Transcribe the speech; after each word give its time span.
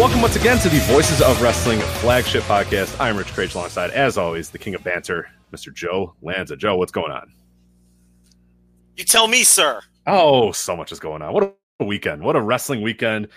Welcome 0.00 0.22
once 0.22 0.36
again 0.36 0.58
to 0.60 0.70
the 0.70 0.78
Voices 0.84 1.20
of 1.20 1.42
Wrestling 1.42 1.78
flagship 1.78 2.42
podcast. 2.44 2.98
I'm 2.98 3.18
Rich 3.18 3.34
Craig 3.34 3.54
alongside, 3.54 3.90
as 3.90 4.16
always, 4.16 4.48
the 4.48 4.56
king 4.56 4.74
of 4.74 4.82
banter, 4.82 5.28
Mr. 5.52 5.74
Joe 5.74 6.14
Lanza. 6.22 6.56
Joe, 6.56 6.76
what's 6.76 6.90
going 6.90 7.12
on? 7.12 7.30
You 8.96 9.04
tell 9.04 9.28
me, 9.28 9.42
sir. 9.42 9.82
Oh, 10.06 10.52
so 10.52 10.74
much 10.74 10.90
is 10.90 11.00
going 11.00 11.20
on. 11.20 11.34
What 11.34 11.54
a 11.80 11.84
weekend. 11.84 12.22
What 12.22 12.34
a 12.34 12.40
wrestling 12.40 12.80
weekend. 12.80 13.28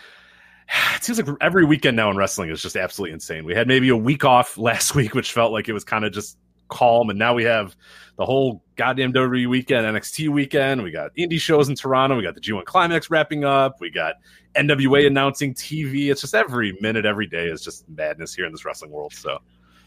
It 0.96 1.04
seems 1.04 1.22
like 1.22 1.28
every 1.42 1.66
weekend 1.66 1.98
now 1.98 2.10
in 2.10 2.16
wrestling 2.16 2.50
is 2.50 2.62
just 2.62 2.78
absolutely 2.78 3.14
insane. 3.14 3.44
We 3.44 3.54
had 3.54 3.68
maybe 3.68 3.90
a 3.90 3.98
week 3.98 4.24
off 4.24 4.58
last 4.58 4.96
week, 4.96 5.14
which 5.16 5.34
felt 5.34 5.52
like 5.52 5.68
it 5.68 5.74
was 5.74 5.84
kind 5.84 6.06
of 6.06 6.14
just 6.14 6.38
calm, 6.70 7.10
and 7.10 7.20
now 7.20 7.34
we 7.34 7.44
have 7.44 7.76
the 8.18 8.24
whole 8.24 8.63
goddamn 8.76 9.14
WWE 9.14 9.48
weekend, 9.48 9.86
NXT 9.86 10.30
weekend. 10.30 10.84
We 10.84 10.92
got 10.92 11.16
indie 11.16 11.40
shows 11.40 11.70
in 11.70 11.76
Toronto. 11.76 12.16
We 12.18 12.24
got 12.24 12.36
the 12.36 12.42
G1 12.42 12.66
Climax 12.66 13.10
wrapping 13.10 13.44
up. 13.44 13.80
We 13.80 13.90
got 13.90 14.16
NWA 14.56 15.08
announcing 15.08 15.54
TV. 15.54 16.12
It's 16.12 16.22
just 16.22 16.36
every 16.36 16.78
minute, 16.82 17.06
every 17.06 17.28
day 17.28 17.48
is 17.48 17.62
just 17.62 17.88
madness 17.90 18.34
here 18.34 18.46
in 18.46 18.52
this 18.52 18.66
wrestling 18.66 18.92
world. 18.92 19.14
So 19.14 19.40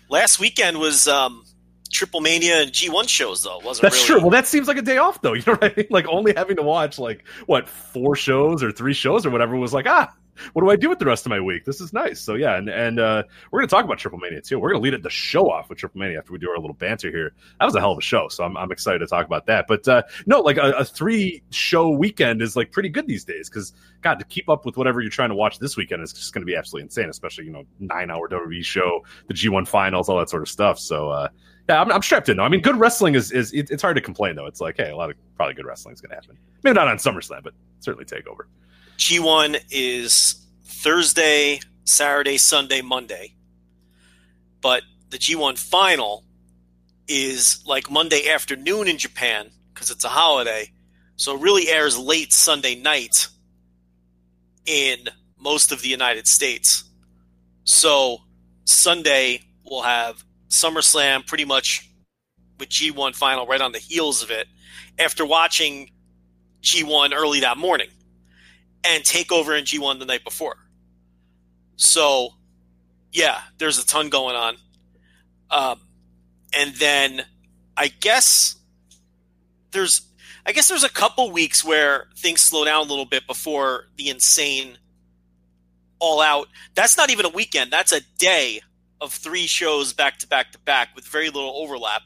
Last 0.08 0.38
weekend 0.38 0.78
was 0.78 1.08
um, 1.08 1.44
Triple 1.90 2.20
Mania 2.20 2.62
and 2.62 2.70
G1 2.70 3.08
shows, 3.08 3.42
though. 3.42 3.58
Wasn't 3.58 3.82
that's 3.82 3.96
really. 3.96 4.06
true. 4.06 4.20
Well, 4.20 4.30
that 4.30 4.46
seems 4.46 4.68
like 4.68 4.76
a 4.76 4.82
day 4.82 4.98
off, 4.98 5.20
though. 5.20 5.32
You 5.36 5.42
know 5.46 5.54
what 5.54 5.64
I 5.64 5.74
mean? 5.76 5.86
Like 5.90 6.06
only 6.08 6.32
having 6.34 6.56
to 6.56 6.62
watch 6.62 6.98
like 6.98 7.24
what 7.46 7.68
four 7.68 8.14
shows 8.14 8.62
or 8.62 8.70
three 8.70 8.94
shows 8.94 9.26
or 9.26 9.30
whatever 9.30 9.56
was 9.56 9.72
like 9.72 9.86
ah. 9.86 10.12
What 10.52 10.62
do 10.62 10.70
I 10.70 10.76
do 10.76 10.88
with 10.88 10.98
the 10.98 11.06
rest 11.06 11.26
of 11.26 11.30
my 11.30 11.40
week? 11.40 11.64
This 11.64 11.80
is 11.80 11.92
nice. 11.92 12.20
So 12.20 12.34
yeah, 12.34 12.56
and 12.56 12.68
and 12.68 13.00
uh, 13.00 13.22
we're 13.50 13.60
gonna 13.60 13.68
talk 13.68 13.84
about 13.84 13.98
Triple 13.98 14.18
Mania 14.18 14.40
too. 14.40 14.58
We're 14.58 14.70
gonna 14.70 14.82
lead 14.82 14.94
it 14.94 15.02
the 15.02 15.10
show 15.10 15.50
off 15.50 15.68
with 15.68 15.78
Triple 15.78 16.00
Mania 16.00 16.18
after 16.18 16.32
we 16.32 16.38
do 16.38 16.50
our 16.50 16.58
little 16.58 16.74
banter 16.74 17.10
here. 17.10 17.34
That 17.58 17.66
was 17.66 17.74
a 17.74 17.80
hell 17.80 17.92
of 17.92 17.98
a 17.98 18.02
show, 18.02 18.28
so 18.28 18.44
I'm, 18.44 18.56
I'm 18.56 18.72
excited 18.72 18.98
to 19.00 19.06
talk 19.06 19.26
about 19.26 19.46
that. 19.46 19.66
But 19.68 19.86
uh, 19.88 20.02
no, 20.26 20.40
like 20.40 20.56
a, 20.56 20.72
a 20.72 20.84
three 20.84 21.42
show 21.50 21.90
weekend 21.90 22.42
is 22.42 22.56
like 22.56 22.72
pretty 22.72 22.88
good 22.88 23.06
these 23.06 23.24
days 23.24 23.48
because 23.48 23.72
God, 24.02 24.18
to 24.18 24.24
keep 24.24 24.48
up 24.48 24.64
with 24.64 24.76
whatever 24.76 25.00
you're 25.00 25.10
trying 25.10 25.30
to 25.30 25.34
watch 25.34 25.58
this 25.58 25.76
weekend 25.76 26.02
is 26.02 26.12
just 26.12 26.32
to 26.32 26.40
be 26.40 26.56
absolutely 26.56 26.84
insane. 26.84 27.08
Especially 27.08 27.44
you 27.44 27.52
know 27.52 27.64
nine 27.80 28.10
hour 28.10 28.28
WWE 28.28 28.64
show, 28.64 29.04
the 29.28 29.34
G1 29.34 29.66
finals, 29.66 30.08
all 30.08 30.18
that 30.18 30.30
sort 30.30 30.42
of 30.42 30.48
stuff. 30.48 30.78
So 30.78 31.10
uh, 31.10 31.28
yeah, 31.68 31.80
I'm, 31.80 31.90
I'm 31.90 32.02
strapped 32.02 32.28
in. 32.28 32.36
though. 32.36 32.44
I 32.44 32.48
mean, 32.48 32.60
good 32.60 32.76
wrestling 32.76 33.14
is 33.14 33.32
is 33.32 33.52
it, 33.52 33.70
it's 33.70 33.82
hard 33.82 33.96
to 33.96 34.02
complain 34.02 34.36
though. 34.36 34.46
It's 34.46 34.60
like 34.60 34.76
hey, 34.76 34.90
a 34.90 34.96
lot 34.96 35.10
of 35.10 35.16
probably 35.36 35.54
good 35.54 35.66
wrestling 35.66 35.94
is 35.94 36.00
going 36.00 36.10
to 36.10 36.16
happen. 36.16 36.38
Maybe 36.62 36.74
not 36.74 36.88
on 36.88 36.96
SummerSlam, 36.96 37.42
but 37.42 37.54
certainly 37.80 38.04
Takeover. 38.04 38.44
G1 38.96 39.62
is 39.70 40.46
Thursday, 40.64 41.60
Saturday, 41.84 42.38
Sunday, 42.38 42.80
Monday. 42.80 43.34
But 44.62 44.82
the 45.10 45.18
G1 45.18 45.58
final 45.58 46.24
is 47.06 47.62
like 47.66 47.90
Monday 47.90 48.28
afternoon 48.28 48.88
in 48.88 48.98
Japan 48.98 49.50
because 49.72 49.90
it's 49.90 50.04
a 50.04 50.08
holiday. 50.08 50.72
So 51.16 51.36
it 51.36 51.42
really 51.42 51.68
airs 51.68 51.98
late 51.98 52.32
Sunday 52.32 52.74
night 52.74 53.28
in 54.64 54.98
most 55.38 55.72
of 55.72 55.82
the 55.82 55.88
United 55.88 56.26
States. 56.26 56.84
So 57.64 58.18
Sunday 58.64 59.42
we'll 59.64 59.82
have 59.82 60.24
SummerSlam 60.48 61.26
pretty 61.26 61.44
much 61.44 61.90
with 62.58 62.70
G1 62.70 63.14
final 63.14 63.46
right 63.46 63.60
on 63.60 63.72
the 63.72 63.78
heels 63.78 64.22
of 64.22 64.30
it 64.30 64.48
after 64.98 65.26
watching 65.26 65.90
G1 66.62 67.12
early 67.14 67.40
that 67.40 67.58
morning 67.58 67.88
and 68.86 69.04
Takeover 69.04 69.58
in 69.58 69.64
G1 69.64 69.98
the 69.98 70.06
night 70.06 70.24
before. 70.24 70.56
So, 71.76 72.30
yeah, 73.12 73.40
there's 73.58 73.78
a 73.78 73.86
ton 73.86 74.08
going 74.08 74.36
on. 74.36 74.56
Um, 75.50 75.80
and 76.52 76.74
then 76.74 77.24
I 77.76 77.88
guess 77.88 78.56
there's 79.72 80.02
I 80.44 80.52
guess 80.52 80.68
there's 80.68 80.84
a 80.84 80.88
couple 80.88 81.30
weeks 81.32 81.64
where 81.64 82.06
things 82.16 82.40
slow 82.40 82.64
down 82.64 82.86
a 82.86 82.88
little 82.88 83.04
bit 83.04 83.26
before 83.26 83.86
the 83.96 84.08
insane 84.08 84.78
all 85.98 86.20
out. 86.20 86.48
That's 86.74 86.96
not 86.96 87.10
even 87.10 87.26
a 87.26 87.30
weekend. 87.30 87.72
That's 87.72 87.92
a 87.92 88.00
day 88.18 88.60
of 89.00 89.12
three 89.12 89.46
shows 89.46 89.92
back 89.92 90.18
to 90.18 90.28
back 90.28 90.52
to 90.52 90.58
back 90.60 90.94
with 90.94 91.04
very 91.04 91.30
little 91.30 91.52
overlap 91.56 92.02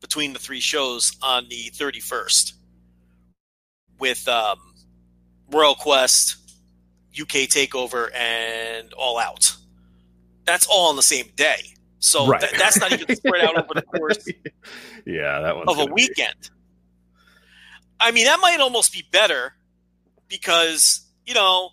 between 0.00 0.32
the 0.32 0.38
three 0.38 0.60
shows 0.60 1.16
on 1.22 1.48
the 1.48 1.70
31st 1.70 2.52
with 3.98 4.26
um, 4.28 4.58
Royal 5.50 5.74
Quest, 5.74 6.36
UK 7.18 7.48
Takeover, 7.48 8.08
and 8.14 8.92
All 8.94 9.18
Out. 9.18 9.56
That's 10.44 10.66
all 10.66 10.88
on 10.90 10.96
the 10.96 11.02
same 11.02 11.26
day. 11.36 11.74
So 11.98 12.26
Right. 12.26 12.40
th- 12.40 12.52
that's 12.58 12.78
not 12.80 12.92
even 12.92 13.14
spread 13.16 13.44
out 13.44 13.56
over 13.58 13.74
the 13.74 13.82
course 13.82 14.26
yeah, 15.06 15.40
that 15.40 15.54
of 15.54 15.62
a 15.62 15.64
gonna 15.66 15.86
be- 15.86 15.92
weekend. 15.92 16.50
I 17.98 18.10
mean, 18.12 18.24
that 18.24 18.38
might 18.40 18.60
almost 18.60 18.92
be 18.92 19.04
better 19.10 19.52
because, 20.28 21.02
you 21.26 21.34
know, 21.34 21.70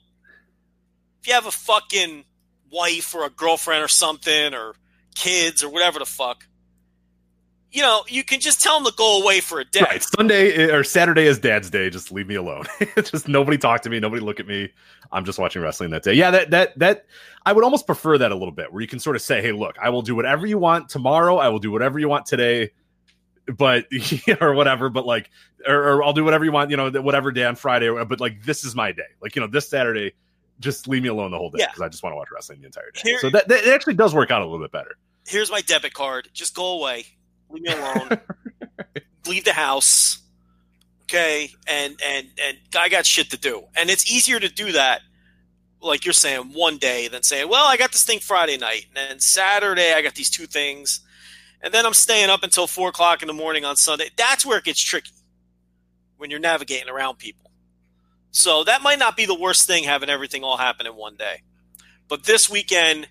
if 1.21 1.27
you 1.27 1.33
have 1.33 1.45
a 1.45 1.51
fucking 1.51 2.25
wife 2.69 3.15
or 3.15 3.23
a 3.25 3.29
girlfriend 3.29 3.83
or 3.83 3.87
something 3.87 4.53
or 4.53 4.75
kids 5.15 5.63
or 5.63 5.69
whatever 5.69 5.99
the 5.99 6.05
fuck, 6.05 6.45
you 7.71 7.81
know, 7.81 8.03
you 8.07 8.23
can 8.23 8.39
just 8.39 8.61
tell 8.61 8.77
them 8.79 8.85
to 8.85 8.93
go 8.97 9.21
away 9.21 9.39
for 9.39 9.59
a 9.59 9.65
day. 9.65 9.81
Right. 9.81 10.03
Sunday 10.03 10.53
eh, 10.53 10.73
or 10.75 10.83
Saturday 10.83 11.25
is 11.25 11.37
dad's 11.39 11.69
day. 11.69 11.89
Just 11.89 12.11
leave 12.11 12.27
me 12.27 12.35
alone. 12.35 12.65
just 13.03 13.27
nobody 13.27 13.57
talk 13.57 13.81
to 13.81 13.89
me. 13.89 13.99
Nobody 13.99 14.21
look 14.21 14.39
at 14.39 14.47
me. 14.47 14.71
I'm 15.11 15.25
just 15.25 15.37
watching 15.39 15.61
wrestling 15.61 15.89
that 15.91 16.03
day. 16.03 16.13
Yeah, 16.13 16.31
that 16.31 16.51
that 16.51 16.79
that 16.79 17.05
I 17.45 17.53
would 17.53 17.63
almost 17.63 17.85
prefer 17.85 18.17
that 18.17 18.31
a 18.31 18.35
little 18.35 18.53
bit 18.53 18.71
where 18.71 18.81
you 18.81 18.87
can 18.87 18.99
sort 18.99 19.15
of 19.15 19.21
say, 19.21 19.41
hey, 19.41 19.51
look, 19.51 19.77
I 19.81 19.89
will 19.89 20.01
do 20.01 20.15
whatever 20.15 20.45
you 20.47 20.57
want 20.57 20.89
tomorrow. 20.89 21.37
I 21.37 21.49
will 21.49 21.59
do 21.59 21.71
whatever 21.71 21.99
you 21.99 22.09
want 22.09 22.25
today, 22.25 22.71
but 23.45 23.85
or 24.41 24.53
whatever, 24.53 24.89
but 24.89 25.05
like 25.05 25.29
or, 25.67 25.75
or 25.75 26.03
I'll 26.03 26.13
do 26.13 26.23
whatever 26.23 26.45
you 26.45 26.51
want, 26.51 26.71
you 26.71 26.77
know, 26.77 26.89
whatever 26.89 27.31
day 27.31 27.45
on 27.45 27.55
Friday, 27.55 27.89
but 28.05 28.19
like 28.19 28.43
this 28.43 28.63
is 28.63 28.75
my 28.75 28.91
day. 28.91 29.03
Like, 29.21 29.35
you 29.35 29.41
know, 29.41 29.47
this 29.47 29.67
Saturday, 29.69 30.13
just 30.59 30.87
leave 30.87 31.03
me 31.03 31.09
alone 31.09 31.31
the 31.31 31.37
whole 31.37 31.49
day 31.49 31.57
Yeah. 31.59 31.67
because 31.67 31.81
I 31.81 31.89
just 31.89 32.03
want 32.03 32.13
to 32.13 32.17
watch 32.17 32.29
wrestling 32.33 32.61
the 32.61 32.65
entire 32.67 32.91
day. 32.91 33.01
Here- 33.03 33.19
so 33.19 33.29
that, 33.29 33.47
that 33.47 33.63
it 33.65 33.73
actually 33.73 33.95
does 33.95 34.13
work 34.13 34.31
out 34.31 34.41
a 34.41 34.45
little 34.45 34.59
bit 34.59 34.71
better. 34.71 34.95
Here's 35.27 35.51
my 35.51 35.61
debit 35.61 35.93
card. 35.93 36.29
Just 36.33 36.55
go 36.55 36.79
away. 36.79 37.05
Leave 37.49 37.63
me 37.63 37.71
alone. 37.71 38.19
Leave 39.27 39.45
the 39.45 39.53
house. 39.53 40.19
Okay, 41.03 41.51
and 41.67 41.97
and 42.05 42.27
and 42.43 42.57
I 42.77 42.89
got 42.89 43.05
shit 43.05 43.29
to 43.31 43.37
do, 43.37 43.63
and 43.77 43.89
it's 43.89 44.11
easier 44.11 44.41
to 44.41 44.49
do 44.49 44.73
that, 44.73 45.01
like 45.81 46.03
you're 46.03 46.13
saying, 46.13 46.51
one 46.53 46.77
day 46.77 47.07
than 47.07 47.23
saying, 47.23 47.47
well, 47.47 47.65
I 47.65 47.77
got 47.77 47.93
this 47.93 48.03
thing 48.03 48.19
Friday 48.19 48.57
night, 48.57 48.87
and 48.89 49.09
then 49.09 49.19
Saturday 49.21 49.93
I 49.93 50.01
got 50.01 50.15
these 50.15 50.29
two 50.29 50.47
things, 50.47 50.99
and 51.61 51.73
then 51.73 51.85
I'm 51.85 51.93
staying 51.93 52.29
up 52.29 52.43
until 52.43 52.67
four 52.67 52.89
o'clock 52.89 53.21
in 53.21 53.27
the 53.27 53.33
morning 53.33 53.63
on 53.63 53.77
Sunday. 53.77 54.09
That's 54.17 54.45
where 54.45 54.57
it 54.57 54.65
gets 54.65 54.81
tricky 54.81 55.13
when 56.17 56.29
you're 56.29 56.41
navigating 56.41 56.89
around 56.89 57.19
people. 57.19 57.51
So 58.31 58.65
that 58.65 58.81
might 58.81 58.99
not 58.99 59.15
be 59.15 59.25
the 59.25 59.39
worst 59.39 59.65
thing 59.65 59.85
having 59.85 60.09
everything 60.09 60.43
all 60.43 60.57
happen 60.57 60.85
in 60.87 60.93
one 60.93 61.15
day, 61.15 61.41
but 62.09 62.25
this 62.25 62.49
weekend, 62.49 63.07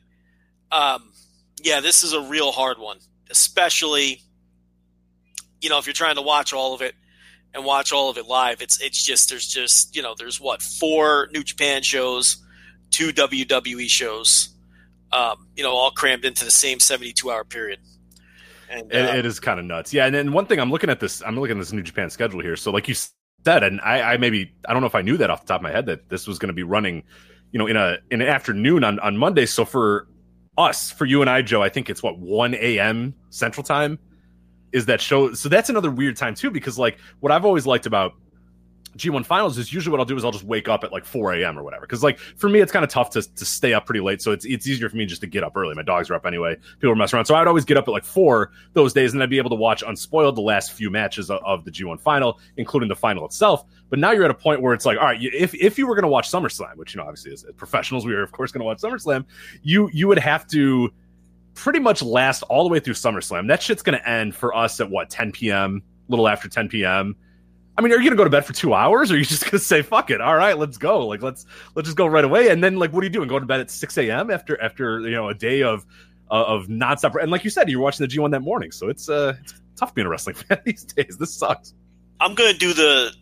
um, 0.70 1.12
yeah, 1.62 1.80
this 1.80 2.02
is 2.02 2.12
a 2.12 2.20
real 2.20 2.52
hard 2.52 2.78
one, 2.78 2.98
especially 3.30 4.20
you 5.66 5.70
know 5.70 5.78
if 5.78 5.86
you're 5.86 5.94
trying 5.94 6.14
to 6.14 6.22
watch 6.22 6.52
all 6.52 6.74
of 6.74 6.80
it 6.80 6.94
and 7.52 7.64
watch 7.64 7.90
all 7.92 8.08
of 8.08 8.16
it 8.18 8.26
live. 8.26 8.62
It's 8.62 8.80
it's 8.80 9.02
just 9.02 9.30
there's 9.30 9.48
just 9.48 9.96
you 9.96 10.00
know 10.00 10.14
there's 10.16 10.40
what 10.40 10.62
four 10.62 11.28
New 11.32 11.42
Japan 11.42 11.82
shows, 11.82 12.36
two 12.92 13.08
WWE 13.08 13.88
shows, 13.88 14.50
um, 15.10 15.48
you 15.56 15.64
know 15.64 15.72
all 15.72 15.90
crammed 15.90 16.24
into 16.24 16.44
the 16.44 16.52
same 16.52 16.78
72 16.78 17.28
hour 17.28 17.42
period. 17.42 17.80
And 18.70 18.92
It, 18.92 19.08
uh, 19.08 19.16
it 19.16 19.26
is 19.26 19.40
kind 19.40 19.58
of 19.58 19.66
nuts. 19.66 19.92
Yeah, 19.92 20.06
and 20.06 20.14
then 20.14 20.32
one 20.32 20.46
thing 20.46 20.60
I'm 20.60 20.70
looking 20.70 20.88
at 20.88 21.00
this, 21.00 21.20
I'm 21.26 21.36
looking 21.36 21.56
at 21.56 21.60
this 21.60 21.72
New 21.72 21.82
Japan 21.82 22.10
schedule 22.10 22.40
here. 22.40 22.54
So, 22.54 22.70
like 22.70 22.86
you 22.86 22.94
said, 22.94 23.64
and 23.64 23.80
I, 23.80 24.12
I 24.12 24.16
maybe 24.18 24.54
I 24.68 24.72
don't 24.72 24.82
know 24.82 24.86
if 24.86 24.94
I 24.94 25.02
knew 25.02 25.16
that 25.16 25.30
off 25.30 25.40
the 25.40 25.48
top 25.48 25.58
of 25.58 25.64
my 25.64 25.72
head 25.72 25.86
that 25.86 26.08
this 26.10 26.28
was 26.28 26.38
going 26.38 26.50
to 26.50 26.54
be 26.54 26.62
running, 26.62 27.02
you 27.50 27.58
know, 27.58 27.66
in 27.66 27.76
a 27.76 27.96
in 28.12 28.22
an 28.22 28.28
afternoon 28.28 28.84
on 28.84 29.00
on 29.00 29.16
Monday. 29.16 29.46
So 29.46 29.64
for 29.64 30.06
us, 30.56 30.92
for 30.92 31.06
you 31.06 31.22
and 31.22 31.28
I, 31.28 31.42
Joe, 31.42 31.60
I 31.60 31.70
think 31.70 31.90
it's 31.90 32.04
what 32.04 32.20
one 32.20 32.54
a.m. 32.54 33.16
Central 33.30 33.64
Time 33.64 33.98
is 34.72 34.86
that 34.86 35.00
show. 35.00 35.32
So 35.32 35.48
that's 35.48 35.68
another 35.68 35.90
weird 35.90 36.16
time 36.16 36.34
too, 36.34 36.50
because 36.50 36.78
like 36.78 36.98
what 37.20 37.32
I've 37.32 37.44
always 37.44 37.66
liked 37.66 37.86
about 37.86 38.14
G1 38.96 39.26
finals 39.26 39.58
is 39.58 39.72
usually 39.72 39.90
what 39.90 40.00
I'll 40.00 40.06
do 40.06 40.16
is 40.16 40.24
I'll 40.24 40.32
just 40.32 40.44
wake 40.44 40.68
up 40.68 40.82
at 40.82 40.92
like 40.92 41.04
4 41.04 41.34
a.m. 41.34 41.58
or 41.58 41.62
whatever. 41.62 41.82
Because 41.82 42.02
like 42.02 42.18
for 42.18 42.48
me, 42.48 42.60
it's 42.60 42.72
kind 42.72 42.84
of 42.84 42.90
tough 42.90 43.10
to, 43.10 43.22
to 43.22 43.44
stay 43.44 43.74
up 43.74 43.86
pretty 43.86 44.00
late. 44.00 44.22
So 44.22 44.32
it's 44.32 44.44
it's 44.44 44.66
easier 44.66 44.88
for 44.88 44.96
me 44.96 45.06
just 45.06 45.20
to 45.20 45.26
get 45.26 45.44
up 45.44 45.56
early. 45.56 45.74
My 45.74 45.82
dogs 45.82 46.10
are 46.10 46.14
up 46.14 46.26
anyway. 46.26 46.56
People 46.78 46.92
are 46.92 46.96
messing 46.96 47.16
around. 47.16 47.26
So 47.26 47.34
I'd 47.34 47.46
always 47.46 47.64
get 47.64 47.76
up 47.76 47.88
at 47.88 47.90
like 47.90 48.04
four 48.04 48.52
those 48.72 48.92
days, 48.92 49.12
and 49.12 49.22
I'd 49.22 49.30
be 49.30 49.38
able 49.38 49.50
to 49.50 49.56
watch 49.56 49.82
unspoiled 49.86 50.36
the 50.36 50.42
last 50.42 50.72
few 50.72 50.90
matches 50.90 51.30
of, 51.30 51.40
of 51.44 51.64
the 51.64 51.70
G1 51.70 52.00
final, 52.00 52.40
including 52.56 52.88
the 52.88 52.96
final 52.96 53.24
itself. 53.26 53.64
But 53.90 53.98
now 53.98 54.12
you're 54.12 54.24
at 54.24 54.30
a 54.30 54.34
point 54.34 54.62
where 54.62 54.72
it's 54.74 54.86
like, 54.86 54.98
all 54.98 55.04
right, 55.04 55.22
if 55.22 55.54
if 55.54 55.78
you 55.78 55.86
were 55.86 55.94
going 55.94 56.04
to 56.04 56.08
watch 56.08 56.30
SummerSlam, 56.30 56.76
which 56.76 56.94
you 56.94 57.00
know 57.00 57.06
obviously 57.06 57.32
as, 57.32 57.44
as 57.44 57.54
professionals 57.54 58.06
we 58.06 58.14
are 58.14 58.22
of 58.22 58.32
course 58.32 58.50
going 58.50 58.60
to 58.60 58.64
watch 58.64 58.78
SummerSlam, 58.78 59.26
you 59.62 59.90
you 59.92 60.08
would 60.08 60.18
have 60.18 60.46
to 60.48 60.90
pretty 61.56 61.80
much 61.80 62.02
last 62.02 62.42
all 62.44 62.62
the 62.62 62.70
way 62.70 62.78
through 62.78 62.94
SummerSlam. 62.94 63.48
That 63.48 63.62
shit's 63.62 63.82
going 63.82 63.98
to 63.98 64.08
end 64.08 64.34
for 64.34 64.54
us 64.54 64.78
at 64.80 64.88
what 64.88 65.10
10 65.10 65.32
p.m. 65.32 65.82
A 66.08 66.10
little 66.10 66.28
after 66.28 66.48
10 66.48 66.68
p.m. 66.68 67.16
I 67.78 67.82
mean, 67.82 67.92
are 67.92 67.96
you 67.96 68.04
gonna 68.04 68.16
go 68.16 68.24
to 68.24 68.30
bed 68.30 68.46
for 68.46 68.54
two 68.54 68.72
hours, 68.72 69.10
or 69.10 69.16
are 69.16 69.18
you 69.18 69.24
just 69.26 69.44
gonna 69.44 69.58
say 69.58 69.82
"fuck 69.82 70.10
it"? 70.10 70.22
All 70.22 70.34
right, 70.34 70.56
let's 70.56 70.78
go. 70.78 71.06
Like, 71.06 71.20
let's 71.20 71.44
let's 71.74 71.86
just 71.86 71.98
go 71.98 72.06
right 72.06 72.24
away. 72.24 72.48
And 72.48 72.64
then, 72.64 72.76
like, 72.76 72.90
what 72.92 73.02
are 73.02 73.04
you 73.04 73.10
doing? 73.10 73.28
Going 73.28 73.42
to 73.42 73.46
bed 73.46 73.60
at 73.60 73.70
six 73.70 73.98
a.m. 73.98 74.30
after 74.30 74.58
after 74.62 75.00
you 75.00 75.10
know 75.10 75.28
a 75.28 75.34
day 75.34 75.62
of 75.62 75.84
uh, 76.30 76.44
of 76.44 76.68
nonstop. 76.68 77.20
And 77.20 77.30
like 77.30 77.44
you 77.44 77.50
said, 77.50 77.68
you 77.68 77.78
were 77.78 77.84
watching 77.84 78.04
the 78.04 78.08
G 78.08 78.18
one 78.18 78.30
that 78.30 78.40
morning, 78.40 78.72
so 78.72 78.88
it's 78.88 79.10
uh 79.10 79.34
it's 79.42 79.54
tough 79.76 79.94
being 79.94 80.06
a 80.06 80.10
wrestling 80.10 80.36
fan 80.48 80.58
these 80.64 80.84
days. 80.84 81.18
This 81.18 81.34
sucks. 81.34 81.74
I'm 82.18 82.34
gonna 82.34 82.54
do 82.54 82.72
the 82.72 83.12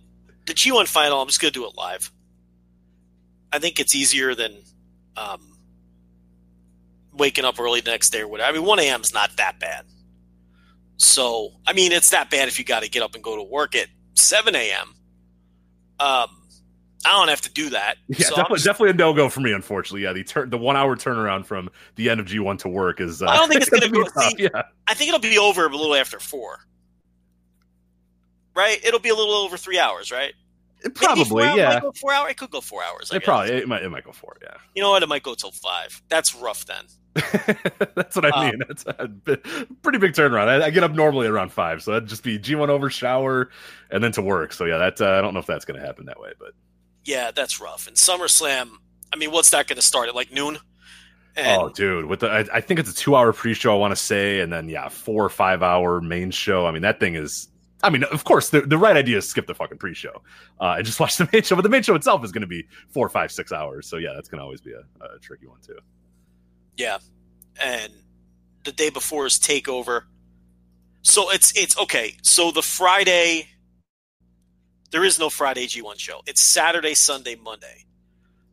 the 0.47 0.55
G1 0.55 0.87
final. 0.87 1.21
I'm 1.21 1.29
just 1.29 1.41
gonna 1.41 1.51
do 1.51 1.67
it 1.67 1.75
live. 1.77 2.13
I 3.53 3.59
think 3.59 3.81
it's 3.81 3.95
easier 3.95 4.35
than 4.35 4.63
um, 5.17 5.54
waking 7.17 7.45
up 7.45 7.59
early 7.61 7.81
the 7.81 7.91
next 7.91 8.11
day 8.11 8.21
or 8.21 8.29
whatever. 8.29 8.51
I 8.51 8.53
mean, 8.53 8.65
1 8.67 8.79
a.m. 8.81 9.01
is 9.03 9.13
not 9.15 9.37
that 9.37 9.59
bad. 9.59 9.85
So, 10.97 11.51
I 11.67 11.73
mean, 11.73 11.93
it's 11.93 12.11
that 12.11 12.31
bad 12.31 12.49
if 12.49 12.59
you 12.59 12.65
got 12.65 12.83
to 12.83 12.89
get 12.91 13.03
up 13.03 13.15
and 13.15 13.23
go 13.25 13.37
to 13.37 13.43
work 13.43 13.75
at 13.75 13.89
7 14.15 14.55
a.m. 14.55 14.95
Um, 16.01 16.29
I 17.07 17.11
don't 17.19 17.29
have 17.29 17.41
to 17.43 17.53
do 17.53 17.71
that. 17.71 17.97
Yeah, 18.09 18.27
So 18.27 18.31
definitely, 18.37 18.57
just- 18.57 18.65
definitely 18.67 18.91
a 18.91 18.95
no 18.95 19.13
go 19.13 19.29
for 19.29 19.41
me. 19.41 19.53
Unfortunately, 19.53 20.03
yeah, 20.03 20.13
the 20.13 20.25
turn 20.25 20.51
the 20.51 20.57
one 20.59 20.77
hour 20.77 20.97
turnaround 20.97 21.45
from 21.47 21.69
the 21.97 22.09
end 22.11 22.19
of 22.21 22.27
G 22.27 22.39
one 22.39 22.57
to 22.59 22.69
work 22.69 23.01
is. 23.01 23.21
Uh, 23.23 23.27
I 23.27 23.37
don't 23.37 23.49
think 23.49 23.61
it's 23.61 23.71
gonna 23.71 23.89
go- 23.91 24.05
tough. 24.05 24.31
see- 24.37 24.45
Yeah, 24.45 24.63
I 24.87 24.95
think 24.95 25.09
it'll 25.09 25.21
be 25.21 25.37
over 25.39 25.67
a 25.67 25.77
little 25.77 25.95
after 25.95 26.19
four. 26.19 26.61
Right? 28.57 28.79
It'll 28.85 29.01
be 29.01 29.09
a 29.09 29.15
little 29.15 29.35
over 29.35 29.57
three 29.57 29.79
hours, 29.79 30.11
right? 30.13 30.33
Probably. 30.95 31.25
four 31.25 31.43
hours, 31.43 31.57
Yeah, 31.57 31.81
go 31.81 31.93
four 31.93 32.13
hours. 32.13 32.31
It 32.31 32.37
could 32.37 32.51
go 32.51 32.61
four 32.61 32.83
hours. 32.83 33.11
I 33.13 33.17
it 33.17 33.21
guess. 33.21 33.25
probably 33.27 33.53
it 33.53 33.69
might 33.69 33.83
it 33.83 33.89
might 33.91 34.05
go 34.05 34.13
four. 34.13 34.37
Yeah. 34.43 34.55
You 34.75 34.83
know 34.83 34.91
what? 34.91 35.03
It 35.03 35.09
might 35.09 35.23
go 35.23 35.35
till 35.35 35.53
five. 35.53 36.03
That's 36.09 36.35
rough 36.35 36.67
then. 36.67 36.85
That's 37.95 38.17
what 38.17 38.25
I 38.25 38.31
Um, 38.31 38.47
mean. 38.47 38.63
That's 38.67 38.85
a 38.87 39.09
pretty 39.83 39.99
big 39.99 40.13
turnaround. 40.13 40.49
I, 40.49 40.67
I 40.67 40.71
get 40.71 40.83
up 40.83 40.93
normally 40.93 41.27
around 41.29 41.53
five, 41.53 41.83
so 41.83 41.93
that'd 41.93 42.09
just 42.09 42.25
be 42.25 42.39
G1 42.39 42.69
over, 42.69 42.91
shower, 42.91 43.51
and 43.91 44.03
then 44.03 44.11
to 44.13 44.23
work. 44.23 44.53
So 44.53 44.65
yeah, 44.65 44.79
that 44.79 45.01
uh, 45.01 45.13
I 45.13 45.21
don't 45.21 45.33
know 45.33 45.41
if 45.41 45.47
that's 45.47 45.65
going 45.65 45.79
to 45.81 45.87
happen 45.87 46.07
that 46.07 46.19
way, 46.21 46.33
but 46.39 46.51
Yeah, 47.05 47.31
that's 47.31 47.61
rough. 47.61 47.87
And 47.87 47.97
SummerSlam, 47.97 48.71
I 49.13 49.17
mean, 49.17 49.31
what's 49.31 49.51
that 49.51 49.69
going 49.69 49.77
to 49.77 49.83
start 49.83 50.09
at 50.09 50.15
like 50.15 50.33
noon? 50.33 50.59
And 51.37 51.63
oh, 51.63 51.69
dude, 51.69 52.07
with 52.07 52.21
the 52.21 52.31
I, 52.31 52.45
I 52.53 52.61
think 52.61 52.79
it's 52.81 52.91
a 52.91 52.95
two-hour 52.95 53.33
pre-show. 53.33 53.73
I 53.73 53.77
want 53.79 53.93
to 53.93 53.97
say, 53.97 54.41
and 54.41 54.53
then 54.53 54.69
yeah, 54.69 54.89
four 54.89 55.25
or 55.25 55.29
five-hour 55.29 56.01
main 56.01 56.31
show. 56.31 56.67
I 56.67 56.71
mean, 56.73 56.83
that 56.83 57.01
thing 57.01 57.15
is. 57.17 57.49
I 57.85 57.91
mean, 57.91 58.03
of 58.05 58.25
course, 58.25 58.49
the, 58.49 58.63
the 58.63 58.79
right 58.79 58.97
idea 58.97 59.19
is 59.19 59.29
skip 59.29 59.47
the 59.47 59.55
fucking 59.55 59.77
pre-show 59.77 60.23
uh, 60.59 60.77
and 60.79 60.87
just 60.87 60.99
watch 61.01 61.19
the 61.19 61.29
main 61.33 61.43
show. 61.43 61.55
But 61.55 61.63
the 61.63 61.69
main 61.69 61.83
show 61.83 61.95
itself 61.95 62.25
is 62.25 62.33
going 62.33 62.41
to 62.41 62.49
be 62.49 62.67
four, 62.89 63.09
five, 63.11 63.31
six 63.31 63.53
hours. 63.53 63.87
So 63.87 63.99
yeah, 63.99 64.11
that's 64.15 64.29
going 64.29 64.39
to 64.39 64.45
always 64.45 64.63
be 64.63 64.73
a, 64.73 65.05
a 65.05 65.19
tricky 65.21 65.47
one 65.47 65.61
too. 65.61 65.79
yeah, 66.79 66.99
and 67.63 67.93
the 68.65 68.73
day 68.73 68.89
before 68.91 69.27
is 69.27 69.39
Takeover. 69.39 70.05
So 71.03 71.31
it's 71.31 71.57
it's 71.57 71.79
okay. 71.79 72.17
So 72.23 72.51
the 72.51 72.63
Friday, 72.63 73.49
there 74.91 75.05
is 75.05 75.19
no 75.19 75.29
Friday 75.29 75.67
G1 75.67 75.99
show. 75.99 76.23
It's 76.27 76.41
Saturday, 76.41 76.95
Sunday, 76.95 77.37
Monday. 77.37 77.85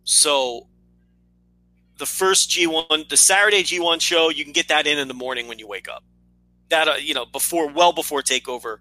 So 0.04 0.68
the 1.98 2.06
first 2.06 2.50
G1, 2.50 3.07
the 3.07 3.16
Saturday 3.16 3.63
G1 3.63 4.01
show, 4.01 4.30
you 4.30 4.44
can 4.44 4.51
get 4.51 4.68
that 4.68 4.86
in 4.86 5.00
in 5.00 5.07
the 5.07 5.13
morning 5.13 5.48
when 5.48 5.60
you 5.60 5.68
wake 5.68 5.88
up. 5.88 6.04
That 6.68 6.89
uh, 6.89 6.94
you 6.95 7.13
know 7.13 7.25
before, 7.25 7.72
well 7.72 7.94
before 7.94 8.22
Takeover 8.22 8.80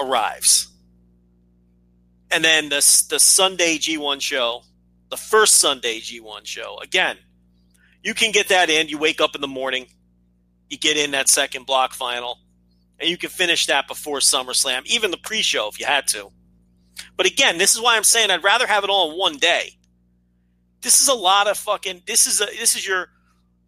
arrives. 0.00 0.68
And 2.30 2.44
then 2.44 2.68
the 2.68 2.76
the 3.10 3.18
Sunday 3.20 3.78
G1 3.78 4.20
show, 4.20 4.62
the 5.10 5.16
first 5.16 5.54
Sunday 5.54 6.00
G1 6.00 6.44
show, 6.46 6.78
again, 6.82 7.16
you 8.02 8.14
can 8.14 8.32
get 8.32 8.48
that 8.48 8.70
in. 8.70 8.88
You 8.88 8.98
wake 8.98 9.20
up 9.20 9.34
in 9.34 9.40
the 9.40 9.48
morning, 9.48 9.86
you 10.68 10.76
get 10.78 10.96
in 10.96 11.12
that 11.12 11.28
second 11.28 11.64
block 11.66 11.92
final, 11.94 12.38
and 12.98 13.08
you 13.08 13.16
can 13.16 13.30
finish 13.30 13.66
that 13.66 13.86
before 13.86 14.18
SummerSlam, 14.18 14.84
even 14.86 15.10
the 15.10 15.16
pre-show 15.16 15.68
if 15.68 15.78
you 15.78 15.86
had 15.86 16.06
to. 16.08 16.30
But 17.16 17.26
again, 17.26 17.58
this 17.58 17.74
is 17.74 17.80
why 17.80 17.96
I'm 17.96 18.04
saying 18.04 18.30
I'd 18.30 18.42
rather 18.44 18.66
have 18.66 18.82
it 18.84 18.90
all 18.90 19.12
in 19.12 19.18
one 19.18 19.36
day. 19.36 19.78
This 20.82 21.00
is 21.00 21.08
a 21.08 21.14
lot 21.14 21.46
of 21.46 21.56
fucking. 21.56 22.02
This 22.06 22.26
is 22.26 22.40
a 22.40 22.46
this 22.46 22.74
is 22.74 22.86
your 22.86 23.10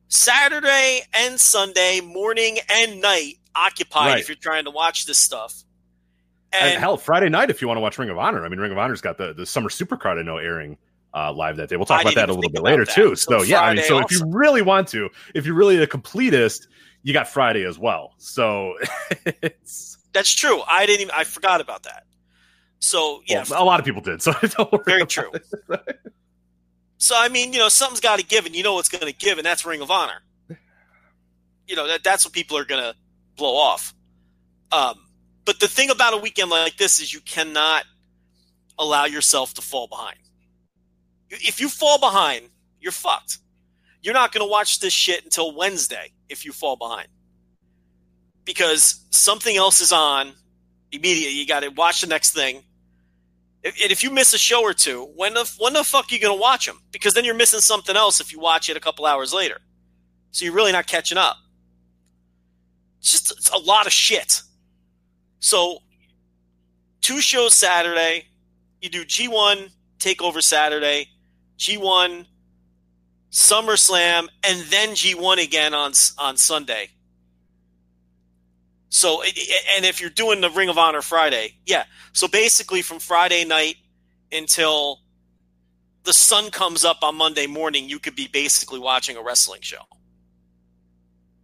Saturday 0.09 1.03
and 1.15 1.39
Sunday 1.39 2.01
morning 2.01 2.59
and 2.69 3.01
night 3.01 3.35
occupied 3.55 4.07
Right. 4.09 4.21
if 4.21 4.29
you're 4.29 4.37
trying 4.37 4.65
to 4.65 4.71
watch 4.71 5.07
this 5.07 5.19
stuff. 5.19 5.63
And, 6.59 6.73
And 6.73 6.81
hell, 6.81 6.97
Friday 6.97 7.29
night 7.29 7.51
if 7.51 7.61
you 7.61 7.69
want 7.69 7.79
to 7.79 7.83
watch 7.83 7.99
Ring 7.99 8.11
of 8.11 8.19
Honor. 8.19 8.45
I 8.45 8.49
mean, 8.49 8.59
Ring 8.59 8.73
of 8.73 8.79
Honor's 8.79 9.01
got 9.01 9.19
the 9.19 9.33
the 9.33 9.47
summer 9.47 9.69
supercard 9.69 10.19
I 10.19 10.23
know 10.23 10.39
airing 10.39 10.77
uh, 11.15 11.33
live 11.33 11.57
that 11.57 11.69
day. 11.69 11.77
We'll 11.77 11.87
talk 11.87 12.01
I 12.01 12.03
about 12.03 12.15
that 12.15 12.29
a 12.29 12.35
little 12.35 12.51
bit 12.51 12.63
later 12.63 12.85
that. 12.85 12.95
too. 12.95 13.17
So 13.17 13.39
So, 13.39 13.43
yeah, 13.43 13.63
I 13.63 13.75
mean, 13.75 13.85
so 13.85 13.99
if 13.99 14.11
you 14.11 14.25
really 14.27 14.63
want 14.63 14.89
to, 14.89 15.09
if 15.35 15.47
you're 15.47 15.55
really 15.55 15.83
a 15.83 15.87
completist, 15.87 16.67
you 17.03 17.13
got 17.13 17.29
Friday 17.29 17.65
as 17.65 17.79
well. 17.79 18.15
So 18.19 18.75
that's 20.13 20.35
true. 20.35 20.61
I 20.69 20.87
didn't 20.87 21.03
even 21.03 21.15
I 21.17 21.25
forgot 21.25 21.61
about 21.61 21.85
that. 21.85 22.05
So 22.79 23.23
yeah, 23.27 23.45
well, 23.49 23.63
a 23.63 23.65
lot 23.65 23.81
of 23.81 23.87
people 23.87 24.03
did. 24.03 24.21
So 24.23 24.33
don't 24.43 24.71
worry. 24.73 24.83
Very 24.85 25.07
true. 25.07 25.31
it. 25.33 26.13
So 26.99 27.15
I 27.19 27.29
mean, 27.29 27.53
you 27.53 27.59
know, 27.59 27.69
something's 27.69 28.01
got 28.01 28.19
to 28.19 28.25
give, 28.25 28.47
and 28.47 28.55
you 28.55 28.63
know 28.63 28.75
what's 28.75 28.89
going 28.89 29.07
to 29.07 29.13
give, 29.17 29.39
and 29.39 29.47
that's 29.47 29.65
Ring 29.65 29.81
of 29.81 29.91
Honor. 29.91 30.23
You 31.67 31.77
know 31.77 31.89
that 31.89 32.05
that's 32.05 32.25
what 32.25 32.33
people 32.33 32.59
are 32.59 32.65
going 32.65 32.83
to 32.83 32.95
blow 33.37 33.57
off. 33.57 33.95
Um, 34.73 35.06
but 35.47 35.59
the 35.61 35.69
thing 35.69 35.89
about 35.91 36.13
a 36.13 36.19
weekend 36.19 36.51
like 36.51 36.77
this 36.77 37.01
is 37.01 37.13
you 37.15 37.21
cannot 37.21 37.85
allow 38.79 39.07
yourself 39.07 39.55
to 39.55 39.63
fall 39.63 39.87
behind. 39.87 40.19
If 41.31 41.61
you 41.61 41.69
fall 41.71 41.99
behind, 41.99 42.51
you're 42.81 42.93
fucked. 42.93 43.39
You're 44.03 44.15
not 44.15 44.33
going 44.33 44.47
to 44.47 44.51
watch 44.51 44.81
this 44.81 44.93
shit 44.93 45.25
until 45.25 45.57
Wednesday 45.57 46.13
if 46.29 46.45
you 46.45 46.53
fall 46.53 46.77
behind, 46.77 47.09
because 48.45 49.05
something 49.11 49.57
else 49.57 49.81
is 49.81 49.93
on 49.93 50.33
immediately. 50.93 51.37
You 51.39 51.47
got 51.47 51.61
to 51.61 51.69
watch 51.71 52.03
the 52.03 52.07
next 52.07 52.31
thing. 52.33 52.63
If- 53.63 53.81
And 53.83 53.91
if 53.91 54.05
you 54.05 54.11
miss 54.11 54.33
a 54.35 54.39
show 54.39 54.63
or 54.63 54.75
two, 54.75 55.05
when 55.17 55.35
the 55.35 55.51
when 55.59 55.73
the 55.73 55.83
fuck 55.83 56.11
are 56.11 56.15
you 56.15 56.21
going 56.21 56.37
to 56.37 56.41
watch 56.41 56.67
them? 56.67 56.81
Because 56.93 57.15
then 57.15 57.25
you're 57.25 57.35
missing 57.35 57.61
something 57.61 57.97
else 57.97 58.21
if 58.21 58.33
you 58.33 58.39
watch 58.39 58.69
it 58.69 58.77
a 58.77 58.81
couple 58.81 59.07
hours 59.07 59.33
later. 59.33 59.59
So 60.31 60.45
you're 60.45 60.55
really 60.55 60.73
not 60.73 60.87
catching 60.87 61.19
up. 61.19 61.37
It's 63.01 63.11
just 63.13 63.33
it's 63.33 63.51
a 63.51 63.59
lot 63.59 63.87
of 63.87 63.93
shit. 63.93 64.43
So 65.41 65.79
two 67.01 67.21
shows 67.21 67.55
Saturday. 67.55 68.27
You 68.81 68.91
do 68.91 69.05
G1 69.05 69.71
Takeover 69.99 70.43
Saturday, 70.43 71.09
G1 71.59 72.27
SummerSlam, 73.31 74.29
and 74.47 74.61
then 74.71 74.91
G1 74.91 75.43
again 75.43 75.75
on 75.75 75.93
on 76.19 76.37
Sunday. 76.37 76.91
So, 78.89 79.23
and 79.23 79.85
if 79.85 80.01
you're 80.01 80.11
doing 80.11 80.41
the 80.41 80.51
Ring 80.51 80.69
of 80.69 80.79
Honor 80.79 81.03
Friday, 81.03 81.55
yeah. 81.67 81.85
So 82.13 82.29
basically, 82.29 82.83
from 82.83 82.99
Friday 82.99 83.45
night 83.45 83.77
until 84.33 85.01
the 86.05 86.13
sun 86.13 86.51
comes 86.51 86.85
up 86.85 86.99
on 87.03 87.17
Monday 87.17 87.47
morning, 87.47 87.89
you 87.89 87.99
could 87.99 88.17
be 88.17 88.29
basically 88.29 88.79
watching 88.79 89.17
a 89.17 89.23
wrestling 89.23 89.61
show. 89.61 89.83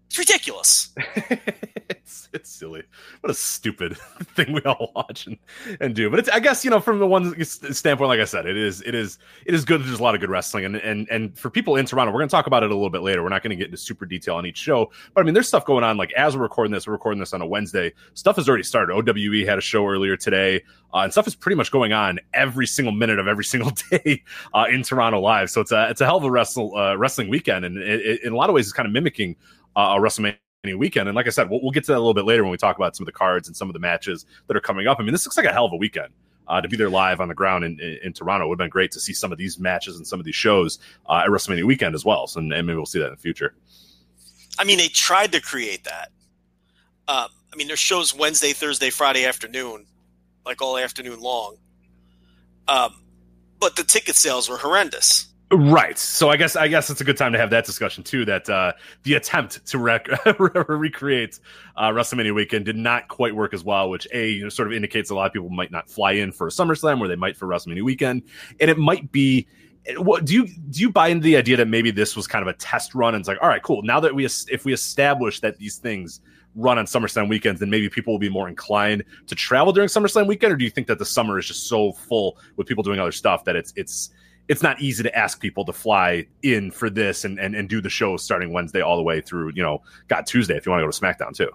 It's 0.07 0.19
ridiculous. 0.19 0.95
it's 2.03 2.29
it's 2.33 2.51
silly. 2.51 2.83
What 3.21 3.31
a 3.31 3.35
stupid 3.35 3.97
thing 4.35 4.53
we 4.53 4.61
all 4.63 4.93
watch 4.95 5.27
and, 5.27 5.39
and 5.81 5.95
do. 5.95 6.11
But 6.11 6.19
it's 6.19 6.29
I 6.29 6.41
guess 6.41 6.65
you 6.65 6.71
know 6.71 6.81
from 6.81 6.99
the 6.99 7.07
one 7.07 7.45
standpoint, 7.45 8.09
like 8.09 8.21
I 8.21 8.25
said, 8.25 8.47
it 8.47 8.57
is 8.57 8.83
it 8.83 8.95
is 8.95 9.19
it 9.47 9.55
is 9.55 9.65
good. 9.65 9.83
There's 9.83 10.01
a 10.01 10.03
lot 10.03 10.15
of 10.15 10.21
good 10.21 10.31
wrestling, 10.31 10.65
and 10.65 10.77
and 10.77 11.09
and 11.11 11.37
for 11.39 11.51
people 11.51 11.77
in 11.77 11.87
Toronto, 11.87 12.13
we're 12.13 12.21
going 12.21 12.29
to 12.29 12.33
talk 12.33 12.47
about 12.47 12.63
it 12.63 12.71
a 12.71 12.75
little 12.75 12.91
bit 12.91 13.03
later. 13.03 13.23
We're 13.23 13.29
not 13.29 13.43
going 13.43 13.51
to 13.51 13.57
get 13.57 13.67
into 13.67 13.77
super 13.77 14.07
detail 14.07 14.35
on 14.37 14.47
each 14.47 14.59
show, 14.59 14.91
but 15.15 15.21
I 15.21 15.25
mean, 15.25 15.35
there's 15.35 15.49
stuff 15.49 15.65
going 15.65 15.85
on. 15.85 15.97
Like 15.97 16.13
as 16.13 16.37
we're 16.37 16.43
recording 16.43 16.73
this, 16.73 16.87
we're 16.87 16.93
recording 16.95 17.21
this 17.21 17.33
on 17.33 17.41
a 17.41 17.47
Wednesday. 17.47 17.93
Stuff 18.15 18.37
has 18.37 18.49
already 18.49 18.65
started. 18.65 18.95
OWE 18.95 19.47
had 19.47 19.59
a 19.59 19.63
show 19.63 19.87
earlier 19.87 20.17
today, 20.17 20.63
uh, 20.93 20.99
and 20.99 21.13
stuff 21.13 21.27
is 21.27 21.35
pretty 21.35 21.57
much 21.57 21.71
going 21.71 21.93
on 21.93 22.19
every 22.35 22.67
single 22.67 22.93
minute 22.93 23.19
of 23.19 23.29
every 23.29 23.45
single 23.53 23.73
day 23.91 24.23
uh, 24.55 24.67
in 24.69 24.83
Toronto 24.83 25.21
live. 25.21 25.51
So 25.51 25.61
it's 25.61 25.73
a 25.73 25.89
it's 25.91 26.01
a 26.01 26.05
hell 26.05 26.17
of 26.17 26.25
a 26.25 26.31
wrestle 26.31 26.77
uh, 26.77 26.97
wrestling 26.97 27.29
weekend, 27.29 27.65
and 27.65 27.77
it, 27.79 28.01
it, 28.01 28.23
in 28.25 28.33
a 28.33 28.37
lot 28.37 28.49
of 28.49 28.55
ways, 28.55 28.67
it's 28.67 28.73
kind 28.73 28.87
of 28.87 28.93
mimicking 28.93 29.37
uh, 29.77 29.95
a 29.97 30.01
WrestleMania 30.01 30.37
weekend. 30.65 31.09
And 31.09 31.17
like 31.17 31.27
I 31.27 31.31
said, 31.31 31.51
we'll, 31.51 31.61
we'll 31.61 31.73
get 31.73 31.85
to 31.85 31.93
that 31.93 31.99
a 31.99 31.99
little 31.99 32.15
bit 32.15 32.25
later 32.25 32.45
when 32.45 32.53
we 32.53 32.57
talk 32.57 32.77
about 32.77 32.95
some 32.95 33.03
of 33.03 33.07
the 33.07 33.13
cards 33.13 33.49
and 33.49 33.57
some 33.57 33.69
of 33.69 33.73
the 33.73 33.81
matches 33.81 34.25
that 34.47 34.57
are 34.57 34.61
coming 34.61 34.87
up. 34.87 35.01
I 35.01 35.03
mean, 35.03 35.11
this 35.13 35.27
looks 35.27 35.37
like 35.37 35.47
a 35.47 35.53
hell 35.53 35.65
of 35.65 35.73
a 35.73 35.77
weekend. 35.77 36.13
Uh, 36.47 36.61
to 36.61 36.69
be 36.69 36.77
there 36.77 36.91
live 36.91 37.21
on 37.21 37.29
the 37.29 37.35
ground 37.35 37.65
in, 37.65 37.81
in, 37.81 37.99
in 38.03 38.13
Toronto 38.13 38.47
would 38.47 38.55
have 38.55 38.65
been 38.65 38.71
great 38.71 38.91
to 38.93 39.01
see 39.01 39.13
some 39.13 39.33
of 39.33 39.39
these 39.39 39.59
matches 39.59 39.97
and 39.97 40.07
some 40.07 40.19
of 40.19 40.27
these 40.27 40.35
shows 40.35 40.79
uh, 41.09 41.23
at 41.25 41.29
WrestleMania 41.31 41.65
weekend 41.65 41.95
as 41.95 42.05
well. 42.05 42.27
So, 42.27 42.41
and 42.41 42.49
maybe 42.49 42.75
we'll 42.75 42.85
see 42.87 42.99
that 42.99 43.07
in 43.07 43.13
the 43.13 43.17
future. 43.17 43.55
I 44.59 44.65
mean, 44.65 44.79
they 44.79 44.89
tried 44.89 45.33
to 45.33 45.41
create 45.41 45.85
that, 45.85 46.11
Um, 47.09 47.29
I 47.53 47.57
mean, 47.57 47.67
there's 47.67 47.79
shows 47.79 48.15
Wednesday, 48.15 48.53
Thursday, 48.53 48.91
Friday 48.91 49.25
afternoon, 49.25 49.87
like 50.47 50.63
all 50.63 50.79
afternoon 50.79 51.21
long. 51.21 51.57
Um, 52.69 53.03
but 53.59 53.77
the 53.77 53.85
ticket 53.85 54.17
sales 54.17 54.49
were 54.49 54.59
horrendous. 54.59 55.32
Right. 55.55 55.99
So 55.99 56.31
I 56.31 56.39
guess 56.39 56.57
I 56.57 56.67
guess 56.67 56.89
it's 56.89 57.03
a 57.03 57.05
good 57.05 57.19
time 57.19 57.33
to 57.33 57.39
have 57.39 57.51
that 57.51 57.67
discussion 57.67 58.03
too. 58.03 58.25
That 58.25 58.49
uh, 58.49 58.73
the 59.03 59.15
attempt 59.15 59.67
to 59.67 59.79
rec- 59.79 60.09
recreate 60.39 61.41
uh, 61.77 61.91
WrestleMania 61.91 62.35
weekend 62.35 62.65
did 62.65 62.77
not 62.77 63.09
quite 63.09 63.37
work 63.37 63.53
as 63.53 63.63
well, 63.63 63.91
which 63.91 64.09
a 64.15 64.31
you 64.31 64.45
know, 64.45 64.49
sort 64.49 64.69
of 64.69 64.73
indicates 64.73 65.11
a 65.11 65.15
lot 65.15 65.27
of 65.27 65.35
people 65.35 65.51
might 65.51 65.71
not 65.71 65.91
fly 65.91 66.13
in 66.13 66.33
for 66.33 66.49
SummerSlam, 66.49 67.01
where 67.01 67.09
they 67.09 67.17
might 67.17 67.37
for 67.37 67.47
WrestleMania 67.47 67.83
weekend, 67.83 68.23
and 68.61 68.71
it 68.71 68.79
might 68.79 69.13
be. 69.13 69.47
What 69.97 70.25
do 70.25 70.35
you 70.35 70.47
do? 70.47 70.81
You 70.81 70.91
buy 70.91 71.09
into 71.09 71.25
the 71.25 71.37
idea 71.37 71.57
that 71.57 71.67
maybe 71.67 71.91
this 71.91 72.15
was 72.17 72.27
kind 72.29 72.41
of 72.41 72.49
a 72.49 72.57
test 72.57 72.95
run, 72.95 73.15
and 73.15 73.21
it's 73.21 73.29
like, 73.29 73.39
all 73.43 73.49
right, 73.49 73.63
cool. 73.63 73.83
Now 73.83 74.01
that 74.01 74.15
we 74.15 74.25
if 74.25 74.65
we 74.65 74.73
establish 74.73 75.41
that 75.41 75.59
these 75.59 75.77
things 75.77 76.21
run 76.55 76.79
on 76.79 76.87
SummerSlam 76.87 77.29
weekends, 77.29 77.61
then 77.61 77.69
maybe 77.69 77.89
people 77.89 78.15
will 78.15 78.21
be 78.21 78.29
more 78.29 78.49
inclined 78.49 79.05
to 79.27 79.35
travel 79.35 79.73
during 79.73 79.89
SummerSlam 79.89 80.29
weekend, 80.29 80.53
or 80.53 80.57
do 80.57 80.65
you 80.65 80.71
think 80.71 80.87
that 80.87 80.99
the 80.99 81.05
summer 81.05 81.39
is 81.39 81.47
just 81.47 81.67
so 81.67 81.93
full 81.93 82.39
with 82.57 82.67
people 82.67 82.85
doing 82.85 83.01
other 83.01 83.13
stuff 83.13 83.45
that 83.45 83.57
it's 83.57 83.73
it's 83.77 84.11
it's 84.49 84.63
not 84.63 84.81
easy 84.81 85.03
to 85.03 85.17
ask 85.17 85.41
people 85.41 85.65
to 85.65 85.73
fly 85.73 86.27
in 86.43 86.71
for 86.71 86.91
this 86.91 87.25
and, 87.25 87.39
and, 87.39 87.55
and 87.55 87.69
do 87.69 87.81
the 87.81 87.89
show 87.89 88.17
starting 88.17 88.53
Wednesday 88.53 88.81
all 88.81 88.97
the 88.97 89.03
way 89.03 89.21
through, 89.21 89.53
you 89.55 89.63
know, 89.63 89.83
got 90.09 90.27
Tuesday 90.27 90.57
if 90.57 90.67
you 90.67 90.73
want 90.73 90.81
to 90.81 90.87
go 90.87 90.91
to 90.91 91.01
SmackDown 91.01 91.35
too. 91.35 91.51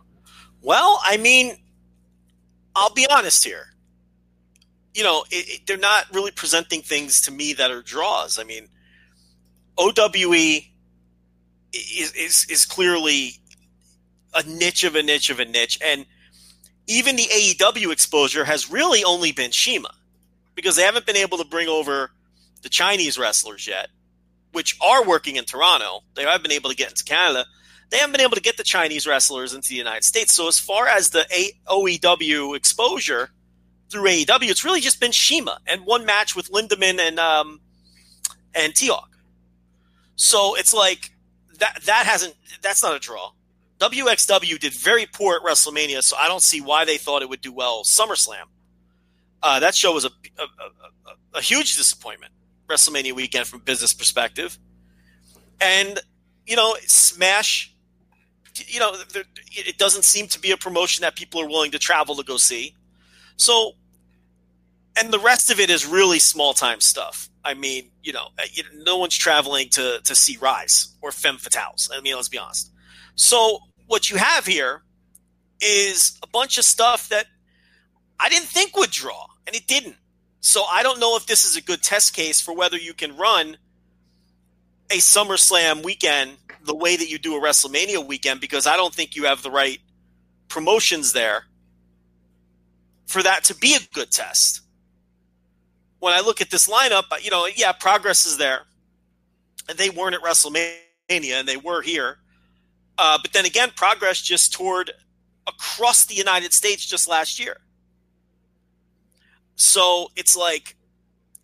Well, 0.61 0.99
I 1.03 1.17
mean, 1.17 1.57
I'll 2.75 2.93
be 2.93 3.07
honest 3.09 3.43
here. 3.43 3.73
You 4.93 5.03
know, 5.03 5.25
it, 5.29 5.49
it, 5.49 5.67
they're 5.67 5.77
not 5.77 6.05
really 6.13 6.31
presenting 6.31 6.81
things 6.81 7.21
to 7.21 7.31
me 7.31 7.53
that 7.53 7.69
are 7.69 7.81
draws. 7.81 8.39
I 8.39 8.43
mean, 8.43 8.67
OWE 9.77 10.61
is, 11.73 12.13
is, 12.13 12.47
is 12.49 12.65
clearly 12.65 13.33
a 14.33 14.43
niche 14.43 14.83
of 14.83 14.95
a 14.95 15.03
niche 15.03 15.29
of 15.29 15.39
a 15.39 15.45
niche. 15.45 15.77
And 15.83 16.05
even 16.87 17.15
the 17.15 17.23
AEW 17.23 17.91
exposure 17.91 18.45
has 18.45 18.71
really 18.71 19.03
only 19.03 19.31
been 19.31 19.51
CIMA 19.51 19.93
because 20.55 20.75
they 20.75 20.83
haven't 20.83 21.05
been 21.05 21.17
able 21.17 21.37
to 21.37 21.45
bring 21.45 21.67
over 21.67 22.11
the 22.61 22.69
Chinese 22.69 23.17
wrestlers 23.17 23.67
yet, 23.67 23.89
which 24.51 24.77
are 24.81 25.05
working 25.05 25.35
in 25.35 25.45
Toronto. 25.45 26.01
They 26.15 26.23
have 26.23 26.41
been 26.41 26.51
able 26.51 26.69
to 26.69 26.75
get 26.75 26.89
into 26.89 27.03
Canada. 27.03 27.45
They 27.89 27.97
haven't 27.97 28.11
been 28.11 28.21
able 28.21 28.35
to 28.35 28.41
get 28.41 28.57
the 28.57 28.63
Chinese 28.63 29.07
wrestlers 29.07 29.53
into 29.53 29.69
the 29.69 29.75
United 29.75 30.03
States. 30.03 30.33
So 30.33 30.47
as 30.47 30.59
far 30.59 30.87
as 30.87 31.11
the 31.11 31.25
OWE 31.67 32.53
exposure 32.53 33.29
through 33.89 34.03
AEW, 34.03 34.49
it's 34.49 34.65
really 34.65 34.81
just 34.81 34.99
been 34.99 35.13
CIMA 35.13 35.59
and 35.65 35.85
one 35.85 36.05
match 36.05 36.35
with 36.35 36.51
Lindaman 36.51 36.99
and 36.99 37.19
um, 37.19 37.61
and 38.53 38.75
T-Hawk. 38.75 39.09
So 40.15 40.55
it's 40.55 40.73
like 40.73 41.11
that 41.59 41.79
that 41.85 42.05
hasn't 42.05 42.35
that's 42.61 42.83
not 42.83 42.95
a 42.95 42.99
draw. 42.99 43.31
WXW 43.79 44.59
did 44.59 44.73
very 44.73 45.05
poor 45.05 45.35
at 45.35 45.43
WrestleMania, 45.43 46.01
so 46.03 46.17
I 46.17 46.27
don't 46.27 46.41
see 46.41 46.61
why 46.61 46.83
they 46.83 46.97
thought 46.97 47.21
it 47.21 47.29
would 47.29 47.41
do 47.41 47.53
well 47.53 47.83
SummerSlam. 47.83 48.45
Uh, 49.43 49.59
that 49.59 49.75
show 49.75 49.93
was 49.93 50.03
a, 50.03 50.09
a, 50.39 50.43
a, 50.43 51.37
a, 51.37 51.41
huge 51.41 51.77
disappointment. 51.77 52.33
WrestleMania 52.69 53.13
weekend 53.13 53.47
from 53.47 53.59
business 53.59 53.93
perspective, 53.93 54.57
and 55.61 55.99
you 56.45 56.55
know, 56.55 56.75
Smash. 56.85 57.73
You 58.55 58.79
know, 58.79 58.95
there, 59.13 59.23
it 59.51 59.77
doesn't 59.77 60.03
seem 60.03 60.27
to 60.29 60.39
be 60.39 60.49
a 60.49 60.57
promotion 60.57 61.03
that 61.03 61.15
people 61.15 61.39
are 61.39 61.47
willing 61.47 61.71
to 61.71 61.79
travel 61.79 62.15
to 62.15 62.23
go 62.23 62.37
see. 62.37 62.73
So, 63.35 63.73
and 64.97 65.13
the 65.13 65.19
rest 65.19 65.51
of 65.51 65.59
it 65.59 65.69
is 65.69 65.85
really 65.85 66.17
small 66.17 66.55
time 66.55 66.81
stuff. 66.81 67.29
I 67.45 67.53
mean, 67.53 67.91
you 68.01 68.13
know, 68.13 68.29
uh, 68.39 68.45
no 68.73 68.97
one's 68.97 69.15
traveling 69.15 69.69
to 69.69 69.99
to 70.03 70.15
see 70.15 70.37
Rise 70.37 70.95
or 71.01 71.11
Femme 71.11 71.37
Fatales. 71.37 71.89
I 71.95 72.01
mean, 72.01 72.15
let's 72.15 72.29
be 72.29 72.39
honest. 72.39 72.71
So 73.15 73.59
what 73.85 74.09
you 74.09 74.17
have 74.17 74.45
here 74.45 74.83
is 75.61 76.17
a 76.23 76.27
bunch 76.27 76.57
of 76.57 76.65
stuff 76.65 77.09
that 77.09 77.27
I 78.19 78.29
didn't 78.29 78.47
think 78.47 78.75
would 78.75 78.91
draw, 78.91 79.27
and 79.45 79.55
it 79.55 79.67
didn't. 79.67 79.95
So 80.47 80.63
I 80.63 80.81
don't 80.81 81.01
know 81.01 81.17
if 81.17 81.25
this 81.25 81.43
is 81.43 81.57
a 81.57 81.61
good 81.61 81.83
test 81.83 82.13
case 82.13 82.39
for 82.39 82.55
whether 82.55 82.77
you 82.77 82.93
can 82.93 83.17
run 83.17 83.57
a 84.89 84.95
SummerSlam 84.95 85.83
weekend 85.83 86.37
the 86.63 86.73
way 86.73 86.95
that 86.95 87.09
you 87.09 87.17
do 87.17 87.35
a 87.35 87.41
WrestleMania 87.41 88.07
weekend 88.07 88.39
because 88.39 88.65
I 88.65 88.77
don't 88.77 88.93
think 88.93 89.17
you 89.17 89.25
have 89.25 89.43
the 89.43 89.51
right 89.51 89.79
promotions 90.47 91.11
there 91.11 91.43
for 93.07 93.21
that 93.23 93.43
to 93.43 93.55
be 93.55 93.75
a 93.75 93.79
good 93.93 94.09
test. 94.09 94.61
When 95.99 96.13
I 96.13 96.21
look 96.21 96.39
at 96.39 96.49
this 96.49 96.69
lineup, 96.69 97.03
you 97.21 97.29
know, 97.29 97.45
yeah, 97.53 97.73
progress 97.73 98.25
is 98.25 98.37
there. 98.37 98.61
And 99.67 99.77
they 99.77 99.89
weren't 99.89 100.15
at 100.15 100.21
WrestleMania 100.21 100.77
and 101.09 101.45
they 101.45 101.57
were 101.57 101.81
here. 101.81 102.19
Uh, 102.97 103.19
but 103.21 103.33
then 103.33 103.43
again, 103.43 103.71
progress 103.75 104.21
just 104.21 104.53
toured 104.53 104.91
across 105.45 106.05
the 106.05 106.15
United 106.15 106.53
States 106.53 106.85
just 106.85 107.09
last 107.09 107.37
year. 107.37 107.57
So 109.57 110.11
it's 110.15 110.37
like, 110.37 110.77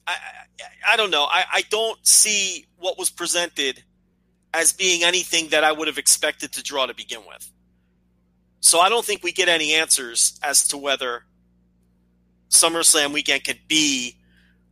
I, 0.08 0.14
I, 0.14 0.94
I 0.94 0.98
don't 0.98 1.12
know. 1.12 1.24
I, 1.24 1.44
I 1.52 1.64
don't 1.70 2.00
see 2.08 2.66
what 2.78 2.98
was 2.98 3.10
presented 3.10 3.84
as 4.54 4.72
being 4.72 5.04
anything 5.04 5.50
that 5.50 5.64
I 5.64 5.72
would 5.72 5.88
have 5.88 5.98
expected 5.98 6.54
to 6.54 6.64
draw 6.64 6.86
to 6.86 6.94
begin 6.94 7.22
with. 7.28 7.52
So 8.62 8.80
I 8.80 8.88
don't 8.88 9.04
think 9.04 9.24
we 9.24 9.34
get 9.34 9.50
any 9.50 9.74
answers 9.74 10.40
as 10.42 10.68
to 10.70 10.78
whether 10.78 11.26
SummerSlam 12.50 13.12
weekend 13.12 13.44
could 13.44 13.60
be 13.68 14.16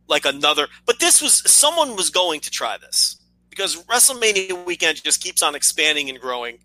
like 0.08 0.24
another. 0.24 0.68
But 0.86 0.98
this 0.98 1.20
was 1.20 1.50
someone 1.50 1.96
was 1.96 2.10
going 2.10 2.40
to 2.40 2.50
try 2.50 2.78
this 2.78 3.18
because 3.50 3.76
WrestleMania 3.84 4.64
weekend 4.64 5.02
just 5.02 5.22
keeps 5.22 5.42
on 5.42 5.54
expanding 5.54 6.08
and 6.08 6.18
growing 6.18 6.58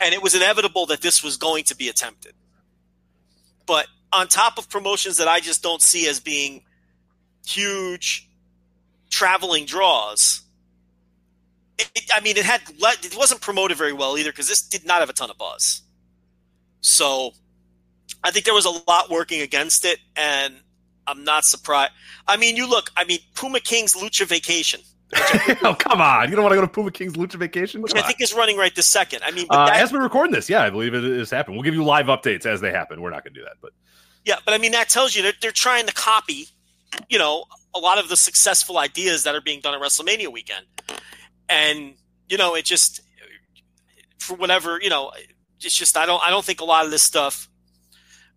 and 0.00 0.14
it 0.14 0.22
was 0.22 0.34
inevitable 0.34 0.86
that 0.86 1.00
this 1.00 1.22
was 1.22 1.36
going 1.36 1.64
to 1.64 1.76
be 1.76 1.88
attempted. 1.88 2.34
But 3.66 3.86
on 4.14 4.28
top 4.28 4.58
of 4.58 4.68
promotions 4.68 5.18
that 5.18 5.28
I 5.28 5.40
just 5.40 5.62
don't 5.62 5.82
see 5.82 6.08
as 6.08 6.20
being 6.20 6.62
huge 7.46 8.28
traveling 9.10 9.64
draws, 9.64 10.42
it, 11.78 11.90
it, 11.94 12.10
I 12.14 12.20
mean, 12.20 12.36
it 12.36 12.44
had 12.44 12.60
it 12.68 13.16
wasn't 13.16 13.40
promoted 13.40 13.76
very 13.76 13.92
well 13.92 14.16
either 14.16 14.30
because 14.30 14.48
this 14.48 14.62
did 14.62 14.86
not 14.86 15.00
have 15.00 15.10
a 15.10 15.12
ton 15.12 15.30
of 15.30 15.38
buzz. 15.38 15.82
So 16.80 17.32
I 18.22 18.30
think 18.30 18.44
there 18.44 18.54
was 18.54 18.66
a 18.66 18.74
lot 18.88 19.10
working 19.10 19.40
against 19.40 19.84
it, 19.84 19.98
and 20.16 20.54
I'm 21.06 21.24
not 21.24 21.44
surprised. 21.44 21.92
I 22.28 22.36
mean, 22.36 22.56
you 22.56 22.68
look. 22.68 22.90
I 22.96 23.04
mean, 23.04 23.18
Puma 23.34 23.60
King's 23.60 23.94
Lucha 23.94 24.26
Vacation 24.26 24.80
oh 25.62 25.76
come 25.78 26.00
on! 26.00 26.28
You 26.28 26.36
don't 26.36 26.42
want 26.42 26.52
to 26.52 26.56
go 26.56 26.62
to 26.62 26.68
Puma 26.68 26.90
King's 26.90 27.14
Lucha 27.14 27.34
Vacation, 27.34 27.82
which 27.82 27.94
I 27.94 28.02
think 28.02 28.20
is 28.20 28.34
running 28.34 28.56
right 28.56 28.74
this 28.74 28.86
second. 28.86 29.22
I 29.24 29.30
mean, 29.30 29.46
uh, 29.50 29.66
that, 29.66 29.76
as 29.76 29.92
we're 29.92 30.02
recording 30.02 30.32
this, 30.32 30.48
yeah, 30.48 30.62
I 30.62 30.70
believe 30.70 30.94
it 30.94 31.04
is 31.04 31.30
happening. 31.30 31.56
We'll 31.56 31.64
give 31.64 31.74
you 31.74 31.84
live 31.84 32.06
updates 32.06 32.46
as 32.46 32.60
they 32.60 32.72
happen. 32.72 33.00
We're 33.00 33.10
not 33.10 33.22
going 33.22 33.34
to 33.34 33.40
do 33.40 33.44
that, 33.44 33.56
but 33.60 33.72
yeah, 34.24 34.36
but 34.44 34.54
I 34.54 34.58
mean 34.58 34.72
that 34.72 34.88
tells 34.88 35.14
you 35.14 35.22
that 35.22 35.36
they're 35.40 35.52
trying 35.52 35.86
to 35.86 35.92
copy, 35.92 36.48
you 37.08 37.18
know, 37.18 37.44
a 37.74 37.78
lot 37.78 37.98
of 37.98 38.08
the 38.08 38.16
successful 38.16 38.78
ideas 38.78 39.24
that 39.24 39.34
are 39.34 39.40
being 39.40 39.60
done 39.60 39.74
at 39.74 39.80
WrestleMania 39.80 40.32
weekend, 40.32 40.66
and 41.48 41.94
you 42.28 42.38
know, 42.38 42.54
it 42.54 42.64
just 42.64 43.00
for 44.18 44.34
whatever 44.34 44.78
you 44.80 44.90
know, 44.90 45.12
it's 45.60 45.76
just 45.76 45.96
I 45.96 46.06
don't 46.06 46.22
I 46.22 46.30
don't 46.30 46.44
think 46.44 46.60
a 46.60 46.64
lot 46.64 46.84
of 46.84 46.90
this 46.90 47.02
stuff. 47.02 47.48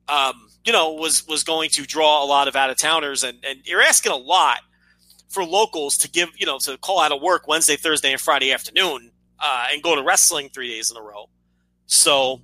Um, 0.10 0.50
you 0.66 0.74
know, 0.74 0.94
was 0.94 1.28
was 1.28 1.44
going 1.44 1.70
to 1.72 1.84
draw 1.84 2.24
a 2.24 2.28
lot 2.28 2.48
of 2.48 2.56
out 2.56 2.70
of 2.70 2.78
towners, 2.78 3.24
and 3.24 3.38
and 3.44 3.60
you're 3.66 3.82
asking 3.82 4.12
a 4.12 4.18
lot 4.18 4.60
for 5.30 5.44
locals 5.44 5.98
to 5.98 6.10
give, 6.10 6.30
you 6.38 6.46
know, 6.46 6.58
to 6.60 6.78
call 6.78 7.00
out 7.00 7.12
of 7.12 7.22
work 7.22 7.48
Wednesday, 7.48 7.76
Thursday, 7.76 8.12
and 8.12 8.22
Friday 8.22 8.54
afternoon 8.54 9.12
uh, 9.40 9.68
and 9.72 9.84
go 9.84 9.96
to 9.96 10.04
wrestling 10.04 10.50
three 10.50 10.70
days 10.70 10.90
in 10.90 10.98
a 10.98 11.02
row. 11.02 11.30
So, 11.86 12.42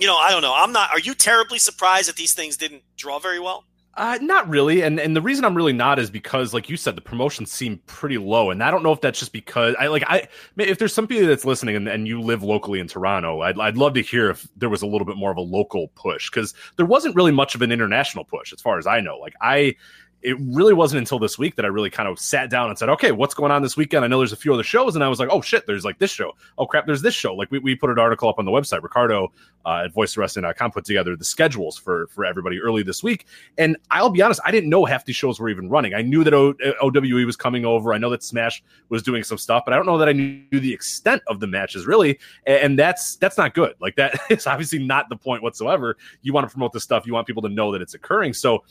you 0.00 0.06
know, 0.06 0.16
I 0.16 0.30
don't 0.30 0.42
know. 0.42 0.54
I'm 0.54 0.72
not. 0.72 0.90
Are 0.90 0.98
you 0.98 1.14
terribly 1.14 1.58
surprised 1.58 2.08
that 2.08 2.16
these 2.16 2.32
things 2.32 2.56
didn't 2.56 2.82
draw 2.96 3.18
very 3.18 3.38
well? 3.38 3.64
Uh, 3.94 4.18
not 4.22 4.48
really, 4.48 4.82
and 4.82 5.00
and 5.00 5.16
the 5.16 5.20
reason 5.20 5.44
I'm 5.44 5.56
really 5.56 5.72
not 5.72 5.98
is 5.98 6.10
because, 6.10 6.54
like 6.54 6.70
you 6.70 6.76
said, 6.76 6.96
the 6.96 7.02
promotions 7.02 7.50
seem 7.50 7.82
pretty 7.86 8.18
low, 8.18 8.50
and 8.50 8.62
I 8.62 8.70
don't 8.70 8.84
know 8.84 8.92
if 8.92 9.00
that's 9.00 9.18
just 9.18 9.32
because 9.32 9.74
I 9.80 9.88
like 9.88 10.04
I 10.06 10.28
if 10.56 10.78
there's 10.78 10.94
somebody 10.94 11.20
that's 11.26 11.44
listening 11.44 11.74
and, 11.74 11.88
and 11.88 12.06
you 12.06 12.20
live 12.20 12.42
locally 12.42 12.78
in 12.78 12.86
Toronto, 12.86 13.40
I'd 13.40 13.58
I'd 13.58 13.76
love 13.76 13.94
to 13.94 14.00
hear 14.00 14.30
if 14.30 14.48
there 14.56 14.70
was 14.70 14.82
a 14.82 14.86
little 14.86 15.04
bit 15.04 15.16
more 15.16 15.32
of 15.32 15.36
a 15.36 15.42
local 15.42 15.88
push 15.96 16.30
because 16.30 16.54
there 16.76 16.86
wasn't 16.86 17.16
really 17.16 17.32
much 17.32 17.54
of 17.56 17.62
an 17.62 17.72
international 17.72 18.24
push 18.24 18.52
as 18.52 18.60
far 18.60 18.78
as 18.78 18.86
I 18.86 19.00
know. 19.00 19.18
Like 19.18 19.34
I 19.42 19.74
it 20.22 20.36
really 20.40 20.74
wasn't 20.74 20.98
until 20.98 21.18
this 21.18 21.38
week 21.38 21.56
that 21.56 21.64
I 21.64 21.68
really 21.68 21.88
kind 21.88 22.08
of 22.08 22.18
sat 22.18 22.50
down 22.50 22.68
and 22.68 22.78
said, 22.78 22.90
okay, 22.90 23.10
what's 23.10 23.32
going 23.32 23.50
on 23.50 23.62
this 23.62 23.76
weekend? 23.76 24.04
I 24.04 24.08
know 24.08 24.18
there's 24.18 24.32
a 24.32 24.36
few 24.36 24.52
other 24.52 24.62
shows. 24.62 24.94
And 24.94 25.02
I 25.02 25.08
was 25.08 25.18
like, 25.18 25.30
oh 25.32 25.40
shit, 25.40 25.66
there's 25.66 25.84
like 25.84 25.98
this 25.98 26.10
show. 26.10 26.32
Oh 26.58 26.66
crap, 26.66 26.86
there's 26.86 27.00
this 27.00 27.14
show. 27.14 27.34
Like 27.34 27.50
we, 27.50 27.58
we 27.58 27.74
put 27.74 27.88
an 27.88 27.98
article 27.98 28.28
up 28.28 28.38
on 28.38 28.44
the 28.44 28.50
website. 28.50 28.82
Ricardo 28.82 29.32
uh, 29.64 29.84
at 29.84 29.94
voicesofwrestling.com 29.94 30.72
put 30.72 30.84
together 30.84 31.16
the 31.16 31.24
schedules 31.24 31.78
for, 31.78 32.06
for 32.08 32.26
everybody 32.26 32.60
early 32.60 32.82
this 32.82 33.02
week. 33.02 33.26
And 33.56 33.76
I'll 33.90 34.10
be 34.10 34.20
honest, 34.20 34.40
I 34.44 34.50
didn't 34.50 34.68
know 34.68 34.84
half 34.84 35.06
these 35.06 35.16
shows 35.16 35.40
were 35.40 35.48
even 35.48 35.70
running. 35.70 35.94
I 35.94 36.02
knew 36.02 36.22
that 36.24 36.34
o- 36.34 36.54
OWE 36.82 37.24
was 37.24 37.36
coming 37.36 37.64
over. 37.64 37.94
I 37.94 37.98
know 37.98 38.10
that 38.10 38.22
Smash 38.22 38.62
was 38.90 39.02
doing 39.02 39.22
some 39.22 39.38
stuff, 39.38 39.64
but 39.64 39.72
I 39.72 39.76
don't 39.76 39.86
know 39.86 39.98
that 39.98 40.08
I 40.08 40.12
knew 40.12 40.44
the 40.50 40.72
extent 40.72 41.22
of 41.28 41.40
the 41.40 41.46
matches 41.46 41.86
really. 41.86 42.18
And 42.46 42.78
that's, 42.78 43.16
that's 43.16 43.38
not 43.38 43.54
good. 43.54 43.74
Like 43.80 43.96
that 43.96 44.20
is 44.30 44.46
obviously 44.46 44.80
not 44.80 45.08
the 45.08 45.16
point 45.16 45.42
whatsoever. 45.42 45.96
You 46.20 46.34
want 46.34 46.46
to 46.46 46.50
promote 46.50 46.72
this 46.72 46.82
stuff. 46.82 47.06
You 47.06 47.14
want 47.14 47.26
people 47.26 47.42
to 47.42 47.48
know 47.48 47.72
that 47.72 47.80
it's 47.80 47.94
occurring. 47.94 48.34
So 48.34 48.64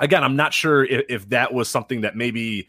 again, 0.00 0.24
I'm 0.24 0.36
not 0.36 0.52
sure 0.52 0.84
if, 0.84 1.04
if 1.08 1.28
that 1.28 1.54
was 1.54 1.68
something 1.68 2.00
that 2.00 2.16
maybe 2.16 2.66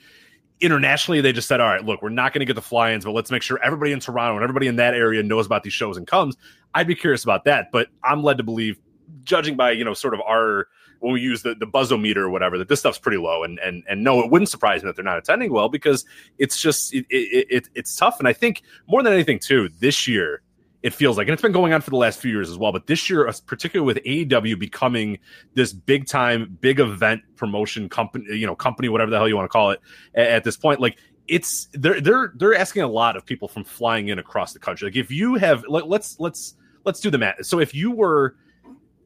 internationally 0.59 1.21
they 1.21 1.33
just 1.33 1.47
said, 1.47 1.59
all 1.59 1.67
right, 1.67 1.83
look, 1.83 2.01
we're 2.01 2.09
not 2.09 2.33
going 2.33 2.41
to 2.41 2.45
get 2.45 2.53
the 2.53 2.61
fly-ins, 2.61 3.03
but 3.03 3.11
let's 3.11 3.31
make 3.31 3.41
sure 3.41 3.59
everybody 3.63 3.91
in 3.91 3.99
Toronto 3.99 4.35
and 4.35 4.43
everybody 4.43 4.67
in 4.67 4.75
that 4.75 4.93
area 4.93 5.23
knows 5.23 5.47
about 5.47 5.63
these 5.63 5.73
shows 5.73 5.97
and 5.97 6.05
comes. 6.05 6.37
I'd 6.75 6.87
be 6.87 6.95
curious 6.95 7.23
about 7.23 7.45
that, 7.45 7.71
but 7.71 7.87
I'm 8.03 8.21
led 8.21 8.37
to 8.37 8.43
believe, 8.43 8.79
judging 9.23 9.55
by 9.55 9.71
you 9.71 9.83
know 9.83 9.93
sort 9.93 10.13
of 10.13 10.21
our 10.21 10.67
when 10.99 11.13
we 11.13 11.19
use 11.19 11.41
the 11.41 11.55
the 11.55 11.65
buzzometer 11.65 12.17
or 12.17 12.29
whatever, 12.29 12.57
that 12.59 12.69
this 12.69 12.79
stuff's 12.79 12.99
pretty 12.99 13.17
low. 13.17 13.43
And 13.43 13.59
and 13.59 13.83
and 13.89 14.03
no, 14.03 14.21
it 14.21 14.31
wouldn't 14.31 14.49
surprise 14.49 14.83
me 14.83 14.87
that 14.87 14.95
they're 14.95 15.03
not 15.03 15.17
attending 15.17 15.51
well 15.51 15.67
because 15.67 16.05
it's 16.37 16.61
just 16.61 16.93
it, 16.93 17.05
it, 17.09 17.47
it 17.49 17.69
it's 17.75 17.95
tough. 17.95 18.19
And 18.19 18.27
I 18.27 18.33
think 18.33 18.61
more 18.87 19.03
than 19.03 19.11
anything 19.11 19.39
too, 19.39 19.69
this 19.79 20.07
year 20.07 20.41
it 20.83 20.93
feels 20.93 21.17
like, 21.17 21.27
and 21.27 21.33
it's 21.33 21.41
been 21.41 21.51
going 21.51 21.73
on 21.73 21.81
for 21.81 21.91
the 21.91 21.97
last 21.97 22.19
few 22.19 22.31
years 22.31 22.49
as 22.49 22.57
well. 22.57 22.71
But 22.71 22.87
this 22.87 23.09
year, 23.09 23.27
uh, 23.27 23.33
particularly 23.45 23.85
with 23.85 24.03
AEW 24.03 24.57
becoming 24.57 25.19
this 25.53 25.73
big 25.73 26.07
time, 26.07 26.57
big 26.59 26.79
event 26.79 27.21
promotion 27.35 27.87
company, 27.87 28.25
you 28.35 28.47
know, 28.47 28.55
company, 28.55 28.89
whatever 28.89 29.11
the 29.11 29.17
hell 29.17 29.27
you 29.27 29.35
want 29.35 29.45
to 29.45 29.49
call 29.49 29.71
it, 29.71 29.81
at, 30.15 30.27
at 30.27 30.43
this 30.43 30.57
point, 30.57 30.79
like 30.79 30.97
it's 31.27 31.67
they're 31.73 32.01
they're 32.01 32.33
they're 32.35 32.55
asking 32.55 32.81
a 32.81 32.87
lot 32.87 33.15
of 33.15 33.25
people 33.25 33.47
from 33.47 33.63
flying 33.63 34.09
in 34.09 34.17
across 34.17 34.53
the 34.53 34.59
country. 34.59 34.87
Like 34.87 34.95
if 34.95 35.11
you 35.11 35.35
have, 35.35 35.63
let, 35.67 35.87
let's 35.87 36.19
let's 36.19 36.55
let's 36.83 36.99
do 36.99 37.11
the 37.11 37.17
math. 37.19 37.45
So 37.45 37.59
if 37.59 37.75
you 37.75 37.91
were 37.91 38.35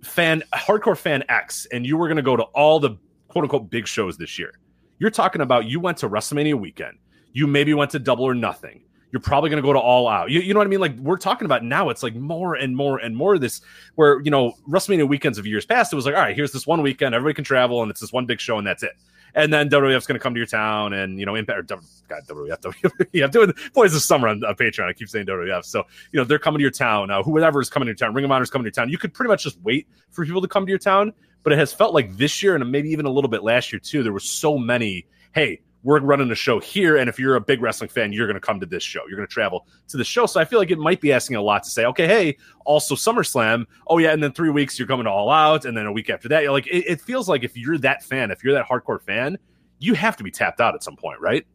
fan 0.02 0.44
hardcore 0.54 0.98
fan 0.98 1.24
X 1.28 1.68
and 1.74 1.86
you 1.86 1.98
were 1.98 2.08
going 2.08 2.18
to 2.18 2.24
go 2.24 2.38
to 2.38 2.44
all 2.44 2.80
the 2.80 2.92
quote 3.28 3.44
unquote 3.44 3.70
big 3.70 3.86
shows 3.86 4.18
this 4.18 4.40
year, 4.40 4.60
you're 5.00 5.12
talking 5.12 5.42
about 5.42 5.66
you 5.66 5.82
went 5.82 5.98
to 5.98 6.10
WrestleMania 6.10 6.56
weekend, 6.56 6.98
you 7.34 7.48
maybe 7.48 7.74
went 7.74 7.92
to 7.92 8.00
Double 8.00 8.24
or 8.24 8.34
Nothing 8.34 8.86
you're 9.16 9.22
probably 9.22 9.50
going 9.50 9.64
to 9.64 9.66
go 9.66 9.72
to 9.72 9.80
all 9.80 10.10
out. 10.10 10.30
You, 10.30 10.42
you 10.42 10.54
know 10.54 10.60
what 10.60 10.68
I 10.68 10.70
mean? 10.70 10.82
Like 10.82 10.94
we're 10.98 11.16
talking 11.16 11.46
about 11.46 11.64
now, 11.64 11.88
it's 11.88 12.04
like 12.04 12.16
more 12.16 12.56
and 12.56 12.76
more 12.76 12.98
and 12.98 13.16
more 13.16 13.36
of 13.36 13.40
this 13.40 13.62
where, 13.96 14.20
you 14.24 14.30
know, 14.30 14.56
WrestleMania 14.68 15.08
weekends 15.08 15.38
of 15.38 15.48
years 15.48 15.66
past, 15.66 15.94
it 15.94 15.96
was 15.96 16.06
like, 16.06 16.16
all 16.16 16.22
right, 16.22 16.36
here's 16.36 16.52
this 16.52 16.68
one 16.68 16.82
weekend, 16.82 17.16
everybody 17.16 17.34
can 17.34 17.46
travel 17.46 17.82
and 17.82 17.90
it's 17.90 18.02
this 18.02 18.12
one 18.12 18.26
big 18.26 18.42
show 18.42 18.58
and 18.58 18.68
that's 18.68 18.84
it. 18.84 18.92
And 19.34 19.54
then 19.54 19.70
WWF's 19.70 20.06
going 20.06 20.20
to 20.20 20.22
come 20.22 20.34
to 20.34 20.38
your 20.38 20.48
town 20.48 20.92
and, 20.92 21.18
you 21.18 21.26
know, 21.26 21.36
Impact, 21.36 21.70
God, 22.10 22.28
WWF, 22.28 22.60
WWF, 22.60 23.32
doing 23.32 23.54
Boys 23.74 23.96
of 23.96 24.02
Summer 24.02 24.28
on, 24.28 24.44
on, 24.44 24.54
Patreon. 24.56 24.90
I 24.90 24.92
keep 24.92 25.08
saying 25.08 25.28
WWF. 25.28 25.64
So, 25.64 25.86
you 26.12 26.20
know, 26.20 26.26
they're 26.26 26.38
coming 26.38 26.60
to 26.60 26.62
your 26.62 26.72
town. 26.72 27.10
Uh, 27.10 27.24
whoever 27.24 27.62
is 27.62 27.70
coming 27.70 27.86
to 27.86 27.92
your 27.92 27.96
town, 27.96 28.14
Ring 28.14 28.26
of 28.26 28.32
Honor's 28.32 28.50
coming 28.50 28.66
to 28.66 28.68
your 28.68 28.74
town. 28.74 28.90
You 28.90 28.98
could 28.98 29.14
pretty 29.14 29.30
much 29.30 29.46
just 29.46 29.62
wait 29.62 29.88
for 30.12 30.26
people 30.26 30.42
to 30.42 30.48
come 30.50 30.66
to 30.66 30.70
your 30.70 30.78
town. 30.78 31.14
But 31.44 31.54
it 31.54 31.60
has 31.60 31.72
felt 31.72 31.94
like 31.94 32.18
this 32.18 32.44
year 32.44 32.56
and 32.56 32.70
maybe 32.70 32.90
even 32.90 33.06
a 33.06 33.10
little 33.10 33.30
bit 33.30 33.44
last 33.44 33.72
year 33.72 33.80
too, 33.80 34.04
there 34.04 34.12
were 34.12 34.20
so 34.20 34.58
many, 34.58 35.06
hey, 35.34 35.62
we're 35.86 36.00
running 36.00 36.32
a 36.32 36.36
show 36.36 36.60
here. 36.60 36.98
And 36.98 37.08
if 37.08 37.20
you're 37.20 37.36
a 37.36 37.42
big 37.42 37.62
wrestling 37.62 37.92
fan, 37.92 38.12
you're 38.12 38.26
going 38.26 38.34
to 38.34 38.42
come 38.42 38.60
to 38.60 38.66
this 38.66 38.82
show. 38.82 39.02
You're 39.08 39.18
going 39.18 39.28
to 39.28 39.32
travel 39.32 39.68
to 39.88 39.98
the 39.98 40.04
show. 40.04 40.26
So 40.26 40.40
I 40.40 40.46
feel 40.46 40.58
like 40.58 40.72
it 40.72 40.80
might 40.80 41.00
be 41.00 41.14
asking 41.14 41.38
a 41.38 41.42
lot 41.44 41.62
to 41.64 41.70
say, 41.70 41.86
okay, 41.86 42.08
hey, 42.08 42.38
also 42.66 42.96
SummerSlam. 42.96 43.66
Oh, 43.86 44.00
yeah. 44.00 44.12
And 44.12 44.22
then 44.22 44.34
three 44.34 44.50
weeks, 44.50 44.80
you're 44.80 44.88
coming 44.88 45.04
to 45.04 45.12
All 45.12 45.30
Out. 45.30 45.66
And 45.66 45.78
then 45.78 45.86
a 45.86 45.92
week 45.92 46.10
after 46.10 46.28
that, 46.30 46.42
you're 46.42 46.52
like, 46.52 46.66
it, 46.66 46.86
it 46.88 47.02
feels 47.02 47.30
like 47.30 47.44
if 47.44 47.56
you're 47.56 47.78
that 47.78 48.04
fan, 48.04 48.32
if 48.32 48.44
you're 48.44 48.56
that 48.56 48.68
hardcore 48.68 49.00
fan, 49.00 49.38
you 49.78 49.94
have 49.94 50.18
to 50.18 50.24
be 50.24 50.32
tapped 50.32 50.60
out 50.60 50.74
at 50.74 50.82
some 50.82 50.96
point, 50.96 51.22
right? 51.22 51.46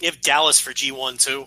You 0.00 0.06
have 0.06 0.20
Dallas 0.22 0.58
for 0.58 0.72
G1 0.72 1.22
too. 1.22 1.44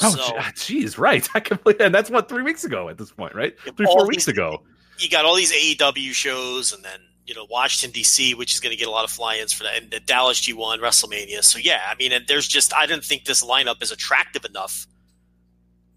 Oh, 0.00 0.10
so. 0.10 0.36
Ah, 0.38 0.52
geez, 0.54 0.96
right. 0.96 1.28
I 1.34 1.40
can 1.40 1.58
believe, 1.62 1.80
and 1.80 1.92
that's 1.92 2.08
what 2.08 2.28
three 2.28 2.42
weeks 2.42 2.62
ago 2.62 2.88
at 2.88 2.98
this 2.98 3.10
point, 3.10 3.34
right? 3.34 3.58
Three, 3.76 3.86
four 3.86 4.06
weeks 4.06 4.28
ago. 4.28 4.62
You 4.98 5.10
got 5.10 5.24
all 5.24 5.34
these 5.34 5.52
AEW 5.52 6.12
shows, 6.12 6.72
and 6.72 6.84
then 6.84 7.00
you 7.30 7.36
know 7.36 7.46
Washington 7.48 7.94
D.C., 7.94 8.34
which 8.34 8.52
is 8.52 8.58
going 8.58 8.72
to 8.72 8.76
get 8.76 8.88
a 8.88 8.90
lot 8.90 9.04
of 9.04 9.10
fly-ins 9.10 9.52
for 9.52 9.62
that, 9.62 9.80
and 9.80 9.88
the 9.92 10.00
Dallas 10.00 10.40
G1 10.40 10.80
WrestleMania. 10.80 11.44
So 11.44 11.60
yeah, 11.60 11.82
I 11.88 11.94
mean, 11.94 12.10
and 12.10 12.26
there's 12.26 12.48
just 12.48 12.74
I 12.74 12.86
didn't 12.86 13.04
think 13.04 13.24
this 13.24 13.44
lineup 13.44 13.80
is 13.80 13.92
attractive 13.92 14.44
enough 14.44 14.88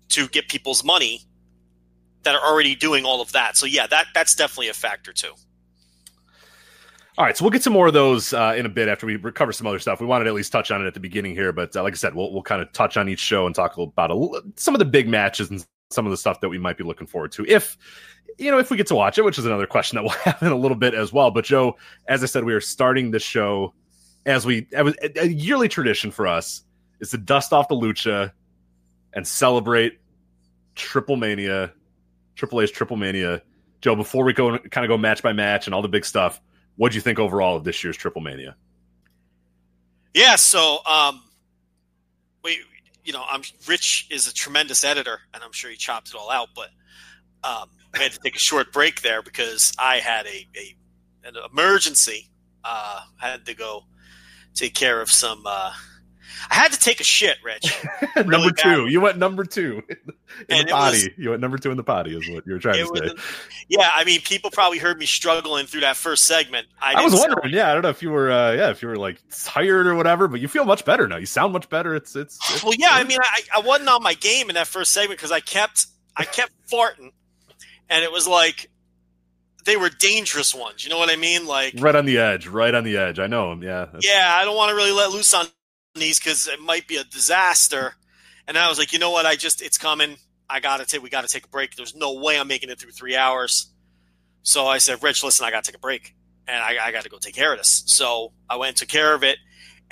to 0.09 0.27
get 0.27 0.47
people's 0.47 0.83
money 0.83 1.21
that 2.21 2.35
are 2.35 2.41
already 2.41 2.75
doing 2.75 3.03
all 3.03 3.19
of 3.19 3.31
that. 3.31 3.57
So 3.57 3.65
yeah, 3.65 3.87
that 3.87 4.05
that's 4.13 4.35
definitely 4.35 4.69
a 4.69 4.75
factor 4.75 5.11
too. 5.11 5.33
All 7.17 7.25
right, 7.25 7.35
so 7.35 7.43
we'll 7.43 7.51
get 7.51 7.63
to 7.63 7.71
more 7.71 7.87
of 7.87 7.93
those 7.93 8.31
uh, 8.31 8.53
in 8.55 8.67
a 8.67 8.69
bit 8.69 8.87
after 8.87 9.07
we 9.07 9.15
recover 9.15 9.51
some 9.51 9.65
other 9.65 9.79
stuff. 9.79 9.99
We 9.99 10.05
wanted 10.05 10.25
to 10.25 10.29
at 10.29 10.35
least 10.35 10.51
touch 10.51 10.69
on 10.69 10.83
it 10.83 10.87
at 10.87 10.93
the 10.93 10.99
beginning 10.99 11.33
here, 11.33 11.51
but 11.51 11.75
uh, 11.75 11.81
like 11.81 11.93
I 11.93 11.95
said, 11.95 12.13
we'll 12.13 12.31
we'll 12.31 12.43
kind 12.43 12.61
of 12.61 12.71
touch 12.73 12.95
on 12.95 13.09
each 13.09 13.19
show 13.19 13.47
and 13.47 13.55
talk 13.55 13.75
about 13.75 14.11
a, 14.11 14.41
some 14.55 14.75
of 14.75 14.79
the 14.79 14.85
big 14.85 15.07
matches 15.07 15.49
and 15.49 15.65
some 15.89 16.05
of 16.05 16.11
the 16.11 16.17
stuff 16.17 16.41
that 16.41 16.49
we 16.49 16.59
might 16.59 16.77
be 16.77 16.83
looking 16.83 17.07
forward 17.07 17.31
to 17.31 17.45
if 17.47 17.77
you 18.37 18.51
know 18.51 18.57
if 18.59 18.69
we 18.69 18.77
get 18.77 18.87
to 18.87 18.95
watch 18.95 19.17
it 19.17 19.23
which 19.23 19.37
is 19.37 19.45
another 19.45 19.67
question 19.67 19.95
that 19.95 20.03
we'll 20.03 20.11
have 20.23 20.41
in 20.41 20.51
a 20.51 20.55
little 20.55 20.77
bit 20.77 20.93
as 20.93 21.11
well 21.11 21.31
but 21.31 21.45
joe 21.45 21.75
as 22.07 22.23
i 22.23 22.25
said 22.25 22.43
we 22.43 22.53
are 22.53 22.61
starting 22.61 23.11
the 23.11 23.19
show 23.19 23.74
as 24.25 24.46
we 24.46 24.67
a 24.74 25.27
yearly 25.27 25.67
tradition 25.67 26.11
for 26.11 26.27
us 26.27 26.63
is 27.00 27.11
to 27.11 27.17
dust 27.17 27.53
off 27.53 27.67
the 27.67 27.75
lucha 27.75 28.31
and 29.13 29.27
celebrate 29.27 30.00
triple 30.75 31.15
mania 31.15 31.72
triple 32.35 32.61
a's 32.61 32.72
triple 32.72 32.98
mania 32.98 33.41
joe 33.81 33.96
before 33.96 34.24
we 34.24 34.33
go 34.33 34.57
kind 34.57 34.85
of 34.85 34.89
go 34.89 34.98
match 34.98 35.22
by 35.22 35.33
match 35.33 35.67
and 35.67 35.74
all 35.74 35.81
the 35.81 35.87
big 35.87 36.05
stuff 36.05 36.41
what 36.77 36.91
do 36.91 36.96
you 36.96 37.01
think 37.01 37.19
overall 37.19 37.55
of 37.57 37.63
this 37.63 37.83
year's 37.83 37.98
triple 37.98 38.22
mania 38.22 38.55
yeah 40.13 40.35
so 40.35 40.79
um 40.85 41.22
we 42.43 42.59
you 43.03 43.11
know, 43.11 43.24
I'm 43.29 43.41
Rich 43.67 44.07
is 44.09 44.27
a 44.27 44.33
tremendous 44.33 44.83
editor, 44.83 45.19
and 45.33 45.43
I'm 45.43 45.51
sure 45.51 45.69
he 45.69 45.75
chopped 45.75 46.09
it 46.09 46.15
all 46.15 46.31
out. 46.31 46.50
But 46.55 46.69
um, 47.43 47.69
I 47.94 48.00
had 48.00 48.12
to 48.12 48.20
take 48.20 48.36
a 48.36 48.40
short 48.40 48.72
break 48.72 49.01
there 49.01 49.22
because 49.22 49.74
I 49.77 49.98
had 49.98 50.25
a, 50.25 50.48
a 50.56 50.75
an 51.25 51.36
emergency. 51.51 52.29
Uh, 52.64 53.01
I 53.22 53.29
had 53.29 53.46
to 53.46 53.53
go 53.53 53.84
take 54.53 54.74
care 54.74 55.01
of 55.01 55.10
some 55.10 55.44
uh, 55.46 55.74
I 56.50 56.56
had 56.56 56.72
to 56.72 56.79
take 56.79 57.00
a 57.00 57.03
shit, 57.03 57.38
Rich. 57.44 57.86
Really 58.16 58.29
number 58.29 58.51
two. 58.51 58.88
You 58.88 59.01
went 59.01 59.18
number 59.18 59.44
two 59.44 59.82
in 59.90 59.98
and 60.50 60.68
the 60.68 60.72
potty. 60.72 60.98
Was, 60.98 61.10
you 61.18 61.29
went 61.32 61.42
number 61.42 61.58
two 61.58 61.72
in 61.72 61.77
the 61.77 61.84
potty, 61.84 62.16
is 62.16 62.29
what 62.29 62.46
you 62.46 62.53
were 62.53 62.60
trying 62.60 62.86
to 62.86 62.96
say. 62.96 63.16
yeah, 63.70 63.90
I 63.92 64.03
mean, 64.03 64.22
people 64.22 64.51
probably 64.51 64.77
heard 64.77 65.00
me 65.00 65.08
struggling 65.08 65.66
through 65.66 65.82
that 65.82 65.96
first 65.96 66.25
segment. 66.25 66.68
I, 66.79 66.94
I 66.94 67.03
was 67.03 67.14
wondering. 67.14 67.51
yeah, 67.51 67.72
I 67.72 67.74
don't 67.74 67.82
know 67.82 67.90
if 67.90 68.03
you 68.03 68.12
were, 68.12 68.32
uh, 68.32 68.51
yeah, 68.51 68.70
if 68.70 68.84
you 68.84 68.88
were 68.88 68.98
like 68.98 69.20
tired 69.32 69.88
or 69.88 69.96
whatever, 69.96 70.27
but 70.27 70.42
you 70.42 70.48
feel 70.48 70.66
much 70.66 70.86
better 70.86 71.08
now. 71.08 71.18
You 71.18 71.25
sound 71.25 71.53
much 71.53 71.70
better. 71.70 71.96
It's, 71.96 72.16
it's. 72.16 72.38
it's 72.51 72.64
well, 72.64 72.74
yeah. 72.77 72.90
I 72.92 73.03
mean, 73.03 73.18
I, 73.20 73.42
I 73.56 73.60
wasn't 73.62 73.90
on 73.90 74.03
my 74.03 74.14
game 74.14 74.50
in 74.50 74.56
that 74.56 74.68
first 74.68 74.92
segment 74.92 75.18
because 75.18 75.32
I 75.32 75.40
kept, 75.40 75.88
I 76.16 76.25
kept 76.25 76.51
farting, 76.72 77.14
and 77.89 78.03
it 78.03 78.11
was 78.11 78.27
like 78.27 78.69
they 79.65 79.77
were 79.77 79.89
dangerous 79.89 80.53
ones. 80.53 80.83
You 80.83 80.89
know 80.89 80.98
what 80.98 81.09
I 81.09 81.15
mean? 81.15 81.46
Like 81.46 81.75
right 81.79 81.96
on 81.96 82.05
the 82.05 82.17
edge, 82.17 82.48
right 82.48 82.74
on 82.74 82.83
the 82.83 82.98
edge. 82.98 83.19
I 83.19 83.27
know 83.27 83.50
them. 83.50 83.63
Yeah. 83.63 83.87
Yeah, 84.00 84.35
I 84.37 84.46
don't 84.46 84.55
want 84.55 84.69
to 84.69 84.75
really 84.75 84.91
let 84.91 85.11
loose 85.11 85.33
on 85.33 85.46
these 85.96 86.19
because 86.19 86.48
it 86.48 86.59
might 86.59 86.87
be 86.87 86.98
a 86.98 87.03
disaster. 87.03 87.96
And 88.48 88.57
I 88.57 88.67
was 88.67 88.77
like, 88.77 88.91
you 88.93 89.00
know 89.00 89.11
what? 89.11 89.25
I 89.25 89.35
just 89.35 89.61
it's 89.61 89.77
coming. 89.77 90.17
I 90.50 90.59
gotta 90.59 90.85
take. 90.85 91.01
We 91.01 91.09
gotta 91.09 91.27
take 91.27 91.46
a 91.46 91.50
break. 91.50 91.75
There's 91.75 91.96
no 91.96 92.13
way 92.13 92.39
I'm 92.39 92.48
making 92.48 92.69
it 92.69 92.79
through 92.79 92.91
three 92.91 93.15
hours. 93.15 93.72
So 94.43 94.67
I 94.67 94.77
said, 94.79 95.01
Rich, 95.01 95.24
listen, 95.24 95.46
I 95.46 95.51
gotta 95.51 95.65
take 95.65 95.77
a 95.77 95.79
break, 95.79 96.15
and 96.48 96.61
I, 96.61 96.87
I 96.87 96.91
got 96.91 97.03
to 97.03 97.09
go 97.09 97.17
take 97.17 97.35
care 97.35 97.53
of 97.53 97.59
this. 97.59 97.83
So 97.87 98.33
I 98.50 98.57
went 98.57 98.69
and 98.69 98.77
took 98.77 98.89
care 98.89 99.13
of 99.13 99.24
it. 99.24 99.37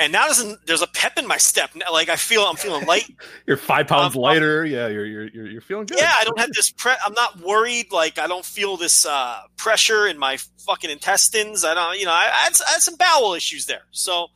And 0.01 0.11
now 0.11 0.25
there's, 0.25 0.57
there's 0.65 0.81
a 0.81 0.87
pep 0.87 1.19
in 1.19 1.27
my 1.27 1.37
step. 1.37 1.69
Like 1.91 2.09
I 2.09 2.15
feel, 2.15 2.41
I'm 2.41 2.55
feeling 2.55 2.87
light. 2.87 3.05
you're 3.45 3.55
five 3.55 3.85
pounds 3.85 4.15
um, 4.15 4.23
lighter. 4.23 4.65
Yeah, 4.65 4.87
you're, 4.87 5.05
you're 5.05 5.27
you're 5.27 5.47
you're 5.47 5.61
feeling 5.61 5.85
good. 5.85 5.99
Yeah, 5.99 6.11
I 6.19 6.23
don't 6.23 6.39
have 6.39 6.51
this. 6.53 6.71
Pre- 6.71 6.95
I'm 7.05 7.13
not 7.13 7.39
worried. 7.39 7.91
Like 7.91 8.17
I 8.17 8.25
don't 8.25 8.43
feel 8.43 8.77
this 8.77 9.05
uh, 9.05 9.41
pressure 9.57 10.07
in 10.07 10.17
my 10.17 10.37
fucking 10.65 10.89
intestines. 10.89 11.63
I 11.63 11.75
don't. 11.75 11.99
You 11.99 12.05
know, 12.05 12.13
I, 12.13 12.31
I, 12.33 12.43
had, 12.45 12.53
I 12.67 12.73
had 12.73 12.81
some 12.81 12.95
bowel 12.95 13.35
issues 13.35 13.67
there. 13.67 13.83
So 13.91 14.29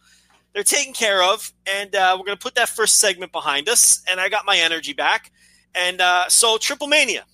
they're 0.54 0.64
taken 0.64 0.94
care 0.94 1.24
of, 1.24 1.52
and 1.66 1.96
uh, 1.96 2.16
we're 2.20 2.26
going 2.26 2.38
to 2.38 2.44
put 2.44 2.54
that 2.56 2.70
first 2.70 3.00
segment 3.00 3.32
behind 3.32 3.68
us. 3.68 4.04
And 4.08 4.20
I 4.20 4.30
got 4.30 4.46
my 4.46 4.58
energy 4.58 4.94
back, 4.94 5.32
and 5.74 6.00
uh, 6.00 6.30
so 6.30 6.60
Triple 6.60 6.88
Mania. 6.88 7.26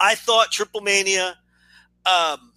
I 0.00 0.16
thought 0.16 0.50
Triple 0.50 0.80
Mania. 0.80 1.36
Um, 2.04 2.51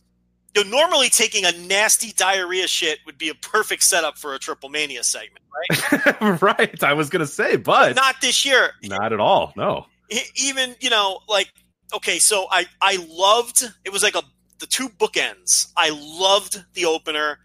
you 0.55 0.63
know, 0.63 0.69
normally 0.69 1.09
taking 1.09 1.45
a 1.45 1.51
nasty 1.51 2.11
diarrhea 2.13 2.67
shit 2.67 2.99
would 3.05 3.17
be 3.17 3.29
a 3.29 3.35
perfect 3.35 3.83
setup 3.83 4.17
for 4.17 4.33
a 4.33 4.39
Triple 4.39 4.69
Mania 4.69 5.03
segment, 5.03 5.43
right? 5.71 6.41
right. 6.41 6.83
I 6.83 6.93
was 6.93 7.09
going 7.09 7.21
to 7.21 7.27
say, 7.27 7.55
but 7.57 7.95
not 7.95 8.21
this 8.21 8.45
year. 8.45 8.71
Not 8.83 9.13
at 9.13 9.19
all. 9.19 9.53
No. 9.55 9.87
Even 10.35 10.75
you 10.79 10.89
know, 10.89 11.19
like 11.27 11.51
okay, 11.93 12.19
so 12.19 12.47
I 12.51 12.65
I 12.81 13.05
loved 13.09 13.63
it 13.83 13.91
was 13.91 14.03
like 14.03 14.15
a 14.15 14.23
the 14.59 14.67
two 14.67 14.89
bookends. 14.89 15.71
I 15.75 15.89
loved 15.91 16.63
the 16.73 16.85
opener 16.85 17.39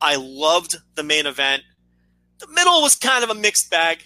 I 0.00 0.16
loved 0.16 0.76
the 0.94 1.02
main 1.02 1.26
event. 1.26 1.62
The 2.38 2.48
middle 2.48 2.82
was 2.82 2.96
kind 2.96 3.24
of 3.24 3.30
a 3.30 3.34
mixed 3.34 3.70
bag. 3.70 3.98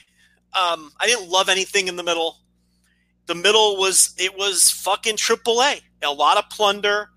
Um, 0.52 0.92
I 1.00 1.06
didn't 1.06 1.28
love 1.28 1.48
anything 1.48 1.88
in 1.88 1.96
the 1.96 2.02
middle. 2.02 2.36
The 3.26 3.34
middle 3.34 3.76
was 3.76 4.14
it 4.18 4.36
was 4.36 4.70
fucking 4.70 5.16
triple 5.16 5.62
A. 5.62 5.80
A 6.02 6.12
lot 6.12 6.38
of 6.38 6.48
plunder, 6.50 7.10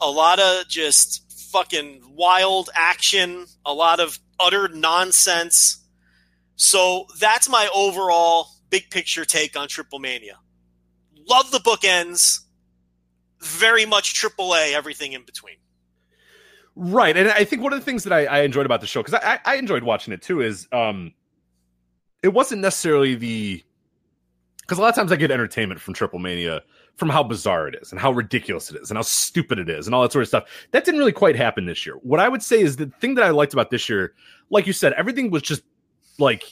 a 0.00 0.10
lot 0.10 0.38
of 0.38 0.68
just 0.68 1.24
fucking 1.50 2.02
wild 2.14 2.70
action, 2.74 3.46
a 3.64 3.72
lot 3.72 4.00
of 4.00 4.18
utter 4.38 4.68
nonsense. 4.68 5.84
So 6.56 7.06
that's 7.20 7.48
my 7.48 7.68
overall 7.74 8.48
big 8.70 8.90
picture 8.90 9.24
take 9.24 9.56
on 9.56 9.68
Triple 9.68 9.98
Mania. 9.98 10.38
Love 11.28 11.50
the 11.50 11.58
bookends. 11.58 12.40
Very 13.40 13.86
much 13.86 14.14
triple 14.14 14.54
A, 14.54 14.74
everything 14.74 15.12
in 15.12 15.24
between. 15.24 15.56
Right, 16.74 17.16
and 17.16 17.28
I 17.28 17.44
think 17.44 17.62
one 17.62 17.72
of 17.72 17.78
the 17.78 17.84
things 17.84 18.04
that 18.04 18.12
I, 18.12 18.26
I 18.26 18.40
enjoyed 18.42 18.66
about 18.66 18.80
the 18.80 18.86
show 18.86 19.02
because 19.02 19.14
I, 19.14 19.40
I 19.44 19.56
enjoyed 19.56 19.82
watching 19.82 20.12
it 20.12 20.22
too 20.22 20.40
is 20.40 20.68
um, 20.72 21.12
it 22.22 22.28
wasn't 22.28 22.62
necessarily 22.62 23.14
the 23.16 23.64
because 24.60 24.78
a 24.78 24.82
lot 24.82 24.90
of 24.90 24.94
times 24.94 25.10
I 25.10 25.16
get 25.16 25.30
entertainment 25.30 25.80
from 25.80 25.94
Triple 25.94 26.18
Mania 26.18 26.62
from 26.98 27.08
how 27.08 27.22
bizarre 27.22 27.68
it 27.68 27.76
is 27.80 27.92
and 27.92 28.00
how 28.00 28.10
ridiculous 28.10 28.70
it 28.70 28.76
is 28.76 28.90
and 28.90 28.98
how 28.98 29.02
stupid 29.02 29.58
it 29.58 29.68
is 29.68 29.86
and 29.86 29.94
all 29.94 30.02
that 30.02 30.12
sort 30.12 30.22
of 30.22 30.28
stuff. 30.28 30.44
That 30.72 30.84
didn't 30.84 30.98
really 30.98 31.12
quite 31.12 31.36
happen 31.36 31.64
this 31.64 31.86
year. 31.86 31.94
What 32.02 32.18
I 32.18 32.28
would 32.28 32.42
say 32.42 32.60
is 32.60 32.76
the 32.76 32.86
thing 33.00 33.14
that 33.14 33.24
I 33.24 33.30
liked 33.30 33.52
about 33.52 33.70
this 33.70 33.88
year, 33.88 34.14
like 34.50 34.66
you 34.66 34.72
said, 34.72 34.92
everything 34.94 35.30
was 35.30 35.42
just 35.42 35.62
like 36.18 36.42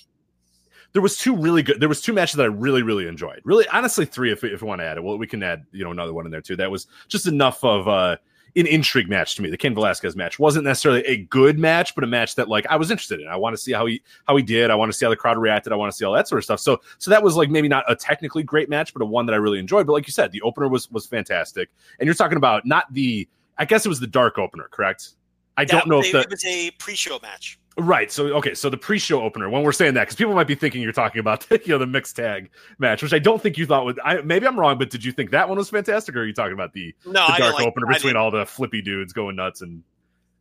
there 0.93 1.03
was 1.03 1.19
two 1.19 1.37
really 1.37 1.65
good. 1.65 1.81
There 1.81 1.89
was 1.89 2.01
two 2.01 2.13
matches 2.13 2.37
that 2.37 2.45
I 2.45 2.47
really 2.47 2.83
really 2.83 3.09
enjoyed. 3.09 3.41
Really, 3.45 3.67
honestly, 3.69 4.07
three 4.07 4.31
if 4.31 4.45
if 4.45 4.63
we 4.63 4.69
want 4.69 4.81
to 4.81 4.85
add 4.87 4.99
it. 4.99 5.03
Well, 5.03 5.19
we 5.19 5.27
can 5.27 5.43
add 5.43 5.67
you 5.73 5.83
know 5.83 5.91
another 5.91 6.15
one 6.15 6.27
in 6.27 6.31
there 6.31 6.41
too. 6.41 6.57
That 6.57 6.71
was 6.71 6.87
just 7.09 7.27
enough 7.27 7.63
of 7.65 7.89
uh 7.89 8.17
an 8.57 8.67
intrigue 8.67 9.09
match 9.09 9.37
to 9.37 9.43
me. 9.43 9.51
The 9.51 9.57
Cain 9.57 9.75
Velasquez 9.75 10.17
match 10.17 10.39
wasn't 10.39 10.65
necessarily 10.65 11.03
a 11.03 11.19
good 11.19 11.59
match, 11.59 11.95
but 11.95 12.05
a 12.05 12.07
match 12.07 12.35
that 12.37 12.49
like 12.49 12.67
I 12.69 12.77
was 12.77 12.91
interested 12.91 13.21
in. 13.21 13.29
I 13.29 13.37
want 13.37 13.55
to 13.55 13.63
see 13.63 13.73
how 13.73 13.87
he 13.87 14.03
how 14.27 14.37
he 14.37 14.43
did. 14.43 14.71
I 14.71 14.75
want 14.75 14.91
to 14.91 14.97
see 14.97 15.05
how 15.05 15.11
the 15.11 15.17
crowd 15.17 15.39
reacted. 15.39 15.73
I 15.73 15.77
want 15.77 15.93
to 15.93 15.97
see 15.97 16.05
all 16.05 16.15
that 16.15 16.27
sort 16.27 16.39
of 16.39 16.45
stuff. 16.45 16.61
So 16.61 16.81
so 16.99 17.11
that 17.11 17.23
was 17.23 17.37
like 17.37 17.51
maybe 17.51 17.69
not 17.69 17.85
a 17.89 17.95
technically 17.95 18.43
great 18.43 18.69
match, 18.69 18.93
but 18.93 19.03
a 19.03 19.07
one 19.07 19.27
that 19.27 19.35
I 19.35 19.37
really 19.37 19.59
enjoyed. 19.59 19.87
But 19.87 19.93
like 19.93 20.07
you 20.07 20.13
said, 20.13 20.33
the 20.33 20.43
opener 20.43 20.69
was 20.69 20.91
was 20.91 21.07
fantastic. 21.07 21.69
And 22.01 22.07
you're 22.07 22.15
talking 22.15 22.39
about 22.39 22.65
not 22.65 22.93
the 22.93 23.29
I 23.59 23.65
guess 23.65 23.85
it 23.85 23.89
was 23.89 24.01
the 24.01 24.07
dark 24.07 24.39
opener, 24.39 24.69
correct? 24.71 25.11
I 25.57 25.63
Yeah, 25.63 25.67
don't 25.67 25.89
know 25.89 26.01
if 26.01 26.13
the 26.13 26.21
it 26.21 26.31
was 26.31 26.45
a 26.45 26.71
pre-show 26.73 27.19
match. 27.23 27.59
Right. 27.79 28.11
So 28.11 28.29
okay. 28.37 28.55
So 28.55 28.71
the 28.71 28.79
pre-show 28.79 29.23
opener. 29.23 29.51
When 29.51 29.63
we're 29.63 29.73
saying 29.73 29.95
that, 29.95 30.05
because 30.05 30.17
people 30.17 30.35
might 30.35 30.47
be 30.47 30.55
thinking 30.55 30.81
you're 30.81 30.93
talking 30.93 31.21
about 31.21 31.47
you 31.51 31.61
know 31.67 31.79
the 31.79 31.87
mixed 31.87 32.17
tag 32.17 32.51
match, 32.79 33.03
which 33.03 33.13
I 33.13 33.19
don't 33.19 33.41
think 33.41 33.59
you 33.59 33.67
thought 33.67 33.85
was. 33.85 33.97
I 34.03 34.23
maybe 34.23 34.47
I'm 34.47 34.59
wrong, 34.59 34.79
but 34.79 34.89
did 34.89 35.05
you 35.05 35.13
think 35.13 35.31
that 35.33 35.49
one 35.49 35.59
was 35.59 35.69
fantastic, 35.69 36.17
or 36.17 36.21
are 36.21 36.27
you 36.27 36.33
talking 36.33 36.55
about 36.55 36.73
the, 36.73 36.95
No, 37.05 37.27
the 37.27 37.35
dark 37.37 37.55
like. 37.55 37.67
opener 37.67 37.87
between 37.87 38.17
all 38.17 38.31
the 38.31 38.47
flippy 38.47 38.81
dudes 38.81 39.13
going 39.13 39.37
nuts 39.37 39.61
and 39.61 39.83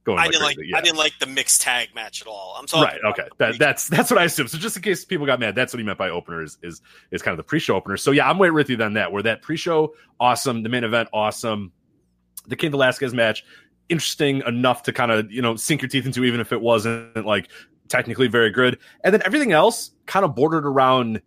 going? 0.06 0.17
I 0.17 0.24
like 0.24 0.32
didn't 0.32 0.43
like. 0.43 0.56
crazy? 0.56 0.69
Yeah. 0.71 0.78
I 0.78 0.82
didn't 0.82 0.98
like 0.98 1.13
the 1.19 1.26
mixed 1.26 1.62
tag 1.62 1.89
match 1.93 2.21
at 2.21 2.28
all. 2.28 2.56
I'm 2.58 2.69
sorry. 2.69 2.86
Right. 2.86 3.02
Okay. 3.04 3.28
That, 3.38 3.60
that's 3.60 3.89
that's 3.89 4.10
what 4.10 4.17
I 4.17 4.24
assumed. 4.24 4.50
So 4.50 4.58
just 4.58 4.78
in 4.78 4.82
case 4.82 5.04
people 5.04 5.26
got 5.26 5.41
mad, 5.41 5.56
that's 5.56 5.74
what 5.74 5.80
he 5.80 5.86
meant 5.86 5.98
by 5.98 6.12
opener 6.12 6.41
is 6.41 6.58
is, 6.63 6.82
is 7.12 7.21
kind 7.21 7.34
of 7.34 7.38
the 7.38 7.48
pre-show 7.48 7.76
opener. 7.76 7.98
So 7.98 8.12
yeah, 8.12 8.30
I'm 8.30 8.38
way 8.38 8.50
with 8.50 8.69
you 8.69 8.78
on 8.78 8.93
that. 8.93 9.12
Where 9.12 9.24
that 9.24 9.41
pre-show 9.41 9.93
awesome, 10.21 10.63
the 10.63 10.69
main 10.69 10.86
event 10.86 11.10
awesome, 11.12 11.74
the 12.48 12.56
Cain 12.56 12.71
Velasquez 12.71 13.13
match 13.13 13.43
interesting 13.89 14.41
enough 14.48 14.84
to 14.84 14.93
kind 14.93 15.12
of 15.12 15.32
you 15.32 15.41
know 15.41 15.56
sink 15.56 15.82
your 15.82 15.89
teeth 15.89 16.06
into, 16.06 16.24
even 16.24 16.39
if 16.39 16.52
it 16.52 16.62
wasn't 16.62 17.26
like 17.26 17.50
technically 17.88 18.28
very 18.28 18.52
good. 18.52 18.80
And 19.04 19.13
then 19.13 19.21
everything 19.26 19.52
else 19.52 19.91
kind 20.06 20.26
of 20.26 20.36
bordered 20.36 20.65
around. 20.65 21.21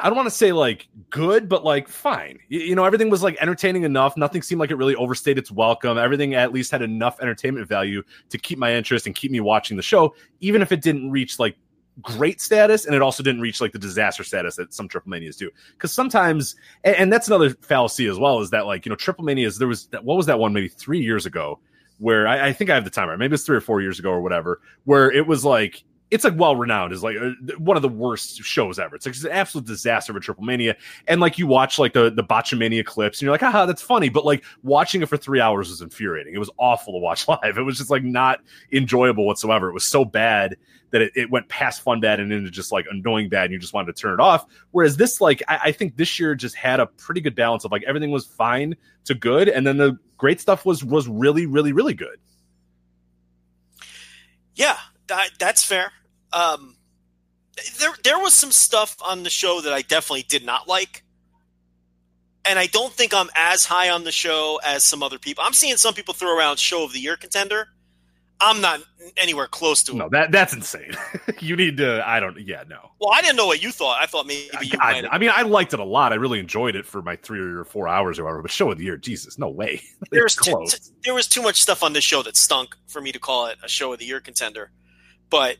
I 0.00 0.08
don't 0.08 0.16
want 0.16 0.26
to 0.26 0.34
say 0.34 0.52
like 0.52 0.86
good, 1.10 1.48
but 1.48 1.64
like 1.64 1.88
fine. 1.88 2.38
You, 2.48 2.60
you 2.60 2.74
know, 2.74 2.84
everything 2.84 3.10
was 3.10 3.22
like 3.22 3.36
entertaining 3.40 3.84
enough. 3.84 4.16
Nothing 4.16 4.42
seemed 4.42 4.60
like 4.60 4.70
it 4.70 4.76
really 4.76 4.94
overstayed 4.94 5.38
its 5.38 5.50
welcome. 5.50 5.98
Everything 5.98 6.34
at 6.34 6.52
least 6.52 6.70
had 6.70 6.82
enough 6.82 7.18
entertainment 7.20 7.66
value 7.68 8.02
to 8.28 8.38
keep 8.38 8.58
my 8.58 8.74
interest 8.74 9.06
and 9.06 9.14
keep 9.16 9.32
me 9.32 9.40
watching 9.40 9.76
the 9.76 9.82
show, 9.82 10.14
even 10.40 10.62
if 10.62 10.72
it 10.72 10.82
didn't 10.82 11.10
reach 11.10 11.38
like 11.38 11.56
great 12.00 12.40
status 12.40 12.86
and 12.86 12.94
it 12.94 13.02
also 13.02 13.22
didn't 13.22 13.42
reach 13.42 13.60
like 13.60 13.72
the 13.72 13.78
disaster 13.78 14.24
status 14.24 14.56
that 14.56 14.72
some 14.72 14.88
triple 14.88 15.10
manias 15.10 15.36
do 15.36 15.50
because 15.72 15.92
sometimes 15.92 16.56
and, 16.84 16.96
and 16.96 17.12
that's 17.12 17.28
another 17.28 17.50
fallacy 17.60 18.06
as 18.06 18.18
well 18.18 18.40
is 18.40 18.48
that 18.48 18.64
like 18.64 18.86
you 18.86 18.90
know 18.90 18.96
triple 18.96 19.24
manias 19.24 19.58
there 19.58 19.68
was 19.68 19.86
that 19.88 20.02
what 20.02 20.16
was 20.16 20.24
that 20.24 20.38
one 20.38 20.54
maybe 20.54 20.68
three 20.68 21.00
years 21.00 21.26
ago 21.26 21.58
where 22.02 22.26
I, 22.26 22.48
I 22.48 22.52
think 22.52 22.68
I 22.68 22.74
have 22.74 22.84
the 22.84 22.90
timer. 22.90 23.16
Maybe 23.16 23.34
it's 23.34 23.44
three 23.44 23.56
or 23.56 23.60
four 23.60 23.80
years 23.80 24.00
ago 24.00 24.10
or 24.10 24.20
whatever, 24.20 24.60
where 24.84 25.10
it 25.10 25.26
was 25.26 25.44
like 25.44 25.84
it's 26.10 26.24
like 26.24 26.34
well 26.36 26.56
renowned 26.56 26.92
is 26.92 27.02
like 27.02 27.16
uh, 27.16 27.30
one 27.58 27.76
of 27.76 27.82
the 27.82 27.88
worst 27.88 28.42
shows 28.42 28.78
ever. 28.78 28.96
It's 28.96 29.06
like 29.06 29.14
it's 29.14 29.24
an 29.24 29.30
absolute 29.30 29.66
disaster 29.66 30.12
of 30.12 30.16
a 30.16 30.20
Triple 30.20 30.44
Mania, 30.44 30.76
and 31.06 31.20
like 31.20 31.38
you 31.38 31.46
watch 31.46 31.78
like 31.78 31.92
the 31.92 32.10
the 32.10 32.24
Botchamania 32.24 32.84
clips, 32.84 33.18
and 33.18 33.22
you're 33.22 33.32
like, 33.32 33.40
haha, 33.40 33.66
that's 33.66 33.82
funny, 33.82 34.08
but 34.08 34.24
like 34.24 34.44
watching 34.64 35.00
it 35.00 35.08
for 35.08 35.16
three 35.16 35.40
hours 35.40 35.70
was 35.70 35.80
infuriating. 35.80 36.34
It 36.34 36.38
was 36.38 36.50
awful 36.58 36.92
to 36.94 36.98
watch 36.98 37.26
live. 37.28 37.56
It 37.56 37.62
was 37.62 37.78
just 37.78 37.88
like 37.88 38.02
not 38.02 38.40
enjoyable 38.72 39.24
whatsoever. 39.24 39.70
It 39.70 39.74
was 39.74 39.86
so 39.86 40.04
bad 40.04 40.56
that 40.92 41.02
it, 41.02 41.12
it 41.16 41.30
went 41.30 41.48
past 41.48 41.82
fun 41.82 42.00
bad 42.00 42.20
and 42.20 42.32
into 42.32 42.50
just 42.50 42.70
like 42.70 42.86
annoying 42.90 43.28
bad, 43.28 43.44
and 43.44 43.52
you 43.52 43.58
just 43.58 43.74
wanted 43.74 43.94
to 43.94 44.00
turn 44.00 44.14
it 44.14 44.20
off. 44.20 44.46
Whereas 44.70 44.96
this, 44.96 45.20
like, 45.20 45.42
I, 45.48 45.58
I 45.64 45.72
think 45.72 45.96
this 45.96 46.20
year 46.20 46.34
just 46.34 46.54
had 46.54 46.80
a 46.80 46.86
pretty 46.86 47.20
good 47.20 47.34
balance 47.34 47.64
of 47.64 47.72
like 47.72 47.82
everything 47.86 48.10
was 48.10 48.26
fine 48.26 48.76
to 49.06 49.14
good, 49.14 49.48
and 49.48 49.66
then 49.66 49.78
the 49.78 49.98
great 50.16 50.40
stuff 50.40 50.64
was 50.64 50.84
was 50.84 51.08
really, 51.08 51.46
really, 51.46 51.72
really 51.72 51.94
good. 51.94 52.20
Yeah, 54.54 54.76
that, 55.08 55.30
that's 55.38 55.64
fair. 55.64 55.92
Um, 56.32 56.76
there 57.78 57.92
there 58.04 58.18
was 58.18 58.34
some 58.34 58.52
stuff 58.52 58.96
on 59.04 59.22
the 59.22 59.30
show 59.30 59.60
that 59.62 59.72
I 59.72 59.82
definitely 59.82 60.24
did 60.28 60.44
not 60.44 60.68
like. 60.68 61.02
And 62.44 62.58
I 62.58 62.66
don't 62.66 62.92
think 62.92 63.14
I'm 63.14 63.30
as 63.36 63.64
high 63.64 63.90
on 63.90 64.02
the 64.02 64.10
show 64.10 64.60
as 64.64 64.82
some 64.82 65.02
other 65.02 65.18
people. 65.18 65.44
I'm 65.44 65.52
seeing 65.52 65.76
some 65.76 65.94
people 65.94 66.12
throw 66.12 66.36
around 66.36 66.58
show 66.58 66.84
of 66.84 66.92
the 66.92 66.98
year 66.98 67.16
contender. 67.16 67.68
I'm 68.42 68.60
not 68.60 68.80
anywhere 69.16 69.46
close 69.46 69.82
to 69.84 69.92
it. 69.92 69.96
No, 69.96 70.08
that 70.10 70.32
that's 70.32 70.52
insane. 70.52 70.92
you 71.40 71.56
need 71.56 71.76
to. 71.78 72.06
I 72.06 72.20
don't. 72.20 72.38
Yeah, 72.40 72.64
no. 72.68 72.90
Well, 73.00 73.10
I 73.12 73.20
didn't 73.22 73.36
know 73.36 73.46
what 73.46 73.62
you 73.62 73.70
thought. 73.72 74.02
I 74.02 74.06
thought 74.06 74.26
maybe 74.26 74.50
you 74.62 74.70
God, 74.72 74.78
might. 74.80 75.04
I 75.10 75.18
mean, 75.18 75.30
I 75.32 75.42
liked 75.42 75.72
it 75.72 75.80
a 75.80 75.84
lot. 75.84 76.12
I 76.12 76.16
really 76.16 76.40
enjoyed 76.40 76.74
it 76.76 76.86
for 76.86 77.02
my 77.02 77.16
three 77.16 77.40
or 77.40 77.64
four 77.64 77.88
hours 77.88 78.18
or 78.18 78.24
whatever. 78.24 78.42
But 78.42 78.50
show 78.50 78.70
of 78.70 78.78
the 78.78 78.84
year, 78.84 78.96
Jesus, 78.96 79.38
no 79.38 79.48
way. 79.48 79.80
there 80.10 80.24
was 80.24 80.36
It's 80.36 80.44
too, 80.44 80.52
close. 80.52 80.90
there 81.04 81.14
was 81.14 81.28
too 81.28 81.42
much 81.42 81.60
stuff 81.62 81.82
on 81.82 81.92
this 81.92 82.04
show 82.04 82.22
that 82.22 82.36
stunk 82.36 82.76
for 82.88 83.00
me 83.00 83.12
to 83.12 83.18
call 83.18 83.46
it 83.46 83.58
a 83.62 83.68
show 83.68 83.92
of 83.92 83.98
the 83.98 84.04
year 84.04 84.20
contender. 84.20 84.70
But 85.30 85.56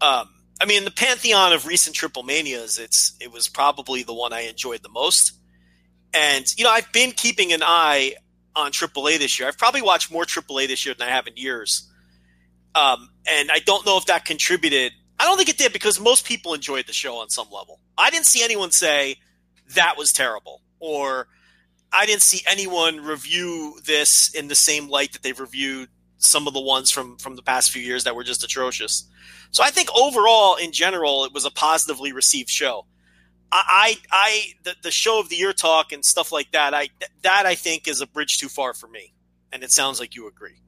um, 0.00 0.28
I 0.60 0.64
mean, 0.66 0.84
the 0.84 0.90
pantheon 0.90 1.52
of 1.52 1.66
recent 1.66 1.94
Triple 1.94 2.22
Manias, 2.22 2.78
it's 2.78 3.14
it 3.20 3.32
was 3.32 3.48
probably 3.48 4.02
the 4.02 4.14
one 4.14 4.32
I 4.32 4.42
enjoyed 4.42 4.82
the 4.82 4.88
most. 4.90 5.32
And 6.14 6.44
you 6.56 6.64
know, 6.64 6.70
I've 6.70 6.90
been 6.92 7.12
keeping 7.12 7.52
an 7.52 7.62
eye 7.62 8.14
on 8.54 8.72
AAA 8.72 9.18
this 9.18 9.38
year. 9.38 9.48
I've 9.48 9.58
probably 9.58 9.82
watched 9.82 10.10
more 10.10 10.24
AAA 10.24 10.66
this 10.68 10.86
year 10.86 10.94
than 10.98 11.08
I 11.08 11.10
have 11.10 11.26
in 11.26 11.36
years. 11.36 11.92
Um, 12.76 13.08
and 13.26 13.50
I 13.50 13.60
don't 13.60 13.86
know 13.86 13.96
if 13.96 14.06
that 14.06 14.24
contributed. 14.24 14.92
I 15.18 15.24
don't 15.24 15.38
think 15.38 15.48
it 15.48 15.56
did 15.56 15.72
because 15.72 15.98
most 15.98 16.26
people 16.26 16.52
enjoyed 16.52 16.86
the 16.86 16.92
show 16.92 17.16
on 17.16 17.30
some 17.30 17.48
level. 17.50 17.80
I 17.96 18.10
didn't 18.10 18.26
see 18.26 18.44
anyone 18.44 18.70
say 18.70 19.16
that 19.74 19.96
was 19.96 20.12
terrible 20.12 20.60
or 20.78 21.28
I 21.92 22.04
didn't 22.04 22.22
see 22.22 22.42
anyone 22.46 23.00
review 23.00 23.78
this 23.84 24.28
in 24.34 24.48
the 24.48 24.54
same 24.54 24.88
light 24.88 25.12
that 25.12 25.22
they've 25.22 25.38
reviewed 25.38 25.88
some 26.18 26.46
of 26.46 26.54
the 26.54 26.60
ones 26.60 26.90
from 26.90 27.16
from 27.16 27.36
the 27.36 27.42
past 27.42 27.70
few 27.70 27.82
years 27.82 28.04
that 28.04 28.14
were 28.14 28.24
just 28.24 28.44
atrocious. 28.44 29.08
So 29.50 29.62
I 29.62 29.70
think 29.70 29.88
overall, 29.96 30.56
in 30.56 30.72
general, 30.72 31.24
it 31.24 31.32
was 31.32 31.44
a 31.44 31.50
positively 31.50 32.12
received 32.12 32.50
show. 32.50 32.86
I, 33.52 33.62
I, 33.68 33.96
I 34.12 34.46
the, 34.64 34.74
the 34.82 34.90
show 34.90 35.20
of 35.20 35.28
the 35.28 35.36
year 35.36 35.52
talk 35.52 35.92
and 35.92 36.04
stuff 36.04 36.32
like 36.32 36.50
that. 36.52 36.74
I 36.74 36.88
that 37.22 37.46
I 37.46 37.54
think 37.54 37.88
is 37.88 38.00
a 38.00 38.06
bridge 38.06 38.38
too 38.38 38.48
far 38.48 38.74
for 38.74 38.88
me, 38.88 39.14
and 39.52 39.62
it 39.62 39.70
sounds 39.70 40.00
like 40.00 40.14
you 40.14 40.26
agree. 40.26 40.60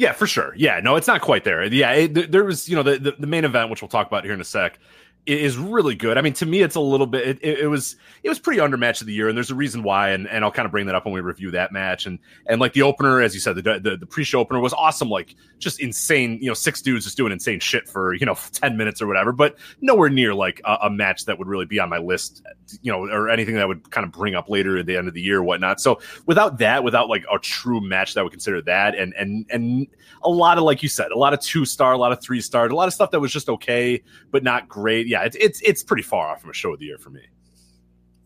Yeah, 0.00 0.12
for 0.12 0.26
sure. 0.26 0.54
Yeah, 0.56 0.80
no, 0.82 0.96
it's 0.96 1.06
not 1.06 1.20
quite 1.20 1.44
there. 1.44 1.62
Yeah, 1.64 1.92
it, 1.92 2.32
there 2.32 2.42
was, 2.42 2.70
you 2.70 2.74
know, 2.74 2.82
the, 2.82 2.98
the 2.98 3.10
the 3.18 3.26
main 3.26 3.44
event, 3.44 3.68
which 3.68 3.82
we'll 3.82 3.90
talk 3.90 4.06
about 4.06 4.24
here 4.24 4.32
in 4.32 4.40
a 4.40 4.44
sec, 4.44 4.78
is 5.26 5.56
really 5.56 5.94
good. 5.94 6.16
I 6.16 6.22
mean, 6.22 6.32
to 6.34 6.46
me, 6.46 6.62
it's 6.62 6.74
a 6.74 6.80
little 6.80 7.06
bit. 7.06 7.38
It, 7.42 7.58
it, 7.60 7.66
was 7.66 7.96
it 8.22 8.28
was 8.28 8.38
pretty 8.38 8.60
under 8.60 8.76
match 8.76 9.00
of 9.00 9.06
the 9.06 9.12
year, 9.12 9.28
and 9.28 9.36
there's 9.36 9.50
a 9.50 9.54
reason 9.54 9.82
why, 9.82 10.10
and, 10.10 10.26
and 10.28 10.44
I'll 10.44 10.50
kind 10.50 10.66
of 10.66 10.72
bring 10.72 10.86
that 10.86 10.94
up 10.94 11.04
when 11.04 11.14
we 11.14 11.20
review 11.20 11.50
that 11.52 11.72
match. 11.72 12.06
And 12.06 12.18
and 12.46 12.60
like 12.60 12.72
the 12.72 12.82
opener, 12.82 13.20
as 13.20 13.34
you 13.34 13.40
said, 13.40 13.56
the 13.56 13.80
the, 13.80 13.96
the 13.96 14.06
pre 14.06 14.24
show 14.24 14.40
opener 14.40 14.60
was 14.60 14.72
awesome. 14.72 15.08
Like 15.10 15.36
just 15.58 15.80
insane. 15.80 16.38
You 16.40 16.48
know, 16.48 16.54
six 16.54 16.80
dudes 16.80 17.04
just 17.04 17.16
doing 17.16 17.32
insane 17.32 17.60
shit 17.60 17.88
for 17.88 18.14
you 18.14 18.26
know 18.26 18.36
ten 18.52 18.76
minutes 18.76 19.02
or 19.02 19.06
whatever, 19.06 19.32
but 19.32 19.56
nowhere 19.80 20.08
near 20.08 20.34
like 20.34 20.60
a, 20.64 20.78
a 20.82 20.90
match 20.90 21.26
that 21.26 21.38
would 21.38 21.48
really 21.48 21.66
be 21.66 21.78
on 21.78 21.88
my 21.88 21.98
list. 21.98 22.42
You 22.82 22.92
know, 22.92 23.04
or 23.04 23.28
anything 23.28 23.56
that 23.56 23.68
would 23.68 23.90
kind 23.90 24.04
of 24.04 24.12
bring 24.12 24.34
up 24.34 24.48
later 24.48 24.78
at 24.78 24.86
the 24.86 24.96
end 24.96 25.08
of 25.08 25.14
the 25.14 25.20
year 25.20 25.38
or 25.38 25.42
whatnot. 25.42 25.80
So 25.80 26.00
without 26.26 26.58
that, 26.58 26.84
without 26.84 27.08
like 27.08 27.24
a 27.32 27.38
true 27.38 27.80
match 27.80 28.14
that 28.14 28.20
I 28.20 28.22
would 28.22 28.32
consider 28.32 28.62
that, 28.62 28.94
and 28.94 29.12
and 29.18 29.44
and 29.50 29.86
a 30.22 30.30
lot 30.30 30.56
of 30.56 30.64
like 30.64 30.82
you 30.82 30.88
said, 30.88 31.10
a 31.10 31.18
lot 31.18 31.34
of 31.34 31.40
two 31.40 31.64
star, 31.64 31.92
a 31.92 31.98
lot 31.98 32.12
of 32.12 32.22
three 32.22 32.40
star, 32.40 32.66
a 32.66 32.74
lot 32.74 32.88
of 32.88 32.94
stuff 32.94 33.10
that 33.10 33.20
was 33.20 33.32
just 33.32 33.48
okay 33.48 34.02
but 34.30 34.42
not 34.42 34.68
great. 34.68 35.06
Yeah, 35.10 35.24
it's 35.24 35.36
it's 35.40 35.60
it's 35.62 35.82
pretty 35.82 36.04
far 36.04 36.28
off 36.28 36.40
from 36.40 36.50
a 36.50 36.54
show 36.54 36.72
of 36.72 36.78
the 36.78 36.84
year 36.84 36.96
for 36.96 37.10
me. 37.10 37.22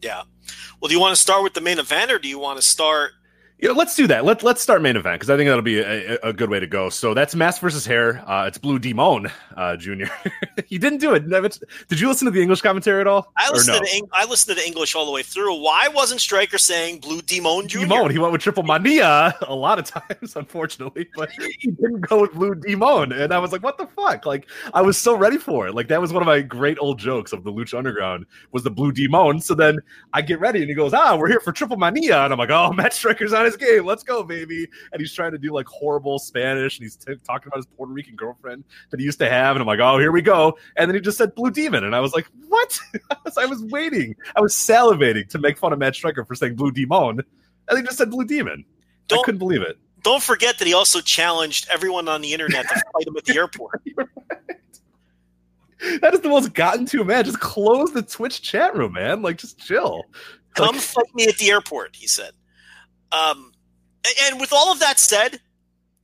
Yeah. 0.03 0.25
Well, 0.79 0.90
do 0.90 0.94
you 0.94 1.01
want 1.01 1.16
to 1.16 1.20
start 1.20 1.42
with 1.42 1.55
the 1.55 1.62
main 1.62 1.79
event, 1.79 2.12
or 2.12 2.18
do 2.18 2.29
you 2.29 2.38
want 2.38 2.59
to 2.59 2.62
start? 2.62 3.12
Yeah, 3.64 3.70
let's 3.70 3.96
do 3.96 4.07
that. 4.09 4.27
Let 4.27 4.42
let's 4.42 4.61
start 4.61 4.83
main 4.83 4.94
event 4.94 5.14
because 5.14 5.31
I 5.31 5.38
think 5.38 5.48
that'll 5.48 5.62
be 5.62 5.79
a, 5.79 6.18
a, 6.22 6.35
good 6.35 6.50
way 6.50 6.61
to 6.61 6.66
go. 6.66 6.90
So 6.90 7.14
that's 7.14 7.35
Mask 7.35 7.62
versus 7.62 7.87
Hair. 7.87 8.22
Uh, 8.29 8.44
it's 8.46 8.59
Blue 8.59 8.79
Demon 8.79 9.33
uh, 9.57 9.74
Junior. 9.79 10.11
he 10.66 10.77
didn't 10.77 10.98
do 10.98 11.14
it. 11.14 11.27
Did 11.88 11.98
you 11.98 12.09
listen 12.09 12.27
to 12.27 12.31
the 12.31 12.42
English 12.42 12.61
commentary 12.61 13.00
at 13.00 13.07
all? 13.07 13.33
I 13.38 13.50
listened 13.50 13.79
no? 13.81 13.87
to 13.87 13.94
Eng- 13.94 14.09
I 14.12 14.27
listened 14.27 14.55
to 14.55 14.61
the 14.61 14.66
English 14.66 14.94
all 14.94 15.07
the 15.07 15.12
way 15.12 15.22
through. 15.22 15.62
Why 15.62 15.88
wasn't 15.88 16.20
Striker 16.20 16.59
saying 16.59 17.00
Blue 17.00 17.22
Demon 17.22 17.66
Jr.? 17.66 17.79
Demon. 17.79 18.11
He 18.11 18.18
went 18.18 18.33
with 18.33 18.42
Triple 18.42 18.64
Mania 18.64 19.35
a 19.48 19.55
lot 19.55 19.79
of 19.79 19.87
times, 19.87 20.37
unfortunately, 20.37 21.09
but 21.16 21.31
he 21.59 21.70
didn't 21.70 22.03
go 22.03 22.20
with 22.20 22.35
Blue 22.35 22.55
Demon. 22.55 23.12
And 23.12 23.33
I 23.33 23.38
was 23.38 23.50
like, 23.50 23.62
what 23.62 23.79
the 23.79 23.87
fuck? 23.87 24.27
Like, 24.27 24.46
I 24.74 24.83
was 24.83 24.98
so 24.98 25.16
ready 25.16 25.38
for 25.38 25.68
it. 25.68 25.74
Like, 25.74 25.88
that 25.88 26.03
was 26.03 26.12
one 26.12 26.22
of 26.22 26.27
my 26.27 26.42
great 26.42 26.77
old 26.81 26.98
jokes 26.98 27.33
of 27.33 27.44
the 27.44 27.50
Lucha 27.50 27.79
Underground 27.79 28.27
was 28.53 28.62
the 28.62 28.70
Blue 28.70 28.92
Demon. 28.92 29.40
So 29.40 29.55
then 29.55 29.79
I 30.12 30.20
get 30.20 30.38
ready 30.38 30.61
and 30.61 30.68
he 30.68 30.74
goes, 30.74 30.92
ah, 30.92 31.16
we're 31.16 31.29
here 31.29 31.40
for 31.40 31.50
Triple 31.50 31.79
Mania. 31.79 32.24
And 32.24 32.31
I'm 32.31 32.38
like, 32.38 32.50
oh, 32.50 32.70
Matt 32.70 32.92
Striker's 32.92 33.33
on 33.33 33.46
his 33.46 33.54
game. 33.57 33.85
Let's 33.85 34.03
go, 34.03 34.23
baby. 34.23 34.67
And 34.93 35.01
he's 35.01 35.12
trying 35.12 35.33
to 35.33 35.38
do 35.38 35.53
like 35.53 35.67
horrible 35.67 36.19
Spanish 36.19 36.79
and 36.79 36.85
he's 36.85 36.97
t- 36.97 37.14
talking 37.25 37.49
about 37.49 37.59
his 37.59 37.67
Puerto 37.67 37.93
Rican 37.93 38.17
girlfriend 38.17 38.64
that 38.90 39.01
he 39.01 39.07
used 39.07 39.19
to 39.21 39.29
have. 39.29 39.57
And 39.57 39.61
I'm 39.62 39.67
like, 39.67 39.81
oh, 39.81 39.99
here 39.99 40.12
we 40.12 40.23
go. 40.23 40.57
And 40.77 40.88
then 40.88 40.95
he 40.95 41.01
just 41.01 41.19
said 41.19 41.35
Blue 41.35 41.51
Demon. 41.51 41.85
And 41.85 41.95
I 41.95 42.01
was 42.01 42.14
like, 42.14 42.27
what? 42.49 42.79
I, 43.11 43.17
was, 43.25 43.38
I 43.38 43.47
was 43.47 43.62
waiting. 43.64 44.14
I 44.37 44.40
was 44.40 44.55
salivating 44.55 45.29
to 45.29 45.38
make 45.38 45.59
fun 45.59 45.73
of 45.73 45.79
Matt 45.79 45.95
Striker 45.95 46.25
for 46.25 46.35
saying 46.35 46.55
Blue 46.57 46.71
Demon. 46.73 47.21
And 47.69 47.79
he 47.79 47.83
just 47.85 47.99
said 47.99 48.11
Blue 48.11 48.25
Demon. 48.25 48.64
I 48.67 48.75
Don't- 49.09 49.25
couldn't 49.25 49.38
believe 49.38 49.62
it. 49.62 49.79
Don't 50.03 50.23
forget 50.23 50.59
that 50.59 50.67
he 50.67 50.75
also 50.75 51.01
challenged 51.01 51.67
everyone 51.73 52.09
on 52.09 52.21
the 52.21 52.33
internet 52.35 52.69
to 52.69 52.75
fight 52.75 53.07
him 53.07 53.17
at 53.17 53.25
the 53.25 53.35
airport. 53.38 53.81
That 56.01 56.14
is 56.14 56.21
the 56.21 56.29
most 56.29 56.55
gotten 56.55 56.87
to 56.87 57.05
man. 57.05 57.25
Just 57.25 57.40
close 57.40 57.93
the 57.93 58.03
Twitch 58.03 58.40
chat 58.40 58.75
room, 58.75 58.93
man. 58.95 59.23
Like, 59.23 59.37
just 59.38 59.59
chill. 59.59 60.05
Come 60.55 60.75
Like- 60.77 60.81
fight 60.83 61.14
me 61.14 61.27
at 61.27 61.37
the 61.38 61.51
airport, 61.51 61.97
he 61.97 62.07
said. 62.07 62.33
Um, 63.14 63.53
and 64.27 64.40
with 64.40 64.53
all 64.53 64.72
of 64.72 64.81
that 64.81 64.98
said, 64.98 65.40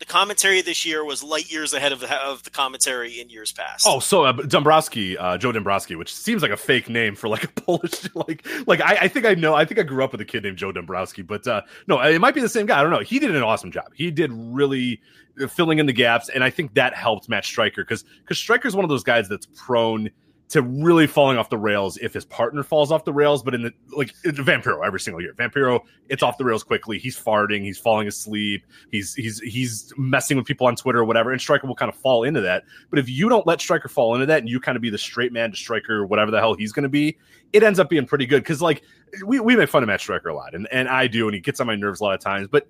the 0.00 0.06
commentary 0.06 0.62
this 0.62 0.86
year 0.86 1.04
was 1.04 1.22
light 1.22 1.52
years 1.52 1.74
ahead 1.74 1.92
of 1.92 2.00
the, 2.00 2.12
of 2.24 2.42
the 2.42 2.50
commentary 2.50 3.20
in 3.20 3.28
years 3.28 3.52
past. 3.52 3.84
Oh, 3.86 4.00
so 4.00 4.24
uh, 4.24 4.32
Dombrowski, 4.32 5.16
uh, 5.18 5.36
Joe 5.36 5.52
Dombrowski, 5.52 5.94
which 5.94 6.12
seems 6.12 6.40
like 6.40 6.50
a 6.50 6.56
fake 6.56 6.88
name 6.88 7.14
for 7.14 7.28
like 7.28 7.44
a 7.44 7.48
Polish, 7.60 8.14
like, 8.14 8.46
like 8.66 8.80
I, 8.80 8.96
I 9.02 9.08
think 9.08 9.26
I 9.26 9.34
know, 9.34 9.54
I 9.54 9.66
think 9.66 9.78
I 9.78 9.82
grew 9.82 10.02
up 10.02 10.12
with 10.12 10.20
a 10.22 10.24
kid 10.24 10.42
named 10.42 10.56
Joe 10.56 10.72
Dombrowski, 10.72 11.20
but 11.20 11.46
uh, 11.46 11.60
no, 11.86 12.00
it 12.00 12.18
might 12.18 12.34
be 12.34 12.40
the 12.40 12.48
same 12.48 12.64
guy. 12.64 12.80
I 12.80 12.82
don't 12.82 12.90
know. 12.90 13.00
He 13.00 13.18
did 13.18 13.36
an 13.36 13.42
awesome 13.42 13.70
job. 13.70 13.92
He 13.94 14.10
did 14.10 14.32
really 14.32 15.02
uh, 15.40 15.46
filling 15.46 15.78
in 15.78 15.86
the 15.86 15.92
gaps, 15.92 16.30
and 16.30 16.42
I 16.42 16.48
think 16.48 16.74
that 16.74 16.94
helped 16.94 17.28
Matt 17.28 17.44
Striker 17.44 17.84
because 17.84 18.02
because 18.22 18.38
Striker 18.38 18.66
is 18.66 18.74
one 18.74 18.86
of 18.86 18.88
those 18.88 19.04
guys 19.04 19.28
that's 19.28 19.46
prone 19.54 20.10
to 20.50 20.62
really 20.62 21.06
falling 21.06 21.38
off 21.38 21.48
the 21.48 21.56
rails 21.56 21.96
if 21.98 22.12
his 22.12 22.24
partner 22.24 22.64
falls 22.64 22.90
off 22.90 23.04
the 23.04 23.12
rails. 23.12 23.42
But 23.42 23.54
in 23.54 23.62
the 23.62 23.72
like 23.96 24.12
Vampiro 24.24 24.84
every 24.84 25.00
single 25.00 25.20
year, 25.20 25.32
Vampiro 25.32 25.80
it's 26.08 26.22
off 26.22 26.38
the 26.38 26.44
rails 26.44 26.62
quickly. 26.62 26.98
He's 26.98 27.18
farting, 27.18 27.62
he's 27.62 27.78
falling 27.78 28.08
asleep, 28.08 28.64
he's 28.90 29.14
he's 29.14 29.40
he's 29.40 29.92
messing 29.96 30.36
with 30.36 30.46
people 30.46 30.66
on 30.66 30.76
Twitter 30.76 30.98
or 30.98 31.04
whatever, 31.04 31.32
and 31.32 31.40
Striker 31.40 31.66
will 31.66 31.76
kind 31.76 31.88
of 31.88 31.96
fall 31.96 32.24
into 32.24 32.40
that. 32.40 32.64
But 32.90 32.98
if 32.98 33.08
you 33.08 33.28
don't 33.28 33.46
let 33.46 33.60
Striker 33.60 33.88
fall 33.88 34.14
into 34.14 34.26
that 34.26 34.40
and 34.40 34.48
you 34.48 34.60
kind 34.60 34.76
of 34.76 34.82
be 34.82 34.90
the 34.90 34.98
straight 34.98 35.32
man 35.32 35.50
to 35.52 35.56
Striker, 35.56 36.04
whatever 36.04 36.30
the 36.30 36.40
hell 36.40 36.54
he's 36.54 36.72
going 36.72 36.82
to 36.82 36.88
be, 36.88 37.16
it 37.52 37.62
ends 37.62 37.78
up 37.78 37.88
being 37.88 38.06
pretty 38.06 38.26
good 38.26 38.42
because 38.42 38.60
like 38.60 38.82
we, 39.24 39.40
we 39.40 39.56
make 39.56 39.68
fun 39.68 39.82
of 39.82 39.86
Matt 39.86 40.00
Striker 40.00 40.28
a 40.28 40.34
lot, 40.34 40.54
and 40.54 40.66
and 40.72 40.88
I 40.88 41.06
do, 41.06 41.28
and 41.28 41.34
he 41.34 41.40
gets 41.40 41.60
on 41.60 41.68
my 41.68 41.76
nerves 41.76 42.00
a 42.00 42.04
lot 42.04 42.14
of 42.14 42.20
times, 42.20 42.48
but 42.50 42.66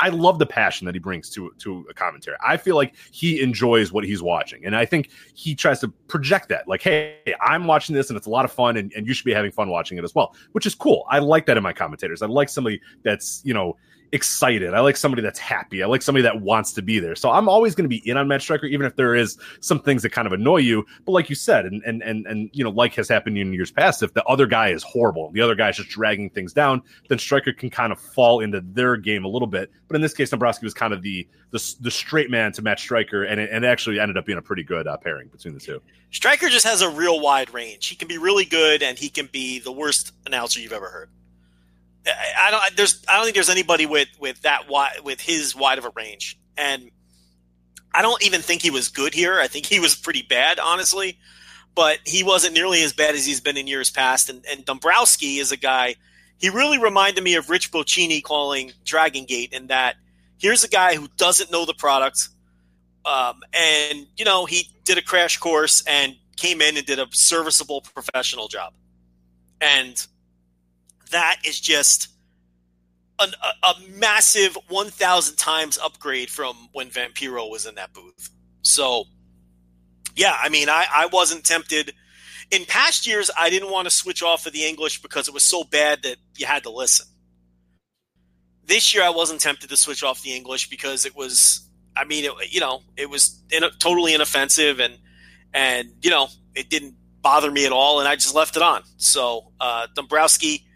I 0.00 0.08
love 0.08 0.38
the 0.38 0.46
passion 0.46 0.84
that 0.86 0.94
he 0.94 0.98
brings 0.98 1.30
to 1.30 1.52
to 1.58 1.86
a 1.90 1.94
commentary. 1.94 2.36
I 2.44 2.56
feel 2.56 2.76
like 2.76 2.94
he 3.10 3.40
enjoys 3.40 3.92
what 3.92 4.04
he's 4.04 4.22
watching, 4.22 4.64
and 4.64 4.76
I 4.76 4.84
think 4.84 5.10
he 5.34 5.54
tries 5.54 5.80
to 5.80 5.88
project 6.08 6.48
that. 6.50 6.68
Like, 6.68 6.82
hey, 6.82 7.18
I'm 7.40 7.66
watching 7.66 7.94
this, 7.94 8.10
and 8.10 8.16
it's 8.16 8.26
a 8.26 8.30
lot 8.30 8.44
of 8.44 8.52
fun, 8.52 8.76
and, 8.76 8.92
and 8.96 9.06
you 9.06 9.14
should 9.14 9.24
be 9.24 9.34
having 9.34 9.52
fun 9.52 9.68
watching 9.68 9.98
it 9.98 10.04
as 10.04 10.14
well, 10.14 10.34
which 10.52 10.66
is 10.66 10.74
cool. 10.74 11.04
I 11.08 11.18
like 11.18 11.46
that 11.46 11.56
in 11.56 11.62
my 11.62 11.72
commentators. 11.72 12.22
I 12.22 12.26
like 12.26 12.48
somebody 12.48 12.80
that's 13.02 13.42
you 13.44 13.54
know 13.54 13.76
excited. 14.12 14.74
I 14.74 14.80
like 14.80 14.96
somebody 14.96 15.22
that's 15.22 15.38
happy. 15.38 15.82
I 15.82 15.86
like 15.86 16.02
somebody 16.02 16.22
that 16.22 16.40
wants 16.40 16.72
to 16.74 16.82
be 16.82 17.00
there. 17.00 17.16
So 17.16 17.30
I'm 17.30 17.48
always 17.48 17.74
going 17.74 17.84
to 17.84 17.88
be 17.88 18.06
in 18.08 18.16
on 18.16 18.28
Matt 18.28 18.42
Striker, 18.42 18.66
even 18.66 18.86
if 18.86 18.94
there 18.94 19.14
is 19.14 19.38
some 19.60 19.80
things 19.80 20.02
that 20.02 20.10
kind 20.10 20.26
of 20.26 20.32
annoy 20.32 20.58
you. 20.58 20.84
But 21.04 21.12
like 21.12 21.30
you 21.30 21.34
said, 21.34 21.64
and 21.64 21.82
and 21.84 22.02
and 22.02 22.26
and 22.26 22.50
you 22.52 22.62
know, 22.62 22.70
like 22.70 22.94
has 22.94 23.08
happened 23.08 23.38
in 23.38 23.52
years 23.52 23.70
past, 23.70 24.02
if 24.02 24.12
the 24.12 24.24
other 24.24 24.46
guy 24.46 24.68
is 24.68 24.82
horrible, 24.82 25.30
the 25.32 25.40
other 25.40 25.54
guy 25.54 25.70
is 25.70 25.76
just 25.76 25.88
dragging 25.88 26.30
things 26.30 26.52
down, 26.52 26.82
then 27.08 27.18
Striker 27.18 27.52
can 27.52 27.70
kind 27.70 27.92
of 27.92 27.98
fall 27.98 28.40
into 28.40 28.60
their 28.60 28.96
game 28.96 29.24
a 29.24 29.28
little 29.28 29.48
bit. 29.48 29.70
But 29.88 29.96
in 29.96 30.02
this 30.02 30.14
case, 30.14 30.30
Dombrowski 30.30 30.66
was 30.66 30.74
kind 30.74 30.92
of 30.92 31.02
the 31.02 31.26
the, 31.50 31.74
the 31.80 31.90
straight 31.90 32.30
man 32.30 32.52
to 32.52 32.62
Matt 32.62 32.80
Striker, 32.80 33.24
and 33.24 33.40
it, 33.40 33.50
and 33.50 33.64
it 33.64 33.68
actually 33.68 33.98
ended 33.98 34.16
up 34.16 34.26
being 34.26 34.38
a 34.38 34.42
pretty 34.42 34.62
good 34.62 34.86
uh, 34.86 34.96
pairing 34.98 35.28
between 35.28 35.54
the 35.54 35.60
two. 35.60 35.80
Striker 36.10 36.48
just 36.48 36.66
has 36.66 36.82
a 36.82 36.90
real 36.90 37.20
wide 37.20 37.52
range. 37.52 37.86
He 37.88 37.96
can 37.96 38.08
be 38.08 38.18
really 38.18 38.44
good, 38.44 38.82
and 38.82 38.98
he 38.98 39.08
can 39.08 39.26
be 39.32 39.58
the 39.58 39.72
worst 39.72 40.12
announcer 40.26 40.60
you've 40.60 40.72
ever 40.72 40.88
heard. 40.88 41.10
I 42.06 42.50
don't. 42.50 42.76
There's. 42.76 43.04
I 43.08 43.16
don't 43.16 43.24
think 43.24 43.34
there's 43.34 43.50
anybody 43.50 43.86
with 43.86 44.08
with 44.18 44.40
that 44.42 44.68
wide 44.68 45.00
with 45.04 45.20
his 45.20 45.54
wide 45.54 45.78
of 45.78 45.84
a 45.84 45.90
range, 45.94 46.38
and 46.56 46.90
I 47.94 48.02
don't 48.02 48.22
even 48.24 48.40
think 48.40 48.62
he 48.62 48.70
was 48.70 48.88
good 48.88 49.14
here. 49.14 49.38
I 49.38 49.46
think 49.46 49.66
he 49.66 49.78
was 49.80 49.94
pretty 49.94 50.22
bad, 50.22 50.58
honestly, 50.58 51.18
but 51.74 51.98
he 52.04 52.24
wasn't 52.24 52.54
nearly 52.54 52.82
as 52.82 52.92
bad 52.92 53.14
as 53.14 53.26
he's 53.26 53.40
been 53.40 53.56
in 53.56 53.66
years 53.66 53.90
past. 53.90 54.30
And, 54.30 54.44
and 54.50 54.64
Dombrowski 54.64 55.38
is 55.38 55.52
a 55.52 55.56
guy. 55.56 55.96
He 56.38 56.48
really 56.48 56.78
reminded 56.78 57.22
me 57.22 57.34
of 57.34 57.50
Rich 57.50 57.70
Bocchini 57.70 58.22
calling 58.22 58.72
Dragon 58.84 59.24
Gate, 59.24 59.52
in 59.52 59.68
that 59.68 59.96
here's 60.38 60.64
a 60.64 60.68
guy 60.68 60.96
who 60.96 61.08
doesn't 61.16 61.52
know 61.52 61.64
the 61.64 61.74
product, 61.74 62.28
um, 63.04 63.40
and 63.52 64.06
you 64.16 64.24
know 64.24 64.46
he 64.46 64.68
did 64.84 64.98
a 64.98 65.02
crash 65.02 65.38
course 65.38 65.84
and 65.86 66.16
came 66.36 66.60
in 66.60 66.76
and 66.76 66.84
did 66.84 66.98
a 66.98 67.06
serviceable 67.12 67.82
professional 67.82 68.48
job, 68.48 68.72
and 69.60 70.06
that 71.12 71.38
is 71.44 71.60
just 71.60 72.08
an, 73.20 73.32
a, 73.42 73.66
a, 73.66 73.74
massive 73.98 74.56
1,000 74.68 75.36
times 75.36 75.78
upgrade 75.78 76.30
from 76.30 76.68
when 76.72 76.88
Vampiro 76.90 77.50
was 77.50 77.66
in 77.66 77.74
that 77.76 77.92
booth. 77.92 78.30
So, 78.62 79.04
yeah, 80.16 80.36
I 80.40 80.48
mean, 80.48 80.68
I, 80.68 80.86
I 80.94 81.06
wasn't 81.06 81.44
tempted. 81.44 81.94
In 82.50 82.64
past 82.66 83.06
years, 83.06 83.30
I 83.38 83.50
didn't 83.50 83.70
want 83.70 83.88
to 83.88 83.94
switch 83.94 84.22
off 84.22 84.46
of 84.46 84.52
the 84.52 84.64
English 84.64 85.00
because 85.02 85.28
it 85.28 85.34
was 85.34 85.42
so 85.42 85.64
bad 85.64 86.02
that 86.02 86.16
you 86.36 86.46
had 86.46 86.64
to 86.64 86.70
listen. 86.70 87.06
This 88.64 88.94
year, 88.94 89.02
I 89.02 89.10
wasn't 89.10 89.40
tempted 89.40 89.70
to 89.70 89.76
switch 89.76 90.02
off 90.02 90.22
the 90.22 90.34
English 90.34 90.68
because 90.68 91.04
it 91.04 91.16
was, 91.16 91.68
I 91.96 92.04
mean, 92.04 92.24
it, 92.24 92.52
you 92.52 92.60
know, 92.60 92.82
it 92.96 93.08
was 93.08 93.42
in, 93.50 93.62
totally 93.78 94.14
inoffensive 94.14 94.80
and, 94.80 94.98
and, 95.54 95.88
you 96.02 96.10
know, 96.10 96.28
it 96.54 96.70
didn't 96.70 96.94
bother 97.22 97.50
me 97.50 97.66
at 97.66 97.72
all. 97.72 98.00
And 98.00 98.08
I 98.08 98.16
just 98.16 98.34
left 98.34 98.56
it 98.56 98.62
on. 98.62 98.82
So, 98.96 99.52
uh, 99.60 99.86
Dombrowski, 99.94 100.66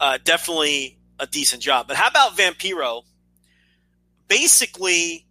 uh, 0.00 0.18
definitely 0.24 0.98
a 1.18 1.26
decent 1.26 1.62
job. 1.62 1.86
But 1.86 1.96
how 1.96 2.08
about 2.08 2.36
Vampiro? 2.36 3.02
Basically, 4.26 5.26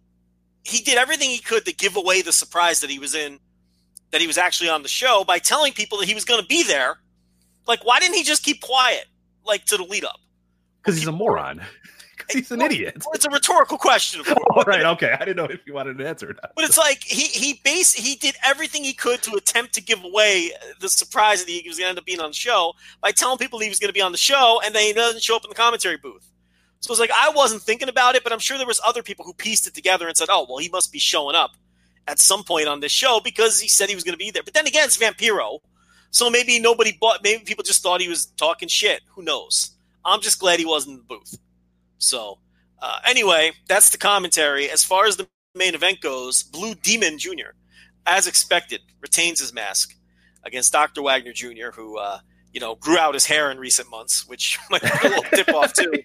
he 0.62 0.82
did 0.82 0.96
everything 0.96 1.30
he 1.30 1.38
could 1.38 1.64
to 1.66 1.74
give 1.74 1.96
away 1.96 2.22
the 2.22 2.32
surprise 2.32 2.80
that 2.80 2.90
he 2.90 2.98
was 2.98 3.14
in, 3.14 3.40
that 4.12 4.20
he 4.20 4.26
was 4.26 4.38
actually 4.38 4.70
on 4.70 4.82
the 4.82 4.88
show 4.88 5.24
by 5.24 5.38
telling 5.38 5.72
people 5.72 5.98
that 5.98 6.06
he 6.06 6.14
was 6.14 6.24
going 6.24 6.40
to 6.40 6.46
be 6.46 6.62
there. 6.62 6.98
Like, 7.66 7.84
why 7.84 7.98
didn't 7.98 8.14
he 8.14 8.22
just 8.22 8.42
keep 8.42 8.60
quiet, 8.60 9.06
like 9.44 9.64
to 9.66 9.76
the 9.76 9.84
lead 9.84 10.04
up? 10.04 10.20
Because 10.82 10.96
he's 10.96 11.06
a 11.06 11.12
moron. 11.12 11.60
He's 12.32 12.50
an 12.50 12.60
idiot. 12.60 12.96
Well, 13.04 13.12
it's 13.14 13.24
a 13.24 13.30
rhetorical 13.30 13.78
question. 13.78 14.22
All 14.56 14.64
right, 14.64 14.84
okay. 14.84 15.12
I 15.18 15.24
didn't 15.24 15.36
know 15.36 15.44
if 15.44 15.60
you 15.66 15.74
wanted 15.74 16.00
an 16.00 16.06
answer. 16.06 16.34
But 16.54 16.64
it's 16.64 16.78
like 16.78 17.02
he 17.02 17.24
he 17.24 17.60
base 17.64 17.92
he 17.92 18.16
did 18.16 18.36
everything 18.44 18.84
he 18.84 18.92
could 18.92 19.22
to 19.22 19.32
attempt 19.34 19.74
to 19.74 19.82
give 19.82 20.02
away 20.04 20.52
the 20.80 20.88
surprise 20.88 21.44
that 21.44 21.50
he 21.50 21.68
was 21.68 21.78
going 21.78 21.86
to 21.86 21.90
end 21.90 21.98
up 21.98 22.04
being 22.04 22.20
on 22.20 22.30
the 22.30 22.34
show 22.34 22.74
by 23.00 23.12
telling 23.12 23.38
people 23.38 23.58
he 23.58 23.68
was 23.68 23.78
going 23.78 23.88
to 23.88 23.94
be 23.94 24.00
on 24.00 24.12
the 24.12 24.18
show, 24.18 24.60
and 24.64 24.74
then 24.74 24.82
he 24.84 24.92
doesn't 24.92 25.22
show 25.22 25.36
up 25.36 25.44
in 25.44 25.48
the 25.48 25.54
commentary 25.54 25.96
booth. 25.96 26.30
So 26.80 26.92
it's 26.92 27.00
like 27.00 27.10
I 27.10 27.30
wasn't 27.30 27.62
thinking 27.62 27.88
about 27.88 28.14
it, 28.14 28.24
but 28.24 28.32
I'm 28.32 28.38
sure 28.38 28.56
there 28.56 28.66
was 28.66 28.80
other 28.84 29.02
people 29.02 29.24
who 29.24 29.34
pieced 29.34 29.66
it 29.66 29.74
together 29.74 30.08
and 30.08 30.16
said, 30.16 30.28
"Oh, 30.30 30.46
well, 30.48 30.58
he 30.58 30.68
must 30.68 30.92
be 30.92 30.98
showing 30.98 31.36
up 31.36 31.52
at 32.08 32.18
some 32.18 32.42
point 32.42 32.68
on 32.68 32.80
this 32.80 32.92
show 32.92 33.20
because 33.22 33.60
he 33.60 33.68
said 33.68 33.88
he 33.88 33.94
was 33.94 34.04
going 34.04 34.14
to 34.14 34.18
be 34.18 34.30
there." 34.30 34.42
But 34.42 34.54
then 34.54 34.66
again, 34.66 34.86
it's 34.86 34.96
Vampiro, 34.96 35.58
so 36.10 36.30
maybe 36.30 36.58
nobody 36.58 36.96
bought. 36.98 37.22
Maybe 37.22 37.44
people 37.44 37.64
just 37.64 37.82
thought 37.82 38.00
he 38.00 38.08
was 38.08 38.26
talking 38.26 38.68
shit. 38.68 39.02
Who 39.14 39.22
knows? 39.22 39.72
I'm 40.04 40.20
just 40.22 40.40
glad 40.40 40.58
he 40.58 40.64
wasn't 40.64 40.94
in 40.94 40.98
the 40.98 41.04
booth. 41.16 41.38
So, 42.00 42.38
uh, 42.82 42.98
anyway, 43.06 43.52
that's 43.68 43.90
the 43.90 43.98
commentary. 43.98 44.68
As 44.68 44.82
far 44.82 45.04
as 45.06 45.16
the 45.16 45.28
main 45.54 45.74
event 45.74 46.00
goes, 46.00 46.42
Blue 46.42 46.74
Demon 46.74 47.18
Jr., 47.18 47.52
as 48.06 48.26
expected, 48.26 48.80
retains 49.00 49.38
his 49.38 49.52
mask 49.52 49.94
against 50.44 50.72
Dr. 50.72 51.02
Wagner 51.02 51.32
Jr., 51.32 51.70
who, 51.74 51.98
uh, 51.98 52.18
you 52.52 52.60
know, 52.60 52.74
grew 52.74 52.98
out 52.98 53.14
his 53.14 53.26
hair 53.26 53.50
in 53.50 53.58
recent 53.58 53.90
months, 53.90 54.26
which 54.26 54.58
might 54.70 54.82
be 54.82 54.88
a 54.88 55.08
little 55.08 55.24
tip 55.24 55.48
off, 55.54 55.72
too. 55.74 55.92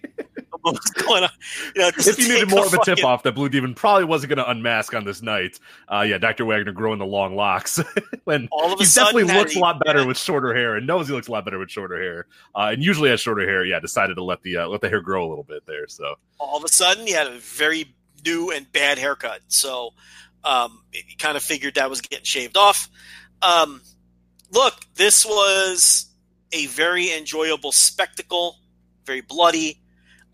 going 1.06 1.24
on. 1.24 1.30
You 1.76 1.82
know, 1.82 1.92
if 1.96 2.20
you 2.20 2.28
needed 2.28 2.50
more 2.50 2.66
of 2.66 2.74
a 2.74 2.84
tip 2.84 3.04
off, 3.04 3.24
that 3.24 3.34
Blue 3.34 3.50
Demon 3.50 3.76
probably 3.76 4.06
wasn't 4.06 4.30
going 4.30 4.44
to 4.44 4.50
unmask 4.50 4.94
on 4.94 5.06
this 5.06 5.22
night. 5.22 5.60
Uh, 5.88 6.06
yeah, 6.08 6.18
Dr. 6.18 6.46
Wagner 6.46 6.72
growing 6.72 7.00
the 7.00 7.06
long 7.06 7.36
locks. 7.36 7.80
when 8.24 8.48
All 8.52 8.74
of 8.74 8.80
a 8.80 8.84
he 8.84 8.86
sudden, 8.86 9.26
definitely 9.26 9.40
looks 9.40 9.56
a 9.56 9.60
lot 9.60 9.80
better 9.84 10.02
yeah. 10.02 10.06
with 10.06 10.18
shorter 10.18 10.54
hair 10.56 10.76
and 10.76 10.88
knows 10.88 11.08
he 11.08 11.14
looks 11.14 11.28
a 11.28 11.32
lot 11.32 11.46
better 11.46 11.60
with 11.60 11.70
shorter 11.70 12.02
hair. 12.02 12.28
Uh, 12.56 12.70
and 12.74 12.84
usually 12.84 13.10
has 13.10 13.22
shorter 13.22 13.48
hair. 13.48 13.64
Yeah, 13.64 13.80
decided 13.80 14.16
to 14.16 14.24
let 14.24 14.42
the 14.42 14.58
uh, 14.58 14.68
let 14.68 14.82
the 14.82 14.90
hair 14.90 15.02
grow 15.02 15.28
a 15.28 15.30
little 15.30 15.44
bit 15.44 15.66
there. 15.66 15.88
So 15.88 16.16
all 16.40 16.58
of 16.58 16.64
a 16.64 16.70
sudden 16.70 17.06
he 17.06 17.14
had 17.14 17.28
a 17.28 17.38
very 17.38 17.96
new 18.26 18.52
and 18.52 18.72
bad 18.72 18.98
haircut. 18.98 19.42
So 19.48 19.94
um, 20.44 20.84
he 20.92 21.16
kind 21.16 21.38
of 21.38 21.44
figured 21.44 21.76
that 21.76 21.90
was 21.90 22.02
getting 22.02 22.26
shaved 22.26 22.58
off. 22.58 22.90
Um, 23.42 23.82
look, 24.52 24.74
this 24.96 25.26
was 25.26 26.08
a 26.52 26.68
very 26.68 27.14
enjoyable 27.14 27.72
spectacle, 27.72 28.58
very 29.06 29.22
bloody. 29.22 29.82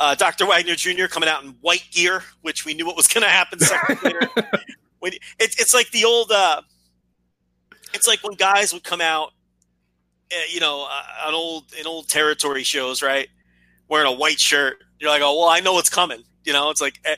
Uh, 0.02 0.16
Dr. 0.16 0.48
Wagner 0.48 0.74
Jr. 0.74 1.06
coming 1.06 1.30
out 1.30 1.44
in 1.44 1.52
white 1.62 1.84
gear, 1.92 2.24
which 2.42 2.66
we 2.66 2.74
knew 2.74 2.88
what 2.88 2.96
was 2.96 3.08
going 3.08 3.24
to 3.24 3.30
happen 3.30 3.60
seconds 3.60 4.02
later. 4.02 4.20
When 4.98 5.14
it's 5.40 5.60
it's 5.60 5.74
like 5.74 5.90
the 5.90 6.06
old, 6.06 6.32
uh, 6.32 6.62
it's 7.94 8.08
like 8.08 8.24
when 8.24 8.34
guys 8.34 8.72
would 8.72 8.84
come 8.84 9.02
out, 9.02 9.32
uh, 10.32 10.36
you 10.48 10.60
know, 10.60 10.88
uh, 10.88 11.28
on 11.28 11.34
old 11.34 11.74
in 11.80 11.88
old 11.88 12.08
territory 12.08 12.62
shows, 12.62 13.02
right, 13.02 13.28
wearing 13.90 14.08
a 14.08 14.16
white 14.16 14.40
shirt. 14.40 14.78
You're 15.00 15.10
like, 15.10 15.24
oh 15.24 15.40
well, 15.40 15.50
I 15.50 15.60
know 15.60 15.74
what's 15.74 15.90
coming. 15.90 16.24
You 16.46 16.54
know, 16.54 16.70
it's 16.70 16.82
like, 16.82 17.00
eh, 17.04 17.16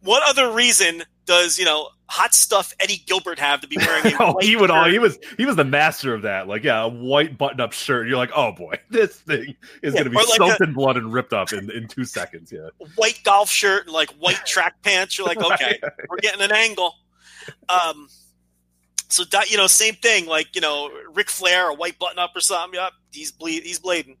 what 0.00 0.22
other 0.26 0.50
reason 0.50 1.02
does 1.26 1.58
you 1.58 1.66
know 1.66 1.90
hot 2.06 2.34
stuff 2.34 2.72
Eddie 2.80 3.02
Gilbert 3.06 3.38
have 3.38 3.60
to 3.62 3.66
be 3.68 3.76
wearing? 3.78 4.14
Oh, 4.20 4.36
he 4.40 4.56
would 4.56 4.70
all 4.70 4.88
he 4.88 4.98
was 4.98 5.18
he 5.38 5.46
was 5.46 5.56
the 5.56 5.64
master 5.64 6.14
of 6.14 6.22
that. 6.22 6.46
Like 6.48 6.64
yeah, 6.64 6.82
a 6.84 6.88
white 6.88 7.36
button 7.38 7.60
up 7.60 7.72
shirt. 7.72 8.06
You're 8.06 8.16
like, 8.16 8.30
oh 8.34 8.52
boy, 8.52 8.74
this 8.90 9.16
thing 9.20 9.54
is 9.82 9.94
Yeah, 9.94 10.02
going 10.02 10.04
to 10.04 10.10
be 10.10 10.16
like 10.16 10.26
soaked 10.26 10.60
a- 10.60 10.64
in 10.64 10.74
blood 10.74 10.96
and 10.96 11.12
ripped 11.12 11.32
up 11.32 11.52
in, 11.52 11.70
in 11.70 11.88
two 11.88 12.04
seconds. 12.04 12.52
Yeah. 12.52 12.68
white 12.96 13.20
golf 13.24 13.50
shirt 13.50 13.84
and 13.86 13.92
like 13.94 14.10
white 14.12 14.44
track 14.46 14.82
pants. 14.82 15.16
You're 15.18 15.26
like, 15.26 15.38
okay, 15.52 15.80
we're 16.08 16.18
getting 16.18 16.42
an 16.42 16.52
angle. 16.52 16.94
Um, 17.68 18.08
so 19.08 19.24
that 19.24 19.50
you 19.50 19.56
know, 19.56 19.66
same 19.66 19.94
thing. 19.94 20.26
Like 20.26 20.54
you 20.54 20.60
know, 20.60 20.90
Ric 21.14 21.30
Flair, 21.30 21.68
a 21.70 21.74
white 21.74 21.98
button 21.98 22.18
up 22.18 22.32
or 22.34 22.40
something. 22.40 22.78
Yep, 22.78 22.92
he's 23.12 23.32
bleed, 23.32 23.62
he's 23.62 23.78
bleeding. 23.78 24.16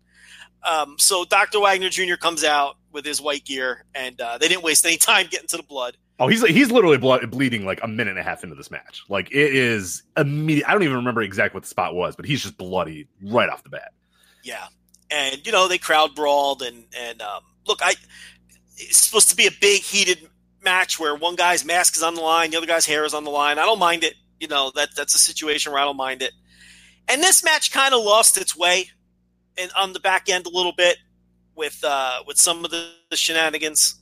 Um, 0.62 0.96
so 0.98 1.24
Dr. 1.26 1.60
Wagner 1.60 1.90
Jr. 1.90 2.14
comes 2.14 2.42
out 2.42 2.76
with 2.92 3.04
his 3.04 3.20
white 3.20 3.44
gear, 3.44 3.84
and 3.94 4.18
uh, 4.20 4.38
they 4.38 4.48
didn't 4.48 4.62
waste 4.64 4.86
any 4.86 4.96
time 4.96 5.26
getting 5.30 5.48
to 5.48 5.56
the 5.58 5.62
blood. 5.62 5.96
Oh, 6.18 6.28
he's 6.28 6.46
he's 6.46 6.70
literally 6.70 6.98
blood, 6.98 7.28
bleeding 7.30 7.64
like 7.64 7.80
a 7.82 7.88
minute 7.88 8.10
and 8.10 8.18
a 8.18 8.22
half 8.22 8.44
into 8.44 8.54
this 8.54 8.70
match. 8.70 9.02
Like 9.08 9.30
it 9.32 9.54
is 9.54 10.04
immediate. 10.16 10.68
I 10.68 10.72
don't 10.72 10.84
even 10.84 10.96
remember 10.96 11.22
exactly 11.22 11.56
what 11.56 11.64
the 11.64 11.68
spot 11.68 11.94
was, 11.94 12.14
but 12.14 12.24
he's 12.24 12.42
just 12.42 12.56
bloody 12.56 13.08
right 13.22 13.48
off 13.48 13.64
the 13.64 13.70
bat. 13.70 13.92
Yeah, 14.44 14.66
and 15.10 15.44
you 15.44 15.50
know 15.50 15.66
they 15.66 15.78
crowd 15.78 16.14
brawled, 16.14 16.62
and 16.62 16.84
and 16.96 17.20
um, 17.20 17.42
look, 17.66 17.80
I 17.82 17.94
it's 18.76 18.98
supposed 18.98 19.30
to 19.30 19.36
be 19.36 19.46
a 19.46 19.50
big 19.60 19.82
heated 19.82 20.28
match 20.62 21.00
where 21.00 21.16
one 21.16 21.34
guy's 21.34 21.64
mask 21.64 21.96
is 21.96 22.02
on 22.02 22.14
the 22.14 22.20
line, 22.20 22.50
the 22.50 22.56
other 22.56 22.66
guy's 22.66 22.86
hair 22.86 23.04
is 23.04 23.12
on 23.12 23.24
the 23.24 23.30
line. 23.30 23.58
I 23.58 23.64
don't 23.66 23.78
mind 23.78 24.04
it. 24.04 24.14
You 24.38 24.46
know 24.46 24.70
that 24.76 24.90
that's 24.96 25.14
a 25.14 25.18
situation 25.18 25.72
where 25.72 25.80
I 25.80 25.84
don't 25.84 25.96
mind 25.96 26.22
it. 26.22 26.32
And 27.08 27.22
this 27.22 27.44
match 27.44 27.72
kind 27.72 27.92
of 27.92 28.04
lost 28.04 28.38
its 28.38 28.56
way, 28.56 28.90
and 29.58 29.70
on 29.76 29.92
the 29.92 30.00
back 30.00 30.28
end 30.28 30.46
a 30.46 30.50
little 30.50 30.72
bit 30.76 30.96
with 31.56 31.82
uh, 31.84 32.22
with 32.24 32.38
some 32.38 32.64
of 32.64 32.70
the, 32.70 32.88
the 33.10 33.16
shenanigans. 33.16 34.00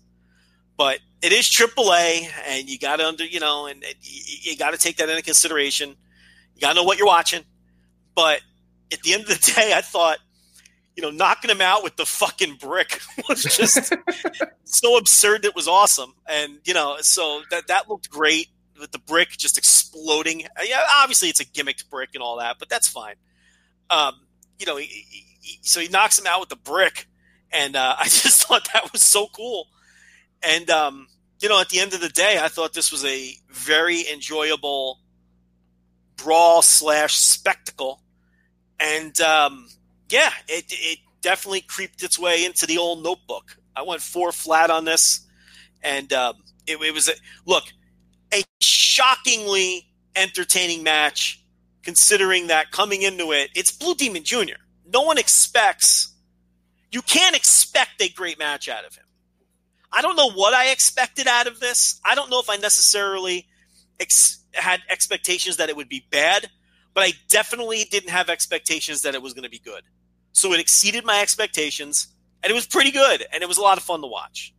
But 0.76 1.00
it 1.22 1.32
is 1.32 1.48
AAA, 1.48 2.28
and 2.48 2.68
you 2.68 2.78
got 2.78 2.96
to 2.96 3.06
under 3.06 3.24
you 3.24 3.40
know, 3.40 3.66
and, 3.66 3.82
and 3.82 3.94
you, 4.02 4.52
you 4.52 4.56
got 4.56 4.72
to 4.72 4.78
take 4.78 4.96
that 4.96 5.08
into 5.08 5.22
consideration. 5.22 5.96
You 6.54 6.60
got 6.60 6.70
to 6.70 6.74
know 6.74 6.84
what 6.84 6.98
you're 6.98 7.06
watching. 7.06 7.44
But 8.14 8.40
at 8.92 9.00
the 9.02 9.14
end 9.14 9.22
of 9.22 9.28
the 9.28 9.52
day, 9.54 9.72
I 9.74 9.80
thought 9.80 10.18
you 10.96 11.02
know, 11.02 11.10
knocking 11.10 11.50
him 11.50 11.60
out 11.60 11.82
with 11.82 11.96
the 11.96 12.04
fucking 12.04 12.56
brick 12.56 13.00
was 13.28 13.42
just 13.42 13.94
so 14.64 14.96
absurd. 14.96 15.44
It 15.44 15.54
was 15.54 15.68
awesome, 15.68 16.14
and 16.26 16.58
you 16.64 16.74
know, 16.74 16.96
so 17.00 17.42
that 17.50 17.68
that 17.68 17.88
looked 17.88 18.10
great 18.10 18.48
with 18.78 18.92
the 18.92 18.98
brick 18.98 19.30
just 19.30 19.56
exploding. 19.58 20.42
Yeah, 20.62 20.84
obviously 20.98 21.28
it's 21.28 21.40
a 21.40 21.44
gimmicked 21.44 21.88
brick 21.88 22.10
and 22.14 22.22
all 22.22 22.38
that, 22.38 22.56
but 22.58 22.68
that's 22.68 22.88
fine. 22.88 23.14
Um, 23.90 24.14
you 24.58 24.66
know, 24.66 24.76
he, 24.76 24.86
he, 24.86 25.58
so 25.62 25.80
he 25.80 25.88
knocks 25.88 26.18
him 26.18 26.26
out 26.26 26.40
with 26.40 26.48
the 26.48 26.56
brick, 26.56 27.06
and 27.50 27.76
uh, 27.76 27.96
I 27.98 28.04
just 28.04 28.46
thought 28.46 28.68
that 28.74 28.92
was 28.92 29.02
so 29.02 29.28
cool. 29.28 29.68
And 30.42 30.68
um, 30.70 31.06
you 31.40 31.48
know, 31.48 31.60
at 31.60 31.68
the 31.68 31.80
end 31.80 31.94
of 31.94 32.00
the 32.00 32.08
day, 32.08 32.38
I 32.40 32.48
thought 32.48 32.72
this 32.72 32.90
was 32.90 33.04
a 33.04 33.34
very 33.50 34.04
enjoyable 34.12 34.98
brawl 36.16 36.62
slash 36.62 37.16
spectacle, 37.16 38.00
and 38.78 39.18
um, 39.20 39.68
yeah, 40.08 40.30
it, 40.48 40.64
it 40.68 40.98
definitely 41.20 41.62
creeped 41.62 42.02
its 42.02 42.18
way 42.18 42.44
into 42.44 42.66
the 42.66 42.78
old 42.78 43.02
notebook. 43.02 43.56
I 43.74 43.82
went 43.82 44.02
four 44.02 44.32
flat 44.32 44.70
on 44.70 44.84
this, 44.84 45.26
and 45.82 46.12
um, 46.12 46.34
it, 46.66 46.80
it 46.82 46.92
was 46.92 47.08
a 47.08 47.12
look 47.46 47.64
a 48.32 48.42
shockingly 48.60 49.86
entertaining 50.16 50.82
match, 50.82 51.42
considering 51.82 52.48
that 52.48 52.70
coming 52.70 53.02
into 53.02 53.32
it, 53.32 53.50
it's 53.54 53.70
Blue 53.70 53.94
Demon 53.94 54.24
Jr. 54.24 54.60
No 54.86 55.02
one 55.02 55.18
expects, 55.18 56.14
you 56.90 57.02
can't 57.02 57.36
expect 57.36 58.00
a 58.00 58.08
great 58.08 58.38
match 58.38 58.68
out 58.68 58.84
of 58.84 58.94
him. 58.94 59.01
I 59.92 60.02
don't 60.02 60.16
know 60.16 60.30
what 60.30 60.54
I 60.54 60.70
expected 60.70 61.26
out 61.26 61.46
of 61.46 61.60
this. 61.60 62.00
I 62.04 62.14
don't 62.14 62.30
know 62.30 62.40
if 62.40 62.48
I 62.48 62.56
necessarily 62.56 63.46
ex- 64.00 64.42
had 64.54 64.80
expectations 64.88 65.58
that 65.58 65.68
it 65.68 65.76
would 65.76 65.88
be 65.88 66.06
bad, 66.10 66.48
but 66.94 67.04
I 67.04 67.12
definitely 67.28 67.84
didn't 67.90 68.10
have 68.10 68.30
expectations 68.30 69.02
that 69.02 69.14
it 69.14 69.22
was 69.22 69.34
going 69.34 69.44
to 69.44 69.50
be 69.50 69.58
good. 69.58 69.82
So 70.32 70.52
it 70.52 70.60
exceeded 70.60 71.04
my 71.04 71.20
expectations, 71.20 72.08
and 72.42 72.50
it 72.50 72.54
was 72.54 72.66
pretty 72.66 72.90
good, 72.90 73.24
and 73.32 73.42
it 73.42 73.48
was 73.48 73.58
a 73.58 73.62
lot 73.62 73.76
of 73.76 73.84
fun 73.84 74.00
to 74.00 74.06
watch. 74.06 74.54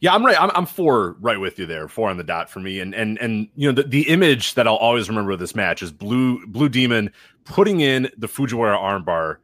Yeah, 0.00 0.14
I'm 0.14 0.24
right. 0.24 0.40
I'm, 0.40 0.50
I'm 0.54 0.66
four 0.66 1.16
right 1.20 1.40
with 1.40 1.58
you 1.58 1.66
there, 1.66 1.88
four 1.88 2.08
on 2.08 2.16
the 2.16 2.24
dot 2.24 2.48
for 2.48 2.60
me. 2.60 2.80
And 2.80 2.94
and 2.94 3.18
and 3.18 3.48
you 3.56 3.70
know 3.70 3.82
the, 3.82 3.88
the 3.88 4.08
image 4.08 4.54
that 4.54 4.66
I'll 4.68 4.76
always 4.76 5.08
remember 5.08 5.32
of 5.32 5.40
this 5.40 5.54
match 5.54 5.82
is 5.82 5.90
Blue 5.90 6.46
Blue 6.46 6.68
Demon 6.68 7.12
putting 7.44 7.80
in 7.80 8.10
the 8.16 8.28
Fujiwara 8.28 8.78
armbar 8.78 9.38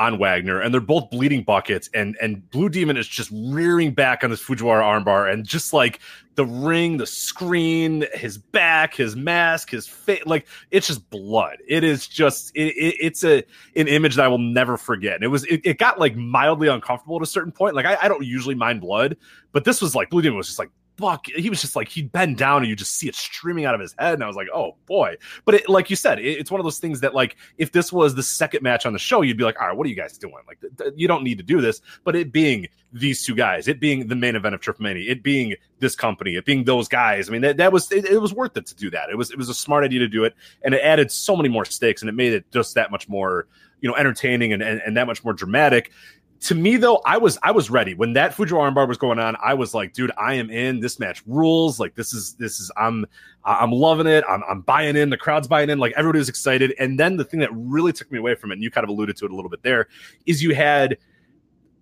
on 0.00 0.18
Wagner, 0.18 0.60
and 0.60 0.72
they're 0.72 0.80
both 0.80 1.10
bleeding 1.10 1.42
buckets, 1.42 1.90
and 1.92 2.16
and 2.22 2.48
Blue 2.50 2.70
Demon 2.70 2.96
is 2.96 3.06
just 3.06 3.30
rearing 3.32 3.92
back 3.92 4.24
on 4.24 4.30
this 4.30 4.42
Fujiwara 4.42 4.82
armbar, 4.82 5.30
and 5.30 5.44
just 5.44 5.74
like 5.74 6.00
the 6.36 6.46
ring, 6.46 6.96
the 6.96 7.06
screen, 7.06 8.06
his 8.14 8.38
back, 8.38 8.94
his 8.94 9.14
mask, 9.14 9.68
his 9.68 9.86
face, 9.86 10.22
like 10.24 10.48
it's 10.70 10.86
just 10.86 11.08
blood. 11.10 11.58
It 11.68 11.84
is 11.84 12.08
just 12.08 12.50
it, 12.56 12.74
it, 12.76 12.96
it's 12.98 13.24
a 13.24 13.44
an 13.76 13.88
image 13.88 14.16
that 14.16 14.24
I 14.24 14.28
will 14.28 14.38
never 14.38 14.78
forget. 14.78 15.16
And 15.16 15.24
it 15.24 15.28
was 15.28 15.44
it, 15.44 15.60
it 15.64 15.76
got 15.76 16.00
like 16.00 16.16
mildly 16.16 16.68
uncomfortable 16.68 17.16
at 17.16 17.22
a 17.22 17.26
certain 17.26 17.52
point. 17.52 17.74
Like 17.74 17.84
I, 17.84 17.98
I 18.00 18.08
don't 18.08 18.24
usually 18.24 18.54
mind 18.54 18.80
blood, 18.80 19.18
but 19.52 19.64
this 19.64 19.82
was 19.82 19.94
like 19.94 20.08
Blue 20.08 20.22
Demon 20.22 20.38
was 20.38 20.46
just 20.46 20.58
like 20.58 20.70
fuck. 21.00 21.26
He 21.26 21.50
was 21.50 21.60
just 21.60 21.74
like 21.74 21.88
he'd 21.88 22.12
bend 22.12 22.36
down 22.36 22.58
and 22.58 22.68
you 22.68 22.76
just 22.76 22.96
see 22.96 23.08
it 23.08 23.14
streaming 23.14 23.64
out 23.64 23.74
of 23.74 23.80
his 23.80 23.94
head, 23.98 24.14
and 24.14 24.22
I 24.22 24.26
was 24.26 24.36
like, 24.36 24.48
oh 24.54 24.76
boy. 24.86 25.16
But 25.44 25.54
it, 25.56 25.68
like 25.68 25.90
you 25.90 25.96
said, 25.96 26.18
it, 26.18 26.38
it's 26.38 26.50
one 26.50 26.60
of 26.60 26.64
those 26.64 26.78
things 26.78 27.00
that 27.00 27.14
like 27.14 27.36
if 27.58 27.72
this 27.72 27.92
was 27.92 28.14
the 28.14 28.22
second 28.22 28.62
match 28.62 28.86
on 28.86 28.92
the 28.92 28.98
show, 28.98 29.22
you'd 29.22 29.36
be 29.38 29.44
like, 29.44 29.60
all 29.60 29.68
right, 29.68 29.76
what 29.76 29.86
are 29.86 29.90
you 29.90 29.96
guys 29.96 30.18
doing? 30.18 30.34
Like 30.46 30.60
th- 30.60 30.72
th- 30.76 30.92
you 30.96 31.08
don't 31.08 31.24
need 31.24 31.38
to 31.38 31.44
do 31.44 31.60
this. 31.60 31.80
But 32.04 32.16
it 32.16 32.32
being 32.32 32.68
these 32.92 33.24
two 33.24 33.34
guys, 33.34 33.68
it 33.68 33.80
being 33.80 34.08
the 34.08 34.16
main 34.16 34.36
event 34.36 34.54
of 34.54 34.60
Triple 34.60 34.82
Mania, 34.82 35.10
it 35.10 35.22
being 35.22 35.54
this 35.78 35.94
company, 35.94 36.36
it 36.36 36.44
being 36.44 36.64
those 36.64 36.88
guys. 36.88 37.28
I 37.28 37.32
mean, 37.32 37.42
that, 37.42 37.56
that 37.56 37.72
was 37.72 37.90
it, 37.90 38.04
it, 38.04 38.20
was 38.20 38.34
worth 38.34 38.56
it 38.56 38.66
to 38.66 38.74
do 38.74 38.90
that. 38.90 39.10
It 39.10 39.16
was 39.16 39.30
it 39.30 39.38
was 39.38 39.48
a 39.48 39.54
smart 39.54 39.84
idea 39.84 40.00
to 40.00 40.08
do 40.08 40.24
it, 40.24 40.34
and 40.62 40.74
it 40.74 40.80
added 40.82 41.10
so 41.10 41.36
many 41.36 41.48
more 41.48 41.64
stakes, 41.64 42.02
and 42.02 42.08
it 42.08 42.14
made 42.14 42.32
it 42.32 42.50
just 42.52 42.74
that 42.74 42.90
much 42.90 43.08
more 43.08 43.46
you 43.80 43.88
know 43.88 43.96
entertaining 43.96 44.52
and, 44.52 44.62
and, 44.62 44.80
and 44.84 44.96
that 44.96 45.06
much 45.06 45.24
more 45.24 45.32
dramatic 45.32 45.90
to 46.40 46.54
me 46.54 46.76
though 46.76 47.00
i 47.04 47.16
was 47.16 47.38
i 47.42 47.50
was 47.50 47.70
ready. 47.70 47.94
When 47.94 48.14
that 48.14 48.34
fujiwara 48.34 48.72
armbar 48.72 48.88
was 48.88 48.98
going 48.98 49.18
on 49.18 49.36
i 49.42 49.54
was 49.54 49.74
like 49.74 49.92
dude 49.92 50.12
i 50.16 50.34
am 50.34 50.50
in. 50.50 50.80
This 50.80 50.98
match 50.98 51.22
rules. 51.26 51.78
Like 51.78 51.94
this 51.94 52.12
is 52.12 52.34
this 52.34 52.60
is 52.60 52.70
i'm 52.76 53.06
i'm 53.44 53.72
loving 53.72 54.06
it. 54.06 54.24
I'm, 54.28 54.42
I'm 54.48 54.60
buying 54.62 54.96
in. 54.96 55.10
The 55.10 55.16
crowd's 55.16 55.48
buying 55.48 55.70
in. 55.70 55.78
Like 55.78 55.92
everybody 55.96 56.18
was 56.18 56.28
excited. 56.28 56.74
And 56.78 56.98
then 56.98 57.16
the 57.16 57.24
thing 57.24 57.40
that 57.40 57.50
really 57.52 57.92
took 57.92 58.10
me 58.10 58.18
away 58.18 58.34
from 58.34 58.50
it 58.50 58.54
and 58.54 58.62
you 58.62 58.70
kind 58.70 58.84
of 58.84 58.90
alluded 58.90 59.16
to 59.18 59.24
it 59.26 59.30
a 59.30 59.34
little 59.34 59.50
bit 59.50 59.62
there 59.62 59.88
is 60.26 60.42
you 60.42 60.54
had 60.54 60.98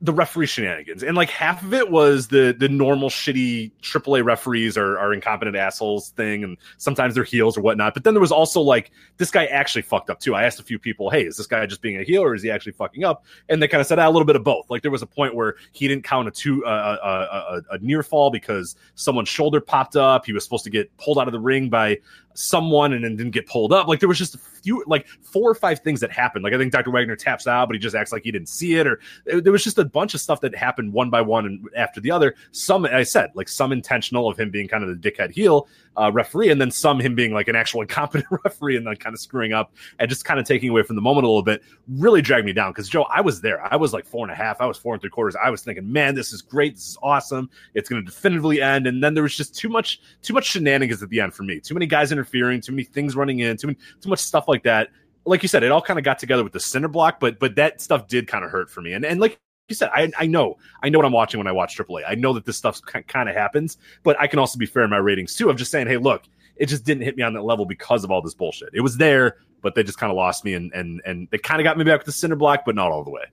the 0.00 0.12
referee 0.12 0.46
shenanigans, 0.46 1.02
and 1.02 1.16
like 1.16 1.28
half 1.28 1.62
of 1.62 1.74
it 1.74 1.90
was 1.90 2.28
the 2.28 2.54
the 2.56 2.68
normal 2.68 3.08
shitty 3.08 3.72
AAA 3.82 4.24
referees 4.24 4.76
are, 4.76 4.96
are 4.96 5.12
incompetent 5.12 5.56
assholes 5.56 6.10
thing, 6.10 6.44
and 6.44 6.56
sometimes 6.76 7.14
they're 7.14 7.24
heels 7.24 7.58
or 7.58 7.62
whatnot. 7.62 7.94
But 7.94 8.04
then 8.04 8.14
there 8.14 8.20
was 8.20 8.30
also 8.30 8.60
like 8.60 8.92
this 9.16 9.32
guy 9.32 9.46
actually 9.46 9.82
fucked 9.82 10.08
up 10.08 10.20
too. 10.20 10.36
I 10.36 10.44
asked 10.44 10.60
a 10.60 10.62
few 10.62 10.78
people, 10.78 11.10
"Hey, 11.10 11.24
is 11.24 11.36
this 11.36 11.48
guy 11.48 11.66
just 11.66 11.82
being 11.82 11.98
a 12.00 12.04
heel 12.04 12.22
or 12.22 12.34
is 12.34 12.42
he 12.42 12.50
actually 12.50 12.72
fucking 12.72 13.02
up?" 13.02 13.24
And 13.48 13.60
they 13.60 13.66
kind 13.66 13.80
of 13.80 13.88
said 13.88 13.98
ah, 13.98 14.08
a 14.08 14.10
little 14.10 14.26
bit 14.26 14.36
of 14.36 14.44
both. 14.44 14.70
Like 14.70 14.82
there 14.82 14.90
was 14.92 15.02
a 15.02 15.06
point 15.06 15.34
where 15.34 15.56
he 15.72 15.88
didn't 15.88 16.04
count 16.04 16.28
a 16.28 16.30
two 16.30 16.64
uh, 16.64 16.96
a, 17.02 17.08
a, 17.08 17.62
a 17.74 17.78
near 17.78 18.04
fall 18.04 18.30
because 18.30 18.76
someone's 18.94 19.28
shoulder 19.28 19.60
popped 19.60 19.96
up. 19.96 20.26
He 20.26 20.32
was 20.32 20.44
supposed 20.44 20.64
to 20.64 20.70
get 20.70 20.96
pulled 20.96 21.18
out 21.18 21.26
of 21.26 21.32
the 21.32 21.40
ring 21.40 21.70
by 21.70 21.98
someone 22.38 22.92
and 22.92 23.04
then 23.04 23.16
didn't 23.16 23.32
get 23.32 23.46
pulled 23.46 23.72
up. 23.72 23.88
Like 23.88 23.98
there 23.98 24.08
was 24.08 24.16
just 24.16 24.36
a 24.36 24.38
few, 24.38 24.84
like 24.86 25.08
four 25.08 25.50
or 25.50 25.54
five 25.54 25.80
things 25.80 26.00
that 26.00 26.12
happened. 26.12 26.44
Like 26.44 26.54
I 26.54 26.58
think 26.58 26.72
Dr. 26.72 26.90
Wagner 26.90 27.16
taps 27.16 27.46
out, 27.46 27.68
but 27.68 27.74
he 27.74 27.80
just 27.80 27.96
acts 27.96 28.12
like 28.12 28.22
he 28.22 28.30
didn't 28.30 28.48
see 28.48 28.76
it, 28.76 28.86
or 28.86 29.00
there 29.24 29.52
was 29.52 29.64
just 29.64 29.78
a 29.78 29.84
bunch 29.84 30.14
of 30.14 30.20
stuff 30.20 30.40
that 30.42 30.54
happened 30.54 30.92
one 30.92 31.10
by 31.10 31.20
one 31.20 31.46
and 31.46 31.68
after 31.76 32.00
the 32.00 32.10
other. 32.10 32.36
Some, 32.52 32.84
I 32.84 33.02
said, 33.02 33.32
like 33.34 33.48
some 33.48 33.72
intentional 33.72 34.28
of 34.28 34.38
him 34.38 34.50
being 34.50 34.68
kind 34.68 34.84
of 34.84 34.88
the 34.88 35.10
dickhead 35.10 35.32
heel 35.32 35.68
uh, 35.98 36.10
referee, 36.12 36.50
and 36.50 36.60
then 36.60 36.70
some 36.70 37.00
him 37.00 37.14
being 37.14 37.32
like 37.32 37.48
an 37.48 37.56
actual 37.56 37.80
incompetent 37.82 38.26
referee 38.44 38.76
and 38.76 38.86
then 38.86 38.96
kind 38.96 39.14
of 39.14 39.20
screwing 39.20 39.52
up 39.52 39.74
and 39.98 40.08
just 40.08 40.24
kind 40.24 40.38
of 40.38 40.46
taking 40.46 40.70
away 40.70 40.82
from 40.82 40.96
the 40.96 41.02
moment 41.02 41.24
a 41.24 41.28
little 41.28 41.42
bit. 41.42 41.62
Really 41.88 42.22
dragged 42.22 42.46
me 42.46 42.52
down 42.52 42.70
because 42.70 42.88
Joe, 42.88 43.02
I 43.04 43.20
was 43.20 43.40
there. 43.40 43.60
I 43.72 43.76
was 43.76 43.92
like 43.92 44.06
four 44.06 44.24
and 44.24 44.32
a 44.32 44.34
half. 44.34 44.60
I 44.60 44.66
was 44.66 44.78
four 44.78 44.94
and 44.94 45.00
three 45.00 45.10
quarters. 45.10 45.36
I 45.42 45.50
was 45.50 45.62
thinking, 45.62 45.90
man, 45.90 46.14
this 46.14 46.32
is 46.32 46.42
great. 46.42 46.74
This 46.74 46.88
is 46.88 46.98
awesome. 47.02 47.50
It's 47.74 47.88
going 47.88 48.04
to 48.04 48.10
definitively 48.10 48.62
end. 48.62 48.86
And 48.86 49.02
then 49.02 49.14
there 49.14 49.22
was 49.22 49.36
just 49.36 49.54
too 49.54 49.68
much, 49.68 50.00
too 50.22 50.34
much 50.34 50.46
shenanigans 50.46 51.02
at 51.02 51.08
the 51.10 51.20
end 51.20 51.34
for 51.34 51.42
me. 51.42 51.60
Too 51.60 51.74
many 51.74 51.86
guys 51.86 52.12
interfering. 52.12 52.60
Too 52.60 52.72
many 52.72 52.84
things 52.84 53.16
running 53.16 53.40
in. 53.40 53.56
Too 53.56 53.68
many, 53.68 53.78
too 54.00 54.08
much 54.08 54.20
stuff 54.20 54.48
like 54.48 54.62
that 54.64 54.88
like 55.24 55.42
you 55.42 55.48
said, 55.48 55.62
it 55.62 55.70
all 55.70 55.82
kind 55.82 55.98
of 55.98 56.04
got 56.06 56.18
together 56.18 56.42
with 56.42 56.54
the 56.54 56.60
cinder 56.60 56.88
block, 56.88 57.20
but 57.20 57.38
but 57.38 57.54
that 57.56 57.82
stuff 57.82 58.08
did 58.08 58.26
kind 58.26 58.46
of 58.46 58.50
hurt 58.50 58.70
for 58.70 58.80
me. 58.80 58.94
And 58.94 59.04
and 59.04 59.20
like 59.20 59.38
you 59.68 59.74
said, 59.74 59.90
I, 59.92 60.10
I 60.18 60.26
know 60.26 60.56
I 60.82 60.88
know 60.88 60.98
what 60.98 61.04
I'm 61.04 61.12
watching 61.12 61.38
when 61.38 61.46
I 61.46 61.52
watch 61.52 61.76
AAA. 61.76 62.02
I 62.08 62.14
know 62.14 62.32
that 62.32 62.46
this 62.46 62.56
stuff 62.56 62.80
kind 62.82 63.28
of 63.28 63.34
happens, 63.34 63.76
but 64.02 64.18
I 64.18 64.26
can 64.26 64.38
also 64.38 64.58
be 64.58 64.66
fair 64.66 64.82
in 64.82 64.90
my 64.90 64.96
ratings 64.96 65.34
too. 65.34 65.50
I'm 65.50 65.56
just 65.56 65.70
saying, 65.70 65.86
hey, 65.86 65.98
look, 65.98 66.24
it 66.56 66.66
just 66.66 66.84
didn't 66.84 67.02
hit 67.02 67.16
me 67.16 67.22
on 67.22 67.34
that 67.34 67.42
level 67.42 67.66
because 67.66 68.02
of 68.02 68.10
all 68.10 68.22
this 68.22 68.34
bullshit. 68.34 68.70
It 68.72 68.80
was 68.80 68.96
there, 68.96 69.36
but 69.62 69.74
they 69.74 69.82
just 69.82 69.98
kind 69.98 70.10
of 70.10 70.16
lost 70.16 70.44
me, 70.44 70.54
and 70.54 70.72
and 70.72 71.02
and 71.04 71.28
they 71.30 71.38
kind 71.38 71.60
of 71.60 71.64
got 71.64 71.76
me 71.76 71.84
back 71.84 72.00
with 72.00 72.06
the 72.06 72.12
cinder 72.12 72.36
block, 72.36 72.62
but 72.64 72.74
not 72.74 72.90
all 72.90 73.04
the 73.04 73.10
way. 73.10 73.24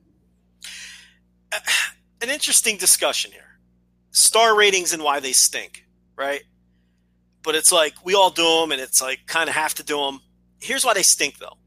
An 2.21 2.29
interesting 2.29 2.77
discussion 2.77 3.31
here: 3.31 3.59
star 4.11 4.55
ratings 4.55 4.93
and 4.93 5.01
why 5.01 5.21
they 5.21 5.31
stink, 5.31 5.85
right? 6.17 6.43
But 7.43 7.55
it's 7.55 7.71
like 7.71 7.93
we 8.03 8.13
all 8.13 8.29
do 8.29 8.61
them, 8.61 8.71
and 8.71 8.81
it's 8.81 9.01
like 9.01 9.19
kind 9.25 9.47
of 9.47 9.55
have 9.55 9.73
to 9.75 9.83
do 9.83 9.97
them. 9.97 10.19
Here's 10.59 10.83
why 10.83 10.93
they 10.93 11.03
stink, 11.03 11.37
though 11.37 11.57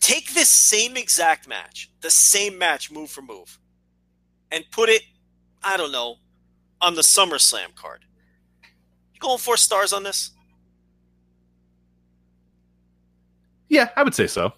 Take 0.00 0.32
this 0.32 0.48
same 0.48 0.96
exact 0.96 1.46
match, 1.46 1.90
the 2.00 2.10
same 2.10 2.58
match 2.58 2.90
move 2.90 3.10
for 3.10 3.22
move, 3.22 3.58
and 4.50 4.64
put 4.70 4.88
it, 4.88 5.02
I 5.62 5.76
don't 5.76 5.92
know, 5.92 6.16
on 6.80 6.94
the 6.94 7.02
SummerSlam 7.02 7.74
card. 7.74 8.04
You 9.12 9.20
going 9.20 9.38
four 9.38 9.56
stars 9.56 9.92
on 9.92 10.02
this? 10.02 10.30
Yeah, 13.68 13.90
I 13.94 14.02
would 14.02 14.14
say 14.14 14.26
so. 14.26 14.52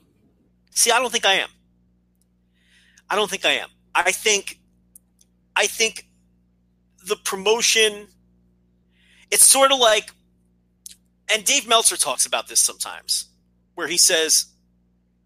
See, 0.71 0.90
I 0.90 0.98
don't 0.98 1.12
think 1.12 1.27
I 1.27 1.35
am. 1.35 1.50
I 3.10 3.16
don't 3.16 3.29
think 3.29 3.44
I 3.44 3.52
am. 3.52 3.69
I 3.94 4.10
think 4.10 4.58
I 5.54 5.66
think 5.66 6.06
the 7.06 7.16
promotion 7.16 8.06
it's 9.31 9.44
sort 9.44 9.71
of 9.71 9.79
like 9.79 10.10
and 11.31 11.44
Dave 11.44 11.69
Meltzer 11.69 11.96
talks 11.96 12.25
about 12.25 12.48
this 12.48 12.60
sometimes 12.60 13.29
where 13.75 13.87
he 13.87 13.98
says 13.98 14.46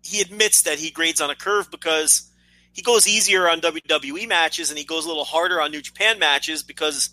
he 0.07 0.21
admits 0.21 0.63
that 0.63 0.79
he 0.79 0.91
grades 0.91 1.21
on 1.21 1.31
a 1.31 1.35
curve 1.35 1.71
because 1.71 2.31
he 2.73 2.83
goes 2.83 3.09
easier 3.09 3.49
on 3.49 3.61
WWE 3.61 4.29
matches 4.29 4.71
and 4.71 4.79
he 4.79 4.85
goes 4.85 5.05
a 5.05 5.09
little 5.09 5.25
harder 5.25 5.61
on 5.61 5.71
New 5.71 5.83
Japan 5.83 6.19
matches 6.19 6.63
because 6.63 7.11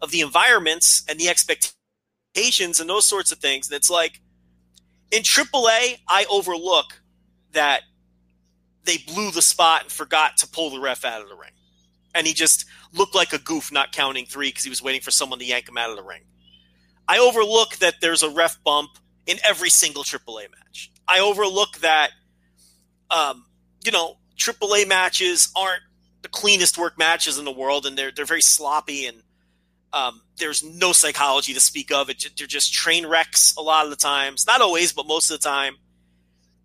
of 0.00 0.10
the 0.10 0.20
environments 0.20 1.02
and 1.08 1.18
the 1.18 1.28
expectations 1.28 2.80
and 2.80 2.88
those 2.88 3.06
sorts 3.06 3.30
of 3.32 3.38
things. 3.38 3.68
And 3.68 3.76
it's 3.76 3.90
like 3.90 4.20
in 5.10 5.22
AAA, 5.22 5.98
I 6.08 6.26
overlook 6.30 7.02
that 7.52 7.82
they 8.84 8.98
blew 8.98 9.30
the 9.30 9.42
spot 9.42 9.82
and 9.82 9.92
forgot 9.92 10.38
to 10.38 10.48
pull 10.48 10.70
the 10.70 10.80
ref 10.80 11.04
out 11.04 11.22
of 11.22 11.28
the 11.28 11.34
ring. 11.34 11.50
And 12.14 12.26
he 12.26 12.32
just 12.32 12.64
looked 12.92 13.14
like 13.14 13.32
a 13.32 13.38
goof 13.38 13.70
not 13.70 13.92
counting 13.92 14.26
three 14.26 14.48
because 14.48 14.64
he 14.64 14.70
was 14.70 14.82
waiting 14.82 15.00
for 15.00 15.10
someone 15.10 15.38
to 15.38 15.44
yank 15.44 15.68
him 15.68 15.76
out 15.76 15.90
of 15.90 15.96
the 15.96 16.02
ring. 16.02 16.22
I 17.06 17.18
overlook 17.18 17.76
that 17.76 17.96
there's 18.00 18.22
a 18.22 18.30
ref 18.30 18.62
bump 18.64 18.90
in 19.26 19.38
every 19.44 19.70
single 19.70 20.02
AAA 20.02 20.46
match. 20.50 20.90
I 21.06 21.20
overlook 21.20 21.78
that, 21.78 22.10
um, 23.10 23.46
you 23.84 23.92
know, 23.92 24.16
AAA 24.36 24.86
matches 24.88 25.50
aren't 25.56 25.82
the 26.22 26.28
cleanest 26.28 26.78
work 26.78 26.98
matches 26.98 27.38
in 27.38 27.44
the 27.44 27.52
world, 27.52 27.86
and 27.86 27.96
they're 27.96 28.10
they're 28.10 28.24
very 28.24 28.42
sloppy, 28.42 29.06
and 29.06 29.22
um, 29.92 30.22
there's 30.38 30.62
no 30.62 30.92
psychology 30.92 31.52
to 31.54 31.60
speak 31.60 31.90
of. 31.90 32.10
It, 32.10 32.24
they're 32.36 32.46
just 32.46 32.72
train 32.72 33.06
wrecks 33.06 33.54
a 33.56 33.62
lot 33.62 33.84
of 33.84 33.90
the 33.90 33.96
times, 33.96 34.46
not 34.46 34.60
always, 34.60 34.92
but 34.92 35.06
most 35.06 35.30
of 35.30 35.40
the 35.40 35.48
time, 35.48 35.76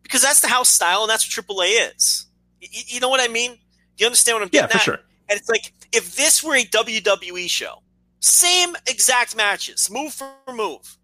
because 0.03 0.21
that's 0.21 0.41
the 0.41 0.47
house 0.47 0.69
style, 0.69 1.01
and 1.01 1.09
that's 1.09 1.25
what 1.37 1.45
AAA 1.47 1.95
is. 1.95 2.27
You, 2.61 2.83
you 2.87 2.99
know 2.99 3.09
what 3.09 3.21
I 3.21 3.31
mean? 3.31 3.51
Do 3.51 3.57
you 4.03 4.05
understand 4.05 4.35
what 4.35 4.43
I'm 4.43 4.49
getting 4.49 4.65
Yeah, 4.65 4.67
for 4.67 4.77
at? 4.77 4.81
sure. 4.81 4.99
And 5.29 5.39
it's 5.39 5.49
like 5.49 5.73
if 5.91 6.15
this 6.15 6.43
were 6.43 6.55
a 6.55 6.65
WWE 6.65 7.49
show, 7.49 7.81
same 8.19 8.75
exact 8.87 9.35
matches, 9.35 9.89
move 9.89 10.13
for 10.13 10.29
move. 10.53 10.97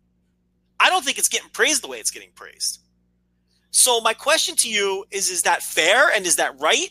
I 0.80 0.90
don't 0.90 1.04
think 1.06 1.18
it's 1.18 1.30
getting 1.30 1.50
praised 1.50 1.84
the 1.84 1.88
way 1.88 2.00
it's 2.00 2.12
getting 2.12 2.32
praised. 2.36 2.80
So 3.72 4.02
my 4.02 4.14
question 4.14 4.56
to 4.58 4.70
you 4.70 5.06
is: 5.12 5.30
Is 5.30 5.44
that 5.44 5.64
fair 5.64 6.10
and 6.10 6.26
is 6.26 6.36
that 6.36 6.60
right? 6.60 6.90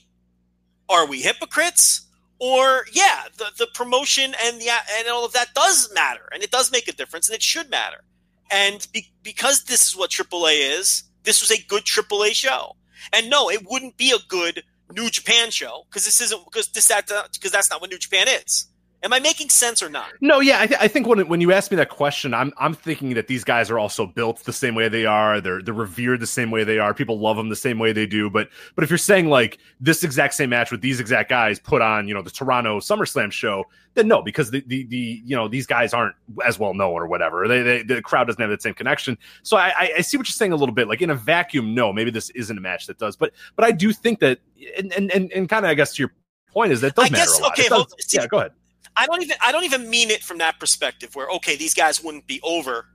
Are 0.88 1.06
we 1.06 1.20
hypocrites? 1.22 2.06
Or 2.38 2.86
yeah, 2.92 3.24
the, 3.36 3.50
the 3.58 3.66
promotion 3.74 4.34
and 4.42 4.60
the 4.60 4.70
and 4.98 5.08
all 5.08 5.26
of 5.26 5.34
that 5.34 5.54
does 5.54 5.90
matter, 5.94 6.28
and 6.32 6.42
it 6.42 6.50
does 6.50 6.72
make 6.72 6.88
a 6.88 6.92
difference, 6.92 7.28
and 7.28 7.36
it 7.36 7.42
should 7.42 7.70
matter. 7.70 8.02
And 8.50 8.86
be, 8.92 9.12
because 9.22 9.64
this 9.64 9.86
is 9.86 9.96
what 9.96 10.10
AAA 10.10 10.78
is, 10.78 11.04
this 11.22 11.40
was 11.40 11.50
a 11.50 11.62
good 11.68 11.84
AAA 11.84 12.32
show. 12.32 12.76
And 13.12 13.30
no, 13.30 13.50
it 13.50 13.66
wouldn't 13.68 13.96
be 13.96 14.10
a 14.10 14.26
good 14.28 14.62
New 14.92 15.10
Japan 15.10 15.50
show 15.50 15.84
because 15.88 16.04
this 16.04 16.20
isn't 16.20 16.44
because 16.44 16.68
this 16.68 16.88
that 16.88 17.10
uh, 17.10 17.24
because 17.32 17.52
that's 17.52 17.70
not 17.70 17.80
what 17.80 17.90
New 17.90 17.98
Japan 17.98 18.26
is. 18.28 18.66
Am 19.02 19.14
I 19.14 19.18
making 19.18 19.48
sense 19.48 19.82
or 19.82 19.88
not? 19.88 20.10
No, 20.20 20.40
yeah, 20.40 20.60
I, 20.60 20.66
th- 20.66 20.78
I 20.78 20.86
think 20.86 21.06
when 21.06 21.26
when 21.26 21.40
you 21.40 21.52
ask 21.52 21.70
me 21.70 21.76
that 21.78 21.88
question, 21.88 22.34
I'm 22.34 22.52
I'm 22.58 22.74
thinking 22.74 23.14
that 23.14 23.28
these 23.28 23.44
guys 23.44 23.70
are 23.70 23.78
also 23.78 24.04
built 24.06 24.44
the 24.44 24.52
same 24.52 24.74
way 24.74 24.88
they 24.88 25.06
are. 25.06 25.40
They're 25.40 25.62
they're 25.62 25.72
revered 25.72 26.20
the 26.20 26.26
same 26.26 26.50
way 26.50 26.64
they 26.64 26.78
are. 26.78 26.92
People 26.92 27.18
love 27.18 27.38
them 27.38 27.48
the 27.48 27.56
same 27.56 27.78
way 27.78 27.92
they 27.94 28.04
do. 28.04 28.28
But 28.28 28.50
but 28.74 28.84
if 28.84 28.90
you're 28.90 28.98
saying 28.98 29.30
like 29.30 29.56
this 29.80 30.04
exact 30.04 30.34
same 30.34 30.50
match 30.50 30.70
with 30.70 30.82
these 30.82 31.00
exact 31.00 31.30
guys 31.30 31.58
put 31.58 31.80
on, 31.80 32.08
you 32.08 32.12
know, 32.14 32.20
the 32.20 32.30
Toronto 32.30 32.78
SummerSlam 32.78 33.32
show, 33.32 33.64
then 33.94 34.06
no, 34.06 34.20
because 34.20 34.50
the 34.50 34.62
the, 34.66 34.84
the 34.84 35.22
you 35.24 35.34
know 35.34 35.48
these 35.48 35.66
guys 35.66 35.94
aren't 35.94 36.14
as 36.44 36.58
well 36.58 36.74
known 36.74 36.92
or 36.92 37.06
whatever. 37.06 37.48
They, 37.48 37.62
they 37.62 37.82
the 37.82 38.02
crowd 38.02 38.24
doesn't 38.26 38.40
have 38.40 38.50
that 38.50 38.60
same 38.60 38.74
connection. 38.74 39.16
So 39.44 39.56
I, 39.56 39.68
I 39.78 39.92
I 39.96 40.00
see 40.02 40.18
what 40.18 40.28
you're 40.28 40.32
saying 40.34 40.52
a 40.52 40.56
little 40.56 40.74
bit. 40.74 40.88
Like 40.88 41.00
in 41.00 41.08
a 41.08 41.14
vacuum, 41.14 41.74
no, 41.74 41.90
maybe 41.90 42.10
this 42.10 42.28
isn't 42.30 42.56
a 42.58 42.60
match 42.60 42.86
that 42.86 42.98
does. 42.98 43.16
But 43.16 43.32
but 43.56 43.64
I 43.64 43.70
do 43.72 43.94
think 43.94 44.20
that 44.20 44.40
and 44.76 44.92
and 44.92 45.10
and, 45.10 45.32
and 45.32 45.48
kind 45.48 45.64
of 45.64 45.70
I 45.70 45.74
guess 45.74 45.94
to 45.94 46.02
your 46.02 46.12
point 46.52 46.72
is 46.72 46.82
that 46.82 46.88
it 46.88 46.94
does 46.96 47.06
I 47.06 47.10
matter 47.12 47.30
a 47.30 47.42
lot. 47.42 47.52
okay, 47.58 47.68
does- 47.68 47.94
see- 48.00 48.18
yeah, 48.18 48.26
go 48.26 48.40
ahead. 48.40 48.52
I 48.96 49.06
don't 49.06 49.22
even 49.22 49.36
I 49.42 49.52
don't 49.52 49.64
even 49.64 49.88
mean 49.88 50.10
it 50.10 50.22
from 50.22 50.38
that 50.38 50.58
perspective 50.58 51.14
where 51.14 51.28
okay 51.28 51.56
these 51.56 51.74
guys 51.74 52.02
wouldn't 52.02 52.26
be 52.26 52.40
over 52.42 52.86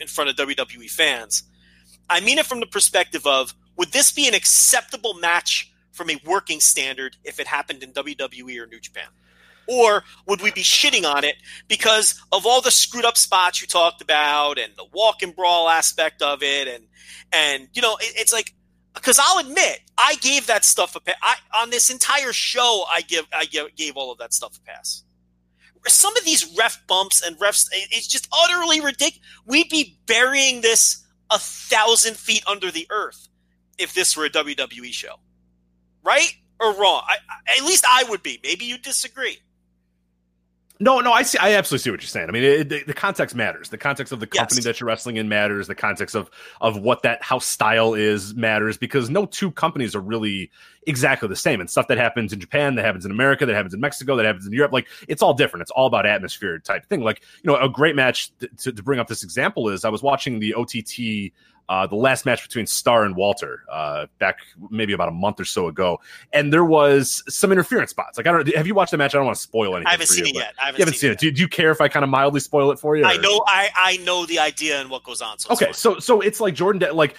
in 0.00 0.06
front 0.06 0.30
of 0.30 0.36
WWE 0.36 0.90
fans. 0.90 1.44
I 2.08 2.20
mean 2.20 2.38
it 2.38 2.46
from 2.46 2.60
the 2.60 2.66
perspective 2.66 3.26
of 3.26 3.54
would 3.76 3.92
this 3.92 4.12
be 4.12 4.28
an 4.28 4.34
acceptable 4.34 5.14
match 5.14 5.72
from 5.92 6.10
a 6.10 6.20
working 6.24 6.60
standard 6.60 7.16
if 7.24 7.38
it 7.38 7.46
happened 7.46 7.82
in 7.82 7.92
WWE 7.92 8.60
or 8.60 8.66
New 8.66 8.80
Japan? 8.80 9.08
Or 9.66 10.04
would 10.26 10.42
we 10.42 10.50
be 10.50 10.62
shitting 10.62 11.10
on 11.10 11.24
it 11.24 11.36
because 11.68 12.20
of 12.32 12.44
all 12.44 12.60
the 12.60 12.70
screwed 12.70 13.06
up 13.06 13.16
spots 13.16 13.62
you 13.62 13.66
talked 13.66 14.02
about 14.02 14.58
and 14.58 14.72
the 14.76 14.84
walk 14.92 15.22
and 15.22 15.34
brawl 15.34 15.68
aspect 15.68 16.20
of 16.20 16.42
it 16.42 16.68
and 16.68 16.84
and 17.32 17.68
you 17.72 17.80
know 17.80 17.96
it, 18.00 18.12
it's 18.16 18.32
like 18.32 18.54
because 18.94 19.18
I'll 19.20 19.38
admit 19.38 19.80
I 19.96 20.16
gave 20.16 20.46
that 20.46 20.64
stuff 20.64 20.94
a 20.96 21.00
pass. 21.00 21.16
I, 21.22 21.36
on 21.62 21.70
this 21.70 21.90
entire 21.90 22.32
show 22.32 22.84
I 22.88 23.00
give 23.00 23.26
I 23.32 23.46
give, 23.46 23.74
gave 23.74 23.96
all 23.96 24.12
of 24.12 24.18
that 24.18 24.34
stuff 24.34 24.58
a 24.58 24.60
pass 24.60 25.02
some 25.92 26.16
of 26.16 26.24
these 26.24 26.56
ref 26.58 26.86
bumps 26.86 27.22
and 27.22 27.38
refs, 27.38 27.68
it's 27.72 28.06
just 28.06 28.28
utterly 28.32 28.80
ridiculous. 28.80 29.20
We'd 29.46 29.68
be 29.68 29.98
burying 30.06 30.60
this 30.60 31.04
a 31.30 31.38
thousand 31.38 32.16
feet 32.16 32.42
under 32.46 32.70
the 32.70 32.86
earth 32.90 33.28
if 33.78 33.92
this 33.94 34.16
were 34.16 34.24
a 34.24 34.30
WWE 34.30 34.92
show, 34.92 35.16
right 36.02 36.32
or 36.60 36.74
wrong? 36.74 37.02
I, 37.06 37.16
I, 37.28 37.58
at 37.58 37.64
least 37.64 37.84
I 37.88 38.04
would 38.08 38.22
be. 38.22 38.40
Maybe 38.42 38.64
you 38.64 38.78
disagree. 38.78 39.38
No, 40.80 40.98
no, 41.00 41.12
I 41.12 41.22
see. 41.22 41.38
I 41.38 41.52
absolutely 41.54 41.84
see 41.84 41.90
what 41.90 42.02
you're 42.02 42.08
saying. 42.08 42.28
I 42.28 42.32
mean, 42.32 42.42
it, 42.42 42.68
the, 42.68 42.82
the 42.82 42.94
context 42.94 43.36
matters. 43.36 43.68
The 43.68 43.78
context 43.78 44.12
of 44.12 44.18
the 44.18 44.26
company 44.26 44.58
Yes. 44.58 44.64
that 44.64 44.80
you're 44.80 44.88
wrestling 44.88 45.16
in 45.16 45.28
matters. 45.28 45.68
The 45.68 45.74
context 45.76 46.16
of 46.16 46.30
of 46.60 46.76
what 46.76 47.02
that 47.02 47.22
house 47.22 47.46
style 47.46 47.94
is 47.94 48.34
matters 48.34 48.76
because 48.76 49.08
no 49.08 49.24
two 49.24 49.52
companies 49.52 49.94
are 49.94 50.00
really 50.00 50.50
exactly 50.86 51.28
the 51.28 51.36
same. 51.36 51.60
And 51.60 51.68
stuff 51.70 51.88
that 51.88 51.98
happens 51.98 52.32
in 52.32 52.40
Japan, 52.40 52.74
that 52.76 52.84
happens 52.84 53.04
in 53.04 53.10
America, 53.10 53.46
that 53.46 53.54
happens 53.54 53.74
in 53.74 53.80
Mexico, 53.80 54.16
that 54.16 54.24
happens 54.24 54.46
in 54.46 54.52
Europe, 54.52 54.72
like 54.72 54.86
it's 55.08 55.22
all 55.22 55.34
different. 55.34 55.62
It's 55.62 55.70
all 55.70 55.86
about 55.86 56.06
atmosphere 56.06 56.58
type 56.58 56.86
thing. 56.86 57.00
Like 57.00 57.22
you 57.42 57.50
know, 57.50 57.56
a 57.58 57.68
great 57.68 57.96
match 57.96 58.36
th- 58.38 58.52
to, 58.62 58.72
to 58.72 58.82
bring 58.82 58.98
up 59.00 59.08
this 59.08 59.22
example 59.22 59.68
is 59.68 59.84
I 59.84 59.88
was 59.88 60.02
watching 60.02 60.40
the 60.40 60.54
OTT. 60.54 61.32
Uh, 61.66 61.86
the 61.86 61.96
last 61.96 62.26
match 62.26 62.42
between 62.46 62.66
Starr 62.66 63.06
and 63.06 63.16
Walter 63.16 63.62
uh, 63.72 64.04
back 64.18 64.40
maybe 64.68 64.92
about 64.92 65.08
a 65.08 65.12
month 65.12 65.40
or 65.40 65.46
so 65.46 65.66
ago, 65.66 65.98
and 66.30 66.52
there 66.52 66.62
was 66.62 67.22
some 67.26 67.50
interference 67.52 67.88
spots. 67.88 68.18
Like 68.18 68.26
I 68.26 68.32
don't 68.32 68.54
have 68.54 68.66
you 68.66 68.74
watched 68.74 68.90
the 68.90 68.98
match? 68.98 69.14
I 69.14 69.16
don't 69.16 69.24
want 69.24 69.36
to 69.36 69.42
spoil 69.42 69.74
anything. 69.74 69.86
I 69.86 69.92
haven't 69.92 70.08
seen 70.08 70.26
you, 70.26 70.32
it 70.32 70.36
yet. 70.36 70.54
I 70.60 70.66
haven't, 70.66 70.78
you 70.78 70.82
haven't 70.82 70.98
seen 70.98 71.12
it. 71.12 71.18
Do, 71.18 71.30
do 71.30 71.40
you 71.40 71.48
care 71.48 71.70
if 71.70 71.80
I 71.80 71.88
kind 71.88 72.04
of 72.04 72.10
mildly 72.10 72.40
spoil 72.40 72.70
it 72.70 72.78
for 72.78 72.98
you? 72.98 73.06
I 73.06 73.14
or- 73.16 73.22
know. 73.22 73.42
I 73.46 73.70
I 73.74 73.96
know 74.04 74.26
the 74.26 74.40
idea 74.40 74.78
and 74.78 74.90
what 74.90 75.04
goes 75.04 75.22
on. 75.22 75.38
So 75.38 75.54
Okay, 75.54 75.72
so 75.72 75.98
so 76.00 76.20
it's 76.20 76.38
like 76.38 76.52
Jordan, 76.52 76.80
De- 76.80 76.92
like 76.92 77.16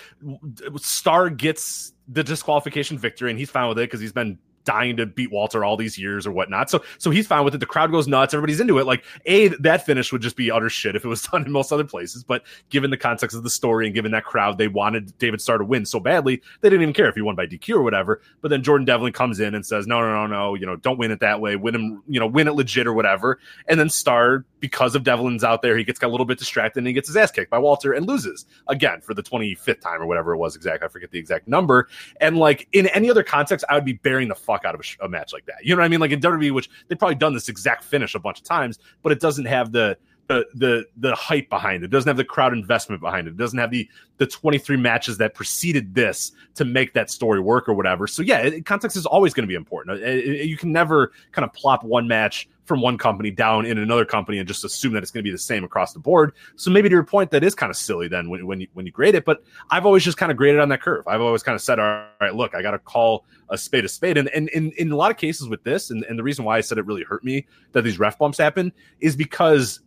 Starr 0.76 1.32
gets 1.32 1.94
the 2.08 2.24
disqualification 2.24 2.98
victory, 2.98 3.30
and 3.30 3.40
he's 3.40 3.50
fine 3.50 3.68
with 3.70 3.78
it 3.80 3.82
because 3.82 4.00
he's 4.00 4.14
been 4.14 4.40
dying 4.66 4.98
to 4.98 5.06
beat 5.06 5.32
Walter 5.32 5.64
all 5.64 5.78
these 5.78 5.98
years 5.98 6.28
or 6.28 6.32
whatnot. 6.32 6.70
So 6.70 6.84
so 6.98 7.12
he's 7.12 7.28
fine 7.28 7.46
with 7.46 7.56
it. 7.56 7.60
The 7.60 7.66
crowd 7.66 7.92
goes 7.92 8.08
nuts. 8.08 8.34
Everybody's 8.34 8.60
into 8.60 8.78
it. 8.80 8.86
Like 8.86 9.06
a 9.26 9.50
that 9.60 9.86
finish 9.86 10.12
would 10.12 10.22
just 10.22 10.36
be 10.36 10.52
utter 10.52 10.70
shit 10.70 10.96
if 10.96 11.06
it 11.06 11.08
was 11.08 11.22
done 11.28 11.46
in 11.46 11.52
most 11.52 11.72
other 11.72 11.84
places. 11.84 12.24
But 12.24 12.44
given 12.70 12.90
the 12.90 12.98
context 12.98 13.36
of 13.36 13.44
the 13.44 13.50
story 13.50 13.86
and 13.86 13.96
given 13.96 14.12
that 14.12 14.26
crowd, 14.26 14.58
they 14.58 14.68
wanted 14.68 15.18
David 15.18 15.42
Starr 15.42 15.60
to 15.60 15.66
win 15.66 15.86
so 15.86 16.00
badly 16.00 16.42
they 16.62 16.70
didn't 16.70 16.82
even 16.82 16.94
care 16.94 17.08
if 17.08 17.16
he 17.16 17.22
won 17.22 17.36
by 17.36 17.48
DQ 17.48 17.76
or 17.76 17.84
whatever. 17.84 18.22
But 18.42 18.50
then 18.50 18.64
Jordan 18.64 18.86
Devlin 18.86 19.14
comes 19.14 19.40
in 19.40 19.56
and 19.56 19.66
says, 19.66 19.88
no 19.88 20.02
no 20.02 20.14
no 20.14 20.28
no, 20.28 20.56
you 20.56 20.66
know 20.66 20.76
don't 20.76 20.98
win 20.98 21.12
it 21.12 21.20
that 21.22 21.40
way. 21.40 21.56
Win 21.56 21.76
him 21.76 22.04
you 22.08 22.20
know 22.20 22.28
win 22.28 22.48
it 22.48 22.54
legit 22.54 22.88
or 22.88 22.94
whatever. 22.94 23.40
And 23.68 23.80
then 23.80 23.90
Starr 23.90 24.46
because 24.60 24.96
of 24.96 25.04
Devlin's 25.04 25.44
out 25.44 25.62
there, 25.62 25.78
he 25.78 25.84
gets 25.84 26.02
a 26.02 26.08
little 26.08 26.26
bit 26.26 26.40
distracted 26.40 26.80
and 26.80 26.88
he 26.88 26.94
gets 26.94 27.08
his 27.08 27.16
ass 27.16 27.32
kicked 27.32 27.52
by 27.52 27.58
Walter 27.58 27.94
and 27.94 28.08
loses 28.08 28.46
again 28.68 29.02
for 29.02 29.14
the 29.14 29.22
25th 29.22 29.82
time 29.82 30.02
or 30.02 30.06
whatever 30.06 30.34
it 30.34 30.38
was 30.38 30.56
exactly. 30.56 30.86
I 30.86 30.90
forget 30.90 31.12
the 31.12 31.20
exact 31.20 31.48
number. 31.48 31.88
And 32.22 32.38
like 32.38 32.68
in 32.72 32.88
any 32.88 33.10
other 33.10 33.24
context, 33.24 33.66
I 33.70 33.76
would 33.76 33.86
be 33.86 33.94
bearing 33.94 34.28
the 34.28 34.36
fuck 34.36 34.55
out 34.64 34.76
of 34.76 34.82
a, 35.02 35.06
a 35.06 35.10
match 35.10 35.34
like 35.34 35.46
that. 35.48 35.56
You 35.64 35.76
know 35.76 35.82
what 35.82 35.86
I 35.86 35.90
mean? 35.90 36.00
Like 36.00 36.12
in 36.12 36.22
WWE, 36.22 36.52
which 36.52 36.70
they've 36.88 36.98
probably 37.00 37.16
done 37.16 37.34
this 37.34 37.50
exact 37.50 37.84
finish 37.84 38.16
a 38.16 38.20
bunch 38.20 38.38
of 38.40 38.46
times, 38.46 38.80
but 39.04 39.12
it 39.12 39.20
doesn't 39.20 39.46
have 39.46 39.72
the 39.74 39.98
the 40.28 40.46
the 40.56 40.86
the 40.98 41.14
hype 41.14 41.50
behind 41.50 41.84
it. 41.84 41.88
it 41.88 41.90
doesn't 41.92 42.08
have 42.10 42.18
the 42.18 42.24
crowd 42.24 42.52
investment 42.54 43.00
behind 43.02 43.28
it. 43.28 43.32
It 43.32 43.38
doesn't 43.38 43.60
have 43.60 43.70
the 43.72 43.88
the 44.18 44.26
23 44.26 44.78
matches 44.78 45.18
that 45.18 45.34
preceded 45.36 45.94
this 45.94 46.32
to 46.56 46.66
make 46.66 46.94
that 46.94 47.12
story 47.12 47.40
work 47.40 47.68
or 47.68 47.74
whatever. 47.74 48.08
So 48.08 48.22
yeah, 48.24 48.40
it, 48.40 48.66
context 48.66 48.96
is 48.98 49.06
always 49.06 49.34
going 49.34 49.44
to 49.44 49.48
be 49.48 49.56
important. 49.56 50.00
Uh, 50.00 50.04
it- 50.06 50.26
it- 50.28 50.46
you 50.48 50.58
can 50.58 50.72
never 50.72 51.12
kind 51.32 51.44
of 51.46 51.54
plop 51.54 51.84
one 51.84 52.08
match 52.08 52.48
from 52.66 52.82
one 52.82 52.98
company 52.98 53.32
down 53.32 53.66
in 53.66 53.78
another 53.78 54.06
company 54.06 54.40
and 54.40 54.48
just 54.48 54.66
assume 54.66 54.94
that 54.94 55.04
it's 55.04 55.12
going 55.12 55.24
to 55.24 55.28
be 55.28 55.32
the 55.32 55.38
same 55.38 55.64
across 55.64 55.94
the 55.94 56.00
board. 56.00 56.34
So 56.56 56.72
maybe 56.72 56.90
to 56.90 56.94
your 56.94 57.04
point, 57.04 57.32
that 57.32 57.44
is 57.44 57.56
kind 57.56 57.70
of 57.70 57.78
silly 57.78 58.08
then 58.08 58.30
when, 58.30 58.46
when 58.46 58.62
you 58.62 58.68
when 58.74 58.86
you 58.86 58.92
grade 58.92 59.16
it. 59.16 59.26
But 59.26 59.44
I've 59.70 59.86
always 59.86 60.04
just 60.04 60.18
kind 60.18 60.32
of 60.32 60.38
graded 60.38 60.60
on 60.60 60.70
that 60.70 60.82
curve. 60.82 61.08
I've 61.08 61.22
always 61.22 61.44
kind 61.44 61.56
of 61.56 61.62
said, 61.62 61.80
all 61.80 62.06
right, 62.20 62.36
look, 62.36 62.56
I 62.56 62.62
got 62.62 62.72
to 62.72 62.80
call 62.80 63.26
a 63.50 63.58
spade 63.58 63.86
a 63.86 63.90
spade. 63.90 64.18
And, 64.18 64.28
and, 64.30 64.50
and 64.56 64.74
in 64.74 64.92
a 64.92 64.96
lot 64.96 65.12
of 65.12 65.18
cases 65.18 65.48
with 65.48 65.64
this, 65.64 65.92
and, 65.92 66.04
and 66.04 66.18
the 66.18 66.24
reason 66.24 66.46
why 66.46 66.58
I 66.58 66.62
said 66.62 66.78
it 66.78 66.86
really 66.86 67.04
hurt 67.04 67.24
me 67.24 67.46
that 67.74 67.84
these 67.84 68.00
ref 68.00 68.18
bumps 68.18 68.38
happen 68.38 68.74
is 69.00 69.16
because 69.16 69.82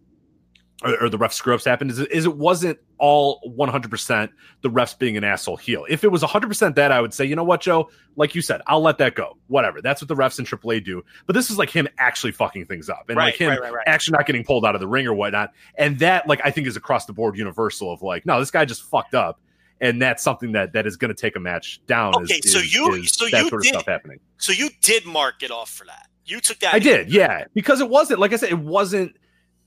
or, 0.85 1.05
or 1.05 1.09
the 1.09 1.18
ref 1.18 1.33
screw 1.33 1.55
ups 1.55 1.64
happened 1.64 1.91
is, 1.91 1.99
is 1.99 2.24
it 2.24 2.37
wasn't 2.37 2.79
all 2.99 3.41
100% 3.59 4.29
the 4.62 4.70
refs 4.70 4.97
being 4.99 5.16
an 5.16 5.24
asshole 5.24 5.57
heel. 5.57 5.85
If 5.89 6.05
it 6.05 6.12
was 6.12 6.22
100% 6.22 6.74
that, 6.76 6.93
I 6.93 7.01
would 7.01 7.12
say, 7.12 7.24
you 7.24 7.35
know 7.37 7.45
what, 7.45 7.61
Joe? 7.61 7.91
Like 8.16 8.35
you 8.35 8.43
said, 8.43 8.61
I'll 8.66 8.81
let 8.81 8.99
that 8.99 9.14
go. 9.14 9.37
Whatever. 9.49 9.81
That's 9.83 10.01
what 10.01 10.09
the 10.09 10.14
refs 10.14 10.39
in 10.39 10.45
AAA 10.45 10.85
do. 10.85 11.05
But 11.26 11.35
this 11.35 11.51
is 11.51 11.59
like 11.59 11.70
him 11.70 11.89
actually 11.99 12.33
fucking 12.33 12.66
things 12.66 12.89
up 12.89 13.07
and 13.09 13.16
Right, 13.16 13.26
like 13.26 13.37
him 13.37 13.51
right, 13.51 13.72
right, 13.72 13.85
actually 13.87 14.16
not 14.18 14.26
getting 14.26 14.45
pulled 14.45 14.64
out 14.64 14.74
of 14.74 14.81
the 14.81 14.89
ring 14.89 15.07
or 15.07 15.14
whatnot. 15.14 15.53
And 15.76 15.99
that, 15.99 16.26
like, 16.29 16.41
I 16.45 16.51
think 16.51 16.66
is 16.66 16.76
across 16.76 17.07
the 17.07 17.12
board 17.12 17.37
universal 17.37 17.93
of 17.93 18.03
like, 18.03 18.24
no, 18.26 18.39
this 18.39 18.51
guy 18.51 18.64
just 18.64 18.83
fucked 18.85 19.14
up. 19.14 19.41
And 19.81 20.03
that's 20.03 20.24
something 20.24 20.53
that 20.53 20.72
that 20.72 20.87
is 20.89 20.97
going 20.97 21.14
to 21.14 21.20
take 21.20 21.37
a 21.37 21.41
match 21.41 21.81
down. 21.87 22.14
Okay, 22.16 22.35
is, 22.45 22.53
so 22.53 22.59
is- 22.59 22.74
you- 22.74 22.93
is 22.95 23.12
so 23.12 23.26
that 23.29 23.45
you 23.45 23.49
sort 23.49 23.61
of 23.61 23.62
did- 23.64 23.68
stuff 23.74 23.87
happening. 23.87 24.18
So 24.39 24.53
you 24.53 24.70
did 24.81 25.07
mark 25.07 25.43
it 25.43 25.51
off 25.53 25.70
for 25.70 25.87
that. 25.87 26.09
You 26.24 26.41
took 26.41 26.59
that. 26.61 26.74
I 26.74 26.79
did, 26.79 27.11
yeah, 27.12 27.45
because 27.55 27.81
it 27.81 27.89
wasn't 27.89 28.18
like 28.20 28.33
I 28.33 28.37
said, 28.37 28.51
it 28.51 28.59
wasn't 28.59 29.16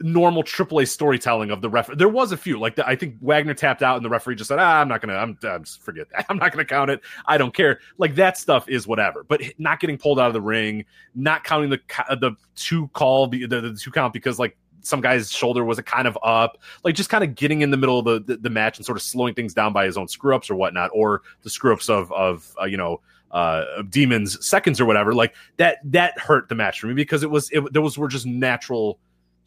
normal 0.03 0.43
AAA 0.43 0.87
storytelling 0.87 1.51
of 1.51 1.61
the 1.61 1.69
ref. 1.69 1.87
There 1.95 2.09
was 2.09 2.31
a 2.31 2.37
few, 2.37 2.59
like 2.59 2.75
the, 2.75 2.87
I 2.87 2.95
think 2.95 3.15
Wagner 3.21 3.53
tapped 3.53 3.83
out, 3.83 3.95
and 3.95 4.05
the 4.05 4.09
referee 4.09 4.35
just 4.35 4.47
said, 4.47 4.59
"Ah, 4.59 4.81
I'm 4.81 4.87
not 4.87 5.01
gonna, 5.01 5.15
I'm, 5.15 5.37
I'm 5.43 5.63
just 5.63 5.81
forget 5.81 6.07
that. 6.11 6.25
I'm 6.29 6.37
not 6.37 6.51
gonna 6.51 6.65
count 6.65 6.91
it. 6.91 7.01
I 7.25 7.37
don't 7.37 7.53
care." 7.53 7.79
Like 7.97 8.15
that 8.15 8.37
stuff 8.37 8.67
is 8.69 8.87
whatever, 8.87 9.23
but 9.23 9.41
not 9.57 9.79
getting 9.79 9.97
pulled 9.97 10.19
out 10.19 10.27
of 10.27 10.33
the 10.33 10.41
ring, 10.41 10.85
not 11.15 11.43
counting 11.43 11.69
the 11.69 11.79
the 12.19 12.31
two 12.55 12.87
call, 12.89 13.27
the, 13.27 13.45
the, 13.45 13.61
the 13.61 13.73
two 13.73 13.91
count 13.91 14.13
because 14.13 14.39
like 14.39 14.57
some 14.81 15.01
guy's 15.01 15.31
shoulder 15.31 15.63
was 15.63 15.77
a 15.77 15.83
kind 15.83 16.07
of 16.07 16.17
up, 16.23 16.57
like 16.83 16.95
just 16.95 17.09
kind 17.09 17.23
of 17.23 17.35
getting 17.35 17.61
in 17.61 17.71
the 17.71 17.77
middle 17.77 17.99
of 17.99 18.05
the, 18.05 18.19
the, 18.33 18.41
the 18.41 18.49
match 18.49 18.77
and 18.77 18.85
sort 18.85 18.97
of 18.97 19.01
slowing 19.01 19.33
things 19.33 19.53
down 19.53 19.73
by 19.73 19.85
his 19.85 19.97
own 19.97 20.07
screw 20.07 20.35
ups 20.35 20.49
or 20.49 20.55
whatnot, 20.55 20.89
or 20.93 21.21
the 21.43 21.49
screw 21.49 21.73
ups 21.73 21.89
of 21.89 22.11
of 22.11 22.53
uh, 22.61 22.65
you 22.65 22.77
know 22.77 23.01
uh 23.31 23.81
demons 23.89 24.45
seconds 24.45 24.81
or 24.81 24.85
whatever 24.85 25.13
like 25.13 25.33
that 25.55 25.77
that 25.85 26.19
hurt 26.19 26.49
the 26.49 26.55
match 26.55 26.81
for 26.81 26.87
me 26.87 26.93
because 26.93 27.23
it 27.23 27.29
was 27.29 27.49
it, 27.51 27.61
those 27.71 27.97
were 27.97 28.09
just 28.09 28.25
natural 28.25 28.99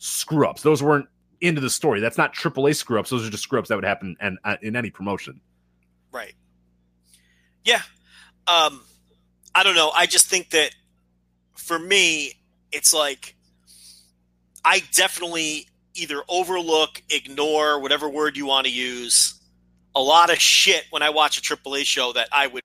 screw 0.04 0.46
ups 0.46 0.62
those 0.62 0.82
weren't 0.82 1.06
into 1.40 1.60
the 1.60 1.70
story 1.70 2.00
that's 2.00 2.18
not 2.18 2.34
AAA 2.34 2.74
screw 2.76 2.98
ups 2.98 3.10
those 3.10 3.26
are 3.26 3.30
just 3.30 3.42
screw 3.42 3.58
ups 3.58 3.68
that 3.68 3.74
would 3.74 3.84
happen 3.84 4.16
and 4.20 4.38
uh, 4.44 4.56
in 4.62 4.76
any 4.76 4.90
promotion 4.90 5.40
Right. 6.14 6.34
Yeah. 7.64 7.82
Um, 8.46 8.80
I 9.52 9.64
don't 9.64 9.74
know. 9.74 9.90
I 9.90 10.06
just 10.06 10.28
think 10.28 10.50
that 10.50 10.70
for 11.56 11.76
me, 11.76 12.34
it's 12.70 12.94
like 12.94 13.34
I 14.64 14.82
definitely 14.94 15.66
either 15.94 16.22
overlook, 16.28 17.02
ignore, 17.10 17.80
whatever 17.80 18.08
word 18.08 18.36
you 18.36 18.46
want 18.46 18.66
to 18.66 18.72
use, 18.72 19.40
a 19.94 20.00
lot 20.00 20.30
of 20.30 20.38
shit 20.38 20.84
when 20.90 21.02
I 21.02 21.10
watch 21.10 21.36
a 21.38 21.40
AAA 21.40 21.84
show 21.84 22.12
that 22.12 22.28
I 22.30 22.46
would 22.46 22.62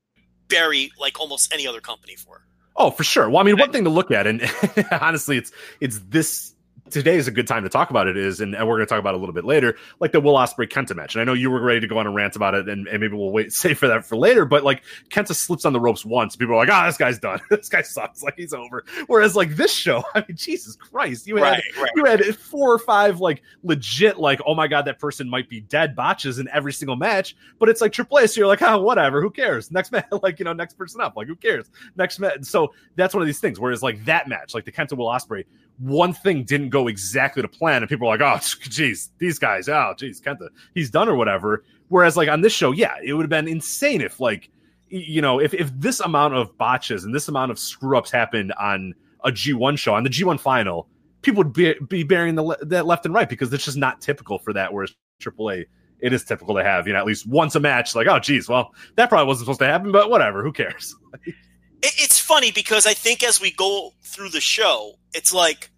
bury 0.47 0.91
like 0.99 1.19
almost 1.19 1.51
any 1.51 1.65
other 1.65 1.81
company 1.81 2.15
for. 2.15 2.45
Oh, 2.75 2.91
for 2.91 3.03
sure. 3.03 3.29
Well, 3.29 3.39
I 3.39 3.43
mean, 3.43 3.57
one 3.57 3.71
thing 3.71 3.83
to 3.85 3.89
look 3.89 4.11
at, 4.11 4.27
and 4.27 4.41
honestly, 4.91 5.37
it's 5.37 5.51
it's 5.79 5.99
this 6.09 6.53
today 6.91 7.15
is 7.15 7.27
a 7.27 7.31
good 7.31 7.47
time 7.47 7.63
to 7.63 7.69
talk 7.69 7.89
about 7.89 8.07
it 8.07 8.17
is, 8.17 8.41
and, 8.41 8.55
and 8.55 8.67
we're 8.67 8.75
going 8.77 8.85
to 8.85 8.89
talk 8.89 8.99
about 8.99 9.13
a 9.13 9.17
little 9.17 9.33
bit 9.33 9.45
later, 9.45 9.75
like 9.99 10.11
the 10.11 10.19
Will 10.19 10.35
Ospreay 10.35 10.69
Kenta 10.69 10.95
match. 10.95 11.15
And 11.15 11.21
I 11.21 11.25
know 11.25 11.33
you 11.33 11.49
were 11.49 11.61
ready 11.61 11.79
to 11.79 11.87
go 11.87 11.97
on 11.97 12.07
a 12.07 12.11
rant 12.11 12.35
about 12.35 12.53
it, 12.55 12.67
and, 12.67 12.87
and 12.87 12.99
maybe 12.99 13.15
we'll 13.15 13.31
wait 13.31 13.53
save 13.59 13.77
for 13.77 13.87
that 13.87 14.05
for 14.05 14.17
later. 14.17 14.45
But 14.45 14.63
like 14.63 14.83
Kenta 15.09 15.35
slips 15.35 15.65
on 15.65 15.73
the 15.73 15.79
ropes 15.79 16.05
once, 16.05 16.35
people 16.35 16.55
are 16.55 16.57
like, 16.57 16.69
"Ah, 16.69 16.83
oh, 16.83 16.87
this 16.87 16.97
guy's 16.97 17.19
done. 17.19 17.39
this 17.49 17.69
guy 17.69 17.81
sucks. 17.81 18.23
Like 18.23 18.35
he's 18.37 18.53
over." 18.53 18.83
Whereas 19.07 19.35
like 19.35 19.55
this 19.55 19.73
show, 19.73 20.03
I 20.15 20.23
mean, 20.27 20.35
Jesus 20.37 20.75
Christ, 20.75 21.27
you 21.27 21.37
had 21.37 21.43
Right, 21.43 21.63
right. 21.77 21.91
you 21.95 22.05
had 22.05 22.23
four 22.35 22.73
or 22.73 22.79
five 22.79 23.19
like 23.19 23.41
legit 23.63 24.17
like, 24.19 24.39
"Oh 24.45 24.55
my 24.55 24.67
god, 24.67 24.85
that 24.85 24.99
person 24.99 25.29
might 25.29 25.49
be 25.49 25.61
dead" 25.61 25.95
botches 25.95 26.39
in 26.39 26.47
every 26.49 26.73
single 26.73 26.95
match. 26.95 27.35
But 27.59 27.69
it's 27.69 27.81
like 27.81 27.91
AAA, 27.91 28.29
so 28.29 28.39
you're 28.41 28.47
like, 28.47 28.61
"Oh, 28.61 28.81
whatever. 28.81 29.21
Who 29.21 29.29
cares?" 29.29 29.71
Next 29.71 29.91
match, 29.91 30.05
like 30.23 30.39
you 30.39 30.45
know, 30.45 30.53
next 30.53 30.75
person 30.75 31.01
up. 31.01 31.15
Like 31.15 31.27
who 31.27 31.35
cares? 31.35 31.69
Next 31.95 32.19
match. 32.19 32.43
So 32.43 32.73
that's 32.95 33.13
one 33.13 33.21
of 33.21 33.27
these 33.27 33.39
things. 33.39 33.59
Whereas 33.59 33.83
like 33.83 34.03
that 34.05 34.27
match, 34.27 34.53
like 34.53 34.65
the 34.65 34.71
Kenta 34.71 34.97
Will 34.97 35.07
Ospreay, 35.07 35.45
one 35.79 36.13
thing 36.13 36.43
didn't 36.43 36.69
go 36.69 36.87
exactly 36.87 37.41
to 37.41 37.47
plan, 37.47 37.81
and 37.81 37.89
people 37.89 38.07
are 38.07 38.17
like, 38.17 38.21
"Oh, 38.21 38.45
geez, 38.69 39.11
these 39.17 39.39
guys, 39.39 39.67
oh, 39.69 39.93
geez, 39.97 40.21
Kenta, 40.21 40.49
he's 40.73 40.89
done 40.89 41.09
or 41.09 41.15
whatever." 41.15 41.63
Whereas, 41.87 42.15
like 42.15 42.29
on 42.29 42.41
this 42.41 42.53
show, 42.53 42.71
yeah, 42.71 42.95
it 43.03 43.13
would 43.13 43.23
have 43.23 43.29
been 43.29 43.47
insane 43.47 44.01
if, 44.01 44.19
like, 44.19 44.49
you 44.89 45.21
know, 45.21 45.39
if 45.39 45.53
if 45.53 45.71
this 45.73 45.99
amount 45.99 46.35
of 46.35 46.55
botches 46.57 47.03
and 47.03 47.13
this 47.13 47.27
amount 47.27 47.51
of 47.51 47.59
screw 47.59 47.97
ups 47.97 48.11
happened 48.11 48.53
on 48.53 48.93
a 49.23 49.31
G 49.31 49.53
one 49.53 49.75
show 49.75 49.95
on 49.95 50.03
the 50.03 50.09
G 50.09 50.23
one 50.23 50.37
final, 50.37 50.87
people 51.21 51.43
would 51.43 51.53
be 51.53 51.75
be 51.87 52.03
burying 52.03 52.35
the 52.35 52.57
that 52.61 52.85
left 52.85 53.05
and 53.05 53.13
right 53.13 53.29
because 53.29 53.51
it's 53.53 53.65
just 53.65 53.77
not 53.77 54.01
typical 54.01 54.39
for 54.39 54.53
that. 54.53 54.73
Whereas 54.73 54.93
AAA, 55.21 55.65
it 55.99 56.13
is 56.13 56.23
typical 56.23 56.55
to 56.55 56.63
have, 56.63 56.87
you 56.87 56.93
know, 56.93 56.99
at 56.99 57.05
least 57.05 57.27
once 57.27 57.55
a 57.55 57.59
match, 57.59 57.95
like, 57.95 58.07
oh, 58.07 58.19
geez, 58.19 58.47
well, 58.47 58.73
that 58.95 59.09
probably 59.09 59.27
wasn't 59.27 59.45
supposed 59.45 59.59
to 59.59 59.65
happen, 59.65 59.91
but 59.91 60.09
whatever, 60.09 60.43
who 60.43 60.51
cares? 60.51 60.95
It's 61.81 62.18
funny 62.29 62.51
because 62.51 62.85
I 62.85 62.93
think 62.93 63.23
as 63.23 63.41
we 63.41 63.51
go 63.51 63.93
through 64.03 64.29
the 64.29 64.39
show, 64.39 64.99
it's 65.15 65.33
like 65.33 65.71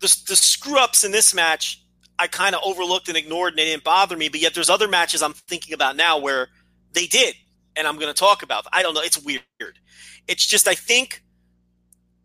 the, 0.00 0.14
the 0.28 0.36
screw 0.36 0.78
ups 0.78 1.04
in 1.04 1.10
this 1.10 1.34
match 1.34 1.82
I 2.18 2.26
kind 2.26 2.54
of 2.54 2.60
overlooked 2.64 3.08
and 3.08 3.16
ignored 3.16 3.52
and 3.52 3.58
they 3.58 3.64
didn't 3.64 3.84
bother 3.84 4.16
me. 4.16 4.28
But 4.28 4.40
yet 4.40 4.54
there's 4.54 4.68
other 4.68 4.88
matches 4.88 5.22
I'm 5.22 5.32
thinking 5.32 5.72
about 5.72 5.96
now 5.96 6.18
where 6.18 6.48
they 6.92 7.06
did, 7.06 7.34
and 7.76 7.86
I'm 7.86 7.94
going 7.94 8.12
to 8.12 8.18
talk 8.18 8.42
about. 8.42 8.66
I 8.72 8.82
don't 8.82 8.92
know. 8.92 9.00
It's 9.00 9.18
weird. 9.18 9.78
It's 10.26 10.46
just 10.46 10.68
I 10.68 10.74
think, 10.74 11.22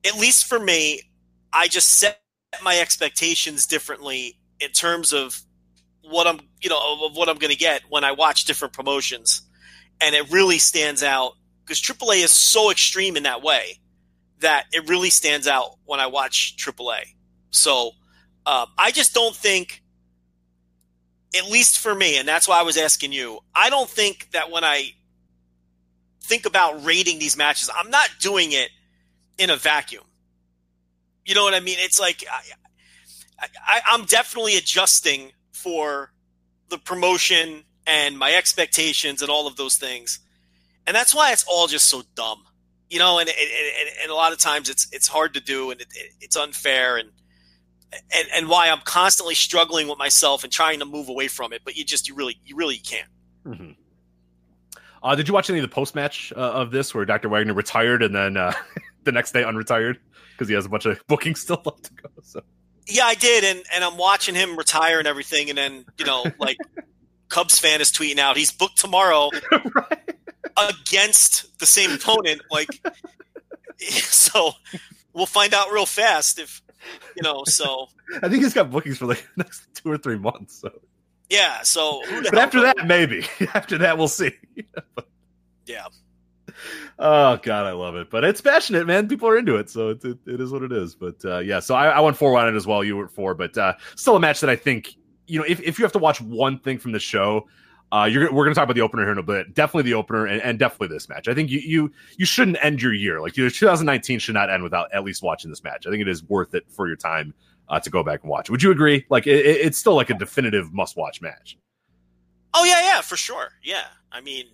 at 0.06 0.16
least 0.16 0.46
for 0.46 0.60
me, 0.60 1.04
I 1.54 1.68
just 1.70 1.92
set 1.92 2.22
my 2.62 2.78
expectations 2.80 3.66
differently 3.66 4.38
in 4.60 4.72
terms 4.72 5.14
of 5.14 5.40
what 6.02 6.28
I'm, 6.28 6.42
you 6.62 6.70
know, 6.70 7.06
of 7.06 7.16
what 7.16 7.30
I'm 7.30 7.38
going 7.38 7.54
to 7.54 7.58
get 7.58 7.84
when 7.88 8.04
I 8.04 8.12
watch 8.12 8.44
different 8.44 8.74
promotions, 8.74 9.44
and 10.02 10.14
it 10.14 10.30
really 10.30 10.58
stands 10.58 11.04
out 11.04 11.34
because 11.64 11.82
AAA 11.82 12.24
is 12.24 12.32
so 12.32 12.72
extreme 12.72 13.18
in 13.18 13.24
that 13.24 13.42
way 13.42 13.80
that 14.40 14.66
it 14.72 14.90
really 14.90 15.10
stands 15.10 15.48
out 15.48 15.78
when 15.86 16.00
I 16.00 16.08
watch 16.08 16.56
AAA. 16.58 17.16
So 17.52 17.92
um, 18.46 18.68
I 18.78 18.92
just 18.92 19.14
don't 19.14 19.36
think, 19.36 19.82
at 21.36 21.50
least 21.50 21.80
for 21.80 21.96
me, 21.96 22.18
and 22.18 22.28
that's 22.28 22.48
why 22.48 22.60
I 22.60 22.64
was 22.64 22.78
asking 22.78 23.12
you. 23.12 23.40
I 23.56 23.70
don't 23.70 23.90
think 23.90 24.32
that 24.32 24.52
when 24.52 24.64
I 24.64 24.92
think 26.22 26.46
about 26.46 26.86
rating 26.86 27.20
these 27.20 27.38
matches, 27.38 27.70
I'm 27.76 27.90
not 27.90 28.10
doing 28.20 28.52
it 28.52 28.70
in 29.38 29.50
a 29.50 29.56
vacuum. 29.56 30.04
You 31.26 31.36
know 31.36 31.44
what 31.44 31.54
I 31.54 31.60
mean? 31.60 31.78
It's 31.80 32.00
like 32.00 32.24
I, 32.30 33.48
I, 33.66 33.82
I'm 33.88 34.06
definitely 34.06 34.58
adjusting 34.58 35.32
for 35.52 36.12
the 36.70 36.78
promotion 36.78 37.64
and 37.86 38.18
my 38.18 38.34
expectations 38.34 39.22
and 39.22 39.30
all 39.30 39.48
of 39.48 39.56
those 39.56 39.76
things, 39.76 40.20
and 40.86 40.96
that's 40.96 41.14
why 41.14 41.32
it's 41.32 41.46
all 41.48 41.68
just 41.68 41.86
so 41.86 42.04
dumb. 42.16 42.44
You 42.90 43.00
know, 43.00 43.20
and 43.20 43.30
and, 43.30 43.38
and, 43.40 43.90
and 44.04 44.12
a 44.12 44.16
lot 44.16 44.32
of 44.32 44.38
times 44.38 44.70
it's 44.70 44.88
it's 44.92 45.08
hard 45.08 45.34
to 45.34 45.40
do 45.40 45.72
and 45.72 45.82
it, 45.82 45.88
it's 46.22 46.38
unfair 46.38 46.98
and 46.98 47.10
and 48.16 48.28
and 48.34 48.50
why 48.50 48.70
I'm 48.70 48.82
constantly 48.82 49.36
struggling 49.36 49.88
with 49.88 49.98
myself 49.98 50.44
and 50.44 50.52
trying 50.52 50.80
to 50.80 50.86
move 50.86 51.10
away 51.10 51.28
from 51.28 51.54
it. 51.54 51.62
But 51.64 51.76
you 51.76 51.84
just 51.84 52.08
you 52.08 52.16
really 52.16 52.40
you 52.44 52.56
really 52.56 52.78
can't. 52.78 53.10
Mm-hmm. 53.46 53.72
Uh, 55.02 55.16
did 55.16 55.28
you 55.28 55.34
watch 55.34 55.50
any 55.50 55.60
of 55.60 55.64
the 55.64 55.74
post 55.74 55.96
match 55.96 56.32
uh, 56.36 56.40
of 56.40 56.72
this 56.72 56.96
where 56.96 57.04
Dr. 57.04 57.28
Wagner 57.28 57.54
retired 57.54 58.02
and 58.04 58.16
then 58.16 58.38
uh, 58.38 58.54
the 59.04 59.12
next 59.12 59.34
day 59.34 59.44
unretired 59.44 59.98
because 60.32 60.48
he 60.48 60.56
has 60.56 60.66
a 60.66 60.70
bunch 60.70 60.86
of 60.86 61.02
bookings 61.08 61.42
still 61.42 61.62
left 61.66 61.84
to 61.86 61.94
go? 61.94 62.10
So 62.22 62.42
Yeah, 62.88 63.06
I 63.06 63.16
did, 63.16 63.44
and 63.44 63.64
and 63.74 63.84
I'm 63.84 63.98
watching 63.98 64.36
him 64.36 64.58
retire 64.58 65.00
and 65.00 65.08
everything, 65.08 65.50
and 65.50 65.58
then 65.58 65.86
you 65.98 66.06
know 66.06 66.26
like 66.40 66.58
Cubs 67.30 67.60
fan 67.60 67.82
is 67.82 67.92
tweeting 67.92 68.20
out 68.20 68.38
he's 68.38 68.52
booked 68.52 68.78
tomorrow 68.80 69.30
right. 69.52 70.03
Against 70.58 71.58
the 71.60 71.66
same 71.66 71.92
opponent. 71.92 72.42
Like, 72.52 72.68
so 73.80 74.52
we'll 75.14 75.26
find 75.26 75.54
out 75.54 75.72
real 75.72 75.86
fast 75.86 76.40
if 76.40 76.62
you 77.16 77.24
know. 77.24 77.44
So 77.46 77.88
I 78.22 78.30
think 78.30 78.44
he's 78.44 78.54
got 78.54 78.72
bookings 78.72 78.98
for 78.98 79.06
like 79.06 79.26
the 79.36 79.44
next 79.44 79.68
two 79.76 79.92
or 79.92 79.98
three 79.98 80.18
months. 80.18 80.60
So, 80.62 80.72
yeah. 81.30 81.62
So 81.64 82.02
but 82.24 82.38
after 82.38 82.62
that, 82.62 82.86
maybe 82.86 83.26
after 83.54 83.78
that, 83.80 83.98
we'll 83.98 84.08
see. 84.08 84.32
yeah. 85.66 85.86
Oh 87.00 87.38
God, 87.38 87.66
I 87.66 87.72
love 87.72 87.96
it. 87.96 88.10
But 88.10 88.24
it's 88.24 88.42
passionate, 88.42 88.86
man. 88.86 89.08
People 89.08 89.28
are 89.30 89.38
into 89.38 89.56
it, 89.56 89.70
so 89.70 89.90
it, 89.90 90.06
it, 90.06 90.18
it 90.28 90.42
is 90.42 90.52
what 90.52 90.64
it 90.64 90.72
is. 90.72 90.96
But 90.96 91.24
uh, 91.26 91.40
yeah, 91.40 91.60
so 91.60 91.76
I, 91.76 91.88
I 91.88 92.00
went 92.02 92.18
four 92.18 92.38
on 92.38 92.48
it 92.48 92.56
as 92.56 92.68
well. 92.68 92.84
You 92.84 92.98
were 92.98 93.08
four, 93.08 93.34
but 93.34 93.58
uh, 93.58 93.74
still 93.96 94.16
a 94.16 94.20
match 94.20 94.42
that 94.42 94.50
I 94.50 94.56
think 94.56 94.94
you 95.28 95.40
know 95.40 95.46
if, 95.48 95.60
if 95.62 95.80
you 95.80 95.86
have 95.86 95.94
to 95.94 96.00
watch 96.00 96.22
one 96.22 96.60
thing 96.60 96.78
from 96.78 96.92
the 96.92 97.00
show. 97.00 97.48
Uh, 97.94 98.06
you're, 98.06 98.24
we're 98.34 98.44
going 98.44 98.54
to 98.54 98.56
talk 98.56 98.64
about 98.64 98.74
the 98.74 98.82
opener 98.82 99.04
here 99.04 99.12
in 99.12 99.20
a 99.20 99.24
bit. 99.24 99.54
Definitely 99.54 99.84
the 99.84 99.94
opener, 99.94 100.26
and, 100.26 100.42
and 100.42 100.58
definitely 100.58 100.88
this 100.88 101.08
match. 101.08 101.28
I 101.28 101.36
think 101.36 101.52
you 101.52 101.60
you 101.60 101.92
you 102.18 102.26
shouldn't 102.26 102.58
end 102.60 102.82
your 102.82 102.92
year 102.94 103.22
like 103.22 103.38
you 103.38 103.44
know, 103.44 103.50
2019 103.50 104.18
should 104.18 104.34
not 104.34 104.50
end 104.50 104.64
without 104.64 104.92
at 104.94 105.04
least 105.04 105.22
watching 105.22 105.52
this 105.52 105.64
match. 105.64 105.86
I 105.86 105.92
think 105.92 106.02
it 106.02 106.08
is 106.08 106.24
worth 106.24 106.56
it 106.56 106.64
for 106.72 106.88
your 106.88 106.96
time 106.96 107.36
uh, 107.70 107.80
to 107.80 107.90
go 107.92 108.02
back 108.04 108.22
and 108.24 108.32
watch. 108.32 108.50
Would 108.50 108.64
you 108.64 108.72
agree? 108.72 109.06
Like 109.10 109.28
it- 109.28 109.46
it's 109.46 109.78
still 109.78 109.94
like 109.96 110.10
a 110.10 110.16
definitive 110.16 110.74
must 110.74 110.98
watch 110.98 111.22
match. 111.22 111.56
Oh 112.56 112.64
yeah, 112.66 112.82
yeah, 112.82 113.02
for 113.02 113.16
sure. 113.16 113.50
Yeah, 113.62 113.86
I 114.12 114.22
mean, 114.22 114.46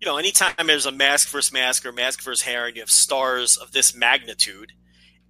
you 0.00 0.06
know, 0.06 0.16
anytime 0.16 0.66
there's 0.66 0.86
a 0.86 0.92
mask 0.92 1.28
versus 1.28 1.52
mask 1.52 1.86
or 1.86 1.92
mask 1.92 2.22
versus 2.24 2.42
hair, 2.42 2.66
and 2.66 2.74
you 2.74 2.82
have 2.82 2.90
stars 2.90 3.56
of 3.56 3.70
this 3.70 3.94
magnitude, 3.94 4.72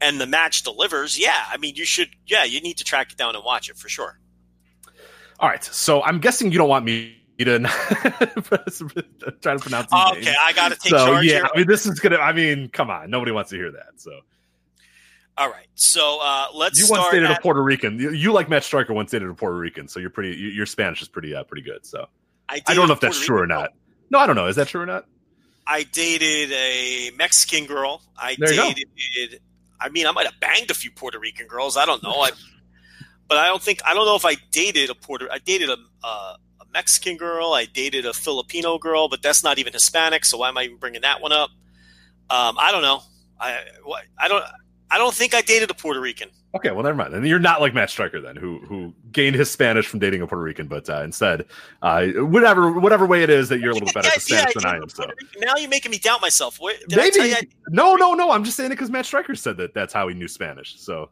and 0.00 0.18
the 0.18 0.26
match 0.26 0.62
delivers, 0.62 1.18
yeah, 1.18 1.44
I 1.50 1.58
mean, 1.58 1.74
you 1.74 1.84
should, 1.84 2.08
yeah, 2.26 2.44
you 2.44 2.62
need 2.62 2.78
to 2.78 2.84
track 2.84 3.12
it 3.12 3.18
down 3.18 3.36
and 3.36 3.44
watch 3.44 3.68
it 3.68 3.76
for 3.76 3.90
sure. 3.90 4.18
All 5.42 5.48
right, 5.48 5.62
so 5.64 6.02
I'm 6.04 6.20
guessing 6.20 6.52
you 6.52 6.58
don't 6.58 6.68
want 6.68 6.84
me 6.84 7.16
to 7.40 7.58
try 7.58 8.28
to 8.28 9.58
pronounce. 9.58 9.88
Oh, 9.92 10.12
names. 10.12 10.26
okay, 10.28 10.36
I 10.40 10.52
got 10.52 10.70
to 10.70 10.78
take 10.78 10.90
so 10.90 11.06
charge 11.06 11.24
yeah, 11.26 11.32
here. 11.32 11.48
I 11.52 11.58
mean, 11.58 11.66
this 11.66 11.84
is 11.84 11.98
gonna. 11.98 12.16
I 12.18 12.32
mean, 12.32 12.68
come 12.68 12.88
on, 12.90 13.10
nobody 13.10 13.32
wants 13.32 13.50
to 13.50 13.56
hear 13.56 13.72
that. 13.72 13.88
So 14.00 14.20
All 15.36 15.50
right, 15.50 15.66
so 15.74 16.20
uh, 16.22 16.46
let's 16.54 16.78
you 16.78 16.86
once 16.88 17.10
dated 17.10 17.28
at- 17.28 17.38
a 17.38 17.42
Puerto 17.42 17.60
Rican. 17.62 17.98
You, 17.98 18.12
you 18.12 18.32
like 18.32 18.48
Matt 18.48 18.62
Striker 18.62 18.92
once 18.94 19.10
dated 19.10 19.28
a 19.28 19.34
Puerto 19.34 19.56
Rican, 19.56 19.88
so 19.88 19.98
you're 19.98 20.10
pretty. 20.10 20.36
you- 20.38 20.50
Your 20.50 20.66
Spanish 20.66 21.02
is 21.02 21.08
pretty, 21.08 21.34
uh, 21.34 21.42
pretty 21.42 21.62
good. 21.62 21.84
So 21.84 22.06
I 22.48 22.60
dated 22.60 22.76
don't 22.76 22.86
know 22.86 22.94
if 22.94 23.00
that's 23.00 23.16
Puerto 23.18 23.26
true 23.26 23.40
or 23.42 23.46
not. 23.48 23.70
girl. 23.70 23.78
No, 24.10 24.18
I 24.20 24.26
don't 24.28 24.36
know. 24.36 24.46
Is 24.46 24.54
that 24.56 24.68
true 24.68 24.82
or 24.82 24.86
not? 24.86 25.06
I 25.66 25.82
dated 25.84 26.52
a 26.52 27.10
Mexican 27.16 27.66
girl. 27.66 28.00
I 28.16 28.36
There 28.38 28.48
dated. 28.48 29.40
I 29.80 29.88
mean, 29.88 30.06
I 30.06 30.12
might 30.12 30.26
have 30.26 30.38
banged 30.38 30.70
a 30.70 30.74
few 30.74 30.92
Puerto 30.92 31.18
Rican 31.18 31.48
girls. 31.48 31.76
I 31.76 31.84
don't 31.86 32.00
know. 32.04 32.12
I, 32.12 32.30
but 33.28 33.38
I 33.38 33.46
don't 33.46 33.62
think 33.62 33.80
I 33.86 33.94
don't 33.94 34.06
know 34.06 34.16
if 34.16 34.24
I 34.24 34.34
dated 34.50 34.90
a 34.90 34.94
Puerto. 34.94 35.26
I 35.30 35.38
dated 35.38 35.70
a, 35.70 35.76
uh, 36.04 36.36
a 36.60 36.64
Mexican 36.72 37.16
girl. 37.16 37.52
I 37.52 37.64
dated 37.66 38.06
a 38.06 38.12
Filipino 38.12 38.78
girl, 38.78 39.08
but 39.08 39.22
that's 39.22 39.42
not 39.42 39.58
even 39.58 39.72
Hispanic. 39.72 40.24
So 40.24 40.38
why 40.38 40.48
am 40.48 40.58
I 40.58 40.64
even 40.64 40.76
bringing 40.78 41.02
that 41.02 41.20
one 41.20 41.32
up? 41.32 41.50
Um, 42.30 42.56
I 42.58 42.70
don't 42.72 42.82
know. 42.82 43.02
I 43.40 43.60
I 44.18 44.28
don't. 44.28 44.44
I 44.90 44.98
don't 44.98 45.14
think 45.14 45.34
I 45.34 45.40
dated 45.40 45.70
a 45.70 45.74
Puerto 45.74 46.00
Rican. 46.00 46.28
Okay, 46.54 46.70
well, 46.70 46.82
never 46.82 46.94
mind. 46.94 47.14
And 47.14 47.26
you're 47.26 47.38
not 47.38 47.62
like 47.62 47.72
Matt 47.72 47.88
Striker 47.88 48.20
then, 48.20 48.36
who 48.36 48.58
who 48.58 48.92
gained 49.10 49.36
his 49.36 49.50
Spanish 49.50 49.86
from 49.86 50.00
dating 50.00 50.20
a 50.20 50.26
Puerto 50.26 50.42
Rican, 50.44 50.66
but 50.66 50.88
uh, 50.90 51.00
instead, 51.00 51.46
uh, 51.80 52.08
whatever 52.08 52.70
whatever 52.72 53.06
way 53.06 53.22
it 53.22 53.30
is 53.30 53.48
that 53.48 53.60
you're 53.60 53.70
a 53.70 53.74
little 53.74 53.86
bit 53.86 53.94
better 53.94 54.08
at 54.08 54.14
the 54.22 54.26
Yeah, 54.28 54.36
yeah, 54.36 54.40
Spanish 54.48 54.62
than 54.62 54.66
I 54.66 54.76
am. 54.76 54.88
So 54.90 55.06
now 55.38 55.54
you're 55.56 55.70
making 55.70 55.92
me 55.92 55.98
doubt 55.98 56.20
myself. 56.20 56.60
What, 56.60 56.76
did 56.88 56.98
I 56.98 57.08
tell 57.08 57.26
you 57.26 57.32
I- 57.32 57.36
maybe 57.36 57.52
no, 57.70 57.96
no, 57.96 58.12
no. 58.12 58.30
I'm 58.32 58.44
just 58.44 58.58
saying 58.58 58.70
it 58.70 58.74
because 58.74 58.90
Matt 58.90 59.06
Striker 59.06 59.34
said 59.34 59.56
that 59.56 59.72
that's 59.72 59.94
how 59.94 60.08
he 60.08 60.14
knew 60.14 60.28
Spanish. 60.28 60.78
So 60.78 61.04
I'm 61.04 61.08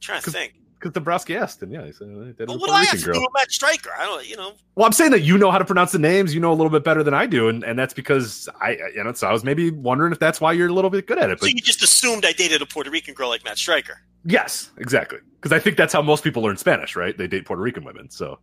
trying 0.00 0.22
to 0.22 0.30
think. 0.32 0.54
Because 0.84 0.92
Dombrowski 0.92 1.34
asked 1.34 1.62
him. 1.62 1.72
Yeah, 1.72 1.86
he 1.86 1.92
said 1.92 2.08
they 2.08 2.32
did 2.32 2.46
But 2.46 2.60
what 2.60 2.66
do 2.66 2.72
I 2.72 2.84
have 2.84 2.98
to 2.98 3.04
girl. 3.06 3.14
do 3.14 3.20
with 3.22 3.30
Matt 3.34 3.50
Striker? 3.50 3.88
I 3.98 4.04
don't, 4.04 4.28
you 4.28 4.36
know. 4.36 4.52
Well, 4.74 4.84
I'm 4.84 4.92
saying 4.92 5.12
that 5.12 5.22
you 5.22 5.38
know 5.38 5.50
how 5.50 5.56
to 5.56 5.64
pronounce 5.64 5.92
the 5.92 5.98
names. 5.98 6.34
You 6.34 6.40
know 6.40 6.52
a 6.52 6.54
little 6.54 6.68
bit 6.70 6.84
better 6.84 7.02
than 7.02 7.14
I 7.14 7.24
do, 7.24 7.48
and, 7.48 7.64
and 7.64 7.78
that's 7.78 7.94
because 7.94 8.50
I, 8.60 8.76
you 8.94 9.02
know, 9.02 9.12
so 9.14 9.26
I 9.26 9.32
was 9.32 9.44
maybe 9.44 9.70
wondering 9.70 10.12
if 10.12 10.18
that's 10.18 10.42
why 10.42 10.52
you're 10.52 10.68
a 10.68 10.72
little 10.72 10.90
bit 10.90 11.06
good 11.06 11.18
at 11.18 11.30
it. 11.30 11.40
So 11.40 11.46
you 11.46 11.54
just 11.54 11.82
assumed 11.82 12.26
I 12.26 12.32
dated 12.32 12.60
a 12.60 12.66
Puerto 12.66 12.90
Rican 12.90 13.14
girl 13.14 13.30
like 13.30 13.44
Matt 13.44 13.56
Striker. 13.56 14.02
yes, 14.26 14.70
exactly, 14.76 15.20
because 15.36 15.52
I 15.52 15.58
think 15.58 15.78
that's 15.78 15.94
how 15.94 16.02
most 16.02 16.22
people 16.22 16.42
learn 16.42 16.58
Spanish, 16.58 16.96
right? 16.96 17.16
They 17.16 17.26
date 17.26 17.46
Puerto 17.46 17.62
Rican 17.62 17.84
women. 17.84 18.10
So 18.10 18.38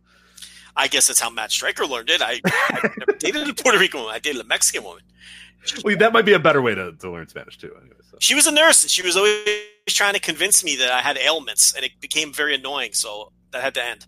I 0.76 0.88
guess 0.88 1.06
that's 1.06 1.20
how 1.20 1.30
Matt 1.30 1.52
Striker 1.52 1.86
learned 1.86 2.10
it. 2.10 2.20
I, 2.22 2.40
I 2.44 2.90
never 2.98 3.18
dated 3.18 3.48
a 3.48 3.54
Puerto 3.54 3.78
Rican 3.78 4.00
woman. 4.00 4.16
I 4.16 4.18
dated 4.18 4.40
a 4.40 4.44
Mexican 4.44 4.82
woman. 4.82 5.04
well, 5.84 5.96
that 5.96 6.12
might 6.12 6.24
be 6.24 6.32
a 6.32 6.40
better 6.40 6.60
way 6.60 6.74
to, 6.74 6.90
to 6.92 7.10
learn 7.10 7.28
Spanish 7.28 7.56
too. 7.56 7.72
Anyway, 7.80 7.94
so. 8.10 8.16
She 8.18 8.34
was 8.34 8.48
a 8.48 8.52
nurse, 8.52 8.82
and 8.82 8.90
she 8.90 9.02
was 9.02 9.16
always 9.16 9.46
trying 9.88 10.14
to 10.14 10.20
convince 10.20 10.62
me 10.64 10.76
that 10.76 10.90
I 10.92 11.00
had 11.00 11.18
ailments, 11.18 11.74
and 11.74 11.84
it 11.84 11.92
became 12.00 12.32
very 12.32 12.54
annoying. 12.54 12.92
So 12.92 13.32
that 13.52 13.62
had 13.62 13.74
to 13.74 13.84
end. 13.84 14.06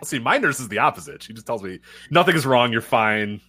See, 0.04 0.18
my 0.18 0.38
nurse 0.38 0.60
is 0.60 0.68
the 0.68 0.78
opposite. 0.78 1.22
She 1.22 1.32
just 1.32 1.46
tells 1.46 1.62
me 1.62 1.80
nothing 2.10 2.36
is 2.36 2.46
wrong. 2.46 2.70
You're 2.72 2.80
fine. 2.80 3.40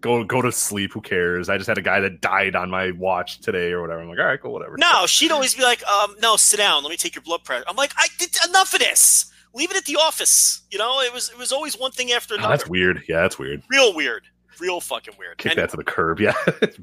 Go 0.00 0.24
go 0.24 0.42
to 0.42 0.50
sleep. 0.50 0.92
Who 0.92 1.00
cares? 1.00 1.48
I 1.48 1.56
just 1.58 1.68
had 1.68 1.78
a 1.78 1.82
guy 1.82 2.00
that 2.00 2.20
died 2.20 2.56
on 2.56 2.70
my 2.70 2.90
watch 2.90 3.40
today 3.40 3.70
or 3.70 3.80
whatever. 3.80 4.00
I'm 4.02 4.08
like, 4.08 4.18
all 4.18 4.24
right, 4.24 4.40
cool, 4.40 4.52
whatever. 4.52 4.76
No, 4.76 5.06
she'd 5.06 5.30
always 5.30 5.54
be 5.54 5.62
like, 5.62 5.84
um, 5.86 6.16
"No, 6.20 6.34
sit 6.36 6.56
down. 6.56 6.82
Let 6.82 6.90
me 6.90 6.96
take 6.96 7.14
your 7.14 7.22
blood 7.22 7.44
pressure." 7.44 7.64
I'm 7.68 7.76
like, 7.76 7.92
"I 7.96 8.08
did 8.18 8.36
enough 8.48 8.74
of 8.74 8.80
this. 8.80 9.32
Leave 9.54 9.70
it 9.70 9.76
at 9.76 9.84
the 9.84 9.94
office." 9.96 10.62
You 10.72 10.78
know, 10.78 11.00
it 11.02 11.12
was 11.12 11.30
it 11.30 11.38
was 11.38 11.52
always 11.52 11.78
one 11.78 11.92
thing 11.92 12.10
after 12.10 12.34
Oh, 12.34 12.38
another. 12.38 12.56
that's 12.56 12.68
weird. 12.68 13.02
Yeah, 13.08 13.20
that's 13.22 13.38
weird. 13.38 13.62
Real 13.70 13.94
weird. 13.94 14.24
Real 14.58 14.80
fucking 14.80 15.14
weird. 15.20 15.38
Kick 15.38 15.52
And- 15.52 15.60
that 15.60 15.70
to 15.70 15.76
the 15.76 15.84
curb. 15.84 16.18
Yeah, 16.20 16.32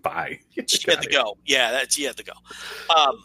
bye. 0.01 0.39
She 0.65 0.89
had 0.89 1.01
to 1.01 1.09
go. 1.09 1.37
Yeah, 1.45 1.71
that's 1.71 1.95
she 1.95 2.03
had 2.03 2.15
to 2.15 2.23
go. 2.23 2.33
Um, 2.95 3.21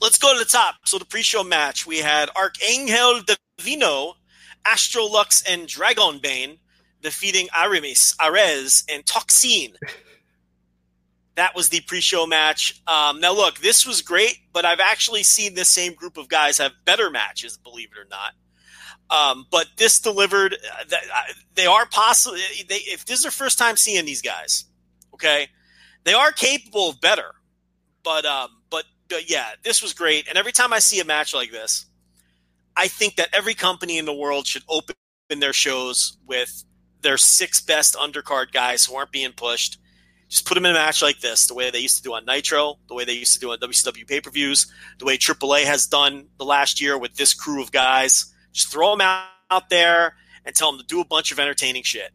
let's 0.00 0.18
go 0.18 0.32
to 0.32 0.38
the 0.38 0.44
top. 0.44 0.76
So 0.84 0.98
the 0.98 1.04
pre-show 1.04 1.44
match, 1.44 1.86
we 1.86 1.98
had 1.98 2.30
Archangel 2.36 3.22
Divino, 3.58 4.14
Astrolux, 4.66 5.42
and 5.48 5.66
Dragonbane 5.66 6.58
defeating 7.02 7.48
Aramis, 7.56 8.14
Arez, 8.20 8.84
and 8.92 9.04
Toxin. 9.06 9.74
That 11.36 11.54
was 11.54 11.68
the 11.70 11.80
pre-show 11.80 12.26
match. 12.26 12.82
Um, 12.86 13.20
now, 13.20 13.32
look, 13.32 13.58
this 13.58 13.86
was 13.86 14.02
great, 14.02 14.38
but 14.52 14.64
I've 14.64 14.80
actually 14.80 15.22
seen 15.22 15.54
this 15.54 15.68
same 15.68 15.94
group 15.94 16.18
of 16.18 16.28
guys 16.28 16.58
have 16.58 16.72
better 16.84 17.08
matches, 17.10 17.56
believe 17.56 17.88
it 17.96 17.98
or 17.98 18.08
not. 18.10 18.34
Um, 19.10 19.46
but 19.50 19.66
this 19.76 19.98
delivered. 20.00 20.54
Uh, 20.54 20.84
uh, 20.92 21.22
they 21.54 21.66
are 21.66 21.86
possible. 21.86 22.36
They, 22.68 22.76
if 22.76 23.06
this 23.06 23.18
is 23.18 23.22
their 23.22 23.32
first 23.32 23.58
time 23.58 23.76
seeing 23.76 24.04
these 24.04 24.22
guys, 24.22 24.66
okay, 25.14 25.48
they 26.04 26.12
are 26.12 26.30
capable 26.30 26.90
of 26.90 27.00
better. 27.00 27.32
But 28.04 28.24
um, 28.24 28.50
yeah, 29.26 29.50
this 29.62 29.82
was 29.82 29.92
great. 29.92 30.28
And 30.28 30.38
every 30.38 30.52
time 30.52 30.72
I 30.72 30.78
see 30.78 31.00
a 31.00 31.04
match 31.04 31.34
like 31.34 31.50
this, 31.50 31.86
I 32.76 32.88
think 32.88 33.16
that 33.16 33.28
every 33.32 33.54
company 33.54 33.98
in 33.98 34.04
the 34.04 34.14
world 34.14 34.46
should 34.46 34.62
open 34.68 34.94
their 35.38 35.52
shows 35.52 36.16
with 36.26 36.64
their 37.02 37.18
six 37.18 37.60
best 37.60 37.94
undercard 37.94 38.52
guys 38.52 38.84
who 38.84 38.94
aren't 38.94 39.12
being 39.12 39.32
pushed. 39.32 39.78
Just 40.28 40.46
put 40.46 40.54
them 40.54 40.64
in 40.64 40.70
a 40.70 40.74
match 40.74 41.02
like 41.02 41.20
this, 41.20 41.46
the 41.46 41.54
way 41.54 41.70
they 41.70 41.80
used 41.80 41.96
to 41.96 42.02
do 42.02 42.14
on 42.14 42.24
Nitro, 42.24 42.78
the 42.88 42.94
way 42.94 43.04
they 43.04 43.14
used 43.14 43.34
to 43.34 43.40
do 43.40 43.50
on 43.50 43.58
WCW 43.58 44.06
pay 44.06 44.20
per 44.20 44.30
views, 44.30 44.72
the 44.98 45.04
way 45.04 45.18
AAA 45.18 45.64
has 45.64 45.86
done 45.86 46.28
the 46.38 46.44
last 46.44 46.80
year 46.80 46.96
with 46.96 47.14
this 47.16 47.34
crew 47.34 47.60
of 47.60 47.72
guys. 47.72 48.32
Just 48.52 48.70
throw 48.70 48.90
them 48.92 49.00
out, 49.00 49.26
out 49.50 49.70
there 49.70 50.14
and 50.44 50.54
tell 50.54 50.70
them 50.70 50.80
to 50.80 50.86
do 50.86 51.00
a 51.00 51.04
bunch 51.04 51.32
of 51.32 51.40
entertaining 51.40 51.82
shit. 51.82 52.12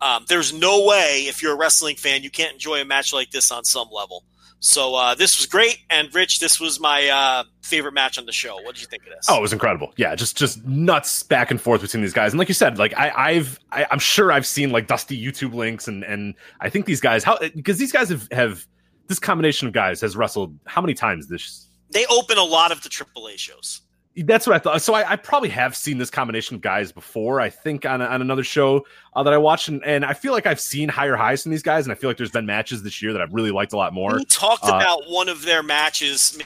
Um, 0.00 0.24
there's 0.28 0.52
no 0.52 0.84
way, 0.86 1.24
if 1.26 1.42
you're 1.42 1.54
a 1.54 1.58
wrestling 1.58 1.96
fan, 1.96 2.22
you 2.22 2.30
can't 2.30 2.52
enjoy 2.52 2.80
a 2.80 2.84
match 2.84 3.12
like 3.12 3.30
this 3.30 3.50
on 3.50 3.64
some 3.64 3.88
level. 3.90 4.24
So 4.60 4.94
uh, 4.94 5.14
this 5.14 5.38
was 5.38 5.46
great, 5.46 5.78
and 5.90 6.12
Rich, 6.14 6.40
this 6.40 6.58
was 6.58 6.80
my 6.80 7.08
uh, 7.08 7.44
favorite 7.62 7.92
match 7.92 8.18
on 8.18 8.24
the 8.26 8.32
show. 8.32 8.56
What 8.62 8.74
did 8.74 8.80
you 8.80 8.88
think 8.88 9.02
of 9.04 9.10
this? 9.10 9.26
Oh, 9.28 9.38
it 9.38 9.42
was 9.42 9.52
incredible. 9.52 9.92
Yeah, 9.96 10.14
just 10.14 10.36
just 10.36 10.64
nuts 10.64 11.22
back 11.22 11.50
and 11.50 11.60
forth 11.60 11.82
between 11.82 12.02
these 12.02 12.14
guys. 12.14 12.32
And 12.32 12.38
like 12.38 12.48
you 12.48 12.54
said, 12.54 12.78
like 12.78 12.94
I, 12.96 13.10
I've 13.10 13.58
I, 13.70 13.86
I'm 13.90 13.98
sure 13.98 14.32
I've 14.32 14.46
seen 14.46 14.70
like 14.70 14.86
dusty 14.86 15.22
YouTube 15.22 15.54
links 15.54 15.88
and 15.88 16.04
and 16.04 16.34
I 16.60 16.70
think 16.70 16.86
these 16.86 17.00
guys 17.00 17.22
how 17.22 17.38
because 17.54 17.78
these 17.78 17.92
guys 17.92 18.08
have 18.08 18.28
have 18.32 18.66
this 19.08 19.18
combination 19.18 19.68
of 19.68 19.74
guys 19.74 20.00
has 20.00 20.16
wrestled 20.16 20.58
how 20.66 20.80
many 20.80 20.94
times 20.94 21.28
this 21.28 21.68
they 21.90 22.06
open 22.06 22.38
a 22.38 22.44
lot 22.44 22.72
of 22.72 22.82
the 22.82 22.88
AAA 22.88 23.38
shows. 23.38 23.82
That's 24.24 24.46
what 24.46 24.56
I 24.56 24.58
thought. 24.58 24.82
So 24.82 24.94
I, 24.94 25.12
I 25.12 25.16
probably 25.16 25.50
have 25.50 25.76
seen 25.76 25.98
this 25.98 26.10
combination 26.10 26.56
of 26.56 26.62
guys 26.62 26.92
before. 26.92 27.40
I 27.40 27.50
think 27.50 27.84
on, 27.84 28.00
a, 28.00 28.06
on 28.06 28.20
another 28.22 28.44
show 28.44 28.86
uh, 29.14 29.22
that 29.22 29.32
I 29.32 29.38
watched, 29.38 29.68
and, 29.68 29.84
and 29.84 30.04
I 30.04 30.14
feel 30.14 30.32
like 30.32 30.46
I've 30.46 30.60
seen 30.60 30.88
higher 30.88 31.16
highs 31.16 31.42
from 31.42 31.52
these 31.52 31.62
guys, 31.62 31.84
and 31.84 31.92
I 31.92 31.94
feel 31.94 32.08
like 32.08 32.16
there's 32.16 32.30
been 32.30 32.46
matches 32.46 32.82
this 32.82 33.02
year 33.02 33.12
that 33.12 33.20
I've 33.20 33.34
really 33.34 33.50
liked 33.50 33.72
a 33.72 33.76
lot 33.76 33.92
more. 33.92 34.16
We 34.16 34.24
talked 34.24 34.64
uh, 34.64 34.68
about 34.68 35.02
one 35.08 35.28
of 35.28 35.42
their 35.42 35.62
matches 35.62 36.38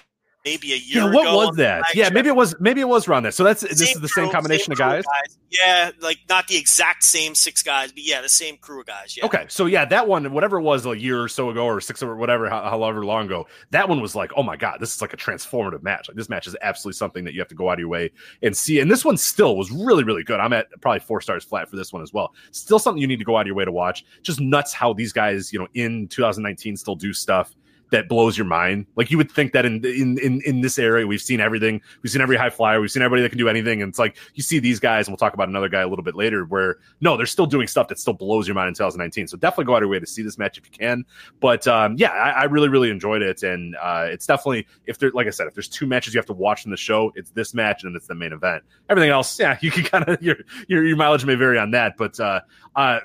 maybe 0.44 0.72
a 0.72 0.76
year 0.76 1.02
Yeah, 1.02 1.10
what 1.10 1.34
was 1.34 1.56
that? 1.56 1.84
Yeah, 1.94 2.10
maybe 2.10 2.28
it 2.28 2.36
was 2.36 2.54
maybe 2.60 2.80
it 2.80 2.88
was 2.88 3.08
around 3.08 3.24
there. 3.24 3.32
So 3.32 3.44
that's 3.44 3.60
this 3.62 3.80
is 3.80 4.00
the 4.00 4.08
same 4.08 4.26
crew, 4.26 4.32
combination 4.32 4.72
of 4.72 4.78
crew 4.78 4.86
guys. 4.86 5.04
Yeah, 5.50 5.90
like 6.00 6.18
not 6.28 6.48
the 6.48 6.56
exact 6.56 7.04
same 7.04 7.34
six 7.34 7.62
guys, 7.62 7.92
but 7.92 8.02
yeah, 8.02 8.20
the 8.20 8.28
same 8.28 8.56
crew 8.56 8.80
of 8.80 8.86
guys. 8.86 9.16
Yeah. 9.16 9.26
Okay, 9.26 9.46
so 9.48 9.66
yeah, 9.66 9.84
that 9.86 10.06
one, 10.06 10.32
whatever 10.32 10.58
it 10.58 10.62
was, 10.62 10.86
a 10.86 10.98
year 10.98 11.22
or 11.22 11.28
so 11.28 11.50
ago, 11.50 11.66
or 11.66 11.80
six 11.80 12.02
or 12.02 12.16
whatever, 12.16 12.48
however 12.48 13.04
long 13.04 13.26
ago, 13.26 13.46
that 13.70 13.88
one 13.88 14.00
was 14.00 14.14
like, 14.14 14.30
oh 14.36 14.42
my 14.42 14.56
god, 14.56 14.78
this 14.80 14.94
is 14.94 15.02
like 15.02 15.12
a 15.12 15.16
transformative 15.16 15.82
match. 15.82 16.08
Like 16.08 16.16
this 16.16 16.28
match 16.28 16.46
is 16.46 16.56
absolutely 16.62 16.96
something 16.96 17.24
that 17.24 17.34
you 17.34 17.40
have 17.40 17.48
to 17.48 17.54
go 17.54 17.68
out 17.68 17.74
of 17.74 17.80
your 17.80 17.88
way 17.88 18.10
and 18.42 18.56
see. 18.56 18.80
And 18.80 18.90
this 18.90 19.04
one 19.04 19.16
still 19.16 19.56
was 19.56 19.70
really, 19.70 20.04
really 20.04 20.22
good. 20.22 20.40
I'm 20.40 20.52
at 20.52 20.68
probably 20.80 21.00
four 21.00 21.20
stars 21.20 21.44
flat 21.44 21.68
for 21.68 21.76
this 21.76 21.92
one 21.92 22.02
as 22.02 22.12
well. 22.12 22.34
Still 22.52 22.78
something 22.78 23.00
you 23.00 23.06
need 23.06 23.18
to 23.18 23.24
go 23.24 23.36
out 23.36 23.42
of 23.42 23.46
your 23.46 23.56
way 23.56 23.64
to 23.64 23.72
watch. 23.72 24.04
Just 24.22 24.40
nuts 24.40 24.72
how 24.72 24.92
these 24.92 25.12
guys, 25.12 25.52
you 25.52 25.58
know, 25.58 25.68
in 25.74 26.08
2019 26.08 26.76
still 26.76 26.96
do 26.96 27.12
stuff 27.12 27.54
that 27.90 28.08
blows 28.08 28.38
your 28.38 28.46
mind. 28.46 28.86
Like 28.96 29.10
you 29.10 29.18
would 29.18 29.30
think 29.30 29.52
that 29.52 29.64
in 29.64 29.84
in 29.84 30.18
in 30.18 30.40
in 30.44 30.60
this 30.60 30.78
area, 30.78 31.06
we've 31.06 31.20
seen 31.20 31.40
everything. 31.40 31.80
We've 32.02 32.10
seen 32.10 32.22
every 32.22 32.36
high 32.36 32.50
flyer. 32.50 32.80
We've 32.80 32.90
seen 32.90 33.02
everybody 33.02 33.22
that 33.22 33.30
can 33.30 33.38
do 33.38 33.48
anything. 33.48 33.82
And 33.82 33.90
it's 33.90 33.98
like 33.98 34.16
you 34.34 34.42
see 34.42 34.58
these 34.58 34.80
guys, 34.80 35.06
and 35.06 35.12
we'll 35.12 35.18
talk 35.18 35.34
about 35.34 35.48
another 35.48 35.68
guy 35.68 35.80
a 35.80 35.88
little 35.88 36.04
bit 36.04 36.14
later, 36.14 36.44
where 36.44 36.78
no, 37.00 37.16
they're 37.16 37.26
still 37.26 37.46
doing 37.46 37.66
stuff 37.66 37.88
that 37.88 37.98
still 37.98 38.14
blows 38.14 38.46
your 38.46 38.54
mind 38.54 38.68
in 38.68 38.74
2019. 38.74 39.28
So 39.28 39.36
definitely 39.36 39.64
go 39.66 39.74
out 39.74 39.78
of 39.78 39.82
your 39.82 39.90
way 39.90 40.00
to 40.00 40.06
see 40.06 40.22
this 40.22 40.38
match 40.38 40.58
if 40.58 40.64
you 40.66 40.72
can. 40.72 41.04
But 41.40 41.66
um, 41.66 41.96
yeah, 41.96 42.10
I, 42.10 42.30
I 42.30 42.44
really 42.44 42.68
really 42.68 42.90
enjoyed 42.90 43.22
it, 43.22 43.42
and 43.42 43.76
uh, 43.80 44.06
it's 44.08 44.26
definitely 44.26 44.66
if 44.86 44.98
there, 44.98 45.10
like 45.12 45.26
I 45.26 45.30
said, 45.30 45.46
if 45.46 45.54
there's 45.54 45.68
two 45.68 45.86
matches 45.86 46.14
you 46.14 46.18
have 46.18 46.26
to 46.26 46.32
watch 46.32 46.64
in 46.64 46.70
the 46.70 46.76
show, 46.76 47.12
it's 47.14 47.30
this 47.30 47.54
match 47.54 47.84
and 47.84 47.94
it's 47.96 48.06
the 48.06 48.14
main 48.14 48.32
event. 48.32 48.62
Everything 48.88 49.10
else, 49.10 49.38
yeah, 49.38 49.58
you 49.62 49.70
can 49.70 49.84
kind 49.84 50.08
of 50.08 50.22
your, 50.22 50.36
your 50.68 50.84
your 50.84 50.96
mileage 50.96 51.24
may 51.24 51.34
vary 51.34 51.58
on 51.58 51.72
that, 51.72 51.96
but 51.96 52.18
uh, 52.20 52.40
uh, 52.76 53.00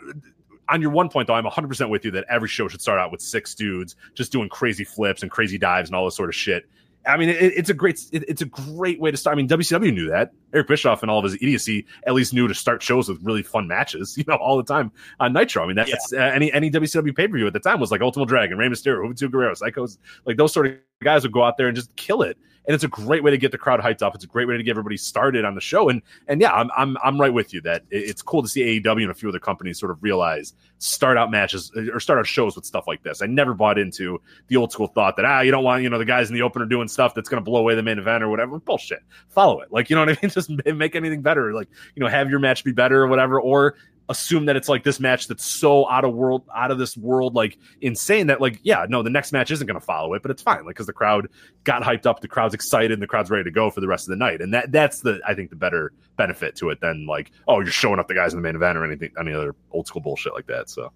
on 0.69 0.81
your 0.81 0.91
one 0.91 1.09
point 1.09 1.27
though, 1.27 1.33
I'm 1.33 1.45
100% 1.45 1.89
with 1.89 2.05
you 2.05 2.11
that 2.11 2.25
every 2.29 2.47
show 2.47 2.67
should 2.67 2.81
start 2.81 2.99
out 2.99 3.11
with 3.11 3.21
six 3.21 3.55
dudes 3.55 3.95
just 4.13 4.31
doing 4.31 4.49
crazy 4.49 4.83
flips 4.83 5.21
and 5.21 5.31
crazy 5.31 5.57
dives 5.57 5.89
and 5.89 5.95
all 5.95 6.05
this 6.05 6.15
sort 6.15 6.29
of 6.29 6.35
shit. 6.35 6.65
I 7.07 7.17
mean, 7.17 7.29
it, 7.29 7.37
it's 7.37 7.69
a 7.69 7.73
great, 7.73 7.99
it, 8.11 8.23
it's 8.27 8.41
a 8.41 8.45
great 8.45 8.99
way 8.99 9.11
to 9.11 9.17
start. 9.17 9.35
I 9.35 9.37
mean, 9.37 9.47
WCW 9.47 9.93
knew 9.93 10.09
that. 10.09 10.31
Eric 10.55 10.67
Bischoff 10.67 11.01
and 11.03 11.11
all 11.11 11.19
of 11.19 11.25
his 11.25 11.35
idiocy 11.35 11.85
at 12.07 12.13
least 12.13 12.33
knew 12.33 12.47
to 12.47 12.55
start 12.55 12.81
shows 12.81 13.09
with 13.09 13.19
really 13.21 13.43
fun 13.43 13.67
matches, 13.67 14.17
you 14.17 14.23
know, 14.27 14.35
all 14.35 14.57
the 14.57 14.63
time 14.63 14.91
on 15.19 15.33
Nitro. 15.33 15.63
I 15.63 15.67
mean, 15.67 15.75
that's 15.75 16.13
uh, 16.13 16.17
any 16.17 16.51
any 16.53 16.71
WCW 16.71 17.15
pay 17.15 17.27
per 17.27 17.37
view 17.37 17.47
at 17.47 17.53
the 17.53 17.59
time 17.59 17.79
was 17.79 17.91
like 17.91 18.01
Ultimate 18.01 18.27
Dragon, 18.27 18.57
Rey 18.57 18.69
Mysterio, 18.69 19.05
Juventud 19.05 19.31
Guerrero, 19.31 19.53
Psicosis, 19.53 19.97
like 20.25 20.37
those 20.37 20.53
sort 20.53 20.67
of 20.67 20.73
guys 21.03 21.23
would 21.23 21.31
go 21.31 21.43
out 21.43 21.57
there 21.57 21.67
and 21.67 21.75
just 21.75 21.95
kill 21.95 22.21
it. 22.21 22.37
And 22.67 22.73
it's 22.73 22.83
a 22.83 22.87
great 22.87 23.23
way 23.23 23.29
to 23.29 23.37
get 23.37 23.51
the 23.51 23.59
crowd 23.59 23.79
hyped 23.79 24.01
up. 24.01 24.15
It's 24.15 24.23
a 24.23 24.27
great 24.27 24.47
way 24.47 24.57
to 24.57 24.63
get 24.63 24.71
everybody 24.71 24.97
started 24.97 25.45
on 25.45 25.53
the 25.53 25.61
show. 25.61 25.87
And 25.87 26.01
and 26.27 26.41
yeah, 26.41 26.51
I'm 26.51 26.71
I'm 26.75 26.97
I'm 27.03 27.21
right 27.21 27.31
with 27.31 27.53
you 27.53 27.61
that 27.61 27.83
it's 27.91 28.23
cool 28.23 28.41
to 28.41 28.47
see 28.47 28.81
AEW 28.81 29.03
and 29.03 29.11
a 29.11 29.13
few 29.13 29.29
other 29.29 29.39
companies 29.39 29.79
sort 29.79 29.91
of 29.91 30.01
realize 30.01 30.55
start 30.79 31.15
out 31.15 31.29
matches 31.29 31.71
or 31.93 31.99
start 31.99 32.17
out 32.17 32.25
shows 32.25 32.55
with 32.55 32.65
stuff 32.65 32.87
like 32.87 33.03
this. 33.03 33.21
I 33.21 33.27
never 33.27 33.53
bought 33.53 33.77
into 33.77 34.19
the 34.47 34.55
old 34.55 34.71
school 34.71 34.87
thought 34.87 35.15
that 35.17 35.25
ah 35.25 35.41
you 35.41 35.51
don't 35.51 35.63
want 35.63 35.83
you 35.83 35.89
know 35.89 35.99
the 35.99 36.05
guys 36.05 36.29
in 36.29 36.33
the 36.33 36.41
opener 36.41 36.65
doing 36.65 36.87
stuff 36.87 37.13
that's 37.13 37.29
going 37.29 37.41
to 37.41 37.45
blow 37.45 37.59
away 37.59 37.75
the 37.75 37.83
main 37.83 37.99
event 37.99 38.23
or 38.23 38.29
whatever. 38.29 38.57
Bullshit. 38.59 39.03
Follow 39.29 39.61
it. 39.61 39.71
Like 39.71 39.91
you 39.91 39.95
know 39.95 40.01
what 40.01 40.17
I 40.17 40.19
mean. 40.23 40.29
Just 40.31 40.44
make 40.65 40.95
anything 40.95 41.21
better. 41.21 41.53
Like 41.53 41.67
you 41.95 42.03
know 42.03 42.09
have 42.09 42.29
your 42.29 42.39
match 42.39 42.63
be 42.63 42.71
better 42.71 43.03
or 43.03 43.07
whatever. 43.07 43.39
Or 43.39 43.75
assume 44.09 44.45
that 44.45 44.55
it's 44.55 44.69
like 44.69 44.83
this 44.83 44.99
match 44.99 45.27
that's 45.27 45.45
so 45.45 45.89
out 45.89 46.05
of 46.05 46.13
world 46.13 46.43
out 46.55 46.69
of 46.69 46.77
this 46.77 46.95
world 46.95 47.33
like 47.33 47.57
insane 47.81 48.27
that 48.27 48.39
like 48.39 48.59
yeah 48.63 48.85
no 48.87 49.01
the 49.01 49.09
next 49.09 49.31
match 49.31 49.49
isn't 49.49 49.65
going 49.65 49.79
to 49.79 49.85
follow 49.85 50.13
it 50.13 50.21
but 50.21 50.29
it's 50.29 50.41
fine 50.41 50.59
like 50.59 50.75
because 50.75 50.85
the 50.85 50.93
crowd 50.93 51.27
got 51.63 51.81
hyped 51.81 52.05
up 52.05 52.21
the 52.21 52.27
crowd's 52.27 52.53
excited 52.53 52.91
and 52.91 53.01
the 53.01 53.07
crowd's 53.07 53.31
ready 53.31 53.43
to 53.43 53.51
go 53.51 53.69
for 53.69 53.81
the 53.81 53.87
rest 53.87 54.07
of 54.07 54.11
the 54.11 54.15
night 54.15 54.41
and 54.41 54.53
that 54.53 54.71
that's 54.71 55.01
the 55.01 55.19
i 55.27 55.33
think 55.33 55.49
the 55.49 55.55
better 55.55 55.91
benefit 56.17 56.55
to 56.55 56.69
it 56.69 56.79
than 56.81 57.05
like 57.07 57.31
oh 57.47 57.59
you're 57.59 57.71
showing 57.71 57.99
up 57.99 58.07
the 58.07 58.13
guys 58.13 58.33
in 58.33 58.37
the 58.37 58.43
main 58.43 58.55
event 58.55 58.77
or 58.77 58.85
anything 58.85 59.11
any 59.19 59.33
other 59.33 59.55
old 59.71 59.87
school 59.87 60.01
bullshit 60.01 60.33
like 60.33 60.45
that 60.45 60.69
so 60.69 60.91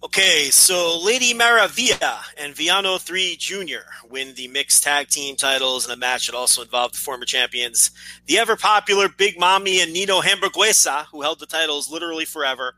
Okay, 0.00 0.50
so 0.50 1.00
Lady 1.02 1.34
Maravilla 1.34 2.20
and 2.36 2.54
Villano 2.54 2.98
3 2.98 3.34
Jr. 3.34 3.82
win 4.08 4.32
the 4.34 4.46
mixed 4.46 4.84
tag 4.84 5.08
team 5.08 5.34
titles 5.34 5.86
in 5.86 5.90
a 5.90 5.96
match 5.96 6.26
that 6.26 6.36
also 6.36 6.62
involved 6.62 6.94
the 6.94 6.98
former 6.98 7.24
champions, 7.24 7.90
the 8.26 8.38
ever 8.38 8.54
popular 8.54 9.08
Big 9.08 9.40
Mommy 9.40 9.80
and 9.80 9.92
Nino 9.92 10.20
Hamburguesa, 10.20 11.06
who 11.06 11.22
held 11.22 11.40
the 11.40 11.46
titles 11.46 11.90
literally 11.90 12.24
forever. 12.24 12.76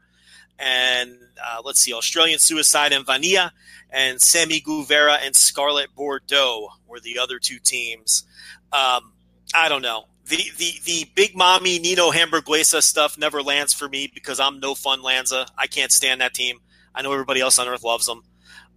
And 0.58 1.14
uh, 1.44 1.60
let's 1.62 1.80
see, 1.82 1.92
Australian 1.92 2.38
Suicide 2.38 2.94
and 2.94 3.04
Vanilla, 3.04 3.52
and 3.90 4.18
Sammy 4.18 4.60
Guevara 4.60 5.18
and 5.22 5.36
Scarlett 5.36 5.94
Bordeaux 5.94 6.70
were 6.88 7.00
the 7.00 7.18
other 7.18 7.38
two 7.38 7.58
teams. 7.58 8.24
Um, 8.72 9.12
I 9.54 9.68
don't 9.68 9.82
know. 9.82 10.06
The, 10.24 10.38
the 10.56 10.72
the 10.84 11.10
Big 11.14 11.36
Mommy 11.36 11.80
Nino 11.80 12.12
Hamburguesa 12.12 12.82
stuff 12.82 13.18
never 13.18 13.42
lands 13.42 13.74
for 13.74 13.90
me 13.90 14.10
because 14.12 14.40
I'm 14.40 14.58
no 14.58 14.74
fun 14.74 15.02
Lanza. 15.02 15.46
I 15.58 15.66
can't 15.66 15.92
stand 15.92 16.22
that 16.22 16.32
team. 16.32 16.60
I 16.94 17.02
know 17.02 17.12
everybody 17.12 17.40
else 17.40 17.58
on 17.58 17.68
earth 17.68 17.84
loves 17.84 18.06
them. 18.06 18.22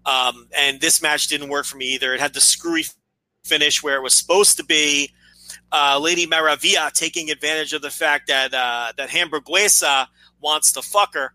Um, 0.05 0.47
and 0.57 0.81
this 0.81 1.01
match 1.01 1.27
didn't 1.27 1.49
work 1.49 1.65
for 1.65 1.77
me 1.77 1.93
either. 1.95 2.13
It 2.13 2.19
had 2.19 2.33
the 2.33 2.41
screwy 2.41 2.85
finish 3.43 3.81
where 3.81 3.95
it 3.95 4.03
was 4.03 4.13
supposed 4.13 4.57
to 4.57 4.65
be 4.65 5.11
uh, 5.71 5.99
Lady 6.01 6.27
Maravilla 6.27 6.91
taking 6.91 7.31
advantage 7.31 7.73
of 7.73 7.81
the 7.81 7.89
fact 7.89 8.27
that 8.27 8.53
uh, 8.53 8.93
that 8.97 9.09
Hamburguesa 9.09 10.07
wants 10.41 10.71
to 10.73 10.81
fuck 10.81 11.13
her, 11.13 11.33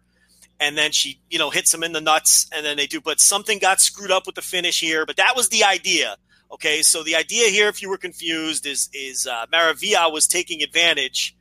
and 0.60 0.76
then 0.76 0.92
she 0.92 1.20
you 1.30 1.38
know 1.38 1.50
hits 1.50 1.72
him 1.72 1.82
in 1.82 1.92
the 1.92 2.00
nuts, 2.00 2.48
and 2.54 2.64
then 2.64 2.76
they 2.76 2.86
do. 2.86 3.00
But 3.00 3.20
something 3.20 3.58
got 3.58 3.80
screwed 3.80 4.10
up 4.10 4.26
with 4.26 4.34
the 4.34 4.42
finish 4.42 4.80
here. 4.80 5.06
But 5.06 5.16
that 5.16 5.34
was 5.36 5.48
the 5.48 5.64
idea. 5.64 6.16
Okay, 6.50 6.82
so 6.82 7.02
the 7.02 7.16
idea 7.16 7.48
here, 7.48 7.68
if 7.68 7.82
you 7.82 7.90
were 7.90 7.98
confused, 7.98 8.66
is 8.66 8.88
is 8.92 9.26
uh, 9.26 9.46
Maravilla 9.52 10.12
was 10.12 10.26
taking 10.26 10.62
advantage 10.62 11.36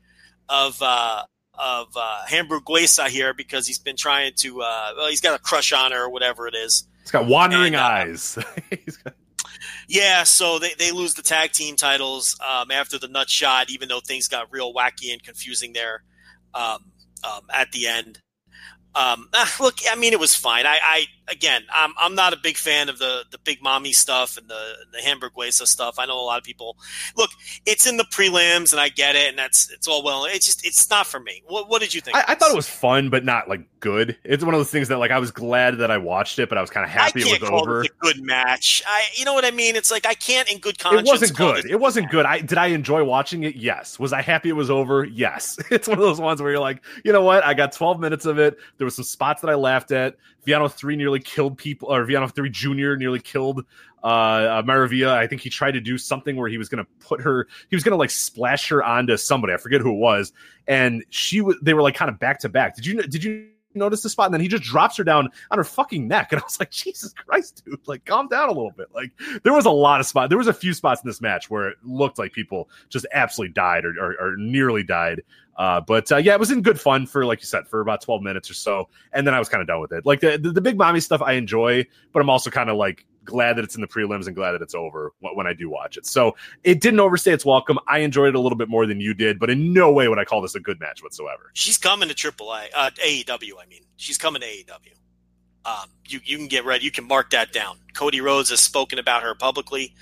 of 0.49 0.81
uh, 0.81 1.23
of 1.57 1.87
uh, 1.95 2.21
Hamburguesa 2.29 3.07
here 3.07 3.33
because 3.33 3.65
he's 3.67 3.79
been 3.79 3.95
trying 3.95 4.33
to 4.37 4.61
uh, 4.61 4.91
well, 4.97 5.07
he's 5.09 5.21
got 5.21 5.39
a 5.39 5.41
crush 5.41 5.73
on 5.73 5.91
her 5.91 6.03
or 6.05 6.09
whatever 6.09 6.47
it 6.47 6.55
is. 6.55 6.87
He's 7.01 7.11
got 7.11 7.25
wandering 7.25 7.75
And, 7.75 7.83
uh, 7.83 7.85
eyes. 7.85 8.37
Got- 9.03 9.13
Yeah, 9.87 10.23
so 10.23 10.59
they, 10.59 10.73
they 10.77 10.91
lose 10.91 11.13
the 11.13 11.21
tag 11.21 11.51
team 11.53 11.75
titles 11.77 12.37
um, 12.45 12.69
after 12.71 12.99
the 12.99 13.07
nut 13.07 13.29
shot, 13.29 13.69
even 13.69 13.87
though 13.87 14.01
things 14.01 14.27
got 14.27 14.47
real 14.51 14.73
wacky 14.73 15.13
and 15.13 15.23
confusing 15.23 15.73
there 15.73 16.03
um, 16.53 16.91
um, 17.23 17.41
at 17.53 17.71
the 17.71 17.87
end. 17.87 18.21
Um, 18.93 19.29
ah, 19.33 19.55
look, 19.59 19.77
I 19.89 19.95
mean, 19.95 20.11
it 20.13 20.19
was 20.19 20.35
fine. 20.35 20.65
I, 20.65 20.77
I 20.81 21.05
again, 21.27 21.63
I'm 21.73 21.93
I'm 21.97 22.15
not 22.15 22.33
a 22.33 22.37
big 22.37 22.57
fan 22.57 22.89
of 22.89 22.99
the 22.99 23.23
the 23.31 23.37
big 23.39 23.61
mommy 23.61 23.93
stuff 23.93 24.37
and 24.37 24.47
the 24.47 24.75
the 24.91 24.99
Hamburguesa 24.99 25.65
stuff. 25.65 25.95
I 25.99 26.05
know 26.05 26.19
a 26.19 26.23
lot 26.23 26.37
of 26.37 26.43
people. 26.43 26.77
Look, 27.15 27.31
it's 27.65 27.85
in 27.85 27.97
the 27.97 28.05
prelims, 28.05 28.71
and 28.71 28.79
I 28.79 28.89
get 28.89 29.15
it, 29.15 29.29
and 29.29 29.37
that's 29.37 29.71
it's 29.71 29.87
all 29.87 30.03
well. 30.03 30.25
It's 30.25 30.45
just 30.45 30.65
it's 30.65 30.89
not 30.89 31.07
for 31.07 31.19
me. 31.19 31.43
What 31.47 31.69
what 31.69 31.81
did 31.81 31.93
you 31.93 32.01
think? 32.01 32.17
I, 32.17 32.25
I 32.29 32.35
thought 32.35 32.51
it 32.51 32.55
was 32.55 32.69
fun, 32.69 33.09
but 33.09 33.23
not 33.23 33.47
like 33.47 33.61
good. 33.79 34.17
It's 34.23 34.43
one 34.43 34.53
of 34.53 34.59
those 34.59 34.71
things 34.71 34.87
that 34.87 34.97
like 34.97 35.11
I 35.11 35.19
was 35.19 35.31
glad 35.31 35.77
that 35.79 35.91
I 35.91 35.97
watched 35.97 36.39
it, 36.39 36.49
but 36.49 36.57
I 36.57 36.61
was 36.61 36.69
kind 36.69 36.83
of 36.83 36.89
happy 36.89 37.21
it 37.21 37.41
was 37.41 37.49
over. 37.49 37.81
this 37.81 37.91
a 37.91 38.05
good 38.05 38.23
match. 38.23 38.83
I, 38.87 39.03
you 39.15 39.25
know 39.25 39.33
what 39.33 39.45
I 39.45 39.51
mean? 39.51 39.75
It's 39.75 39.91
like 39.91 40.05
I 40.05 40.13
can't, 40.13 40.51
in 40.51 40.59
good 40.59 40.79
conscience. 40.79 41.07
It 41.07 41.11
wasn't 41.11 41.37
good. 41.37 41.63
this 41.63 41.71
It 41.71 41.79
wasn't 41.79 42.09
good. 42.09 42.25
I 42.25 42.39
did 42.39 42.57
I 42.57 42.67
enjoy 42.67 43.03
watching 43.03 43.43
it? 43.43 43.55
Yes. 43.55 43.99
Was 43.99 44.13
I 44.13 44.21
happy 44.21 44.49
it 44.49 44.53
was 44.53 44.69
over? 44.69 45.05
Yes. 45.05 45.57
It's 45.77 45.87
one 45.87 45.97
of 45.99 46.03
those 46.03 46.19
ones 46.19 46.41
where 46.41 46.49
you're 46.49 46.61
like, 46.61 46.81
you 47.03 47.11
know 47.11 47.21
what? 47.21 47.43
I 47.45 47.53
got 47.53 47.71
12 47.71 47.99
minutes 47.99 48.25
of 48.25 48.39
it. 48.39 48.57
There 48.77 48.85
was 48.85 48.95
some 48.95 49.05
spots 49.05 49.41
that 49.41 49.49
I 49.49 49.53
laughed 49.53 49.91
at. 49.91 50.15
Villano 50.47 50.69
three 50.69 50.95
nearly 50.95 51.19
killed 51.19 51.57
people, 51.57 51.89
or 51.89 52.05
Villano 52.05 52.29
three 52.29 52.49
Junior 52.49 52.95
nearly 52.95 53.19
killed 53.19 53.65
uh, 54.01 54.07
uh 54.07 54.61
Maravilla. 54.63 55.09
I 55.09 55.27
think 55.27 55.41
he 55.41 55.49
tried 55.49 55.71
to 55.71 55.81
do 55.81 55.97
something 55.97 56.37
where 56.37 56.47
he 56.47 56.57
was 56.57 56.69
going 56.69 56.83
to 56.83 56.89
put 57.05 57.19
her, 57.21 57.49
he 57.69 57.75
was 57.75 57.83
going 57.83 57.91
to 57.91 57.97
like 57.97 58.09
splash 58.09 58.69
her 58.69 58.81
onto 58.81 59.17
somebody. 59.17 59.53
I 59.53 59.57
forget 59.57 59.81
who 59.81 59.91
it 59.91 59.99
was, 59.99 60.31
and 60.65 61.03
she 61.09 61.41
was. 61.41 61.57
They 61.61 61.73
were 61.73 61.81
like 61.81 61.95
kind 61.95 62.09
of 62.09 62.17
back 62.17 62.39
to 62.39 62.49
back. 62.49 62.77
Did 62.77 62.85
you 62.85 63.01
did 63.03 63.25
you 63.25 63.49
notice 63.77 64.01
the 64.01 64.09
spot? 64.09 64.25
And 64.25 64.33
then 64.33 64.41
he 64.41 64.47
just 64.47 64.63
drops 64.63 64.97
her 64.97 65.03
down 65.03 65.29
on 65.51 65.57
her 65.57 65.63
fucking 65.63 66.07
neck, 66.07 66.29
and 66.31 66.41
I 66.41 66.43
was 66.43 66.59
like, 66.59 66.71
Jesus 66.71 67.13
Christ, 67.13 67.63
dude! 67.65 67.79
Like, 67.87 68.05
calm 68.05 68.27
down 68.27 68.49
a 68.49 68.53
little 68.53 68.71
bit. 68.71 68.87
Like, 68.93 69.11
there 69.43 69.53
was 69.53 69.65
a 69.65 69.71
lot 69.71 69.99
of 69.99 70.05
spots. 70.05 70.29
There 70.29 70.37
was 70.37 70.47
a 70.47 70.53
few 70.53 70.73
spots 70.73 71.01
in 71.03 71.07
this 71.07 71.21
match 71.21 71.49
where 71.49 71.69
it 71.69 71.77
looked 71.83 72.17
like 72.17 72.33
people 72.33 72.69
just 72.89 73.05
absolutely 73.13 73.53
died 73.53 73.85
or, 73.85 73.93
or, 73.99 74.15
or 74.19 74.37
nearly 74.37 74.83
died. 74.83 75.21
Uh, 75.57 75.81
but 75.81 76.11
uh, 76.11 76.17
yeah, 76.17 76.33
it 76.33 76.39
was 76.39 76.51
in 76.51 76.61
good 76.61 76.79
fun 76.79 77.07
for, 77.07 77.25
like 77.25 77.39
you 77.39 77.47
said, 77.47 77.67
for 77.67 77.81
about 77.81 78.01
12 78.01 78.21
minutes 78.21 78.49
or 78.49 78.53
so. 78.53 78.89
And 79.13 79.25
then 79.25 79.33
I 79.33 79.39
was 79.39 79.49
kind 79.49 79.61
of 79.61 79.67
done 79.67 79.81
with 79.81 79.91
it. 79.91 80.05
Like 80.05 80.19
the, 80.19 80.37
the, 80.37 80.51
the 80.51 80.61
big 80.61 80.77
mommy 80.77 80.99
stuff 80.99 81.21
I 81.21 81.33
enjoy, 81.33 81.85
but 82.13 82.19
I'm 82.21 82.29
also 82.29 82.51
kind 82.51 82.69
of 82.69 82.77
like 82.77 83.05
glad 83.27 83.57
that 83.57 83.63
it's 83.63 83.75
in 83.75 83.81
the 83.81 83.87
prelims 83.87 84.25
and 84.25 84.35
glad 84.35 84.53
that 84.53 84.61
it's 84.61 84.73
over 84.73 85.13
when, 85.19 85.45
I 85.45 85.53
do 85.53 85.69
watch 85.69 85.97
it. 85.97 86.05
So 86.05 86.35
it 86.63 86.81
didn't 86.81 86.99
overstay 86.99 87.31
its 87.31 87.45
welcome. 87.45 87.77
I 87.87 87.99
enjoyed 87.99 88.29
it 88.29 88.35
a 88.35 88.39
little 88.39 88.57
bit 88.57 88.69
more 88.69 88.85
than 88.85 88.99
you 88.99 89.13
did, 89.13 89.39
but 89.39 89.49
in 89.49 89.71
no 89.71 89.91
way 89.91 90.07
would 90.07 90.17
I 90.17 90.25
call 90.25 90.41
this 90.41 90.55
a 90.55 90.59
good 90.59 90.79
match 90.79 91.03
whatsoever. 91.03 91.51
She's 91.53 91.77
coming 91.77 92.09
to 92.09 92.15
AAA, 92.15 92.67
uh, 92.75 92.89
AEW. 93.05 93.51
I 93.61 93.67
mean, 93.67 93.83
she's 93.97 94.17
coming 94.17 94.41
to 94.41 94.47
AEW. 94.47 94.93
Um, 95.65 95.89
you 96.07 96.19
you 96.23 96.37
can 96.37 96.47
get 96.47 96.65
ready. 96.65 96.85
You 96.85 96.91
can 96.91 97.05
mark 97.05 97.29
that 97.31 97.51
down. 97.51 97.77
Cody 97.93 98.21
Rhodes 98.21 98.49
has 98.49 98.61
spoken 98.61 98.99
about 98.99 99.21
her 99.23 99.35
publicly, 99.35 99.93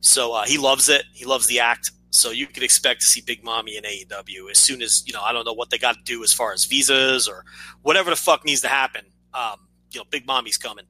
so 0.00 0.32
uh, 0.32 0.44
he 0.46 0.56
loves 0.56 0.88
it. 0.88 1.04
He 1.12 1.26
loves 1.26 1.46
the 1.46 1.60
act. 1.60 1.90
So 2.10 2.30
you 2.30 2.46
could 2.46 2.62
expect 2.62 3.02
to 3.02 3.06
see 3.06 3.20
Big 3.20 3.44
Mommy 3.44 3.76
in 3.76 3.84
AEW 3.84 4.50
as 4.50 4.58
soon 4.58 4.80
as 4.80 5.06
you 5.06 5.12
know. 5.12 5.20
I 5.20 5.32
don't 5.32 5.44
know 5.44 5.52
what 5.52 5.68
they 5.68 5.78
got 5.78 5.96
to 5.96 6.02
do 6.04 6.24
as 6.24 6.32
far 6.32 6.52
as 6.52 6.64
visas 6.64 7.28
or 7.28 7.44
whatever 7.82 8.10
the 8.10 8.16
fuck 8.16 8.44
needs 8.46 8.62
to 8.62 8.68
happen. 8.68 9.04
Um, 9.34 9.68
you 9.92 10.00
know, 10.00 10.04
Big 10.10 10.26
Mommy's 10.26 10.56
coming 10.56 10.86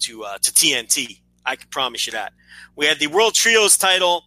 to 0.00 0.24
uh, 0.24 0.38
to 0.38 0.50
TNT. 0.50 1.20
I 1.48 1.56
can 1.56 1.68
promise 1.70 2.06
you 2.06 2.12
that. 2.12 2.34
We 2.76 2.84
had 2.84 2.98
the 2.98 3.06
World 3.06 3.34
Trios 3.34 3.78
title. 3.78 4.24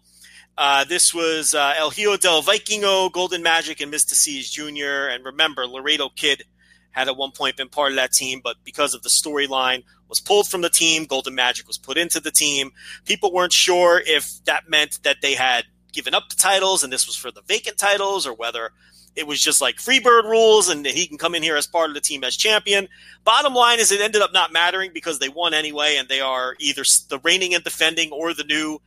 Uh, 0.57 0.83
this 0.85 1.13
was 1.13 1.53
uh, 1.53 1.75
El 1.77 1.91
Hijo 1.91 2.17
del 2.17 2.41
Vikingo, 2.41 3.11
Golden 3.11 3.43
Magic, 3.43 3.79
and 3.79 3.93
Myzteziz 3.93 4.51
Jr. 4.51 5.09
And 5.09 5.23
remember, 5.23 5.67
Laredo 5.67 6.09
Kid 6.09 6.43
had 6.89 7.07
at 7.07 7.15
one 7.15 7.31
point 7.31 7.57
been 7.57 7.69
part 7.69 7.91
of 7.91 7.97
that 7.97 8.11
team, 8.11 8.41
but 8.43 8.57
because 8.63 8.95
of 8.95 9.03
the 9.03 9.09
storyline, 9.09 9.83
was 10.09 10.19
pulled 10.19 10.47
from 10.47 10.61
the 10.61 10.69
team. 10.69 11.05
Golden 11.05 11.35
Magic 11.35 11.67
was 11.67 11.77
put 11.77 11.97
into 11.97 12.19
the 12.19 12.31
team. 12.31 12.71
People 13.05 13.31
weren't 13.31 13.53
sure 13.53 14.01
if 14.03 14.43
that 14.45 14.67
meant 14.67 14.99
that 15.03 15.17
they 15.21 15.35
had 15.35 15.65
given 15.93 16.13
up 16.15 16.29
the 16.29 16.35
titles 16.35 16.83
and 16.83 16.91
this 16.91 17.05
was 17.05 17.15
for 17.15 17.31
the 17.31 17.41
vacant 17.43 17.77
titles, 17.77 18.25
or 18.25 18.33
whether 18.33 18.71
it 19.15 19.27
was 19.27 19.41
just 19.41 19.61
like 19.61 19.75
Freebird 19.77 20.23
rules 20.23 20.69
and 20.69 20.85
he 20.85 21.05
can 21.05 21.17
come 21.17 21.35
in 21.35 21.43
here 21.43 21.57
as 21.57 21.67
part 21.67 21.89
of 21.89 21.93
the 21.93 22.01
team 22.01 22.23
as 22.23 22.35
champion. 22.37 22.87
Bottom 23.23 23.53
line 23.53 23.79
is, 23.79 23.91
it 23.91 24.01
ended 24.01 24.21
up 24.21 24.33
not 24.33 24.53
mattering 24.53 24.91
because 24.93 25.19
they 25.19 25.29
won 25.29 25.53
anyway, 25.53 25.97
and 25.97 26.07
they 26.07 26.21
are 26.21 26.55
either 26.59 26.83
the 27.09 27.19
reigning 27.19 27.53
and 27.53 27.63
defending 27.63 28.11
or 28.11 28.33
the 28.33 28.43
new 28.43 28.79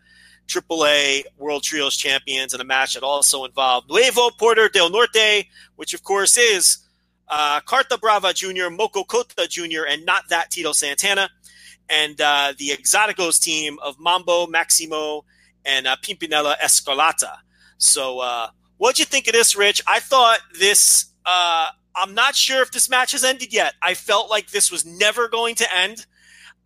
AAA 0.49 1.25
World 1.39 1.62
Trios 1.62 1.97
champions 1.97 2.55
in 2.55 2.61
a 2.61 2.64
match 2.64 2.95
that 2.95 3.03
also 3.03 3.45
involved 3.45 3.89
Nuevo 3.89 4.31
Poder 4.31 4.68
del 4.68 4.91
Norte, 4.91 5.47
which 5.77 5.95
of 5.95 6.03
course 6.03 6.37
is 6.37 6.79
uh, 7.29 7.61
Carta 7.61 7.99
Brava 7.99 8.33
Jr., 8.33 8.70
Mocho 8.70 9.05
Cota 9.05 9.47
Jr., 9.49 9.87
and 9.89 10.05
not 10.05 10.29
that 10.29 10.51
Tito 10.51 10.72
Santana, 10.72 11.31
and 11.89 12.20
uh, 12.20 12.53
the 12.59 12.68
Exoticos 12.68 13.41
team 13.41 13.79
of 13.83 13.99
Mambo, 13.99 14.47
Maximo, 14.47 15.25
and 15.64 15.87
uh, 15.87 15.97
Pimpinela 16.03 16.57
Escarlata. 16.59 17.37
So, 17.79 18.20
uh, 18.20 18.49
what'd 18.79 18.99
you 18.99 19.05
think 19.05 19.27
of 19.27 19.33
this, 19.33 19.57
Rich? 19.57 19.83
I 19.87 20.01
thought 20.01 20.39
this. 20.59 21.07
Uh, 21.25 21.68
I'm 21.97 22.14
not 22.14 22.35
sure 22.35 22.61
if 22.61 22.72
this 22.72 22.91
match 22.91 23.12
has 23.12 23.25
ended 23.25 23.53
yet. 23.53 23.75
I 23.81 23.95
felt 23.95 24.29
like 24.29 24.51
this 24.51 24.70
was 24.70 24.85
never 24.85 25.29
going 25.29 25.55
to 25.57 25.77
end. 25.77 26.07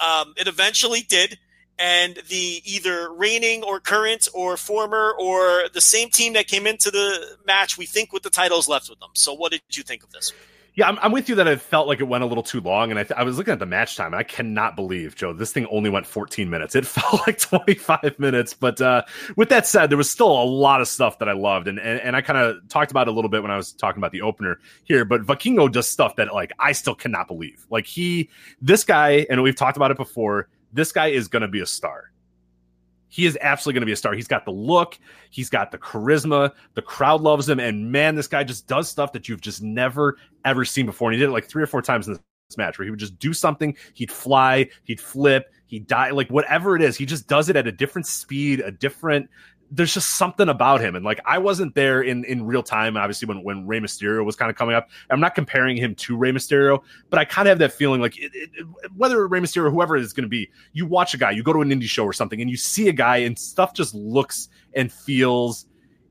Um, 0.01 0.35
it 0.37 0.49
eventually 0.49 1.03
did 1.03 1.39
and 1.79 2.19
the 2.29 2.61
either 2.65 3.13
reigning 3.13 3.63
or 3.63 3.79
current 3.79 4.29
or 4.35 4.57
former 4.57 5.15
or 5.19 5.69
the 5.73 5.81
same 5.81 6.11
team 6.11 6.33
that 6.33 6.49
came 6.49 6.67
into 6.67 6.91
the 6.91 7.37
match, 7.47 7.79
we 7.79 7.87
think 7.87 8.13
with 8.13 8.23
the 8.23 8.31
titles 8.31 8.69
left 8.69 8.91
with 8.91 8.99
them. 8.99 9.11
So, 9.15 9.33
what 9.33 9.53
did 9.53 9.63
you 9.71 9.83
think 9.83 10.03
of 10.03 10.11
this? 10.11 10.33
Yeah, 10.79 10.87
I'm, 10.87 10.97
I'm 11.03 11.11
with 11.11 11.29
you 11.29 11.35
that 11.35 11.49
it 11.49 11.61
felt 11.61 11.89
like 11.89 11.99
it 11.99 12.05
went 12.05 12.23
a 12.23 12.27
little 12.29 12.45
too 12.45 12.61
long, 12.61 12.91
and 12.91 13.01
I, 13.01 13.03
th- 13.03 13.19
I 13.19 13.25
was 13.25 13.37
looking 13.37 13.51
at 13.51 13.59
the 13.59 13.67
match 13.67 13.97
time, 13.97 14.13
and 14.13 14.15
I 14.15 14.23
cannot 14.23 14.77
believe, 14.77 15.17
Joe, 15.17 15.33
this 15.33 15.51
thing 15.51 15.67
only 15.73 15.91
went 15.91 16.07
14 16.07 16.49
minutes. 16.49 16.77
It 16.77 16.87
felt 16.87 17.27
like 17.27 17.41
25 17.41 18.17
minutes, 18.21 18.55
but 18.55 18.81
uh, 18.81 19.03
with 19.35 19.49
that 19.49 19.67
said, 19.67 19.91
there 19.91 19.99
was 19.99 20.09
still 20.09 20.31
a 20.31 20.45
lot 20.45 20.81
of 20.81 20.87
stuff 20.87 21.19
that 21.19 21.29
I 21.29 21.33
loved, 21.33 21.67
and 21.67 21.81
and, 21.81 22.01
and 22.01 22.15
I 22.15 22.21
kind 22.21 22.39
of 22.39 22.69
talked 22.69 22.93
about 22.93 23.09
a 23.09 23.11
little 23.11 23.29
bit 23.29 23.43
when 23.43 23.51
I 23.51 23.57
was 23.57 23.73
talking 23.73 23.99
about 23.99 24.13
the 24.13 24.23
opener 24.23 24.61
here. 24.85 25.05
But 25.05 25.23
Vikingo 25.23 25.69
does 25.69 25.89
stuff 25.89 26.15
that 26.15 26.33
like 26.33 26.53
I 26.61 26.71
still 26.71 26.95
cannot 26.95 27.27
believe. 27.27 27.67
Like 27.71 27.89
he, 27.89 28.31
this 28.63 28.85
guy, 28.85 29.27
and 29.29 29.43
we've 29.43 29.57
talked 29.57 29.77
about 29.77 29.91
it 29.91 29.97
before. 29.97 30.49
This 30.73 30.93
guy 30.93 31.09
is 31.09 31.27
going 31.27 31.43
to 31.43 31.49
be 31.49 31.61
a 31.61 31.67
star. 31.67 32.13
He 33.09 33.27
is 33.27 33.39
absolutely 33.41 33.79
going 33.79 33.83
to 33.83 33.87
be 33.87 33.93
a 33.93 33.97
star. 33.97 34.15
He's 34.15 34.29
got 34.29 34.45
the 34.45 34.51
look, 34.51 34.99
he's 35.31 35.51
got 35.51 35.71
the 35.71 35.79
charisma, 35.79 36.53
the 36.75 36.83
crowd 36.83 37.21
loves 37.21 37.49
him, 37.49 37.59
and 37.59 37.91
man, 37.91 38.15
this 38.15 38.27
guy 38.27 38.45
just 38.45 38.67
does 38.67 38.89
stuff 38.89 39.13
that 39.13 39.29
you've 39.29 39.41
just 39.41 39.63
never 39.63 40.19
ever 40.45 40.65
seen 40.65 40.87
before. 40.87 41.11
And 41.11 41.15
he 41.15 41.21
did 41.21 41.31
it 41.31 41.33
like 41.33 41.47
three 41.47 41.63
or 41.63 41.67
four 41.67 41.83
times 41.83 42.07
in 42.07 42.15
this 42.15 42.59
match 42.59 42.79
where 42.79 42.85
he 42.85 42.91
would 42.91 43.01
just 43.01 43.19
do 43.19 43.33
something, 43.33 43.77
he'd 43.95 44.11
fly, 44.11 44.69
he'd 44.85 45.01
flip, 45.01 45.53
he'd 45.67 45.87
die, 45.87 46.11
like 46.11 46.29
whatever 46.29 46.77
it 46.77 46.83
is, 46.83 46.97
he 46.97 47.07
just 47.07 47.27
does 47.29 47.49
it 47.49 47.57
at 47.57 47.67
a 47.67 47.73
different 47.73 48.07
speed, 48.07 48.61
a 48.61 48.71
different 48.71 49.29
there's 49.71 49.93
just 49.93 50.17
something 50.17 50.49
about 50.49 50.81
him. 50.81 50.97
And 50.97 51.05
like 51.05 51.21
I 51.25 51.39
wasn't 51.39 51.75
there 51.75 52.03
in 52.03 52.25
in 52.25 52.45
real 52.45 52.63
time, 52.63 52.97
obviously 52.97 53.27
when 53.27 53.43
when 53.43 53.67
Rey 53.67 53.81
Mysterio 53.81 54.25
was 54.25 54.37
kind 54.37 54.51
of 54.51 54.57
coming 54.57 54.75
up. 54.75 54.89
I'm 55.11 55.21
not 55.21 55.35
comparing 55.35 55.77
him 55.77 55.95
to 55.97 56.17
Rey 56.17 56.33
Mysterio, 56.33 56.83
but 57.11 57.19
I 57.19 57.25
kind 57.25 57.49
of 57.49 57.51
have 57.51 57.59
that 57.59 57.73
feeling 57.73 58.01
like 58.01 58.19
it, 58.19 58.31
it, 58.35 58.67
whether 58.97 59.27
Rey 59.27 59.41
Mysterio 59.41 59.67
or 59.67 59.71
whoever 59.71 59.97
it 59.97 60.03
is 60.03 60.13
going 60.13 60.25
to 60.25 60.29
be, 60.29 60.51
you 60.73 60.87
watch 60.87 61.15
a 61.15 61.19
guy, 61.19 61.33
you 61.33 61.43
go 61.43 61.53
to 61.53 61.61
an 61.61 61.71
indie 61.71 61.85
show 61.85 62.05
or 62.05 62.13
something, 62.13 62.41
and 62.41 62.51
you 62.51 62.57
see 62.57 62.89
a 62.89 62.93
guy, 62.93 63.19
and 63.19 63.39
stuff 63.39 63.75
just 63.75 63.95
looks 63.95 64.49
and 64.75 64.93
feels. 64.93 65.67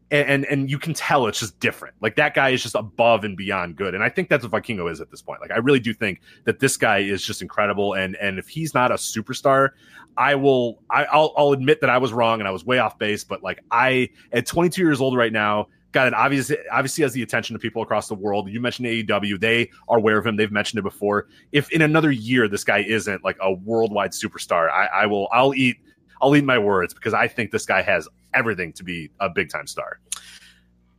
And, 0.10 0.30
and 0.30 0.46
and 0.46 0.72
you 0.72 0.80
can 0.80 0.94
tell 0.94 1.28
it's 1.28 1.42
just 1.42 1.60
different. 1.60 1.96
Like 2.00 2.16
that 2.16 2.34
guy 2.34 2.50
is 2.50 2.64
just 2.64 2.76
above 2.76 3.26
and 3.26 3.36
beyond 3.36 3.76
good, 3.76 3.94
and 3.94 4.02
I 4.02 4.08
think 4.08 4.30
that's 4.30 4.48
what 4.48 4.64
Vikingo 4.64 4.90
is 4.90 5.02
at 5.02 5.12
this 5.12 5.22
point. 5.22 5.42
Like 5.42 5.52
I 5.52 5.58
really 5.58 5.82
do 5.82 5.94
think 5.94 6.22
that 6.46 6.60
this 6.60 6.78
guy 6.78 7.00
is 7.00 7.26
just 7.26 7.42
incredible, 7.42 7.94
and 7.94 8.16
and 8.16 8.40
if 8.40 8.48
he's 8.48 8.74
not 8.74 8.90
a 8.90 8.94
superstar, 8.94 9.72
I 10.18 10.36
will. 10.36 10.82
I, 10.90 11.06
I'll, 11.06 11.34
I'll 11.38 11.52
admit 11.52 11.82
that 11.82 11.90
I 11.90 12.00
was 12.00 12.12
wrong 12.12 12.40
and 12.40 12.48
I 12.48 12.52
was 12.52 12.66
way 12.66 12.80
off 12.80 12.98
base. 12.98 13.24
But 13.24 13.44
like 13.44 13.60
I, 13.72 14.10
at 14.32 14.46
22 14.46 14.82
years 14.82 15.00
old 15.00 15.16
right 15.16 15.32
now, 15.32 15.68
got 15.92 16.08
it. 16.08 16.14
Obviously, 16.14 16.58
obviously 16.72 17.04
has 17.04 17.14
the 17.14 17.22
attention 17.22 17.56
of 17.56 17.62
people 17.62 17.82
across 17.82 18.08
the 18.08 18.16
world. 18.16 18.50
You 18.50 18.60
mentioned 18.60 18.88
AEW; 18.88 19.40
they 19.40 19.70
are 19.88 19.98
aware 19.98 20.18
of 20.18 20.26
him. 20.26 20.36
They've 20.36 20.52
mentioned 20.52 20.80
it 20.80 20.84
before. 20.84 21.28
If 21.52 21.72
in 21.72 21.82
another 21.82 22.12
year 22.12 22.48
this 22.48 22.64
guy 22.64 22.80
isn't 22.80 23.24
like 23.24 23.38
a 23.42 23.52
worldwide 23.52 24.12
superstar, 24.12 24.72
I, 24.72 24.88
I 24.88 25.06
will. 25.06 25.28
I'll 25.32 25.54
eat. 25.54 25.78
I'll 26.22 26.36
eat 26.36 26.44
my 26.44 26.58
words 26.58 26.96
because 26.96 27.14
I 27.14 27.28
think 27.28 27.52
this 27.52 27.66
guy 27.66 27.84
has 27.84 28.08
everything 28.34 28.74
to 28.74 28.84
be 28.84 29.12
a 29.20 29.30
big 29.30 29.50
time 29.50 29.68
star. 29.68 30.00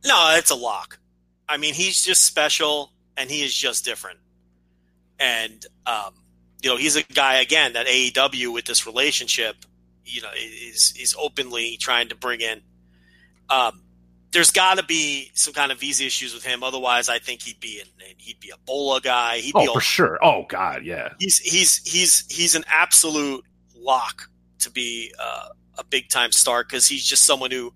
No, 0.05 0.33
it's 0.37 0.49
a 0.49 0.55
lock. 0.55 0.97
I 1.49 1.57
mean, 1.57 1.73
he's 1.73 2.03
just 2.03 2.23
special 2.23 2.93
and 3.17 3.29
he 3.29 3.43
is 3.43 3.53
just 3.53 3.83
different. 3.83 4.19
And 5.19 5.65
um, 5.85 6.13
you 6.61 6.69
know, 6.69 6.77
he's 6.77 6.95
a 6.95 7.03
guy 7.03 7.39
again 7.39 7.73
that 7.73 7.87
AEW 7.87 8.53
with 8.53 8.65
this 8.65 8.85
relationship, 8.85 9.55
you 10.05 10.21
know, 10.21 10.29
is 10.35 10.93
is 10.99 11.15
openly 11.17 11.77
trying 11.77 12.09
to 12.09 12.15
bring 12.15 12.41
in. 12.41 12.61
Um, 13.49 13.81
there's 14.31 14.51
got 14.51 14.77
to 14.77 14.83
be 14.83 15.31
some 15.33 15.53
kind 15.53 15.71
of 15.71 15.79
visa 15.79 16.05
issues 16.05 16.33
with 16.33 16.45
him. 16.45 16.63
Otherwise, 16.63 17.09
I 17.09 17.19
think 17.19 17.41
he'd 17.41 17.59
be 17.59 17.81
in, 17.81 17.87
he'd 18.17 18.39
be 18.39 18.49
a 18.49 18.57
Bola 18.65 19.01
guy. 19.01 19.37
He'd 19.37 19.55
oh, 19.55 19.61
be 19.61 19.73
for 19.73 19.81
sure. 19.81 20.19
Oh 20.21 20.45
God, 20.47 20.83
yeah. 20.83 21.09
he's 21.19 21.39
he's 21.39 21.77
he's 21.77 22.25
he's 22.29 22.55
an 22.55 22.63
absolute 22.67 23.43
lock 23.75 24.29
to 24.59 24.69
be 24.69 25.13
uh, 25.19 25.49
a 25.77 25.83
big 25.83 26.09
time 26.09 26.31
star 26.31 26.63
because 26.63 26.85
he's 26.87 27.05
just 27.05 27.25
someone 27.25 27.51
who 27.51 27.73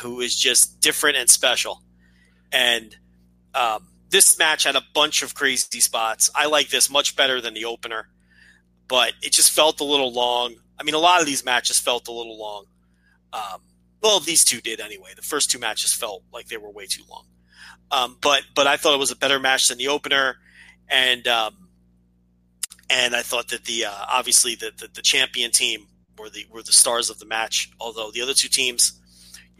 who 0.00 0.20
is 0.20 0.36
just 0.36 0.80
different 0.80 1.16
and 1.16 1.28
special. 1.28 1.82
And 2.52 2.96
um, 3.54 3.86
this 4.10 4.38
match 4.38 4.64
had 4.64 4.76
a 4.76 4.82
bunch 4.94 5.22
of 5.22 5.34
crazy 5.34 5.80
spots. 5.80 6.30
I 6.34 6.46
like 6.46 6.68
this 6.68 6.90
much 6.90 7.16
better 7.16 7.40
than 7.40 7.54
the 7.54 7.64
opener, 7.64 8.08
but 8.88 9.12
it 9.22 9.32
just 9.32 9.52
felt 9.52 9.80
a 9.80 9.84
little 9.84 10.12
long. 10.12 10.56
I 10.78 10.82
mean, 10.82 10.94
a 10.94 10.98
lot 10.98 11.20
of 11.20 11.26
these 11.26 11.44
matches 11.44 11.78
felt 11.78 12.08
a 12.08 12.12
little 12.12 12.38
long. 12.38 12.66
Um, 13.32 13.60
well, 14.02 14.20
these 14.20 14.44
two 14.44 14.60
did 14.60 14.80
anyway. 14.80 15.10
The 15.14 15.22
first 15.22 15.50
two 15.50 15.58
matches 15.58 15.92
felt 15.92 16.22
like 16.32 16.48
they 16.48 16.56
were 16.56 16.70
way 16.70 16.86
too 16.86 17.02
long. 17.08 17.26
Um, 17.90 18.16
but 18.20 18.42
but 18.54 18.66
I 18.66 18.76
thought 18.76 18.94
it 18.94 18.98
was 18.98 19.10
a 19.10 19.16
better 19.16 19.38
match 19.38 19.68
than 19.68 19.78
the 19.78 19.88
opener, 19.88 20.36
and 20.88 21.26
um, 21.26 21.68
and 22.88 23.14
I 23.14 23.22
thought 23.22 23.48
that 23.48 23.64
the 23.64 23.86
uh, 23.86 24.04
obviously 24.08 24.54
the, 24.54 24.72
the, 24.76 24.88
the 24.94 25.02
champion 25.02 25.50
team 25.50 25.86
were 26.18 26.30
the 26.30 26.46
were 26.50 26.62
the 26.62 26.72
stars 26.72 27.10
of 27.10 27.18
the 27.18 27.26
match. 27.26 27.70
Although 27.80 28.10
the 28.10 28.22
other 28.22 28.34
two 28.34 28.48
teams, 28.48 28.99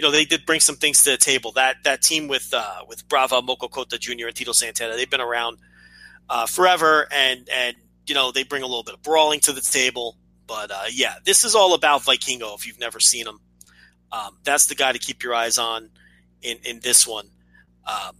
you 0.01 0.07
know, 0.07 0.11
they 0.13 0.25
did 0.25 0.47
bring 0.47 0.61
some 0.61 0.77
things 0.77 1.03
to 1.03 1.11
the 1.11 1.19
table. 1.19 1.53
That 1.53 1.77
that 1.85 2.01
team 2.01 2.27
with 2.27 2.55
uh, 2.55 2.85
with 2.89 3.07
Brava, 3.07 3.43
Mocho 3.43 3.69
Cota 3.69 3.99
Jr. 3.99 4.29
and 4.29 4.35
Tito 4.35 4.53
Santana, 4.53 4.97
they've 4.97 5.11
been 5.11 5.21
around 5.21 5.59
uh, 6.31 6.47
forever, 6.47 7.07
and 7.13 7.47
and 7.55 7.77
you 8.07 8.15
know 8.15 8.33
they 8.33 8.43
bring 8.43 8.63
a 8.63 8.67
little 8.67 8.83
bit 8.83 8.95
of 8.95 9.03
brawling 9.03 9.41
to 9.41 9.53
the 9.53 9.61
table. 9.61 10.17
But 10.47 10.71
uh, 10.71 10.85
yeah, 10.91 11.17
this 11.27 11.45
is 11.45 11.55
all 11.55 11.75
about 11.75 12.01
Vikingo. 12.01 12.55
If 12.57 12.67
you've 12.67 12.81
never 12.81 12.99
seen 12.99 13.27
him, 13.27 13.41
um, 14.11 14.39
that's 14.43 14.69
the 14.69 14.75
guy 14.75 14.91
to 14.93 14.99
keep 14.99 15.23
your 15.23 15.35
eyes 15.35 15.59
on 15.59 15.91
in 16.41 16.57
in 16.65 16.81
this 16.81 17.07
one. 17.07 17.29
Um, 17.87 18.17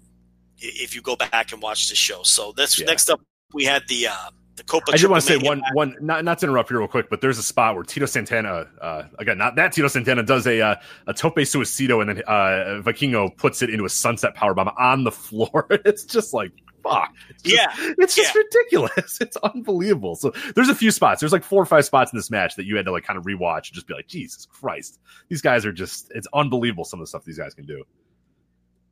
if 0.59 0.95
you 0.95 1.01
go 1.01 1.17
back 1.17 1.51
and 1.55 1.63
watch 1.63 1.89
the 1.89 1.97
show. 1.97 2.25
So 2.25 2.53
this 2.53 2.79
Yeah. 2.79 2.85
next 2.85 3.09
up, 3.09 3.23
we 3.55 3.65
had 3.65 3.89
the 3.89 4.09
uh, 4.09 4.31
the 4.61 4.65
Copa. 4.65 4.93
I 4.93 4.97
just 4.97 5.11
want 5.11 5.23
to 5.23 5.27
say 5.27 5.37
one 5.39 5.61
match. 5.61 5.71
one 5.73 5.97
not 6.01 6.25
not 6.25 6.39
to 6.39 6.47
interrupt 6.47 6.71
you 6.71 6.79
real 6.79 6.89
quick, 6.89 7.09
but 7.11 7.21
there's 7.21 7.39
a 7.39 7.43
spot 7.43 7.75
where 7.75 7.85
Tito 7.85 8.07
Santana 8.07 8.67
uh, 8.81 9.05
again 9.19 9.39
not 9.39 9.57
that 9.57 9.73
Tito 9.73 9.89
Santana 9.89 10.23
does 10.23 10.47
a 10.47 10.61
uh, 10.61 10.77
a 11.07 11.15
tope 11.15 11.37
suicida 11.37 12.01
and 12.01 12.11
then 12.11 12.23
uh, 12.27 12.83
Vikingo 12.83 13.37
puts 13.37 13.63
it 13.63 13.71
into 13.71 13.85
a 13.85 13.89
sunset 13.89 14.37
powerbomb 14.37 14.73
on 14.79 15.05
the 15.05 15.11
floor. 15.27 15.67
it's 15.71 16.05
just 16.05 16.33
like 16.35 16.53
fuck. 16.83 17.13
It's 17.29 17.43
just, 17.43 17.57
Yeah, 17.57 17.93
it's 17.99 18.15
just 18.15 18.35
yeah. 18.35 18.43
ridiculous. 18.43 19.19
It's 19.21 19.37
unbelievable. 19.37 20.17
So 20.17 20.33
there's 20.55 20.69
a 20.69 20.75
few 20.75 20.91
spots. 20.91 21.21
There's 21.21 21.33
like 21.33 21.45
four 21.45 21.63
or 21.63 21.67
five 21.67 21.85
spots 21.85 22.13
in 22.13 22.19
this 22.19 22.31
match 22.31 22.57
that 22.57 22.65
you 22.65 22.77
had 22.77 22.87
to 22.87 22.93
like 22.93 23.05
kind 23.05 23.19
of 23.19 23.25
rewatch 23.25 23.69
and 23.69 23.75
just 23.75 23.87
be 23.87 23.95
like, 23.95 24.07
Jesus 24.09 24.47
Christ, 24.47 24.99
these 25.29 25.43
guys 25.43 25.67
are 25.67 25.73
just 25.73 26.11
it's 26.15 26.29
unbelievable 26.33 26.85
some 26.85 27.01
of 27.01 27.05
the 27.05 27.09
stuff 27.09 27.25
these 27.25 27.39
guys 27.39 27.55
can 27.55 27.67
do. 27.67 27.85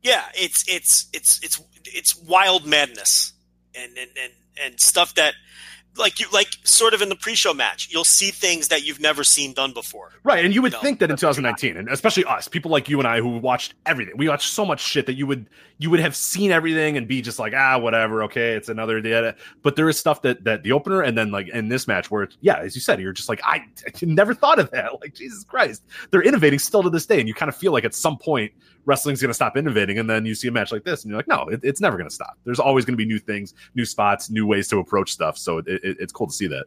yeah, 0.01 0.23
it's 0.35 0.65
it's 0.67 1.07
it's 1.13 1.43
it's 1.43 1.61
it's 1.85 2.15
wild 2.15 2.65
madness 2.65 3.33
and 3.75 3.97
and 3.97 4.11
and, 4.21 4.33
and 4.63 4.79
stuff 4.79 5.15
that 5.15 5.33
like 5.97 6.19
you 6.19 6.27
like 6.31 6.49
sort 6.63 6.93
of 6.93 7.01
in 7.01 7.09
the 7.09 7.15
pre-show 7.15 7.53
match, 7.53 7.89
you'll 7.91 8.03
see 8.03 8.31
things 8.31 8.69
that 8.69 8.85
you've 8.85 8.99
never 8.99 9.23
seen 9.23 9.53
done 9.53 9.73
before. 9.73 10.11
Right, 10.23 10.45
and 10.45 10.53
you 10.53 10.61
would 10.61 10.71
No, 10.71 10.79
think 10.79 10.99
that 10.99 11.09
in 11.09 11.17
2019, 11.17 11.77
and 11.77 11.89
especially 11.89 12.25
us, 12.25 12.47
people 12.47 12.71
like 12.71 12.89
you 12.89 12.99
and 12.99 13.07
I 13.07 13.19
who 13.19 13.37
watched 13.37 13.73
everything, 13.85 14.15
we 14.17 14.29
watched 14.29 14.51
so 14.51 14.65
much 14.65 14.81
shit 14.81 15.05
that 15.07 15.13
you 15.13 15.27
would 15.27 15.49
you 15.79 15.89
would 15.89 16.01
have 16.01 16.13
seen 16.13 16.51
everything 16.51 16.97
and 16.97 17.07
be 17.07 17.21
just 17.21 17.39
like, 17.39 17.53
ah, 17.55 17.77
whatever, 17.79 18.21
okay, 18.23 18.51
it's 18.51 18.67
another 18.67 18.99
day. 18.99 19.33
But 19.63 19.77
there 19.77 19.87
is 19.87 19.97
stuff 19.97 20.21
that 20.23 20.43
that 20.43 20.61
the 20.61 20.73
opener 20.73 21.01
and 21.01 21.17
then 21.17 21.31
like 21.31 21.47
in 21.47 21.69
this 21.69 21.87
match 21.87 22.11
where 22.11 22.27
yeah, 22.41 22.57
as 22.59 22.75
you 22.75 22.81
said, 22.81 22.99
you're 22.99 23.13
just 23.13 23.29
like, 23.29 23.39
I, 23.43 23.65
I 23.87 23.91
never 24.03 24.33
thought 24.33 24.59
of 24.59 24.69
that. 24.71 24.89
Like 24.99 25.13
Jesus 25.13 25.45
Christ, 25.45 25.83
they're 26.11 26.23
innovating 26.23 26.59
still 26.59 26.83
to 26.83 26.89
this 26.89 27.05
day, 27.05 27.19
and 27.19 27.27
you 27.27 27.33
kind 27.33 27.47
of 27.47 27.55
feel 27.55 27.71
like 27.71 27.85
at 27.85 27.93
some 27.93 28.17
point 28.17 28.51
wrestling's 28.85 29.21
going 29.21 29.29
to 29.29 29.33
stop 29.33 29.55
innovating, 29.55 29.97
and 29.97 30.09
then 30.09 30.25
you 30.25 30.35
see 30.35 30.49
a 30.49 30.51
match 30.51 30.73
like 30.73 30.83
this, 30.83 31.03
and 31.03 31.09
you're 31.09 31.19
like, 31.19 31.27
no, 31.27 31.43
it, 31.43 31.61
it's 31.63 31.79
never 31.79 31.95
going 31.95 32.09
to 32.09 32.13
stop. 32.13 32.37
There's 32.43 32.59
always 32.59 32.83
going 32.83 32.93
to 32.93 32.97
be 32.97 33.05
new 33.05 33.19
things, 33.19 33.53
new 33.75 33.85
spots, 33.85 34.29
new 34.29 34.45
ways 34.45 34.67
to 34.69 34.79
approach 34.79 35.13
stuff. 35.13 35.37
So 35.37 35.59
it, 35.59 35.67
it, 35.67 35.97
it's 35.99 36.11
cool 36.11 36.27
to 36.27 36.33
see 36.33 36.47
that. 36.47 36.65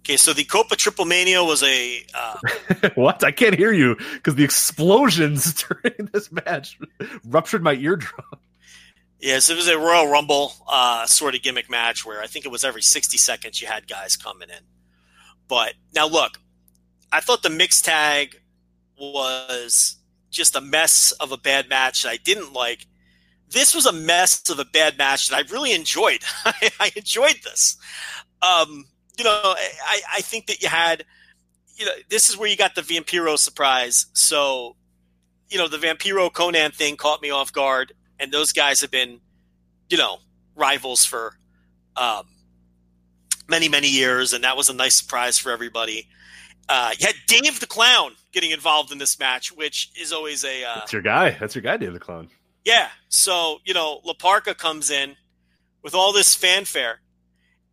Okay, 0.00 0.16
so 0.16 0.32
the 0.32 0.44
Copa 0.44 0.76
Triple 0.76 1.04
Mania 1.04 1.42
was 1.42 1.62
a 1.64 2.06
uh, 2.14 2.36
what? 2.94 3.24
I 3.24 3.32
can't 3.32 3.54
hear 3.56 3.72
you 3.72 3.96
because 4.14 4.36
the 4.36 4.44
explosions 4.44 5.64
during 5.82 6.08
this 6.12 6.30
match 6.30 6.78
ruptured 7.24 7.62
my 7.62 7.74
eardrum. 7.74 8.24
yes, 9.18 9.50
it 9.50 9.56
was 9.56 9.66
a 9.66 9.76
Royal 9.76 10.08
Rumble 10.08 10.52
uh, 10.68 11.06
sort 11.06 11.34
of 11.34 11.42
gimmick 11.42 11.68
match 11.68 12.06
where 12.06 12.22
I 12.22 12.28
think 12.28 12.44
it 12.44 12.50
was 12.50 12.62
every 12.62 12.82
60 12.82 13.18
seconds 13.18 13.60
you 13.60 13.66
had 13.66 13.88
guys 13.88 14.16
coming 14.16 14.48
in. 14.48 14.64
But 15.48 15.74
now 15.92 16.06
look, 16.06 16.38
I 17.10 17.20
thought 17.20 17.42
the 17.42 17.50
mixed 17.50 17.84
tag 17.84 18.40
was 18.98 19.96
just 20.30 20.56
a 20.56 20.60
mess 20.60 21.12
of 21.12 21.32
a 21.32 21.36
bad 21.36 21.68
match 21.68 22.02
that 22.02 22.10
I 22.10 22.16
didn't 22.16 22.52
like. 22.52 22.86
This 23.48 23.74
was 23.74 23.86
a 23.86 23.92
mess 23.92 24.48
of 24.50 24.58
a 24.58 24.64
bad 24.64 24.98
match 24.98 25.28
that 25.28 25.36
I 25.36 25.52
really 25.52 25.72
enjoyed. 25.72 26.20
I 26.44 26.92
enjoyed 26.94 27.40
this. 27.44 27.76
Um, 28.42 28.86
you 29.18 29.24
know, 29.24 29.40
I, 29.44 30.00
I 30.16 30.20
think 30.20 30.46
that 30.46 30.62
you 30.62 30.68
had, 30.68 31.04
you 31.76 31.86
know, 31.86 31.92
this 32.08 32.28
is 32.28 32.36
where 32.36 32.48
you 32.48 32.56
got 32.56 32.74
the 32.74 32.82
Vampiro 32.82 33.38
surprise. 33.38 34.06
So, 34.12 34.76
you 35.48 35.58
know, 35.58 35.68
the 35.68 35.78
Vampiro 35.78 36.30
Konnan 36.30 36.74
thing 36.74 36.96
caught 36.96 37.22
me 37.22 37.30
off 37.30 37.52
guard, 37.52 37.92
and 38.18 38.32
those 38.32 38.52
guys 38.52 38.80
have 38.80 38.90
been, 38.90 39.20
you 39.88 39.98
know, 39.98 40.18
rivals 40.54 41.04
for 41.04 41.38
um, 41.96 42.26
many, 43.48 43.68
many 43.68 43.88
years, 43.88 44.32
and 44.32 44.44
that 44.44 44.56
was 44.56 44.68
a 44.68 44.74
nice 44.74 44.96
surprise 44.96 45.38
for 45.38 45.52
everybody. 45.52 46.08
Uh, 46.68 46.92
you 46.98 47.06
had 47.06 47.14
Dave 47.26 47.60
the 47.60 47.66
Clown 47.66 48.12
getting 48.32 48.50
involved 48.50 48.90
in 48.90 48.98
this 48.98 49.18
match, 49.18 49.52
which 49.52 49.90
is 49.98 50.12
always 50.12 50.44
a 50.44 50.64
uh, 50.64 50.74
That's 50.76 50.92
your 50.92 51.02
guy. 51.02 51.30
That's 51.38 51.54
your 51.54 51.62
guy, 51.62 51.76
Dave 51.76 51.92
the 51.92 52.00
Clown. 52.00 52.28
yeah. 52.64 52.88
So, 53.08 53.58
you 53.64 53.72
know, 53.72 54.00
La 54.04 54.14
Parka 54.14 54.54
comes 54.54 54.90
in 54.90 55.16
with 55.82 55.94
all 55.94 56.12
this 56.12 56.34
fanfare. 56.34 57.00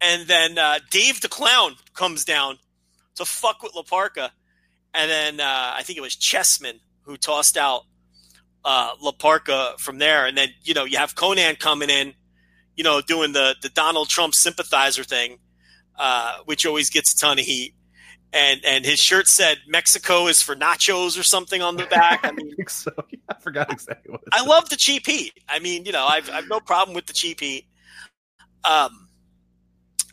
And 0.03 0.27
then 0.27 0.57
uh, 0.57 0.79
Dave 0.89 1.21
the 1.21 1.29
Clown 1.29 1.75
comes 1.93 2.25
down 2.25 2.57
to 3.15 3.25
fuck 3.25 3.63
with 3.63 3.73
La 3.73 3.83
Parka. 3.83 4.31
And 4.93 5.09
then 5.09 5.39
uh, 5.39 5.73
I 5.75 5.81
think 5.83 5.97
it 5.97 6.01
was 6.01 6.15
Chessman 6.15 6.79
who 7.03 7.15
tossed 7.15 7.57
out 7.57 7.83
uh, 8.65 8.91
La 9.01 9.13
Parka 9.13 9.75
from 9.79 9.99
there. 9.99 10.25
And 10.25 10.37
then, 10.37 10.49
you 10.63 10.73
know, 10.73 10.83
you 10.83 10.97
have 10.97 11.15
Konnan 11.15 11.57
coming 11.57 11.89
in, 11.89 12.13
you 12.75 12.83
know, 12.83 13.01
doing 13.01 13.31
the, 13.31 13.55
the 13.61 13.69
Donald 13.69 14.09
Trump 14.09 14.35
sympathizer 14.35 15.03
thing, 15.03 15.39
uh, 15.97 16.37
which 16.45 16.65
always 16.65 16.89
gets 16.89 17.13
a 17.13 17.17
ton 17.17 17.39
of 17.39 17.45
heat. 17.45 17.73
And, 18.33 18.61
and 18.65 18.83
his 18.83 18.99
shirt 18.99 19.27
said 19.27 19.59
Mexico 19.67 20.27
is 20.27 20.41
for 20.41 20.55
nachos 20.55 21.19
or 21.19 21.23
something 21.23 21.61
on 21.61 21.77
the 21.77 21.85
back. 21.85 22.21
I 22.25 22.31
mean, 22.33 22.51
I 22.51 22.55
think 22.55 22.69
so. 22.69 22.91
Yeah, 23.09 23.19
I 23.29 23.39
forgot 23.39 23.71
exactly 23.71 24.11
what. 24.11 24.21
It 24.21 24.29
I 24.33 24.43
love 24.43 24.69
the 24.69 24.75
cheap 24.75 25.05
heat. 25.05 25.33
I 25.47 25.59
mean, 25.59 25.85
you 25.85 25.91
know, 25.91 26.03
I've 26.05 26.29
I've 26.29 26.49
no 26.49 26.59
problem 26.59 26.93
with 26.93 27.05
the 27.05 27.13
cheap 27.13 27.39
heat. 27.39 27.67
Um, 28.65 29.02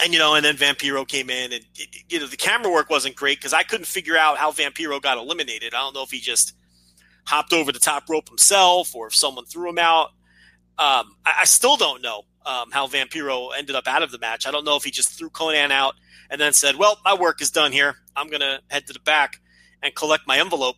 and 0.02 0.12
you 0.12 0.18
know, 0.18 0.34
and 0.34 0.44
then 0.44 0.56
Vampiro 0.56 1.06
came 1.06 1.30
in, 1.30 1.52
and 1.52 1.64
you 2.08 2.20
know, 2.20 2.26
the 2.26 2.36
camera 2.36 2.70
work 2.70 2.90
wasn't 2.90 3.16
great 3.16 3.38
because 3.38 3.52
I 3.52 3.62
couldn't 3.62 3.86
figure 3.86 4.16
out 4.16 4.38
how 4.38 4.52
Vampiro 4.52 5.00
got 5.00 5.18
eliminated. 5.18 5.74
I 5.74 5.78
don't 5.78 5.94
know 5.94 6.02
if 6.02 6.10
he 6.10 6.20
just 6.20 6.54
hopped 7.26 7.52
over 7.52 7.72
the 7.72 7.78
top 7.78 8.08
rope 8.08 8.28
himself 8.28 8.94
or 8.94 9.06
if 9.06 9.14
someone 9.14 9.44
threw 9.44 9.68
him 9.68 9.78
out. 9.78 10.08
Um, 10.78 11.14
I, 11.24 11.40
I 11.40 11.44
still 11.44 11.76
don't 11.76 12.02
know 12.02 12.22
um, 12.46 12.70
how 12.70 12.86
Vampiro 12.86 13.50
ended 13.56 13.76
up 13.76 13.86
out 13.86 14.02
of 14.02 14.10
the 14.10 14.18
match. 14.18 14.46
I 14.46 14.50
don't 14.50 14.64
know 14.64 14.76
if 14.76 14.84
he 14.84 14.90
just 14.90 15.18
threw 15.18 15.30
Konnan 15.30 15.70
out 15.70 15.94
and 16.30 16.40
then 16.40 16.52
said, 16.52 16.76
"Well, 16.76 16.98
my 17.04 17.14
work 17.14 17.42
is 17.42 17.50
done 17.50 17.72
here. 17.72 17.96
I'm 18.16 18.28
gonna 18.28 18.60
head 18.70 18.86
to 18.86 18.92
the 18.92 19.00
back 19.00 19.40
and 19.82 19.94
collect 19.94 20.26
my 20.26 20.38
envelope." 20.38 20.76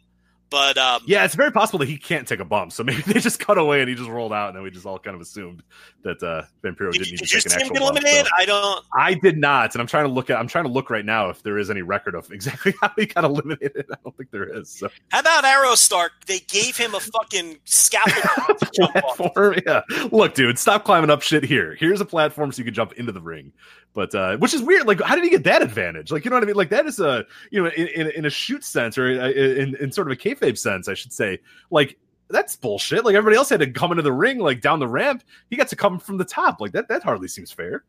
But 0.52 0.78
um, 0.78 1.02
Yeah, 1.06 1.24
it's 1.24 1.34
very 1.34 1.50
possible 1.50 1.80
that 1.80 1.88
he 1.88 1.96
can't 1.96 2.28
take 2.28 2.38
a 2.38 2.44
bump. 2.44 2.70
So 2.72 2.84
maybe 2.84 3.02
they 3.06 3.18
just 3.18 3.40
cut 3.40 3.58
away 3.58 3.80
and 3.80 3.88
he 3.88 3.96
just 3.96 4.08
rolled 4.08 4.32
out, 4.32 4.48
and 4.48 4.56
then 4.56 4.62
we 4.62 4.70
just 4.70 4.86
all 4.86 4.98
kind 4.98 5.16
of 5.16 5.20
assumed 5.20 5.62
that 6.04 6.22
uh, 6.22 6.42
Vampiro 6.62 6.92
did, 6.92 6.98
didn't 7.04 7.12
need 7.12 7.18
did 7.18 7.28
to 7.28 7.40
take 7.40 7.46
an 7.46 7.52
actual 7.52 7.70
get 7.70 7.80
bump. 7.80 7.90
eliminated? 7.96 8.26
so- 8.26 8.32
I 8.36 8.44
don't. 8.44 8.84
I 8.96 9.14
did 9.14 9.38
not, 9.38 9.74
and 9.74 9.80
I'm 9.80 9.86
trying 9.88 10.04
to 10.04 10.10
look 10.12 10.30
at. 10.30 10.38
I'm 10.38 10.46
trying 10.46 10.64
to 10.64 10.70
look 10.70 10.90
right 10.90 11.04
now 11.04 11.30
if 11.30 11.42
there 11.42 11.58
is 11.58 11.70
any 11.70 11.82
record 11.82 12.14
of 12.14 12.30
exactly 12.32 12.74
how 12.80 12.90
he 12.96 13.06
got 13.06 13.24
eliminated. 13.24 13.86
I 13.90 13.96
don't 14.04 14.16
think 14.16 14.30
there 14.30 14.44
is. 14.44 14.68
So 14.68 14.88
How 15.08 15.20
about 15.20 15.44
Aerostar? 15.44 16.10
They 16.26 16.40
gave 16.40 16.76
him 16.76 16.94
a 16.94 17.00
fucking 17.00 17.58
scaffold 17.64 18.58
to 18.58 18.70
jump 18.74 18.96
off. 18.96 19.16
platform, 19.16 19.56
yeah. 19.66 19.80
Look, 20.10 20.34
dude, 20.34 20.58
stop 20.58 20.84
climbing 20.84 21.10
up 21.10 21.22
shit 21.22 21.44
here. 21.44 21.74
Here's 21.78 22.00
a 22.00 22.04
platform 22.04 22.52
so 22.52 22.58
you 22.58 22.64
can 22.64 22.74
jump 22.74 22.92
into 22.92 23.12
the 23.12 23.20
ring. 23.22 23.52
But 23.94 24.14
uh, 24.14 24.36
which 24.38 24.54
is 24.54 24.62
weird. 24.62 24.86
Like, 24.86 25.02
how 25.02 25.14
did 25.14 25.24
he 25.24 25.30
get 25.30 25.44
that 25.44 25.60
advantage? 25.62 26.10
Like, 26.10 26.24
you 26.24 26.30
know 26.30 26.36
what 26.36 26.44
I 26.44 26.46
mean? 26.46 26.56
Like, 26.56 26.70
that 26.70 26.86
is 26.86 26.98
a 26.98 27.26
you 27.50 27.62
know, 27.62 27.68
in, 27.70 27.88
in, 27.88 28.10
in 28.10 28.24
a 28.24 28.30
shoot 28.30 28.64
sense 28.64 28.96
or 28.96 29.06
in, 29.06 29.76
in 29.76 29.92
sort 29.92 30.06
of 30.08 30.12
a 30.12 30.16
kayfabe 30.42 30.58
sense, 30.58 30.88
I 30.88 30.94
should 30.94 31.12
say. 31.12 31.38
Like, 31.70 31.98
that's 32.30 32.56
bullshit. 32.56 33.04
Like 33.04 33.14
everybody 33.14 33.36
else 33.36 33.50
had 33.50 33.60
to 33.60 33.70
come 33.70 33.90
into 33.92 34.02
the 34.02 34.12
ring, 34.12 34.38
like 34.38 34.60
down 34.60 34.78
the 34.78 34.88
ramp. 34.88 35.22
He 35.50 35.56
got 35.56 35.68
to 35.68 35.76
come 35.76 35.98
from 35.98 36.16
the 36.16 36.24
top. 36.24 36.60
Like 36.60 36.72
that. 36.72 36.88
That 36.88 37.02
hardly 37.02 37.28
seems 37.28 37.52
fair. 37.52 37.84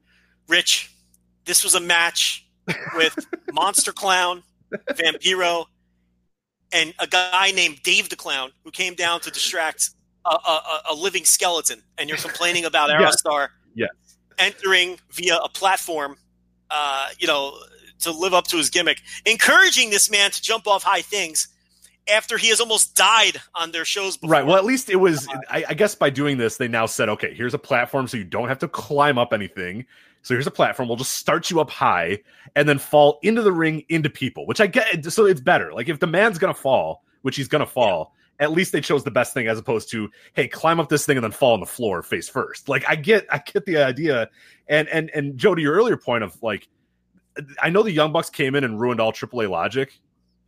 Rich, 0.50 0.92
this 1.46 1.64
was 1.64 1.76
a 1.76 1.80
match 1.80 2.46
with 2.96 3.18
Monster 3.54 3.94
Clown, 3.94 4.44
Vampiro, 4.92 5.66
and 6.74 6.94
a 7.00 7.08
guy 7.08 7.52
named 7.56 7.82
Dave 7.84 8.10
the 8.10 8.16
Clown 8.18 8.52
who 8.66 8.72
came 8.72 8.96
down 8.96 9.22
to 9.22 9.32
distract 9.32 9.92
a, 10.26 10.30
a, 10.32 10.82
a- 10.92 10.94
living 10.96 11.24
skeleton. 11.24 11.82
And 11.98 12.10
you're 12.10 12.18
complaining 12.18 12.66
about. 12.66 12.90
Aerostar 13.00 13.48
Yes. 13.76 13.90
entering 14.38 15.00
via 15.14 15.38
a 15.38 15.50
platform, 15.50 16.16
uh, 16.70 17.08
you 17.18 17.28
know, 17.28 17.58
to 18.02 18.12
live 18.12 18.34
up 18.34 18.46
to 18.48 18.58
his 18.58 18.70
gimmick, 18.70 19.00
encouraging 19.26 19.90
this 19.90 20.12
man 20.12 20.32
to 20.32 20.42
jump 20.42 20.68
off 20.68 20.84
high 20.84 21.02
things. 21.02 21.48
After 22.08 22.38
he 22.38 22.50
has 22.50 22.60
almost 22.60 22.96
died 22.96 23.42
on 23.56 23.72
their 23.72 23.86
shows 23.86 24.18
before. 24.18 24.34
Right. 24.34 24.46
Well, 24.46 24.58
at 24.58 24.66
least 24.66 24.90
it 24.90 24.98
was. 24.98 25.28
I, 25.50 25.66
I 25.70 25.74
guess 25.74 25.96
by 25.96 26.10
doing 26.10 26.38
this, 26.38 26.58
they 26.58 26.68
now 26.68 26.86
said, 26.86 27.10
okay, 27.10 27.34
here's 27.34 27.54
a 27.54 27.60
platform, 27.60 28.08
so 28.08 28.18
you 28.18 28.24
don't 28.24 28.48
have 28.48 28.60
to 28.60 28.68
climb 28.68 29.18
up 29.18 29.34
anything. 29.34 29.86
So 30.22 30.34
here's 30.34 30.48
a 30.48 30.52
platform. 30.52 30.88
We'll 30.88 30.98
just 30.98 31.18
start 31.18 31.50
you 31.50 31.60
up 31.60 31.70
high 31.70 32.20
and 32.56 32.68
then 32.68 32.80
fall 32.80 33.20
into 33.24 33.42
the 33.42 33.52
ring 33.52 33.84
into 33.90 34.10
people, 34.10 34.48
which 34.48 34.62
I 34.62 34.68
get. 34.68 35.12
So 35.12 35.26
it's 35.26 35.42
better. 35.42 35.74
Like 35.74 35.90
if 35.90 36.00
the 36.00 36.08
man's 36.08 36.38
gonna 36.38 36.54
fall, 36.54 37.04
which 37.22 37.36
he's 37.36 37.50
gonna 37.50 37.66
fall, 37.66 38.14
at 38.40 38.52
least 38.52 38.72
they 38.72 38.82
chose 38.82 39.04
the 39.04 39.12
best 39.12 39.34
thing 39.34 39.48
as 39.48 39.60
opposed 39.60 39.90
to 39.92 40.10
hey, 40.34 40.48
climb 40.48 40.80
up 40.80 40.90
this 40.90 41.06
thing 41.06 41.18
and 41.18 41.24
then 41.24 41.32
fall 41.32 41.54
on 41.54 41.60
the 41.60 41.66
floor 41.66 42.02
face 42.02 42.30
first. 42.30 42.70
Like 42.70 42.84
I 42.88 42.96
get, 42.96 43.26
I 43.32 43.40
get 43.40 43.66
the 43.66 43.78
idea. 43.78 44.30
And 44.68 44.88
and 44.88 45.10
and 45.14 45.38
Joe, 45.38 45.56
to 45.56 45.62
your 45.62 45.74
earlier 45.74 45.98
point 45.98 46.24
of 46.24 46.42
like, 46.42 46.70
I 47.62 47.70
know 47.70 47.84
the 47.84 47.92
Young 47.92 48.14
Bucks 48.14 48.30
came 48.30 48.56
in 48.56 48.64
and 48.64 48.80
ruined 48.80 49.02
all 49.02 49.12
AAA 49.12 49.50
logic 49.50 50.00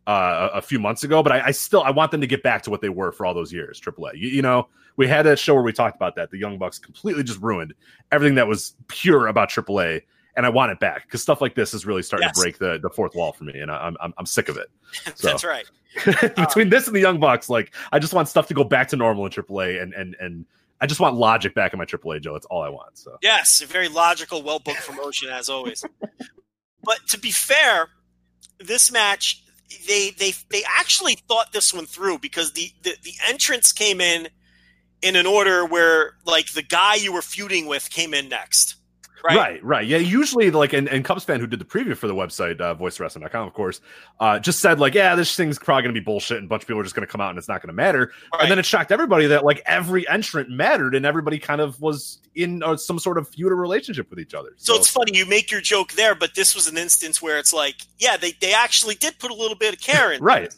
uh, 0.06 0.50
a, 0.54 0.62
few 0.62 0.78
months 0.78 1.02
ago, 1.02 1.22
but 1.22 1.32
I, 1.32 1.46
I, 1.46 1.50
still 1.50 1.82
I 1.82 1.90
want 1.90 2.12
them 2.12 2.20
to 2.20 2.26
get 2.26 2.42
back 2.42 2.62
to 2.62 2.70
what 2.70 2.80
they 2.80 2.88
were 2.88 3.12
for 3.12 3.26
all 3.26 3.34
those 3.34 3.52
years. 3.52 3.80
AAA, 3.80 4.12
you, 4.14 4.28
you 4.28 4.42
know, 4.42 4.68
we 4.96 5.08
had 5.08 5.26
a 5.26 5.36
show 5.36 5.54
where 5.54 5.62
we 5.62 5.72
talked 5.72 5.96
about 5.96 6.14
that. 6.16 6.30
The 6.30 6.38
Young 6.38 6.58
Bucks 6.58 6.78
completely 6.78 7.22
just 7.24 7.40
ruined 7.40 7.74
everything 8.12 8.36
that 8.36 8.46
was 8.46 8.74
pure 8.88 9.26
about 9.26 9.50
AAA, 9.50 10.02
and 10.36 10.46
I 10.46 10.48
want 10.48 10.72
it 10.72 10.78
back 10.78 11.04
because 11.06 11.22
stuff 11.22 11.40
like 11.40 11.54
this 11.54 11.74
is 11.74 11.84
really 11.86 12.02
starting 12.02 12.28
yes. 12.28 12.36
to 12.36 12.40
break 12.40 12.58
the, 12.58 12.78
the 12.80 12.90
fourth 12.90 13.14
wall 13.14 13.32
for 13.32 13.44
me, 13.44 13.58
and 13.58 13.70
I'm 13.70 13.96
I'm, 14.00 14.14
I'm 14.16 14.26
sick 14.26 14.48
of 14.48 14.56
it. 14.56 14.68
So. 15.16 15.28
That's 15.28 15.44
right. 15.44 15.66
Between 16.36 16.68
this 16.68 16.86
and 16.86 16.94
the 16.94 17.00
Young 17.00 17.18
Bucks, 17.18 17.48
like 17.48 17.74
I 17.90 17.98
just 17.98 18.14
want 18.14 18.28
stuff 18.28 18.46
to 18.48 18.54
go 18.54 18.64
back 18.64 18.88
to 18.88 18.96
normal 18.96 19.26
in 19.26 19.32
AAA, 19.32 19.82
and 19.82 19.92
and 19.94 20.14
and 20.20 20.46
I 20.80 20.86
just 20.86 21.00
want 21.00 21.16
logic 21.16 21.54
back 21.54 21.72
in 21.72 21.78
my 21.78 21.84
AAA, 21.84 22.22
Joe. 22.22 22.34
That's 22.34 22.46
all 22.46 22.62
I 22.62 22.68
want. 22.68 22.98
So 22.98 23.18
yes, 23.22 23.60
a 23.62 23.66
very 23.66 23.88
logical, 23.88 24.42
well 24.42 24.58
booked 24.58 24.86
promotion 24.86 25.30
as 25.30 25.48
always. 25.48 25.84
but 26.82 26.98
to 27.08 27.18
be 27.18 27.30
fair, 27.30 27.88
this 28.60 28.92
match 28.92 29.42
they 29.86 30.10
they 30.10 30.32
they 30.50 30.62
actually 30.78 31.14
thought 31.14 31.52
this 31.52 31.72
one 31.72 31.86
through 31.86 32.18
because 32.18 32.52
the 32.52 32.70
the, 32.82 32.94
the 33.02 33.12
entrance 33.28 33.72
came 33.72 34.00
in 34.00 34.28
in 35.02 35.16
an 35.16 35.26
order 35.26 35.64
where 35.64 36.14
like 36.24 36.52
the 36.52 36.62
guy 36.62 36.94
you 36.94 37.12
were 37.12 37.22
feuding 37.22 37.66
with 37.66 37.90
came 37.90 38.14
in 38.14 38.28
next. 38.28 38.76
Right? 39.24 39.36
right, 39.36 39.64
right. 39.64 39.86
Yeah, 39.86 39.98
usually 39.98 40.50
like 40.50 40.72
and, 40.72 40.88
and 40.88 41.04
Cubs 41.04 41.24
fan 41.24 41.40
who 41.40 41.46
did 41.46 41.58
the 41.58 41.64
preview 41.64 41.96
for 41.96 42.06
the 42.06 42.14
website, 42.14 42.60
uh, 42.60 42.74
voicesofwrestling.com, 42.74 43.46
of 43.46 43.54
course, 43.54 43.80
uh, 44.20 44.38
just 44.38 44.60
said 44.60 44.78
like, 44.78 44.94
yeah, 44.94 45.14
this 45.14 45.34
thing's 45.34 45.58
probably 45.58 45.82
gonna 45.82 45.94
be 45.94 46.00
bullshit 46.00 46.38
and 46.38 46.46
a 46.46 46.48
bunch 46.48 46.62
of 46.62 46.68
people 46.68 46.80
are 46.80 46.84
just 46.84 46.94
gonna 46.94 47.06
come 47.06 47.20
out 47.20 47.30
and 47.30 47.38
it's 47.38 47.48
not 47.48 47.62
gonna 47.62 47.72
matter. 47.72 48.12
Right. 48.32 48.42
And 48.42 48.50
then 48.50 48.58
it 48.58 48.66
shocked 48.66 48.92
everybody 48.92 49.26
that 49.26 49.44
like 49.44 49.62
every 49.66 50.06
entrant 50.08 50.50
mattered 50.50 50.94
and 50.94 51.06
everybody 51.06 51.38
kind 51.38 51.60
of 51.60 51.80
was 51.80 52.20
in 52.34 52.62
uh, 52.62 52.76
some 52.76 52.98
sort 52.98 53.18
of 53.18 53.28
feudal 53.28 53.58
relationship 53.58 54.10
with 54.10 54.20
each 54.20 54.34
other. 54.34 54.50
So. 54.56 54.74
so. 54.74 54.78
it's 54.78 54.90
funny 54.90 55.16
you 55.16 55.26
make 55.26 55.50
your 55.50 55.60
joke 55.60 55.92
there, 55.92 56.14
but 56.14 56.34
this 56.34 56.54
was 56.54 56.68
an 56.68 56.76
instance 56.76 57.22
where 57.22 57.38
it's 57.38 57.52
like, 57.52 57.76
yeah, 57.98 58.16
they 58.16 58.32
they 58.40 58.52
actually 58.52 58.94
did 58.96 59.18
put 59.18 59.30
a 59.30 59.34
little 59.34 59.56
bit 59.56 59.74
of 59.74 59.80
care 59.80 60.12
in, 60.12 60.22
right? 60.22 60.54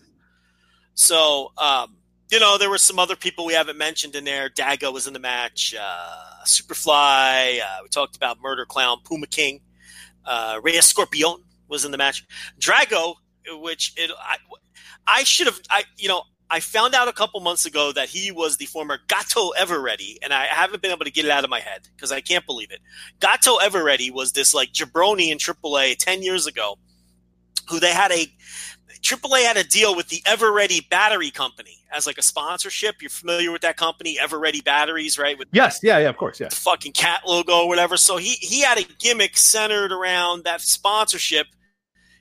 So, 0.94 1.52
um, 1.58 1.94
you 2.30 2.40
know, 2.40 2.58
there 2.58 2.70
were 2.70 2.78
some 2.78 2.98
other 2.98 3.16
people 3.16 3.46
we 3.46 3.54
haven't 3.54 3.78
mentioned 3.78 4.14
in 4.14 4.24
there. 4.24 4.50
Dago 4.50 4.92
was 4.92 5.06
in 5.06 5.12
the 5.12 5.18
match. 5.18 5.74
Uh, 5.78 6.44
Superfly. 6.46 7.60
Uh, 7.60 7.78
we 7.82 7.88
talked 7.88 8.16
about 8.16 8.40
Murder 8.40 8.66
Clown, 8.66 8.98
Puma 9.04 9.26
King. 9.26 9.60
Uh, 10.24 10.60
Rey 10.62 10.78
Scorpion 10.80 11.42
was 11.68 11.84
in 11.84 11.90
the 11.90 11.98
match. 11.98 12.26
Drago, 12.60 13.14
which 13.50 13.94
it, 13.96 14.10
I, 14.18 14.36
I 15.06 15.24
should 15.24 15.46
have, 15.46 15.60
I 15.70 15.84
you 15.96 16.08
know, 16.08 16.22
I 16.50 16.60
found 16.60 16.94
out 16.94 17.08
a 17.08 17.12
couple 17.12 17.40
months 17.40 17.66
ago 17.66 17.92
that 17.92 18.08
he 18.08 18.32
was 18.32 18.56
the 18.56 18.66
former 18.66 18.98
Gato 19.06 19.50
Eveready, 19.58 20.16
and 20.22 20.32
I 20.32 20.46
haven't 20.46 20.80
been 20.80 20.90
able 20.90 21.04
to 21.04 21.10
get 21.10 21.26
it 21.26 21.30
out 21.30 21.44
of 21.44 21.50
my 21.50 21.60
head 21.60 21.88
because 21.94 22.10
I 22.10 22.20
can't 22.22 22.46
believe 22.46 22.70
it. 22.70 22.80
Gato 23.20 23.58
Eveready 23.58 24.10
was 24.10 24.32
this 24.32 24.54
like 24.54 24.72
jabroni 24.72 25.30
in 25.30 25.38
AAA 25.38 25.98
ten 25.98 26.22
years 26.22 26.46
ago, 26.46 26.78
who 27.68 27.80
they 27.80 27.92
had 27.92 28.12
a 28.12 28.32
AAA 29.02 29.42
had 29.42 29.56
a 29.56 29.64
deal 29.64 29.94
with 29.94 30.08
the 30.08 30.20
Eveready 30.22 30.88
Battery 30.88 31.30
Company 31.30 31.78
as 31.92 32.06
like 32.06 32.18
a 32.18 32.22
sponsorship. 32.22 33.00
You're 33.00 33.10
familiar 33.10 33.50
with 33.52 33.62
that 33.62 33.76
company, 33.76 34.18
Eveready 34.20 34.62
Batteries, 34.62 35.18
right? 35.18 35.38
With 35.38 35.48
yes, 35.52 35.80
yeah, 35.82 35.98
yeah, 35.98 36.08
of 36.08 36.16
course, 36.16 36.40
yeah. 36.40 36.48
The 36.48 36.56
fucking 36.56 36.92
cat 36.92 37.22
logo 37.26 37.62
or 37.62 37.68
whatever. 37.68 37.96
So 37.96 38.16
he 38.16 38.30
he 38.40 38.62
had 38.62 38.78
a 38.78 38.84
gimmick 38.98 39.36
centered 39.36 39.92
around 39.92 40.44
that 40.44 40.60
sponsorship. 40.60 41.46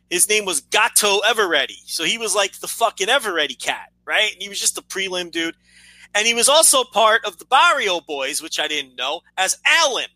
His 0.10 0.30
name 0.30 0.46
was 0.46 0.62
Gato 0.62 1.20
Eveready. 1.20 1.82
So 1.86 2.04
he 2.04 2.18
was 2.18 2.34
like 2.34 2.60
the 2.60 2.68
fucking 2.68 3.08
Eveready 3.08 3.62
cat, 3.62 3.92
right? 4.06 4.32
And 4.32 4.42
he 4.42 4.50
was 4.50 4.60
just 4.60 4.78
a 4.78 4.82
prelim 4.82 5.32
dude. 5.32 5.56
And 6.16 6.26
he 6.26 6.34
was 6.34 6.48
also 6.48 6.84
part 6.86 7.26
of 7.26 7.38
the 7.38 7.46
Barrio 7.46 8.00
Boys, 8.00 8.42
which 8.42 8.60
I 8.60 8.68
didn't 8.68 8.96
know, 8.96 9.22
as 9.38 9.58
Alan. 9.66 10.08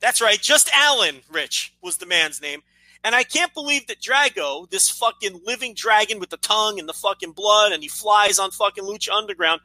That's 0.00 0.20
right, 0.20 0.40
just 0.40 0.70
Alan 0.74 1.20
Rich 1.30 1.74
was 1.82 1.98
the 1.98 2.06
man's 2.06 2.40
name. 2.40 2.62
And 3.06 3.14
I 3.14 3.22
can't 3.22 3.54
believe 3.54 3.86
that 3.86 4.00
Drago, 4.00 4.68
this 4.68 4.90
fucking 4.90 5.42
living 5.44 5.74
dragon 5.74 6.18
with 6.18 6.30
the 6.30 6.38
tongue 6.38 6.80
and 6.80 6.88
the 6.88 6.92
fucking 6.92 7.32
blood, 7.32 7.70
and 7.70 7.80
he 7.80 7.88
flies 7.88 8.40
on 8.40 8.50
fucking 8.50 8.82
Lucha 8.82 9.12
Underground, 9.12 9.60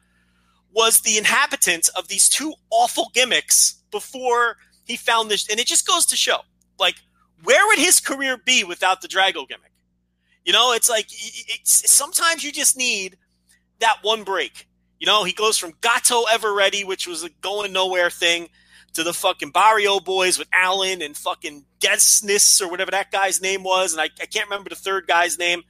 was 0.72 1.00
the 1.00 1.18
inhabitant 1.18 1.90
of 1.96 2.06
these 2.06 2.28
two 2.28 2.54
awful 2.70 3.10
gimmicks 3.12 3.82
before 3.90 4.58
he 4.84 4.96
found 4.96 5.28
this. 5.28 5.50
And 5.50 5.58
it 5.58 5.66
just 5.66 5.88
goes 5.88 6.06
to 6.06 6.16
show, 6.16 6.42
like, 6.78 6.94
where 7.42 7.66
would 7.66 7.80
his 7.80 7.98
career 7.98 8.36
be 8.36 8.62
without 8.62 9.00
the 9.00 9.08
Drago 9.08 9.48
gimmick? 9.48 9.72
You 10.44 10.52
know, 10.52 10.72
it's 10.72 10.88
like 10.88 11.06
it's, 11.10 11.90
sometimes 11.90 12.44
you 12.44 12.52
just 12.52 12.76
need 12.76 13.18
that 13.80 13.96
one 14.02 14.22
break. 14.22 14.68
You 15.00 15.06
know, 15.08 15.24
he 15.24 15.32
goes 15.32 15.58
from 15.58 15.72
Gato 15.80 16.22
Eveready, 16.26 16.86
which 16.86 17.08
was 17.08 17.24
a 17.24 17.30
going 17.40 17.72
nowhere 17.72 18.08
thing, 18.08 18.50
to 18.94 19.02
the 19.02 19.12
fucking 19.12 19.50
Barrio 19.50 20.00
Boys 20.00 20.38
with 20.38 20.48
Allen 20.52 21.02
and 21.02 21.16
fucking 21.16 21.64
Decnnis 21.80 22.60
or 22.60 22.68
whatever 22.68 22.90
that 22.90 23.10
guy's 23.10 23.40
name 23.40 23.62
was, 23.62 23.92
and 23.92 24.00
I, 24.00 24.10
I 24.20 24.26
can't 24.26 24.48
remember 24.48 24.70
the 24.70 24.76
third 24.76 25.06
guy's 25.06 25.38
name. 25.38 25.62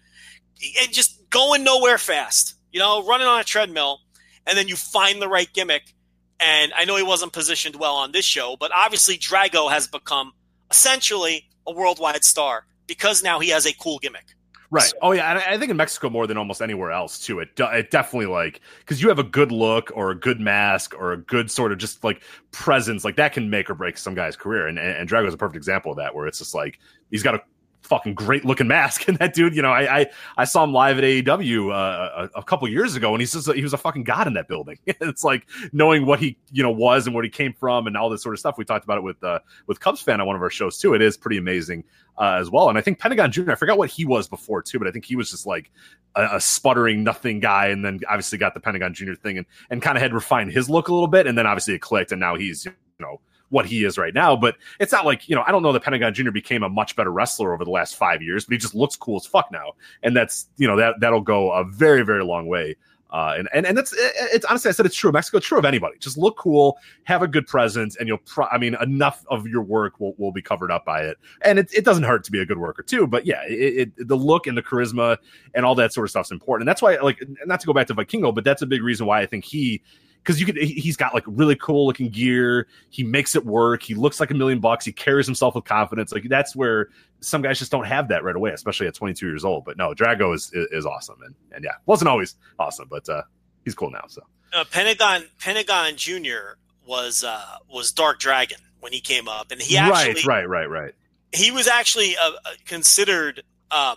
And 0.81 0.93
just 0.93 1.29
going 1.31 1.65
nowhere 1.65 1.99
fast, 1.99 2.55
you 2.73 2.79
know, 2.79 3.05
running 3.07 3.27
on 3.27 3.41
a 3.41 3.45
treadmill, 3.45 4.01
and 4.47 4.57
then 4.57 4.69
you 4.69 4.77
find 4.77 5.21
the 5.21 5.29
right 5.29 5.53
gimmick. 5.53 5.95
And 6.41 6.73
I 6.77 6.85
know 6.85 6.97
he 6.97 7.03
wasn't 7.03 7.33
positioned 7.33 7.77
well 7.77 7.95
on 7.95 8.13
this 8.13 8.25
show, 8.25 8.57
but 8.59 8.73
obviously 8.73 9.17
Drago 9.17 9.71
has 9.71 9.87
become 9.87 10.33
essentially 10.71 11.49
a 11.67 11.73
worldwide 11.73 12.25
star 12.25 12.67
because 12.87 13.23
now 13.23 13.39
he 13.39 13.51
has 13.51 13.67
a 13.67 13.73
cool 13.73 13.99
gimmick. 13.99 14.27
Right. 14.73 14.85
So, 14.85 14.97
oh 15.03 15.13
yeah, 15.13 15.31
and 15.31 15.39
I 15.39 15.59
think 15.59 15.71
in 15.71 15.77
Mexico 15.77 16.09
more 16.09 16.27
than 16.27 16.39
almost 16.39 16.63
anywhere 16.63 16.93
else 16.93 17.19
too. 17.19 17.41
It 17.41 17.51
it 17.59 17.91
definitely 17.91 18.25
like 18.25 18.63
because 18.79 19.03
you 19.03 19.09
have 19.11 19.19
a 19.19 19.23
good 19.23 19.53
look 19.53 19.93
or 19.95 20.11
a 20.11 20.15
good 20.15 20.41
mask 20.41 20.95
or 20.99 21.13
a 21.13 21.19
good 21.19 21.51
sort 21.51 21.73
of 21.73 21.79
just 21.79 22.03
like 22.03 22.23
presence 22.53 23.05
like 23.05 23.17
that 23.17 23.35
can 23.35 23.51
make 23.51 23.69
or 23.69 23.75
break 23.75 23.99
some 23.99 24.15
guy's 24.15 24.35
career. 24.35 24.67
And 24.67 24.79
and, 24.79 24.97
and 24.97 25.11
Drago 25.11 25.29
is 25.29 25.35
a 25.35 25.37
perfect 25.37 25.59
example 25.59 25.91
of 25.91 25.99
that, 25.99 26.15
where 26.15 26.27
it's 26.27 26.39
just 26.39 26.55
like 26.55 26.81
he's 27.11 27.23
got 27.23 27.35
a 27.35 27.43
fucking 27.83 28.15
great 28.15 28.47
looking 28.47 28.67
mask. 28.67 29.05
And 29.09 29.19
that 29.19 29.35
dude, 29.35 29.55
you 29.55 29.61
know, 29.61 29.73
I 29.73 30.01
I, 30.01 30.07
I 30.39 30.45
saw 30.47 30.65
him 30.65 30.73
live 30.73 30.97
at 30.97 31.05
AEW 31.05 31.71
uh, 31.71 32.29
a, 32.35 32.39
a, 32.39 32.43
couple 32.43 32.67
years 32.67 32.97
ago, 32.97 33.13
and 33.13 33.21
he's 33.21 33.35
just 33.35 33.53
he 33.53 33.63
was 33.63 33.75
a 33.75 33.79
fucking 33.79 34.05
god 34.05 34.27
in 34.27 34.33
that 34.35 34.49
building. 34.49 34.79
it's 34.87 35.23
like 35.23 35.47
knowing 35.75 36.07
what 36.07 36.19
he 36.19 36.39
you 36.51 36.63
know 36.63 36.71
was 36.71 37.07
and 37.07 37.15
what 37.15 37.25
he 37.25 37.31
came 37.31 37.53
from 37.53 37.87
and 37.87 37.95
all 37.95 38.09
this 38.09 38.23
sort 38.23 38.35
of 38.35 38.39
stuff. 38.39 38.57
We 38.57 38.65
talked 38.65 38.85
about 38.87 38.97
it 38.97 39.05
with 39.05 39.23
uh, 39.23 39.41
with 39.67 39.81
Cubs 39.81 40.01
fan 40.01 40.19
on 40.19 40.27
one 40.27 40.35
of 40.35 40.41
our 40.41 40.49
shows 40.49 40.79
too. 40.79 40.95
It 40.95 41.03
is 41.03 41.19
pretty 41.19 41.37
amazing 41.37 41.85
uh, 42.19 42.39
as 42.41 42.51
well. 42.51 42.69
And 42.69 42.79
I 42.79 42.81
think 42.81 42.99
Pentagon 42.99 43.33
Jr. 43.33 43.53
I 43.53 43.55
forgot 43.55 43.79
what 43.79 43.91
he 43.91 44.05
was 44.05 44.29
before 44.29 44.63
too, 44.63 44.79
but 44.79 44.89
I 44.89 44.91
think 44.91 45.05
he 45.05 45.17
was 45.17 45.31
just 45.31 45.47
like 45.47 45.71
a, 46.15 46.37
a 46.37 46.41
sputtering 46.41 47.03
nothing 47.05 47.41
guy, 47.41 47.69
and 47.69 47.85
then 47.85 48.01
obviously 48.09 48.39
got 48.39 48.55
the 48.55 48.61
Pentagon 48.61 48.95
Jr. 48.95 49.15
thing 49.15 49.39
and 49.39 49.47
and 49.71 49.83
kind 49.83 49.97
of 49.97 50.03
had 50.03 50.13
refined 50.13 50.53
his 50.53 50.69
look 50.69 50.89
a 50.89 50.93
little 50.93 51.09
bit, 51.09 51.27
and 51.27 51.37
then 51.37 51.47
obviously 51.47 51.75
it 51.75 51.81
clicked, 51.81 52.13
and 52.13 52.21
now 52.21 52.37
he's 52.37 52.65
you 52.65 52.73
know 53.01 53.21
what 53.53 53.67
he 53.67 53.85
is 53.85 53.99
right 53.99 54.15
now. 54.15 54.35
But 54.35 54.57
it's 54.81 54.93
not 54.93 55.05
like, 55.05 55.29
you 55.29 55.37
know, 55.37 55.45
I 55.47 55.53
don't 55.53 55.63
know 55.63 55.73
that 55.73 55.83
Pentagon 55.83 56.15
Jr. 56.15 56.31
became 56.31 56.63
a 56.63 56.71
much 56.71 56.97
better 56.97 57.13
wrestler 57.13 57.53
over 57.53 57.65
the 57.65 57.71
last 57.71 57.97
five 57.97 58.23
years, 58.23 58.47
but 58.47 58.53
he 58.53 58.59
just 58.59 58.75
looks 58.75 58.97
cool 58.97 59.17
as 59.17 59.27
fuck 59.27 59.53
now. 59.53 59.73
And 60.03 60.17
that's, 60.17 60.49
you 60.57 60.67
know, 60.67 60.77
that 60.79 61.01
that'll 61.01 61.21
go 61.21 61.53
a 61.53 61.63
very, 61.63 62.03
very 62.03 62.25
long 62.25 62.47
way. 62.47 62.77
Uh, 63.13 63.35
and, 63.37 63.49
and 63.53 63.67
and 63.67 63.77
that's 63.77 63.93
it's 63.97 64.45
honestly 64.47 64.71
I 64.71 64.73
said 64.73 64.87
it's 64.87 64.97
true 64.97 65.11
of 65.11 65.15
Mexico, 65.15 65.39
true 65.39 65.59
of 65.59 65.67
anybody. 65.67 65.99
Just 65.99 66.17
look 66.17 66.39
cool, 66.39 66.79
have 67.05 67.21
a 67.21 67.29
good 67.29 67.47
presence, 67.47 67.95
and 67.97 68.09
you'll. 68.09 68.19
Pro- 68.19 68.47
I 68.47 68.57
mean, 68.57 68.75
enough 68.81 69.23
of 69.29 69.47
your 69.47 69.63
work 69.63 70.01
will, 70.01 70.15
will 70.17 70.33
be 70.33 70.41
covered 70.41 70.71
up 70.71 70.87
by 70.87 71.03
it, 71.03 71.19
and 71.43 71.59
it, 71.59 71.71
it 71.75 71.85
doesn't 71.85 72.05
hurt 72.05 72.25
to 72.25 72.33
be 72.33 72.41
a 72.41 72.47
good 72.47 72.57
worker 72.57 72.83
too. 72.83 73.07
But 73.07 73.27
yeah, 73.27 73.43
it, 73.47 73.93
it, 73.99 74.09
the 74.09 74.17
look 74.17 74.47
and 74.47 74.57
the 74.57 74.63
charisma 74.63 75.19
and 75.55 75.67
all 75.67 75.75
that 75.75 75.93
sort 75.93 76.07
of 76.07 76.11
stuff's 76.11 76.31
important, 76.31 76.63
and 76.63 76.69
that's 76.69 76.81
why 76.81 76.97
like 77.01 77.23
not 77.45 77.61
to 77.61 77.67
go 77.67 77.75
back 77.75 77.87
to 77.89 77.95
Vikingo, 77.95 78.35
but 78.35 78.45
that's 78.45 78.63
a 78.63 78.67
big 78.67 78.83
reason 78.83 79.07
why 79.07 79.21
I 79.21 79.27
think 79.27 79.45
he 79.45 79.83
because 80.23 80.39
you 80.39 80.47
could 80.47 80.57
he's 80.57 80.97
got 80.97 81.15
like 81.15 81.25
really 81.27 81.57
cool 81.57 81.87
looking 81.87 82.09
gear. 82.09 82.69
He 82.91 83.03
makes 83.03 83.35
it 83.35 83.45
work. 83.45 83.83
He 83.83 83.95
looks 83.95 84.21
like 84.21 84.31
a 84.31 84.35
million 84.35 84.61
bucks. 84.61 84.85
He 84.85 84.93
carries 84.93 85.27
himself 85.27 85.55
with 85.55 85.65
confidence. 85.65 86.13
Like 86.13 86.29
that's 86.29 86.55
where 86.55 86.89
some 87.21 87.43
guys 87.43 87.59
just 87.59 87.71
don't 87.71 87.87
have 87.87 88.09
that 88.09 88.25
right 88.25 88.35
away 88.35 88.51
especially 88.51 88.87
at 88.87 88.95
22 88.95 89.27
years 89.27 89.45
old. 89.45 89.65
But 89.65 89.77
no 89.77 89.95
drago 89.95 90.35
is 90.35 90.51
is, 90.53 90.69
is 90.71 90.87
awesome. 90.87 91.21
And 91.25 91.35
and 91.53 91.65
yeah 91.65 91.73
wasn't 91.87 92.09
always 92.09 92.37
awesome 92.59 92.89
but 92.89 93.09
uh 93.09 93.23
he's 93.65 93.75
cool 93.75 93.91
now 93.91 94.05
so. 94.09 94.23
Uh, 94.53 94.65
pentagon 94.71 95.25
pentagon 95.41 95.97
junior 95.97 96.57
was 96.87 97.25
uh 97.25 97.57
was 97.73 97.93
dark 97.93 98.21
dragon 98.21 98.59
when 98.81 98.93
he 98.93 99.01
came 99.01 99.29
up. 99.29 99.51
And 99.51 99.61
he 99.61 99.77
actually 99.77 100.23
right 100.25 100.49
right 100.49 100.69
right. 100.69 100.83
right 100.83 100.95
he 101.33 101.51
was 101.51 101.67
actually 101.67 102.17
uh, 102.17 102.31
uh 102.45 102.51
considered 102.67 103.43
um, 103.71 103.97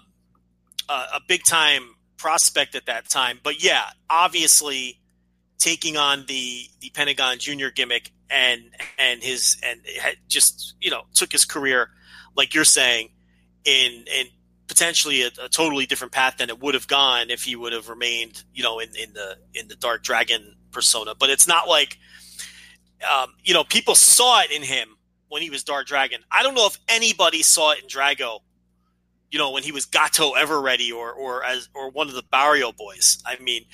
a 0.87 1.19
big 1.27 1.43
time 1.43 1.95
prospect 2.17 2.75
at 2.75 2.87
that 2.87 3.09
time. 3.09 3.39
But 3.43 3.63
yeah 3.63 3.83
obviously 4.09 4.99
taking 5.57 5.97
on 5.97 6.25
the 6.27 6.67
the 6.79 6.89
Pentagon 6.91 7.39
Junior 7.39 7.71
gimmick 7.71 8.11
and 8.29 8.61
and 8.97 9.23
his 9.23 9.57
and 9.63 9.81
just 10.27 10.75
you 10.79 10.91
know 10.91 11.03
took 11.13 11.31
his 11.31 11.45
career 11.45 11.89
like 12.35 12.53
you're 12.53 12.63
saying 12.63 13.09
in 13.63 14.05
in 14.13 14.27
potentially 14.67 15.23
a, 15.23 15.29
a, 15.41 15.49
totally 15.49 15.85
different 15.85 16.11
path 16.11 16.37
than 16.37 16.49
it 16.49 16.59
would 16.59 16.73
have 16.73 16.87
gone 16.87 17.29
if 17.29 17.43
he 17.43 17.55
would 17.55 17.73
have 17.73 17.89
remained, 17.89 18.43
you 18.53 18.63
know, 18.63 18.79
in, 18.79 18.89
in 18.95 19.13
the 19.13 19.37
in 19.53 19.67
the 19.67 19.75
Dark 19.75 20.03
Dragon 20.03 20.55
persona. 20.71 21.13
But 21.15 21.29
it's 21.29 21.47
not 21.47 21.67
like, 21.67 21.97
um, 23.09 23.33
you 23.43 23.53
know, 23.53 23.63
people 23.63 23.95
saw 23.95 24.41
it 24.41 24.51
in 24.51 24.63
him 24.63 24.97
when 25.27 25.41
he 25.41 25.49
was 25.49 25.63
Dark 25.63 25.87
Dragon. 25.87 26.21
I 26.31 26.43
don't 26.43 26.55
know 26.55 26.65
if 26.67 26.79
anybody 26.87 27.43
saw 27.43 27.71
it 27.71 27.81
in 27.81 27.87
Drago, 27.87 28.39
you 29.31 29.39
know, 29.39 29.51
when 29.51 29.63
he 29.63 29.71
was 29.71 29.85
Gato 29.85 30.33
Eveready 30.33 30.93
or 30.93 31.11
or 31.11 31.43
as 31.43 31.69
or 31.73 31.89
one 31.89 32.07
of 32.07 32.13
the 32.13 32.23
Barrio 32.23 32.71
boys. 32.71 33.21
I 33.25 33.41
mean, 33.41 33.65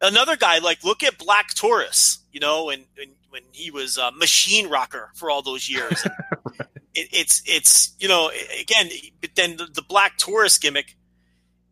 another 0.00 0.36
guy 0.36 0.58
like 0.58 0.82
look 0.84 1.02
at 1.02 1.18
Black 1.18 1.54
Taurus, 1.54 2.20
you 2.32 2.40
know, 2.40 2.70
and, 2.70 2.84
and 3.00 3.12
when 3.30 3.42
he 3.52 3.70
was 3.70 3.96
a 3.96 4.12
Machine 4.12 4.68
Rocker 4.68 5.10
for 5.14 5.30
all 5.30 5.42
those 5.42 5.68
years. 5.68 6.04
it, 6.94 7.08
it's 7.12 7.42
it's 7.46 7.94
you 7.98 8.08
know 8.08 8.30
again, 8.60 8.88
but 9.20 9.30
then 9.34 9.56
the, 9.56 9.66
the 9.66 9.82
Black 9.82 10.18
Taurus 10.18 10.58
gimmick 10.58 10.96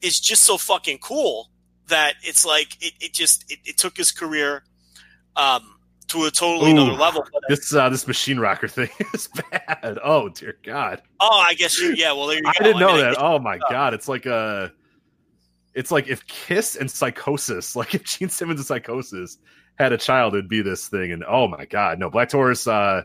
is 0.00 0.20
just 0.20 0.42
so 0.42 0.56
fucking 0.56 0.98
cool 0.98 1.50
that 1.88 2.14
it's 2.22 2.44
like 2.44 2.76
it, 2.80 2.94
it 3.00 3.12
just 3.12 3.50
it, 3.50 3.58
it 3.64 3.78
took 3.78 3.96
his 3.96 4.12
career 4.12 4.62
um, 5.36 5.77
to 6.08 6.24
a 6.24 6.30
totally 6.30 6.70
Ooh, 6.70 6.74
another 6.74 6.92
level. 6.92 7.24
This 7.48 7.74
uh, 7.74 7.88
this 7.88 8.06
machine 8.06 8.38
rocker 8.38 8.68
thing 8.68 8.90
is 9.14 9.28
bad. 9.50 9.98
Oh 10.02 10.28
dear 10.28 10.56
God. 10.62 11.02
Oh, 11.20 11.44
I 11.46 11.54
guess 11.54 11.78
you. 11.78 11.94
Yeah. 11.94 12.12
Well, 12.12 12.26
there 12.26 12.36
you 12.36 12.42
go. 12.42 12.50
I 12.50 12.62
didn't 12.62 12.80
know 12.80 12.96
I 12.96 13.00
that. 13.00 13.16
Oh 13.18 13.38
my 13.38 13.58
God. 13.70 13.94
It's 13.94 14.08
like 14.08 14.26
a. 14.26 14.72
It's 15.74 15.90
like 15.90 16.08
if 16.08 16.26
Kiss 16.26 16.76
and 16.76 16.88
Psicosis, 16.88 17.76
like 17.76 17.94
if 17.94 18.04
Gene 18.04 18.28
Simmons 18.28 18.68
and 18.68 18.82
Psicosis 18.82 19.38
had 19.78 19.92
a 19.92 19.98
child, 19.98 20.34
it'd 20.34 20.48
be 20.48 20.62
this 20.62 20.88
thing. 20.88 21.12
And 21.12 21.24
oh 21.28 21.46
my 21.46 21.64
God, 21.66 21.98
no, 21.98 22.10
Black 22.10 22.30
Taurus, 22.30 22.66
uh, 22.66 23.02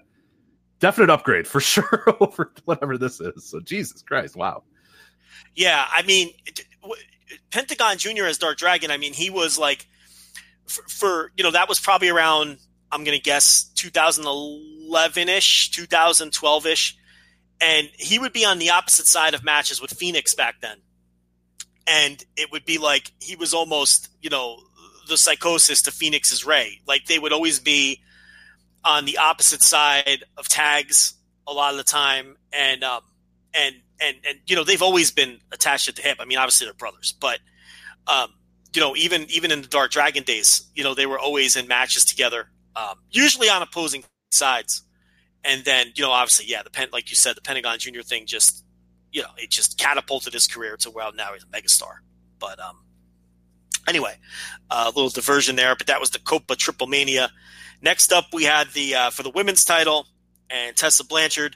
definite 0.79 1.09
upgrade 1.09 1.47
for 1.47 1.59
sure 1.61 2.03
over 2.19 2.51
whatever 2.65 2.97
this 2.97 3.19
is. 3.19 3.49
So 3.49 3.59
Jesus 3.59 4.01
Christ, 4.01 4.35
wow. 4.35 4.63
Yeah, 5.55 5.85
I 5.91 6.01
mean, 6.03 6.31
Pentagon 7.51 7.97
Junior 7.97 8.25
as 8.25 8.37
Dark 8.37 8.57
Dragon. 8.57 8.89
I 8.89 8.97
mean, 8.97 9.13
he 9.13 9.29
was 9.29 9.57
like 9.57 9.87
for, 10.65 10.83
for 10.87 11.31
you 11.35 11.43
know 11.43 11.51
that 11.51 11.69
was 11.69 11.79
probably 11.79 12.09
around 12.09 12.57
I'm 12.93 13.03
going 13.03 13.17
to 13.17 13.23
guess 13.23 13.63
2011 13.75 15.27
ish, 15.27 15.71
2012 15.71 16.65
ish, 16.67 16.97
and 17.59 17.89
he 17.97 18.19
would 18.19 18.33
be 18.33 18.45
on 18.45 18.59
the 18.59 18.69
opposite 18.69 19.07
side 19.07 19.33
of 19.33 19.43
matches 19.43 19.81
with 19.81 19.91
Phoenix 19.91 20.35
back 20.35 20.61
then, 20.61 20.77
and 21.87 22.23
it 22.37 22.51
would 22.51 22.65
be 22.65 22.77
like 22.77 23.11
he 23.19 23.35
was 23.35 23.53
almost 23.53 24.09
you 24.21 24.29
know 24.29 24.59
the 25.07 25.15
Psicosis 25.15 25.83
to 25.83 25.91
Phoenix's 25.91 26.45
Rey. 26.45 26.81
Like 26.87 27.05
they 27.05 27.17
would 27.17 27.33
always 27.33 27.59
be 27.59 28.01
on 28.85 29.05
the 29.05 29.17
opposite 29.17 29.63
side 29.63 30.23
of 30.37 30.47
tags 30.47 31.15
a 31.47 31.53
lot 31.53 31.71
of 31.71 31.77
the 31.77 31.83
time, 31.83 32.37
and 32.51 32.83
um, 32.83 33.01
and 33.55 33.75
and 33.99 34.17
and 34.27 34.39
you 34.45 34.55
know 34.55 34.63
they've 34.63 34.83
always 34.83 35.09
been 35.09 35.39
attached 35.51 35.87
at 35.89 35.95
the 35.95 36.03
hip. 36.03 36.17
I 36.19 36.25
mean, 36.25 36.37
obviously 36.37 36.67
they're 36.67 36.75
brothers, 36.75 37.13
but 37.19 37.39
um, 38.07 38.33
you 38.73 38.81
know 38.81 38.95
even 38.95 39.25
even 39.29 39.51
in 39.51 39.63
the 39.63 39.67
Dark 39.67 39.89
Dragon 39.89 40.23
days, 40.23 40.69
you 40.75 40.83
know 40.83 40.93
they 40.93 41.07
were 41.07 41.19
always 41.19 41.55
in 41.55 41.67
matches 41.67 42.05
together, 42.05 42.49
um, 42.75 42.99
usually 43.11 43.49
on 43.49 43.61
opposing 43.61 44.03
sides. 44.31 44.83
And 45.43 45.63
then 45.65 45.87
you 45.95 46.03
know 46.03 46.11
obviously 46.11 46.45
yeah 46.45 46.63
the 46.63 46.69
pen 46.69 46.87
like 46.93 47.09
you 47.09 47.15
said 47.15 47.35
the 47.35 47.41
Pentagon 47.41 47.77
Junior 47.77 48.01
thing 48.01 48.25
just 48.25 48.63
you 49.11 49.21
know 49.21 49.29
it 49.37 49.49
just 49.49 49.77
catapulted 49.77 50.33
his 50.33 50.47
career 50.47 50.77
to 50.77 50.89
well 50.91 51.11
now 51.13 51.33
he's 51.33 51.43
a 51.43 51.47
megastar. 51.47 51.97
But 52.39 52.59
um, 52.59 52.83
anyway, 53.87 54.15
a 54.71 54.75
uh, 54.75 54.85
little 54.87 55.09
diversion 55.09 55.55
there, 55.55 55.75
but 55.75 55.87
that 55.87 55.99
was 55.99 56.11
the 56.11 56.19
Copa 56.19 56.55
Triple 56.55 56.87
Mania. 56.87 57.31
Next 57.81 58.13
up, 58.13 58.27
we 58.33 58.43
had 58.43 58.69
the 58.71 58.95
uh, 58.95 59.09
for 59.09 59.23
the 59.23 59.29
women's 59.29 59.65
title, 59.65 60.07
and 60.49 60.75
Tessa 60.75 61.03
Blanchard 61.03 61.55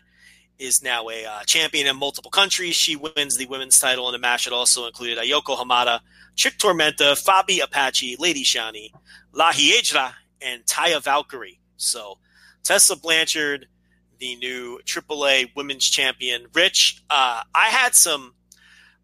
is 0.60 0.82
now 0.82 1.08
a 1.10 1.26
uh, 1.26 1.44
champion 1.44 1.88
in 1.88 1.96
multiple 1.96 2.32
countries. 2.32 2.76
She 2.76 2.96
wins 2.96 3.38
the 3.38 3.46
women's 3.46 3.80
title 3.80 4.10
in 4.10 4.16
a 4.16 4.20
match 4.20 4.46
that 4.46 4.54
also 4.54 4.88
included 4.88 5.18
Ayako 5.18 5.58
Hamada, 5.58 6.00
Chick 6.36 6.58
Tormenta, 6.58 7.14
Fabi 7.14 7.64
Apache, 7.64 8.16
Lady 8.20 8.44
Shani, 8.44 8.92
La 9.34 9.52
Hiedra, 9.52 10.14
and 10.42 10.64
Taya 10.66 11.02
Valkyrie. 11.02 11.60
So 11.78 12.18
Tessa 12.64 12.96
Blanchard, 12.96 13.68
the 14.20 14.36
new 14.36 14.80
AAA 14.86 15.56
women's 15.56 15.86
champion. 15.86 16.48
Rich, 16.54 17.04
uh, 17.10 17.42
I 17.54 17.68
had 17.68 17.96
some 17.96 18.34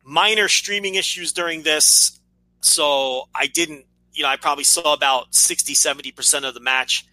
minor 0.03 0.47
streaming 0.47 0.95
issues 0.95 1.33
during 1.33 1.63
this, 1.63 2.19
so 2.61 3.29
I 3.33 3.47
didn't, 3.47 3.85
you 4.13 4.23
know, 4.23 4.29
I 4.29 4.37
probably 4.37 4.63
saw 4.63 4.93
about 4.93 5.33
60, 5.33 5.73
70% 5.73 6.47
of 6.47 6.53
the 6.53 6.59
match 6.59 7.05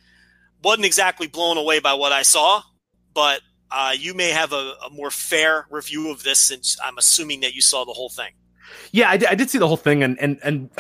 wasn't 0.63 0.85
exactly 0.85 1.27
blown 1.27 1.57
away 1.57 1.81
by 1.81 1.95
what 1.95 2.13
I 2.13 2.23
saw, 2.23 2.63
but 3.15 3.41
uh, 3.71 3.95
you 3.97 4.15
may 4.15 4.31
have 4.31 4.53
a, 4.53 4.75
a, 4.87 4.91
more 4.91 5.11
fair 5.11 5.67
review 5.71 6.11
of 6.11 6.23
this 6.23 6.41
since 6.41 6.77
I'm 6.83 6.99
assuming 6.99 7.41
that 7.41 7.55
you 7.55 7.63
saw 7.63 7.85
the 7.85 7.93
whole 7.93 8.09
thing. 8.09 8.33
Yeah, 8.93 9.11
I 9.11 9.17
did, 9.17 9.29
I 9.29 9.35
did 9.35 9.51
see 9.51 9.59
the 9.59 9.69
whole 9.69 9.77
thing, 9.77 10.03
and 10.03 10.19
and 10.21 10.39
and 10.43 10.71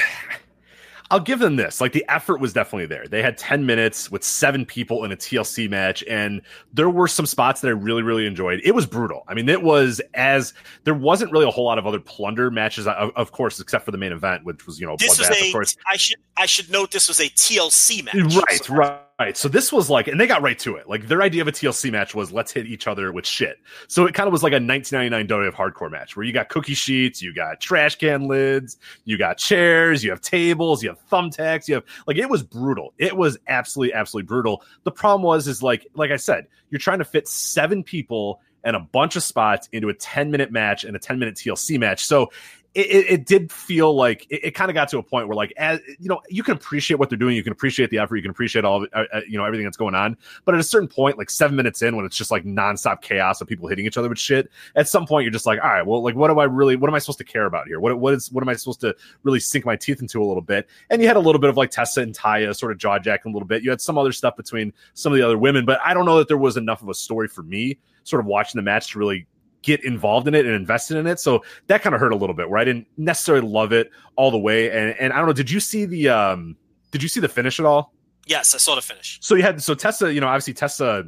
I'll 1.10 1.20
give 1.20 1.40
them 1.40 1.56
this. 1.56 1.80
Like 1.80 1.92
the 1.92 2.04
effort 2.08 2.40
was 2.40 2.52
definitely 2.52 2.86
there. 2.86 3.06
They 3.06 3.20
had 3.20 3.36
10 3.36 3.66
minutes 3.66 4.10
with 4.10 4.22
seven 4.22 4.64
people 4.64 5.04
in 5.04 5.10
a 5.10 5.16
TLC 5.16 5.68
match, 5.68 6.04
and 6.08 6.40
there 6.72 6.88
were 6.88 7.08
some 7.08 7.26
spots 7.26 7.60
that 7.62 7.68
I 7.68 7.72
really, 7.72 8.02
really 8.02 8.26
enjoyed. 8.26 8.60
It 8.62 8.74
was 8.74 8.86
brutal. 8.86 9.24
I 9.26 9.34
mean, 9.34 9.48
it 9.48 9.62
was 9.62 10.00
as 10.14 10.54
there 10.84 10.94
wasn't 10.94 11.32
really 11.32 11.46
a 11.46 11.50
whole 11.50 11.64
lot 11.64 11.78
of 11.78 11.86
other 11.86 11.98
plunder 11.98 12.50
matches, 12.50 12.86
of, 12.86 13.10
of 13.16 13.32
course, 13.32 13.58
except 13.58 13.84
for 13.84 13.90
the 13.90 13.98
main 13.98 14.12
event, 14.12 14.44
which 14.44 14.66
was 14.66 14.78
you 14.78 14.86
know 14.86 14.96
this 14.98 15.18
was 15.18 15.28
a, 15.28 15.46
of 15.46 15.52
course. 15.52 15.76
I 15.86 15.96
should 15.96 16.18
I 16.36 16.46
should 16.46 16.70
note 16.70 16.92
this 16.92 17.08
was 17.08 17.20
a 17.20 17.28
TLC 17.28 18.04
match. 18.04 18.36
Right, 18.36 18.64
so. 18.64 18.74
right. 18.74 19.00
Right. 19.20 19.36
So 19.36 19.50
this 19.50 19.70
was 19.70 19.90
like, 19.90 20.08
and 20.08 20.18
they 20.18 20.26
got 20.26 20.40
right 20.40 20.58
to 20.60 20.76
it. 20.76 20.88
Like 20.88 21.06
their 21.06 21.20
idea 21.20 21.42
of 21.42 21.48
a 21.48 21.52
TLC 21.52 21.92
match 21.92 22.14
was 22.14 22.32
let's 22.32 22.52
hit 22.52 22.64
each 22.64 22.86
other 22.86 23.12
with 23.12 23.26
shit. 23.26 23.58
So 23.86 24.06
it 24.06 24.14
kind 24.14 24.26
of 24.26 24.32
was 24.32 24.42
like 24.42 24.54
a 24.54 24.56
1999 24.56 25.28
WWF 25.28 25.52
hardcore 25.52 25.90
match 25.90 26.16
where 26.16 26.24
you 26.24 26.32
got 26.32 26.48
cookie 26.48 26.72
sheets, 26.72 27.20
you 27.20 27.34
got 27.34 27.60
trash 27.60 27.96
can 27.96 28.28
lids, 28.28 28.78
you 29.04 29.18
got 29.18 29.36
chairs, 29.36 30.02
you 30.02 30.08
have 30.08 30.22
tables, 30.22 30.82
you 30.82 30.88
have 30.88 31.06
thumbtacks, 31.10 31.68
you 31.68 31.74
have 31.74 31.84
like 32.06 32.16
it 32.16 32.30
was 32.30 32.42
brutal. 32.42 32.94
It 32.96 33.14
was 33.14 33.36
absolutely, 33.46 33.92
absolutely 33.92 34.26
brutal. 34.26 34.62
The 34.84 34.90
problem 34.90 35.20
was, 35.20 35.46
is 35.46 35.62
like, 35.62 35.86
like 35.92 36.10
I 36.10 36.16
said, 36.16 36.46
you're 36.70 36.78
trying 36.78 37.00
to 37.00 37.04
fit 37.04 37.28
seven 37.28 37.84
people 37.84 38.40
and 38.64 38.74
a 38.74 38.80
bunch 38.80 39.16
of 39.16 39.22
spots 39.22 39.68
into 39.72 39.90
a 39.90 39.94
10 39.94 40.30
minute 40.30 40.50
match 40.50 40.84
and 40.84 40.96
a 40.96 40.98
10 40.98 41.18
minute 41.18 41.34
TLC 41.34 41.78
match. 41.78 42.04
So 42.04 42.30
it, 42.74 43.06
it, 43.08 43.26
did 43.26 43.50
feel 43.50 43.94
like 43.94 44.26
it, 44.30 44.40
it 44.44 44.50
kind 44.54 44.70
of 44.70 44.74
got 44.74 44.88
to 44.88 44.98
a 44.98 45.02
point 45.02 45.26
where 45.26 45.34
like 45.34 45.52
as 45.56 45.80
you 45.98 46.08
know 46.08 46.20
you 46.28 46.42
can 46.42 46.54
appreciate 46.54 46.98
what 46.98 47.08
they're 47.08 47.18
doing 47.18 47.34
you 47.34 47.42
can 47.42 47.52
appreciate 47.52 47.90
the 47.90 47.98
effort 47.98 48.16
you 48.16 48.22
can 48.22 48.30
appreciate 48.30 48.64
all 48.64 48.82
of 48.82 48.88
uh, 48.92 49.04
uh, 49.12 49.20
you 49.28 49.36
know 49.36 49.44
everything 49.44 49.64
that's 49.64 49.76
going 49.76 49.94
on 49.94 50.16
but 50.44 50.54
at 50.54 50.60
a 50.60 50.64
certain 50.64 50.88
point 50.88 51.18
like 51.18 51.30
seven 51.30 51.56
minutes 51.56 51.82
in 51.82 51.96
when 51.96 52.04
it's 52.04 52.16
just 52.16 52.30
like 52.30 52.44
nonstop 52.44 53.02
chaos 53.02 53.40
of 53.40 53.48
people 53.48 53.68
hitting 53.68 53.86
each 53.86 53.96
other 53.96 54.08
with 54.08 54.18
shit 54.18 54.50
at 54.76 54.88
some 54.88 55.06
point 55.06 55.24
you're 55.24 55.32
just 55.32 55.46
like 55.46 55.60
all 55.62 55.68
right 55.68 55.86
well 55.86 56.02
like 56.02 56.14
what 56.14 56.28
do 56.28 56.38
i 56.38 56.44
really 56.44 56.76
what 56.76 56.88
am 56.88 56.94
i 56.94 56.98
supposed 56.98 57.18
to 57.18 57.24
care 57.24 57.46
about 57.46 57.66
here? 57.66 57.80
What, 57.80 57.98
what 57.98 58.14
is 58.14 58.30
what 58.32 58.42
am 58.42 58.48
i 58.48 58.54
supposed 58.54 58.80
to 58.80 58.94
really 59.22 59.40
sink 59.40 59.64
my 59.64 59.76
teeth 59.76 60.00
into 60.00 60.22
a 60.22 60.26
little 60.26 60.42
bit? 60.42 60.68
And 60.90 61.02
you 61.02 61.08
had 61.08 61.16
a 61.16 61.20
little 61.20 61.40
bit 61.40 61.50
of 61.50 61.56
like 61.56 61.70
tessa 61.70 62.00
and 62.00 62.14
taya 62.14 62.56
sort 62.56 62.72
of 62.72 62.78
jaw 62.78 62.98
jacking 62.98 63.32
a 63.32 63.34
little 63.34 63.48
bit. 63.48 63.62
You 63.62 63.70
had 63.70 63.80
some 63.80 63.98
other 63.98 64.12
stuff 64.12 64.36
between 64.36 64.72
some 64.94 65.12
of 65.12 65.18
the 65.18 65.24
other 65.24 65.38
women 65.38 65.64
but 65.64 65.80
i 65.84 65.94
don't 65.94 66.06
know 66.06 66.18
that 66.18 66.28
there 66.28 66.38
was 66.38 66.56
enough 66.56 66.82
of 66.82 66.88
a 66.88 66.94
story 66.94 67.28
for 67.28 67.42
me 67.42 67.78
sort 68.04 68.20
of 68.20 68.26
watching 68.26 68.58
the 68.58 68.62
match 68.62 68.92
to 68.92 68.98
really 68.98 69.26
get 69.62 69.84
involved 69.84 70.26
in 70.28 70.34
it 70.34 70.46
and 70.46 70.54
invested 70.54 70.96
in 70.96 71.06
it. 71.06 71.20
So 71.20 71.42
that 71.66 71.82
kind 71.82 71.94
of 71.94 72.00
hurt 72.00 72.12
a 72.12 72.16
little 72.16 72.34
bit 72.34 72.48
where 72.48 72.58
I 72.58 72.64
didn't 72.64 72.86
necessarily 72.96 73.46
love 73.46 73.72
it 73.72 73.90
all 74.16 74.30
the 74.30 74.38
way. 74.38 74.70
And 74.70 74.98
and 74.98 75.12
I 75.12 75.18
don't 75.18 75.26
know, 75.26 75.32
did 75.32 75.50
you 75.50 75.60
see 75.60 75.84
the 75.84 76.08
um 76.08 76.56
did 76.90 77.02
you 77.02 77.08
see 77.08 77.20
the 77.20 77.28
finish 77.28 77.60
at 77.60 77.66
all? 77.66 77.94
Yes, 78.26 78.54
I 78.54 78.58
saw 78.58 78.74
the 78.74 78.82
finish. 78.82 79.18
So 79.22 79.34
you 79.34 79.42
had 79.42 79.62
so 79.62 79.74
Tessa, 79.74 80.12
you 80.12 80.20
know, 80.20 80.28
obviously 80.28 80.54
Tessa 80.54 81.04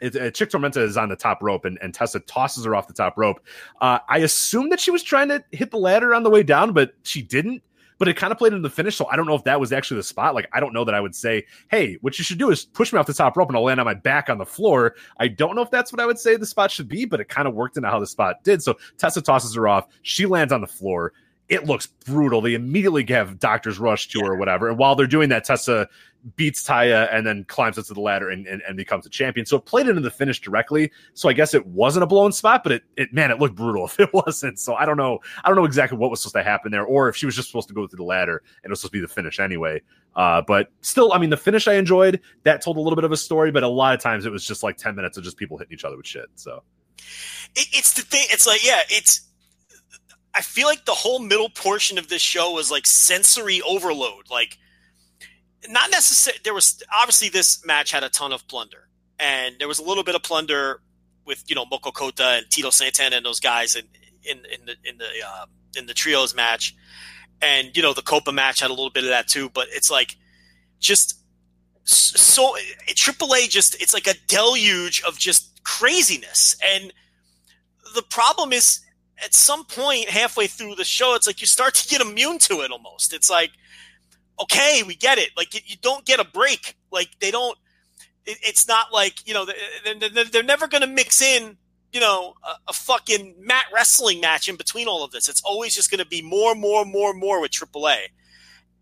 it, 0.00 0.14
uh, 0.14 0.30
Chick 0.30 0.50
Tormenta 0.50 0.78
is 0.78 0.96
on 0.96 1.08
the 1.08 1.16
top 1.16 1.42
rope 1.42 1.64
and, 1.64 1.78
and 1.82 1.92
Tessa 1.92 2.20
tosses 2.20 2.64
her 2.64 2.74
off 2.74 2.86
the 2.86 2.94
top 2.94 3.16
rope. 3.16 3.40
Uh, 3.80 3.98
I 4.08 4.18
assume 4.18 4.70
that 4.70 4.80
she 4.80 4.90
was 4.90 5.02
trying 5.02 5.28
to 5.28 5.42
hit 5.50 5.70
the 5.70 5.78
ladder 5.78 6.14
on 6.14 6.22
the 6.22 6.30
way 6.30 6.42
down, 6.42 6.72
but 6.72 6.92
she 7.02 7.20
didn't 7.22 7.62
but 7.98 8.08
it 8.08 8.16
kind 8.16 8.32
of 8.32 8.38
played 8.38 8.52
into 8.52 8.66
the 8.66 8.74
finish. 8.74 8.96
So 8.96 9.06
I 9.06 9.16
don't 9.16 9.26
know 9.26 9.34
if 9.34 9.44
that 9.44 9.60
was 9.60 9.72
actually 9.72 9.98
the 9.98 10.04
spot. 10.04 10.34
Like, 10.34 10.48
I 10.52 10.60
don't 10.60 10.72
know 10.72 10.84
that 10.84 10.94
I 10.94 11.00
would 11.00 11.14
say, 11.14 11.44
hey, 11.70 11.98
what 12.00 12.18
you 12.18 12.24
should 12.24 12.38
do 12.38 12.50
is 12.50 12.64
push 12.64 12.92
me 12.92 12.98
off 12.98 13.06
the 13.06 13.14
top 13.14 13.36
rope 13.36 13.48
and 13.48 13.56
I'll 13.56 13.64
land 13.64 13.80
on 13.80 13.86
my 13.86 13.94
back 13.94 14.30
on 14.30 14.38
the 14.38 14.46
floor. 14.46 14.94
I 15.18 15.28
don't 15.28 15.56
know 15.56 15.62
if 15.62 15.70
that's 15.70 15.92
what 15.92 16.00
I 16.00 16.06
would 16.06 16.18
say 16.18 16.36
the 16.36 16.46
spot 16.46 16.70
should 16.70 16.88
be, 16.88 17.04
but 17.04 17.20
it 17.20 17.28
kind 17.28 17.46
of 17.46 17.54
worked 17.54 17.76
into 17.76 17.88
how 17.88 17.98
the 17.98 18.06
spot 18.06 18.42
did. 18.44 18.62
So 18.62 18.76
Tessa 18.96 19.20
tosses 19.20 19.54
her 19.54 19.68
off. 19.68 19.88
She 20.02 20.26
lands 20.26 20.52
on 20.52 20.60
the 20.60 20.66
floor 20.66 21.12
it 21.48 21.64
looks 21.64 21.86
brutal. 21.86 22.40
They 22.40 22.54
immediately 22.54 23.04
have 23.08 23.38
doctors 23.38 23.78
rush 23.78 24.08
to 24.08 24.20
her 24.20 24.32
or 24.32 24.36
whatever. 24.36 24.68
And 24.68 24.78
while 24.78 24.94
they're 24.94 25.06
doing 25.06 25.30
that, 25.30 25.44
Tessa 25.44 25.88
beats 26.36 26.66
Taya 26.66 27.08
and 27.12 27.26
then 27.26 27.44
climbs 27.44 27.78
up 27.78 27.86
to 27.86 27.94
the 27.94 28.00
ladder 28.00 28.28
and, 28.28 28.46
and, 28.46 28.60
and, 28.66 28.76
becomes 28.76 29.06
a 29.06 29.08
champion. 29.08 29.46
So 29.46 29.56
it 29.56 29.64
played 29.64 29.86
into 29.86 30.00
the 30.00 30.10
finish 30.10 30.40
directly. 30.40 30.90
So 31.14 31.28
I 31.28 31.32
guess 31.32 31.54
it 31.54 31.64
wasn't 31.66 32.02
a 32.02 32.06
blown 32.06 32.32
spot, 32.32 32.62
but 32.64 32.72
it, 32.72 32.82
it 32.96 33.12
man, 33.12 33.30
it 33.30 33.38
looked 33.38 33.54
brutal 33.54 33.84
if 33.86 34.00
it 34.00 34.12
wasn't. 34.12 34.58
So 34.58 34.74
I 34.74 34.84
don't 34.84 34.96
know. 34.96 35.20
I 35.44 35.48
don't 35.48 35.56
know 35.56 35.64
exactly 35.64 35.96
what 35.96 36.10
was 36.10 36.20
supposed 36.20 36.34
to 36.34 36.42
happen 36.42 36.72
there, 36.72 36.84
or 36.84 37.08
if 37.08 37.16
she 37.16 37.24
was 37.24 37.36
just 37.36 37.48
supposed 37.48 37.68
to 37.68 37.74
go 37.74 37.86
through 37.86 37.98
the 37.98 38.04
ladder 38.04 38.42
and 38.62 38.68
it 38.68 38.70
was 38.70 38.80
supposed 38.80 38.92
to 38.92 38.98
be 38.98 39.00
the 39.00 39.08
finish 39.08 39.38
anyway. 39.40 39.80
Uh, 40.16 40.42
but 40.46 40.70
still, 40.80 41.12
I 41.12 41.18
mean, 41.18 41.30
the 41.30 41.36
finish 41.36 41.68
I 41.68 41.74
enjoyed. 41.74 42.20
That 42.42 42.62
told 42.62 42.76
a 42.76 42.80
little 42.80 42.96
bit 42.96 43.04
of 43.04 43.12
a 43.12 43.16
story, 43.16 43.52
but 43.52 43.62
a 43.62 43.68
lot 43.68 43.94
of 43.94 44.00
times 44.00 44.26
it 44.26 44.32
was 44.32 44.44
just 44.44 44.62
like 44.62 44.76
ten 44.76 44.96
minutes 44.96 45.16
of 45.16 45.24
just 45.24 45.36
people 45.36 45.56
hitting 45.56 45.72
each 45.72 45.84
other 45.84 45.96
with 45.96 46.06
shit. 46.06 46.26
So 46.34 46.62
it, 47.54 47.68
it's 47.72 47.94
the 47.94 48.02
thing. 48.02 48.26
It's 48.30 48.46
like 48.46 48.64
yeah, 48.66 48.80
it's 48.88 49.27
I 50.34 50.42
feel 50.42 50.66
like 50.66 50.84
the 50.84 50.92
whole 50.92 51.18
middle 51.18 51.48
portion 51.48 51.98
of 51.98 52.08
this 52.08 52.22
show 52.22 52.52
was 52.52 52.70
like 52.70 52.86
sensory 52.86 53.60
overload. 53.62 54.30
Like, 54.30 54.58
not 55.68 55.90
necessarily. 55.90 56.40
There 56.44 56.54
was 56.54 56.82
obviously 56.94 57.28
this 57.28 57.64
match 57.66 57.90
had 57.90 58.04
a 58.04 58.08
ton 58.08 58.32
of 58.32 58.46
plunder, 58.48 58.88
and 59.18 59.56
there 59.58 59.68
was 59.68 59.78
a 59.78 59.82
little 59.82 60.04
bit 60.04 60.14
of 60.14 60.22
plunder 60.22 60.80
with 61.24 61.44
you 61.48 61.56
know 61.56 61.64
Mocho 61.70 61.90
Cota 61.90 62.38
and 62.38 62.50
Tito 62.50 62.70
Santana 62.70 63.16
and 63.16 63.26
those 63.26 63.40
guys, 63.40 63.74
and 63.74 63.88
in 64.22 64.38
in 64.38 64.66
the 64.66 64.76
in 64.84 64.98
the 64.98 65.06
uh, 65.26 65.46
in 65.76 65.86
the 65.86 65.94
trios 65.94 66.34
match, 66.34 66.74
and 67.42 67.76
you 67.76 67.82
know 67.82 67.92
the 67.92 68.02
Copa 68.02 68.32
match 68.32 68.60
had 68.60 68.70
a 68.70 68.74
little 68.74 68.90
bit 68.90 69.04
of 69.04 69.10
that 69.10 69.28
too. 69.28 69.50
But 69.50 69.68
it's 69.70 69.90
like 69.90 70.16
just 70.78 71.18
so 71.84 72.54
AAA 72.86 73.48
just 73.48 73.80
it's 73.80 73.94
like 73.94 74.06
a 74.06 74.14
deluge 74.26 75.02
of 75.06 75.18
just 75.18 75.62
craziness, 75.64 76.56
and 76.64 76.92
the 77.94 78.02
problem 78.02 78.52
is 78.52 78.80
at 79.24 79.34
some 79.34 79.64
point 79.64 80.08
halfway 80.08 80.46
through 80.46 80.74
the 80.74 80.84
show, 80.84 81.14
it's 81.14 81.26
like 81.26 81.40
you 81.40 81.46
start 81.46 81.74
to 81.74 81.88
get 81.88 82.00
immune 82.00 82.38
to 82.38 82.60
it 82.60 82.70
almost. 82.70 83.12
It's 83.12 83.30
like, 83.30 83.50
okay, 84.40 84.82
we 84.86 84.94
get 84.94 85.18
it. 85.18 85.30
Like 85.36 85.54
you 85.54 85.76
don't 85.80 86.04
get 86.04 86.20
a 86.20 86.24
break. 86.24 86.76
Like 86.90 87.08
they 87.20 87.30
don't. 87.30 87.56
it's 88.24 88.68
not 88.68 88.92
like 88.92 89.26
you 89.26 89.34
know 89.34 89.46
they're, 90.32 90.42
never 90.42 90.68
going 90.68 90.82
to 90.82 90.86
mix 90.86 91.22
in 91.22 91.56
you 91.92 92.00
know 92.00 92.34
a, 92.44 92.70
a, 92.70 92.72
fucking 92.72 93.36
mat 93.40 93.64
wrestling 93.72 94.20
match 94.20 94.48
in 94.48 94.56
between 94.56 94.86
all 94.88 95.04
of 95.04 95.10
this. 95.10 95.28
It's 95.28 95.42
always 95.42 95.74
just 95.74 95.90
going 95.90 96.00
to 96.00 96.06
be 96.06 96.22
more, 96.22 96.54
more, 96.54 96.84
more, 96.84 97.14
more 97.14 97.40
with 97.40 97.50
AAA, 97.50 97.96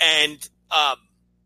and 0.00 0.48
um, 0.70 0.96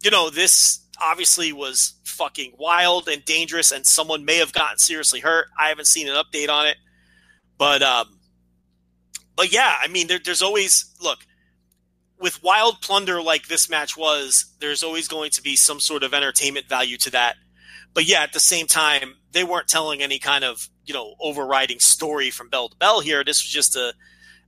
you 0.03 0.11
know 0.11 0.31
this 0.31 0.81
obviously 1.03 1.53
was 1.53 1.95
fucking 2.05 2.55
wild 2.59 3.09
and 3.09 3.25
dangerous, 3.25 3.73
and 3.73 3.87
someone 3.87 4.25
may 4.25 4.37
have 4.37 4.53
gotten 4.53 4.79
seriously 4.79 5.21
hurt. 5.21 5.47
I 5.59 5.69
haven't 5.69 5.87
seen 5.87 6.09
an 6.09 6.15
update 6.15 6.49
on 6.49 6.67
it, 6.67 6.77
but 7.59 7.83
um, 7.83 8.20
but 9.41 9.51
yeah, 9.51 9.77
I 9.83 9.89
mean, 9.89 10.07
there, 10.07 10.19
there's 10.23 10.43
always 10.43 10.95
look 11.01 11.21
with 12.21 12.43
wild 12.43 12.83
plunder 12.83 13.23
like 13.23 13.49
this 13.49 13.71
match 13.71 13.97
was. 13.97 14.45
There's 14.61 14.83
always 14.83 15.09
going 15.09 15.31
to 15.31 15.41
be 15.41 15.57
some 15.57 15.81
sort 15.81 16.03
of 16.03 16.13
entertainment 16.13 16.69
value 16.69 16.99
to 16.99 17.11
that. 17.13 17.37
But 17.95 18.07
yeah, 18.07 18.21
at 18.23 18.35
the 18.35 18.39
same 18.39 18.67
time, 18.67 19.15
they 19.33 19.43
weren't 19.43 19.67
telling 19.67 20.03
any 20.03 20.19
kind 20.19 20.45
of 20.45 20.69
you 20.85 20.93
know 20.93 21.15
overriding 21.23 21.81
story 21.81 22.29
from 22.29 22.51
bell 22.51 22.69
to 22.69 22.77
bell 22.77 23.01
here. 23.01 23.25
This 23.25 23.43
was 23.43 23.51
just 23.51 23.77
a 23.77 23.95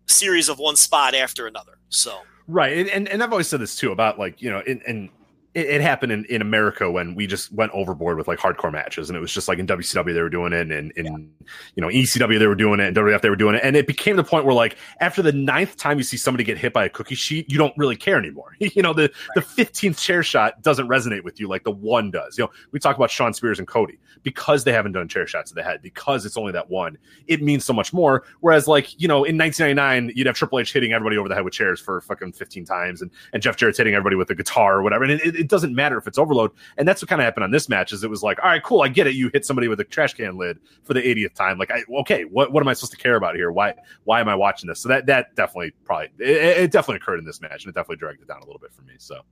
series 0.05 0.51
of 0.51 0.59
one 0.59 0.77
spot 0.77 1.14
after 1.14 1.47
another. 1.47 1.78
So 1.89 2.19
right, 2.47 2.86
and 2.86 3.09
and 3.09 3.23
I've 3.23 3.32
always 3.32 3.48
said 3.48 3.60
this 3.60 3.77
too 3.77 3.93
about 3.93 4.19
like 4.19 4.43
you 4.43 4.51
know, 4.51 4.62
and 4.66 5.09
it, 5.55 5.66
it, 5.66 5.81
happened 5.81 6.12
in, 6.12 6.24
in 6.27 6.41
America 6.41 6.91
when 6.91 7.15
we 7.15 7.27
just 7.27 7.53
went 7.53 7.73
overboard 7.73 8.16
with 8.16 8.27
like 8.27 8.39
hardcore 8.39 8.73
matches, 8.73 9.11
and 9.11 9.16
it 9.16 9.20
was 9.20 9.33
just 9.33 9.49
like 9.49 9.59
in 9.59 9.66
WCW 9.66 10.15
they 10.15 10.23
were 10.23 10.31
doing 10.31 10.53
it, 10.53 10.70
and 10.70 10.93
in 10.93 11.05
yeah. 11.05 11.47
you 11.74 11.81
know 11.83 11.89
ECW 11.89 12.39
they 12.39 12.47
were 12.47 12.55
doing 12.55 12.81
it, 12.81 12.87
and 12.87 12.97
WWF 12.97 13.20
they 13.20 13.31
were 13.31 13.37
doing 13.37 13.55
it, 13.55 13.61
and 13.62 13.77
it 13.77 13.87
became 13.87 14.16
the 14.16 14.24
point 14.24 14.45
where 14.45 14.55
like 14.55 14.77
after 15.01 15.20
the 15.20 15.33
ninth 15.33 15.77
time 15.77 15.99
you 15.99 16.05
see 16.05 16.16
somebody 16.16 16.43
get 16.45 16.57
hit 16.57 16.73
by 16.73 16.85
a 16.85 16.89
cookie 16.89 17.15
sheet, 17.15 17.51
you 17.51 17.59
don't 17.59 17.77
really 17.77 17.97
care 17.97 18.16
anymore. 18.16 18.57
you 18.59 18.83
know 18.83 18.95
the 18.95 19.03
right. 19.03 19.12
the 19.35 19.43
fifteenth 19.43 19.99
chair 19.99 20.23
shot 20.23 20.62
doesn't 20.62 20.89
resonate 20.89 21.23
with 21.23 21.39
you 21.39 21.49
like 21.49 21.65
the 21.65 21.70
one 21.70 22.11
does. 22.11 22.39
You 22.39 22.45
know 22.45 22.51
we 22.70 22.79
talk 22.79 22.97
about 22.97 23.11
Shawn 23.11 23.35
Spears 23.35 23.59
and 23.59 23.69
Cody 23.69 23.99
because 24.23 24.65
they 24.65 24.73
haven't 24.73 24.93
done 24.93 25.09
chair 25.09 25.27
shots 25.27 25.51
to 25.51 25.55
the 25.55 25.62
head 25.62 25.83
because 25.83 26.24
it's 26.24 26.37
only 26.37 26.53
that 26.53 26.70
one. 26.70 26.97
It 27.27 27.43
means 27.43 27.65
so 27.65 27.73
much 27.73 27.93
more. 27.93 28.24
Whereas 28.41 28.66
like 28.66 28.99
you 29.01 29.09
know 29.09 29.24
in 29.24 29.37
1999 29.37 30.16
you'd 30.16 30.27
have 30.27 30.37
Triple 30.37 30.61
H 30.61 30.73
hitting 30.73 30.93
everybody 30.93 31.19
over 31.19 31.29
the 31.29 31.35
head 31.35 31.45
with 31.45 31.53
chairs 31.53 31.81
for 31.81 32.01
fucking 32.01 32.33
15 32.33 32.65
times, 32.65 33.03
and 33.03 33.11
and 33.35 33.43
Jeff 33.43 33.57
Jarrett's 33.57 33.77
hitting 33.77 33.95
everybody 33.95 34.16
with 34.16 34.31
a 34.31 34.35
guitar 34.35 34.77
or 34.77 34.83
whatever, 34.83 35.05
and 35.05 35.20
it, 35.20 35.37
it 35.41 35.41
doesn't 35.48 35.74
matter 35.74 35.97
if 35.98 36.06
it's 36.06 36.19
overload. 36.19 36.51
And 36.77 36.86
that's 36.86 37.02
what 37.02 37.09
kind 37.09 37.20
of 37.20 37.24
happened 37.24 37.44
on 37.44 37.51
this 37.51 37.69
match. 37.69 37.93
Is 37.93 38.05
it 38.05 38.10
was 38.10 38.23
like, 38.23 38.39
all 38.43 38.51
right, 38.51 38.62
cool, 38.62 38.82
I 38.82 38.89
get 38.89 39.06
it. 39.06 39.14
You 39.14 39.31
hit 39.32 39.44
somebody 39.44 39.69
with 39.69 39.81
a 39.81 39.85
trash 39.85 40.14
can 40.14 40.36
lid 40.36 40.59
for 40.85 40.94
the 40.94 41.01
80th 41.01 41.35
time. 41.35 41.59
Like, 41.59 41.70
I, 41.70 41.82
okay, 42.01 42.24
what 42.24 42.52
what 42.52 42.62
am 42.62 42.69
I 42.69 42.73
supposed 42.73 42.93
to 42.93 42.98
care 42.98 43.16
about 43.16 43.36
here? 43.36 43.51
Why 43.52 43.74
why 44.05 44.20
am 44.20 44.28
I 44.28 44.35
watching 44.35 44.69
this? 44.69 44.81
So 44.81 44.89
that 44.89 45.06
that 45.06 45.35
definitely 45.36 45.73
probably 45.85 46.10
it, 46.19 46.59
it 46.59 46.73
definitely 46.73 46.97
occurred 46.97 47.19
in 47.19 47.24
this 47.24 47.40
match, 47.40 47.64
and 47.64 47.70
it 47.70 47.74
definitely 47.74 47.97
dragged 47.97 48.23
it 48.23 48.28
down 48.28 48.43
a 48.43 48.44
little 48.44 48.60
bit 48.60 48.73
for 48.73 48.82
me. 48.82 48.94
So 48.98 49.23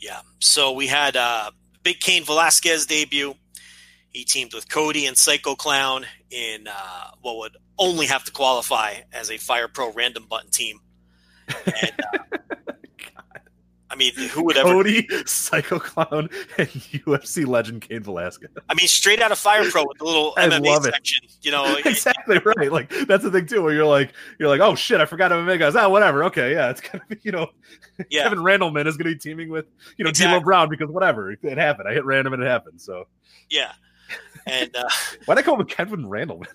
yeah, 0.00 0.20
so 0.38 0.72
we 0.72 0.86
had 0.86 1.16
uh, 1.16 1.50
Big 1.82 2.00
Cain 2.00 2.24
Velasquez 2.24 2.86
debut. 2.86 3.34
He 4.08 4.24
teamed 4.24 4.54
with 4.54 4.68
Cody 4.68 5.06
and 5.06 5.16
Psycho 5.16 5.54
Clown 5.54 6.04
in 6.30 6.66
uh, 6.66 7.10
what 7.20 7.36
would 7.36 7.56
only 7.78 8.06
have 8.06 8.24
to 8.24 8.32
qualify 8.32 8.94
as 9.12 9.30
a 9.30 9.36
Fire 9.36 9.68
Pro 9.68 9.92
random 9.92 10.26
button 10.28 10.50
team. 10.50 10.80
And, 11.48 11.92
uh, 12.12 12.36
mean, 14.00 14.28
who 14.30 14.44
would 14.44 14.56
ever? 14.56 14.72
Cody, 14.72 15.06
Psycho 15.26 15.78
Clown, 15.78 16.28
and 16.58 16.68
UFC 16.68 17.46
legend 17.46 17.82
Cain 17.82 18.02
Velasquez. 18.02 18.50
I 18.68 18.74
mean, 18.74 18.88
straight 18.88 19.20
out 19.20 19.30
of 19.30 19.38
Fire 19.38 19.68
Pro 19.70 19.84
with 19.86 20.00
a 20.00 20.04
little 20.04 20.32
I 20.36 20.48
MMA 20.48 20.82
section. 20.82 21.20
It. 21.24 21.36
You 21.42 21.52
know, 21.52 21.76
exactly 21.84 22.40
right. 22.56 22.72
Like 22.72 22.90
that's 23.06 23.22
the 23.22 23.30
thing 23.30 23.46
too, 23.46 23.62
where 23.62 23.74
you're 23.74 23.86
like, 23.86 24.12
you're 24.38 24.48
like, 24.48 24.60
oh 24.60 24.74
shit, 24.74 25.00
I 25.00 25.04
forgot 25.04 25.30
MMA 25.30 25.58
guys. 25.58 25.76
Ah, 25.76 25.88
whatever. 25.88 26.24
Okay, 26.24 26.52
yeah, 26.52 26.70
it's 26.70 26.80
gonna 26.80 27.04
be, 27.08 27.18
you 27.22 27.32
know, 27.32 27.48
yeah. 28.10 28.24
Kevin 28.24 28.38
Randleman 28.38 28.86
is 28.86 28.96
gonna 28.96 29.10
be 29.10 29.18
teaming 29.18 29.50
with, 29.50 29.66
you 29.96 30.04
know, 30.04 30.10
exactly. 30.10 30.38
D'Lo 30.38 30.44
Brown 30.44 30.68
because 30.68 30.90
whatever, 30.90 31.30
it 31.30 31.58
happened. 31.58 31.88
I 31.88 31.92
hit 31.92 32.04
random 32.04 32.32
and 32.32 32.42
it 32.42 32.46
happened. 32.46 32.80
So 32.80 33.06
yeah, 33.50 33.72
and 34.46 34.74
uh, 34.74 34.88
why 35.26 35.34
did 35.34 35.44
I 35.44 35.44
call 35.44 35.60
him 35.60 35.66
Kevin 35.66 36.04
Randleman? 36.04 36.46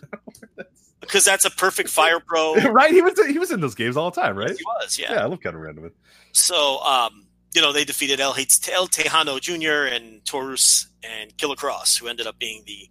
because 1.05 1.23
that's 1.23 1.45
a 1.45 1.51
perfect 1.51 1.89
Fire 1.89 2.19
Pro, 2.19 2.55
right? 2.71 2.91
He 2.91 3.01
was 3.01 3.19
he 3.27 3.39
was 3.39 3.51
in 3.51 3.61
those 3.61 3.75
games 3.75 3.97
all 3.97 4.11
the 4.11 4.19
time, 4.19 4.35
right? 4.37 4.49
He 4.49 4.63
was, 4.81 4.97
yeah. 4.99 5.13
Yeah, 5.13 5.23
I 5.23 5.25
love 5.25 5.41
Kevin 5.41 5.61
Randleman. 5.61 5.91
So, 6.31 6.79
um, 6.83 7.24
you 7.55 7.61
know, 7.61 7.71
they 7.71 7.85
defeated 7.85 8.19
El, 8.19 8.31
El 8.33 8.87
Texano 8.87 9.39
Jr. 9.39 9.95
and 9.95 10.23
Taurus 10.25 10.87
and 11.03 11.35
Killer 11.37 11.55
Kross, 11.55 11.97
who 11.97 12.07
ended 12.07 12.27
up 12.27 12.37
being 12.37 12.63
the 12.67 12.89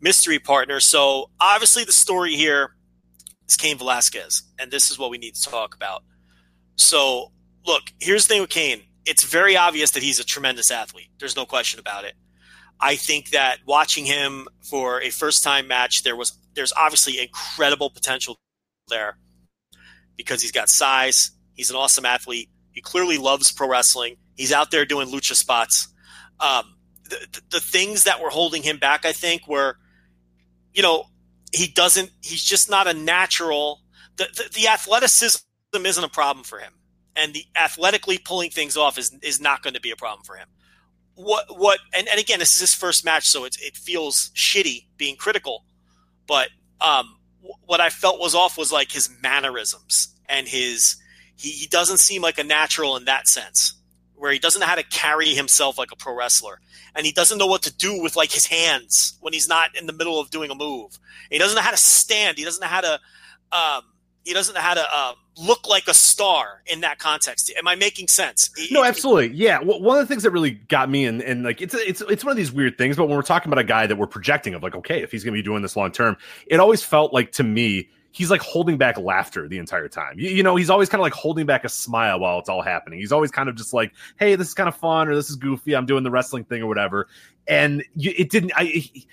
mystery 0.00 0.40
partner. 0.40 0.80
So 0.80 1.30
obviously, 1.40 1.84
the 1.84 1.92
story 1.92 2.34
here 2.34 2.74
is 3.48 3.56
Cain 3.56 3.78
Velasquez, 3.78 4.42
and 4.58 4.70
this 4.70 4.90
is 4.90 4.98
what 4.98 5.10
we 5.10 5.18
need 5.18 5.36
to 5.36 5.48
talk 5.48 5.74
about. 5.74 6.02
So, 6.74 7.30
look, 7.64 7.82
here's 8.00 8.26
the 8.26 8.34
thing 8.34 8.40
with 8.40 8.50
Cain. 8.50 8.82
It's 9.04 9.22
very 9.22 9.56
obvious 9.56 9.92
that 9.92 10.02
he's 10.02 10.18
a 10.18 10.24
tremendous 10.24 10.70
athlete. 10.70 11.08
There's 11.20 11.36
no 11.36 11.46
question 11.46 11.78
about 11.78 12.04
it. 12.04 12.14
I 12.80 12.96
think 12.96 13.30
that 13.30 13.58
watching 13.66 14.04
him 14.04 14.48
for 14.68 15.00
a 15.00 15.10
first 15.10 15.44
time 15.44 15.68
match, 15.68 16.02
there 16.02 16.16
was 16.16 16.36
there's 16.54 16.72
obviously 16.76 17.20
incredible 17.20 17.88
potential 17.88 18.36
there 18.88 19.16
because 20.16 20.42
he's 20.42 20.52
got 20.52 20.68
size. 20.68 21.30
He's 21.54 21.70
an 21.70 21.76
awesome 21.76 22.04
athlete. 22.04 22.48
He 22.72 22.80
clearly 22.80 23.18
loves 23.18 23.52
pro 23.52 23.68
wrestling. 23.68 24.16
He's 24.36 24.52
out 24.52 24.70
there 24.70 24.84
doing 24.84 25.08
lucha 25.08 25.34
spots. 25.34 25.88
Um, 26.40 26.74
the, 27.08 27.42
the, 27.50 27.60
things 27.60 28.04
that 28.04 28.20
were 28.20 28.30
holding 28.30 28.62
him 28.62 28.78
back, 28.78 29.04
I 29.04 29.12
think, 29.12 29.46
were, 29.46 29.76
you 30.72 30.82
know, 30.82 31.04
he 31.52 31.68
doesn't. 31.68 32.10
He's 32.22 32.42
just 32.42 32.70
not 32.70 32.86
a 32.86 32.94
natural. 32.94 33.80
The, 34.16 34.24
the, 34.34 34.60
the 34.60 34.68
athleticism 34.68 35.36
isn't 35.74 36.04
a 36.04 36.08
problem 36.08 36.44
for 36.44 36.58
him, 36.58 36.72
and 37.14 37.34
the 37.34 37.44
athletically 37.54 38.18
pulling 38.18 38.50
things 38.50 38.76
off 38.76 38.98
is 38.98 39.14
is 39.22 39.40
not 39.40 39.62
going 39.62 39.74
to 39.74 39.80
be 39.80 39.90
a 39.90 39.96
problem 39.96 40.24
for 40.24 40.36
him. 40.36 40.48
What 41.14 41.44
what 41.50 41.78
and, 41.94 42.08
and 42.08 42.18
again, 42.18 42.38
this 42.38 42.54
is 42.54 42.60
his 42.60 42.74
first 42.74 43.04
match, 43.04 43.28
so 43.28 43.44
it 43.44 43.56
it 43.60 43.76
feels 43.76 44.30
shitty 44.34 44.86
being 44.96 45.16
critical, 45.16 45.64
but 46.26 46.48
um, 46.80 47.18
what 47.66 47.80
I 47.80 47.90
felt 47.90 48.18
was 48.18 48.34
off 48.34 48.56
was 48.56 48.72
like 48.72 48.90
his 48.90 49.10
mannerisms 49.22 50.14
and 50.28 50.48
his 50.48 50.96
he, 51.36 51.50
he 51.50 51.66
doesn't 51.66 51.98
seem 51.98 52.22
like 52.22 52.38
a 52.38 52.44
natural 52.44 52.96
in 52.96 53.04
that 53.06 53.28
sense, 53.28 53.74
where 54.14 54.32
he 54.32 54.38
doesn't 54.38 54.60
know 54.60 54.66
how 54.66 54.74
to 54.74 54.84
carry 54.84 55.28
himself 55.28 55.78
like 55.78 55.90
a 55.92 55.96
pro 55.96 56.14
wrestler, 56.14 56.60
and 56.94 57.04
he 57.06 57.12
doesn't 57.12 57.38
know 57.38 57.46
what 57.46 57.62
to 57.62 57.72
do 57.72 58.00
with 58.00 58.16
like 58.16 58.32
his 58.32 58.46
hands 58.46 59.16
when 59.20 59.32
he's 59.32 59.48
not 59.48 59.76
in 59.76 59.86
the 59.86 59.92
middle 59.92 60.20
of 60.20 60.30
doing 60.30 60.50
a 60.50 60.54
move. 60.54 60.98
He 61.30 61.38
doesn't 61.38 61.56
know 61.56 61.62
how 61.62 61.70
to 61.70 61.76
stand. 61.76 62.38
He 62.38 62.44
doesn't 62.44 62.60
know 62.60 62.68
how 62.68 62.80
to. 62.80 63.00
Um, 63.50 63.82
he 64.24 64.32
doesn't 64.34 64.54
know 64.54 64.60
how 64.60 64.74
to 64.74 64.84
uh, 64.94 65.12
look 65.36 65.68
like 65.68 65.88
a 65.88 65.94
star 65.94 66.62
in 66.66 66.82
that 66.82 66.98
context. 66.98 67.52
Am 67.56 67.66
I 67.66 67.74
making 67.74 68.08
sense? 68.08 68.50
He, 68.56 68.72
no, 68.72 68.84
absolutely. 68.84 69.36
Yeah. 69.36 69.60
Well, 69.60 69.82
one 69.82 69.98
of 69.98 70.06
the 70.06 70.12
things 70.12 70.22
that 70.22 70.30
really 70.30 70.52
got 70.52 70.88
me, 70.88 71.06
and, 71.06 71.20
and 71.22 71.42
like 71.42 71.60
it's 71.60 71.74
it's 71.74 72.00
it's 72.02 72.24
one 72.24 72.30
of 72.30 72.36
these 72.36 72.52
weird 72.52 72.78
things. 72.78 72.96
But 72.96 73.06
when 73.06 73.16
we're 73.16 73.22
talking 73.22 73.52
about 73.52 73.58
a 73.58 73.66
guy 73.66 73.86
that 73.86 73.96
we're 73.96 74.06
projecting 74.06 74.54
of 74.54 74.62
like, 74.62 74.76
okay, 74.76 75.02
if 75.02 75.10
he's 75.10 75.24
going 75.24 75.34
to 75.34 75.38
be 75.38 75.42
doing 75.42 75.62
this 75.62 75.76
long 75.76 75.90
term, 75.90 76.16
it 76.46 76.60
always 76.60 76.82
felt 76.82 77.12
like 77.12 77.32
to 77.32 77.42
me 77.42 77.90
he's 78.12 78.30
like 78.30 78.42
holding 78.42 78.76
back 78.76 78.98
laughter 78.98 79.48
the 79.48 79.58
entire 79.58 79.88
time. 79.88 80.18
You, 80.18 80.30
you 80.30 80.42
know, 80.42 80.54
he's 80.54 80.70
always 80.70 80.88
kind 80.88 81.00
of 81.00 81.02
like 81.02 81.14
holding 81.14 81.46
back 81.46 81.64
a 81.64 81.68
smile 81.68 82.20
while 82.20 82.38
it's 82.38 82.48
all 82.48 82.62
happening. 82.62 83.00
He's 83.00 83.12
always 83.12 83.30
kind 83.30 83.48
of 83.48 83.56
just 83.56 83.72
like, 83.72 83.92
"Hey, 84.18 84.36
this 84.36 84.48
is 84.48 84.54
kind 84.54 84.68
of 84.68 84.76
fun," 84.76 85.08
or 85.08 85.14
"This 85.14 85.30
is 85.30 85.36
goofy. 85.36 85.74
I'm 85.74 85.86
doing 85.86 86.04
the 86.04 86.10
wrestling 86.10 86.44
thing," 86.44 86.62
or 86.62 86.68
whatever. 86.68 87.08
And 87.48 87.82
you, 87.96 88.12
it 88.16 88.30
didn't. 88.30 88.52
I. 88.54 88.64
He, 88.64 89.08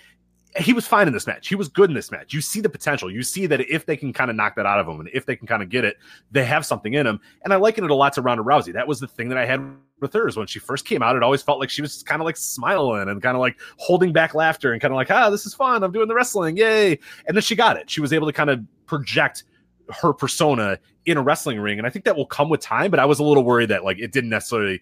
he 0.57 0.73
was 0.73 0.87
fine 0.87 1.07
in 1.07 1.13
this 1.13 1.27
match. 1.27 1.47
He 1.47 1.55
was 1.55 1.67
good 1.67 1.91
in 1.91 1.95
this 1.95 2.09
match. 2.09 2.33
You 2.33 2.41
see 2.41 2.59
the 2.59 2.69
potential. 2.69 3.11
You 3.11 3.21
see 3.21 3.45
that 3.45 3.61
if 3.61 3.85
they 3.85 3.95
can 3.95 4.11
kind 4.13 4.31
of 4.31 4.35
knock 4.35 4.55
that 4.55 4.65
out 4.65 4.79
of 4.79 4.87
him 4.87 4.99
and 4.99 5.07
if 5.13 5.27
they 5.27 5.35
can 5.35 5.47
kind 5.47 5.61
of 5.61 5.69
get 5.69 5.85
it, 5.85 5.97
they 6.31 6.43
have 6.43 6.65
something 6.65 6.95
in 6.95 7.05
him. 7.05 7.19
And 7.43 7.53
I 7.53 7.57
liken 7.57 7.83
it 7.83 7.91
a 7.91 7.95
lot 7.95 8.13
to 8.13 8.23
Ronda 8.23 8.43
Rousey. 8.43 8.73
That 8.73 8.87
was 8.87 8.99
the 8.99 9.07
thing 9.07 9.29
that 9.29 9.37
I 9.37 9.45
had 9.45 9.61
with 9.99 10.11
hers 10.11 10.37
when 10.37 10.47
she 10.47 10.57
first 10.57 10.85
came 10.85 11.03
out. 11.03 11.15
It 11.15 11.21
always 11.21 11.43
felt 11.43 11.59
like 11.59 11.69
she 11.69 11.83
was 11.83 12.01
kind 12.01 12.19
of 12.19 12.25
like 12.25 12.35
smiling 12.35 13.09
and 13.09 13.21
kind 13.21 13.35
of 13.35 13.41
like 13.41 13.59
holding 13.77 14.11
back 14.11 14.33
laughter 14.33 14.73
and 14.73 14.81
kind 14.81 14.91
of 14.91 14.95
like, 14.95 15.11
ah, 15.11 15.29
this 15.29 15.45
is 15.45 15.53
fun. 15.53 15.83
I'm 15.83 15.91
doing 15.91 16.07
the 16.07 16.15
wrestling. 16.15 16.57
Yay. 16.57 16.97
And 17.27 17.37
then 17.37 17.43
she 17.43 17.55
got 17.55 17.77
it. 17.77 17.89
She 17.89 18.01
was 18.01 18.11
able 18.11 18.25
to 18.25 18.33
kind 18.33 18.49
of 18.49 18.61
project 18.89 19.43
her 20.01 20.13
persona 20.13 20.79
in 21.05 21.17
a 21.17 21.21
wrestling 21.21 21.59
ring. 21.59 21.77
And 21.77 21.87
I 21.87 21.89
think 21.89 22.05
that 22.05 22.15
will 22.15 22.25
come 22.25 22.49
with 22.49 22.59
time, 22.59 22.91
but 22.91 22.99
I 22.99 23.05
was 23.05 23.19
a 23.19 23.23
little 23.23 23.43
worried 23.43 23.69
that 23.69 23.83
like 23.83 23.99
it 23.99 24.11
didn't 24.11 24.29
necessarily 24.29 24.81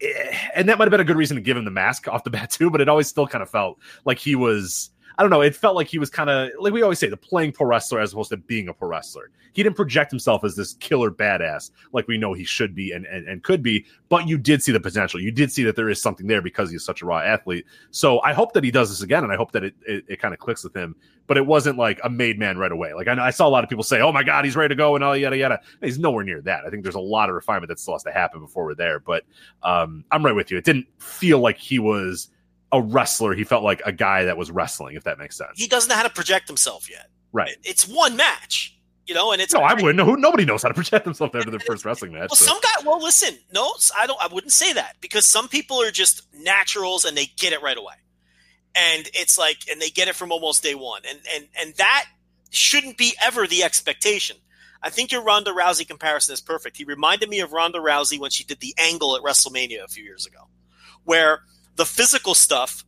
eh, 0.00 0.38
and 0.54 0.68
that 0.68 0.78
might 0.78 0.84
have 0.84 0.90
been 0.90 1.00
a 1.00 1.04
good 1.04 1.16
reason 1.16 1.36
to 1.36 1.40
give 1.40 1.56
him 1.56 1.64
the 1.64 1.70
mask 1.70 2.08
off 2.08 2.24
the 2.24 2.30
bat 2.30 2.50
too, 2.50 2.70
but 2.70 2.80
it 2.80 2.88
always 2.88 3.08
still 3.08 3.26
kind 3.26 3.42
of 3.42 3.50
felt 3.50 3.78
like 4.04 4.18
he 4.18 4.34
was 4.34 4.90
I 5.18 5.22
don't 5.22 5.30
know. 5.30 5.40
It 5.40 5.56
felt 5.56 5.74
like 5.74 5.88
he 5.88 5.98
was 5.98 6.10
kind 6.10 6.30
of 6.30 6.50
like 6.60 6.72
we 6.72 6.82
always 6.82 7.00
say, 7.00 7.08
the 7.08 7.16
playing 7.16 7.50
pro 7.50 7.66
wrestler 7.66 7.98
as 7.98 8.12
opposed 8.12 8.30
to 8.30 8.36
being 8.36 8.68
a 8.68 8.72
pro 8.72 8.88
wrestler. 8.88 9.30
He 9.52 9.64
didn't 9.64 9.74
project 9.74 10.12
himself 10.12 10.44
as 10.44 10.54
this 10.54 10.74
killer 10.74 11.10
badass 11.10 11.72
like 11.92 12.06
we 12.06 12.16
know 12.16 12.32
he 12.32 12.44
should 12.44 12.72
be 12.72 12.92
and, 12.92 13.04
and, 13.06 13.26
and 13.26 13.42
could 13.42 13.60
be. 13.60 13.84
But 14.08 14.28
you 14.28 14.38
did 14.38 14.62
see 14.62 14.70
the 14.70 14.78
potential. 14.78 15.20
You 15.20 15.32
did 15.32 15.50
see 15.50 15.64
that 15.64 15.74
there 15.74 15.88
is 15.88 16.00
something 16.00 16.28
there 16.28 16.40
because 16.40 16.70
he's 16.70 16.84
such 16.84 17.02
a 17.02 17.06
raw 17.06 17.18
athlete. 17.18 17.66
So 17.90 18.20
I 18.20 18.32
hope 18.32 18.52
that 18.52 18.62
he 18.62 18.70
does 18.70 18.90
this 18.90 19.02
again, 19.02 19.24
and 19.24 19.32
I 19.32 19.36
hope 19.36 19.50
that 19.52 19.64
it 19.64 19.74
it, 19.84 20.04
it 20.06 20.20
kind 20.20 20.32
of 20.32 20.38
clicks 20.38 20.62
with 20.62 20.76
him. 20.76 20.94
But 21.26 21.36
it 21.36 21.44
wasn't 21.44 21.76
like 21.76 22.00
a 22.04 22.08
made 22.08 22.38
man 22.38 22.56
right 22.56 22.70
away. 22.70 22.94
Like 22.94 23.08
I, 23.08 23.14
know, 23.14 23.22
I 23.22 23.30
saw 23.30 23.48
a 23.48 23.50
lot 23.50 23.64
of 23.64 23.70
people 23.70 23.82
say, 23.84 24.00
"Oh 24.00 24.12
my 24.12 24.22
god, 24.22 24.44
he's 24.44 24.54
ready 24.54 24.72
to 24.72 24.78
go," 24.78 24.94
and 24.94 25.02
all 25.02 25.16
yada 25.16 25.36
yada. 25.36 25.60
He's 25.82 25.98
nowhere 25.98 26.22
near 26.22 26.40
that. 26.42 26.64
I 26.64 26.70
think 26.70 26.84
there's 26.84 26.94
a 26.94 27.00
lot 27.00 27.28
of 27.28 27.34
refinement 27.34 27.68
that 27.70 27.80
still 27.80 27.94
has 27.94 28.04
to 28.04 28.12
happen 28.12 28.40
before 28.40 28.64
we're 28.64 28.76
there. 28.76 29.00
But 29.00 29.24
um, 29.64 30.04
I'm 30.12 30.24
right 30.24 30.34
with 30.34 30.52
you. 30.52 30.58
It 30.58 30.64
didn't 30.64 30.86
feel 30.98 31.40
like 31.40 31.58
he 31.58 31.80
was 31.80 32.30
a 32.72 32.80
wrestler. 32.80 33.34
He 33.34 33.44
felt 33.44 33.64
like 33.64 33.82
a 33.84 33.92
guy 33.92 34.24
that 34.24 34.36
was 34.36 34.50
wrestling, 34.50 34.96
if 34.96 35.04
that 35.04 35.18
makes 35.18 35.36
sense. 35.36 35.52
He 35.56 35.66
doesn't 35.66 35.88
know 35.88 35.94
how 35.94 36.02
to 36.02 36.10
project 36.10 36.48
himself 36.48 36.90
yet. 36.90 37.08
Right. 37.32 37.56
It's 37.62 37.86
one 37.86 38.16
match, 38.16 38.78
you 39.06 39.14
know, 39.14 39.32
and 39.32 39.40
it's 39.40 39.54
no, 39.54 39.60
I 39.60 39.74
wouldn't 39.74 39.96
know. 39.96 40.04
Who 40.04 40.16
nobody 40.16 40.44
knows 40.44 40.62
how 40.62 40.68
to 40.68 40.74
project 40.74 41.04
themselves 41.04 41.34
after 41.34 41.50
their 41.50 41.60
first 41.66 41.84
wrestling 41.84 42.12
match. 42.12 42.30
Well, 42.30 42.36
so. 42.36 42.46
some 42.46 42.60
guy. 42.60 42.86
Well, 42.86 43.02
listen, 43.02 43.38
no, 43.52 43.72
I 43.98 44.06
don't. 44.06 44.20
I 44.20 44.32
wouldn't 44.32 44.52
say 44.52 44.72
that 44.74 44.96
because 45.00 45.26
some 45.26 45.48
people 45.48 45.82
are 45.82 45.90
just 45.90 46.26
naturals 46.34 47.04
and 47.04 47.16
they 47.16 47.26
get 47.36 47.52
it 47.52 47.62
right 47.62 47.76
away, 47.76 47.94
and 48.74 49.08
it's 49.14 49.38
like, 49.38 49.58
and 49.70 49.80
they 49.80 49.90
get 49.90 50.08
it 50.08 50.14
from 50.14 50.32
almost 50.32 50.62
day 50.62 50.74
one, 50.74 51.02
and 51.08 51.18
and 51.34 51.48
and 51.60 51.74
that 51.76 52.06
shouldn't 52.50 52.96
be 52.96 53.14
ever 53.22 53.46
the 53.46 53.62
expectation. 53.62 54.36
I 54.82 54.90
think 54.90 55.10
your 55.10 55.22
Ronda 55.22 55.50
Rousey 55.50 55.86
comparison 55.86 56.32
is 56.32 56.40
perfect. 56.40 56.76
He 56.76 56.84
reminded 56.84 57.28
me 57.28 57.40
of 57.40 57.52
Ronda 57.52 57.78
Rousey 57.78 58.18
when 58.18 58.30
she 58.30 58.44
did 58.44 58.60
the 58.60 58.74
angle 58.78 59.16
at 59.16 59.22
WrestleMania 59.22 59.84
a 59.84 59.88
few 59.88 60.04
years 60.04 60.24
ago, 60.24 60.48
where 61.04 61.42
the 61.78 61.86
physical 61.86 62.34
stuff 62.34 62.84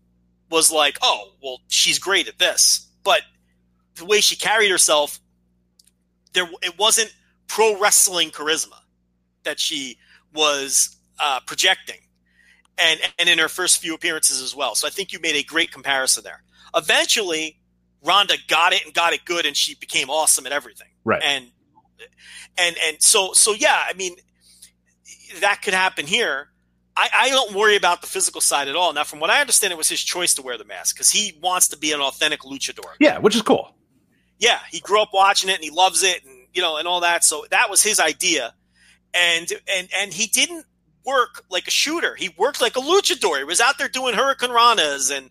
was 0.50 0.70
like, 0.70 0.98
oh, 1.00 1.32
well, 1.42 1.60
she's 1.68 1.98
great 1.98 2.28
at 2.28 2.38
this, 2.38 2.88
but 3.04 3.22
the 3.94 4.04
way 4.04 4.20
she 4.20 4.36
carried 4.36 4.70
herself, 4.70 5.20
there 6.32 6.48
it 6.62 6.78
wasn't 6.78 7.14
pro 7.46 7.78
wrestling 7.80 8.30
charisma 8.30 8.80
that 9.44 9.58
she 9.58 9.96
was 10.34 10.96
uh, 11.18 11.40
projecting, 11.46 12.00
and 12.78 13.00
and 13.18 13.28
in 13.28 13.38
her 13.38 13.48
first 13.48 13.78
few 13.78 13.94
appearances 13.94 14.42
as 14.42 14.54
well. 14.54 14.74
So 14.74 14.86
I 14.86 14.90
think 14.90 15.12
you 15.12 15.20
made 15.20 15.36
a 15.36 15.42
great 15.42 15.70
comparison 15.72 16.24
there. 16.24 16.42
Eventually, 16.74 17.58
Ronda 18.02 18.34
got 18.48 18.72
it 18.72 18.84
and 18.84 18.92
got 18.92 19.12
it 19.12 19.24
good, 19.24 19.46
and 19.46 19.56
she 19.56 19.76
became 19.76 20.10
awesome 20.10 20.46
at 20.46 20.52
everything. 20.52 20.88
Right. 21.04 21.22
And 21.24 21.46
and 22.58 22.76
and 22.86 23.02
so 23.02 23.32
so 23.34 23.54
yeah, 23.54 23.84
I 23.88 23.92
mean 23.94 24.16
that 25.40 25.62
could 25.62 25.74
happen 25.74 26.06
here. 26.06 26.49
I, 27.00 27.08
I 27.14 27.28
don't 27.30 27.54
worry 27.54 27.76
about 27.76 28.02
the 28.02 28.06
physical 28.06 28.42
side 28.42 28.68
at 28.68 28.76
all. 28.76 28.92
Now, 28.92 29.04
from 29.04 29.20
what 29.20 29.30
I 29.30 29.40
understand, 29.40 29.72
it 29.72 29.76
was 29.76 29.88
his 29.88 30.02
choice 30.02 30.34
to 30.34 30.42
wear 30.42 30.58
the 30.58 30.66
mask 30.66 30.94
because 30.94 31.10
he 31.10 31.38
wants 31.42 31.68
to 31.68 31.78
be 31.78 31.92
an 31.92 32.00
authentic 32.00 32.40
luchador. 32.40 32.92
Yeah, 33.00 33.18
which 33.18 33.34
is 33.34 33.40
cool. 33.40 33.74
Yeah, 34.38 34.58
he 34.70 34.80
grew 34.80 35.00
up 35.00 35.08
watching 35.14 35.48
it 35.48 35.54
and 35.54 35.64
he 35.64 35.70
loves 35.70 36.02
it, 36.02 36.22
and 36.26 36.46
you 36.52 36.60
know, 36.60 36.76
and 36.76 36.86
all 36.86 37.00
that. 37.00 37.24
So 37.24 37.46
that 37.50 37.70
was 37.70 37.82
his 37.82 38.00
idea, 38.00 38.52
and 39.14 39.50
and 39.74 39.88
and 39.96 40.12
he 40.12 40.26
didn't 40.26 40.66
work 41.06 41.42
like 41.48 41.66
a 41.66 41.70
shooter. 41.70 42.16
He 42.16 42.34
worked 42.36 42.60
like 42.60 42.76
a 42.76 42.80
luchador. 42.80 43.38
He 43.38 43.44
was 43.44 43.62
out 43.62 43.78
there 43.78 43.88
doing 43.88 44.14
hurricane 44.14 44.50
ranas 44.50 45.10
and 45.10 45.30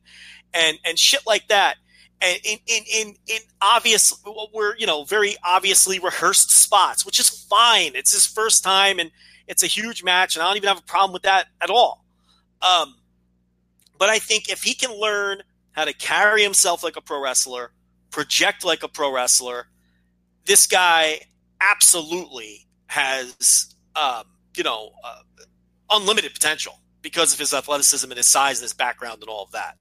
and 0.56 0.80
and 0.84 0.98
shit 0.98 1.22
like 1.28 1.50
that. 1.50 1.76
And 2.20 2.40
in 2.44 2.58
in 2.66 2.84
in 2.91 3.16
in 3.28 3.40
obvious, 3.62 4.12
we're 4.56 4.76
you 4.78 4.88
know 4.88 5.04
very 5.04 5.36
obviously 5.44 6.00
rehearsed 6.00 6.50
spots, 6.50 7.06
which 7.06 7.20
is 7.20 7.30
fine. 7.30 7.91
It's 7.94 8.12
his 8.12 8.26
first 8.26 8.64
time, 8.64 8.98
and 8.98 9.12
it's 9.49 9.63
a 9.63 9.67
huge 9.67 10.03
match, 10.03 10.35
and 10.35 10.43
I 10.43 10.47
don't 10.47 10.57
even 10.57 10.69
have 10.69 10.77
a 10.77 10.84
problem 10.84 11.11
with 11.11 11.23
that 11.23 11.47
at 11.59 11.69
all. 11.69 12.05
Um, 12.61 12.95
but 13.97 14.09
I 14.09 14.19
think 14.19 14.49
if 14.49 14.61
he 14.61 14.76
can 14.76 14.97
learn 14.97 15.41
how 15.71 15.85
to 15.85 15.93
carry 15.93 16.43
himself 16.43 16.84
like 16.84 16.95
a 16.95 17.01
pro 17.01 17.21
wrestler, 17.21 17.71
project 18.11 18.63
like 18.63 18.84
a 18.84 18.88
pro 18.88 19.11
wrestler, 19.11 19.67
this 20.45 20.67
guy 20.67 21.21
absolutely 21.59 22.67
has, 22.88 23.76
um, 23.95 24.23
you 24.55 24.63
know, 24.63 24.91
uh, 25.03 25.21
unlimited 25.89 26.34
potential 26.34 26.80
because 27.01 27.34
of 27.34 27.39
his 27.39 27.53
athleticism 27.53 28.09
and 28.09 28.17
his 28.17 28.27
size 28.27 28.59
and 28.59 28.63
his 28.63 28.73
background 28.73 29.17
and 29.21 29.30
all 29.30 29.43
of 29.43 29.51
that. 29.51 29.77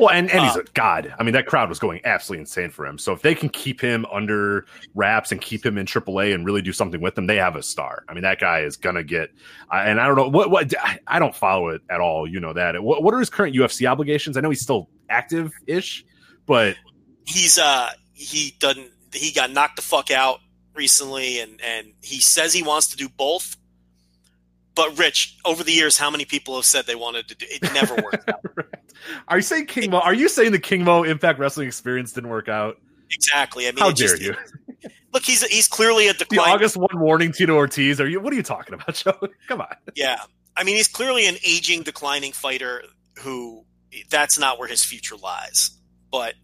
Well, 0.00 0.10
and, 0.10 0.30
and 0.30 0.44
he's 0.44 0.56
Uh, 0.56 0.60
a 0.60 0.64
god. 0.74 1.14
I 1.18 1.22
mean, 1.22 1.34
that 1.34 1.46
crowd 1.46 1.68
was 1.68 1.78
going 1.78 2.00
absolutely 2.04 2.40
insane 2.40 2.70
for 2.70 2.86
him. 2.86 2.98
So 2.98 3.12
if 3.12 3.22
they 3.22 3.34
can 3.34 3.48
keep 3.50 3.80
him 3.80 4.06
under 4.10 4.64
wraps 4.94 5.30
and 5.30 5.40
keep 5.40 5.64
him 5.64 5.76
in 5.78 5.86
AAA 5.86 6.34
and 6.34 6.44
really 6.44 6.62
do 6.62 6.72
something 6.72 7.00
with 7.00 7.16
him, 7.16 7.26
they 7.26 7.36
have 7.36 7.54
a 7.56 7.62
star. 7.62 8.04
I 8.08 8.14
mean, 8.14 8.22
that 8.22 8.40
guy 8.40 8.60
is 8.60 8.76
gonna 8.76 9.04
get. 9.04 9.30
I 9.70 9.84
and 9.90 10.00
I 10.00 10.06
don't 10.06 10.16
know 10.16 10.28
what 10.28 10.50
what 10.50 10.74
I- 10.82 10.98
I 11.06 11.18
don't 11.18 11.34
follow 11.36 11.68
it 11.68 11.82
at 11.90 12.00
all. 12.00 12.26
You 12.26 12.40
know 12.40 12.52
that. 12.54 12.82
What, 12.82 13.02
what 13.02 13.12
are 13.14 13.18
his 13.18 13.30
current 13.30 13.54
UFC 13.54 13.86
obligations? 13.86 14.36
I 14.36 14.40
know 14.40 14.50
he's 14.50 14.62
still 14.62 14.88
active 15.08 15.52
ish, 15.66 16.04
but 16.46 16.76
he's 17.26 17.58
uh 17.58 17.90
he 18.14 18.54
doesn't 18.58 18.90
he 19.12 19.32
got 19.32 19.50
knocked 19.52 19.76
the 19.76 19.82
fuck 19.82 20.10
out 20.10 20.40
recently 20.74 21.40
and 21.40 21.60
and 21.62 21.92
he 22.02 22.20
says 22.20 22.52
he 22.54 22.62
wants 22.62 22.86
to 22.88 22.96
do 22.96 23.08
both 23.08 23.56
but 24.88 24.98
rich 24.98 25.36
over 25.44 25.62
the 25.64 25.72
years 25.72 25.98
how 25.98 26.10
many 26.10 26.24
people 26.24 26.54
have 26.56 26.64
said 26.64 26.86
they 26.86 26.94
wanted 26.94 27.28
to 27.28 27.34
do 27.34 27.46
it 27.48 27.62
never 27.74 27.94
worked 27.96 28.28
out 28.28 28.44
are 29.28 29.38
you 29.38 29.42
saying 29.42 29.66
King 29.66 29.90
Mo? 29.90 29.98
Are 30.00 30.12
you 30.14 30.28
saying 30.28 30.52
the 30.52 30.58
King 30.58 30.84
Mo 30.84 31.02
Impact 31.04 31.38
Wrestling 31.38 31.66
experience 31.66 32.12
didn't 32.12 32.30
work 32.30 32.48
out? 32.48 32.76
exactly 33.10 33.66
i 33.66 33.72
mean 33.72 33.78
How 33.80 33.88
it 33.90 33.96
just, 33.96 34.16
dare 34.20 34.32
you? 34.32 34.36
look 35.12 35.24
he's 35.24 35.42
he's 35.46 35.66
clearly 35.68 36.06
a 36.08 36.12
decline. 36.12 36.46
The 36.46 36.52
August 36.54 36.76
one 36.76 37.00
warning, 37.00 37.32
Tito 37.32 37.54
Ortiz. 37.54 38.00
Are 38.00 38.08
you? 38.08 38.20
What 38.20 38.32
are 38.32 38.36
you 38.36 38.42
talking 38.42 38.74
about, 38.74 38.94
Joe? 39.02 39.18
Come 39.48 39.60
on. 39.62 39.74
yeah 39.96 40.20
i 40.56 40.64
mean 40.64 40.76
he's 40.76 40.88
clearly 40.88 41.26
an 41.26 41.36
aging 41.44 41.82
declining 41.82 42.32
fighter 42.32 42.82
who 43.20 43.64
that's 44.10 44.38
not 44.38 44.58
where 44.58 44.68
his 44.68 44.84
future 44.84 45.16
lies 45.16 45.70
but 46.10 46.34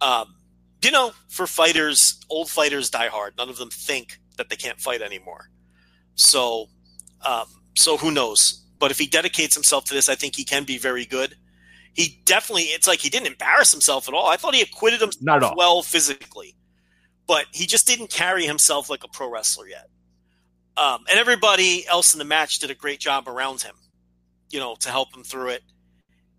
um 0.00 0.34
you 0.82 0.90
know 0.90 1.12
for 1.28 1.46
fighters 1.46 2.20
old 2.30 2.48
fighters 2.50 2.90
die 2.90 3.08
hard 3.08 3.34
none 3.36 3.48
of 3.48 3.56
them 3.56 3.70
think 3.70 4.18
that 4.36 4.48
they 4.50 4.56
can't 4.56 4.80
fight 4.80 5.02
anymore 5.02 5.50
so 6.14 6.66
um 7.24 7.46
so 7.78 7.96
who 7.96 8.10
knows? 8.10 8.64
But 8.78 8.90
if 8.90 8.98
he 8.98 9.06
dedicates 9.06 9.54
himself 9.54 9.84
to 9.86 9.94
this 9.94 10.08
i 10.08 10.14
think 10.14 10.36
he 10.36 10.44
can 10.44 10.64
be 10.64 10.78
very 10.78 11.04
good. 11.04 11.36
He 11.94 12.20
definitely 12.24 12.64
it's 12.64 12.86
like 12.86 13.00
he 13.00 13.08
didn't 13.10 13.26
embarrass 13.26 13.72
himself 13.72 14.08
at 14.08 14.14
all. 14.14 14.26
I 14.26 14.36
thought 14.36 14.54
he 14.54 14.62
acquitted 14.62 15.00
himself 15.00 15.54
well 15.56 15.82
physically 15.82 16.54
but 17.26 17.44
he 17.52 17.66
just 17.66 17.86
didn't 17.86 18.10
carry 18.10 18.46
himself 18.46 18.88
like 18.88 19.04
a 19.04 19.08
pro 19.08 19.30
wrestler 19.30 19.68
yet. 19.68 19.90
Um, 20.78 21.04
and 21.10 21.18
everybody 21.18 21.86
else 21.86 22.14
in 22.14 22.18
the 22.18 22.24
match 22.24 22.58
did 22.58 22.70
a 22.70 22.74
great 22.74 23.00
job 23.00 23.28
around 23.28 23.60
him 23.60 23.74
you 24.50 24.58
know 24.58 24.74
to 24.80 24.90
help 24.90 25.14
him 25.14 25.22
through 25.22 25.50
it. 25.50 25.62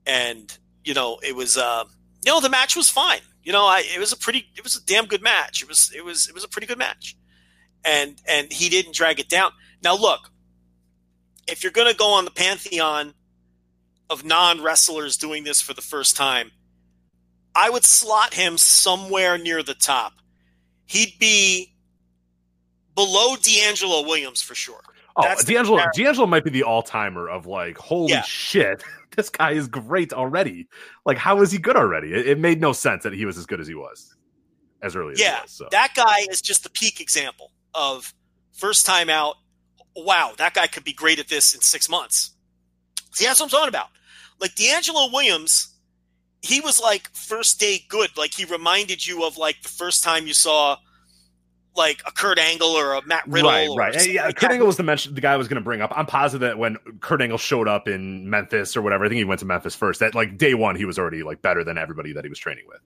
And 0.06 0.56
you 0.84 0.94
know 0.94 1.20
it 1.24 1.36
was 1.36 1.58
uh, 1.58 1.84
you 2.26 2.32
know 2.32 2.40
the 2.40 2.50
match 2.50 2.76
was 2.76 2.90
fine. 2.90 3.22
You 3.44 3.52
know 3.52 3.66
I, 3.66 3.84
it 3.96 4.00
was 4.00 4.12
a 4.12 4.18
pretty 4.18 4.50
it 4.56 4.64
was 4.64 4.76
a 4.76 4.86
damn 4.86 5.06
good 5.06 5.22
match. 5.22 5.62
It 5.62 5.68
was 5.68 5.92
it 5.96 6.04
was 6.04 6.28
it 6.28 6.34
was 6.34 6.44
a 6.44 6.50
pretty 6.50 6.68
good 6.68 6.78
match. 6.78 7.16
And 7.86 8.22
and 8.28 8.52
he 8.52 8.70
didn't 8.70 8.96
drag 8.96 9.20
it 9.20 9.30
down. 9.30 9.52
Now 9.84 9.96
look 9.96 10.32
if 11.52 11.64
you're 11.64 11.72
going 11.72 11.92
to 11.92 11.98
go 11.98 12.12
on 12.14 12.26
the 12.26 12.32
pantheon 12.32 13.14
of 14.10 14.24
non 14.26 14.62
wrestlers 14.62 15.18
doing 15.18 15.44
this 15.44 15.62
for 15.62 15.74
the 15.74 15.82
first 15.82 16.16
time 16.18 16.52
i 17.56 17.70
would 17.70 17.84
slot 17.84 18.34
him 18.34 18.58
somewhere 18.58 19.38
near 19.38 19.62
the 19.64 19.74
top 19.74 20.14
he'd 20.86 21.14
be 21.20 21.74
below 22.96 23.36
D'Angelo 23.38 24.02
Williams 24.06 24.42
for 24.42 24.56
sure. 24.56 24.82
Oh, 25.16 25.22
That's 25.24 25.46
D'Angelo. 25.46 25.82
D'Angelo 25.96 26.28
might 26.28 26.44
be 26.44 26.50
the 26.50 26.64
all 26.64 26.82
timer 26.84 27.30
of 27.30 27.46
like, 27.46 27.78
holy 27.78 28.12
Yeah. 28.12 28.24
shit, 28.24 28.84
this 29.16 29.30
guy 29.30 29.52
is 29.52 29.68
great 29.68 30.12
already. 30.12 30.68
Like, 31.06 31.18
how 31.18 31.42
is 31.42 31.52
he 31.52 31.60
good 31.60 31.78
already? 31.78 32.14
It, 32.14 32.28
it 32.28 32.40
made 32.40 32.60
no 32.60 32.74
sense 32.74 33.04
that 33.04 33.14
he 33.14 33.26
was 33.26 33.38
as 33.38 33.46
good 33.46 33.60
as 33.62 33.68
he 33.68 33.76
was 33.76 34.16
as 34.82 34.96
early 34.98 35.14
as 35.14 35.20
he 35.20 35.24
Yeah, 35.26 35.42
was. 35.44 35.52
So. 35.52 35.68
that 35.72 35.94
guy 35.96 36.26
is 36.30 36.42
just 36.42 36.64
the 36.64 36.70
peak 36.70 37.00
example 37.00 37.52
of 37.74 38.14
first 38.54 38.86
time 38.86 39.10
out. 39.10 39.36
Wow, 39.96 40.34
that 40.38 40.54
guy 40.54 40.68
could 40.68 40.84
be 40.84 40.94
great 40.94 41.20
at 41.20 41.28
this 41.28 41.54
in 41.54 41.62
six 41.62 41.90
months. 41.90 42.32
See, 43.12 43.26
that's 43.26 43.40
what 43.40 43.48
I'm 43.48 43.50
talking 43.50 43.70
about. 43.70 43.88
Like 44.40 44.56
D'Angelo 44.56 45.10
Williams, 45.12 45.74
he 46.42 46.62
was 46.62 46.80
like 46.80 47.10
first 47.14 47.60
day 47.60 47.84
good. 47.90 48.16
Like 48.18 48.34
he 48.34 48.46
reminded 48.46 49.06
you 49.06 49.26
of 49.26 49.38
like 49.38 49.62
the 49.62 49.70
first 49.70 50.04
time 50.04 50.28
you 50.28 50.34
saw 50.34 50.78
like 51.76 52.02
a 52.06 52.12
Kurt 52.12 52.40
Angle 52.40 52.70
or 52.70 52.94
a 52.94 53.06
Matt 53.06 53.28
Riddle. 53.28 53.50
Right, 53.50 53.94
right. 53.94 53.94
something 53.94 54.14
Yeah, 54.14 54.32
Kurt. 54.32 54.52
Angle 54.52 54.68
was 54.68 54.78
the 54.78 54.84
mention 54.84 55.16
the 55.16 55.22
guy 55.22 55.34
I 55.34 55.38
was 55.38 55.48
going 55.48 55.62
to 55.62 55.64
bring 55.64 55.82
up. 55.82 55.92
I'm 55.96 56.06
positive 56.06 56.42
that 56.42 56.58
when 56.58 56.78
Kurt 57.00 57.22
Angle 57.22 57.38
showed 57.38 57.68
up 57.68 57.88
in 57.88 58.30
Memphis 58.30 58.78
or 58.78 58.82
whatever, 58.82 59.06
I 59.06 59.10
think 59.10 59.18
he 59.18 59.24
went 59.24 59.40
to 59.40 59.46
Memphis 59.46 59.76
first. 59.76 60.00
That 60.00 60.16
like 60.16 60.38
day 60.38 60.54
one, 60.54 60.76
he 60.76 60.86
was 60.86 61.00
already 61.00 61.24
like 61.24 61.42
better 61.42 61.64
than 61.64 61.78
everybody 61.78 62.14
that 62.14 62.24
he 62.24 62.30
was 62.30 62.40
training 62.40 62.66
with. 62.68 62.80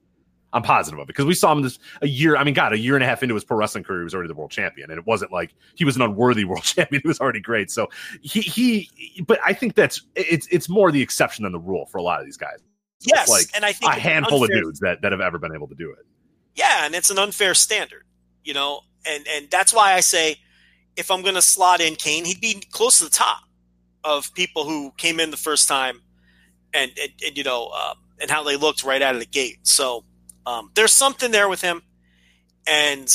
I'm 0.54 0.62
positive 0.62 0.98
of 1.00 1.04
it 1.04 1.06
because 1.08 1.24
we 1.24 1.34
saw 1.34 1.52
him 1.52 1.62
this 1.62 1.78
a 2.00 2.06
year. 2.06 2.36
I 2.36 2.44
mean, 2.44 2.54
God, 2.54 2.72
a 2.72 2.78
year 2.78 2.94
and 2.94 3.02
a 3.02 3.06
half 3.06 3.22
into 3.22 3.34
his 3.34 3.44
pro 3.44 3.56
wrestling 3.56 3.82
career, 3.84 4.00
he 4.00 4.04
was 4.04 4.14
already 4.14 4.28
the 4.28 4.34
world 4.34 4.52
champion, 4.52 4.90
and 4.90 4.98
it 4.98 5.06
wasn't 5.06 5.32
like 5.32 5.52
he 5.74 5.84
was 5.84 5.96
an 5.96 6.02
unworthy 6.02 6.44
world 6.46 6.62
champion. 6.62 7.02
He 7.02 7.08
was 7.08 7.20
already 7.20 7.40
great. 7.40 7.70
So 7.70 7.88
he 8.22 8.40
he, 8.40 9.22
but 9.26 9.40
I 9.44 9.52
think 9.52 9.74
that's 9.74 10.00
it's 10.14 10.46
it's 10.46 10.68
more 10.68 10.92
the 10.92 11.02
exception 11.02 11.42
than 11.42 11.52
the 11.52 11.58
rule 11.58 11.86
for 11.86 11.98
a 11.98 12.02
lot 12.02 12.20
of 12.20 12.26
these 12.26 12.36
guys. 12.36 12.60
So 13.00 13.10
Yes, 13.14 13.28
like 13.28 13.48
and 13.54 13.64
I 13.64 13.72
think 13.72 13.92
a 13.92 13.98
handful 13.98 14.44
of 14.44 14.50
dudes 14.50 14.80
that 14.80 15.02
that 15.02 15.12
have 15.12 15.20
ever 15.20 15.38
been 15.38 15.54
able 15.54 15.68
to 15.68 15.74
do 15.74 15.90
it. 15.90 16.06
Yeah, 16.54 16.86
and 16.86 16.94
it's 16.94 17.10
an 17.10 17.18
unfair 17.18 17.54
standard, 17.54 18.04
you 18.44 18.54
know, 18.54 18.80
and 19.04 19.26
and 19.28 19.50
that's 19.50 19.74
why 19.74 19.94
I 19.94 20.00
say 20.00 20.36
if 20.96 21.10
I'm 21.10 21.22
going 21.22 21.34
to 21.34 21.42
slot 21.42 21.80
in 21.80 21.96
Cain, 21.96 22.24
he'd 22.24 22.40
be 22.40 22.62
close 22.70 22.98
to 22.98 23.04
the 23.04 23.10
top 23.10 23.40
of 24.04 24.32
people 24.34 24.64
who 24.64 24.92
came 24.96 25.18
in 25.18 25.30
the 25.30 25.36
first 25.36 25.68
time, 25.68 26.00
and 26.72 26.92
and, 27.00 27.12
and 27.26 27.36
you 27.36 27.44
know, 27.44 27.70
um, 27.70 27.96
and 28.20 28.30
how 28.30 28.44
they 28.44 28.56
looked 28.56 28.84
right 28.84 29.02
out 29.02 29.14
of 29.14 29.20
the 29.20 29.26
gate. 29.26 29.58
So 29.64 30.04
um, 30.46 30.70
there's 30.74 30.92
something 30.92 31.30
there 31.30 31.48
with 31.48 31.60
him, 31.60 31.82
and 32.66 33.08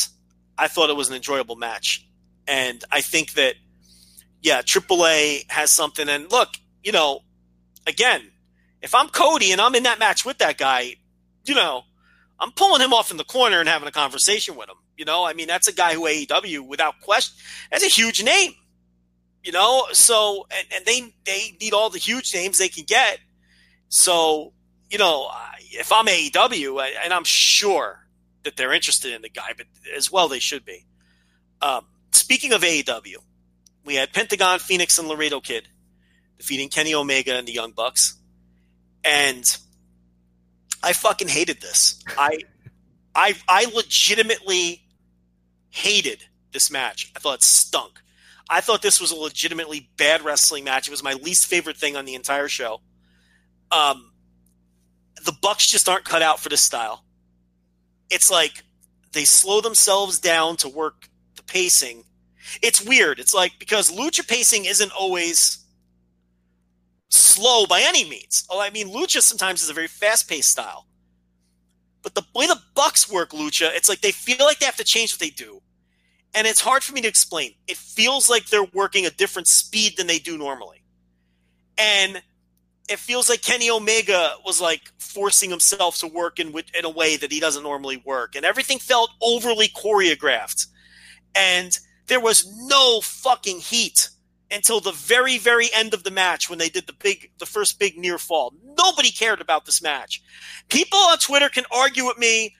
I 0.57 0.68
thought 0.68 0.89
it 0.89 0.95
was 0.95 1.10
an 1.10 1.15
enjoyable 1.15 1.56
match. 1.56 2.06
And 2.47 2.84
I 2.91 3.01
think 3.01 3.34
that 3.34 3.56
yeah, 4.41 4.61
AAA 4.61 5.49
has 5.51 5.72
something. 5.72 6.07
And 6.07 6.31
look, 6.31 6.49
you 6.84 6.91
know, 6.91 7.22
again, 7.85 8.31
if 8.81 8.95
I'm 8.95 9.10
Cody 9.10 9.51
and 9.51 9.60
I'm 9.60 9.76
in 9.76 9.84
that 9.84 9.99
match 9.99 10.26
with 10.26 10.38
that 10.39 10.57
guy, 10.57 10.95
you 11.45 11.56
know, 11.56 11.84
I'm 12.39 12.51
pulling 12.51 12.81
him 12.81 12.93
off 12.93 13.11
in 13.11 13.18
the 13.18 13.23
corner 13.23 13.60
and 13.60 13.68
having 13.68 13.88
a 13.88 13.91
conversation 13.91 14.56
with 14.56 14.69
him. 14.69 14.77
You 14.97 15.06
know, 15.06 15.26
I 15.26 15.34
mean, 15.34 15.47
that's 15.47 15.68
a 15.68 15.73
guy 15.73 15.93
who 15.93 16.03
AEW, 16.03 16.68
without 16.68 16.99
question, 17.01 17.35
has 17.72 17.84
a 17.84 17.88
huge 17.88 18.23
name. 18.23 18.53
You 19.43 19.53
know, 19.53 19.85
so 19.93 20.45
and, 20.51 20.68
and 20.73 20.85
they 20.85 21.14
they 21.26 21.56
need 21.61 21.73
all 21.73 21.89
the 21.89 21.97
huge 21.97 22.34
names 22.34 22.57
they 22.57 22.68
can 22.68 22.84
get. 22.84 23.19
So 23.88 24.53
you 24.89 24.97
know, 24.97 25.30
if 25.72 25.91
I'm 25.91 26.06
AEW, 26.06 26.82
and 27.04 27.14
I'm 27.14 27.24
sure 27.24 28.06
that 28.44 28.56
they're 28.56 28.74
interested 28.74 29.14
in 29.14 29.22
the 29.22 29.30
guy, 29.30 29.54
but 29.56 29.68
as 29.96 30.12
well 30.12 30.28
they 30.28 30.40
should 30.40 30.66
be. 30.66 30.86
Um, 31.62 31.86
speaking 32.12 32.54
of 32.54 32.62
AEW, 32.62 33.18
we 33.86 33.96
had 33.96 34.14
Pentagon, 34.14 34.60
Phoenix, 34.60 34.98
and 34.98 35.08
Laredo 35.08 35.40
Kid 35.40 35.68
defeating 36.38 36.70
Kenny 36.70 36.94
Omega 36.94 37.36
and 37.36 37.48
the 37.48 37.52
Young 37.52 37.72
Bucks, 37.72 38.18
and 39.04 39.58
I 40.82 40.94
fucking 40.94 41.28
hated 41.28 41.62
this. 41.62 42.02
I, 42.18 42.40
I, 43.14 43.36
I 43.48 43.66
legitimately 43.66 44.84
hated 45.70 46.24
this 46.52 46.72
match. 46.72 47.12
I 47.16 47.20
thought 47.20 47.36
it 47.36 47.44
stunk. 47.44 48.00
I 48.50 48.62
thought 48.62 48.82
this 48.82 49.00
was 49.00 49.12
a 49.12 49.16
legitimately 49.16 49.90
bad 49.98 50.24
wrestling 50.24 50.64
match. 50.64 50.88
It 50.88 50.91
was 50.91 51.04
my 51.04 51.14
least 51.14 51.46
favorite 51.46 51.78
thing 51.78 51.96
on 51.96 52.06
the 52.06 52.16
entire 52.16 52.48
show. 52.48 52.82
Um, 53.72 54.09
the 55.26 55.36
Bucks 55.41 55.68
just 55.68 55.90
aren't 55.90 56.06
cut 56.06 56.22
out 56.22 56.40
for 56.40 56.50
this 56.50 56.62
style. 56.62 57.04
It's 58.10 58.32
like 58.32 58.64
they 59.12 59.26
slow 59.26 59.62
themselves 59.62 60.20
down 60.20 60.58
to 60.58 60.70
work 60.70 61.10
the 61.36 61.44
pacing. 61.44 62.04
It's 62.62 62.84
weird. 62.84 63.20
It's 63.20 63.34
like 63.34 63.54
because 63.60 63.91
lucha 63.91 64.28
pacing 64.28 64.66
isn't 64.66 64.91
always 64.91 65.66
slow 67.10 67.66
by 67.66 67.82
any 67.82 68.08
means. 68.10 68.46
Oh, 68.50 68.60
I 68.62 68.70
mean, 68.70 68.90
lucha 68.90 69.22
sometimes 69.22 69.62
is 69.62 69.70
a 69.70 69.74
very 69.74 69.88
fast-paced 69.88 70.50
style. 70.50 70.86
But 72.02 72.16
the 72.16 72.24
way 72.34 72.48
the 72.48 72.62
Bucks 72.76 73.12
work 73.12 73.32
lucha, 73.32 73.76
it's 73.76 73.90
like 73.90 74.02
they 74.02 74.12
feel 74.12 74.46
like 74.46 74.60
they 74.60 74.66
have 74.66 74.78
to 74.78 74.84
change 74.84 75.14
what 75.14 75.20
they 75.20 75.30
do. 75.30 75.62
And 76.34 76.46
it's 76.46 76.62
hard 76.62 76.84
for 76.84 76.94
me 76.94 77.02
to 77.02 77.08
explain. 77.08 77.54
It 77.68 77.78
feels 77.78 78.30
like 78.30 78.46
they're 78.48 78.64
working 78.74 79.06
a 79.06 79.10
different 79.10 79.48
speed 79.48 79.98
than 79.98 80.08
they 80.08 80.20
do 80.20 80.38
normally. 80.38 80.84
And 81.78 82.22
it 82.90 82.99
feels 82.99 83.30
like 83.30 83.41
Kenny 83.41 83.70
Omega 83.70 84.34
was 84.44 84.60
like 84.60 84.91
forcing 84.98 85.49
himself 85.49 85.99
to 85.99 86.07
work 86.07 86.40
in 86.40 86.53
in 86.78 86.86
a 86.86 86.90
way 86.90 87.18
that 87.18 87.32
he 87.32 87.40
doesn't 87.40 87.64
normally 87.64 88.02
work, 88.06 88.36
and 88.36 88.44
everything 88.44 88.80
felt 88.80 89.11
overly 89.22 89.68
choreographed, 89.68 90.68
and 91.36 91.80
there 92.07 92.20
was 92.20 92.52
no 92.68 92.99
fucking 93.02 93.60
heat 93.60 94.10
until 94.52 94.80
the 94.80 94.91
very 94.91 95.38
very 95.38 95.70
end 95.74 95.94
of 95.94 96.03
the 96.03 96.11
match 96.11 96.49
when 96.49 96.57
they 96.57 96.70
did 96.70 96.88
the 96.88 96.94
big 96.94 97.32
the 97.38 97.45
first 97.45 97.80
big 97.80 97.98
near 97.98 98.18
fall. 98.18 98.53
Nobody 98.78 99.11
cared 99.11 99.40
about 99.40 99.66
this 99.66 99.82
match. 99.82 100.22
People 100.70 100.98
on 100.98 101.20
Twitter 101.20 101.49
can 101.49 101.66
argue 101.72 102.06
with 102.06 102.18
me 102.18 102.56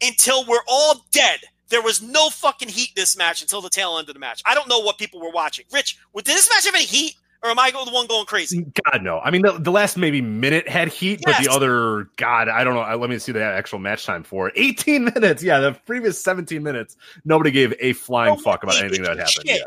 until 0.00 0.46
we're 0.46 0.64
all 0.68 1.04
dead. 1.10 1.40
There 1.68 1.82
was 1.82 2.00
no 2.00 2.30
fucking 2.30 2.68
heat 2.68 2.90
in 2.96 3.02
this 3.02 3.16
match 3.16 3.42
until 3.42 3.60
the 3.60 3.68
tail 3.68 3.98
end 3.98 4.08
of 4.08 4.14
the 4.14 4.20
match. 4.20 4.40
I 4.46 4.54
don't 4.54 4.68
know 4.68 4.78
what 4.78 4.96
people 4.96 5.20
were 5.20 5.32
watching. 5.32 5.66
Rich, 5.72 5.98
did 6.14 6.24
this 6.24 6.48
match 6.48 6.64
have 6.64 6.74
any 6.74 6.84
heat? 6.84 7.14
Or 7.42 7.50
am 7.50 7.58
I 7.58 7.70
the 7.70 7.92
one 7.92 8.06
going 8.08 8.26
crazy? 8.26 8.66
God 8.84 9.02
no. 9.02 9.20
I 9.20 9.30
mean, 9.30 9.42
the, 9.42 9.52
the 9.58 9.70
last 9.70 9.96
maybe 9.96 10.20
minute 10.20 10.68
had 10.68 10.88
heat, 10.88 11.20
Yes. 11.24 11.36
but 11.38 11.44
the 11.44 11.50
other, 11.52 12.10
God, 12.16 12.48
I 12.48 12.64
don't 12.64 12.74
know. 12.74 12.96
Let 12.96 13.08
me 13.10 13.18
see 13.20 13.30
the 13.30 13.42
actual 13.42 13.78
match 13.78 14.04
time 14.04 14.24
for 14.24 14.48
it. 14.48 14.54
18 14.56 15.04
minutes. 15.14 15.42
Yeah, 15.42 15.60
the 15.60 15.72
previous 15.86 16.20
17 16.22 16.60
minutes, 16.62 16.96
nobody 17.24 17.52
gave 17.52 17.72
a 17.78 17.92
flying 17.92 18.30
Nobody 18.30 18.42
fuck 18.44 18.62
about 18.64 18.80
anything 18.82 19.02
that 19.04 19.18
happened. 19.18 19.44
Yeah. 19.44 19.58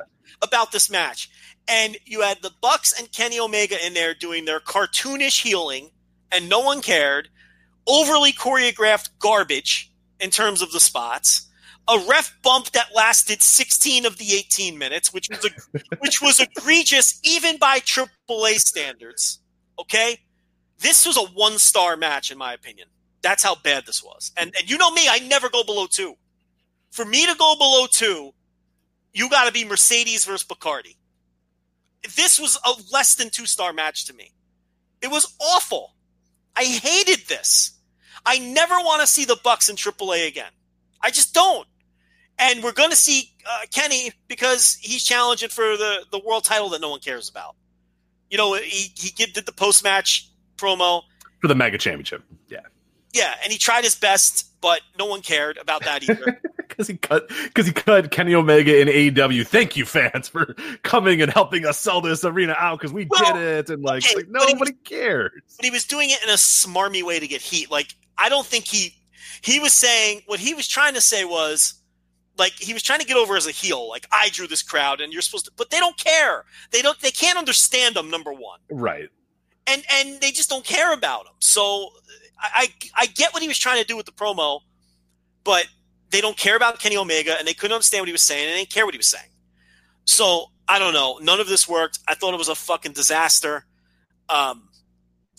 about 0.42 0.74
this 0.74 0.90
match. 0.92 1.30
And 1.70 1.96
you 2.06 2.22
had 2.22 2.42
the 2.42 2.52
Bucks 2.62 3.00
and 3.00 3.10
Kenny 3.14 3.40
Omega 3.40 3.78
in 3.86 3.94
there 3.94 4.14
doing 4.14 4.44
their 4.44 4.60
cartoonish 4.60 5.42
healing, 5.42 5.92
and 6.32 6.50
no 6.50 6.60
one 6.60 6.82
cared. 6.82 7.30
Overly 7.88 8.34
choreographed 8.34 9.10
garbage 9.20 9.92
in 10.20 10.30
terms 10.30 10.62
of 10.62 10.72
the 10.74 10.80
spots. 10.82 11.48
A 11.88 11.98
ref 12.08 12.38
bump 12.42 12.72
that 12.72 12.96
lasted 12.96 13.42
16 13.42 14.06
of 14.06 14.18
the 14.18 14.34
18 14.34 14.78
minutes, 14.78 15.14
which 15.14 15.30
was 15.30 15.46
a, 15.46 15.80
which 16.00 16.22
was 16.22 16.40
egregious 16.40 17.20
even 17.24 17.58
by 17.58 17.80
AAA 17.80 18.60
standards. 18.60 19.40
Okay, 19.80 20.20
this 20.80 21.06
was 21.06 21.18
a 21.18 21.26
one 21.34 21.58
star 21.58 21.98
match 21.98 22.32
in 22.32 22.38
my 22.38 22.54
opinion. 22.54 22.88
That's 23.22 23.44
how 23.44 23.56
bad 23.56 23.86
this 23.86 24.04
was. 24.04 24.32
And 24.38 24.54
and 24.58 24.70
you 24.70 24.78
know 24.78 24.92
me, 24.92 25.08
I 25.10 25.20
never 25.20 25.50
go 25.50 25.64
below 25.64 25.88
two. 25.88 26.16
For 26.92 27.06
me 27.06 27.26
to 27.26 27.36
go 27.36 27.56
below 27.58 27.88
two, 27.88 28.34
you 29.14 29.30
got 29.30 29.46
to 29.46 29.52
be 29.52 29.66
Mercedes 29.66 30.26
versus 30.26 30.48
Bacardi. 30.48 30.98
This 32.16 32.40
was 32.40 32.58
a 32.66 32.72
less 32.92 33.16
than 33.16 33.30
two 33.30 33.46
star 33.46 33.74
match 33.74 34.06
to 34.06 34.14
me. 34.14 34.32
It 35.02 35.10
was 35.10 35.36
awful. 35.40 35.96
I 36.56 36.64
hated 36.64 37.28
this. 37.28 37.80
I 38.26 38.40
never 38.40 38.76
want 38.76 39.02
to 39.02 39.08
see 39.08 39.26
the 39.26 39.40
Bucks 39.44 39.70
in 39.70 39.76
AAA 39.76 40.28
again. 40.28 40.52
I 41.02 41.10
just 41.10 41.34
don't. 41.34 41.68
And 42.40 42.64
we're 42.64 42.72
going 42.72 42.90
to 42.90 42.96
see 42.96 43.32
uh, 43.48 43.66
Kenny 43.72 44.12
because 44.28 44.76
he's 44.82 45.04
challenging 45.04 45.50
for 45.50 45.78
the, 45.78 46.06
the 46.12 46.20
world 46.20 46.44
title 46.44 46.70
that 46.70 46.82
no 46.82 46.90
one 46.90 47.00
cares 47.00 47.30
about. 47.30 47.56
You 48.30 48.38
know, 48.38 48.54
he, 48.56 48.92
he 48.98 49.12
did 49.12 49.46
the 49.46 49.52
post 49.52 49.84
match 49.84 50.30
promo. 50.58 51.04
For 51.42 51.48
the 51.48 51.56
Mega 51.56 51.78
Championship. 51.78 52.24
Yeah. 52.48 52.60
Yeah, 53.14 53.34
and 53.44 53.52
he 53.52 53.58
tried 53.60 53.84
his 53.84 53.96
best, 53.96 54.46
but 54.62 54.80
no 54.98 55.06
one 55.06 55.22
cared 55.22 55.58
about 55.58 55.84
that 55.84 56.04
either. 56.10 56.42
Because 56.72 56.88
he 56.88 56.96
cut, 56.96 57.28
because 57.28 57.68
he 57.68 57.74
cut 57.74 58.12
Kenny 58.12 58.34
Omega 58.34 58.80
in 58.80 58.88
AEW. 58.88 59.46
Thank 59.46 59.76
you, 59.76 59.84
fans, 59.84 60.30
for 60.30 60.56
coming 60.84 61.22
and 61.22 61.30
helping 61.30 61.66
us 61.66 61.78
sell 61.78 62.00
this 62.00 62.24
arena 62.24 62.56
out 62.58 62.80
because 62.80 62.94
we 62.94 63.06
Well, 63.10 63.34
did 63.34 63.42
it. 63.42 63.70
And 63.70 63.84
like, 63.84 64.06
okay, 64.06 64.16
like, 64.16 64.30
nobody 64.30 64.72
cares. 64.86 65.34
but 65.58 65.66
he 65.66 65.70
was 65.70 65.84
doing 65.84 66.12
it 66.12 66.24
in 66.24 66.30
a 66.30 66.36
smarmy 66.38 67.04
way 67.04 67.20
to 67.20 67.28
get 67.28 67.42
heat. 67.42 67.70
Like 67.70 67.94
I 68.18 68.30
don't 68.30 68.46
think 68.48 68.66
he 68.68 68.96
he 69.42 69.60
was 69.60 69.74
saying 69.74 70.22
what 70.28 70.40
he 70.40 70.54
was 70.54 70.66
trying 70.66 70.94
to 70.94 71.02
say 71.02 71.26
was 71.26 71.74
like 72.42 72.54
he 72.54 72.74
was 72.74 72.84
trying 72.84 73.00
to 73.00 73.06
get 73.06 73.18
over 73.18 73.36
as 73.38 73.48
a 73.48 73.52
heel. 73.52 73.88
Like 73.88 74.06
I 74.12 74.30
drew 74.30 74.48
this 74.48 74.64
crowd, 74.64 75.00
and 75.02 75.14
you're 75.14 75.22
supposed 75.22 75.46
to, 75.46 75.52
but 75.56 75.70
they 75.70 75.80
don't 75.80 75.98
care. 75.98 76.44
They 76.72 76.82
don't. 76.82 77.00
They 77.00 77.12
can't 77.12 77.38
understand 77.38 77.96
him. 77.96 78.10
Number 78.10 78.34
one, 78.34 78.60
Right. 78.70 79.10
and 79.68 79.84
and 79.96 80.20
they 80.22 80.32
just 80.32 80.50
don't 80.50 80.66
care 80.66 80.92
about 80.94 81.26
him. 81.28 81.34
So 81.40 81.90
I 82.40 82.50
I, 82.54 82.68
I 83.04 83.06
get 83.06 83.34
what 83.34 83.42
he 83.42 83.48
was 83.48 83.58
trying 83.60 83.80
to 83.82 83.88
do 83.88 83.96
with 83.96 84.06
the 84.08 84.12
promo, 84.12 84.62
but 85.44 85.66
they 86.10 86.20
don't 86.22 86.38
care 86.38 86.56
about 86.58 86.80
Kenny 86.80 86.98
Omega, 86.98 87.36
and 87.38 87.48
they 87.48 87.54
couldn't 87.54 87.76
understand 87.76 88.02
what 88.02 88.10
he 88.10 88.14
was 88.14 88.22
saying, 88.24 88.44
and 88.46 88.54
they 88.54 88.58
didn't 88.62 88.72
care 88.74 88.86
what 88.86 88.94
he 88.94 88.98
was 88.98 89.08
saying. 89.08 89.30
So 90.06 90.48
I 90.68 90.80
don't 90.80 90.94
know. 90.94 91.20
None 91.22 91.40
of 91.40 91.48
this 91.48 91.68
worked. 91.70 92.00
I 92.08 92.16
thought 92.16 92.34
it 92.34 92.38
was 92.38 92.50
a 92.50 92.56
fucking 92.56 92.94
disaster. 92.94 93.66
Um, 94.30 94.68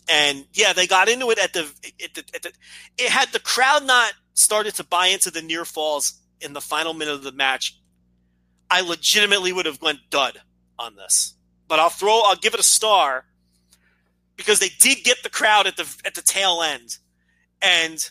and 0.08 0.46
yeah, 0.52 0.72
they 0.72 0.86
got 0.86 1.08
into 1.08 1.30
it 1.30 1.38
at 1.38 1.52
the, 1.52 1.60
at 2.04 2.14
the, 2.14 2.24
at 2.34 2.42
the 2.42 2.52
it 2.98 3.08
had 3.10 3.28
the 3.32 3.40
crowd 3.40 3.86
not 3.86 4.12
started 4.34 4.74
to 4.76 4.84
buy 4.84 5.06
into 5.08 5.30
the 5.30 5.42
near 5.42 5.64
falls 5.64 6.14
in 6.42 6.52
the 6.52 6.60
final 6.60 6.94
minute 6.94 7.14
of 7.14 7.22
the 7.22 7.32
match. 7.32 7.78
I 8.70 8.80
legitimately 8.80 9.52
would 9.52 9.66
have 9.66 9.82
went 9.82 9.98
dud 10.10 10.40
on 10.78 10.96
this, 10.96 11.34
but 11.68 11.78
I'll 11.78 11.90
throw 11.90 12.22
I'll 12.24 12.36
give 12.36 12.54
it 12.54 12.60
a 12.60 12.64
star 12.64 13.26
because 14.36 14.60
they 14.60 14.70
did 14.78 15.04
get 15.04 15.18
the 15.22 15.30
crowd 15.30 15.66
at 15.66 15.76
the 15.76 15.86
at 16.04 16.14
the 16.14 16.22
tail 16.22 16.62
end, 16.62 16.96
and 17.60 18.08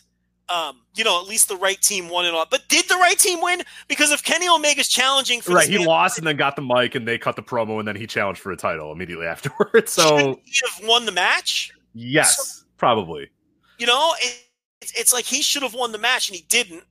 um, 0.48 0.82
you 0.94 1.02
know 1.04 1.20
at 1.20 1.26
least 1.26 1.48
the 1.48 1.56
right 1.56 1.80
team 1.80 2.08
won 2.08 2.26
it 2.26 2.34
all. 2.34 2.46
But 2.48 2.68
did 2.68 2.88
the 2.88 2.94
right 2.94 3.18
team 3.18 3.40
win? 3.42 3.62
Because 3.88 4.12
if 4.12 4.22
Kenny 4.22 4.46
Omega's 4.48 4.88
challenging 4.88 5.40
for 5.40 5.52
Right. 5.52 5.68
He 5.68 5.78
man- 5.78 5.86
lost 5.86 6.18
and 6.18 6.26
then 6.26 6.36
got 6.36 6.54
the 6.56 6.62
mic 6.62 6.94
and 6.94 7.06
they 7.08 7.18
cut 7.18 7.36
the 7.36 7.42
promo 7.42 7.78
and 7.78 7.88
then 7.88 7.96
he 7.96 8.06
challenged 8.06 8.40
for 8.40 8.52
a 8.52 8.56
title 8.56 8.92
immediately 8.92 9.26
afterwards. 9.28 9.92
So, 9.92 10.40
he 10.44 10.60
have 10.78 10.88
won 10.88 11.06
the 11.06 11.12
match? 11.12 11.72
yes, 11.94 12.64
probably. 12.76 13.30
You 13.78 13.86
know, 13.86 14.12
it, 14.20 14.44
it's 14.80 14.92
it's 14.98 15.12
like 15.12 15.24
he 15.24 15.42
should 15.42 15.62
have 15.62 15.74
won 15.74 15.90
the 15.92 15.98
match 15.98 16.28
and 16.28 16.36
he 16.36 16.44
didn't. 16.48 16.84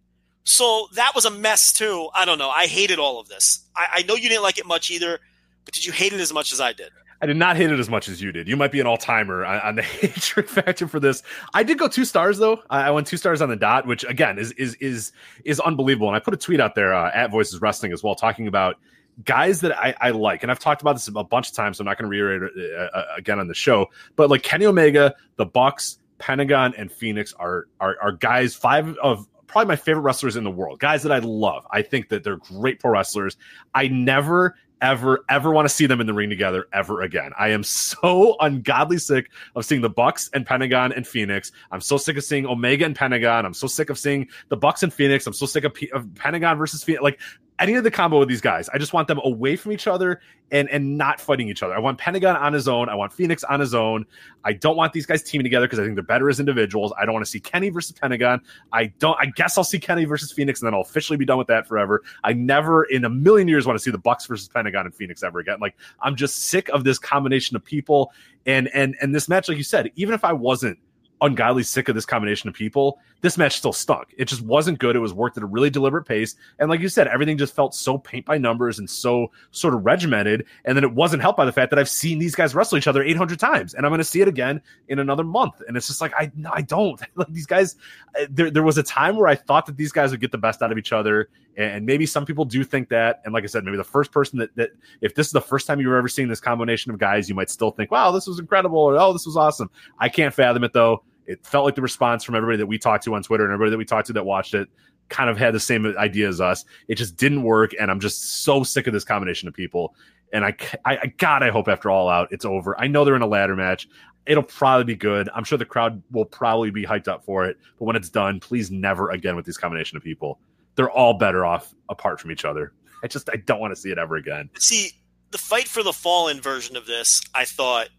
So 0.43 0.87
that 0.95 1.11
was 1.13 1.25
a 1.25 1.31
mess 1.31 1.71
too. 1.71 2.09
I 2.13 2.25
don't 2.25 2.37
know. 2.37 2.49
I 2.49 2.67
hated 2.67 2.99
all 2.99 3.19
of 3.19 3.27
this. 3.27 3.65
I, 3.75 3.87
I 3.93 4.01
know 4.03 4.15
you 4.15 4.29
didn't 4.29 4.43
like 4.43 4.57
it 4.57 4.65
much 4.65 4.89
either, 4.89 5.19
but 5.65 5.73
did 5.73 5.85
you 5.85 5.91
hate 5.91 6.13
it 6.13 6.19
as 6.19 6.33
much 6.33 6.51
as 6.51 6.59
I 6.59 6.73
did? 6.73 6.89
I 7.21 7.27
did 7.27 7.37
not 7.37 7.55
hate 7.55 7.69
it 7.69 7.79
as 7.79 7.87
much 7.87 8.09
as 8.09 8.19
you 8.19 8.31
did. 8.31 8.47
You 8.47 8.57
might 8.57 8.71
be 8.71 8.79
an 8.79 8.87
all 8.87 8.97
timer 8.97 9.45
on, 9.45 9.75
the 9.75 9.81
hatred 10.01 10.49
factor 10.49 10.87
for 10.87 10.99
this. 10.99 11.21
I 11.53 11.61
did 11.61 11.77
go 11.77 11.87
two 11.87 12.05
stars 12.05 12.39
though. 12.39 12.63
I, 12.69 12.87
I 12.87 12.91
went 12.91 13.05
two 13.05 13.17
stars 13.17 13.41
on 13.41 13.49
the 13.49 13.55
dot, 13.55 13.85
which 13.85 14.03
again 14.05 14.39
is 14.39 14.51
is 14.53 14.73
is 14.75 15.11
is 15.45 15.59
unbelievable. 15.59 16.07
And 16.07 16.15
I 16.15 16.19
put 16.19 16.33
a 16.33 16.37
tweet 16.37 16.59
out 16.59 16.73
there 16.73 16.93
uh, 16.93 17.11
at 17.13 17.29
Voices 17.29 17.61
Wrestling 17.61 17.93
as 17.93 18.01
well, 18.01 18.15
talking 18.15 18.47
about 18.47 18.77
guys 19.23 19.61
that 19.61 19.77
I, 19.77 19.93
I 20.01 20.09
like. 20.11 20.41
And 20.41 20.51
I've 20.51 20.59
talked 20.59 20.81
about 20.81 20.93
this 20.93 21.07
a 21.07 21.23
bunch 21.23 21.49
of 21.49 21.55
times, 21.55 21.77
so 21.77 21.83
I'm 21.83 21.85
not 21.85 21.99
going 21.99 22.09
to 22.09 22.09
reiterate 22.09 22.51
it 22.55 22.75
uh, 22.75 22.97
uh, 22.97 23.05
again 23.17 23.39
on 23.39 23.47
the 23.47 23.53
show. 23.53 23.87
But 24.15 24.31
like 24.31 24.41
Kenny 24.41 24.65
Omega, 24.65 25.13
the 25.35 25.45
Bucks, 25.45 25.99
Pentagon, 26.17 26.73
and 26.75 26.91
Phoenix 26.91 27.33
are 27.33 27.67
are, 27.79 27.97
are 28.01 28.11
guys 28.13 28.55
five 28.55 28.97
of 28.97 29.27
probably 29.51 29.67
my 29.67 29.75
favorite 29.75 30.01
wrestlers 30.01 30.35
in 30.35 30.43
the 30.43 30.51
world, 30.51 30.79
guys 30.79 31.03
that 31.03 31.11
I 31.11 31.19
love. 31.19 31.67
I 31.71 31.81
think 31.81 32.09
that 32.09 32.23
they're 32.23 32.37
great 32.37 32.79
pro 32.79 32.91
wrestlers. 32.91 33.37
I 33.73 33.87
never 33.87 34.55
ever 34.81 35.23
ever 35.29 35.51
want 35.51 35.67
to 35.67 35.73
see 35.73 35.85
them 35.85 36.01
in 36.01 36.07
the 36.07 36.13
ring 36.13 36.29
together 36.29 36.67
ever 36.73 37.01
again. 37.01 37.31
I 37.37 37.49
am 37.49 37.63
so 37.63 38.35
ungodly 38.39 38.97
sick 38.97 39.29
of 39.55 39.65
seeing 39.65 39.81
the 39.81 39.89
Bucks 39.89 40.29
and 40.33 40.45
Pentagon 40.45 40.91
and 40.91 41.07
Phoenix. 41.07 41.51
I'm 41.71 41.81
so 41.81 41.97
sick 41.97 42.17
of 42.17 42.23
seeing 42.23 42.45
Omega 42.45 42.85
and 42.85 42.95
Pentagon. 42.95 43.45
I'm 43.45 43.53
so 43.53 43.67
sick 43.67 43.89
of 43.89 43.99
seeing 43.99 44.27
the 44.49 44.57
Bucks 44.57 44.83
and 44.83 44.93
Phoenix. 44.93 45.27
I'm 45.27 45.33
so 45.33 45.45
sick 45.45 45.63
of, 45.63 45.73
P- 45.73 45.91
of 45.91 46.13
Pentagon 46.15 46.57
versus 46.57 46.83
Phoenix. 46.83 47.03
Like 47.03 47.19
any 47.61 47.75
of 47.75 47.83
the 47.83 47.91
combo 47.91 48.19
with 48.19 48.27
these 48.27 48.41
guys. 48.41 48.67
I 48.69 48.79
just 48.79 48.91
want 48.91 49.07
them 49.07 49.21
away 49.23 49.55
from 49.55 49.71
each 49.71 49.87
other 49.87 50.19
and 50.51 50.67
and 50.69 50.97
not 50.97 51.21
fighting 51.21 51.47
each 51.47 51.63
other. 51.63 51.73
I 51.73 51.79
want 51.79 51.99
Pentagon 51.99 52.35
on 52.35 52.51
his 52.51 52.67
own. 52.67 52.89
I 52.89 52.95
want 52.95 53.13
Phoenix 53.13 53.43
on 53.43 53.59
his 53.59 53.73
own. 53.73 54.05
I 54.43 54.53
don't 54.53 54.75
want 54.75 54.91
these 54.91 55.05
guys 55.05 55.21
teaming 55.21 55.45
together 55.45 55.67
because 55.67 55.79
I 55.79 55.83
think 55.83 55.95
they're 55.95 56.03
better 56.03 56.27
as 56.27 56.39
individuals. 56.39 56.91
I 56.99 57.05
don't 57.05 57.13
want 57.13 57.23
to 57.23 57.31
see 57.31 57.39
Kenny 57.39 57.69
versus 57.69 57.93
Pentagon. 57.93 58.41
I 58.73 58.87
don't. 58.87 59.17
I 59.19 59.27
guess 59.27 59.57
I'll 59.57 59.63
see 59.63 59.79
Kenny 59.79 60.05
versus 60.05 60.31
Phoenix, 60.31 60.59
and 60.59 60.67
then 60.67 60.73
I'll 60.73 60.81
officially 60.81 61.17
be 61.17 61.25
done 61.25 61.37
with 61.37 61.47
that 61.47 61.67
forever. 61.67 62.01
I 62.23 62.33
never 62.33 62.83
in 62.83 63.05
a 63.05 63.09
million 63.09 63.47
years 63.47 63.65
want 63.65 63.77
to 63.77 63.83
see 63.83 63.91
the 63.91 63.99
Bucks 63.99 64.25
versus 64.25 64.49
Pentagon 64.49 64.85
and 64.85 64.95
Phoenix 64.95 65.23
ever 65.23 65.39
again. 65.39 65.59
Like 65.61 65.75
I'm 66.01 66.15
just 66.15 66.45
sick 66.45 66.67
of 66.69 66.83
this 66.83 66.97
combination 66.97 67.55
of 67.55 67.63
people 67.63 68.11
and 68.45 68.67
and 68.73 68.95
and 69.01 69.13
this 69.13 69.29
match. 69.29 69.47
Like 69.47 69.57
you 69.57 69.63
said, 69.63 69.91
even 69.95 70.15
if 70.15 70.25
I 70.25 70.33
wasn't 70.33 70.79
ungodly 71.21 71.61
sick 71.61 71.87
of 71.87 71.95
this 71.95 72.05
combination 72.05 72.49
of 72.49 72.55
people, 72.55 72.99
this 73.21 73.37
match 73.37 73.57
still 73.57 73.73
stunk. 73.73 74.13
It 74.17 74.25
just 74.25 74.41
wasn't 74.41 74.79
good. 74.79 74.95
It 74.95 74.99
was 74.99 75.13
worked 75.13 75.37
at 75.37 75.43
a 75.43 75.45
really 75.45 75.69
deliberate 75.69 76.05
pace. 76.05 76.35
And 76.59 76.69
like 76.69 76.79
you 76.79 76.89
said, 76.89 77.07
everything 77.07 77.37
just 77.37 77.55
felt 77.55 77.73
so 77.75 77.97
paint 77.97 78.25
by 78.25 78.37
numbers 78.37 78.79
and 78.79 78.89
so 78.89 79.31
sort 79.51 79.73
of 79.73 79.85
regimented. 79.85 80.45
And 80.65 80.75
then 80.75 80.83
it 80.83 80.93
wasn't 80.93 81.21
helped 81.21 81.37
by 81.37 81.45
the 81.45 81.51
fact 81.51 81.69
that 81.69 81.79
I've 81.79 81.89
seen 81.89 82.19
these 82.19 82.35
guys 82.35 82.55
wrestle 82.55 82.77
each 82.77 82.87
other 82.87 83.03
800 83.03 83.39
times 83.39 83.73
and 83.73 83.85
I'm 83.85 83.91
going 83.91 83.99
to 83.99 84.03
see 84.03 84.21
it 84.21 84.27
again 84.27 84.61
in 84.87 84.99
another 84.99 85.23
month. 85.23 85.61
And 85.67 85.77
it's 85.77 85.87
just 85.87 86.01
like, 86.01 86.13
I, 86.15 86.31
I 86.51 86.61
don't 86.61 86.99
like 87.15 87.27
these 87.29 87.45
guys. 87.45 87.75
uh, 88.19 88.25
There, 88.29 88.49
there 88.49 88.63
was 88.63 88.77
a 88.77 88.83
time 88.83 89.15
where 89.15 89.27
I 89.27 89.35
thought 89.35 89.67
that 89.67 89.77
these 89.77 89.91
guys 89.91 90.11
would 90.11 90.21
get 90.21 90.31
the 90.31 90.37
best 90.37 90.61
out 90.61 90.71
of 90.71 90.77
each 90.77 90.91
other. 90.91 91.29
And 91.57 91.85
maybe 91.85 92.05
some 92.05 92.25
people 92.25 92.45
do 92.45 92.63
think 92.63 92.89
that. 92.89 93.21
And 93.25 93.33
like 93.33 93.43
I 93.43 93.47
said, 93.47 93.65
maybe 93.65 93.77
the 93.77 93.83
first 93.83 94.11
person 94.11 94.39
that, 94.39 94.55
that 94.55 94.71
if 95.01 95.15
this 95.15 95.27
is 95.27 95.33
the 95.33 95.41
first 95.41 95.67
time 95.67 95.79
you've 95.79 95.93
ever 95.93 96.07
seen 96.07 96.27
this 96.29 96.39
combination 96.39 96.91
of 96.91 96.97
guys, 96.97 97.27
you 97.27 97.35
might 97.35 97.49
still 97.49 97.71
think, 97.71 97.91
wow, 97.91 98.11
this 98.11 98.25
was 98.25 98.39
incredible. 98.39 98.79
Or, 98.79 98.97
oh, 98.97 99.13
this 99.13 99.25
was 99.25 99.35
awesome. 99.37 99.69
I 99.99 100.09
can't 100.09 100.33
fathom 100.33 100.63
it 100.63 100.73
though 100.73 101.03
it 101.31 101.45
felt 101.45 101.65
like 101.65 101.75
the 101.75 101.81
response 101.81 102.23
from 102.23 102.35
everybody 102.35 102.57
that 102.57 102.67
we 102.67 102.77
talked 102.77 103.05
to 103.05 103.15
on 103.15 103.23
Twitter 103.23 103.45
and 103.45 103.53
everybody 103.53 103.71
that 103.71 103.77
we 103.77 103.85
talked 103.85 104.07
to 104.07 104.13
that 104.13 104.25
watched 104.25 104.53
it 104.53 104.67
kind 105.09 105.29
of 105.29 105.37
had 105.37 105.53
the 105.53 105.59
same 105.59 105.85
idea 105.97 106.27
as 106.27 106.41
us. 106.41 106.65
It 106.87 106.95
just 106.95 107.17
didn't 107.17 107.43
work, 107.43 107.71
and 107.79 107.91
I'm 107.91 107.99
just 107.99 108.43
so 108.43 108.63
sick 108.63 108.87
of 108.87 108.93
this 108.93 109.03
combination 109.03 109.47
of 109.47 109.53
people. 109.53 109.95
And 110.33 110.45
I, 110.45 110.55
I, 110.85 111.07
God, 111.17 111.43
I 111.43 111.49
hope 111.49 111.67
after 111.67 111.89
all 111.89 112.09
out 112.09 112.29
it's 112.31 112.45
over. 112.45 112.79
I 112.79 112.87
know 112.87 113.03
they're 113.03 113.15
in 113.15 113.21
a 113.21 113.27
ladder 113.27 113.55
match. 113.55 113.87
It'll 114.25 114.43
probably 114.43 114.85
be 114.85 114.95
good. 114.95 115.29
I'm 115.35 115.43
sure 115.43 115.57
the 115.57 115.65
crowd 115.65 116.01
will 116.11 116.25
probably 116.25 116.71
be 116.71 116.83
hyped 116.83 117.07
up 117.07 117.25
for 117.25 117.45
it. 117.45 117.57
But 117.77 117.85
when 117.85 117.95
it's 117.95 118.09
done, 118.09 118.39
please 118.39 118.71
never 118.71 119.09
again 119.09 119.35
with 119.35 119.45
this 119.45 119.57
combination 119.57 119.97
of 119.97 120.03
people. 120.03 120.39
They're 120.75 120.91
all 120.91 121.15
better 121.15 121.45
off 121.45 121.73
apart 121.89 122.19
from 122.19 122.31
each 122.31 122.45
other. 122.45 122.73
I 123.03 123.07
just 123.07 123.29
I 123.33 123.37
don't 123.37 123.59
want 123.59 123.75
to 123.75 123.81
see 123.81 123.89
it 123.89 123.97
ever 123.97 124.15
again. 124.15 124.49
See, 124.57 124.91
the 125.31 125.37
fight 125.37 125.67
for 125.67 125.83
the 125.83 125.93
fallen 125.93 126.39
version 126.39 126.77
of 126.77 126.85
this, 126.85 127.21
I 127.33 127.45
thought 127.45 127.89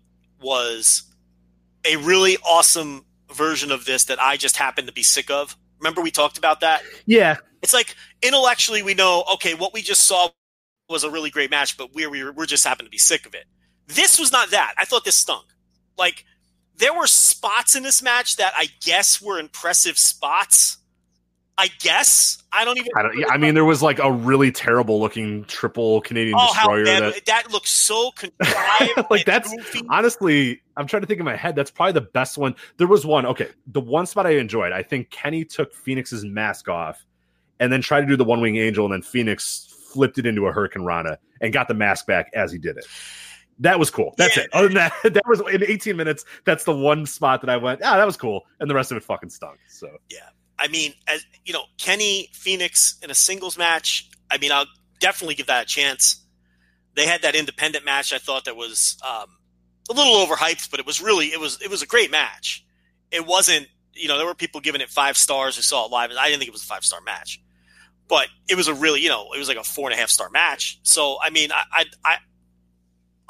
was 0.41 1.03
a 1.85 1.97
really 1.97 2.37
awesome 2.45 3.05
version 3.33 3.73
of 3.73 3.85
this 3.87 4.05
that 4.07 4.21
I 4.21 4.37
just 4.37 4.57
happened 4.57 4.89
to 4.89 4.93
be 4.95 5.03
sick 5.03 5.31
of. 5.31 5.57
Remember 5.81 6.03
we 6.03 6.11
talked 6.13 6.39
about 6.39 6.61
that? 6.61 6.83
Yeah, 7.07 7.39
It's 7.63 7.75
like 7.75 7.97
intellectually 8.23 8.83
we 8.83 8.95
know, 8.95 9.25
okay, 9.35 9.55
what 9.55 9.73
we 9.75 9.83
just 9.83 10.03
saw 10.03 10.31
was 10.89 11.05
a 11.05 11.11
really 11.11 11.31
great 11.31 11.51
match, 11.51 11.77
but 11.77 11.95
we're 11.95 12.11
we're, 12.11 12.33
we're 12.33 12.47
just 12.47 12.65
happen 12.65 12.87
to 12.87 12.91
be 12.91 12.99
sick 12.99 13.27
of 13.27 13.35
it. 13.35 13.47
This 13.89 14.19
was 14.19 14.33
not 14.33 14.51
that. 14.51 14.75
I 14.79 14.85
thought 14.85 15.05
this 15.05 15.17
stunk. 15.17 15.47
Like 15.99 16.25
there 16.77 16.95
were 16.95 17.07
spots 17.07 17.77
in 17.77 17.83
this 17.83 18.03
match 18.03 18.37
that 18.37 18.53
I 18.57 18.69
guess 18.85 19.23
were 19.23 19.39
impressive 19.39 19.99
spots. 19.99 20.79
I 21.59 21.69
guess 21.81 22.43
I 22.53 22.65
don't 22.65 22.79
even. 22.79 22.91
I 22.97 23.03
don't. 23.03 23.31
I 23.31 23.37
mean, 23.37 23.55
there 23.55 23.65
was 23.65 23.83
like 23.83 23.99
a 23.99 24.11
really 24.11 24.51
terrible 24.51 25.01
looking 25.01 25.45
triple 25.45 26.01
Canadian 26.01 26.35
oh, 26.39 26.53
destroyer 26.53 26.85
that 26.85 27.27
that 27.27 27.53
looks 27.53 27.71
so 27.71 28.11
contrived. 28.17 29.11
like 29.11 29.25
that's 29.27 29.53
goofy. 29.55 29.83
honestly 29.91 30.63
i'm 30.77 30.87
trying 30.87 31.03
to 31.03 31.07
think 31.07 31.19
in 31.21 31.25
my 31.27 31.37
head 31.37 31.55
that's 31.55 31.71
probably 31.71 31.93
the 31.93 32.01
best 32.01 32.39
one 32.39 32.55
there 32.79 32.87
was 32.87 33.05
one 33.05 33.27
okay 33.27 33.49
the 33.69 33.81
one 33.81 34.07
spot 34.07 34.27
i 34.27 34.31
enjoyed 34.31 34.73
i 34.73 34.83
think 34.83 35.11
kenny 35.11 35.45
took 35.45 35.75
phoenix's 35.75 36.25
mask 36.25 36.69
off 36.69 37.05
and 37.61 37.73
then 37.73 37.81
tried 37.81 38.01
to 38.01 38.07
do 38.07 38.17
the 38.17 38.25
One-Winged 38.25 38.59
Angel 38.59 38.85
and 38.85 38.93
then 38.93 39.03
phoenix 39.03 39.67
flipped 39.93 40.19
it 40.19 40.27
into 40.27 40.47
a 40.47 40.53
hurricane 40.53 40.85
rana 40.85 41.19
and 41.41 41.53
got 41.53 41.69
the 41.69 41.75
mask 41.75 42.07
back 42.07 42.31
as 42.35 42.51
he 42.51 42.59
did 42.59 42.77
it 42.77 42.87
that 43.59 43.79
was 43.79 43.91
cool 43.91 44.15
that's 44.17 44.37
Yeah. 44.37 44.45
it 44.45 44.51
other 44.55 44.69
than 44.69 44.77
that 44.77 44.93
that 45.05 45.23
was 45.27 45.41
in 45.53 45.63
18 45.63 45.97
minutes 45.97 46.25
that's 46.45 46.65
the 46.65 46.75
one 46.75 47.05
spot 47.07 47.41
that 47.43 47.51
i 47.51 47.57
went 47.57 47.81
ah 47.85 47.97
that 47.97 48.07
was 48.07 48.17
cool 48.17 48.47
and 48.61 48.71
the 48.71 48.75
rest 48.75 48.91
of 48.91 48.97
it 48.97 49.05
fucking 49.05 49.31
stunk 49.31 49.59
so 49.69 49.89
I 50.63 50.69
mean, 50.69 50.95
as 51.09 51.27
you 51.45 51.53
know, 51.53 51.65
Kenny 51.77 52.29
Phoenix 52.33 52.97
in 53.03 53.11
a 53.11 53.15
singles 53.15 53.59
match. 53.59 54.09
I 54.31 54.39
mean, 54.39 54.53
I'll 54.53 54.67
definitely 55.01 55.35
give 55.35 55.49
that 55.49 55.65
a 55.65 55.67
chance. 55.67 56.25
They 56.95 57.05
had 57.05 57.23
that 57.23 57.35
independent 57.35 57.85
match. 57.85 58.13
I 58.13 58.19
thought 58.19 58.45
that 58.45 58.55
was 58.55 58.97
um, 59.05 59.27
a 59.91 59.93
little 59.93 60.25
overhyped, 60.25 60.71
but 60.71 60.79
it 60.79 60.87
was 60.87 61.03
really 61.03 61.27
it 61.27 61.41
was 61.41 61.61
it 61.61 61.69
was 61.69 61.83
a 61.83 61.87
great 61.87 62.13
match. 62.13 62.65
It 63.11 63.27
wasn't, 63.27 63.67
you 63.93 64.07
know, 64.07 64.19
there 64.19 64.27
were 64.27 64.37
people 64.37 64.61
giving 64.61 64.81
it 64.81 64.89
five 64.89 65.17
stars 65.17 65.57
who 65.57 65.63
saw 65.63 65.85
it 65.87 65.91
live, 65.91 66.11
and 66.11 66.19
I 66.19 66.27
didn't 66.29 66.39
think 66.39 66.49
it 66.49 66.53
was 66.53 66.63
a 66.63 66.67
five 66.67 66.85
star 66.85 67.01
match. 67.01 67.43
But 68.09 68.29
it 68.49 68.55
was 68.55 68.69
a 68.69 68.75
really, 68.75 69.01
you 69.01 69.09
know, 69.09 69.33
it 69.35 69.39
was 69.39 69.49
like 69.49 69.57
a 69.57 69.65
four 69.65 69.89
and 69.91 69.99
a 69.99 70.01
half 70.01 70.11
star 70.11 70.31
match. 70.31 70.79
So 70.85 71.19
I 71.21 71.31
mean, 71.31 71.51
I 71.51 71.65
I, 71.73 71.85
I 72.05 72.17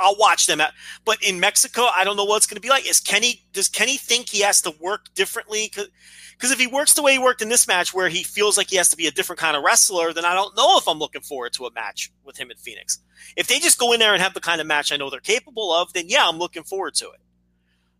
I'll 0.03 0.17
watch 0.17 0.47
them. 0.47 0.61
At, 0.61 0.73
but 1.05 1.23
in 1.23 1.41
Mexico, 1.41 1.85
I 1.85 2.05
don't 2.05 2.17
know 2.17 2.25
what 2.25 2.39
it's 2.39 2.47
going 2.47 2.57
to 2.57 2.61
be 2.61 2.69
like. 2.69 2.89
Is 2.89 3.01
Kenny? 3.01 3.43
Does 3.53 3.69
Kenny 3.69 3.97
think 3.97 4.29
he 4.29 4.41
has 4.41 4.61
to 4.63 4.75
work 4.81 5.07
differently? 5.15 5.71
Because 5.73 6.51
if 6.51 6.59
he 6.59 6.67
works 6.67 6.95
the 6.95 7.03
way 7.03 7.13
he 7.13 7.19
worked 7.19 7.43
in 7.43 7.49
this 7.49 7.69
match, 7.69 7.95
where 7.95 8.09
he 8.09 8.23
feels 8.23 8.57
like 8.57 8.71
he 8.71 8.77
has 8.77 8.89
to 8.89 8.97
be 8.97 9.07
a 9.07 9.11
different 9.11 9.39
kind 9.39 9.57
of 9.57 9.63
wrestler, 9.63 10.13
then 10.13 10.25
I 10.25 10.35
don't 10.35 10.57
know 10.57 10.77
if 10.77 10.89
I'm 10.89 10.99
looking 10.99 11.23
forward 11.23 11.53
to 11.55 11.67
a 11.67 11.73
match 11.73 12.13
with 12.25 12.37
him 12.37 12.51
in 12.51 12.57
Phoenix. 12.57 12.99
If 13.37 13.47
they 13.47 13.59
just 13.59 13.79
go 13.79 13.93
in 13.93 14.01
there 14.01 14.13
and 14.13 14.23
have 14.23 14.35
the 14.35 14.41
kind 14.41 14.61
of 14.61 14.67
match 14.67 14.93
I 14.93 14.97
know 14.97 15.09
they're 15.09 15.21
capable 15.21 15.73
of, 15.73 15.93
then 15.93 16.09
yeah, 16.09 16.29
I'm 16.29 16.39
looking 16.39 16.65
forward 16.65 16.95
to 16.97 17.07
it. 17.07 17.21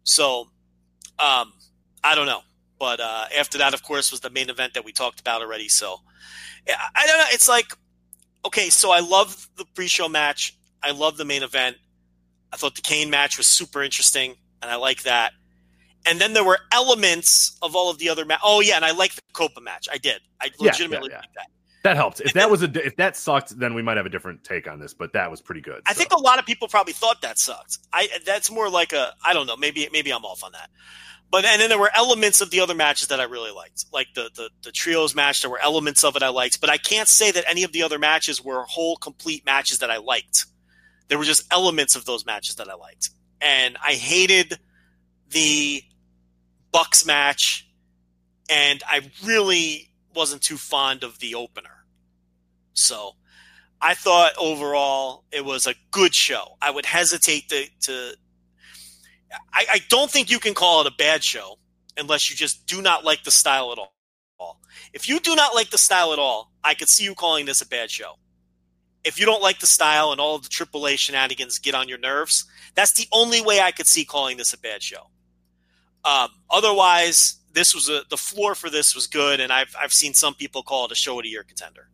So, 0.03 0.51
um, 1.19 1.53
I 2.03 2.15
don't 2.15 2.27
know. 2.27 2.41
But 2.79 2.99
uh, 2.99 3.27
after 3.39 3.59
that, 3.59 3.75
of 3.75 3.85
course, 3.85 4.11
was 4.11 4.21
the 4.21 4.31
main 4.31 4.51
event 4.51 4.75
that 4.75 4.85
we 4.85 4.91
talked 4.91 5.21
about 5.21 5.41
already. 5.41 5.69
So, 5.69 5.99
I 6.67 7.07
don't 7.07 7.19
know. 7.19 7.25
It's 7.29 7.49
like, 7.49 7.73
okay, 8.45 8.71
so 8.71 8.91
I 8.91 9.01
love 9.01 9.49
the 9.57 9.65
pre-show 9.75 10.09
match. 10.09 10.59
I 10.83 10.91
love 10.91 11.17
the 11.17 11.25
main 11.25 11.45
event. 11.45 11.77
I 12.53 12.57
thought 12.57 12.75
the 12.75 12.83
Cain 12.83 13.11
match 13.11 13.39
was 13.39 13.47
super 13.47 13.83
interesting, 13.83 14.35
and 14.61 14.71
I 14.71 14.77
like 14.77 15.03
that. 15.05 15.33
And 16.05 16.21
then 16.21 16.33
there 16.33 16.45
were 16.45 16.59
elements 16.73 17.57
of 17.63 17.77
all 17.77 17.89
of 17.91 17.99
the 17.99 18.09
other 18.09 18.25
match. 18.25 18.41
Oh 18.45 18.61
yeah, 18.61 18.77
and 18.77 18.85
I 18.85 18.91
like 18.93 19.15
the 19.15 19.23
Copa 19.33 19.61
match. 19.61 19.89
I 19.91 19.99
did. 19.99 20.21
I 20.41 20.47
Yeah, 20.59 20.67
legitimately 20.71 21.11
yeah, 21.11 21.17
yeah. 21.17 21.21
like 21.21 21.35
that. 21.37 21.47
that 21.85 21.97
helped 21.97 22.21
if 22.21 22.27
And 22.27 22.35
that 22.35 22.41
then- 22.43 22.51
was 22.51 22.63
a 22.63 22.87
if 22.87 22.97
that 22.97 23.17
sucked 23.17 23.59
then 23.59 23.75
we 23.75 23.83
might 23.83 23.97
have 23.97 24.07
a 24.07 24.11
different 24.11 24.43
take 24.45 24.69
on 24.69 24.79
this 24.81 24.95
but 24.95 25.13
that 25.15 25.31
was 25.31 25.41
pretty 25.41 25.61
good 25.61 25.81
I 25.87 25.93
so. 25.95 25.99
think 25.99 26.13
a 26.13 26.21
lot 26.21 26.39
of 26.39 26.47
people 26.47 26.69
probably 26.69 26.93
thought 26.93 27.23
that 27.23 27.39
sucked. 27.39 27.79
I 27.93 28.09
that's 28.27 28.51
more 28.51 28.69
like 28.69 28.93
a 28.93 29.15
I 29.25 29.33
don't 29.33 29.47
know. 29.47 29.57
Maybe 29.57 29.89
maybe 29.93 30.13
I'm 30.13 30.25
off 30.25 30.43
on 30.45 30.53
that. 30.53 30.71
But 31.31 31.45
and 31.47 31.63
then 31.63 31.71
there 31.71 31.79
were 31.79 31.91
elements 31.95 32.41
of 32.43 32.51
the 32.51 32.61
other 32.61 32.75
matches 32.75 33.09
that 33.09 33.19
I 33.19 33.25
really 33.25 33.53
liked, 33.53 33.87
like 33.93 34.09
the 34.15 34.29
the, 34.35 34.51
the 34.65 34.71
trios 34.73 35.15
match. 35.15 35.41
There 35.41 35.51
were 35.51 35.61
elements 35.63 36.05
of 36.05 36.15
it 36.17 36.23
I 36.23 36.29
liked, 36.29 36.61
but 36.61 36.69
I 36.69 36.77
can't 36.77 37.09
say 37.09 37.31
that 37.31 37.45
any 37.49 37.63
of 37.63 37.73
the 37.73 37.83
other 37.85 37.99
matches 37.99 38.43
were 38.45 38.65
whole 38.65 38.97
complete 38.97 39.45
matches 39.47 39.79
that 39.79 39.91
I 39.91 39.97
liked. 39.99 40.47
There 41.13 41.19
were 41.19 41.27
just 41.27 41.45
elements 41.53 41.95
of 41.95 42.07
those 42.07 42.25
matches 42.25 42.55
that 42.55 42.71
I 42.71 42.75
liked, 42.75 43.11
and 43.39 43.77
I 43.85 43.93
hated 43.93 44.59
the 45.29 45.83
Bucks 46.73 47.05
match, 47.05 47.69
and 48.49 48.83
I 48.87 49.03
really 49.23 49.91
wasn't 50.15 50.41
too 50.41 50.57
fond 50.57 51.05
of 51.05 51.19
the 51.19 51.35
opener. 51.35 51.85
So 52.73 53.11
I 53.79 53.93
thought 53.93 54.33
overall 54.39 55.25
it 55.31 55.45
was 55.45 55.67
a 55.67 55.75
good 55.91 56.15
show. 56.15 56.57
I 56.63 56.71
would 56.71 56.87
hesitate 56.87 57.51
to. 57.51 57.67
to 57.83 58.15
I, 59.53 59.67
I 59.71 59.81
don't 59.91 60.11
think 60.11 60.31
you 60.31 60.39
can 60.39 60.55
call 60.55 60.81
it 60.81 60.87
a 60.87 60.97
bad 60.97 61.23
show 61.23 61.59
unless 61.99 62.31
you 62.31 62.37
just 62.37 62.65
do 62.65 62.81
not 62.81 63.05
like 63.05 63.25
the 63.25 63.31
style 63.31 63.71
at 63.71 63.77
all. 63.77 63.93
If 64.95 65.11
you 65.11 65.21
do 65.21 65.37
not 65.37 65.55
like 65.55 65.69
the 65.69 65.77
style 65.77 66.15
at 66.15 66.19
all, 66.19 66.53
I 66.65 66.73
could 66.73 66.89
see 66.89 67.05
you 67.05 67.15
calling 67.15 67.45
this 67.45 67.61
a 67.61 67.69
bad 67.69 67.91
show. 67.91 68.15
If 69.05 69.19
you 69.19 69.27
don't 69.27 69.43
like 69.43 69.59
the 69.59 69.67
style 69.67 70.13
and 70.13 70.21
all 70.21 70.39
the 70.39 70.49
AAA 70.49 70.99
shenanigans 70.99 71.59
get 71.59 71.75
on 71.75 71.89
your 71.89 71.99
nerves, 71.99 72.45
that's 72.75 72.93
the 72.93 73.07
only 73.13 73.41
way 73.41 73.61
I 73.61 73.73
could 73.73 73.87
see 73.87 74.05
calling 74.05 74.37
this 74.37 74.53
a 74.53 74.59
bad 74.59 74.83
show. 74.83 75.09
Um, 76.05 76.31
otherwise, 76.51 77.37
this 77.53 77.75
was 77.75 77.89
a 77.89 78.03
the 78.09 78.17
floor 78.17 78.55
for 78.55 78.71
this 78.71 78.95
was 78.95 79.07
good, 79.07 79.41
and 79.41 79.53
I've 79.53 79.75
I've 79.81 79.93
seen 79.93 80.15
some 80.15 80.35
people 80.35 80.63
call 80.63 80.87
it 80.87 80.93
a 80.93 80.97
show 80.97 81.19
of 81.19 81.25
the 81.25 81.29
year 81.29 81.45
contender. 81.45 81.89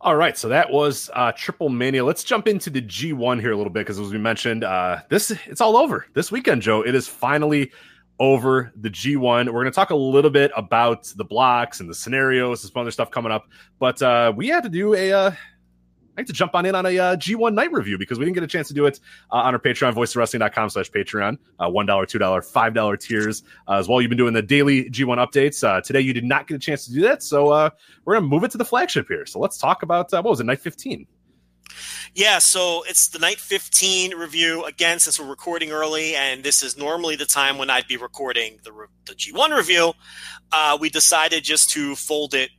All 0.00 0.16
right, 0.16 0.36
so 0.36 0.50
that 0.50 0.70
was 0.70 1.10
uh, 1.14 1.32
Triple 1.32 1.70
Mania. 1.70 2.04
Let's 2.04 2.24
jump 2.24 2.46
into 2.46 2.68
the 2.68 2.82
G1 2.82 3.40
here 3.40 3.52
a 3.52 3.56
little 3.56 3.72
bit 3.72 3.80
because, 3.80 3.98
as 3.98 4.10
we 4.10 4.18
mentioned, 4.18 4.62
uh, 4.62 4.98
this 5.08 5.30
it's 5.46 5.62
all 5.62 5.78
over 5.78 6.06
this 6.12 6.30
weekend, 6.30 6.60
Joe. 6.60 6.82
It 6.82 6.94
is 6.94 7.08
finally 7.08 7.72
over 8.18 8.72
the 8.76 8.90
G1. 8.90 9.46
We're 9.46 9.52
going 9.52 9.64
to 9.66 9.70
talk 9.72 9.90
a 9.90 9.96
little 9.96 10.30
bit 10.30 10.52
about 10.56 11.12
the 11.16 11.24
blocks 11.24 11.80
and 11.80 11.88
the 11.88 11.94
scenarios 11.94 12.62
and 12.62 12.72
some 12.72 12.80
other 12.80 12.90
stuff 12.90 13.10
coming 13.10 13.32
up, 13.32 13.48
but 13.78 14.00
uh, 14.02 14.32
we 14.34 14.48
had 14.48 14.62
to 14.62 14.68
do 14.68 14.94
a 14.94 15.12
uh, 15.12 15.30
I 16.16 16.20
like 16.20 16.26
to 16.28 16.32
jump 16.32 16.54
on 16.54 16.64
in 16.64 16.76
on 16.76 16.86
a 16.86 16.96
uh, 16.96 17.16
G1 17.16 17.54
night 17.54 17.72
review 17.72 17.98
because 17.98 18.20
we 18.20 18.24
didn't 18.24 18.34
get 18.34 18.44
a 18.44 18.48
chance 18.48 18.68
to 18.68 18.74
do 18.74 18.86
it 18.86 19.00
uh, 19.32 19.36
on 19.36 19.54
our 19.54 19.60
Patreon, 19.60 19.94
voicesofwrestling.com 19.94 20.70
slash 20.70 20.90
Patreon. 20.90 21.38
Uh, 21.58 21.68
$1, 21.68 21.86
$2, 21.86 22.52
$5 22.52 23.00
tiers 23.00 23.42
uh, 23.66 23.72
as 23.72 23.88
well. 23.88 24.00
You've 24.00 24.10
been 24.10 24.18
doing 24.18 24.32
the 24.32 24.42
daily 24.42 24.88
G1 24.90 25.18
updates. 25.18 25.66
Uh, 25.66 25.80
today, 25.80 26.00
you 26.00 26.12
did 26.12 26.24
not 26.24 26.46
get 26.46 26.54
a 26.54 26.60
chance 26.60 26.86
to 26.86 26.92
do 26.92 27.00
that. 27.02 27.24
So 27.24 27.48
uh, 27.48 27.70
we're 28.04 28.14
going 28.14 28.24
to 28.24 28.28
move 28.28 28.44
it 28.44 28.52
to 28.52 28.58
the 28.58 28.64
flagship 28.64 29.08
here. 29.08 29.26
So 29.26 29.40
let's 29.40 29.58
talk 29.58 29.82
about 29.82 30.12
what 30.12 30.24
was 30.24 30.38
it, 30.38 30.44
night 30.44 30.60
15? 30.60 31.04
Yeah, 32.14 32.38
so 32.38 32.84
it's 32.86 33.08
the 33.08 33.18
night 33.18 33.38
15 33.38 34.14
review. 34.16 34.64
Again, 34.64 34.98
since 35.00 35.18
we're 35.18 35.26
recording 35.28 35.72
early, 35.72 36.14
and 36.14 36.44
this 36.44 36.62
is 36.62 36.76
normally 36.76 37.16
the 37.16 37.26
time 37.26 37.58
when 37.58 37.70
I'd 37.70 37.88
be 37.88 37.96
recording 37.96 38.58
the, 38.62 38.72
re- 38.72 38.86
the 39.06 39.14
G1 39.14 39.56
review, 39.56 39.92
uh, 40.52 40.78
we 40.80 40.90
decided 40.90 41.42
just 41.42 41.70
to 41.70 41.96
fold 41.96 42.34
it 42.34 42.50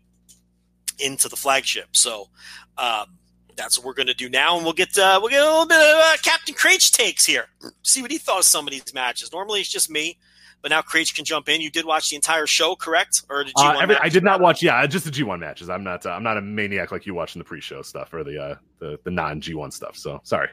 into 0.99 1.29
the 1.29 1.35
flagship. 1.35 1.89
So 1.93 2.29
um, 2.77 3.17
that's 3.55 3.77
what 3.77 3.85
we're 3.85 3.93
going 3.93 4.07
to 4.07 4.13
do 4.13 4.29
now, 4.29 4.55
and 4.55 4.63
we'll 4.63 4.73
get 4.73 4.97
uh, 4.97 5.19
we'll 5.21 5.29
get 5.29 5.41
a 5.41 5.45
little 5.45 5.65
bit 5.65 5.77
of 5.79 5.97
uh, 5.97 6.17
Captain 6.21 6.53
Kraetsch 6.55 6.91
takes 6.91 7.25
here. 7.25 7.45
See 7.83 8.01
what 8.01 8.11
he 8.11 8.17
thought 8.17 8.39
of 8.39 8.45
some 8.45 8.67
of 8.67 8.71
these 8.71 8.93
matches. 8.93 9.31
Normally, 9.31 9.61
it's 9.61 9.69
just 9.69 9.89
me, 9.89 10.17
but 10.61 10.71
now 10.71 10.81
Kraetsch 10.81 11.15
can 11.15 11.25
jump 11.25 11.47
in. 11.47 11.61
You 11.61 11.69
did 11.71 11.85
watch 11.85 12.09
the 12.09 12.15
entire 12.15 12.47
show, 12.47 12.75
correct? 12.75 13.23
Or 13.29 13.43
G1 13.43 13.51
Uh, 13.55 13.79
every, 13.79 13.97
I 13.97 14.09
did 14.09 14.23
not 14.23 14.41
watch. 14.41 14.61
Yeah, 14.61 14.85
just 14.87 15.05
the 15.05 15.11
G1 15.11 15.39
matches. 15.39 15.69
I'm 15.69 15.83
not. 15.83 16.05
Uh, 16.05 16.11
I'm 16.11 16.23
not 16.23 16.37
a 16.37 16.41
maniac 16.41 16.91
like 16.91 17.05
you 17.05 17.13
watching 17.13 17.39
the 17.39 17.45
pre-show 17.45 17.81
stuff 17.81 18.13
or 18.13 18.23
the 18.23 18.41
uh, 18.41 18.55
the, 18.79 18.99
the 19.03 19.11
non 19.11 19.41
G1 19.41 19.73
stuff. 19.73 19.97
So 19.97 20.19
sorry. 20.23 20.49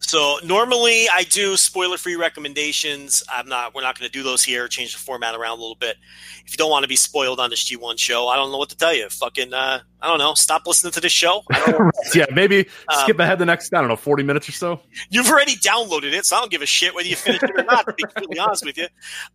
So 0.00 0.38
normally 0.44 1.08
I 1.12 1.24
do 1.24 1.56
spoiler 1.56 1.96
free 1.96 2.16
recommendations. 2.16 3.22
I'm 3.32 3.48
not. 3.48 3.74
We're 3.74 3.82
not 3.82 3.98
going 3.98 4.08
to 4.08 4.12
do 4.12 4.22
those 4.22 4.42
here. 4.44 4.68
Change 4.68 4.92
the 4.92 4.98
format 4.98 5.34
around 5.34 5.58
a 5.58 5.60
little 5.60 5.76
bit. 5.76 5.96
If 6.44 6.52
you 6.52 6.56
don't 6.58 6.70
want 6.70 6.82
to 6.84 6.88
be 6.88 6.96
spoiled 6.96 7.40
on 7.40 7.48
this 7.50 7.64
G1 7.70 7.98
show, 7.98 8.28
I 8.28 8.36
don't 8.36 8.52
know 8.52 8.58
what 8.58 8.68
to 8.70 8.76
tell 8.76 8.94
you. 8.94 9.08
Fucking, 9.08 9.54
uh, 9.54 9.80
I 10.02 10.08
don't 10.08 10.18
know. 10.18 10.34
Stop 10.34 10.66
listening 10.66 10.92
to 10.92 11.00
this 11.00 11.12
show. 11.12 11.42
Yeah, 12.14 12.26
maybe 12.32 12.68
Um, 12.88 12.98
skip 13.04 13.18
ahead 13.18 13.38
the 13.38 13.46
next. 13.46 13.72
I 13.72 13.80
don't 13.80 13.88
know, 13.88 13.96
40 13.96 14.24
minutes 14.24 14.46
or 14.48 14.52
so. 14.52 14.80
You've 15.08 15.28
already 15.28 15.56
downloaded 15.56 16.12
it, 16.12 16.26
so 16.26 16.36
I 16.36 16.40
don't 16.40 16.50
give 16.50 16.60
a 16.60 16.66
shit 16.66 16.94
whether 16.94 17.08
you 17.08 17.16
finish 17.16 17.42
it 17.42 17.50
or 17.50 17.64
not. 17.64 17.86
To 17.86 17.92
be 17.94 18.02
completely 18.02 18.38
honest 18.38 18.64
with 18.64 18.76
you, 18.76 18.84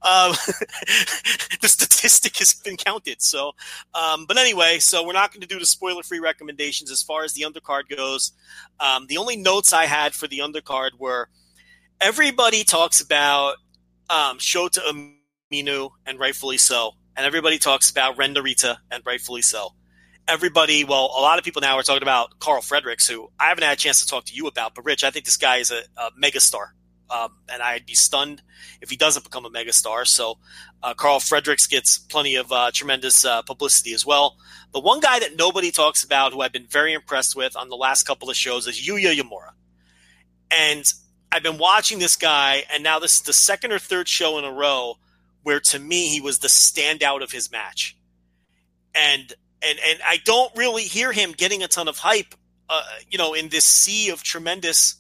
um, 0.04 0.34
the 1.62 1.68
statistic 1.68 2.38
has 2.38 2.54
been 2.54 2.78
counted. 2.78 3.22
So, 3.24 3.54
um, 3.96 4.26
but 4.28 4.38
anyway, 4.38 4.78
so 4.80 5.06
we're 5.06 5.14
not 5.14 5.34
going 5.34 5.42
to 5.42 5.48
do 5.48 5.58
the 5.58 5.66
spoiler-free 5.66 6.20
recommendations 6.20 6.92
as 6.92 7.02
far 7.02 7.24
as 7.24 7.34
the 7.34 7.42
undercard 7.42 7.90
goes. 7.96 8.29
Um, 8.80 9.08
the 9.08 9.18
only 9.18 9.38
notes 9.38 9.74
I 9.74 9.86
had 9.86 10.14
for 10.14 10.28
the 10.28 10.40
undercard 10.40 10.92
were 10.98 11.30
everybody 12.00 12.64
talks 12.64 13.02
about 13.02 13.56
um, 14.10 14.38
Shota 14.38 14.80
Umino, 15.52 15.92
and 16.06 16.20
rightfully 16.20 16.58
so, 16.58 16.94
and 17.16 17.26
everybody 17.26 17.58
talks 17.58 17.90
about 17.90 18.18
Ren 18.18 18.34
Narita, 18.34 18.78
and 18.92 19.04
rightfully 19.06 19.42
so 19.42 19.74
everybody, 20.30 20.84
well, 20.84 21.12
a 21.18 21.22
lot 21.22 21.40
of 21.40 21.44
people 21.44 21.62
now 21.62 21.76
are 21.78 21.84
talking 21.84 22.04
about 22.04 22.40
Karl 22.40 22.62
Fredericks, 22.62 23.08
who 23.08 23.30
I 23.40 23.50
haven't 23.50 23.64
had 23.64 23.74
a 23.74 23.80
chance 23.80 24.00
to 24.00 24.08
talk 24.08 24.26
to 24.26 24.34
you 24.34 24.48
about. 24.48 24.76
But 24.76 24.86
Rich, 24.86 25.04
I 25.04 25.10
think 25.10 25.26
this 25.26 25.38
guy 25.38 25.58
is 25.58 25.72
a, 25.72 25.82
a 25.98 26.12
megastar, 26.22 26.68
um, 27.12 27.32
and 27.52 27.62
I'd 27.62 27.86
be 27.86 27.96
stunned 27.96 28.42
if 28.82 28.90
he 28.90 28.98
doesn't 28.98 29.24
become 29.24 29.46
a 29.46 29.50
megastar. 29.50 30.08
So 30.08 30.38
uh, 30.84 30.94
Karl 30.94 31.20
Fredericks 31.20 31.68
gets 31.68 31.98
plenty 31.98 32.36
of 32.36 32.52
uh, 32.52 32.72
tremendous 32.74 33.26
uh, 33.26 33.42
publicity 33.42 33.94
as 33.94 34.06
well. 34.06 34.38
The 34.72 34.80
one 34.80 35.00
guy 35.00 35.20
that 35.20 35.36
nobody 35.36 35.72
talks 35.72 36.04
about, 36.04 36.34
who 36.34 36.42
I've 36.42 36.52
been 36.52 36.68
very 36.68 36.94
impressed 36.94 37.36
with 37.36 37.56
on 37.56 37.70
the 37.70 37.76
last 37.76 38.04
couple 38.04 38.30
of 38.30 38.36
shows, 38.36 38.68
is 38.68 38.88
Yuya 38.88 39.16
Uemura, 39.16 39.52
and 40.52 40.92
I've 41.32 41.44
been 41.44 41.58
watching 41.58 42.00
this 42.00 42.16
guy, 42.16 42.64
and 42.72 42.84
now 42.84 43.00
this 43.00 43.16
is 43.16 43.22
the 43.22 43.34
second 43.34 43.72
or 43.72 43.80
third 43.80 44.08
show 44.08 44.38
in 44.38 44.46
a 44.46 44.52
row 44.52 44.98
where, 45.44 45.60
to 45.60 45.80
me, 45.80 46.10
he 46.10 46.22
was 46.22 46.40
the 46.40 46.48
standout 46.48 47.24
of 47.24 47.32
his 47.32 47.52
match, 47.52 47.98
and 48.94 49.34
and 49.62 49.80
and 49.88 50.00
I 50.06 50.18
don't 50.24 50.56
really 50.56 50.84
hear 50.84 51.12
him 51.12 51.32
getting 51.32 51.64
a 51.64 51.68
ton 51.68 51.88
of 51.88 51.98
hype, 51.98 52.36
uh, 52.70 52.84
you 53.10 53.18
know, 53.18 53.34
in 53.34 53.50
this 53.50 53.66
sea 53.66 54.10
of 54.10 54.24
tremendous 54.24 54.96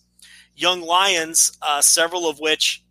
young 0.59 0.81
lions, 0.81 1.51
uh, 1.61 1.81
several 1.81 2.27
of 2.27 2.39
which, 2.39 2.83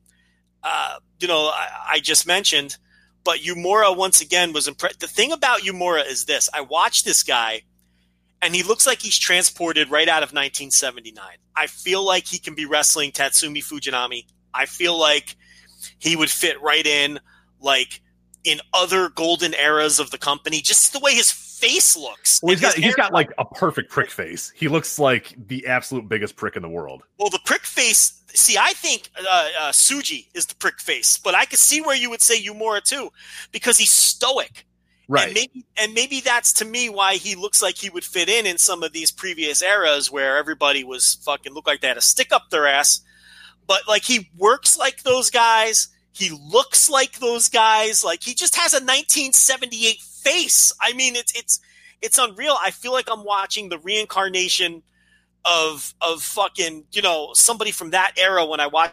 uh, 0.62 0.99
you 1.20 1.28
know, 1.28 1.49
I, 1.49 1.69
I 1.93 2.01
just 2.01 2.27
mentioned. 2.27 2.77
But 3.24 3.40
Uemura 3.40 3.97
once 3.97 4.20
again 4.20 4.53
was 4.53 4.69
impressed. 4.69 5.01
The 5.01 5.07
thing 5.07 5.32
about 5.32 5.61
Uemura 5.61 6.09
is 6.09 6.24
this: 6.24 6.49
I 6.55 6.62
watched 6.62 7.05
this 7.05 7.23
guy, 7.23 7.62
and 8.40 8.55
he 8.55 8.62
looks 8.62 8.86
like 8.86 9.01
he's 9.01 9.19
transported 9.19 9.90
right 9.90 10.09
out 10.09 10.23
of 10.23 10.31
1979. 10.31 11.23
I 11.55 11.66
feel 11.66 12.05
like 12.05 12.27
he 12.27 12.39
can 12.39 12.55
be 12.55 12.65
wrestling 12.65 13.12
Tatsumi 13.12 13.62
Fujinami. 13.62 14.24
I 14.55 14.66
feel 14.66 14.99
like 14.99 15.36
he 15.99 16.16
would 16.16 16.31
fit 16.31 16.61
right 16.62 16.86
in, 16.86 17.20
like 17.61 18.01
in 18.45 18.61
other 18.73 19.11
golden 19.11 19.55
eras 19.55 19.99
of 19.99 20.11
the 20.11 20.19
company. 20.19 20.61
Just 20.61 20.93
the 20.93 21.01
way 21.01 21.15
his 21.15 21.31
face 21.59 21.97
looks. 21.97 22.41
Well, 22.43 22.51
he's 22.55 22.61
got 22.61 22.75
he's 22.75 22.95
got 22.95 23.13
like 23.13 23.33
a 23.39 23.45
perfect 23.45 23.91
prick 23.91 24.11
face. 24.11 24.53
He 24.55 24.69
looks 24.69 24.99
like 24.99 25.35
the 25.49 25.67
absolute 25.67 26.09
biggest 26.09 26.37
prick 26.37 26.57
in 26.57 26.63
the 26.63 26.69
world. 26.69 27.03
Well, 27.19 27.31
the 27.31 27.41
prick 27.45 27.63
face. 27.63 28.23
See, 28.35 28.57
I 28.59 28.73
think 28.75 29.11
uh, 29.19 29.49
uh, 29.61 29.73
Tsuji 29.73 30.27
is 30.35 30.47
the 30.47 30.55
prick 30.55 30.81
face, 30.81 31.19
but 31.19 31.35
I 31.35 31.45
could 31.45 31.59
see 31.59 31.81
where 31.81 31.97
you 31.97 32.11
would 32.11 32.23
say 32.23 32.41
Uemura 32.43 32.83
too, 32.83 33.11
because 33.53 33.79
he's 33.79 33.93
stoic. 33.93 34.67
And 35.25 35.35
maybe, 35.35 35.67
and 35.79 35.95
maybe 35.95 36.21
that's 36.21 36.53
to 36.55 36.67
me 36.67 36.91
why 36.91 37.15
he 37.15 37.35
looks 37.35 37.63
like 37.63 37.79
he 37.79 37.89
would 37.89 38.05
fit 38.05 38.29
in 38.29 38.45
in 38.45 38.59
some 38.59 38.83
of 38.83 38.93
these 38.93 39.11
previous 39.11 39.63
eras 39.63 40.11
where 40.13 40.37
everybody 40.37 40.85
was 40.85 41.15
fucking 41.25 41.55
looked 41.55 41.67
like 41.67 41.81
they 41.81 41.89
had 41.89 41.97
a 41.97 42.03
stick 42.03 42.31
up 42.31 42.51
their 42.51 42.67
ass. 42.67 43.01
But 43.67 43.89
like 43.89 44.05
he 44.05 44.31
works 44.37 44.79
like 44.79 45.03
those 45.03 45.31
guys. 45.31 45.89
He 46.13 46.31
looks 46.31 46.91
like 46.91 47.21
those 47.21 47.49
guys. 47.49 48.05
Like 48.05 48.23
he 48.23 48.35
just 48.35 48.57
has 48.57 48.75
a 48.75 48.85
1978 48.85 50.03
face. 50.23 50.73
I 50.81 50.93
mean, 50.93 51.16
it's 51.16 51.32
it's 51.39 51.61
it's 52.01 52.19
unreal. 52.19 52.57
I 52.61 52.70
feel 52.70 52.93
like 52.93 53.09
I'm 53.11 53.24
watching 53.24 53.69
the 53.69 53.78
reincarnation 53.78 54.82
of 55.45 55.95
of 56.01 56.23
fucking 56.23 56.85
you 56.93 57.03
know 57.03 57.31
somebody 57.35 57.70
from 57.70 57.90
that 57.90 58.12
era 58.16 58.45
when 58.45 58.61
I 58.61 58.66
watch 58.66 58.93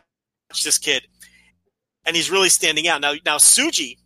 this 0.64 0.78
kid, 0.78 1.08
and 2.06 2.16
he's 2.16 2.32
really 2.32 2.50
standing 2.50 2.88
out 2.88 3.02
now. 3.02 3.14
Now 3.26 3.38
Tsuji, 3.38 3.98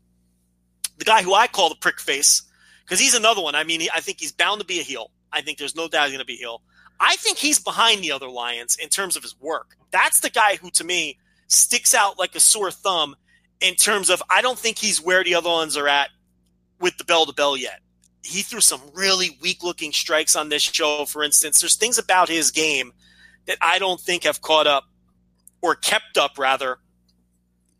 the 0.97 1.05
guy 1.05 1.21
who 1.21 1.33
I 1.33 1.47
call 1.47 1.69
the 1.69 1.75
prick 1.75 1.99
face, 1.99 2.43
because 2.83 2.99
he's 2.99 3.15
another 3.15 3.41
one. 3.41 3.55
I 3.55 3.63
mean, 3.63 3.81
I 3.93 4.01
think 4.01 4.19
he's 4.19 4.31
bound 4.31 4.59
to 4.61 4.65
be 4.65 4.79
a 4.79 4.83
heel. 4.83 5.11
I 5.31 5.41
think 5.41 5.57
there's 5.57 5.75
no 5.75 5.87
doubt 5.87 6.05
he's 6.05 6.13
going 6.13 6.19
to 6.19 6.25
be 6.25 6.35
a 6.35 6.37
heel. 6.37 6.61
I 6.99 7.15
think 7.17 7.37
he's 7.37 7.59
behind 7.59 8.03
the 8.03 8.11
other 8.11 8.27
Lions 8.27 8.75
in 8.75 8.89
terms 8.89 9.15
of 9.15 9.23
his 9.23 9.39
work. 9.39 9.77
That's 9.91 10.19
the 10.19 10.29
guy 10.29 10.57
who, 10.57 10.69
to 10.71 10.83
me, 10.83 11.17
sticks 11.47 11.93
out 11.93 12.19
like 12.19 12.35
a 12.35 12.39
sore 12.39 12.71
thumb 12.71 13.15
in 13.61 13.75
terms 13.75 14.09
of 14.09 14.21
I 14.29 14.41
don't 14.41 14.59
think 14.59 14.77
he's 14.77 15.01
where 15.01 15.23
the 15.23 15.35
other 15.35 15.49
ones 15.49 15.77
are 15.77 15.87
at 15.87 16.09
with 16.79 16.97
the 16.97 17.03
bell 17.03 17.25
to 17.25 17.33
bell 17.33 17.57
yet. 17.57 17.79
He 18.23 18.41
threw 18.41 18.61
some 18.61 18.81
really 18.93 19.37
weak 19.41 19.63
looking 19.63 19.91
strikes 19.91 20.35
on 20.35 20.49
this 20.49 20.61
show, 20.61 21.05
for 21.05 21.23
instance. 21.23 21.61
There's 21.61 21.75
things 21.75 21.97
about 21.97 22.29
his 22.29 22.51
game 22.51 22.91
that 23.45 23.57
I 23.61 23.79
don't 23.79 23.99
think 23.99 24.23
have 24.23 24.41
caught 24.41 24.67
up 24.67 24.85
or 25.61 25.75
kept 25.75 26.17
up 26.17 26.37
rather 26.37 26.79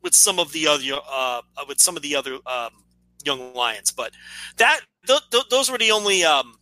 with 0.02 0.16
some 0.16 0.40
of 0.40 0.52
the 0.52 0.68
other 0.68 1.00
uh, 1.10 1.42
with 1.68 1.80
some 1.80 1.96
of 1.96 2.02
the 2.02 2.16
other 2.16 2.36
um, 2.46 2.72
young 3.24 3.54
lions. 3.54 3.92
But 3.92 4.14
that 4.58 4.82
th- 5.06 5.30
th- 5.32 5.50
those 5.50 5.70
were 5.70 5.78
the 5.78 5.92
only 5.92 6.24
um, 6.24 6.56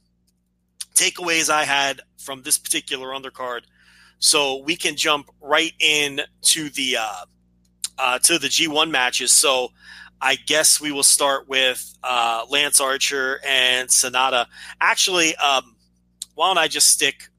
takeaways 0.94 1.50
I 1.50 1.64
had 1.64 2.02
from 2.18 2.42
this 2.42 2.58
particular 2.58 3.10
undercard. 3.10 3.62
So 4.20 4.64
we 4.64 4.76
can 4.76 4.96
jump 4.96 5.30
right 5.40 5.74
in 5.80 6.22
to 6.42 6.70
the 6.70 6.98
uh, 6.98 7.26
uh, 7.98 8.20
to 8.20 8.40
the 8.40 8.48
G1 8.48 8.90
matches. 8.90 9.32
So 9.32 9.70
I 10.22 10.36
guess 10.36 10.82
we 10.82 10.92
will 10.92 11.04
start 11.04 11.48
with 11.48 11.94
uh, 12.04 12.46
Lance 12.50 12.82
Archer 12.82 13.40
and 13.46 13.90
Sanada. 13.90 14.48
Actually, 14.82 15.36
um, 15.36 15.76
why 16.36 16.48
don't 16.50 16.58
I 16.58 16.68
just 16.68 16.88
stick 16.88 17.30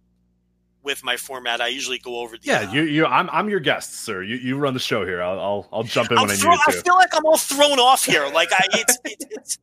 with 0.82 1.02
my 1.04 1.16
format? 1.16 1.60
I 1.60 1.68
usually 1.68 1.98
go 1.98 2.20
over 2.20 2.36
the 2.36 2.44
Yeah, 2.44 2.60
uh, 2.60 2.72
you 2.72 2.82
you 2.82 3.06
I'm 3.06 3.28
I'm 3.30 3.48
your 3.48 3.60
guest, 3.60 4.04
sir. 4.04 4.22
You 4.22 4.36
you 4.36 4.56
run 4.56 4.74
the 4.74 4.80
show 4.80 5.04
here. 5.04 5.22
I'll 5.22 5.40
I'll, 5.40 5.68
I'll 5.72 5.82
jump 5.82 6.10
in 6.10 6.18
I'm 6.18 6.28
when 6.28 6.30
I 6.32 6.34
need 6.34 6.44
I 6.46 6.56
to. 6.56 6.78
I 6.78 6.82
feel 6.82 6.94
like 6.94 7.14
I'm 7.14 7.26
all 7.26 7.38
thrown 7.38 7.78
off 7.78 8.04
here. 8.04 8.26
Like 8.32 8.52
I, 8.52 8.64
it's, 8.72 8.98
it's, 9.04 9.26
it's 9.30 9.58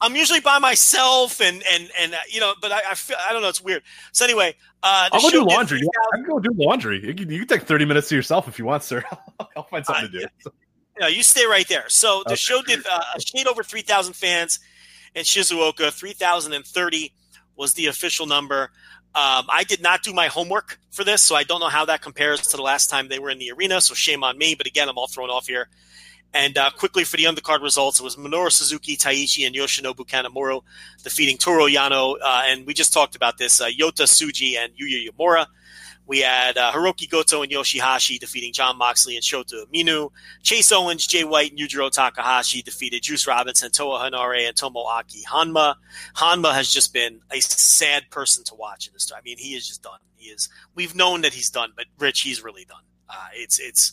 I'm 0.00 0.16
usually 0.16 0.40
by 0.40 0.58
myself, 0.58 1.40
and 1.40 1.62
and 1.72 1.90
and 1.98 2.14
uh, 2.14 2.18
you 2.30 2.40
know, 2.40 2.54
but 2.60 2.72
I, 2.72 2.80
I 2.90 2.94
feel 2.94 3.16
I 3.28 3.32
don't 3.32 3.42
know. 3.42 3.48
It's 3.48 3.62
weird. 3.62 3.82
So 4.12 4.24
anyway, 4.24 4.54
uh, 4.82 5.08
I'll 5.12 5.20
go 5.20 5.30
do 5.30 5.44
laundry. 5.44 5.78
3,000 5.78 5.90
I 6.12 6.16
can 6.16 6.26
go 6.26 6.38
do 6.38 6.50
laundry. 6.54 7.06
You 7.06 7.14
can, 7.14 7.30
you 7.30 7.38
can 7.40 7.48
take 7.48 7.62
30 7.62 7.84
minutes 7.84 8.08
to 8.08 8.16
yourself 8.16 8.48
if 8.48 8.58
you 8.58 8.64
want, 8.64 8.82
sir. 8.82 9.04
I'll 9.56 9.64
find 9.64 9.84
something 9.84 10.04
Uh, 10.06 10.08
to 10.08 10.30
do. 10.44 10.50
No, 11.00 11.06
you 11.06 11.22
stay 11.22 11.46
right 11.46 11.66
there. 11.68 11.84
So 11.88 12.22
the 12.26 12.32
Okay. 12.32 12.36
show 12.36 12.62
did 12.62 12.86
uh, 12.86 13.00
a 13.14 13.20
shade 13.20 13.46
over 13.46 13.62
3,000 13.62 14.14
fans 14.14 14.58
in 15.14 15.24
Shizuoka. 15.24 15.92
3,030 15.92 17.12
was 17.56 17.74
the 17.74 17.86
official 17.86 18.26
number. 18.26 18.70
Um, 19.14 19.46
I 19.48 19.64
did 19.66 19.80
not 19.82 20.02
do 20.02 20.12
my 20.12 20.26
homework 20.28 20.78
for 20.90 21.02
this, 21.04 21.22
so 21.22 21.34
I 21.34 21.42
don't 21.42 21.60
know 21.60 21.68
how 21.68 21.84
that 21.86 22.02
compares 22.02 22.40
to 22.48 22.56
the 22.56 22.62
last 22.62 22.88
time 22.90 23.08
they 23.08 23.18
were 23.18 23.30
in 23.30 23.38
the 23.38 23.50
arena. 23.52 23.80
So 23.80 23.94
shame 23.94 24.22
on 24.22 24.36
me. 24.38 24.54
But 24.54 24.66
again, 24.66 24.88
I'm 24.88 24.98
all 24.98 25.06
thrown 25.08 25.30
off 25.30 25.46
here. 25.46 25.68
And 26.34 26.58
uh, 26.58 26.70
quickly 26.70 27.04
for 27.04 27.16
the 27.16 27.24
undercard 27.24 27.62
results, 27.62 28.00
it 28.00 28.02
was 28.04 28.16
Minoru 28.16 28.52
Suzuki, 28.52 28.96
Taichi, 28.98 29.46
and 29.46 29.56
Yoshinobu 29.56 30.06
Kanemaru 30.06 30.62
defeating 31.02 31.38
Toru 31.38 31.68
Yano. 31.68 32.16
Uh, 32.22 32.42
and 32.46 32.66
we 32.66 32.74
just 32.74 32.92
talked 32.92 33.16
about 33.16 33.38
this 33.38 33.60
uh, 33.62 33.66
Yota 33.68 34.02
Tsuji 34.02 34.56
and 34.56 34.72
Yuya 34.76 35.08
Uemura. 35.08 35.46
We 36.08 36.20
had 36.20 36.56
uh, 36.56 36.72
Hirooki 36.72 37.08
Goto 37.08 37.42
and 37.42 37.52
Yoshihashi 37.52 38.18
defeating 38.18 38.54
Jon 38.54 38.78
Moxley 38.78 39.14
and 39.14 39.22
Shota 39.22 39.66
Umino. 39.66 40.10
Chase 40.42 40.72
Owens, 40.72 41.06
Jay 41.06 41.22
White, 41.22 41.50
and 41.50 41.60
Yujiro 41.60 41.90
Takahashi 41.90 42.62
defeated 42.62 43.02
Juice 43.02 43.26
Robinson, 43.26 43.70
Toa 43.70 44.00
Henare, 44.00 44.48
and 44.48 44.56
Tomoaki 44.56 45.24
Honma. 45.24 45.74
Honma 46.16 46.54
has 46.54 46.72
just 46.72 46.94
been 46.94 47.20
a 47.30 47.40
sad 47.40 48.04
person 48.10 48.42
to 48.44 48.54
watch 48.54 48.86
in 48.86 48.94
this. 48.94 49.12
I 49.14 49.20
mean, 49.20 49.36
he 49.36 49.54
is 49.54 49.68
just 49.68 49.82
done. 49.82 49.98
He 50.16 50.30
is. 50.30 50.48
We've 50.74 50.94
known 50.94 51.20
that 51.20 51.34
he's 51.34 51.50
done, 51.50 51.72
but 51.76 51.84
Rich, 51.98 52.22
he's 52.22 52.42
really 52.42 52.64
done. 52.64 52.82
Uh, 53.10 53.26
it's 53.34 53.60
it's 53.60 53.92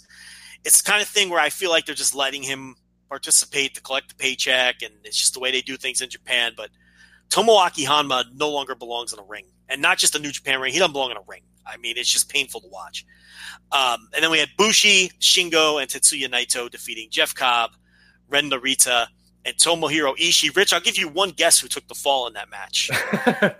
it's 0.64 0.82
the 0.82 0.90
kind 0.90 1.02
of 1.02 1.10
thing 1.10 1.30
where 1.30 1.42
I 1.42 1.50
feel 1.50 1.70
like 1.70 1.86
they're 1.86 1.96
just 1.96 2.16
letting 2.16 2.44
him 2.44 2.76
participate 3.10 3.76
to 3.76 3.82
collect 3.82 4.08
the 4.08 4.16
paycheck, 4.16 4.82
and 4.82 4.94
it's 5.04 5.18
just 5.18 5.34
the 5.34 5.42
way 5.42 5.52
they 5.52 5.62
do 5.62 5.76
things 5.76 6.00
in 6.00 6.10
Japan. 6.10 6.54
But 6.56 6.70
Tomoaki 7.30 7.86
Honma 7.86 8.24
no 8.34 8.50
longer 8.50 8.74
belongs 8.74 9.12
in 9.12 9.20
a 9.20 9.24
ring, 9.24 9.48
and 9.68 9.82
not 9.82 9.98
just 9.98 10.16
a 10.16 10.20
New 10.20 10.32
Japan 10.32 10.62
ring. 10.62 10.72
He 10.72 10.80
doesn't 10.80 10.94
belong 10.94 11.12
in 11.12 11.18
a 11.18 11.24
ring. 11.28 11.42
I 11.66 11.78
mean, 11.78 11.98
it's 11.98 12.10
just 12.10 12.30
painful 12.30 12.62
to 12.62 12.68
watch. 12.68 13.06
Um, 13.72 14.10
and 14.14 14.24
then 14.24 14.32
we 14.32 14.40
had 14.40 14.50
Bushi, 14.58 15.10
Shingo, 15.20 15.82
and 15.82 15.90
Tetsuya 15.90 16.30
Naito 16.30 16.70
defeating 16.70 17.10
Jeff 17.10 17.34
Cobb, 17.34 17.72
Ren 18.30 18.50
Narita, 18.50 19.08
and 19.46 19.56
Tomohiro 19.58 20.18
Ishii. 20.18 20.56
Rich, 20.56 20.74
I'll 20.74 20.80
give 20.80 20.98
you 20.98 21.08
one 21.08 21.30
guess 21.30 21.60
who 21.60 21.68
took 21.68 21.88
the 21.88 21.94
fall 21.94 22.28
in 22.28 22.34
that 22.34 22.50
match. 22.50 22.90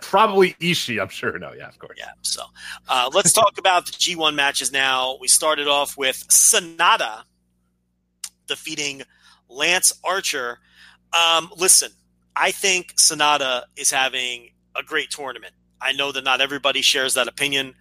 Probably 0.00 0.54
Ishii, 0.54 1.00
I'm 1.00 1.08
sure. 1.08 1.38
No, 1.38 1.52
yeah, 1.52 1.68
of 1.68 1.78
course. 1.78 1.96
Yeah. 1.96 2.10
So 2.22 2.42
uh, 2.88 3.10
let's 3.14 3.32
talk 3.32 3.54
about 3.58 3.86
the 3.86 3.92
G1 3.92 4.34
matches 4.34 4.72
now. 4.72 5.16
We 5.20 5.28
started 5.28 5.68
off 5.68 5.96
with 5.96 6.26
Sanada 6.28 7.22
defeating 8.46 9.02
Lance 9.48 9.92
Archer. 10.04 10.58
Um, 11.12 11.50
listen, 11.56 11.90
I 12.34 12.50
think 12.50 12.96
Sanada 12.96 13.62
is 13.76 13.90
having 13.90 14.50
a 14.74 14.82
great 14.82 15.10
tournament. 15.10 15.54
I 15.80 15.92
know 15.92 16.10
that 16.12 16.24
not 16.24 16.40
everybody 16.40 16.82
shares 16.82 17.14
that 17.14 17.28
opinion. 17.28 17.74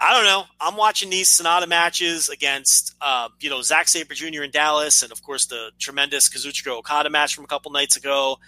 I 0.00 0.12
don't 0.12 0.24
know. 0.24 0.44
I'm 0.60 0.76
watching 0.76 1.08
these 1.08 1.28
Sanada 1.28 1.68
matches 1.68 2.28
against, 2.28 2.94
uh, 3.00 3.28
you 3.40 3.48
know, 3.48 3.62
Zack 3.62 3.88
Sabre 3.88 4.14
Jr. 4.14 4.42
in 4.42 4.50
Dallas, 4.50 5.02
and 5.02 5.12
of 5.12 5.22
course 5.22 5.46
the 5.46 5.70
tremendous 5.78 6.28
Kazuchika 6.28 6.76
Okada 6.76 7.10
match 7.10 7.34
from 7.34 7.44
a 7.44 7.48
couple 7.48 7.70
nights 7.70 7.96
ago, 7.96 8.38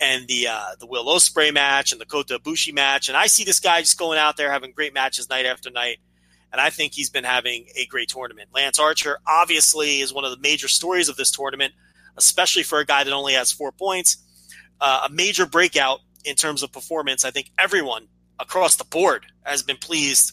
and 0.00 0.26
the 0.26 0.48
uh, 0.48 0.70
the 0.78 0.86
Will 0.86 1.06
Ospreay 1.06 1.54
match 1.54 1.92
and 1.92 2.00
the 2.00 2.06
Kota 2.06 2.38
Ibushi 2.38 2.74
match. 2.74 3.08
And 3.08 3.16
I 3.16 3.26
see 3.26 3.44
this 3.44 3.60
guy 3.60 3.80
just 3.80 3.98
going 3.98 4.18
out 4.18 4.36
there 4.36 4.50
having 4.50 4.72
great 4.72 4.92
matches 4.92 5.30
night 5.30 5.46
after 5.46 5.70
night, 5.70 5.98
and 6.52 6.60
I 6.60 6.70
think 6.70 6.94
he's 6.94 7.10
been 7.10 7.24
having 7.24 7.66
a 7.76 7.86
great 7.86 8.08
tournament. 8.08 8.50
Lance 8.52 8.78
Archer 8.78 9.18
obviously 9.26 10.00
is 10.00 10.12
one 10.12 10.24
of 10.24 10.32
the 10.32 10.40
major 10.40 10.68
stories 10.68 11.08
of 11.08 11.16
this 11.16 11.30
tournament, 11.30 11.72
especially 12.16 12.64
for 12.64 12.80
a 12.80 12.84
guy 12.84 13.04
that 13.04 13.12
only 13.12 13.34
has 13.34 13.52
four 13.52 13.70
points. 13.72 14.18
Uh, 14.80 15.06
a 15.08 15.12
major 15.12 15.46
breakout 15.46 16.00
in 16.24 16.34
terms 16.34 16.62
of 16.62 16.72
performance. 16.72 17.24
I 17.24 17.30
think 17.30 17.50
everyone 17.58 18.08
across 18.38 18.76
the 18.76 18.84
board 18.84 19.26
has 19.42 19.62
been 19.62 19.76
pleased 19.76 20.32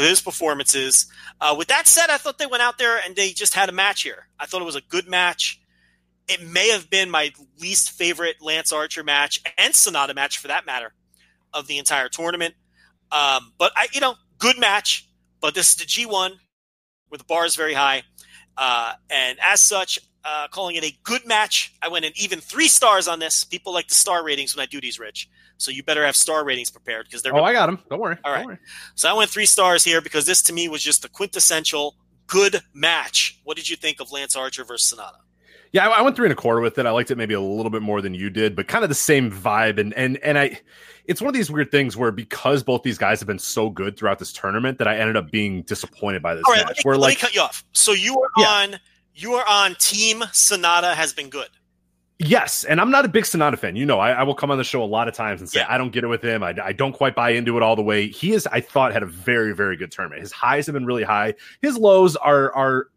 with 0.00 0.08
his 0.08 0.20
performances. 0.20 1.06
Uh, 1.40 1.54
with 1.56 1.68
that 1.68 1.86
said, 1.86 2.08
I 2.08 2.16
thought 2.16 2.38
they 2.38 2.46
went 2.46 2.62
out 2.62 2.78
there 2.78 2.98
and 3.04 3.14
they 3.14 3.30
just 3.30 3.54
had 3.54 3.68
a 3.68 3.72
match 3.72 4.02
here. 4.02 4.28
I 4.38 4.46
thought 4.46 4.62
it 4.62 4.66
was 4.66 4.76
a 4.76 4.80
good 4.80 5.06
match. 5.06 5.60
It 6.26 6.42
may 6.42 6.70
have 6.70 6.88
been 6.88 7.10
my 7.10 7.32
least 7.60 7.90
favorite 7.90 8.36
Lance 8.40 8.72
Archer 8.72 9.04
match 9.04 9.40
and 9.58 9.74
Sanada 9.74 10.14
match 10.14 10.38
for 10.38 10.48
that 10.48 10.64
matter 10.64 10.94
of 11.52 11.66
the 11.66 11.78
entire 11.78 12.08
tournament. 12.08 12.54
Um, 13.12 13.52
but 13.58 13.72
I, 13.76 13.88
you 13.92 14.00
know, 14.00 14.14
good 14.38 14.58
match. 14.58 15.06
But 15.40 15.54
this 15.54 15.70
is 15.70 15.76
the 15.76 15.84
G1 15.84 16.32
where 17.08 17.18
the 17.18 17.24
bar 17.24 17.44
is 17.44 17.56
very 17.56 17.74
high. 17.74 18.04
Uh, 18.56 18.94
and 19.10 19.38
as 19.42 19.60
such, 19.60 19.98
uh, 20.24 20.48
calling 20.48 20.76
it 20.76 20.84
a 20.84 20.92
good 21.02 21.26
match. 21.26 21.74
I 21.82 21.88
went 21.88 22.04
in 22.04 22.12
even 22.16 22.40
three 22.40 22.68
stars 22.68 23.08
on 23.08 23.18
this. 23.18 23.44
People 23.44 23.72
like 23.72 23.88
the 23.88 23.94
star 23.94 24.24
ratings 24.24 24.54
when 24.56 24.62
I 24.62 24.66
do 24.66 24.80
these, 24.80 24.98
Rich. 24.98 25.28
So 25.56 25.70
you 25.70 25.82
better 25.82 26.04
have 26.04 26.16
star 26.16 26.44
ratings 26.44 26.70
prepared 26.70 27.06
because 27.06 27.22
they're. 27.22 27.34
Oh, 27.36 27.42
I 27.44 27.52
got 27.52 27.66
them. 27.66 27.78
Don't 27.90 28.00
worry. 28.00 28.16
All 28.24 28.32
right. 28.32 28.46
Worry. 28.46 28.58
So 28.94 29.08
I 29.08 29.12
went 29.12 29.30
three 29.30 29.46
stars 29.46 29.84
here 29.84 30.00
because 30.00 30.26
this 30.26 30.42
to 30.42 30.52
me 30.52 30.68
was 30.68 30.82
just 30.82 31.02
the 31.02 31.08
quintessential 31.08 31.96
good 32.26 32.60
match. 32.72 33.40
What 33.44 33.56
did 33.56 33.68
you 33.68 33.76
think 33.76 34.00
of 34.00 34.12
Lance 34.12 34.36
Archer 34.36 34.64
versus 34.64 34.96
Sanada? 34.98 35.16
Yeah, 35.72 35.88
I, 35.88 35.98
I 35.98 36.02
went 36.02 36.16
three 36.16 36.26
and 36.26 36.32
a 36.32 36.36
quarter 36.36 36.60
with 36.60 36.78
it. 36.78 36.86
I 36.86 36.90
liked 36.90 37.10
it 37.10 37.16
maybe 37.16 37.34
a 37.34 37.40
little 37.40 37.70
bit 37.70 37.82
more 37.82 38.00
than 38.02 38.12
you 38.14 38.28
did, 38.28 38.56
but 38.56 38.66
kind 38.68 38.82
of 38.82 38.88
the 38.88 38.94
same 38.94 39.30
vibe. 39.30 39.78
And 39.78 39.94
and 39.94 40.16
and 40.18 40.36
I, 40.38 40.58
it's 41.04 41.20
one 41.20 41.28
of 41.28 41.34
these 41.34 41.50
weird 41.50 41.70
things 41.70 41.96
where 41.96 42.10
because 42.10 42.62
both 42.62 42.82
these 42.82 42.98
guys 42.98 43.20
have 43.20 43.26
been 43.28 43.38
so 43.38 43.70
good 43.70 43.96
throughout 43.96 44.18
this 44.18 44.32
tournament 44.32 44.78
that 44.78 44.88
I 44.88 44.96
ended 44.96 45.16
up 45.16 45.30
being 45.30 45.62
disappointed 45.62 46.22
by 46.22 46.34
this 46.34 46.44
All 46.46 46.52
right, 46.54 46.66
match. 46.66 46.68
let 46.68 46.76
me, 46.78 46.82
where 46.84 46.96
let 46.96 47.08
like 47.08 47.18
me 47.18 47.20
cut 47.20 47.34
you 47.34 47.40
off. 47.42 47.64
So 47.72 47.92
you 47.92 48.14
were 48.16 48.30
Yeah. 48.38 48.46
on 48.48 48.80
you 49.20 49.34
are 49.34 49.46
uh, 49.46 49.64
on 49.64 49.74
Team 49.76 50.20
Sanada 50.32 50.94
has 50.94 51.12
been 51.12 51.28
good. 51.28 51.48
Yes, 52.18 52.64
and 52.64 52.80
I'm 52.82 52.90
not 52.90 53.06
a 53.06 53.08
big 53.08 53.24
Sanada 53.24 53.58
fan. 53.58 53.76
You 53.76 53.86
know, 53.86 53.98
I, 53.98 54.10
I 54.10 54.22
will 54.24 54.34
come 54.34 54.50
on 54.50 54.58
the 54.58 54.64
show 54.64 54.82
a 54.82 54.84
lot 54.84 55.08
of 55.08 55.14
times 55.14 55.40
and 55.40 55.48
say 55.48 55.60
Yeah. 55.60 55.66
I 55.70 55.78
don't 55.78 55.90
get 55.90 56.04
it 56.04 56.08
with 56.08 56.22
him. 56.22 56.42
I, 56.42 56.54
I 56.62 56.72
don't 56.72 56.92
quite 56.92 57.14
buy 57.14 57.30
into 57.30 57.56
it 57.56 57.62
all 57.62 57.76
the 57.76 57.82
way. 57.82 58.08
He 58.08 58.32
is, 58.32 58.46
I 58.46 58.60
thought, 58.60 58.92
had 58.92 59.02
a 59.02 59.06
very, 59.06 59.54
very 59.54 59.76
good 59.76 59.90
tournament. 59.90 60.20
His 60.20 60.30
highs 60.30 60.66
have 60.66 60.74
been 60.74 60.84
really 60.84 61.02
high. 61.02 61.34
His 61.62 61.78
lows 61.78 62.16
are 62.16 62.52
are 62.54 62.88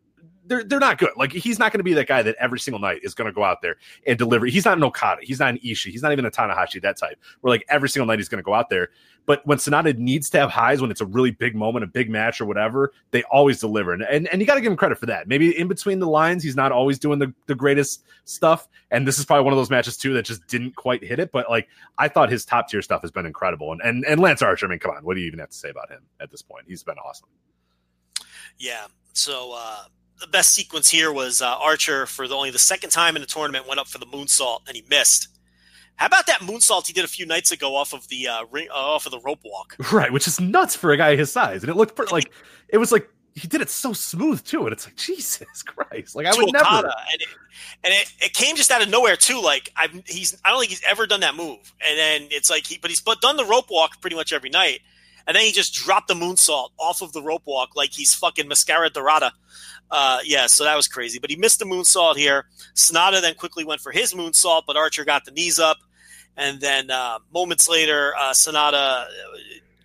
they're 0.46 0.64
they're 0.64 0.80
not 0.80 0.98
good. 0.98 1.12
Like 1.18 1.32
he's 1.32 1.60
not 1.60 1.72
going 1.72 1.80
to 1.80 1.84
be 1.84 1.94
that 1.94 2.08
guy 2.08 2.22
that 2.22 2.36
every 2.40 2.60
single 2.60 2.80
night 2.80 3.00
is 3.04 3.14
going 3.14 3.28
to 3.28 3.34
go 3.34 3.44
out 3.44 3.62
there 3.62 3.78
and 4.06 4.18
deliver. 4.18 4.46
He's 4.46 4.66
not 4.66 4.78
an 4.78 4.84
Okada. 4.84 5.22
He's 5.24 5.40
not 5.40 5.50
an 5.50 5.60
Ishii. 5.60 5.92
He's 5.92 6.02
not 6.02 6.12
even 6.12 6.26
a 6.26 6.32
Tanahashi. 6.32 6.82
That 6.82 6.98
type. 6.98 7.20
Where 7.42 7.52
like 7.52 7.66
every 7.70 7.90
single 7.90 8.08
night 8.08 8.20
he's 8.20 8.30
going 8.30 8.40
to 8.40 8.44
go 8.44 8.54
out 8.54 8.70
there. 8.70 8.90
But 9.26 9.46
when 9.48 9.58
Sanada 9.58 9.98
needs 9.98 10.30
to 10.32 10.40
have 10.40 10.50
highs, 10.50 10.82
when 10.82 10.92
it's 10.92 11.00
a 11.00 11.06
really 11.06 11.32
big 11.32 11.56
moment, 11.56 11.84
a 11.86 11.88
big 11.88 12.10
match 12.10 12.42
or 12.42 12.46
whatever, 12.46 12.92
they 13.12 13.24
always 13.24 13.60
deliver. 13.60 13.94
And 13.94 14.04
and, 14.04 14.28
and 14.28 14.42
you 14.42 14.48
got 14.48 14.56
to 14.56 14.62
give 14.62 14.72
him 14.72 14.78
credit 14.78 14.98
for 14.98 15.06
that. 15.06 15.28
Maybe 15.28 15.58
in 15.58 15.68
between 15.68 16.00
the 16.00 16.08
lines, 16.08 16.44
he's 16.44 16.56
not 16.56 16.72
always 16.72 17.00
doing 17.00 17.20
the, 17.20 17.34
the 17.48 17.56
greatest 17.56 18.04
stuff. 18.26 18.68
And 18.92 19.08
this 19.08 19.20
is 19.20 19.26
probably 19.26 19.46
one 19.46 19.54
of 19.54 19.58
those 19.58 19.70
matches 19.70 19.98
too 19.98 20.14
that 20.16 20.26
just 20.26 20.46
didn't 20.48 20.76
quite 20.76 21.04
hit 21.04 21.20
it. 21.20 21.32
But 21.32 21.50
like 21.50 21.68
I 21.98 22.10
thought 22.10 22.30
his 22.30 22.46
top 22.46 22.68
tier 22.68 22.82
stuff 22.82 23.02
has 23.02 23.12
been 23.12 23.26
incredible. 23.26 23.72
And 23.72 23.82
and 23.82 24.06
and 24.06 24.20
Lance 24.20 24.42
Archer, 24.42 24.66
I 24.66 24.70
mean, 24.70 24.80
come 24.80 24.92
on, 24.92 25.04
what 25.06 25.16
do 25.16 25.22
you 25.22 25.28
even 25.28 25.40
have 25.40 25.50
to 25.50 25.58
say 25.58 25.70
about 25.70 25.90
him 25.90 26.02
at 26.20 26.30
this 26.32 26.42
point? 26.42 26.66
He's 26.68 26.84
been 26.84 26.98
awesome. 26.98 27.30
Yeah. 28.60 28.88
So 29.14 29.54
uh, 29.56 29.84
the 30.24 30.30
best 30.30 30.54
sequence 30.54 30.90
here 30.90 31.12
was 31.12 31.42
uh, 31.42 31.58
Archer 31.60 32.06
for 32.06 32.30
the 32.30 32.36
only 32.36 32.50
the 32.50 32.58
second 32.58 32.92
time 32.92 33.18
in 33.18 33.22
the 33.22 33.28
tournament 33.28 33.68
went 33.68 33.80
up 33.80 33.88
for 33.88 33.98
the 33.98 34.06
moonsault 34.06 34.60
and 34.68 34.76
he 34.76 34.84
missed. 34.90 35.28
How 35.98 36.06
about 36.08 36.26
that 36.28 36.40
moonsault 36.40 36.88
he 36.88 36.94
did 36.94 37.04
a 37.04 37.10
few 37.10 37.26
nights 37.26 37.52
ago 37.52 37.76
off 37.76 37.94
of 37.94 38.08
the 38.08 38.28
uh, 38.28 38.46
ring, 38.50 38.68
uh, 38.72 38.74
off 38.74 39.06
of 39.06 39.12
the 39.12 39.20
rope 39.20 39.42
walk? 39.44 39.76
Right, 39.92 40.12
which 40.12 40.26
is 40.26 40.40
nuts 40.40 40.76
for 40.76 40.94
a 40.94 40.98
guy 40.98 41.18
his 41.18 41.32
size. 41.32 41.62
And 41.62 41.70
it 41.70 41.76
looked 41.76 41.96
pretty, 41.96 42.14
like 42.14 42.32
it 42.70 42.78
was 42.78 42.92
like 42.92 43.08
he 43.36 43.48
did 43.48 43.62
it 43.62 43.70
so 43.70 43.92
smooth 43.92 44.44
too. 44.44 44.64
And 44.64 44.72
it's 44.72 44.86
like 44.86 44.96
Jesus 45.10 45.62
Christ, 45.62 46.16
like 46.16 46.26
I 46.26 46.36
would 46.36 46.54
never. 46.54 46.66
And 46.66 46.86
it, 47.20 47.28
and 47.84 47.94
it, 47.94 48.14
it 48.22 48.34
came 48.34 48.56
just 48.56 48.72
out 48.72 48.82
of 48.82 48.90
nowhere 48.90 49.18
too. 49.18 49.42
Like 49.42 49.70
I've 49.76 49.92
he's 50.08 50.40
I 50.46 50.52
don't 50.52 50.60
think 50.62 50.72
he's 50.72 50.84
ever 50.90 51.06
done 51.06 51.20
that 51.20 51.36
move, 51.36 51.74
and 51.86 52.00
then 52.00 52.28
it's 52.32 52.50
like 52.50 52.66
he 52.66 52.78
but 52.78 52.90
he's 52.90 53.02
but 53.02 53.20
done 53.20 53.36
the 53.36 53.46
rope 53.46 53.70
walk 53.70 54.00
pretty 54.00 54.16
much 54.16 54.32
every 54.32 54.50
night, 54.50 54.80
and 55.28 55.36
then 55.36 55.44
he 55.44 55.52
just 55.52 55.74
dropped 55.74 56.08
the 56.08 56.14
moonsault 56.14 56.70
off 56.78 57.02
of 57.02 57.14
the 57.14 57.22
rope 57.22 57.44
walk 57.46 57.76
like 57.76 57.92
he's 57.92 58.14
fucking 58.14 58.48
mascara 58.48 58.90
dorada. 58.90 59.32
Uh, 59.92 60.20
yeah, 60.24 60.48
so 60.48 60.64
that 60.64 60.76
was 60.76 60.88
crazy. 60.88 61.20
But 61.20 61.30
he 61.30 61.36
missed 61.36 61.60
the 61.60 61.66
moonsault 61.66 62.16
here. 62.16 62.46
Sanada 62.74 63.22
then 63.22 63.36
quickly 63.36 63.64
went 63.64 63.82
for 63.82 63.92
his 63.92 64.14
moonsault, 64.14 64.64
but 64.66 64.76
Archer 64.76 65.06
got 65.06 65.26
the 65.26 65.32
knees 65.32 65.60
up, 65.60 65.78
and 66.36 66.60
then 66.60 66.90
uh, 66.90 67.20
moments 67.34 67.70
later, 67.70 68.14
uh, 68.18 68.32
Sanada 68.32 69.06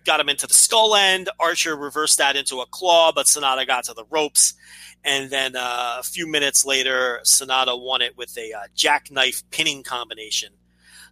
got 0.05 0.19
him 0.19 0.29
into 0.29 0.47
the 0.47 0.53
skull 0.53 0.95
end. 0.95 1.29
Archer 1.39 1.75
reversed 1.75 2.17
that 2.17 2.35
into 2.35 2.61
a 2.61 2.65
claw, 2.65 3.11
but 3.11 3.27
Sanada 3.27 3.67
got 3.67 3.83
to 3.85 3.93
the 3.93 4.05
ropes. 4.09 4.55
And 5.03 5.29
then 5.29 5.55
uh, 5.55 5.97
a 5.99 6.03
few 6.03 6.27
minutes 6.27 6.65
later, 6.65 7.21
Sanada 7.23 7.79
won 7.79 8.01
it 8.01 8.17
with 8.17 8.35
a 8.37 8.51
uh, 8.51 8.59
jackknife 8.75 9.43
pinning 9.51 9.83
combination. 9.83 10.49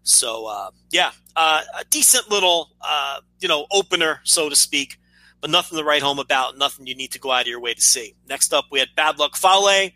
So 0.07 0.45
uh, 0.45 0.71
yeah, 0.89 1.11
uh, 1.35 1.61
a 1.77 1.83
decent 1.85 2.29
little 2.31 2.69
uh, 2.81 3.19
you 3.39 3.47
know 3.47 3.67
opener, 3.71 4.21
so 4.23 4.49
to 4.49 4.55
speak, 4.55 4.97
but 5.41 5.49
nothing 5.49 5.77
to 5.77 5.83
write 5.83 6.01
home 6.01 6.17
about. 6.19 6.57
Nothing 6.57 6.87
you 6.87 6.95
need 6.95 7.11
to 7.11 7.19
go 7.19 7.31
out 7.31 7.41
of 7.41 7.47
your 7.47 7.59
way 7.59 7.73
to 7.73 7.81
see. 7.81 8.15
Next 8.27 8.53
up, 8.53 8.65
we 8.71 8.79
had 8.79 8.89
Bad 8.95 9.19
Luck 9.19 9.35
Fale 9.35 9.89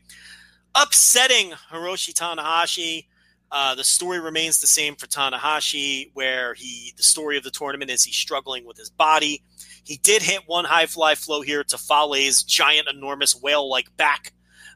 upsetting 0.75 1.51
Hiroshi 1.71 2.13
Tanahashi. 2.13 3.05
Uh, 3.51 3.75
the 3.75 3.83
story 3.83 4.19
remains 4.19 4.59
the 4.59 4.67
same 4.67 4.95
for 4.95 5.07
Tanahashi, 5.07 6.11
where 6.13 6.53
he 6.55 6.93
the 6.97 7.03
story 7.03 7.37
of 7.37 7.43
the 7.43 7.51
tournament 7.51 7.89
is 7.89 8.03
he's 8.03 8.15
struggling 8.15 8.65
with 8.65 8.77
his 8.77 8.89
body. 8.89 9.43
He 9.85 9.95
did 9.97 10.21
hit 10.21 10.41
one 10.45 10.65
high 10.65 10.87
fly 10.87 11.15
flow 11.15 11.41
here 11.41 11.63
to 11.63 11.77
Fale's 11.77 12.43
giant, 12.43 12.89
enormous 12.89 13.33
whale 13.33 13.69
like 13.69 13.95
back, 13.95 14.33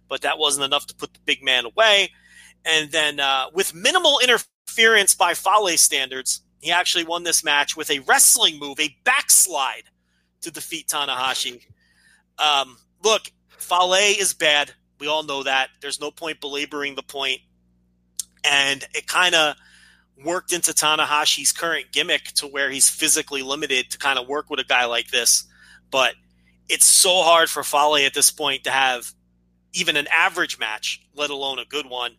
but 0.07 0.21
that 0.21 0.39
wasn't 0.39 0.65
enough 0.65 0.87
to 0.87 0.95
put 0.95 1.13
the 1.13 1.19
big 1.25 1.43
man 1.43 1.65
away. 1.65 2.11
And 2.63 2.91
then, 2.91 3.19
uh, 3.19 3.45
with 3.53 3.75
minimal 3.75 4.19
interference 4.19 4.49
by 5.17 5.33
Fale 5.33 5.77
standards, 5.77 6.41
he 6.59 6.71
actually 6.71 7.03
won 7.03 7.23
this 7.23 7.43
match 7.43 7.77
with 7.77 7.91
a 7.91 7.99
wrestling 7.99 8.59
move, 8.59 8.79
a 8.79 8.95
backslide 9.03 9.83
to 10.41 10.51
defeat 10.51 10.87
Tanahashi. 10.87 11.61
Um, 12.37 12.77
look, 13.03 13.31
Fale 13.49 13.93
is 13.93 14.33
bad. 14.33 14.71
We 14.99 15.07
all 15.07 15.23
know 15.23 15.43
that. 15.43 15.69
There's 15.81 15.99
no 15.99 16.11
point 16.11 16.41
belaboring 16.41 16.95
the 16.95 17.03
point. 17.03 17.41
And 18.43 18.83
it 18.93 19.07
kind 19.07 19.35
of 19.35 19.55
worked 20.23 20.53
into 20.53 20.71
Tanahashi's 20.71 21.51
current 21.51 21.91
gimmick 21.91 22.23
to 22.35 22.47
where 22.47 22.69
he's 22.69 22.89
physically 22.89 23.41
limited 23.41 23.91
to 23.91 23.97
kind 23.97 24.17
of 24.17 24.27
work 24.27 24.49
with 24.49 24.59
a 24.59 24.63
guy 24.63 24.85
like 24.85 25.09
this. 25.11 25.45
But 25.91 26.15
it's 26.69 26.85
so 26.85 27.21
hard 27.21 27.49
for 27.49 27.63
Fale 27.63 28.05
at 28.05 28.13
this 28.13 28.31
point 28.31 28.63
to 28.63 28.71
have 28.71 29.11
even 29.73 29.97
an 29.97 30.07
average 30.07 30.57
match, 30.57 31.01
let 31.15 31.29
alone 31.29 31.59
a 31.59 31.65
good 31.65 31.85
one. 31.85 32.15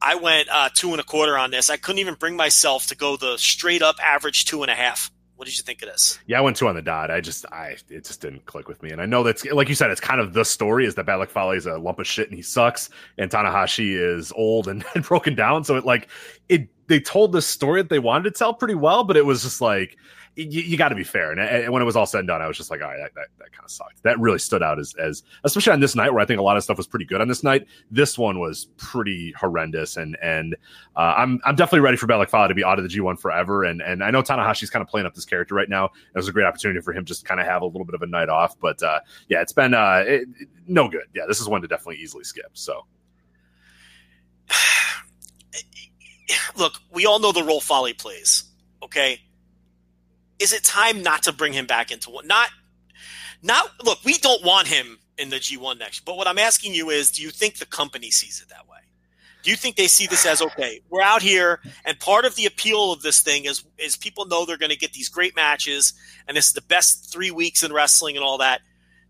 I 0.00 0.16
went 0.16 0.48
uh, 0.50 0.68
two 0.74 0.92
and 0.92 1.00
a 1.00 1.04
quarter 1.04 1.36
on 1.38 1.50
this. 1.50 1.70
I 1.70 1.76
couldn't 1.76 2.00
even 2.00 2.14
bring 2.14 2.36
myself 2.36 2.86
to 2.88 2.96
go 2.96 3.16
the 3.16 3.36
straight 3.38 3.82
up 3.82 3.96
average 4.02 4.44
two 4.44 4.62
and 4.62 4.70
a 4.70 4.74
half 4.74 5.10
What 5.36 5.46
did 5.46 5.56
you 5.56 5.62
think 5.62 5.82
of 5.82 5.88
this? 5.88 6.18
Yeah, 6.26 6.38
I 6.38 6.40
went 6.40 6.56
two 6.56 6.66
on 6.66 6.74
the 6.74 6.82
dot. 6.82 7.10
I 7.10 7.20
just, 7.20 7.44
I, 7.52 7.76
it 7.88 8.04
just 8.04 8.20
didn't 8.20 8.46
click 8.46 8.68
with 8.68 8.82
me. 8.82 8.90
And 8.90 9.00
I 9.02 9.06
know 9.06 9.22
that's, 9.22 9.44
like 9.44 9.68
you 9.68 9.74
said, 9.74 9.90
it's 9.90 10.00
kind 10.00 10.20
of 10.20 10.32
the 10.32 10.44
story 10.44 10.86
is 10.86 10.94
that 10.94 11.04
Bad 11.04 11.16
Luck 11.16 11.30
Fale 11.30 11.50
is 11.50 11.66
a 11.66 11.78
lump 11.78 11.98
of 11.98 12.06
shit 12.06 12.28
and 12.28 12.36
he 12.36 12.42
sucks, 12.42 12.88
and 13.18 13.30
Tanahashi 13.30 13.94
is 13.94 14.32
old 14.34 14.66
and, 14.68 14.84
and 14.94 15.04
broken 15.08 15.34
down. 15.34 15.64
So 15.64 15.76
it 15.76 15.84
like, 15.84 16.08
it, 16.48 16.68
they 16.88 17.00
told 17.00 17.32
the 17.32 17.42
story 17.42 17.82
that 17.82 17.90
they 17.90 17.98
wanted 17.98 18.24
to 18.24 18.38
tell 18.38 18.54
pretty 18.54 18.74
well, 18.74 19.04
but 19.04 19.16
it 19.16 19.26
was 19.26 19.42
just 19.42 19.60
like, 19.60 19.96
you, 20.36 20.60
you 20.60 20.76
got 20.76 20.90
to 20.90 20.94
be 20.94 21.02
fair. 21.02 21.32
And, 21.32 21.40
and, 21.40 21.72
when 21.72 21.80
it 21.80 21.86
was 21.86 21.96
all 21.96 22.04
said 22.04 22.20
and 22.20 22.28
done, 22.28 22.42
I 22.42 22.46
was 22.46 22.58
just 22.58 22.70
like, 22.70 22.82
all 22.82 22.88
right, 22.88 22.98
that, 22.98 23.14
that, 23.14 23.28
that 23.38 23.52
kind 23.52 23.64
of 23.64 23.70
sucked. 23.70 24.02
That 24.02 24.20
really 24.20 24.38
stood 24.38 24.62
out 24.62 24.78
as, 24.78 24.94
as, 24.94 25.22
especially 25.44 25.72
on 25.72 25.80
this 25.80 25.96
night 25.96 26.12
where 26.12 26.20
I 26.20 26.26
think 26.26 26.38
a 26.38 26.42
lot 26.42 26.58
of 26.58 26.62
stuff 26.62 26.76
was 26.76 26.86
pretty 26.86 27.06
good 27.06 27.22
on 27.22 27.28
this 27.28 27.42
night. 27.42 27.66
This 27.90 28.18
one 28.18 28.38
was 28.38 28.66
pretty 28.76 29.32
horrendous. 29.32 29.96
And, 29.96 30.16
and, 30.20 30.54
uh, 30.94 31.14
I'm, 31.16 31.40
I'm 31.44 31.56
definitely 31.56 31.80
ready 31.80 31.96
for 31.96 32.06
Bad 32.06 32.16
Luck 32.16 32.28
Fale 32.28 32.48
to 32.48 32.54
be 32.54 32.64
out 32.64 32.78
of 32.78 32.88
the 32.88 32.94
G1 32.94 33.18
forever. 33.18 33.64
And, 33.64 33.80
and 33.80 34.04
I 34.04 34.10
know 34.10 34.22
Tanahashi's 34.22 34.68
kind 34.68 34.82
of 34.82 34.88
playing 34.88 35.06
up 35.06 35.14
this 35.14 35.24
character 35.24 35.54
right 35.54 35.68
now. 35.68 35.86
It 35.86 35.92
was 36.14 36.28
a 36.28 36.32
great 36.32 36.44
opportunity 36.44 36.80
for 36.80 36.92
him 36.92 37.06
just 37.06 37.22
to 37.22 37.26
kind 37.26 37.40
of 37.40 37.46
have 37.46 37.62
a 37.62 37.66
little 37.66 37.86
bit 37.86 37.94
of 37.94 38.02
a 38.02 38.06
night 38.06 38.28
off. 38.28 38.60
But, 38.60 38.82
uh, 38.82 39.00
yeah, 39.28 39.40
it's 39.40 39.52
been, 39.52 39.72
uh, 39.72 40.04
it, 40.06 40.28
no 40.66 40.88
good. 40.88 41.06
Yeah, 41.14 41.22
this 41.26 41.40
is 41.40 41.48
one 41.48 41.62
to 41.62 41.68
definitely 41.68 41.96
easily 41.96 42.24
skip. 42.24 42.50
So, 42.52 42.84
look, 46.56 46.74
we 46.92 47.06
all 47.06 47.20
know 47.20 47.32
the 47.32 47.42
role 47.42 47.60
Fale 47.62 47.94
plays. 47.94 48.44
Okay, 48.82 49.20
is 50.38 50.52
it 50.52 50.64
time 50.64 51.02
not 51.02 51.22
to 51.24 51.32
bring 51.32 51.52
him 51.52 51.66
back 51.66 51.90
into 51.90 52.10
one? 52.10 52.26
Not, 52.26 52.50
not. 53.42 53.70
Look, 53.84 54.04
we 54.04 54.18
don't 54.18 54.44
want 54.44 54.68
him 54.68 54.98
in 55.18 55.30
the 55.30 55.36
G1 55.36 55.78
next. 55.78 56.04
But 56.04 56.16
what 56.16 56.26
I'm 56.26 56.38
asking 56.38 56.74
you 56.74 56.90
is, 56.90 57.10
do 57.10 57.22
you 57.22 57.30
think 57.30 57.58
the 57.58 57.66
company 57.66 58.10
sees 58.10 58.40
it 58.40 58.48
that 58.50 58.68
way? 58.68 58.78
Do 59.42 59.50
you 59.50 59.56
think 59.56 59.76
they 59.76 59.86
see 59.86 60.06
this 60.08 60.26
as 60.26 60.42
okay? 60.42 60.80
We're 60.90 61.02
out 61.02 61.22
here, 61.22 61.60
and 61.84 61.98
part 62.00 62.24
of 62.24 62.34
the 62.34 62.46
appeal 62.46 62.90
of 62.90 63.02
this 63.02 63.20
thing 63.22 63.44
is 63.44 63.64
is 63.78 63.96
people 63.96 64.26
know 64.26 64.44
they're 64.44 64.58
going 64.58 64.72
to 64.72 64.76
get 64.76 64.92
these 64.92 65.08
great 65.08 65.36
matches, 65.36 65.94
and 66.26 66.36
this 66.36 66.48
is 66.48 66.52
the 66.52 66.62
best 66.62 67.12
three 67.12 67.30
weeks 67.30 67.62
in 67.62 67.72
wrestling 67.72 68.16
and 68.16 68.24
all 68.24 68.38
that. 68.38 68.60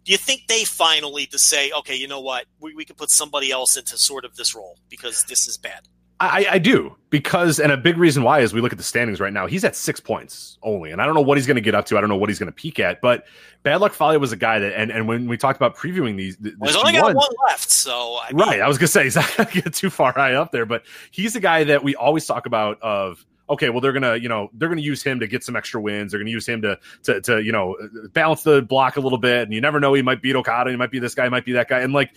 Do 0.04 0.12
you 0.12 0.18
think 0.18 0.42
they 0.46 0.64
finally 0.64 1.24
to 1.28 1.38
say, 1.38 1.72
okay, 1.72 1.96
you 1.96 2.06
know 2.06 2.20
what, 2.20 2.44
we, 2.60 2.74
we 2.74 2.84
can 2.84 2.96
put 2.96 3.10
somebody 3.10 3.50
else 3.50 3.76
into 3.76 3.96
sort 3.96 4.26
of 4.26 4.36
this 4.36 4.54
role 4.54 4.78
because 4.90 5.24
this 5.24 5.48
is 5.48 5.56
bad? 5.56 5.88
I, 6.18 6.46
I, 6.52 6.58
do 6.58 6.96
because, 7.10 7.60
and 7.60 7.70
a 7.70 7.76
big 7.76 7.98
reason 7.98 8.22
why 8.22 8.40
is 8.40 8.54
we 8.54 8.62
look 8.62 8.72
at 8.72 8.78
the 8.78 8.84
standings 8.84 9.20
right 9.20 9.32
now. 9.32 9.46
He's 9.46 9.64
at 9.64 9.76
six 9.76 10.00
points 10.00 10.56
only, 10.62 10.90
and 10.90 11.02
I 11.02 11.04
don't 11.04 11.14
know 11.14 11.20
what 11.20 11.36
he's 11.36 11.46
going 11.46 11.56
to 11.56 11.60
get 11.60 11.74
up 11.74 11.84
to. 11.86 11.98
I 11.98 12.00
don't 12.00 12.08
know 12.08 12.16
what 12.16 12.30
he's 12.30 12.38
going 12.38 12.50
to 12.50 12.54
peak 12.54 12.80
at. 12.80 13.02
But 13.02 13.26
Bad 13.62 13.82
Luck 13.82 13.92
Fale 13.92 14.18
was 14.18 14.32
a 14.32 14.36
guy 14.36 14.58
that, 14.58 14.72
and, 14.74 14.90
and 14.90 15.06
when 15.06 15.28
we 15.28 15.36
talked 15.36 15.58
about 15.58 15.76
previewing 15.76 16.16
these, 16.16 16.38
well, 16.40 16.70
he's 16.70 16.76
only 16.76 16.92
got 16.92 17.14
one 17.14 17.28
left. 17.48 17.70
So 17.70 18.18
I 18.22 18.32
mean, 18.32 18.46
right, 18.46 18.60
I 18.62 18.68
was 18.68 18.78
going 18.78 18.86
to 18.86 18.92
say 18.92 19.04
he's 19.04 19.16
not 19.16 19.36
going 19.36 19.48
to 19.48 19.60
get 19.62 19.74
too 19.74 19.90
far 19.90 20.12
high 20.12 20.34
up 20.34 20.52
there, 20.52 20.64
but 20.64 20.84
he's 21.10 21.36
a 21.36 21.40
guy 21.40 21.64
that 21.64 21.84
we 21.84 21.94
always 21.94 22.24
talk 22.24 22.46
about. 22.46 22.80
Of 22.80 23.24
okay, 23.48 23.70
well 23.70 23.80
they're 23.80 23.92
gonna 23.92 24.16
you 24.16 24.28
know 24.28 24.50
they're 24.54 24.68
gonna 24.68 24.80
use 24.80 25.02
him 25.02 25.20
to 25.20 25.26
get 25.26 25.44
some 25.44 25.56
extra 25.56 25.80
wins. 25.80 26.12
They're 26.12 26.20
gonna 26.20 26.30
use 26.30 26.48
him 26.48 26.62
to 26.62 26.78
to 27.04 27.20
to 27.22 27.42
you 27.42 27.52
know 27.52 27.76
balance 28.12 28.42
the 28.42 28.62
block 28.62 28.96
a 28.96 29.00
little 29.00 29.18
bit, 29.18 29.42
and 29.42 29.52
you 29.52 29.60
never 29.60 29.80
know 29.80 29.94
he 29.94 30.02
might 30.02 30.22
beat 30.22 30.36
Okada, 30.36 30.70
he 30.70 30.76
might 30.76 30.90
be 30.90 30.98
this 30.98 31.14
guy, 31.14 31.24
he 31.24 31.30
might 31.30 31.44
be 31.44 31.52
that 31.52 31.68
guy, 31.68 31.80
and 31.80 31.92
like 31.92 32.12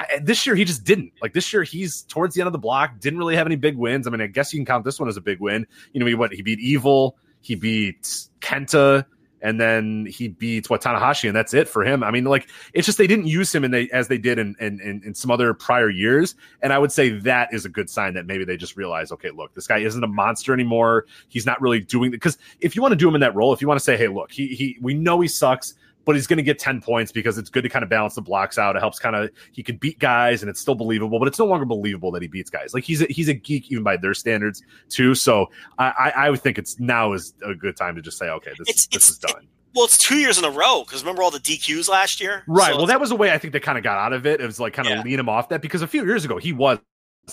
I, 0.00 0.18
this 0.22 0.46
year 0.46 0.56
he 0.56 0.64
just 0.64 0.84
didn't. 0.84 1.12
Like 1.20 1.32
this 1.32 1.52
year 1.52 1.62
he's 1.62 2.02
towards 2.02 2.34
the 2.34 2.40
end 2.40 2.46
of 2.46 2.52
the 2.52 2.58
block, 2.58 2.98
didn't 3.00 3.18
really 3.18 3.36
have 3.36 3.46
any 3.46 3.56
big 3.56 3.76
wins. 3.76 4.06
I 4.06 4.10
mean, 4.10 4.20
I 4.20 4.26
guess 4.26 4.52
you 4.52 4.58
can 4.58 4.66
count 4.66 4.84
this 4.84 4.98
one 4.98 5.08
as 5.08 5.16
a 5.16 5.20
big 5.20 5.40
win. 5.40 5.66
You 5.92 6.00
know, 6.00 6.06
he 6.06 6.14
what 6.14 6.32
he 6.32 6.42
beat 6.42 6.60
Evil, 6.60 7.16
he 7.40 7.54
beat 7.54 8.02
Kenta, 8.40 9.04
and 9.42 9.60
then 9.60 10.06
he 10.06 10.28
beats 10.28 10.70
what 10.70 10.82
Tanahashi, 10.82 11.28
and 11.28 11.36
that's 11.36 11.54
it 11.54 11.68
for 11.68 11.84
him. 11.84 12.02
I 12.02 12.10
mean, 12.10 12.24
like 12.24 12.48
it's 12.72 12.86
just 12.86 12.98
they 12.98 13.06
didn't 13.06 13.26
use 13.26 13.54
him 13.54 13.64
and 13.64 13.72
they 13.72 13.88
as 13.90 14.08
they 14.08 14.18
did 14.18 14.38
in, 14.38 14.54
in 14.58 14.80
in, 14.80 15.02
in 15.04 15.14
some 15.14 15.30
other 15.30 15.52
prior 15.54 15.90
years. 15.90 16.34
And 16.62 16.72
I 16.72 16.78
would 16.78 16.92
say 16.92 17.10
that 17.10 17.52
is 17.52 17.64
a 17.64 17.68
good 17.68 17.90
sign 17.90 18.14
that 18.14 18.26
maybe 18.26 18.44
they 18.44 18.56
just 18.56 18.76
realize, 18.76 19.12
okay, 19.12 19.30
look, 19.30 19.54
this 19.54 19.66
guy 19.66 19.78
isn't 19.78 20.02
a 20.02 20.08
monster 20.08 20.54
anymore. 20.54 21.06
He's 21.28 21.46
not 21.46 21.60
really 21.60 21.80
doing 21.80 22.10
because 22.10 22.38
if 22.60 22.74
you 22.74 22.82
want 22.82 22.92
to 22.92 22.96
do 22.96 23.08
him 23.08 23.14
in 23.14 23.20
that 23.20 23.34
role, 23.34 23.52
if 23.52 23.60
you 23.60 23.68
want 23.68 23.78
to 23.78 23.84
say, 23.84 23.96
hey, 23.96 24.08
look, 24.08 24.32
he 24.32 24.48
he 24.48 24.78
we 24.80 24.94
know 24.94 25.20
he 25.20 25.28
sucks 25.28 25.74
but 26.10 26.16
he's 26.16 26.26
going 26.26 26.38
to 26.38 26.42
get 26.42 26.58
10 26.58 26.80
points 26.80 27.12
because 27.12 27.38
it's 27.38 27.48
good 27.48 27.62
to 27.62 27.68
kind 27.68 27.84
of 27.84 27.88
balance 27.88 28.16
the 28.16 28.20
blocks 28.20 28.58
out. 28.58 28.74
It 28.74 28.80
helps 28.80 28.98
kind 28.98 29.14
of 29.14 29.30
he 29.52 29.62
can 29.62 29.76
beat 29.76 30.00
guys 30.00 30.42
and 30.42 30.50
it's 30.50 30.58
still 30.58 30.74
believable, 30.74 31.20
but 31.20 31.28
it's 31.28 31.38
no 31.38 31.44
longer 31.46 31.64
believable 31.64 32.10
that 32.10 32.20
he 32.20 32.26
beats 32.26 32.50
guys. 32.50 32.74
Like 32.74 32.82
he's 32.82 33.00
a, 33.00 33.06
he's 33.08 33.28
a 33.28 33.34
geek 33.34 33.70
even 33.70 33.84
by 33.84 33.96
their 33.96 34.12
standards 34.12 34.60
too. 34.88 35.14
So 35.14 35.50
I, 35.78 36.12
I 36.16 36.30
would 36.30 36.40
think 36.40 36.58
it's 36.58 36.80
now 36.80 37.12
is 37.12 37.32
a 37.46 37.54
good 37.54 37.76
time 37.76 37.94
to 37.94 38.02
just 38.02 38.18
say, 38.18 38.28
okay, 38.28 38.50
this, 38.58 38.68
it's, 38.68 38.86
this 38.88 38.96
it's, 38.96 39.10
is 39.10 39.18
done. 39.18 39.42
It, 39.42 39.48
well, 39.72 39.84
it's 39.84 39.98
two 39.98 40.16
years 40.16 40.36
in 40.36 40.44
a 40.44 40.50
row 40.50 40.82
because 40.84 41.02
remember 41.02 41.22
all 41.22 41.30
the 41.30 41.38
DQs 41.38 41.88
last 41.88 42.20
year, 42.20 42.42
right? 42.48 42.72
So 42.72 42.78
well, 42.78 42.86
that 42.86 42.98
was 42.98 43.12
a 43.12 43.16
way 43.16 43.30
I 43.30 43.38
think 43.38 43.52
they 43.52 43.60
kind 43.60 43.78
of 43.78 43.84
got 43.84 43.98
out 43.98 44.12
of 44.12 44.26
it. 44.26 44.40
It 44.40 44.46
was 44.46 44.58
like 44.58 44.72
kind 44.72 44.88
of 44.88 44.96
Yeah. 44.96 45.02
lean 45.02 45.20
him 45.20 45.28
off 45.28 45.48
that 45.50 45.62
because 45.62 45.82
a 45.82 45.86
few 45.86 46.04
years 46.04 46.24
ago 46.24 46.38
he 46.38 46.52
was 46.52 46.80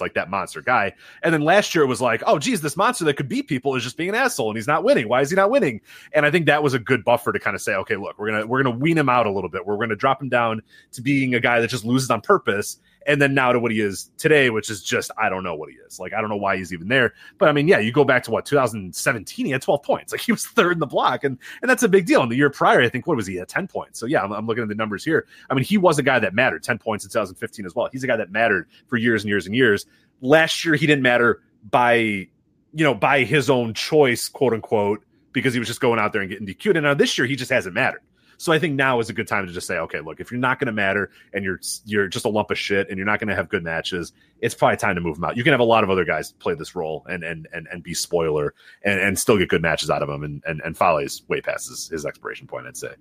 like 0.01 0.13
that 0.15 0.29
monster 0.29 0.61
guy, 0.61 0.93
and 1.23 1.33
then 1.33 1.41
last 1.41 1.73
year 1.73 1.83
it 1.83 1.87
was 1.87 2.01
like, 2.01 2.23
oh, 2.25 2.39
geez, 2.39 2.61
this 2.61 2.77
monster 2.77 3.05
that 3.05 3.15
could 3.15 3.27
beat 3.27 3.47
people 3.47 3.75
is 3.75 3.83
just 3.83 3.97
being 3.97 4.09
an 4.09 4.15
asshole 4.15 4.49
and 4.49 4.57
he's 4.57 4.67
not 4.67 4.83
winning. 4.83 5.07
Why 5.07 5.21
is 5.21 5.29
he 5.29 5.35
not 5.35 5.49
winning? 5.49 5.81
And 6.13 6.25
I 6.25 6.31
think 6.31 6.45
that 6.45 6.63
was 6.63 6.73
a 6.73 6.79
good 6.79 7.03
buffer 7.03 7.31
to 7.31 7.39
kind 7.39 7.55
of 7.55 7.61
say, 7.61 7.75
okay, 7.75 7.95
look, 7.95 8.17
we're 8.17 8.31
gonna 8.31 8.45
we're 8.45 8.63
gonna 8.63 8.75
wean 8.75 8.97
him 8.97 9.09
out 9.09 9.25
a 9.25 9.31
little 9.31 9.49
bit. 9.49 9.65
We're 9.65 9.77
gonna 9.77 9.95
drop 9.95 10.21
him 10.21 10.29
down 10.29 10.61
to 10.93 11.01
being 11.01 11.35
a 11.35 11.39
guy 11.39 11.59
that 11.59 11.69
just 11.69 11.85
loses 11.85 12.09
on 12.09 12.21
purpose, 12.21 12.79
and 13.07 13.21
then 13.21 13.33
now 13.33 13.53
to 13.53 13.59
what 13.59 13.71
he 13.71 13.79
is 13.79 14.11
today, 14.17 14.49
which 14.49 14.69
is 14.69 14.83
just 14.83 15.09
I 15.17 15.29
don't 15.29 15.43
know 15.43 15.55
what 15.55 15.69
he 15.69 15.77
is. 15.77 15.99
Like 15.99 16.13
I 16.13 16.19
don't 16.19 16.29
know 16.29 16.37
why 16.37 16.57
he's 16.57 16.73
even 16.73 16.89
there. 16.89 17.13
But 17.37 17.47
I 17.47 17.53
mean, 17.53 17.67
yeah, 17.67 17.79
you 17.79 17.93
go 17.93 18.03
back 18.03 18.21
to 18.23 18.31
what 18.31 18.45
2017, 18.45 19.45
he 19.45 19.51
had 19.51 19.61
12 19.61 19.81
points. 19.81 20.11
Like 20.11 20.21
he 20.21 20.33
was 20.33 20.45
third 20.45 20.73
in 20.73 20.79
the 20.79 20.85
block, 20.85 21.23
and 21.23 21.39
and 21.61 21.69
that's 21.69 21.83
a 21.83 21.87
big 21.87 22.05
deal. 22.05 22.21
And 22.21 22.29
the 22.29 22.35
year 22.35 22.49
prior, 22.49 22.81
I 22.81 22.89
think 22.89 23.07
what 23.07 23.15
was 23.15 23.25
he 23.25 23.39
at 23.39 23.47
10 23.47 23.67
points? 23.67 23.99
So 23.99 24.05
yeah, 24.05 24.21
I'm, 24.21 24.31
I'm 24.33 24.45
looking 24.45 24.61
at 24.61 24.67
the 24.67 24.75
numbers 24.75 25.05
here. 25.05 25.25
I 25.49 25.53
mean, 25.53 25.63
he 25.63 25.77
was 25.77 25.97
a 25.97 26.03
guy 26.03 26.19
that 26.19 26.33
mattered. 26.33 26.63
10 26.63 26.79
points 26.79 27.05
in 27.05 27.09
2015 27.11 27.65
as 27.65 27.75
well. 27.75 27.87
He's 27.91 28.03
a 28.03 28.07
guy 28.07 28.17
that 28.17 28.31
mattered 28.31 28.67
for 28.87 28.97
years 28.97 29.23
and 29.23 29.29
years 29.29 29.45
and 29.45 29.55
years. 29.55 29.85
Last 30.21 30.65
year, 30.65 30.75
he 30.75 30.85
didn't 30.85 31.03
matter 31.03 31.41
by 31.71 31.93
you 31.93 32.83
know 32.83 32.93
by 32.93 33.23
his 33.23 33.49
own 33.49 33.73
choice, 33.73 34.27
quote 34.27 34.53
unquote, 34.53 35.03
because 35.31 35.53
he 35.53 35.59
was 35.59 35.67
just 35.67 35.79
going 35.79 35.99
out 35.99 36.11
there 36.11 36.21
and 36.21 36.29
getting 36.29 36.45
DQ'd. 36.45 36.75
And 36.75 36.83
now 36.83 36.93
this 36.93 37.17
year, 37.17 37.25
he 37.25 37.37
just 37.37 37.51
hasn't 37.51 37.73
mattered. 37.73 38.01
So 38.39 38.53
I 38.53 38.59
think 38.59 38.75
now 38.75 38.99
is 38.99 39.09
a 39.09 39.13
good 39.13 39.27
time 39.27 39.47
to 39.47 39.53
just 39.53 39.65
say, 39.65 39.77
okay, 39.79 39.99
look, 39.99 40.19
if 40.19 40.31
you're 40.31 40.39
not 40.39 40.59
going 40.59 40.67
to 40.67 40.71
matter 40.71 41.09
and 41.33 41.43
you're 41.43 41.59
you're 41.85 42.07
just 42.07 42.23
a 42.23 42.29
lump 42.29 42.51
of 42.51 42.57
shit 42.57 42.87
and 42.87 42.97
you're 42.97 43.05
not 43.05 43.19
going 43.19 43.29
to 43.29 43.35
have 43.35 43.49
good 43.49 43.63
matches, 43.63 44.13
it's 44.41 44.53
probably 44.53 44.77
time 44.77 44.93
to 44.93 45.01
move 45.01 45.17
him 45.17 45.23
out. 45.23 45.35
You 45.35 45.43
can 45.43 45.53
have 45.53 45.59
a 45.59 45.65
lot 45.65 45.83
of 45.83 45.89
other 45.89 46.05
guys 46.05 46.33
play 46.33 46.53
this 46.53 46.75
role 46.75 47.03
and 47.09 47.23
and 47.23 47.47
and, 47.51 47.67
and 47.71 47.81
be 47.81 47.95
spoiler 47.95 48.53
and, 48.83 48.99
and 48.99 49.19
still 49.19 49.37
get 49.39 49.49
good 49.49 49.63
matches 49.63 49.89
out 49.89 50.03
of 50.03 50.09
him. 50.09 50.23
And 50.23 50.43
and 50.45 50.61
and 50.63 50.77
Fale's 50.77 51.23
way 51.27 51.41
past 51.41 51.67
his, 51.69 51.87
his 51.87 52.05
expiration 52.05 52.45
point, 52.45 52.67
I'd 52.67 52.77
say. 52.77 52.93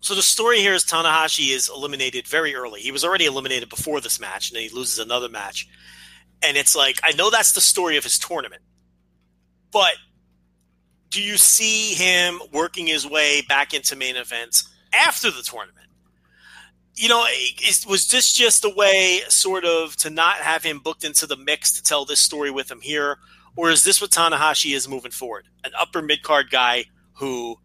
So 0.00 0.14
the 0.14 0.22
story 0.22 0.60
here 0.60 0.72
is 0.72 0.84
Tanahashi 0.84 1.54
is 1.54 1.68
eliminated 1.68 2.26
very 2.26 2.54
early. 2.54 2.80
He 2.80 2.90
was 2.90 3.04
already 3.04 3.26
eliminated 3.26 3.68
before 3.68 4.00
this 4.00 4.18
match, 4.18 4.48
and 4.48 4.56
then 4.56 4.62
he 4.62 4.74
loses 4.74 4.98
another 4.98 5.28
match. 5.28 5.68
And 6.42 6.56
it's 6.56 6.74
like 6.74 6.98
I 7.02 7.12
know 7.12 7.28
that's 7.28 7.52
the 7.52 7.60
story 7.60 7.98
of 7.98 8.04
his 8.04 8.18
tournament, 8.18 8.62
but 9.70 9.92
do 11.10 11.20
you 11.20 11.36
see 11.36 11.94
him 11.94 12.40
working 12.52 12.86
his 12.86 13.06
way 13.06 13.42
back 13.48 13.74
into 13.74 13.96
main 13.96 14.16
events 14.16 14.68
after 14.92 15.30
the 15.30 15.42
tournament? 15.42 15.86
You 16.94 17.08
know, 17.08 17.24
is, 17.66 17.86
was 17.86 18.08
this 18.08 18.32
just 18.32 18.64
a 18.64 18.72
way, 18.74 19.20
sort 19.28 19.64
of, 19.64 19.96
to 19.96 20.10
not 20.10 20.36
have 20.36 20.62
him 20.62 20.78
booked 20.78 21.04
into 21.04 21.26
the 21.26 21.36
mix 21.36 21.72
to 21.72 21.82
tell 21.82 22.04
this 22.04 22.20
story 22.20 22.50
with 22.50 22.70
him 22.70 22.80
here, 22.80 23.18
or 23.56 23.70
is 23.70 23.84
this 23.84 24.00
what 24.00 24.10
Tanahashi 24.10 24.74
is 24.74 24.88
moving 24.88 25.10
forward? 25.10 25.46
An 25.64 25.72
upper 25.78 26.02
mid 26.02 26.22
card 26.22 26.50
guy 26.50 26.84
who 27.14 27.56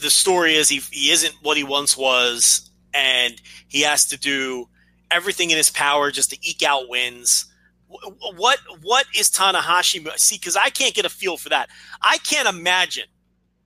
the 0.00 0.10
story 0.10 0.54
is 0.54 0.68
he, 0.68 0.78
he 0.90 1.10
isn't 1.10 1.34
what 1.42 1.56
he 1.56 1.64
once 1.64 1.96
was, 1.96 2.70
and 2.92 3.40
he 3.68 3.82
has 3.82 4.06
to 4.06 4.18
do 4.18 4.68
everything 5.10 5.50
in 5.50 5.56
his 5.56 5.70
power 5.70 6.10
just 6.10 6.30
to 6.30 6.38
eke 6.42 6.62
out 6.62 6.88
wins. 6.88 7.46
Wh- 7.88 8.38
What 8.38 8.58
what 8.82 9.06
is 9.16 9.30
Tanahashi? 9.30 10.06
See, 10.18 10.36
because 10.36 10.56
I 10.56 10.70
can't 10.70 10.94
get 10.94 11.04
a 11.04 11.10
feel 11.10 11.36
for 11.36 11.48
that. 11.50 11.68
I 12.02 12.18
can't 12.18 12.48
imagine 12.48 13.04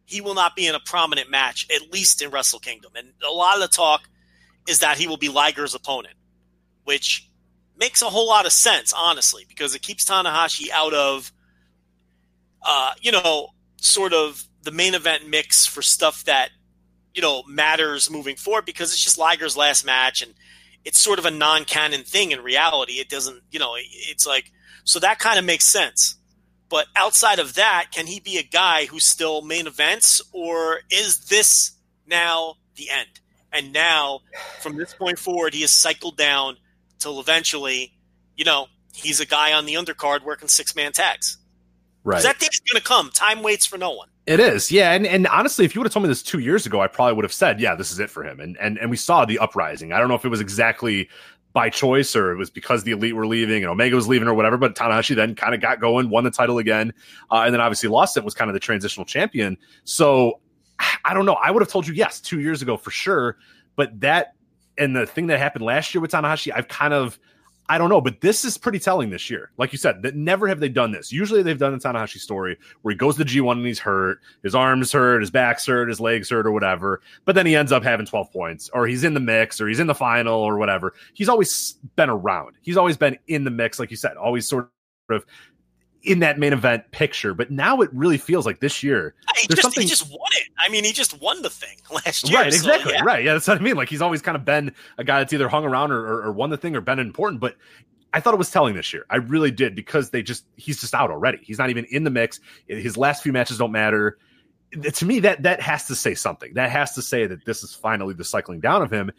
he 0.05 0.21
will 0.21 0.35
not 0.35 0.57
be 0.57 0.67
in 0.67 0.75
a 0.75 0.81
prominent 0.81 1.31
match, 1.31 1.67
at 1.75 1.93
least 1.93 2.23
in 2.23 2.31
Wrestle 2.31 2.59
Kingdom. 2.61 2.93
And 2.97 3.13
a 3.27 3.33
lot 3.33 3.55
of 3.55 3.61
the 3.61 3.69
talk 3.69 4.09
is 4.67 4.79
that 4.81 4.97
he 4.99 5.07
will 5.07 5.17
be 5.19 5.29
Liger's 5.29 5.75
opponent, 5.75 6.15
which 6.85 7.29
makes 7.77 8.03
a 8.03 8.07
whole 8.07 8.27
lot 8.27 8.47
of 8.47 8.53
sense, 8.53 8.93
honestly, 8.93 9.45
because 9.49 9.75
it 9.75 9.83
keeps 9.83 10.05
Tanahashi 10.05 10.71
out 10.71 10.95
of, 10.95 11.33
uh, 12.63 12.93
you 13.01 13.13
know, 13.13 13.49
sort 13.77 14.13
of 14.13 14.45
the 14.63 14.73
main 14.73 14.95
event 14.95 15.29
mix 15.29 15.67
for 15.67 15.83
stuff 15.83 16.25
that 16.25 16.51
you 17.15 17.23
know 17.23 17.43
matters 17.49 18.11
moving 18.11 18.37
forward 18.37 18.65
because 18.65 18.93
it's 18.93 19.03
just 19.03 19.19
Liger's 19.19 19.57
last 19.57 19.85
match 19.85 20.23
and 20.23 20.35
it's 20.85 21.01
sort 21.01 21.19
of 21.19 21.25
a 21.25 21.31
non-canon 21.31 22.05
thing 22.05 22.33
in 22.33 22.41
reality. 22.41 22.95
It 22.95 23.09
doesn't 23.09 23.43
you 23.51 23.59
know 23.59 23.75
it's 23.77 24.27
like 24.27 24.53
so 24.85 24.99
that 25.01 25.19
kind 25.19 25.39
of 25.39 25.45
makes 25.45 25.65
sense. 25.65 26.17
But 26.71 26.87
outside 26.97 27.39
of 27.39 27.55
that 27.55 27.87
can 27.93 28.07
he 28.07 28.21
be 28.21 28.39
a 28.39 28.43
guy 28.43 28.87
who's 28.87 29.05
still 29.05 29.43
main 29.43 29.67
events 29.67 30.21
or 30.33 30.81
is 30.91 31.27
this 31.27 31.73
now 32.07 32.55
the 32.77 32.91
end? 32.91 33.21
And 33.53 33.73
now 33.73 34.21
from 34.61 34.77
this 34.77 34.95
point 34.95 35.19
forward 35.19 35.55
he 35.55 35.63
has 35.63 35.73
cycled 35.73 36.17
down 36.17 36.57
till 36.99 37.21
eventually 37.21 37.95
you 38.37 38.45
know 38.45 38.67
he's 38.95 39.21
a 39.21 39.27
guy 39.27 39.53
on 39.53 39.67
the 39.67 39.75
undercard 39.75 40.25
working 40.25 40.49
six-man 40.49 40.93
tags. 40.93 41.39
Right. 42.05 42.23
that 42.23 42.39
day's 42.39 42.61
going 42.61 42.81
to 42.81 42.87
come? 42.87 43.11
Time 43.11 43.43
waits 43.43 43.67
for 43.67 43.77
no 43.77 43.91
one 43.91 44.09
It 44.29 44.41
is, 44.41 44.71
yeah, 44.71 44.93
and 44.93 45.07
and 45.07 45.27
honestly, 45.29 45.65
if 45.65 45.75
you 45.75 45.81
would 45.81 45.87
have 45.87 45.93
told 45.95 46.03
me 46.03 46.09
this 46.11 46.23
two 46.23 46.39
years 46.39 46.67
ago, 46.67 46.83
I 46.83 46.87
probably 46.87 47.15
would 47.15 47.25
have 47.25 47.33
said, 47.33 47.61
yeah, 47.61 47.75
this 47.75 47.91
is 47.91 47.99
it 47.99 48.11
for 48.11 48.23
him. 48.23 48.41
And 48.41 48.59
and 48.59 48.77
and 48.77 48.91
we 48.91 48.97
saw 48.99 49.25
the 49.25 49.39
uprising. 49.39 49.95
I 49.95 49.99
don't 49.99 50.09
know 50.09 50.17
if 50.17 50.25
it 50.27 50.29
was 50.29 50.43
exactly 50.43 51.09
by 51.55 51.71
choice 51.71 52.15
or 52.15 52.33
it 52.33 52.37
was 52.37 52.51
because 52.51 52.85
the 52.85 52.91
elite 52.91 53.17
were 53.17 53.27
leaving 53.27 53.63
and 53.63 53.71
Omega 53.71 53.97
was 53.97 54.07
leaving 54.07 54.29
or 54.29 54.35
whatever. 54.35 54.59
But 54.59 54.75
Tanahashi 54.75 55.17
then 55.17 55.35
kind 55.35 55.55
of 55.55 55.63
got 55.63 55.81
going, 55.81 56.11
won 56.11 56.25
the 56.25 56.31
title 56.31 56.59
again, 56.59 56.93
uh, 57.31 57.45
and 57.47 57.55
then 57.55 57.63
obviously 57.63 57.89
lost 57.89 58.19
it. 58.19 58.25
Was 58.25 58.35
kind 58.35 58.51
of 58.51 58.53
the 58.53 58.61
transitional 58.61 59.07
champion. 59.07 59.57
So 59.85 60.41
I 61.07 61.15
don't 61.15 61.25
know. 61.25 61.39
I 61.43 61.51
would 61.51 61.63
have 61.63 61.71
told 61.71 61.87
you 61.87 61.95
yes 61.95 62.21
two 62.21 62.41
years 62.41 62.61
ago 62.61 62.77
for 62.77 62.91
sure, 62.91 63.39
but 63.77 63.99
that 64.01 64.35
and 64.77 64.95
the 64.95 65.07
thing 65.07 65.29
that 65.29 65.39
happened 65.39 65.65
last 65.65 65.95
year 65.95 66.03
with 66.03 66.11
Tanahashi, 66.11 66.53
I've 66.55 66.69
kind 66.69 66.93
of 66.93 67.19
I 67.71 67.77
don't 67.77 67.91
know, 67.91 68.01
but 68.01 68.23
this 68.23 68.45
is 68.45 68.57
pretty 68.57 68.79
telling 68.79 69.11
this 69.11 69.29
year. 69.29 69.51
Like 69.59 69.73
you 69.73 69.79
said, 69.79 70.03
that 70.03 70.17
never 70.17 70.49
have 70.49 70.59
they 70.59 70.71
done 70.71 70.91
this. 70.91 71.13
Usually 71.13 71.43
they've 71.43 71.59
done 71.59 71.73
the 71.73 71.79
Tanahashi 71.79 72.19
story 72.19 72.57
where 72.81 72.93
he 72.93 72.97
goes 72.97 73.17
to 73.17 73.25
G1 73.25 73.53
and 73.53 73.67
he's 73.67 73.79
hurt, 73.79 74.21
his 74.43 74.55
arms 74.55 74.91
hurt, 74.91 75.21
his 75.21 75.31
back's 75.31 75.67
hurt, 75.67 75.89
his 75.89 76.01
legs 76.01 76.31
hurt, 76.31 76.47
or 76.47 76.53
whatever. 76.53 77.03
But 77.27 77.35
then 77.35 77.45
he 77.45 77.55
ends 77.55 77.71
up 77.71 77.83
having 77.83 78.07
12 78.07 78.33
points, 78.33 78.71
or 78.73 78.87
he's 78.87 79.05
in 79.05 79.13
the 79.13 79.21
mix, 79.21 79.61
or 79.61 79.69
he's 79.69 79.81
in 79.81 79.87
the 79.87 79.95
final, 79.95 80.41
or 80.41 80.57
whatever. 80.57 80.95
He's 81.13 81.29
always 81.29 81.75
been 81.97 82.09
around. 82.09 82.57
He's 82.63 82.79
always 82.79 82.97
been 82.97 83.19
in 83.27 83.45
the 83.45 83.51
mix, 83.51 83.79
like 83.79 83.91
you 83.91 83.97
said, 83.99 84.17
always 84.17 84.49
sort 84.49 84.71
of 85.11 85.27
in 86.09 86.21
that 86.21 86.39
main 86.39 86.53
event 86.53 86.91
picture. 86.91 87.35
But 87.35 87.51
now 87.51 87.81
it 87.81 87.91
really 87.93 88.19
feels 88.19 88.47
like 88.47 88.61
this 88.61 88.83
year. 88.83 89.15
Uh, 89.29 89.33
he 89.37 89.47
there's 89.47 89.57
just, 89.57 89.63
something 89.63 89.83
he 89.83 89.89
just 89.89 90.11
won 90.11 90.29
it. 90.33 90.49
I 90.59 90.69
mean, 90.71 90.85
he 90.85 90.93
just 90.93 91.21
won 91.21 91.43
the 91.43 91.51
thing 91.51 91.77
last 91.91 92.29
year. 92.29 92.39
Right, 92.39 92.53
so, 92.53 92.59
exactly. 92.59 92.95
yeah. 92.95 93.03
Right. 93.05 93.25
Yeah, 93.25 93.35
that's 93.35 93.47
what 93.47 93.59
I 93.59 93.61
mean. 93.61 93.77
Like 93.77 93.89
he's 93.89 94.03
always 94.03 94.23
kind 94.23 94.37
of 94.37 94.45
been 94.45 94.75
a 94.97 95.05
guy 95.05 95.19
that's 95.19 95.33
either 95.33 95.49
hung 95.49 95.65
around 95.65 95.93
or, 95.93 96.01
or, 96.01 96.25
or 96.25 96.33
won 96.33 96.51
the 96.51 96.57
thing 96.57 96.75
or 96.75 96.81
been 96.81 96.99
important. 96.99 97.41
But 97.41 97.57
I 98.13 98.21
thought 98.21 98.35
it 98.35 98.39
was 98.39 98.51
telling 98.51 98.75
this 98.75 98.93
year. 98.93 99.05
I 99.11 99.17
really 99.17 99.51
did 99.51 99.75
because 99.75 100.11
they 100.11 100.23
just 100.23 100.45
he's 100.57 100.81
just 100.81 100.95
out 100.95 101.11
already. 101.11 101.39
He's 101.43 101.59
not 101.59 101.71
even 101.71 101.85
in 101.91 102.05
the 102.05 102.11
mix. 102.11 102.41
His 102.67 102.97
last 102.97 103.23
few 103.23 103.33
matches 103.33 103.59
don't 103.59 103.73
matter. 103.73 104.19
To 104.93 105.07
me, 105.07 105.21
that 105.21 105.43
that 105.43 105.61
has 105.61 105.87
to 105.87 105.95
say 105.95 106.15
something. 106.15 106.55
That 106.55 106.71
has 106.71 106.95
to 106.95 107.03
say 107.03 107.27
that 107.27 107.45
this 107.45 107.63
is 107.63 107.75
finally 107.75 108.15
the 108.15 108.25
cycling 108.25 108.61
down 108.61 108.83
of 108.83 108.91
him. 108.91 109.11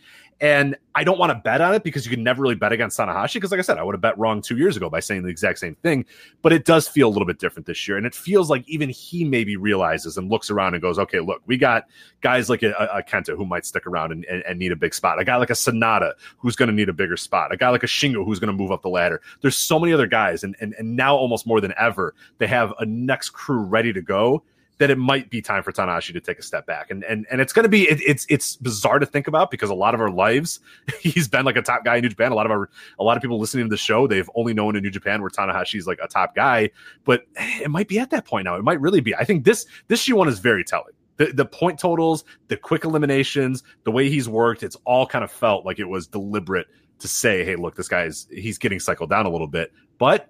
And 0.41 0.77
I 0.95 1.03
don't 1.03 1.19
want 1.19 1.31
to 1.31 1.35
bet 1.35 1.59
on 1.59 1.73
it 1.73 1.83
because 1.83 2.05
you 2.05 2.11
can 2.11 2.23
never 2.23 2.41
really 2.41 2.55
bet 2.55 2.71
against 2.71 2.97
Tanahashi. 2.97 3.35
Because, 3.35 3.51
like 3.51 3.59
I 3.59 3.63
said, 3.63 3.77
I 3.77 3.83
would 3.83 3.93
have 3.93 4.01
bet 4.01 4.17
wrong 4.17 4.41
two 4.41 4.57
years 4.57 4.77
ago 4.77 4.89
by 4.89 5.01
saying 5.01 5.23
the 5.23 5.29
exact 5.29 5.59
same 5.59 5.75
thing. 5.75 6.05
But 6.41 6.53
it 6.53 6.63
does 6.63 6.87
feel 6.87 7.09
a 7.09 7.11
little 7.11 7.25
bit 7.25 7.39
different 7.39 7.65
this 7.65 7.87
year. 7.87 7.97
And 7.97 8.05
it 8.05 8.15
feels 8.15 8.49
like 8.49 8.67
even 8.67 8.89
he 8.89 9.25
maybe 9.25 9.57
realizes 9.57 10.17
and 10.17 10.29
looks 10.29 10.49
around 10.49 10.75
and 10.75 10.81
goes, 10.81 10.97
okay, 10.97 11.19
look, 11.19 11.41
we 11.45 11.57
got 11.57 11.85
guys 12.21 12.49
like 12.49 12.63
a, 12.63 12.71
a 12.71 13.03
Kenta 13.03 13.35
who 13.35 13.45
might 13.45 13.65
stick 13.65 13.85
around 13.85 14.13
and, 14.13 14.23
and, 14.25 14.41
and 14.43 14.59
need 14.59 14.71
a 14.71 14.77
big 14.77 14.93
spot. 14.93 15.19
A 15.19 15.25
guy 15.25 15.35
like 15.35 15.49
a 15.49 15.53
Sanada 15.53 16.13
who's 16.37 16.55
going 16.55 16.69
to 16.69 16.75
need 16.75 16.87
a 16.87 16.93
bigger 16.93 17.17
spot. 17.17 17.51
A 17.51 17.57
guy 17.57 17.69
like 17.69 17.83
a 17.83 17.87
Shingo 17.87 18.25
who's 18.25 18.39
going 18.39 18.51
to 18.51 18.53
move 18.53 18.71
up 18.71 18.81
the 18.81 18.89
ladder. 18.89 19.21
There's 19.41 19.57
so 19.57 19.77
many 19.77 19.91
other 19.91 20.07
guys. 20.07 20.43
And, 20.43 20.55
and, 20.61 20.73
and 20.79 20.95
now, 20.95 21.17
almost 21.17 21.45
more 21.45 21.59
than 21.59 21.73
ever, 21.77 22.15
they 22.37 22.47
have 22.47 22.73
a 22.79 22.85
next 22.85 23.31
crew 23.31 23.59
ready 23.59 23.91
to 23.91 24.01
go 24.01 24.43
that 24.79 24.89
it 24.89 24.97
might 24.97 25.29
be 25.29 25.41
time 25.41 25.61
for 25.61 25.71
Tanahashi 25.71 26.13
to 26.13 26.21
take 26.21 26.39
a 26.39 26.41
step 26.41 26.65
back. 26.65 26.89
And 26.89 27.03
and 27.03 27.27
and 27.29 27.39
it's 27.39 27.53
going 27.53 27.63
to 27.63 27.69
be 27.69 27.87
it, 27.87 28.01
it's 28.01 28.25
it's 28.29 28.55
bizarre 28.55 28.97
to 28.97 29.05
think 29.05 29.27
about 29.27 29.51
because 29.51 29.69
a 29.69 29.75
lot 29.75 29.93
of 29.93 30.01
our 30.01 30.09
lives 30.09 30.59
he's 31.01 31.27
been 31.27 31.45
like 31.45 31.57
a 31.57 31.61
top 31.61 31.85
guy 31.85 31.97
in 31.97 32.01
New 32.01 32.09
Japan. 32.09 32.31
A 32.31 32.35
lot 32.35 32.45
of 32.45 32.51
our 32.51 32.69
a 32.97 33.03
lot 33.03 33.15
of 33.15 33.21
people 33.21 33.39
listening 33.39 33.65
to 33.65 33.69
the 33.69 33.77
show 33.77 34.07
they've 34.07 34.29
only 34.35 34.53
known 34.53 34.75
in 34.75 34.83
New 34.83 34.89
Japan 34.89 35.21
where 35.21 35.29
Tanahashi's 35.29 35.85
like 35.85 35.99
a 36.01 36.07
top 36.07 36.33
guy, 36.33 36.69
but 37.03 37.25
it 37.35 37.69
might 37.69 37.87
be 37.87 37.99
at 37.99 38.09
that 38.09 38.25
point 38.25 38.45
now. 38.45 38.55
It 38.55 38.63
might 38.63 38.81
really 38.81 39.01
be. 39.01 39.13
I 39.13 39.25
think 39.25 39.43
this 39.43 39.65
this 39.87 40.05
G1 40.07 40.27
is 40.27 40.39
very 40.39 40.63
telling. 40.63 40.93
The, 41.17 41.33
the 41.33 41.45
point 41.45 41.77
totals, 41.77 42.23
the 42.47 42.55
quick 42.55 42.85
eliminations, 42.85 43.63
the 43.83 43.91
way 43.91 44.09
he's 44.09 44.29
worked, 44.29 44.63
it's 44.63 44.77
all 44.85 45.05
kind 45.05 45.21
of 45.21 45.29
felt 45.29 45.65
like 45.65 45.77
it 45.77 45.83
was 45.83 46.07
deliberate 46.07 46.67
to 46.99 47.09
say, 47.09 47.43
hey, 47.43 47.57
look, 47.57 47.75
this 47.75 47.89
guy's 47.89 48.25
he's 48.31 48.57
getting 48.57 48.79
cycled 48.79 49.09
down 49.09 49.25
a 49.25 49.29
little 49.29 49.47
bit. 49.47 49.73
But 49.97 50.29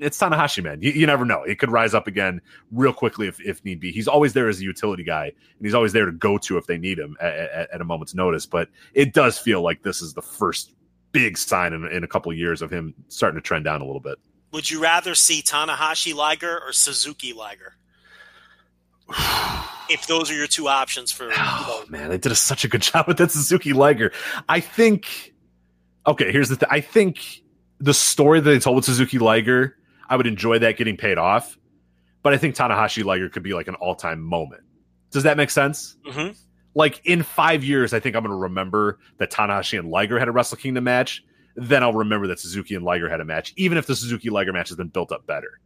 it's 0.00 0.18
Tanahashi, 0.18 0.62
man. 0.62 0.80
You, 0.82 0.92
you, 0.92 1.06
never 1.06 1.24
know. 1.24 1.42
It 1.42 1.58
could 1.58 1.70
rise 1.70 1.94
up 1.94 2.06
again 2.06 2.40
real 2.70 2.92
quickly 2.92 3.28
if, 3.28 3.40
if 3.40 3.64
need 3.64 3.80
be. 3.80 3.92
He's 3.92 4.08
always 4.08 4.32
there 4.32 4.48
as 4.48 4.60
a 4.60 4.64
utility 4.64 5.04
guy, 5.04 5.26
and 5.26 5.66
he's 5.66 5.74
always 5.74 5.92
there 5.92 6.06
to 6.06 6.12
go 6.12 6.38
to 6.38 6.58
if 6.58 6.66
they 6.66 6.78
need 6.78 6.98
him 6.98 7.16
at, 7.20 7.34
at, 7.34 7.70
at 7.74 7.80
a 7.80 7.84
moment's 7.84 8.14
notice. 8.14 8.46
But 8.46 8.68
it 8.94 9.12
does 9.12 9.38
feel 9.38 9.62
like 9.62 9.82
this 9.82 10.02
is 10.02 10.14
the 10.14 10.22
first 10.22 10.74
big 11.12 11.38
sign 11.38 11.72
in, 11.72 11.86
in 11.86 12.04
a 12.04 12.08
couple 12.08 12.30
of 12.30 12.38
years 12.38 12.62
of 12.62 12.70
him 12.70 12.94
starting 13.08 13.40
to 13.40 13.42
trend 13.42 13.64
down 13.64 13.80
a 13.80 13.84
little 13.84 14.00
bit. 14.00 14.18
Would 14.52 14.70
you 14.70 14.82
rather 14.82 15.14
see 15.14 15.42
Tanahashi 15.42 16.14
Liger 16.14 16.60
or 16.62 16.72
Suzuki 16.72 17.32
Liger? 17.32 17.74
if 19.88 20.06
those 20.06 20.30
are 20.30 20.34
your 20.34 20.46
two 20.46 20.68
options 20.68 21.12
for, 21.12 21.24
you 21.24 21.36
Oh 21.36 21.84
know, 21.84 21.98
man, 21.98 22.10
they 22.10 22.18
did 22.18 22.32
a, 22.32 22.34
such 22.34 22.64
a 22.64 22.68
good 22.68 22.82
job 22.82 23.06
with 23.06 23.18
that 23.18 23.30
Suzuki 23.30 23.72
Liger. 23.72 24.12
I 24.48 24.60
think. 24.60 25.34
Okay, 26.06 26.30
here's 26.30 26.48
the 26.48 26.56
thing. 26.56 26.68
I 26.70 26.80
think 26.80 27.42
the 27.80 27.94
story 27.94 28.40
that 28.40 28.48
they 28.48 28.58
told 28.58 28.76
with 28.76 28.84
Suzuki 28.84 29.18
Liger, 29.18 29.76
I 30.08 30.16
would 30.16 30.26
enjoy 30.26 30.58
that 30.60 30.76
getting 30.76 30.96
paid 30.96 31.18
off. 31.18 31.56
But 32.22 32.32
I 32.32 32.38
think 32.38 32.54
Tanahashi 32.56 33.04
Liger 33.04 33.28
could 33.28 33.42
be 33.42 33.54
like 33.54 33.68
an 33.68 33.74
all 33.76 33.94
time 33.94 34.20
moment. 34.20 34.62
Does 35.12 35.22
that 35.22 35.36
make 35.36 35.50
sense? 35.50 35.96
Mhm. 36.06 36.36
Like 36.74 37.00
in 37.04 37.22
five 37.22 37.64
years, 37.64 37.94
I 37.94 38.00
think 38.00 38.16
I'm 38.16 38.22
going 38.22 38.30
to 38.32 38.36
remember 38.36 38.98
that 39.18 39.30
Tanahashi 39.30 39.78
and 39.78 39.88
Liger 39.90 40.18
had 40.18 40.28
a 40.28 40.32
Wrestle 40.32 40.58
Kingdom 40.58 40.84
match. 40.84 41.22
Then 41.54 41.82
I'll 41.82 41.94
remember 41.94 42.26
that 42.26 42.38
Suzuki 42.38 42.74
and 42.74 42.84
Liger 42.84 43.08
had 43.08 43.20
a 43.20 43.24
match, 43.24 43.54
even 43.56 43.78
if 43.78 43.86
the 43.86 43.96
Suzuki 43.96 44.28
Liger 44.28 44.52
match 44.52 44.68
has 44.68 44.76
been 44.76 44.88
built 44.88 45.10
up 45.10 45.26
better. 45.26 45.60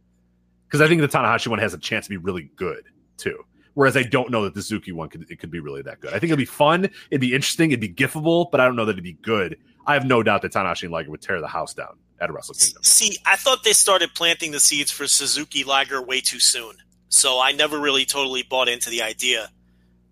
Because 0.67 0.79
I 0.79 0.87
think 0.87 1.01
the 1.01 1.07
Tanahashi 1.09 1.47
one 1.47 1.59
has 1.59 1.73
a 1.73 1.77
chance 1.77 2.05
to 2.05 2.09
be 2.11 2.17
really 2.17 2.49
good 2.55 2.85
too. 3.17 3.43
Whereas 3.73 3.97
I 3.97 4.03
don't 4.03 4.31
know 4.31 4.43
that 4.43 4.53
the 4.53 4.61
Suzuki 4.61 4.91
one 4.91 5.09
could 5.09 5.25
it 5.29 5.39
could 5.39 5.51
be 5.51 5.59
really 5.59 5.81
that 5.81 5.99
good. 5.99 6.09
I 6.11 6.19
think 6.19 6.25
it'd 6.25 6.37
be 6.37 6.45
fun, 6.45 6.89
it'd 7.09 7.21
be 7.21 7.33
interesting, 7.33 7.71
it'd 7.71 7.81
be 7.81 7.89
giftable, 7.93 8.49
but 8.51 8.61
I 8.61 8.65
don't 8.65 8.75
know 8.75 8.85
that 8.85 8.91
it'd 8.93 9.03
be 9.03 9.13
good. 9.21 9.57
I 9.85 9.93
have 9.93 10.05
no 10.05 10.23
doubt 10.23 10.41
that 10.43 10.53
Tanahashi 10.53 10.83
and 10.83 10.91
Liger 10.91 11.11
would 11.11 11.21
tear 11.21 11.41
the 11.41 11.47
house 11.47 11.73
down 11.73 11.97
at 12.19 12.31
Wrestle 12.31 12.53
Kingdom. 12.53 12.83
See, 12.83 13.17
I 13.25 13.35
thought 13.35 13.63
they 13.63 13.73
started 13.73 14.13
planting 14.13 14.51
the 14.51 14.59
seeds 14.59 14.91
for 14.91 15.07
Suzuki 15.07 15.63
Liger 15.63 16.01
way 16.01 16.21
too 16.21 16.39
soon. 16.39 16.75
So 17.09 17.39
I 17.41 17.51
never 17.51 17.79
really 17.79 18.05
totally 18.05 18.43
bought 18.43 18.69
into 18.69 18.89
the 18.89 19.01
idea 19.01 19.49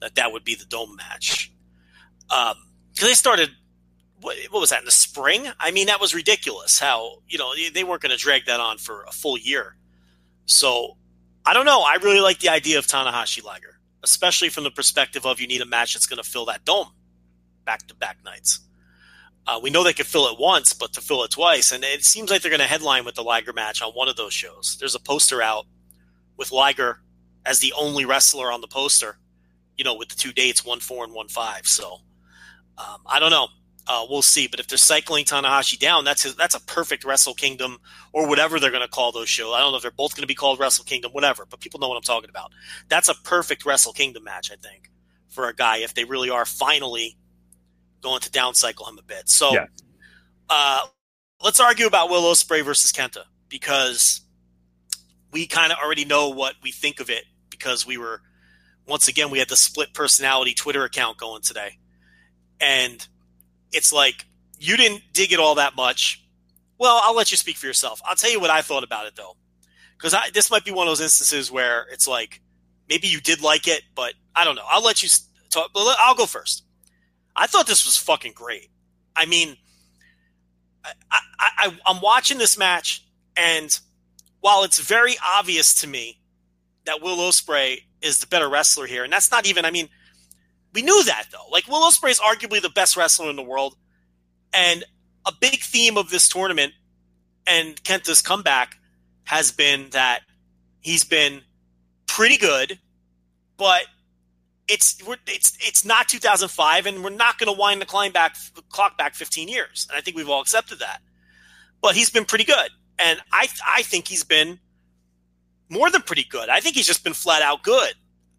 that 0.01 0.15
that 0.15 0.31
would 0.31 0.43
be 0.43 0.55
the 0.55 0.65
dome 0.65 0.95
match. 0.95 1.51
Um, 2.29 2.55
because 2.93 3.07
they 3.07 3.13
started, 3.13 3.49
what, 4.21 4.35
what 4.49 4.59
was 4.59 4.71
that 4.71 4.79
in 4.79 4.85
the 4.85 4.91
spring? 4.91 5.47
I 5.59 5.71
mean, 5.71 5.87
that 5.87 6.01
was 6.01 6.13
ridiculous. 6.13 6.79
How 6.79 7.19
you 7.27 7.37
know 7.37 7.53
they 7.73 7.83
weren't 7.83 8.01
going 8.01 8.11
to 8.11 8.17
drag 8.17 8.45
that 8.45 8.59
on 8.59 8.77
for 8.77 9.03
a 9.03 9.11
full 9.11 9.37
year. 9.37 9.77
So 10.45 10.97
I 11.45 11.53
don't 11.53 11.65
know. 11.65 11.81
I 11.81 11.95
really 12.01 12.19
like 12.19 12.39
the 12.39 12.49
idea 12.49 12.77
of 12.77 12.87
Tanahashi 12.87 13.43
Liger, 13.43 13.79
especially 14.03 14.49
from 14.49 14.65
the 14.65 14.71
perspective 14.71 15.25
of 15.25 15.39
you 15.39 15.47
need 15.47 15.61
a 15.61 15.65
match 15.65 15.93
that's 15.93 16.07
going 16.07 16.21
to 16.21 16.29
fill 16.29 16.45
that 16.45 16.65
dome 16.65 16.89
back 17.65 17.87
to 17.87 17.95
back 17.95 18.17
nights. 18.25 18.59
Uh, 19.49 19.59
we 19.59 19.71
know 19.71 19.83
they 19.83 19.93
could 19.93 20.05
fill 20.05 20.27
it 20.27 20.39
once, 20.39 20.73
but 20.73 20.93
to 20.93 21.01
fill 21.01 21.23
it 21.23 21.31
twice, 21.31 21.71
and 21.71 21.83
it 21.83 22.05
seems 22.05 22.29
like 22.29 22.39
they're 22.39 22.51
going 22.51 22.59
to 22.59 22.67
headline 22.67 23.03
with 23.03 23.15
the 23.15 23.23
Liger 23.23 23.51
match 23.51 23.81
on 23.81 23.91
one 23.93 24.07
of 24.07 24.15
those 24.15 24.31
shows. 24.31 24.77
There's 24.79 24.93
a 24.93 24.99
poster 24.99 25.41
out 25.41 25.65
with 26.37 26.51
Liger 26.51 26.99
as 27.47 27.57
the 27.57 27.73
only 27.75 28.05
wrestler 28.05 28.51
on 28.51 28.61
the 28.61 28.67
poster, 28.67 29.17
you 29.75 29.83
know, 29.83 29.95
with 29.95 30.09
the 30.09 30.15
two 30.15 30.31
dates, 30.31 30.63
one 30.63 30.79
four 30.79 31.03
and 31.03 31.13
one 31.15 31.29
five. 31.29 31.65
So 31.65 31.97
um, 32.77 33.01
I 33.07 33.19
don't 33.19 33.31
know. 33.31 33.47
Uh, 33.87 34.05
we'll 34.07 34.21
see. 34.21 34.47
But 34.47 34.59
if 34.59 34.67
they're 34.67 34.77
cycling 34.77 35.25
Tanahashi 35.25 35.79
down, 35.79 36.05
that's 36.05 36.21
his, 36.21 36.35
that's 36.35 36.53
a 36.53 36.61
perfect 36.65 37.03
Wrestle 37.03 37.33
Kingdom 37.33 37.79
or 38.13 38.27
whatever 38.27 38.59
they're 38.59 38.69
going 38.69 38.83
to 38.83 38.87
call 38.87 39.11
those 39.11 39.29
shows. 39.29 39.55
I 39.55 39.61
don't 39.61 39.71
know 39.71 39.77
if 39.77 39.81
they're 39.81 39.89
both 39.89 40.15
going 40.15 40.21
to 40.21 40.27
be 40.27 40.35
called 40.35 40.59
Wrestle 40.59 40.85
Kingdom, 40.85 41.11
whatever. 41.11 41.47
But 41.49 41.59
people 41.59 41.79
know 41.79 41.89
what 41.89 41.97
I'm 41.97 42.03
talking 42.03 42.29
about. 42.29 42.51
That's 42.87 43.09
a 43.09 43.15
perfect 43.23 43.65
Wrestle 43.65 43.93
Kingdom 43.93 44.25
match, 44.25 44.51
I 44.51 44.57
think, 44.57 44.91
for 45.27 45.49
a 45.49 45.55
guy 45.55 45.77
if 45.77 45.95
they 45.95 46.03
really 46.03 46.29
are 46.29 46.45
finally 46.45 47.17
going 48.01 48.21
to 48.21 48.29
downcycle 48.29 48.87
him 48.89 48.97
a 48.97 49.03
bit. 49.03 49.29
So 49.29 49.53
Yeah. 49.53 49.65
uh, 50.49 50.87
let's 51.41 51.59
argue 51.59 51.85
about 51.87 52.09
Will 52.09 52.23
Ospreay 52.23 52.63
versus 52.63 52.91
Kenta 52.91 53.23
because 53.49 54.21
we 55.31 55.47
kind 55.47 55.71
of 55.71 55.77
already 55.79 56.05
know 56.05 56.29
what 56.29 56.55
we 56.63 56.71
think 56.71 56.99
of 56.99 57.09
it 57.09 57.23
because 57.49 57.85
we 57.85 57.97
were 57.97 58.21
once 58.87 59.07
again 59.07 59.29
we 59.29 59.39
had 59.39 59.49
the 59.49 59.55
split 59.55 59.93
personality 59.93 60.53
Twitter 60.53 60.83
account 60.83 61.17
going 61.17 61.41
today, 61.41 61.77
and 62.59 63.07
it's 63.71 63.93
like 63.93 64.25
you 64.57 64.75
didn't 64.77 65.01
dig 65.13 65.31
it 65.31 65.39
all 65.39 65.55
that 65.55 65.75
much. 65.75 66.25
Well, 66.79 66.99
I'll 67.03 67.15
let 67.15 67.29
you 67.31 67.37
speak 67.37 67.57
for 67.57 67.67
yourself. 67.67 68.01
I'll 68.05 68.15
tell 68.15 68.31
you 68.31 68.39
what 68.39 68.49
I 68.49 68.61
thought 68.61 68.83
about 68.83 69.05
it 69.05 69.15
though, 69.15 69.35
because 69.97 70.15
this 70.33 70.49
might 70.49 70.65
be 70.65 70.71
one 70.71 70.87
of 70.87 70.91
those 70.91 71.01
instances 71.01 71.51
where 71.51 71.85
it's 71.91 72.07
like 72.07 72.41
maybe 72.89 73.07
you 73.07 73.21
did 73.21 73.41
like 73.41 73.67
it, 73.67 73.83
but 73.95 74.13
I 74.35 74.43
don't 74.43 74.55
know. 74.55 74.65
I'll 74.67 74.83
let 74.83 75.03
you 75.03 75.09
talk. 75.49 75.71
But 75.73 75.95
I'll 75.99 76.15
go 76.15 76.25
first. 76.25 76.63
I 77.39 77.47
thought 77.47 77.67
this 77.67 77.85
was 77.85 77.95
fucking 77.95 78.33
great. 78.33 78.69
I 79.15 79.25
mean, 79.25 79.55
I, 80.83 80.91
I, 81.11 81.19
I, 81.39 81.79
I'm 81.87 82.01
watching 82.01 82.37
this 82.37 82.57
match, 82.57 83.05
and 83.37 83.79
while 84.41 84.63
it's 84.63 84.79
very 84.79 85.15
obvious 85.25 85.73
to 85.75 85.87
me 85.87 86.19
that 86.85 87.01
Will 87.01 87.17
Ospreay 87.17 87.83
is 88.01 88.19
the 88.19 88.27
better 88.27 88.49
wrestler 88.49 88.87
here, 88.87 89.05
and 89.05 89.13
that's 89.13 89.31
not 89.31 89.47
even. 89.47 89.63
I 89.63 89.71
mean, 89.71 89.87
we 90.73 90.81
knew 90.81 91.03
that 91.05 91.27
though. 91.31 91.47
Like 91.49 91.67
Will 91.67 91.89
Ospreay 91.89 92.11
is 92.11 92.19
arguably 92.19 92.61
the 92.61 92.69
best 92.69 92.97
wrestler 92.97 93.29
in 93.29 93.37
the 93.37 93.41
world, 93.41 93.75
and 94.53 94.83
a 95.25 95.31
big 95.39 95.61
theme 95.61 95.97
of 95.97 96.09
this 96.09 96.27
tournament 96.27 96.73
and 97.47 97.81
Kenta's 97.83 98.21
comeback 98.21 98.77
has 99.23 99.51
been 99.51 99.89
that 99.91 100.21
he's 100.81 101.05
been 101.05 101.41
pretty 102.05 102.37
good, 102.37 102.79
but 103.57 103.83
it's 104.69 105.01
it's 105.27 105.57
it's 105.59 105.83
not 105.83 106.07
2005, 106.07 106.85
and 106.85 107.03
we're 107.03 107.09
not 107.09 107.37
going 107.37 107.53
to 107.53 107.59
wind 107.59 107.81
the 107.81 107.85
climb 107.85 108.11
back 108.11 108.35
clock 108.69 108.97
back 108.97 109.15
15 109.15 109.47
years. 109.47 109.87
And 109.89 109.97
I 109.97 110.01
think 110.01 110.15
we've 110.15 110.29
all 110.29 110.41
accepted 110.41 110.79
that. 110.79 111.01
But 111.81 111.95
he's 111.95 112.09
been 112.09 112.25
pretty 112.25 112.45
good, 112.45 112.69
and 112.97 113.19
I 113.33 113.47
I 113.67 113.81
think 113.81 114.07
he's 114.07 114.23
been 114.23 114.59
more 115.69 115.89
than 115.89 116.01
pretty 116.03 116.23
good. 116.23 116.49
I 116.49 116.59
think 116.61 116.75
he's 116.75 116.87
just 116.87 117.03
been 117.03 117.13
flat 117.13 117.41
out 117.41 117.63
good. 117.63 117.93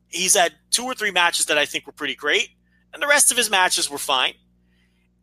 He's 0.09 0.35
had 0.35 0.53
two 0.71 0.85
or 0.85 0.95
three 0.95 1.11
matches 1.11 1.47
that 1.47 1.59
I 1.59 1.67
think 1.67 1.87
were 1.87 1.93
pretty 1.93 2.15
great, 2.15 2.49
and 2.95 3.03
the 3.03 3.07
rest 3.07 3.31
of 3.31 3.37
his 3.37 3.51
matches 3.51 3.91
were 3.91 3.99
fine. 3.99 4.35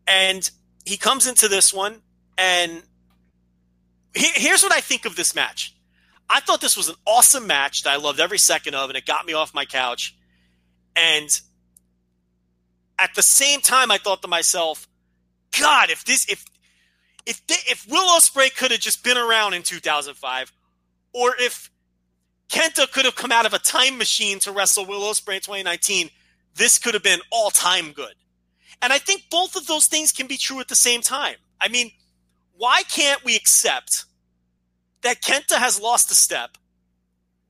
And 0.06 0.48
he 0.84 0.96
comes 0.96 1.26
into 1.26 1.48
this 1.48 1.72
one 1.72 2.02
And 2.38 2.82
he- 4.14 4.30
here's 4.40 4.62
what 4.62 4.72
I 4.72 4.80
think 4.80 5.04
of 5.04 5.16
this 5.16 5.34
match. 5.34 5.74
I 6.30 6.40
thought 6.40 6.60
this 6.60 6.76
was 6.76 6.88
an 6.88 6.94
awesome 7.04 7.46
match 7.46 7.82
that 7.82 7.92
I 7.92 7.96
loved 7.96 8.20
every 8.20 8.38
second 8.38 8.74
of, 8.74 8.90
and 8.90 8.96
it 8.96 9.06
got 9.06 9.26
me 9.26 9.32
off 9.32 9.54
my 9.54 9.64
couch. 9.64 10.14
And 10.98 11.40
at 12.98 13.14
the 13.14 13.22
same 13.22 13.60
time, 13.60 13.90
I 13.90 13.98
thought 13.98 14.22
to 14.22 14.28
myself, 14.28 14.88
God, 15.58 15.90
if 15.90 16.04
this, 16.04 16.26
if 16.28 16.44
if 17.24 17.46
they, 17.46 17.54
if 17.68 17.86
Will 17.88 18.08
Ospreay 18.18 18.54
could 18.54 18.70
have 18.70 18.80
just 18.80 19.04
been 19.04 19.16
around 19.16 19.54
in 19.54 19.62
2005, 19.62 20.52
or 21.12 21.34
if 21.38 21.70
Kenta 22.48 22.90
could 22.90 23.04
have 23.04 23.14
come 23.14 23.30
out 23.30 23.46
of 23.46 23.54
a 23.54 23.58
time 23.58 23.98
machine 23.98 24.38
to 24.40 24.52
wrestle 24.52 24.86
Will 24.86 25.02
Ospreay 25.02 25.36
in 25.36 25.40
2019, 25.40 26.10
this 26.54 26.78
could 26.78 26.94
have 26.94 27.02
been 27.02 27.20
all 27.30 27.50
time 27.50 27.92
good. 27.92 28.14
And 28.82 28.92
I 28.92 28.98
think 28.98 29.24
both 29.30 29.56
of 29.56 29.66
those 29.66 29.86
things 29.86 30.10
can 30.10 30.26
be 30.26 30.36
true 30.36 30.60
at 30.60 30.68
the 30.68 30.76
same 30.76 31.00
time. 31.00 31.36
I 31.60 31.68
mean, 31.68 31.90
why 32.56 32.82
can't 32.84 33.24
we 33.24 33.36
accept 33.36 34.04
that 35.02 35.22
Kenta 35.22 35.58
has 35.58 35.80
lost 35.80 36.10
a 36.10 36.14
step 36.14 36.56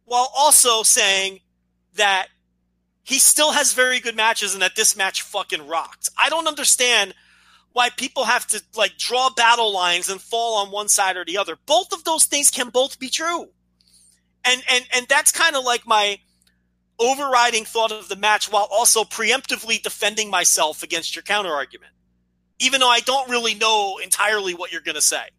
while 0.05 0.31
also 0.37 0.83
saying 0.83 1.41
that 1.95 2.29
he 3.09 3.19
still 3.19 3.53
has 3.53 3.73
very 3.73 4.01
good 4.01 4.15
matches 4.15 4.53
and 4.53 4.61
that 4.61 4.77
this 4.77 4.95
match 4.95 5.23
fucking 5.23 5.67
rocked? 5.67 6.11
I 6.19 6.29
don't 6.29 6.47
understand 6.47 7.15
why 7.73 7.89
people 7.89 8.25
have 8.25 8.47
to 8.49 8.63
like 8.77 8.99
draw 8.99 9.31
battle 9.31 9.73
lines 9.73 10.11
and 10.11 10.21
fall 10.21 10.59
on 10.59 10.71
one 10.71 10.91
side 10.91 11.17
or 11.17 11.25
the 11.25 11.39
other. 11.39 11.57
Both 11.65 11.95
of 11.95 12.05
those 12.05 12.27
things 12.27 12.51
can 12.51 12.69
both 12.69 12.99
be 12.99 13.09
true. 13.09 13.49
And 14.45 14.63
and 14.71 14.85
and 14.95 15.07
that's 15.09 15.33
kind 15.33 15.57
of 15.57 15.65
like 15.65 15.87
my 15.87 16.19
overriding 16.99 17.65
thought 17.65 17.93
of 17.93 18.11
the 18.11 18.17
match 18.17 18.53
while 18.53 18.69
also 18.71 19.05
preemptively 19.05 19.83
defending 19.83 20.29
myself 20.31 20.83
against 20.83 21.17
your 21.17 21.23
counter 21.23 21.55
argument. 21.55 21.93
Even 22.59 22.81
though 22.81 22.91
I 22.91 23.01
don't 23.01 23.31
really 23.31 23.55
know 23.55 23.99
entirely 24.05 24.53
what 24.53 24.71
you're 24.71 24.83
going 24.83 24.97
to 24.97 25.01
say. 25.01 25.31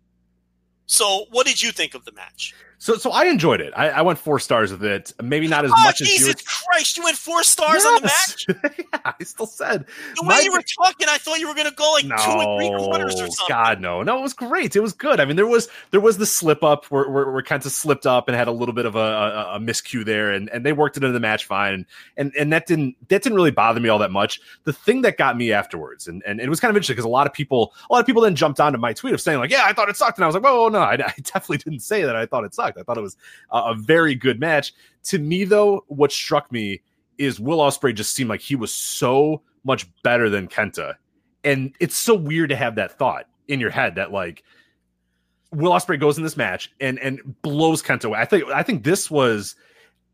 So, 0.87 1.25
what 1.29 1.45
did 1.45 1.61
you 1.61 1.71
think 1.71 1.93
of 1.93 2.03
the 2.03 2.13
match? 2.13 2.55
So, 2.81 2.95
so 2.95 3.11
I 3.11 3.25
enjoyed 3.25 3.59
it. 3.59 3.73
I, 3.75 3.89
I 3.89 4.01
went 4.03 4.19
four 4.19 4.39
stars 4.39 4.71
with 4.71 4.85
it. 4.85 5.13
Maybe 5.21 5.49
not 5.49 5.65
as 5.65 5.71
oh, 5.75 5.83
much 5.83 5.97
Jesus 5.97 6.29
as 6.29 6.41
you. 6.41 6.45
Christ! 6.45 6.97
You 6.97 7.03
went 7.03 7.17
four 7.17 7.43
stars 7.43 7.83
on 7.83 7.95
the 7.95 8.01
match. 8.03 8.47
yeah, 8.77 9.13
I 9.19 9.21
still 9.25 9.47
said 9.47 9.85
the 10.15 10.21
way 10.21 10.27
my- 10.29 10.39
you 10.39 10.53
were 10.53 10.63
talking. 10.81 11.07
I 11.09 11.17
thought 11.17 11.39
you 11.39 11.49
were 11.49 11.55
going 11.55 11.67
to 11.67 11.75
go 11.75 11.91
like 11.91 12.05
no, 12.05 12.15
two 12.15 12.31
and 12.31 12.57
three 12.57 12.69
quarters 12.69 13.15
or 13.15 13.27
something. 13.27 13.45
God, 13.49 13.81
no, 13.81 14.01
no, 14.01 14.17
it 14.17 14.21
was 14.21 14.33
great. 14.33 14.77
It 14.77 14.79
was 14.79 14.93
good. 14.93 15.19
I 15.19 15.25
mean, 15.25 15.35
there 15.35 15.45
was 15.45 15.67
there 15.91 15.99
was 15.99 16.17
the 16.17 16.25
slip 16.25 16.63
up 16.63 16.85
where 16.85 17.09
where, 17.09 17.29
where 17.29 17.43
Kenta 17.43 17.69
slipped 17.69 18.07
up 18.07 18.29
and 18.29 18.37
had 18.37 18.47
a 18.47 18.53
little 18.53 18.73
bit 18.73 18.85
of 18.85 18.95
a, 18.95 18.99
a, 18.99 19.55
a 19.55 19.59
miscue 19.59 20.05
there, 20.05 20.31
and, 20.31 20.49
and 20.49 20.65
they 20.65 20.71
worked 20.71 20.95
it 20.95 21.03
into 21.03 21.11
the 21.11 21.19
match 21.19 21.43
fine, 21.43 21.85
and 22.15 22.33
and 22.39 22.53
that 22.53 22.65
didn't 22.65 22.95
that 23.09 23.23
didn't 23.23 23.35
really 23.35 23.51
bother 23.51 23.81
me 23.81 23.89
all 23.89 23.99
that 23.99 24.11
much. 24.11 24.39
The 24.63 24.71
thing 24.71 25.01
that 25.01 25.17
got 25.17 25.35
me 25.35 25.51
afterwards, 25.51 26.07
and, 26.07 26.23
and 26.25 26.39
it 26.39 26.47
was 26.47 26.61
kind 26.61 26.69
of 26.69 26.77
interesting 26.77 26.95
because 26.95 27.05
a 27.05 27.09
lot 27.09 27.27
of 27.27 27.33
people 27.33 27.73
a 27.89 27.93
lot 27.93 27.99
of 27.99 28.05
people 28.05 28.21
then 28.21 28.35
jumped 28.35 28.61
onto 28.61 28.79
my 28.79 28.93
tweet 28.93 29.13
of 29.13 29.19
saying 29.19 29.37
like, 29.39 29.51
yeah, 29.51 29.63
I 29.65 29.73
thought 29.73 29.89
it 29.89 29.97
sucked, 29.97 30.17
and 30.17 30.23
I 30.23 30.27
was 30.27 30.33
like, 30.35 30.45
whoa, 30.45 30.69
no, 30.69 30.79
I, 30.79 30.93
I 30.93 31.13
definitely 31.23 31.57
didn't 31.57 31.81
say 31.81 32.03
that. 32.03 32.15
I 32.15 32.25
thought 32.25 32.45
it 32.45 32.53
sucked. 32.53 32.68
I 32.77 32.83
thought 32.83 32.97
it 32.97 33.01
was 33.01 33.17
a, 33.51 33.57
a 33.57 33.75
very 33.75 34.15
good 34.15 34.39
match. 34.39 34.73
To 35.05 35.19
me, 35.19 35.43
though, 35.43 35.85
what 35.87 36.11
struck 36.11 36.51
me 36.51 36.81
is 37.17 37.39
Will 37.39 37.59
Ospreay 37.59 37.93
just 37.93 38.13
seemed 38.13 38.29
like 38.29 38.41
he 38.41 38.55
was 38.55 38.73
so 38.73 39.41
much 39.63 39.87
better 40.03 40.29
than 40.29 40.47
Kenta, 40.47 40.95
and 41.43 41.73
it's 41.79 41.95
so 41.95 42.15
weird 42.15 42.49
to 42.49 42.55
have 42.55 42.75
that 42.75 42.97
thought 42.97 43.25
in 43.47 43.59
your 43.59 43.69
head 43.69 43.95
that 43.95 44.11
like 44.11 44.43
Will 45.51 45.71
Ospreay 45.71 45.99
goes 45.99 46.17
in 46.17 46.23
this 46.23 46.37
match 46.37 46.71
and 46.79 46.99
and 46.99 47.41
blows 47.41 47.81
Kenta 47.81 48.05
away. 48.05 48.19
I 48.19 48.25
think 48.25 48.45
I 48.45 48.63
think 48.63 48.83
this 48.83 49.09
was 49.09 49.55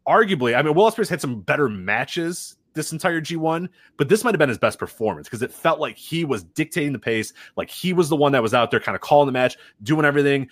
arguably. 0.08 0.56
I 0.56 0.62
mean, 0.62 0.74
Will 0.74 0.90
Ospreay's 0.90 1.10
had 1.10 1.22
some 1.22 1.42
better 1.42 1.70
matches 1.70 2.56
this 2.76 2.92
entire 2.92 3.22
G1, 3.22 3.70
but 3.98 4.10
this 4.10 4.24
might 4.24 4.34
have 4.34 4.40
been 4.40 4.50
his 4.50 4.58
best 4.58 4.78
performance 4.78 5.28
because 5.28 5.42
it 5.42 5.52
felt 5.52 5.80
like 5.80 5.98
he 5.98 6.26
was 6.26 6.44
dictating 6.44 6.94
the 6.94 7.00
pace, 7.00 7.34
like 7.56 7.70
he 7.70 7.94
was 7.94 8.10
the 8.10 8.16
one 8.16 8.34
that 8.34 8.44
was 8.44 8.54
out 8.54 8.70
there 8.70 8.80
kind 8.80 8.96
of 8.96 9.02
calling 9.02 9.26
the 9.26 9.32
match, 9.32 9.58
doing 9.82 10.06
everything. 10.06 10.50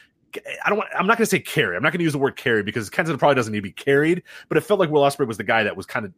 I 0.66 0.70
don't 0.70 0.78
want, 0.78 0.90
I'm 0.98 1.08
not 1.08 1.18
going 1.18 1.26
to 1.26 1.30
say 1.30 1.40
carry. 1.40 1.76
I'm 1.76 1.84
not 1.84 1.92
going 1.92 2.00
to 2.00 2.04
use 2.04 2.14
the 2.14 2.20
word 2.20 2.36
carry 2.36 2.64
because 2.64 2.90
Kenta 2.90 3.18
probably 3.18 3.36
doesn't 3.36 3.52
need 3.52 3.60
to 3.60 3.64
be 3.64 3.72
carried, 3.72 4.24
but 4.50 4.58
it 4.58 4.62
felt 4.62 4.80
like 4.80 4.90
Will 4.90 5.02
Ospreay 5.02 5.28
was 5.28 5.38
the 5.38 5.44
guy 5.44 5.64
that 5.64 5.76
was 5.76 5.86
kind 5.86 6.06
of 6.06 6.14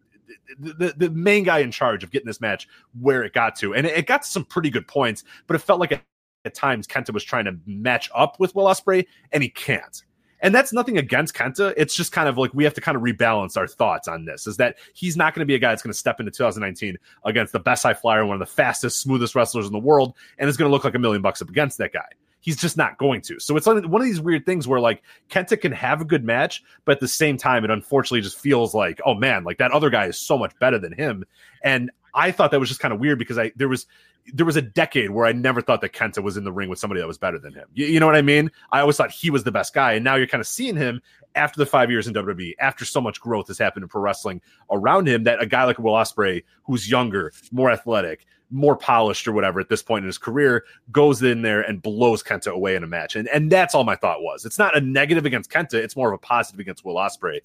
the, 0.60 0.74
the, 0.74 0.94
the 0.98 1.10
main 1.12 1.44
guy 1.44 1.60
in 1.60 1.72
charge 1.72 2.04
of 2.04 2.12
getting 2.12 2.28
this 2.28 2.42
match 2.42 2.68
where 3.00 3.24
it 3.24 3.34
got 3.34 3.56
to. 3.58 3.74
And 3.74 3.86
it, 3.86 3.98
it 3.98 4.08
got 4.08 4.24
to 4.24 4.28
some 4.28 4.46
pretty 4.46 4.70
good 4.70 4.88
points, 4.88 5.24
but 5.48 5.56
it 5.56 5.60
felt 5.60 5.80
like 5.80 5.92
at, 5.92 6.04
at 6.46 6.54
times 6.54 6.88
Kenta 6.88 7.14
was 7.14 7.24
trying 7.24 7.46
to 7.46 7.58
match 7.66 8.10
up 8.16 8.40
with 8.40 8.56
Will 8.56 8.66
Ospreay 8.66 9.06
and 9.32 9.44
he 9.44 9.50
can't. 9.50 10.04
And 10.42 10.54
that's 10.54 10.74
nothing 10.74 10.98
against 10.98 11.34
Kenta. 11.34 11.74
It's 11.76 11.96
just 11.96 12.12
kind 12.12 12.30
of 12.30 12.38
like 12.38 12.54
we 12.54 12.64
have 12.66 12.74
to 12.76 12.82
kind 12.82 12.96
of 12.96 13.02
rebalance 13.02 13.58
our 13.58 13.68
thoughts 13.68 14.08
on 14.08 14.26
this. 14.26 14.46
Is 14.46 14.58
that 14.58 14.78
he's 14.94 15.18
not 15.18 15.34
going 15.34 15.40
to 15.40 15.46
be 15.46 15.56
a 15.56 15.60
guy 15.60 15.70
that's 15.70 15.82
going 15.82 15.94
to 15.94 15.98
step 15.98 16.20
into 16.20 16.32
2019 16.32 16.98
against 17.24 17.54
the 17.54 17.60
best 17.60 17.84
high 17.84 17.94
flyer, 17.94 18.26
one 18.26 18.36
of 18.36 18.40
the 18.40 18.54
fastest, 18.54 19.02
smoothest 19.02 19.34
wrestlers 19.34 19.66
in 19.66 19.72
the 19.72 19.80
world, 19.80 20.14
and 20.38 20.50
is 20.50 20.58
going 20.58 20.70
to 20.70 20.72
look 20.72 20.84
like 20.84 20.94
a 20.94 21.00
million 21.00 21.22
bucks 21.22 21.42
up 21.42 21.50
against 21.50 21.78
that 21.80 21.94
guy. 21.94 22.06
He's 22.46 22.58
just 22.58 22.78
not 22.78 23.00
going 23.00 23.22
to. 23.22 23.40
So 23.40 23.58
it's 23.58 23.66
one 23.66 23.84
of 23.84 24.04
these 24.04 24.22
weird 24.22 24.46
things 24.46 24.68
where 24.68 24.80
like 24.80 25.02
Kenta 25.32 25.60
can 25.60 25.72
have 25.72 26.00
a 26.00 26.06
good 26.06 26.24
match, 26.24 26.64
but 26.86 26.92
at 26.92 27.00
the 27.00 27.08
same 27.08 27.38
time, 27.38 27.64
it 27.64 27.72
unfortunately 27.72 28.22
just 28.22 28.38
feels 28.38 28.76
like, 28.76 29.02
oh 29.04 29.16
man, 29.16 29.44
like 29.44 29.58
that 29.58 29.72
other 29.72 29.90
guy 29.90 30.06
is 30.06 30.16
so 30.16 30.38
much 30.38 30.56
better 30.60 30.78
than 30.78 30.94
him. 30.94 31.26
And 31.64 31.90
I 32.14 32.30
thought 32.30 32.52
that 32.52 32.60
was 32.60 32.70
just 32.70 32.80
kind 32.80 32.94
of 32.94 33.00
weird 33.00 33.18
because 33.18 33.40
I 33.40 33.52
there 33.56 33.68
was 33.68 33.88
there 34.32 34.46
was 34.46 34.58
a 34.58 34.62
decade 34.62 35.10
where 35.10 35.26
I 35.26 35.32
never 35.32 35.60
thought 35.60 35.82
that 35.82 35.94
Kenta 35.94 36.22
was 36.22 36.38
in 36.38 36.44
the 36.44 36.52
ring 36.52 36.70
with 36.70 36.78
somebody 36.78 37.02
that 37.02 37.08
was 37.08 37.18
better 37.18 37.40
than 37.40 37.52
him. 37.52 37.66
You, 37.74 37.88
you, 37.88 38.00
know 38.00 38.06
what 38.06 38.16
I 38.16 38.22
mean? 38.22 38.52
I 38.72 38.82
always 38.82 38.96
thought 38.96 39.10
he 39.10 39.32
was 39.32 39.44
the 39.44 39.52
best 39.52 39.74
guy, 39.74 39.94
and 39.94 40.04
now 40.04 40.16
you're 40.16 40.28
kind 40.28 40.42
of 40.42 40.48
seeing 40.48 40.76
him 40.76 41.02
after 41.34 41.60
the 41.60 41.66
five 41.66 41.90
years 41.92 42.08
in 42.08 42.14
WWE, 42.14 42.54
after 42.60 42.86
so 42.86 43.02
much 43.02 43.20
growth 43.20 43.48
has 43.48 43.58
happened 43.58 43.84
in 43.84 43.90
pro 43.90 44.02
wrestling 44.02 44.42
around 44.70 45.08
him, 45.08 45.24
that 45.24 45.42
a 45.42 45.48
guy 45.48 45.64
like 45.64 45.80
Will 45.80 45.94
Ospreay, 45.94 46.44
who's 46.64 46.90
younger, 46.90 47.34
more 47.52 47.72
athletic, 47.72 48.26
more 48.52 48.76
polished, 48.76 49.28
or 49.28 49.32
whatever 49.32 49.60
at 49.60 49.70
this 49.70 49.84
point 49.84 50.04
in 50.04 50.08
his 50.08 50.18
career, 50.18 50.66
goes 50.92 51.22
in 51.24 51.42
there 51.42 51.62
and 51.62 51.82
blows 51.82 52.24
Kenta 52.24 52.52
away 52.52 52.76
in 52.76 52.84
a 52.84 52.88
match, 52.88 53.16
and 53.16 53.28
and 53.30 53.52
that's 53.52 53.76
all 53.76 53.84
my 53.84 53.96
thought 53.96 54.22
was. 54.22 54.46
It's 54.46 54.60
not 54.60 54.76
a 54.76 54.82
negative 54.82 55.26
against 55.26 55.50
Kenta; 55.50 55.76
it's 55.76 55.96
more 55.96 56.12
of 56.12 56.16
a 56.16 56.20
positive 56.20 56.60
against 56.60 56.86
Will 56.86 56.96
Ospreay 56.96 57.40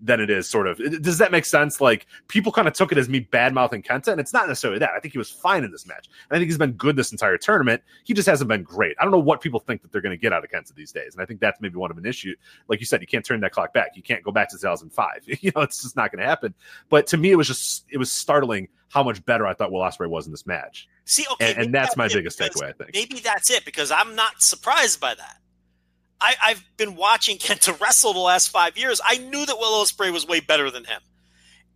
than 0.00 0.20
it 0.20 0.30
is 0.30 0.48
sort 0.48 0.66
of 0.66 0.78
does 1.02 1.18
that 1.18 1.32
make 1.32 1.44
sense? 1.44 1.80
Like 1.80 2.06
people 2.28 2.52
kind 2.52 2.68
of 2.68 2.74
took 2.74 2.92
it 2.92 2.98
as 2.98 3.08
me 3.08 3.20
bad 3.20 3.54
mouthing 3.54 3.82
kenta 3.82 4.08
and 4.08 4.20
it's 4.20 4.32
not 4.32 4.46
necessarily 4.48 4.78
that. 4.78 4.90
I 4.94 5.00
think 5.00 5.12
he 5.12 5.18
was 5.18 5.30
fine 5.30 5.64
in 5.64 5.70
this 5.70 5.86
match. 5.86 6.08
And 6.28 6.36
i 6.36 6.38
think 6.38 6.48
he's 6.48 6.58
been 6.58 6.72
good 6.72 6.96
this 6.96 7.12
entire 7.12 7.38
tournament. 7.38 7.82
He 8.04 8.12
just 8.12 8.28
hasn't 8.28 8.48
been 8.48 8.62
great. 8.62 8.96
I 9.00 9.04
don't 9.04 9.12
know 9.12 9.18
what 9.18 9.40
people 9.40 9.60
think 9.60 9.82
that 9.82 9.92
they're 9.92 10.00
going 10.00 10.16
to 10.16 10.20
get 10.20 10.32
out 10.32 10.44
of 10.44 10.50
kenta 10.50 10.74
these 10.74 10.92
days 10.92 11.14
and 11.14 11.22
i 11.22 11.26
think 11.26 11.40
that's 11.40 11.60
maybe 11.60 11.76
one 11.76 11.90
of 11.90 11.98
an 11.98 12.06
issue. 12.06 12.34
Like 12.68 12.80
you 12.80 12.86
said 12.86 13.00
you 13.00 13.06
can't 13.06 13.24
turn 13.24 13.40
that 13.40 13.52
clock 13.52 13.72
back. 13.72 13.92
You 13.94 14.02
can't 14.02 14.22
go 14.22 14.32
back 14.32 14.50
to 14.50 14.56
2005 14.56 15.22
you 15.40 15.52
know 15.54 15.62
it's 15.62 15.82
just 15.82 15.96
not 15.96 16.12
going 16.12 16.20
to 16.20 16.26
happen. 16.26 16.54
But 16.88 17.06
to 17.08 17.16
me 17.16 17.30
it 17.30 17.36
was 17.36 17.46
just 17.46 17.86
it 17.90 17.98
was 17.98 18.12
startling 18.12 18.68
how 18.88 19.02
much 19.02 19.24
better 19.24 19.46
i 19.46 19.54
thought 19.54 19.70
will 19.72 19.80
ospreay 19.80 20.08
was 20.08 20.26
in 20.26 20.32
this 20.32 20.46
match 20.46 20.88
see 21.04 21.24
okay 21.32 21.52
and, 21.52 21.66
and 21.66 21.74
that's, 21.74 21.96
my 21.96 22.08
biggest 22.08 22.38
takeaway 22.38 22.68
i 22.68 22.72
think 22.72 22.90
maybe 22.94 23.20
that's 23.20 23.50
it 23.50 23.64
because 23.64 23.90
i'm 23.90 24.14
not 24.14 24.42
surprised 24.42 25.00
by 25.00 25.14
that 25.14 25.38
I, 26.20 26.34
I've 26.42 26.64
been 26.76 26.96
watching 26.96 27.38
Kenta 27.38 27.78
wrestle 27.80 28.12
the 28.12 28.18
last 28.20 28.48
five 28.48 28.76
years. 28.76 29.00
I 29.04 29.18
knew 29.18 29.44
that 29.44 29.58
Will 29.58 29.84
Ospreay 29.84 30.12
was 30.12 30.26
way 30.26 30.40
better 30.40 30.70
than 30.70 30.84
him, 30.84 31.00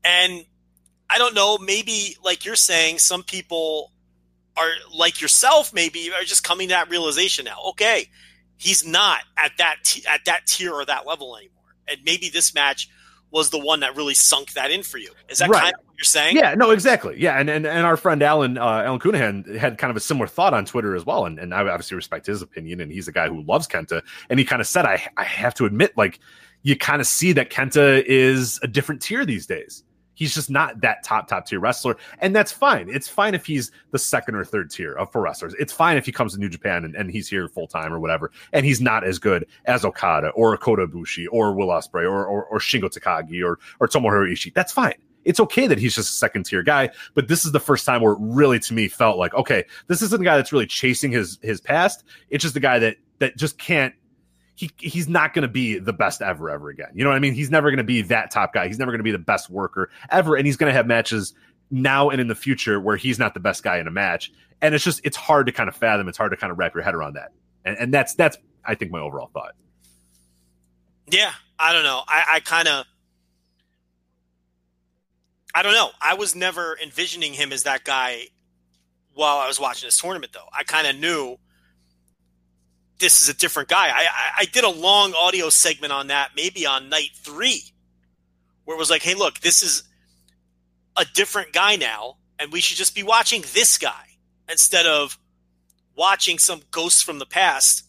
and 0.04 0.44
I 1.08 1.18
don't 1.18 1.34
know. 1.34 1.58
Maybe 1.58 2.16
like 2.24 2.44
you're 2.44 2.56
saying, 2.56 2.98
some 2.98 3.22
people 3.22 3.92
are 4.56 4.70
like 4.94 5.20
yourself. 5.20 5.72
Maybe 5.72 6.10
are 6.12 6.24
just 6.24 6.44
coming 6.44 6.68
to 6.68 6.74
that 6.74 6.90
realization 6.90 7.44
now. 7.44 7.58
Okay, 7.70 8.08
he's 8.56 8.86
not 8.86 9.20
at 9.36 9.52
that 9.58 9.76
t- 9.84 10.04
at 10.08 10.24
that 10.26 10.46
tier 10.46 10.72
or 10.72 10.84
that 10.84 11.06
level 11.06 11.36
anymore, 11.36 11.74
and 11.88 12.00
maybe 12.04 12.28
this 12.28 12.54
match 12.54 12.88
was 13.30 13.50
the 13.50 13.58
one 13.58 13.80
that 13.80 13.96
really 13.96 14.14
sunk 14.14 14.52
that 14.54 14.70
in 14.70 14.82
for 14.82 14.98
you. 14.98 15.10
Is 15.28 15.38
that 15.38 15.48
Right. 15.48 15.62
kind 15.62 15.74
of 15.74 15.80
what 15.86 15.94
you're 15.98 16.04
saying? 16.04 16.36
Yeah, 16.36 16.54
no, 16.54 16.70
exactly. 16.70 17.14
Yeah, 17.18 17.38
and 17.38 17.48
and, 17.48 17.66
and 17.66 17.86
our 17.86 17.96
friend 17.96 18.22
Alan 18.22 18.58
uh, 18.58 18.64
Alan 18.84 18.98
Counihan 19.00 19.56
had 19.56 19.78
kind 19.78 19.90
of 19.90 19.96
a 19.96 20.00
similar 20.00 20.26
thought 20.26 20.54
on 20.54 20.64
Twitter 20.64 20.94
as 20.96 21.04
well, 21.06 21.26
and, 21.26 21.38
and 21.38 21.54
I 21.54 21.60
obviously 21.60 21.94
respect 21.96 22.26
his 22.26 22.42
opinion. 22.42 22.80
And 22.80 22.90
he's 22.90 23.08
a 23.08 23.12
guy 23.12 23.28
who 23.28 23.42
loves 23.42 23.66
Kenta, 23.68 24.02
and 24.28 24.38
he 24.38 24.44
kind 24.44 24.60
of 24.60 24.66
said, 24.66 24.84
I 24.84 25.06
I 25.16 25.24
have 25.24 25.54
to 25.54 25.64
admit, 25.66 25.96
like 25.96 26.18
you 26.62 26.76
kind 26.76 27.00
of 27.00 27.06
see 27.06 27.32
that 27.32 27.50
Kenta 27.50 28.02
is 28.04 28.58
a 28.62 28.68
different 28.68 29.00
tier 29.00 29.24
these 29.24 29.46
days. 29.46 29.84
He's 30.20 30.34
just 30.34 30.50
not 30.50 30.82
that 30.82 31.02
top 31.02 31.28
top 31.28 31.46
tier 31.46 31.60
wrestler, 31.60 31.96
and 32.18 32.36
that's 32.36 32.52
fine. 32.52 32.90
It's 32.90 33.08
fine 33.08 33.34
if 33.34 33.46
he's 33.46 33.72
the 33.90 33.98
second 33.98 34.34
or 34.34 34.44
third 34.44 34.70
tier 34.70 34.92
of 34.92 35.10
pro 35.10 35.22
wrestlers. 35.22 35.54
It's 35.58 35.72
fine 35.72 35.96
if 35.96 36.04
he 36.04 36.12
comes 36.12 36.34
to 36.34 36.38
New 36.38 36.50
Japan 36.50 36.84
and, 36.84 36.94
and 36.94 37.10
he's 37.10 37.26
here 37.26 37.48
full 37.48 37.66
time 37.66 37.90
or 37.90 37.98
whatever, 37.98 38.30
and 38.52 38.66
he's 38.66 38.82
not 38.82 39.02
as 39.02 39.18
good 39.18 39.46
as 39.64 39.82
Okada 39.82 40.28
or 40.32 40.54
Kota 40.58 40.86
Ibushi 40.86 41.24
or 41.32 41.54
Will 41.54 41.68
Ospreay 41.68 42.04
or, 42.04 42.26
or 42.26 42.44
or 42.44 42.58
Shingo 42.58 42.94
Takagi 42.94 43.42
or 43.42 43.58
or 43.80 43.88
Tomohiro 43.88 44.30
Ishii. 44.30 44.52
That's 44.52 44.72
fine. 44.72 44.92
It's 45.24 45.40
okay 45.40 45.66
that 45.66 45.78
he's 45.78 45.94
just 45.94 46.10
a 46.10 46.14
second 46.14 46.44
tier 46.44 46.62
guy, 46.62 46.90
but 47.14 47.28
this 47.28 47.46
is 47.46 47.52
the 47.52 47.60
first 47.60 47.86
time 47.86 48.02
where 48.02 48.12
it 48.12 48.18
really 48.20 48.58
to 48.58 48.74
me 48.74 48.88
felt 48.88 49.16
like 49.16 49.32
okay, 49.32 49.64
this 49.86 50.02
isn't 50.02 50.20
a 50.20 50.24
guy 50.24 50.36
that's 50.36 50.52
really 50.52 50.66
chasing 50.66 51.12
his 51.12 51.38
his 51.40 51.62
past. 51.62 52.04
It's 52.28 52.42
just 52.42 52.56
a 52.56 52.60
guy 52.60 52.78
that 52.78 52.96
that 53.20 53.38
just 53.38 53.56
can't 53.56 53.94
he 54.60 54.70
he's 54.76 55.08
not 55.08 55.32
going 55.32 55.42
to 55.42 55.48
be 55.48 55.78
the 55.78 55.92
best 55.94 56.20
ever 56.20 56.50
ever 56.50 56.68
again. 56.68 56.90
You 56.94 57.02
know 57.02 57.08
what 57.08 57.16
I 57.16 57.20
mean? 57.20 57.32
He's 57.32 57.50
never 57.50 57.70
going 57.70 57.78
to 57.78 57.84
be 57.84 58.02
that 58.02 58.30
top 58.30 58.52
guy. 58.52 58.66
He's 58.66 58.78
never 58.78 58.90
going 58.90 58.98
to 58.98 59.04
be 59.04 59.10
the 59.10 59.18
best 59.18 59.48
worker 59.48 59.90
ever, 60.10 60.36
and 60.36 60.44
he's 60.44 60.58
going 60.58 60.68
to 60.70 60.74
have 60.74 60.86
matches 60.86 61.32
now 61.70 62.10
and 62.10 62.20
in 62.20 62.28
the 62.28 62.34
future 62.34 62.78
where 62.78 62.98
he's 62.98 63.18
not 63.18 63.32
the 63.32 63.40
best 63.40 63.62
guy 63.62 63.78
in 63.78 63.86
a 63.86 63.90
match. 63.90 64.30
And 64.60 64.74
it's 64.74 64.84
just 64.84 65.00
it's 65.02 65.16
hard 65.16 65.46
to 65.46 65.52
kind 65.52 65.70
of 65.70 65.74
fathom. 65.74 66.08
It's 66.08 66.18
hard 66.18 66.32
to 66.32 66.36
kind 66.36 66.50
of 66.50 66.58
wrap 66.58 66.74
your 66.74 66.82
head 66.82 66.94
around 66.94 67.14
that. 67.14 67.32
And 67.64 67.78
and 67.78 67.94
that's 67.94 68.14
that's 68.14 68.36
I 68.62 68.74
think 68.74 68.90
my 68.90 69.00
overall 69.00 69.30
thought. 69.32 69.54
Yeah, 71.10 71.32
I 71.58 71.72
don't 71.72 71.82
know. 71.82 72.02
I, 72.06 72.24
I 72.34 72.40
kind 72.40 72.68
of, 72.68 72.84
I 75.54 75.62
don't 75.62 75.72
know. 75.72 75.88
I 76.02 76.14
was 76.14 76.36
never 76.36 76.76
envisioning 76.82 77.32
him 77.32 77.50
as 77.50 77.62
that 77.62 77.84
guy 77.84 78.24
while 79.14 79.38
I 79.38 79.48
was 79.48 79.58
watching 79.58 79.86
this 79.86 79.98
tournament, 79.98 80.34
though. 80.34 80.46
I 80.52 80.64
kind 80.64 80.86
of 80.86 80.96
knew 80.96 81.38
this 83.00 83.20
is 83.22 83.28
a 83.28 83.34
different 83.34 83.68
guy. 83.68 83.88
I, 83.88 84.02
I, 84.02 84.30
I 84.40 84.44
did 84.44 84.64
a 84.64 84.70
long 84.70 85.12
audio 85.14 85.48
segment 85.48 85.92
on 85.92 86.08
that, 86.08 86.30
maybe 86.36 86.66
on 86.66 86.88
night 86.88 87.10
three, 87.16 87.62
where 88.64 88.76
it 88.76 88.78
was 88.78 88.90
like, 88.90 89.02
hey, 89.02 89.14
look, 89.14 89.40
this 89.40 89.62
is 89.62 89.82
a 90.96 91.04
different 91.14 91.52
guy 91.52 91.76
now, 91.76 92.16
and 92.38 92.52
we 92.52 92.60
should 92.60 92.76
just 92.76 92.94
be 92.94 93.02
watching 93.02 93.42
this 93.54 93.78
guy 93.78 94.04
instead 94.48 94.86
of 94.86 95.18
watching 95.96 96.38
some 96.38 96.60
ghosts 96.70 97.02
from 97.02 97.18
the 97.18 97.26
past. 97.26 97.84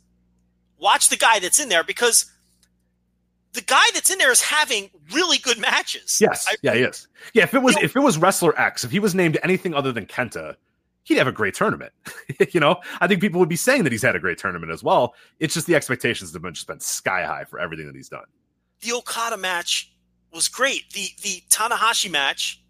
Watch 0.77 1.09
the 1.09 1.17
guy 1.17 1.39
that's 1.39 1.59
in 1.59 1.69
there 1.69 1.83
because 1.83 2.31
the 3.53 3.61
guy 3.61 3.83
that's 3.93 4.09
in 4.09 4.17
there 4.17 4.31
is 4.31 4.41
having 4.41 4.89
really 5.13 5.37
good 5.37 5.59
matches. 5.59 6.19
Yes, 6.21 6.47
I, 6.49 6.55
yeah, 6.61 6.73
he 6.73 6.81
is. 6.81 7.07
Yeah, 7.33 7.43
if 7.43 7.53
it 7.53 7.61
was 7.61 7.75
You 7.75 7.81
know- 7.81 7.85
if 7.85 7.95
it 7.95 7.99
was 7.99 8.17
wrestler 8.17 8.57
X, 8.59 8.83
if 8.83 8.91
he 8.91 8.99
was 8.99 9.13
named 9.13 9.37
anything 9.43 9.73
other 9.73 9.91
than 9.91 10.05
Kenta, 10.05 10.55
he'd 11.03 11.17
have 11.17 11.27
a 11.27 11.31
great 11.31 11.53
tournament. 11.53 11.93
you 12.51 12.59
know, 12.59 12.79
I 12.99 13.07
think 13.07 13.21
people 13.21 13.39
would 13.39 13.49
be 13.49 13.55
saying 13.55 13.83
that 13.83 13.91
he's 13.91 14.01
had 14.01 14.15
a 14.15 14.19
great 14.19 14.37
tournament 14.37 14.71
as 14.71 14.83
well. 14.83 15.15
It's 15.39 15.53
just 15.53 15.67
the 15.67 15.75
expectations 15.75 16.33
have 16.33 16.41
been 16.41 16.53
just 16.53 16.67
been 16.67 16.79
sky 16.79 17.25
high 17.25 17.45
for 17.45 17.59
everything 17.59 17.87
that 17.87 17.95
he's 17.95 18.09
done. 18.09 18.25
the 18.81 18.93
Okada 18.93 19.37
match 19.37 19.91
was 20.33 20.47
great. 20.47 20.89
The 20.91 21.09
the 21.21 21.43
Tanahashi 21.49 22.11
match 22.11 22.61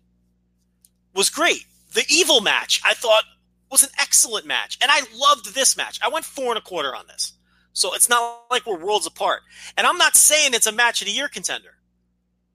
was 1.14 1.30
great. 1.30 1.66
The 1.94 2.06
Evil 2.10 2.42
match 2.42 2.82
I 2.86 2.94
thought 2.94 3.24
was 3.70 3.84
an 3.84 3.90
excellent 4.00 4.46
match, 4.46 4.78
and 4.82 4.92
I 4.92 5.02
loved 5.16 5.54
this 5.54 5.78
match. 5.78 6.00
I 6.04 6.10
went 6.10 6.26
four 6.26 6.50
and 6.50 6.58
a 6.58 6.62
quarter 6.62 6.96
on 6.96 7.08
this, 7.08 7.34
so 7.74 7.94
it's 7.94 8.10
not 8.10 8.44
like 8.50 8.66
we're 8.66 8.78
worlds 8.78 9.08
apart. 9.08 9.42
And 9.78 9.88
I'm 9.88 9.98
not 9.98 10.16
saying 10.16 10.54
it's 10.54 10.68
a 10.68 10.72
match 10.72 11.02
of 11.02 11.08
the 11.08 11.14
year 11.14 11.28
contender, 11.30 11.78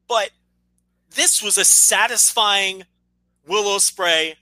but 0.09 0.31
this 1.15 1.43
was 1.43 1.57
a 1.57 1.65
satisfying 1.65 2.85
Will 3.47 3.65
Ospreay 3.65 4.35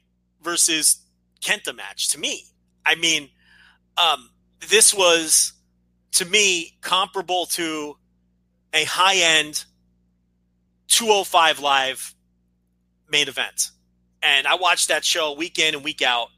versus 0.43 1.03
Kenta 1.45 1.77
match 1.77 2.09
to 2.11 2.19
me. 2.19 2.45
I 2.85 2.95
mean, 2.97 3.29
um, 3.97 4.31
this 4.69 4.95
was 4.95 5.53
to 6.12 6.25
me 6.25 6.77
comparable 6.81 7.47
to 7.47 7.97
a 8.73 8.85
high 8.85 9.16
end 9.16 9.65
205 10.89 11.61
live 11.61 12.15
main 13.11 13.29
event. 13.29 13.71
And 14.23 14.47
I 14.47 14.55
watched 14.57 14.89
that 14.89 15.05
show 15.05 15.35
week 15.35 15.59
in 15.59 15.75
and 15.75 15.85
week 15.85 16.03
out. 16.03 16.29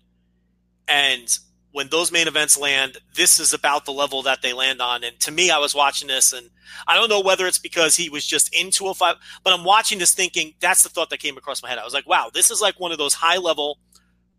And 0.89 1.27
when 1.73 1.89
those 1.89 2.11
main 2.11 2.27
events 2.27 2.59
land, 2.59 2.99
this 3.15 3.39
is 3.39 3.53
about 3.53 3.85
the 3.85 3.93
level 3.93 4.23
that 4.23 4.43
they 4.43 4.53
land 4.53 4.81
on. 4.81 5.05
And 5.05 5.19
to 5.20 5.31
me, 5.31 5.51
I 5.51 5.59
was 5.59 5.74
watching 5.74 6.09
this 6.09 6.33
and 6.33 6.51
I 6.87 6.97
don't 6.97 7.09
know 7.09 7.20
whether 7.20 7.47
it's 7.47 7.59
because 7.59 7.97
he 7.97 8.09
was 8.09 8.27
just 8.27 8.55
in 8.55 8.70
205, 8.70 9.16
but 9.45 9.53
I'm 9.53 9.65
watching 9.65 9.99
this 9.99 10.15
thinking 10.15 10.55
that's 10.61 10.83
the 10.83 10.89
thought 10.89 11.11
that 11.11 11.19
came 11.19 11.37
across 11.37 11.62
my 11.62 11.69
head. 11.69 11.78
I 11.78 11.85
was 11.85 11.95
like, 11.95 12.09
wow, 12.09 12.31
this 12.33 12.51
is 12.51 12.61
like 12.61 12.81
one 12.81 12.93
of 12.93 12.99
those 12.99 13.15
high 13.15 13.39
level 13.39 13.78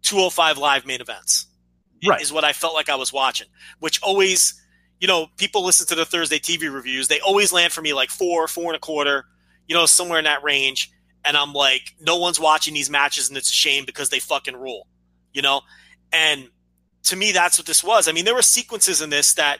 205 0.07 0.57
live 0.57 0.85
main 0.85 1.01
events. 1.01 1.47
Right. 2.07 2.21
Is 2.21 2.31
what 2.31 2.43
I 2.43 2.53
felt 2.53 2.75
like 2.75 2.89
I 2.89 2.95
was 2.95 3.11
watching, 3.11 3.47
which 3.79 4.01
always, 4.03 4.53
you 4.99 5.07
know, 5.07 5.27
people 5.35 5.65
listen 5.65 5.87
to 5.87 5.95
the 5.95 6.05
Thursday 6.05 6.37
TV 6.37 6.71
reviews. 6.71 7.07
They 7.07 7.19
always 7.19 7.51
land 7.51 7.73
for 7.73 7.81
me 7.81 7.93
like 7.93 8.09
four, 8.09 8.47
four 8.47 8.67
and 8.67 8.75
a 8.75 8.79
quarter, 8.79 9.25
you 9.67 9.75
know, 9.75 9.87
somewhere 9.87 10.19
in 10.19 10.25
that 10.25 10.43
range. 10.43 10.91
And 11.25 11.35
I'm 11.35 11.53
like, 11.53 11.95
no 11.99 12.17
one's 12.17 12.39
watching 12.39 12.75
these 12.75 12.89
matches, 12.89 13.29
and 13.29 13.37
it's 13.37 13.49
a 13.49 13.53
shame 13.53 13.83
because 13.83 14.09
they 14.09 14.19
fucking 14.19 14.55
rule, 14.55 14.87
you 15.33 15.41
know. 15.41 15.61
And 16.13 16.49
to 17.05 17.15
me, 17.15 17.31
that's 17.31 17.57
what 17.57 17.65
this 17.65 17.83
was. 17.83 18.07
I 18.07 18.11
mean, 18.11 18.23
there 18.23 18.35
were 18.35 18.41
sequences 18.41 19.01
in 19.01 19.09
this 19.09 19.33
that 19.33 19.59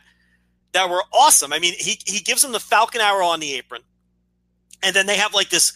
that 0.74 0.90
were 0.90 1.03
awesome. 1.11 1.52
I 1.52 1.60
mean, 1.60 1.74
he 1.78 1.99
he 2.06 2.19
gives 2.19 2.44
him 2.44 2.52
the 2.52 2.60
Falcon 2.60 3.02
Arrow 3.02 3.26
on 3.26 3.40
the 3.40 3.56
apron, 3.56 3.82
and 4.84 4.95
then 4.95 5.07
they 5.07 5.18
have 5.18 5.34
like 5.34 5.49
this, 5.49 5.74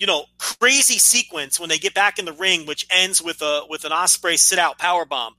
you 0.00 0.06
know, 0.06 0.24
crazy 0.38 0.98
sequence 0.98 1.60
when 1.60 1.68
they 1.68 1.78
get 1.78 1.92
back 1.92 2.18
in 2.18 2.24
the 2.24 2.32
ring, 2.32 2.64
which 2.64 2.86
ends 2.90 3.22
with 3.22 3.42
a 3.42 3.64
with 3.68 3.84
an 3.84 3.92
Ospreay 3.92 4.38
sit 4.38 4.58
out 4.58 4.78
power 4.78 5.04
bomb. 5.04 5.34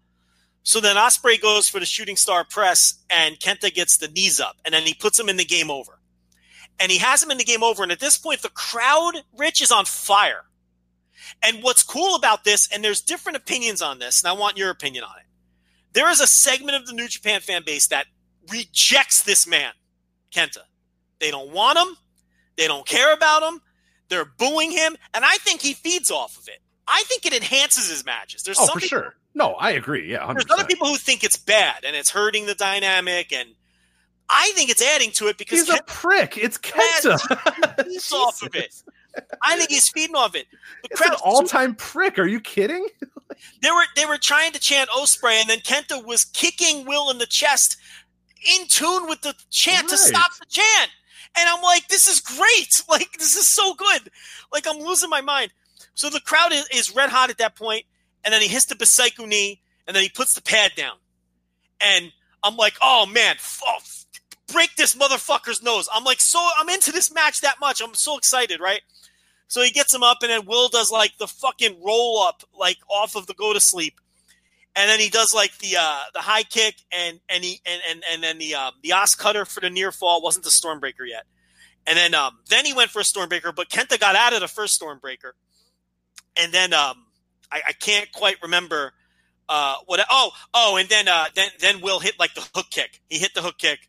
So 0.61 0.79
then 0.79 0.95
Ospreay 0.95 1.41
goes 1.41 1.67
for 1.67 1.79
the 1.79 1.85
shooting 1.85 2.15
star 2.15 2.45
press, 2.45 2.99
and 3.09 3.39
Kenta 3.39 3.73
gets 3.73 3.97
the 3.97 4.07
knees 4.07 4.39
up, 4.39 4.57
and 4.63 4.71
then 4.71 4.83
he 4.83 4.93
puts 4.93 5.19
him 5.19 5.27
in 5.27 5.38
the 5.38 5.43
game 5.43 5.71
over. 5.71 5.99
And 6.79 6.91
he 6.91 6.99
has 6.99 7.23
him 7.23 7.31
in 7.31 7.39
the 7.39 7.43
game 7.43 7.63
over, 7.63 7.81
and 7.81 7.91
at 7.91 7.99
this 7.99 8.19
point, 8.19 8.43
the 8.43 8.49
crowd, 8.49 9.23
Rich, 9.35 9.61
is 9.63 9.71
on 9.71 9.85
fire. 9.85 10.45
And 11.41 11.63
what's 11.63 11.83
cool 11.83 12.15
about 12.15 12.43
this, 12.43 12.69
and 12.71 12.83
there's 12.83 13.01
different 13.01 13.38
opinions 13.38 13.81
on 13.81 13.97
this, 13.97 14.21
and 14.21 14.29
I 14.29 14.33
want 14.33 14.57
your 14.57 14.69
opinion 14.69 15.03
on 15.03 15.17
it. 15.17 15.25
There 15.93 16.09
is 16.09 16.21
a 16.21 16.27
segment 16.27 16.77
of 16.77 16.85
the 16.85 16.93
New 16.93 17.07
Japan 17.07 17.41
fan 17.41 17.63
base 17.65 17.88
that 17.88 18.05
rejects 18.51 19.23
this 19.23 19.47
man, 19.47 19.71
Kenta. 20.31 20.63
They 21.19 21.31
don't 21.31 21.51
want 21.51 21.79
him. 21.79 21.97
They 22.57 22.67
don't 22.67 22.85
care 22.85 23.13
about 23.13 23.41
him. 23.41 23.61
They're 24.11 24.25
booing 24.25 24.71
him, 24.71 24.97
and 25.13 25.23
I 25.23 25.38
think 25.38 25.61
he 25.61 25.73
feeds 25.73 26.11
off 26.11 26.38
of 26.38 26.49
it. 26.49 26.59
I 26.85 27.03
think 27.07 27.25
it 27.25 27.31
enhances 27.33 27.89
his 27.89 28.05
matches. 28.05 28.43
There's 28.43 28.59
Oh, 28.59 28.65
some 28.65 28.73
for 28.73 28.81
people 28.81 28.99
sure. 28.99 29.15
No, 29.33 29.53
I 29.53 29.71
agree. 29.71 30.11
Yeah, 30.11 30.25
hundred 30.25 30.49
there's 30.49 30.59
other 30.59 30.67
people 30.67 30.88
who 30.88 30.97
think 30.97 31.23
it's 31.23 31.38
bad 31.38 31.85
and 31.85 31.95
it's 31.95 32.09
hurting 32.09 32.45
the 32.45 32.53
dynamic, 32.53 33.31
and 33.31 33.55
I 34.29 34.51
think 34.53 34.69
it's 34.69 34.81
adding 34.81 35.11
to 35.11 35.27
it 35.29 35.38
because 35.38 35.61
He's 35.65 35.69
a 35.79 35.81
prick. 35.83 36.38
It's 36.38 36.57
Kenta. 36.57 37.17
feeds 37.85 38.11
off 38.13 38.43
of 38.43 38.53
it. 38.53 38.75
I 39.41 39.55
think 39.55 39.69
he's 39.69 39.88
feeding 39.88 40.15
off 40.17 40.35
it. 40.35 40.47
The 40.83 40.89
It's 40.91 41.01
an 41.01 41.13
all-time 41.23 41.75
prick. 41.75 42.19
Are 42.19 42.27
you 42.27 42.41
kidding? 42.41 42.85
they 43.61 43.71
were 43.71 43.85
they 43.95 44.05
were 44.05 44.17
trying 44.17 44.51
to 44.51 44.59
chant 44.59 44.89
Ospreay, 44.89 45.39
and 45.39 45.49
then 45.49 45.59
Kenta 45.59 46.05
was 46.05 46.25
kicking 46.25 46.85
Will 46.85 47.09
in 47.09 47.17
the 47.17 47.25
chest, 47.25 47.77
in 48.57 48.67
tune 48.67 49.07
with 49.07 49.21
the 49.21 49.35
chant 49.49 49.88
to 49.88 49.97
stop 49.97 50.31
the 50.38 50.45
chant. 50.49 50.91
And 51.37 51.47
I'm 51.47 51.61
like, 51.61 51.87
this 51.87 52.07
is 52.07 52.19
great. 52.19 52.83
Like 52.89 53.13
this 53.17 53.37
is 53.37 53.47
so 53.47 53.73
good. 53.73 54.09
Like 54.51 54.67
I'm 54.67 54.79
losing 54.79 55.09
my 55.09 55.21
mind. 55.21 55.53
So 55.93 56.09
the 56.09 56.19
crowd 56.19 56.51
is, 56.51 56.67
is 56.73 56.95
red 56.95 57.09
hot 57.09 57.29
at 57.29 57.37
that 57.37 57.55
point, 57.55 57.85
and 58.23 58.33
then 58.33 58.41
he 58.41 58.47
hits 58.47 58.65
the 58.65 58.75
Busaiku 58.75 59.25
knee, 59.27 59.61
and 59.87 59.95
then 59.95 60.03
he 60.03 60.09
puts 60.09 60.33
the 60.33 60.41
pad 60.41 60.71
down, 60.75 60.95
and 61.79 62.11
I'm 62.43 62.57
like, 62.57 62.73
oh 62.81 63.05
man, 63.05 63.35
oh, 63.65 63.75
f- 63.77 64.05
break 64.51 64.75
this 64.75 64.95
motherfucker's 64.95 65.63
nose. 65.63 65.87
I'm 65.93 66.03
like, 66.03 66.19
so 66.19 66.45
I'm 66.57 66.69
into 66.69 66.91
this 66.91 67.13
match 67.13 67.41
that 67.41 67.59
much. 67.61 67.81
I'm 67.81 67.93
so 67.93 68.17
excited, 68.17 68.59
right? 68.59 68.81
So 69.47 69.61
he 69.61 69.71
gets 69.71 69.93
him 69.93 70.03
up, 70.03 70.17
and 70.21 70.31
then 70.31 70.45
Will 70.45 70.69
does 70.69 70.91
like 70.91 71.17
the 71.17 71.27
fucking 71.27 71.81
roll 71.83 72.21
up, 72.21 72.43
like 72.57 72.77
off 72.89 73.15
of 73.15 73.27
the 73.27 73.33
go 73.33 73.53
to 73.53 73.59
sleep, 73.59 73.99
and 74.76 74.89
then 74.89 74.99
he 74.99 75.10
does 75.10 75.34
like 75.34 75.57
the 75.57 75.76
uh, 75.80 75.99
the 76.14 76.19
high 76.19 76.43
kick, 76.43 76.76
and 76.91 77.19
and 77.30 77.43
he 77.43 77.60
and 77.65 77.81
and, 77.89 78.03
and 78.11 78.23
then 78.23 78.38
the 78.38 78.56
uh, 78.56 78.72
the 78.84 78.89
OsCutter 78.89 79.48
for 79.48 79.60
the 79.60 79.69
near 79.69 79.91
fall 79.91 80.22
wasn't 80.22 80.45
the 80.45 80.52
Stormbreaker 80.52 81.07
yet, 81.07 81.26
and 81.85 81.98
then 81.98 82.14
um 82.14 82.39
then 82.49 82.65
he 82.65 82.73
went 82.73 82.89
for 82.89 82.99
a 82.99 83.03
Stormbreaker, 83.03 83.53
but 83.53 83.69
Kenta 83.69 83.99
got 83.99 84.15
out 84.15 84.34
of 84.34 84.39
the 84.39 84.48
first 84.48 84.81
Stormbreaker, 84.81 85.31
and 86.38 86.53
then 86.53 86.73
um 86.73 87.06
I, 87.52 87.61
I 87.69 87.73
can't 87.73 88.11
quite 88.11 88.38
remember 88.41 88.93
uh 89.49 89.76
what 89.85 89.99
oh 90.10 90.31
oh 90.53 90.77
and 90.77 90.88
then 90.88 91.07
uh 91.07 91.26
then 91.35 91.49
then 91.60 91.81
Will 91.81 91.99
hit 91.99 92.18
like 92.19 92.34
the 92.34 92.48
hook 92.56 92.68
kick. 92.69 93.02
He 93.10 93.18
hit 93.18 93.34
the 93.34 93.41
hook 93.41 93.57
kick, 93.57 93.80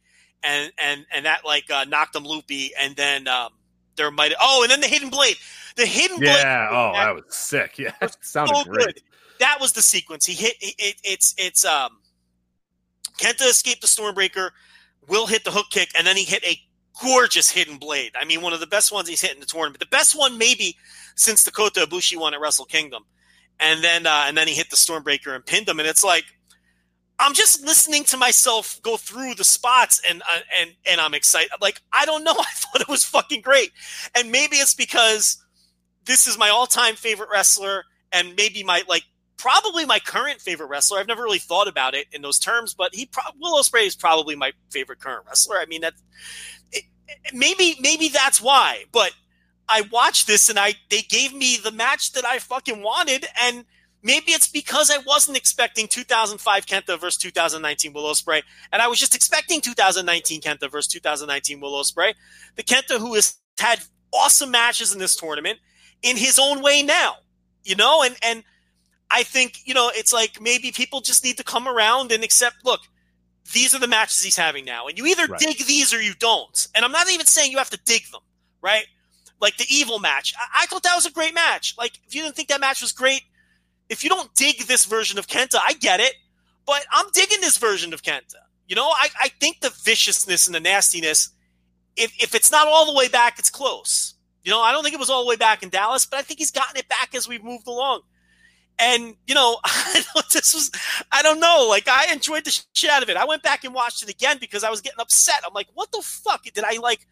and 0.42 0.72
and 0.78 1.06
and 1.12 1.26
that 1.26 1.44
like 1.44 1.70
uh, 1.70 1.84
knocked 1.84 2.16
him 2.16 2.24
loopy, 2.24 2.72
and 2.78 2.96
then 2.96 3.28
um 3.28 3.50
there 3.96 4.10
might 4.10 4.32
oh 4.40 4.62
and 4.62 4.70
then 4.70 4.80
the 4.80 4.88
hidden 4.88 5.10
blade, 5.10 5.36
the 5.76 5.86
hidden 5.86 6.18
blade. 6.18 6.42
Yeah. 6.42 6.68
Oh, 6.70 6.92
that 6.94 7.14
was 7.14 7.24
sick. 7.34 7.78
Yeah, 7.78 7.92
it 8.00 8.16
sounded 8.20 8.56
so 8.56 8.64
great. 8.64 8.86
good. 8.86 9.02
That 9.42 9.58
was 9.60 9.72
the 9.72 9.82
sequence. 9.82 10.24
He 10.24 10.34
hit 10.34 10.54
it, 10.60 10.76
it, 10.78 10.96
it's 11.02 11.34
it's 11.36 11.64
um 11.64 11.98
Kenta 13.18 13.42
escaped 13.50 13.80
the 13.80 13.88
Stormbreaker, 13.88 14.50
Will 15.08 15.26
hit 15.26 15.42
the 15.42 15.50
hook 15.50 15.66
kick, 15.68 15.88
and 15.98 16.06
then 16.06 16.16
he 16.16 16.22
hit 16.22 16.44
a 16.44 16.56
gorgeous 17.02 17.50
hidden 17.50 17.76
blade. 17.78 18.12
I 18.14 18.24
mean, 18.24 18.40
one 18.40 18.52
of 18.52 18.60
the 18.60 18.68
best 18.68 18.92
ones 18.92 19.08
he's 19.08 19.20
hit 19.20 19.34
in 19.34 19.40
the 19.40 19.46
tournament. 19.46 19.80
The 19.80 19.86
best 19.86 20.16
one 20.16 20.38
maybe 20.38 20.76
since 21.16 21.42
Dakota 21.42 21.80
Ibushi 21.80 22.16
won 22.16 22.34
at 22.34 22.40
Wrestle 22.40 22.66
Kingdom. 22.66 23.02
And 23.58 23.82
then 23.82 24.06
uh, 24.06 24.26
and 24.28 24.36
then 24.36 24.46
he 24.46 24.54
hit 24.54 24.70
the 24.70 24.76
Stormbreaker 24.76 25.34
and 25.34 25.44
pinned 25.44 25.68
him. 25.68 25.80
And 25.80 25.88
it's 25.88 26.04
like 26.04 26.24
I'm 27.18 27.34
just 27.34 27.62
listening 27.62 28.04
to 28.04 28.16
myself 28.16 28.80
go 28.82 28.96
through 28.96 29.34
the 29.34 29.44
spots 29.44 30.00
and 30.08 30.22
uh, 30.22 30.38
and 30.56 30.70
and 30.86 31.00
I'm 31.00 31.14
excited. 31.14 31.50
Like 31.60 31.82
I 31.92 32.06
don't 32.06 32.22
know, 32.22 32.30
I 32.38 32.44
thought 32.54 32.80
it 32.80 32.88
was 32.88 33.02
fucking 33.02 33.40
great. 33.40 33.72
And 34.14 34.30
maybe 34.30 34.58
it's 34.58 34.74
because 34.74 35.44
this 36.04 36.28
is 36.28 36.38
my 36.38 36.48
all-time 36.48 36.94
favorite 36.94 37.28
wrestler 37.32 37.86
and 38.12 38.36
maybe 38.36 38.62
my 38.62 38.82
like 38.88 39.02
probably 39.42 39.84
my 39.84 39.98
current 39.98 40.40
favorite 40.40 40.68
wrestler. 40.68 41.00
I've 41.00 41.08
never 41.08 41.22
really 41.22 41.40
thought 41.40 41.66
about 41.66 41.94
it 41.94 42.06
in 42.12 42.22
those 42.22 42.38
terms, 42.38 42.74
but 42.74 42.94
he 42.94 43.06
pro- 43.06 43.24
Will 43.40 43.60
Ospreay 43.60 43.86
is 43.86 43.96
probably 43.96 44.36
my 44.36 44.52
favorite 44.70 45.00
current 45.00 45.26
wrestler. 45.26 45.56
I 45.56 45.66
mean 45.66 45.80
that 45.80 45.94
maybe 47.34 47.76
maybe 47.80 48.08
that's 48.08 48.40
why. 48.40 48.84
But 48.92 49.12
I 49.68 49.82
watched 49.90 50.28
this 50.28 50.48
and 50.48 50.60
I 50.60 50.74
they 50.90 51.02
gave 51.02 51.34
me 51.34 51.58
the 51.62 51.72
match 51.72 52.12
that 52.12 52.24
I 52.24 52.38
fucking 52.38 52.82
wanted 52.82 53.26
and 53.40 53.64
maybe 54.00 54.30
it's 54.30 54.48
because 54.48 54.92
I 54.92 54.98
wasn't 54.98 55.36
expecting 55.36 55.88
2005 55.88 56.66
Kenta 56.66 57.00
versus 57.00 57.16
2019 57.18 57.92
Will 57.92 58.04
Ospreay 58.04 58.42
and 58.72 58.80
I 58.80 58.86
was 58.86 59.00
just 59.00 59.16
expecting 59.16 59.60
2019 59.60 60.40
Kenta 60.40 60.70
versus 60.70 60.92
2019 60.92 61.60
Will 61.60 61.82
Ospreay. 61.82 62.14
The 62.54 62.62
Kenta 62.62 63.00
who 63.00 63.14
has 63.14 63.38
had 63.58 63.80
awesome 64.12 64.52
matches 64.52 64.92
in 64.92 65.00
this 65.00 65.16
tournament 65.16 65.58
in 66.02 66.16
his 66.16 66.38
own 66.38 66.62
way 66.62 66.84
now. 66.84 67.16
You 67.64 67.76
know, 67.76 68.02
and 68.04 68.16
and 68.22 68.44
I 69.12 69.22
think, 69.22 69.58
you 69.64 69.74
know, 69.74 69.90
it's 69.94 70.12
like 70.12 70.40
maybe 70.40 70.72
people 70.72 71.00
just 71.00 71.22
need 71.24 71.36
to 71.36 71.44
come 71.44 71.68
around 71.68 72.12
and 72.12 72.24
accept, 72.24 72.56
look, 72.64 72.80
these 73.52 73.74
are 73.74 73.78
the 73.78 73.88
matches 73.88 74.22
he's 74.22 74.36
having 74.36 74.64
now. 74.64 74.86
And 74.86 74.96
you 74.96 75.06
either 75.06 75.26
Right. 75.26 75.38
dig 75.40 75.66
these 75.66 75.92
or 75.92 76.00
you 76.00 76.14
don't. 76.14 76.68
And 76.74 76.84
I'm 76.84 76.92
not 76.92 77.10
even 77.10 77.26
saying 77.26 77.50
you 77.52 77.58
have 77.58 77.70
to 77.70 77.80
dig 77.84 78.10
them, 78.10 78.22
right? 78.62 78.86
Like 79.40 79.56
the 79.56 79.66
evil 79.68 79.98
match. 79.98 80.32
I, 80.38 80.62
I 80.62 80.66
thought 80.66 80.82
that 80.84 80.94
was 80.94 81.06
a 81.06 81.10
great 81.10 81.34
match. 81.34 81.74
Like, 81.76 81.98
if 82.06 82.14
you 82.14 82.22
didn't 82.22 82.36
think 82.36 82.48
that 82.48 82.60
match 82.60 82.80
was 82.80 82.92
great, 82.92 83.22
if 83.88 84.02
you 84.04 84.08
don't 84.10 84.32
dig 84.34 84.60
this 84.66 84.84
version 84.84 85.18
of 85.18 85.26
Kenta, 85.26 85.58
I 85.62 85.74
get 85.74 86.00
it. 86.00 86.14
But 86.64 86.84
I'm 86.92 87.06
digging 87.12 87.40
this 87.40 87.58
version 87.58 87.92
of 87.92 88.02
Kenta. 88.02 88.36
You 88.68 88.76
know, 88.76 88.88
I, 88.88 89.08
I 89.20 89.28
think 89.40 89.60
the 89.60 89.70
viciousness 89.82 90.46
and 90.46 90.54
the 90.54 90.60
nastiness, 90.60 91.30
if, 91.96 92.12
if 92.22 92.34
it's 92.34 92.50
not 92.52 92.68
all 92.68 92.86
the 92.86 92.96
way 92.96 93.08
back, 93.08 93.38
it's 93.38 93.50
close. 93.50 94.14
You 94.44 94.50
know, 94.52 94.60
I 94.60 94.72
don't 94.72 94.82
think 94.82 94.94
it 94.94 95.00
was 95.00 95.10
all 95.10 95.24
the 95.24 95.28
way 95.28 95.36
back 95.36 95.62
in 95.62 95.68
Dallas, 95.68 96.06
but 96.06 96.18
I 96.18 96.22
think 96.22 96.38
he's 96.38 96.50
gotten 96.52 96.76
it 96.76 96.88
back 96.88 97.14
as 97.14 97.28
we've 97.28 97.44
moved 97.44 97.66
along. 97.66 98.02
And, 98.82 99.14
you 99.28 99.34
know, 99.36 99.58
this 100.32 100.52
was, 100.52 100.72
I 101.12 101.22
don't 101.22 101.38
know, 101.38 101.66
like 101.68 101.86
I 101.86 102.12
enjoyed 102.12 102.44
the 102.44 102.64
shit 102.74 102.90
out 102.90 103.02
of 103.02 103.08
it. 103.08 103.16
I 103.16 103.24
went 103.24 103.44
back 103.44 103.62
and 103.62 103.72
watched 103.72 104.02
it 104.02 104.10
again 104.10 104.38
because 104.40 104.64
I 104.64 104.70
was 104.70 104.80
getting 104.80 104.98
upset. 104.98 105.42
I'm 105.46 105.54
like, 105.54 105.68
what 105.74 105.92
the 105.92 106.02
fuck? 106.02 106.42
Did 106.42 106.64
I 106.64 106.78
like, 106.78 107.06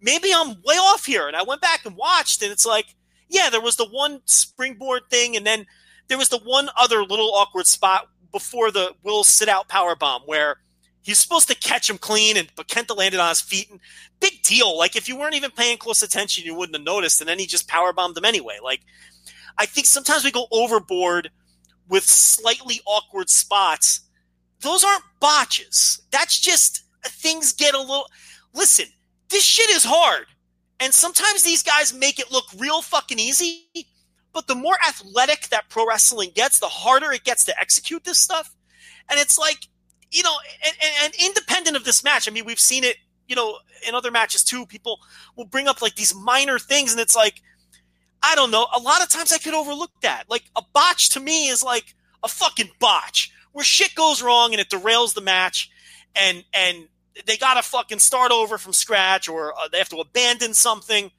maybe 0.00 0.30
I'm 0.34 0.60
way 0.64 0.74
off 0.74 1.06
here? 1.06 1.28
And 1.28 1.36
I 1.36 1.44
went 1.44 1.60
back 1.60 1.86
and 1.86 1.96
watched, 1.96 2.42
and 2.42 2.50
it's 2.50 2.66
like, 2.66 2.96
yeah, 3.28 3.50
there 3.50 3.60
was 3.60 3.76
the 3.76 3.86
one 3.86 4.20
springboard 4.24 5.02
thing, 5.08 5.36
and 5.36 5.46
then 5.46 5.66
there 6.08 6.18
was 6.18 6.28
the 6.28 6.38
one 6.38 6.70
other 6.76 7.02
little 7.02 7.32
awkward 7.34 7.66
spot 7.66 8.08
before 8.32 8.72
the 8.72 8.92
Will 9.04 9.22
sit 9.22 9.48
out 9.48 9.68
power 9.68 9.94
bomb 9.94 10.22
where 10.22 10.58
he's 11.02 11.18
supposed 11.18 11.48
to 11.48 11.54
catch 11.54 11.88
him 11.88 11.98
clean, 11.98 12.36
and 12.36 12.48
but 12.56 12.66
Kenta 12.66 12.96
landed 12.96 13.20
on 13.20 13.28
his 13.28 13.40
feet. 13.40 13.70
And 13.70 13.78
big 14.18 14.42
deal. 14.42 14.76
Like 14.76 14.96
if 14.96 15.08
you 15.08 15.16
weren't 15.16 15.36
even 15.36 15.52
paying 15.52 15.78
close 15.78 16.02
attention, 16.02 16.44
you 16.44 16.54
wouldn't 16.54 16.76
have 16.76 16.84
noticed, 16.84 17.20
and 17.20 17.28
then 17.28 17.38
he 17.38 17.46
just 17.46 17.68
power 17.68 17.92
bombed 17.92 18.16
him 18.16 18.24
anyway. 18.24 18.58
Like 18.62 18.80
I 19.58 19.66
think 19.66 19.86
sometimes 19.86 20.24
we 20.24 20.30
go 20.30 20.46
overboard 20.50 21.30
with 21.88 22.04
slightly 22.04 22.80
awkward 22.86 23.30
spots. 23.30 24.00
Those 24.60 24.84
aren't 24.84 25.04
botches. 25.20 26.02
That's 26.10 26.38
just 26.38 26.82
uh, 27.04 27.08
things 27.08 27.52
get 27.52 27.74
a 27.74 27.80
little. 27.80 28.06
Listen, 28.54 28.86
this 29.28 29.44
shit 29.44 29.70
is 29.70 29.84
hard. 29.84 30.26
And 30.80 30.92
sometimes 30.92 31.42
these 31.42 31.62
guys 31.62 31.94
make 31.94 32.18
it 32.18 32.30
look 32.30 32.44
real 32.58 32.82
fucking 32.82 33.18
easy. 33.18 33.68
But 34.32 34.46
the 34.46 34.54
more 34.54 34.76
athletic 34.86 35.48
that 35.48 35.70
pro 35.70 35.86
wrestling 35.86 36.30
gets, 36.34 36.58
the 36.58 36.66
harder 36.66 37.12
it 37.12 37.24
gets 37.24 37.44
to 37.44 37.58
execute 37.58 38.04
this 38.04 38.18
stuff. 38.18 38.54
And 39.08 39.18
it's 39.18 39.38
like, 39.38 39.68
you 40.10 40.22
know, 40.22 40.36
and, 40.64 40.76
and, 40.82 40.92
and 41.04 41.14
independent 41.24 41.76
of 41.76 41.84
this 41.84 42.04
match, 42.04 42.28
I 42.28 42.30
mean, 42.30 42.44
we've 42.44 42.60
seen 42.60 42.84
it, 42.84 42.96
you 43.26 43.34
know, 43.34 43.58
in 43.86 43.94
other 43.94 44.10
matches 44.10 44.44
too. 44.44 44.66
People 44.66 44.98
will 45.36 45.46
bring 45.46 45.68
up 45.68 45.80
like 45.80 45.94
these 45.94 46.14
minor 46.14 46.58
things, 46.58 46.92
and 46.92 47.00
it's 47.00 47.16
like, 47.16 47.40
I 48.22 48.34
don't 48.34 48.50
know. 48.50 48.66
A 48.74 48.80
lot 48.80 49.02
of 49.02 49.08
times 49.08 49.32
I 49.32 49.38
could 49.38 49.54
overlook 49.54 49.92
that. 50.02 50.24
Like 50.28 50.44
a 50.56 50.62
botch 50.72 51.10
to 51.10 51.20
me 51.20 51.48
is 51.48 51.62
like 51.62 51.94
a 52.22 52.28
fucking 52.28 52.70
botch 52.80 53.32
where 53.52 53.64
shit 53.64 53.94
goes 53.94 54.22
wrong 54.22 54.52
and 54.52 54.60
it 54.60 54.68
derails 54.68 55.14
the 55.14 55.20
match, 55.20 55.70
and 56.14 56.44
and 56.52 56.88
they 57.24 57.36
got 57.36 57.54
to 57.54 57.62
fucking 57.62 57.98
start 57.98 58.30
over 58.32 58.58
from 58.58 58.72
scratch 58.72 59.28
or 59.28 59.54
uh, 59.54 59.68
they 59.70 59.78
have 59.78 59.88
to 59.90 59.96
abandon 59.98 60.54
something. 60.54 61.10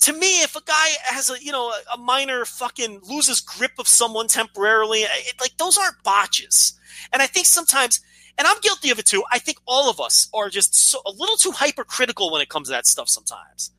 To 0.00 0.12
me, 0.12 0.42
if 0.42 0.56
a 0.56 0.62
guy 0.62 0.88
has 1.04 1.30
a 1.30 1.42
you 1.42 1.52
know 1.52 1.72
a 1.92 1.96
minor 1.96 2.44
fucking 2.44 3.00
loses 3.04 3.40
grip 3.40 3.72
of 3.78 3.88
someone 3.88 4.28
temporarily, 4.28 5.00
it, 5.00 5.40
like 5.40 5.56
those 5.56 5.78
aren't 5.78 6.02
botches. 6.02 6.78
And 7.12 7.22
I 7.22 7.26
think 7.26 7.46
sometimes, 7.46 8.00
and 8.36 8.46
I'm 8.46 8.60
guilty 8.60 8.90
of 8.90 8.98
it 8.98 9.06
too. 9.06 9.22
I 9.30 9.38
think 9.38 9.58
all 9.66 9.88
of 9.88 10.00
us 10.00 10.28
are 10.34 10.48
just 10.48 10.74
so, 10.74 11.00
a 11.06 11.10
little 11.10 11.36
too 11.36 11.52
hypercritical 11.52 12.30
when 12.32 12.42
it 12.42 12.48
comes 12.48 12.68
to 12.68 12.72
that 12.72 12.86
stuff 12.86 13.08
sometimes. 13.08 13.70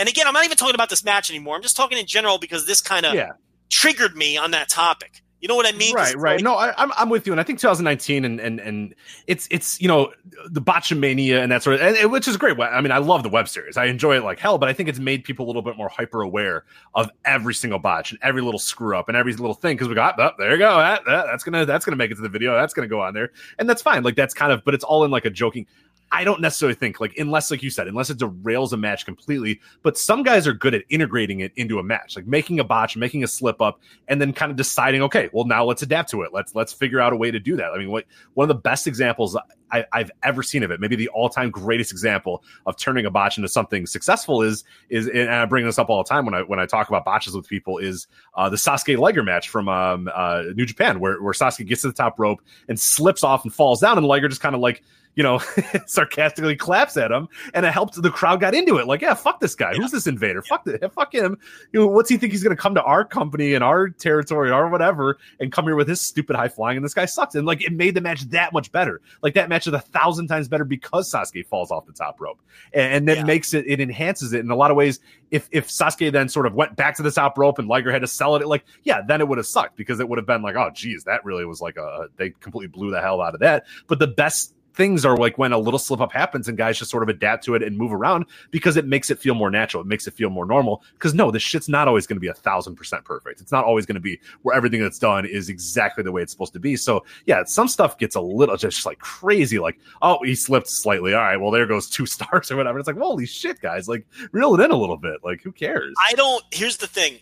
And 0.00 0.08
again, 0.08 0.26
I'm 0.26 0.32
not 0.32 0.44
even 0.44 0.56
talking 0.56 0.74
about 0.74 0.88
this 0.88 1.04
match 1.04 1.30
anymore. 1.30 1.54
I'm 1.54 1.62
just 1.62 1.76
talking 1.76 1.98
in 1.98 2.06
general 2.06 2.38
because 2.38 2.66
this 2.66 2.80
kind 2.80 3.06
of 3.06 3.14
Yeah. 3.14 3.32
triggered 3.68 4.16
me 4.16 4.36
on 4.38 4.50
that 4.52 4.68
topic. 4.70 5.22
You 5.42 5.48
know 5.48 5.56
what 5.56 5.66
I 5.66 5.72
mean? 5.72 5.94
Right, 5.94 6.14
right. 6.16 6.34
like- 6.34 6.44
No, 6.44 6.54
I, 6.54 6.74
I'm 6.76 6.92
I'm 6.98 7.08
with 7.08 7.26
you, 7.26 7.32
and 7.32 7.40
I 7.40 7.44
think 7.44 7.60
2019 7.60 8.26
and 8.26 8.38
and 8.40 8.60
and 8.60 8.94
it's 9.26 9.48
it's 9.50 9.80
you 9.80 9.88
know 9.88 10.12
the 10.50 10.60
botchamania 10.60 11.42
and 11.42 11.50
that 11.50 11.62
sort 11.62 11.76
of, 11.76 11.80
and, 11.80 11.96
and 11.96 12.12
which 12.12 12.28
is 12.28 12.36
great. 12.36 12.60
I 12.60 12.78
mean, 12.82 12.92
I 12.92 12.98
love 12.98 13.22
the 13.22 13.30
web 13.30 13.48
series. 13.48 13.78
I 13.78 13.86
enjoy 13.86 14.16
it 14.18 14.22
like 14.22 14.38
hell, 14.38 14.58
but 14.58 14.68
I 14.68 14.74
think 14.74 14.90
it's 14.90 14.98
made 14.98 15.24
people 15.24 15.46
a 15.46 15.48
little 15.48 15.62
bit 15.62 15.78
more 15.78 15.88
hyper 15.88 16.20
aware 16.20 16.64
of 16.94 17.10
every 17.24 17.54
single 17.54 17.78
botch 17.78 18.10
and 18.10 18.18
every 18.22 18.42
little 18.42 18.58
screw 18.60 18.94
up 18.98 19.08
and 19.08 19.16
every 19.16 19.32
little 19.32 19.54
thing 19.54 19.76
because 19.76 19.88
we 19.88 19.94
got 19.94 20.20
oh, 20.20 20.32
there 20.38 20.52
you 20.52 20.58
go 20.58 20.76
that, 20.76 21.06
that 21.06 21.24
that's 21.26 21.42
gonna 21.42 21.64
that's 21.64 21.86
gonna 21.86 21.96
make 21.96 22.10
it 22.10 22.16
to 22.16 22.20
the 22.22 22.28
video 22.28 22.52
that's 22.54 22.74
gonna 22.74 22.86
go 22.86 23.00
on 23.00 23.14
there 23.14 23.30
and 23.58 23.66
that's 23.66 23.80
fine. 23.80 24.02
Like 24.02 24.16
that's 24.16 24.34
kind 24.34 24.52
of, 24.52 24.62
but 24.62 24.74
it's 24.74 24.84
all 24.84 25.04
in 25.04 25.10
like 25.10 25.24
a 25.24 25.30
joking. 25.30 25.66
I 26.12 26.24
don't 26.24 26.40
necessarily 26.40 26.74
think 26.74 26.98
like 26.98 27.16
unless 27.18 27.50
like 27.50 27.62
you 27.62 27.70
said 27.70 27.86
unless 27.86 28.10
it 28.10 28.18
derails 28.18 28.72
a 28.72 28.76
match 28.76 29.04
completely. 29.04 29.60
But 29.82 29.96
some 29.96 30.22
guys 30.22 30.46
are 30.46 30.52
good 30.52 30.74
at 30.74 30.82
integrating 30.88 31.40
it 31.40 31.52
into 31.56 31.78
a 31.78 31.82
match, 31.82 32.16
like 32.16 32.26
making 32.26 32.58
a 32.58 32.64
botch, 32.64 32.96
making 32.96 33.22
a 33.22 33.28
slip 33.28 33.60
up, 33.60 33.80
and 34.08 34.20
then 34.20 34.32
kind 34.32 34.50
of 34.50 34.56
deciding, 34.56 35.02
okay, 35.02 35.30
well 35.32 35.44
now 35.44 35.64
let's 35.64 35.82
adapt 35.82 36.10
to 36.10 36.22
it. 36.22 36.32
Let's 36.32 36.54
let's 36.54 36.72
figure 36.72 37.00
out 37.00 37.12
a 37.12 37.16
way 37.16 37.30
to 37.30 37.38
do 37.38 37.56
that. 37.56 37.70
I 37.72 37.78
mean, 37.78 37.90
what 37.90 38.06
one 38.34 38.44
of 38.44 38.48
the 38.48 38.60
best 38.60 38.88
examples 38.88 39.36
I, 39.72 39.84
I've 39.92 40.10
ever 40.22 40.42
seen 40.42 40.62
of 40.62 40.70
it, 40.70 40.80
maybe 40.80 40.96
the 40.96 41.08
all 41.08 41.28
time 41.28 41.50
greatest 41.50 41.92
example 41.92 42.42
of 42.66 42.76
turning 42.76 43.06
a 43.06 43.10
botch 43.10 43.38
into 43.38 43.48
something 43.48 43.86
successful 43.86 44.42
is 44.42 44.64
is 44.88 45.08
and 45.08 45.30
I 45.30 45.44
bring 45.44 45.64
this 45.64 45.78
up 45.78 45.90
all 45.90 46.02
the 46.02 46.08
time 46.08 46.24
when 46.24 46.34
I 46.34 46.42
when 46.42 46.58
I 46.58 46.66
talk 46.66 46.88
about 46.88 47.04
botches 47.04 47.34
with 47.34 47.48
people 47.48 47.78
is 47.78 48.08
uh, 48.34 48.48
the 48.48 48.56
Sasuke 48.56 48.98
Liger 48.98 49.22
match 49.22 49.48
from 49.48 49.68
um, 49.68 50.10
uh, 50.12 50.42
New 50.54 50.66
Japan 50.66 50.98
where 50.98 51.22
where 51.22 51.32
Sasuke 51.32 51.66
gets 51.66 51.82
to 51.82 51.88
the 51.88 51.94
top 51.94 52.18
rope 52.18 52.40
and 52.68 52.78
slips 52.80 53.22
off 53.22 53.44
and 53.44 53.54
falls 53.54 53.80
down, 53.80 53.96
and 53.96 54.06
Liger 54.06 54.28
just 54.28 54.40
kind 54.40 54.56
of 54.56 54.60
like 54.60 54.82
you 55.14 55.22
know, 55.22 55.38
sarcastically 55.86 56.56
claps 56.56 56.96
at 56.96 57.10
him, 57.10 57.28
and 57.54 57.66
it 57.66 57.72
helped. 57.72 58.00
The 58.00 58.10
crowd 58.10 58.40
got 58.40 58.54
into 58.54 58.78
it. 58.78 58.86
Like, 58.86 59.00
yeah, 59.02 59.14
fuck 59.14 59.40
this 59.40 59.54
guy. 59.54 59.74
Who's 59.74 59.90
this 59.90 60.06
invader? 60.06 60.42
Fuck 60.42 60.64
the, 60.64 60.90
fuck 60.94 61.12
him. 61.14 61.36
You 61.72 61.80
know, 61.80 61.86
what's 61.88 62.08
he 62.08 62.16
think 62.16 62.32
he's 62.32 62.42
going 62.42 62.54
to 62.56 62.60
come 62.60 62.74
to 62.74 62.82
our 62.82 63.04
company 63.04 63.54
and 63.54 63.64
our 63.64 63.88
territory 63.88 64.50
or 64.50 64.68
whatever, 64.68 65.18
and 65.40 65.50
come 65.52 65.64
here 65.64 65.76
with 65.76 65.88
his 65.88 66.00
stupid 66.00 66.36
high 66.36 66.48
flying? 66.48 66.76
And 66.76 66.84
this 66.84 66.94
guy 66.94 67.04
sucks. 67.06 67.34
And 67.34 67.46
like, 67.46 67.62
it 67.62 67.72
made 67.72 67.94
the 67.94 68.00
match 68.00 68.22
that 68.30 68.52
much 68.52 68.70
better. 68.72 69.00
Like 69.22 69.34
that 69.34 69.48
match 69.48 69.66
is 69.66 69.72
a 69.72 69.80
thousand 69.80 70.28
times 70.28 70.48
better 70.48 70.64
because 70.64 71.12
Sasuke 71.12 71.46
falls 71.46 71.70
off 71.70 71.86
the 71.86 71.92
top 71.92 72.20
rope, 72.20 72.40
and, 72.72 72.92
and 72.94 73.08
then 73.08 73.16
Yeah. 73.18 73.24
makes 73.24 73.52
it. 73.54 73.64
It 73.66 73.80
enhances 73.80 74.32
it 74.32 74.40
in 74.40 74.50
a 74.50 74.56
lot 74.56 74.70
of 74.70 74.76
ways. 74.76 75.00
If 75.30 75.48
if 75.52 75.68
Sasuke 75.68 76.10
then 76.12 76.28
sort 76.28 76.46
of 76.46 76.54
went 76.54 76.76
back 76.76 76.96
to 76.96 77.02
the 77.02 77.10
top 77.10 77.36
rope 77.38 77.58
and 77.58 77.68
Liger 77.68 77.92
had 77.92 78.00
to 78.02 78.08
sell 78.08 78.36
it, 78.36 78.46
like 78.46 78.64
yeah, 78.84 79.00
then 79.06 79.20
it 79.20 79.28
would 79.28 79.38
have 79.38 79.46
sucked 79.46 79.76
because 79.76 80.00
it 80.00 80.08
would 80.08 80.18
have 80.18 80.26
been 80.26 80.42
like, 80.42 80.56
oh 80.56 80.70
geez, 80.74 81.04
that 81.04 81.24
really 81.24 81.44
was 81.44 81.60
like 81.60 81.76
a 81.76 82.06
they 82.16 82.30
completely 82.30 82.68
blew 82.68 82.90
the 82.90 83.00
hell 83.00 83.20
out 83.20 83.34
of 83.34 83.40
that. 83.40 83.66
But 83.86 83.98
the 84.00 84.06
best 84.08 84.54
things 84.74 85.04
are 85.04 85.16
like 85.16 85.38
when 85.38 85.52
a 85.52 85.58
little 85.58 85.78
slip 85.78 86.00
up 86.00 86.12
happens 86.12 86.48
and 86.48 86.56
guys 86.56 86.78
just 86.78 86.90
sort 86.90 87.02
of 87.02 87.08
adapt 87.08 87.44
to 87.44 87.54
it 87.54 87.62
and 87.62 87.76
move 87.76 87.92
around 87.92 88.24
because 88.50 88.76
it 88.76 88.86
makes 88.86 89.10
it 89.10 89.18
feel 89.18 89.34
more 89.34 89.50
natural. 89.50 89.82
It 89.82 89.86
makes 89.86 90.06
it 90.06 90.14
feel 90.14 90.30
more 90.30 90.46
normal. 90.46 90.82
Because 90.94 91.14
no, 91.14 91.30
this 91.30 91.42
shit's 91.42 91.68
not 91.68 91.88
always 91.88 92.06
going 92.06 92.16
to 92.16 92.20
be 92.20 92.28
a 92.28 92.34
thousand 92.34 92.76
percent 92.76 93.04
perfect. 93.04 93.40
It's 93.40 93.52
not 93.52 93.64
always 93.64 93.86
going 93.86 93.94
to 93.94 94.00
be 94.00 94.20
where 94.42 94.56
everything 94.56 94.80
that's 94.80 94.98
done 94.98 95.26
is 95.26 95.48
exactly 95.48 96.04
the 96.04 96.12
way 96.12 96.22
it's 96.22 96.32
supposed 96.32 96.52
to 96.54 96.60
be. 96.60 96.76
So 96.76 97.04
yeah, 97.26 97.44
some 97.44 97.68
stuff 97.68 97.98
gets 97.98 98.14
a 98.14 98.20
little 98.20 98.56
just 98.56 98.86
like 98.86 98.98
crazy. 98.98 99.58
Like 99.58 99.78
oh, 100.02 100.18
he 100.24 100.34
slipped 100.34 100.68
slightly. 100.68 101.14
All 101.14 101.20
right, 101.20 101.36
well 101.36 101.50
there 101.50 101.66
goes 101.66 101.88
two 101.88 102.06
stars 102.06 102.50
or 102.50 102.56
whatever. 102.56 102.78
It's 102.78 102.88
like 102.88 102.98
holy 102.98 103.26
shit, 103.26 103.60
guys. 103.60 103.88
Like 103.88 104.06
reel 104.32 104.54
it 104.54 104.64
in 104.64 104.70
a 104.70 104.76
little 104.76 104.98
bit. 104.98 105.20
Like 105.24 105.42
who 105.42 105.52
cares? 105.52 105.94
I 105.98 106.14
don't. 106.14 106.42
Here's 106.52 106.76
the 106.76 106.86
thing. 106.86 107.18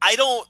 I 0.00 0.16
don't 0.16 0.46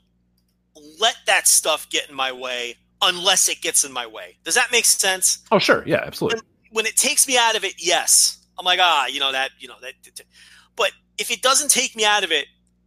let 1.01 1.17
that 1.27 1.49
stuff 1.49 1.89
get 1.89 2.09
in 2.09 2.15
my 2.15 2.33
way 2.33 2.77
unless 3.03 3.49
it 3.49 3.61
gets 3.61 3.85
in 3.85 3.93
my 3.93 4.07
way. 4.07 4.39
Does 4.45 4.55
that 4.55 4.71
make 4.73 4.85
sense? 4.85 5.39
oh 5.53 5.59
sure, 5.59 5.83
yeah, 5.87 6.03
absolutely. 6.05 6.41
When 6.71 6.87
it 6.87 6.97
takes 6.97 7.27
me 7.27 7.39
out 7.39 7.57
of 7.57 7.65
it, 7.65 7.75
yes, 7.79 8.45
I'm 8.59 8.65
like 8.65 8.81
ah, 8.81 9.07
you 9.07 9.21
know 9.21 9.33
that, 9.33 9.51
you 9.59 9.69
know 9.69 9.77
that. 9.83 9.95
But 10.77 10.93
if 11.19 11.31
it 11.31 11.43
doesn't 11.43 11.71
take 11.71 11.97
me 11.97 12.05
out 12.05 12.25
of 12.25 12.33
it, 12.33 12.47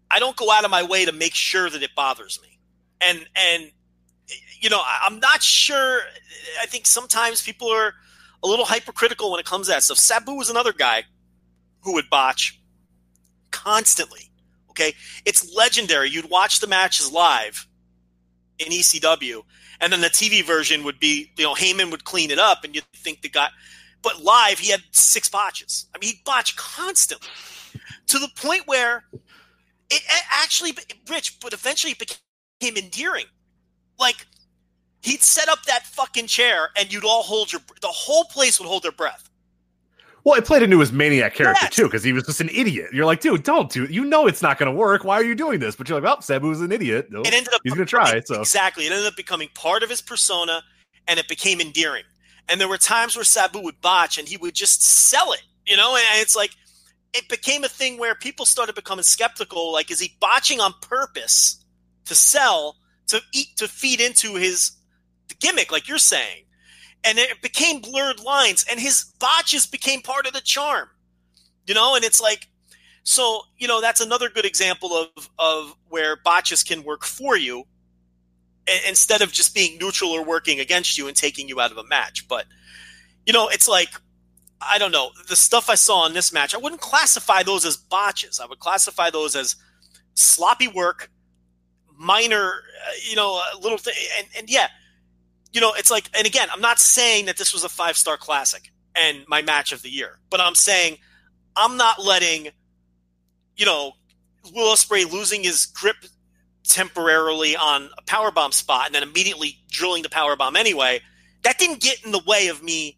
I 0.10 0.20
don't 0.20 0.36
go 0.36 0.52
out 0.52 0.66
of 0.66 0.72
my 0.72 0.84
way 0.84 1.06
to 1.06 1.12
make 1.12 1.34
sure 1.34 1.70
that 1.70 1.82
it 1.82 1.92
bothers 1.96 2.40
me. 2.42 2.60
And 3.00 3.26
and 3.36 3.72
you 4.60 4.70
know, 4.70 4.82
I'm 4.86 5.20
not 5.20 5.42
sure. 5.42 6.02
I 6.62 6.66
think 6.66 6.86
sometimes 6.86 7.42
people 7.42 7.70
are 7.70 7.94
a 8.44 8.48
little 8.48 8.66
hypercritical 8.66 9.32
when 9.32 9.40
it 9.40 9.46
comes 9.46 9.68
to 9.68 9.74
that 9.74 9.84
stuff. 9.84 9.98
Sabu 9.98 10.34
was 10.34 10.50
another 10.50 10.74
guy 10.74 11.04
who 11.82 11.94
would 11.94 12.10
botch 12.10 12.60
constantly. 13.52 14.32
Okay, 14.70 14.94
it's 15.26 15.54
legendary. 15.54 16.10
You'd 16.10 16.30
watch 16.30 16.60
the 16.60 16.68
matches 16.68 17.12
live 17.12 17.68
in 18.58 18.70
ECW, 18.70 19.44
and 19.82 19.92
then 19.92 20.02
the 20.02 20.08
TV 20.10 20.46
version 20.46 20.84
would 20.84 21.00
be, 21.00 21.32
you 21.36 21.44
know, 21.44 21.56
Heyman 21.56 21.92
would 21.92 22.06
clean 22.06 22.32
it 22.32 22.40
up, 22.40 22.64
and 22.64 22.74
you'd 22.76 22.86
think 22.96 23.22
the 23.22 23.30
guy, 23.30 23.50
but 24.02 24.22
live 24.22 24.60
he 24.60 24.72
had 24.72 24.84
six 24.92 25.28
botches. 25.28 25.88
I 25.94 25.98
mean, 25.98 26.14
he 26.14 26.22
botched 26.24 26.56
constantly 26.56 27.28
to 28.08 28.20
the 28.20 28.30
point 28.36 28.68
where 28.68 29.04
it 29.90 30.02
actually, 30.32 30.74
Rich, 31.10 31.40
but 31.42 31.52
eventually 31.52 31.94
it 31.94 32.00
became 32.00 32.78
endearing. 32.78 33.26
Like 34.00 34.28
he'd 35.02 35.24
set 35.24 35.50
up 35.50 35.64
that 35.66 35.86
fucking 35.88 36.28
chair, 36.28 36.70
and 36.78 36.94
you'd 36.94 37.04
all 37.04 37.24
hold 37.24 37.52
your, 37.52 37.62
the 37.82 37.88
whole 37.88 38.26
place 38.26 38.60
would 38.60 38.70
hold 38.70 38.84
their 38.84 38.92
breath. 38.92 39.31
Well, 40.24 40.36
it 40.36 40.46
played 40.46 40.62
into 40.64 40.80
his 40.80 40.92
maniac 40.92 41.34
character 41.34 41.66
Yes. 41.66 41.76
too, 41.76 41.86
because 41.86 42.04
he 42.04 42.14
was 42.14 42.26
just 42.26 42.42
an 42.42 42.50
idiot. 42.50 42.90
You're 42.94 43.06
like, 43.06 43.22
dude, 43.22 43.44
don't 43.44 43.72
do. 43.72 43.86
It. 43.86 43.92
You 43.92 44.06
know 44.06 44.28
it's 44.28 44.42
not 44.42 44.60
going 44.60 44.72
to 44.72 44.78
work. 44.78 45.04
Why 45.04 45.16
are 45.16 45.24
you 45.24 45.36
doing 45.36 45.60
this? 45.60 45.76
But 45.76 45.90
you're 45.90 46.00
like, 46.00 46.04
well, 46.08 46.18
Sabu's 46.22 46.62
an 46.62 46.72
idiot. 46.72 47.08
It 47.12 47.34
ended 47.34 47.54
up 47.54 47.62
he's 47.64 47.74
going 47.74 47.86
to 47.86 47.90
try. 47.90 48.20
So 48.22 48.42
exactly 48.42 48.86
it 48.86 48.92
ended 48.92 49.08
up 49.08 49.16
becoming 49.16 49.50
part 49.56 49.84
of 49.84 49.90
his 49.90 50.02
persona 50.02 50.62
and 51.08 51.20
it 51.20 51.28
became 51.28 51.60
endearing 51.60 52.04
and 52.50 52.60
there 52.60 52.68
were 52.68 52.78
times 52.78 53.16
where 53.16 53.26
sabu 53.26 53.60
would 53.60 53.80
botch 53.82 54.18
and 54.18 54.28
he 54.28 54.38
would 54.38 54.54
just 54.54 54.84
sell 54.84 55.32
it 55.34 55.42
you 55.66 55.78
know 55.78 55.96
and 55.96 56.04
it's 56.22 56.36
like 56.36 56.52
it 57.14 57.28
became 57.30 57.64
a 57.64 57.70
thing 57.70 57.98
where 57.98 58.16
people 58.16 58.46
started 58.46 58.76
becoming 58.76 59.04
skeptical 59.04 59.72
like 59.72 59.90
is 59.90 60.00
he 60.00 60.16
botching 60.20 60.60
on 60.60 60.74
purpose 60.82 61.64
to 62.06 62.16
sell 62.16 62.78
to 63.08 63.20
eat 63.34 63.48
to 63.58 63.68
feed 63.68 64.00
into 64.02 64.36
his 64.36 64.72
gimmick 65.40 65.72
like 65.72 65.88
you're 65.88 65.98
saying 65.98 66.44
and 67.04 67.18
it 67.18 67.42
became 67.42 67.82
blurred 67.82 68.20
lines 68.20 68.66
and 68.70 68.80
his 68.80 69.06
botches 69.20 69.66
became 69.66 70.02
part 70.02 70.26
of 70.28 70.34
the 70.34 70.42
charm 70.42 70.90
you 71.66 71.74
know 71.74 71.96
and 71.96 72.04
it's 72.04 72.22
like 72.22 72.48
so 73.04 73.42
you 73.58 73.68
know 73.68 73.82
that's 73.82 74.02
another 74.02 74.30
good 74.30 74.46
example 74.46 74.94
of 74.94 75.30
of 75.40 75.76
where 75.90 76.16
botches 76.16 76.64
can 76.64 76.84
work 76.84 77.04
for 77.04 77.36
you 77.36 77.66
instead 78.88 79.22
of 79.22 79.32
just 79.32 79.54
being 79.54 79.78
neutral 79.78 80.12
or 80.12 80.24
working 80.24 80.60
against 80.60 80.98
you 80.98 81.08
and 81.08 81.16
taking 81.16 81.48
you 81.48 81.60
out 81.60 81.72
of 81.72 81.78
a 81.78 81.84
match. 81.84 82.28
But 82.28 82.46
you 83.26 83.34
know, 83.34 83.48
it's 83.48 83.68
like 83.68 83.90
I 84.62 84.78
don't 84.78 84.92
know 84.92 85.12
the 85.28 85.36
stuff 85.36 85.70
I 85.70 85.76
saw 85.76 86.06
in 86.06 86.14
this 86.14 86.32
match. 86.32 86.54
I 86.54 86.58
wouldn't 86.58 86.82
classify 86.82 87.44
those 87.44 87.66
as 87.66 87.78
botches. 87.78 88.40
I 88.40 88.46
would 88.46 88.60
classify 88.60 89.10
those 89.10 89.36
as 89.36 89.56
sloppy 90.14 90.68
work, 90.68 91.10
minor, 91.98 92.64
uh, 92.88 92.92
you 93.10 93.16
know, 93.16 93.42
uh, 93.42 93.60
little 93.60 93.78
thing. 93.78 93.94
And, 94.18 94.28
and 94.38 94.50
yeah, 94.50 94.68
you 95.54 95.62
know, 95.62 95.74
it's 95.76 95.92
like, 95.92 96.10
and 96.18 96.26
again, 96.26 96.48
I'm 96.52 96.62
not 96.62 96.80
saying 96.80 97.26
that 97.26 97.38
this 97.38 97.54
was 97.54 97.64
a 97.64 97.70
five 97.70 97.98
star 97.98 98.18
classic 98.18 98.72
and 98.96 99.24
my 99.28 99.42
match 99.42 99.72
of 99.72 99.82
the 99.82 99.90
year, 99.90 100.20
but 100.30 100.40
I'm 100.40 100.56
saying 100.56 100.98
I'm 101.56 101.78
not 101.78 102.04
letting, 102.04 102.50
you 103.56 103.66
know, 103.66 103.94
Will 104.54 104.74
Ospreay 104.74 105.12
losing 105.12 105.44
his 105.44 105.66
grip 105.66 105.98
temporarily 106.64 107.56
on 107.56 107.90
a 107.98 108.02
power 108.04 108.32
bomb 108.32 108.52
spot 108.52 108.86
and 108.86 108.96
then 108.96 109.04
immediately 109.04 109.58
drilling 109.70 110.04
the 110.04 110.10
power 110.10 110.36
bomb 110.36 110.56
anyway. 110.56 111.02
That 111.44 111.58
didn't 111.58 111.82
get 111.82 112.04
in 112.06 112.12
the 112.12 112.22
way 112.26 112.48
of 112.48 112.64
me 112.64 112.98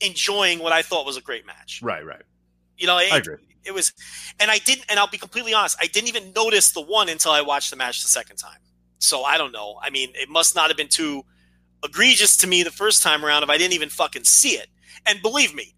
enjoying 0.00 0.58
what 0.58 0.72
I 0.72 0.82
thought 0.82 1.06
was 1.06 1.16
a 1.16 1.20
great 1.20 1.46
match. 1.46 1.80
Right, 1.82 2.04
right. 2.04 2.22
You 2.76 2.86
know, 2.86 2.98
it, 2.98 3.12
I 3.12 3.18
agree. 3.18 3.36
it 3.64 3.72
was, 3.72 3.92
and 4.40 4.50
I 4.50 4.58
didn't, 4.58 4.86
and 4.88 4.98
I'll 4.98 5.08
be 5.08 5.18
completely 5.18 5.54
honest, 5.54 5.76
I 5.80 5.86
didn't 5.86 6.08
even 6.08 6.32
notice 6.34 6.72
the 6.72 6.82
one 6.82 7.08
until 7.08 7.32
I 7.32 7.42
watched 7.42 7.70
the 7.70 7.76
match 7.76 8.02
the 8.02 8.08
second 8.08 8.36
time. 8.36 8.58
So 8.98 9.22
I 9.22 9.38
don't 9.38 9.52
know. 9.52 9.78
I 9.82 9.90
mean, 9.90 10.10
it 10.14 10.28
must 10.28 10.54
not 10.54 10.68
have 10.68 10.76
been 10.76 10.88
too 10.88 11.24
egregious 11.86 12.36
to 12.38 12.46
me 12.46 12.62
the 12.62 12.70
first 12.70 13.02
time 13.02 13.24
around 13.24 13.42
if 13.42 13.48
I 13.48 13.58
didn't 13.58 13.74
even 13.74 13.88
fucking 13.88 14.24
see 14.24 14.50
it. 14.50 14.68
And 15.06 15.22
believe 15.22 15.54
me, 15.54 15.74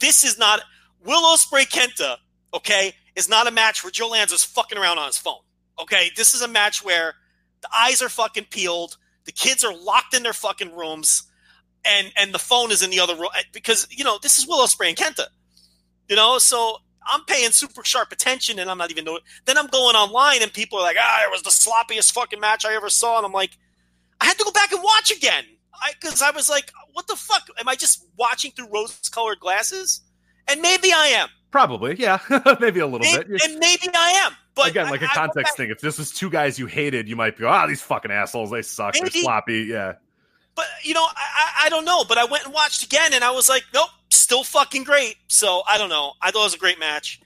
this 0.00 0.24
is 0.24 0.38
not 0.38 0.60
Will 1.04 1.22
Ospreay 1.22 1.68
Kenta. 1.68 2.16
Okay, 2.54 2.94
is 3.16 3.28
not 3.28 3.46
a 3.46 3.50
match 3.50 3.82
where 3.82 3.90
Joe 3.90 4.10
Lanza's 4.10 4.44
fucking 4.44 4.76
around 4.76 4.98
on 4.98 5.06
his 5.06 5.18
phone. 5.18 5.40
Okay, 5.80 6.10
this 6.16 6.34
is 6.34 6.42
a 6.42 6.48
match 6.48 6.84
where 6.84 7.14
the 7.62 7.68
eyes 7.74 8.02
are 8.02 8.08
fucking 8.08 8.46
peeled, 8.50 8.96
the 9.24 9.32
kids 9.32 9.64
are 9.64 9.74
locked 9.74 10.14
in 10.14 10.22
their 10.22 10.32
fucking 10.32 10.74
rooms, 10.74 11.24
and 11.84 12.12
and 12.16 12.32
the 12.32 12.38
phone 12.38 12.70
is 12.70 12.82
in 12.82 12.90
the 12.90 13.00
other 13.00 13.14
room 13.14 13.30
because 13.52 13.86
you 13.90 14.04
know 14.04 14.18
this 14.22 14.38
is 14.38 14.46
Will 14.46 14.64
Ospreay 14.64 14.88
and 14.88 14.96
Kenta. 14.96 15.26
You 16.08 16.16
know, 16.16 16.38
so 16.38 16.78
I'm 17.06 17.24
paying 17.24 17.50
super 17.50 17.84
sharp 17.84 18.12
attention, 18.12 18.58
and 18.58 18.70
I'm 18.70 18.78
not 18.78 18.90
even. 18.90 19.04
Know- 19.04 19.20
then 19.44 19.58
I'm 19.58 19.68
going 19.68 19.96
online, 19.96 20.42
and 20.42 20.52
people 20.52 20.78
are 20.78 20.82
like, 20.82 20.96
"Ah, 21.00 21.24
it 21.24 21.30
was 21.30 21.42
the 21.42 21.50
sloppiest 21.50 22.12
fucking 22.12 22.40
match 22.40 22.64
I 22.64 22.74
ever 22.74 22.90
saw," 22.90 23.16
and 23.16 23.26
I'm 23.26 23.32
like, 23.32 23.56
I 24.22 24.26
had 24.26 24.38
to 24.38 24.44
go 24.44 24.52
back 24.52 24.72
and 24.72 24.82
watch 24.82 25.10
again 25.10 25.44
because 26.00 26.22
I, 26.22 26.30
was 26.30 26.48
like, 26.48 26.70
"What 26.92 27.08
the 27.08 27.16
fuck? 27.16 27.42
Am 27.58 27.68
I 27.68 27.74
just 27.74 28.06
watching 28.16 28.52
through 28.52 28.68
rose-colored 28.72 29.40
glasses?" 29.40 30.00
And 30.48 30.60
maybe 30.60 30.92
I 30.92 31.06
am, 31.08 31.28
Probably, 31.50 31.96
yeah, 31.98 32.18
maybe 32.60 32.80
a 32.80 32.86
little 32.86 33.06
and, 33.06 33.28
bit. 33.28 33.42
and 33.44 33.58
maybe 33.58 33.88
I 33.94 34.22
am. 34.26 34.32
But 34.54 34.68
Again, 34.70 34.90
like 34.90 35.02
a 35.02 35.06
I- 35.06 35.08
I 35.10 35.14
go 35.14 35.20
context 35.20 35.56
thing. 35.56 35.70
If 35.70 35.80
this 35.80 35.98
was 35.98 36.10
two 36.12 36.30
guys 36.30 36.58
you 36.58 36.66
hated, 36.66 37.08
you 37.08 37.16
might 37.16 37.36
be, 37.36 37.44
ah, 37.44 37.66
these 37.66 37.82
fucking 37.82 38.10
assholes, 38.10 38.50
they 38.50 38.62
suck, 38.62 38.94
they're 38.94 39.08
sloppy. 39.10 39.64
Yeah, 39.70 39.94
But 40.54 40.66
you 40.82 40.94
know, 40.94 41.04
I, 41.04 41.62
I 41.62 41.66
I 41.66 41.68
don't 41.68 41.84
know. 41.84 42.04
But 42.04 42.18
I 42.18 42.24
went 42.24 42.44
and 42.44 42.52
watched 42.54 42.84
again, 42.84 43.12
and 43.14 43.22
I 43.24 43.30
was 43.32 43.48
like, 43.48 43.64
nope, 43.74 43.88
still 44.10 44.44
fucking 44.44 44.84
great. 44.84 45.16
So 45.28 45.62
I 45.70 45.78
don't 45.78 45.88
know. 45.90 46.12
I 46.20 46.30
thought 46.30 46.40
it 46.40 46.44
was 46.44 46.54
a 46.54 46.58
great 46.58 46.78
match. 46.78 47.20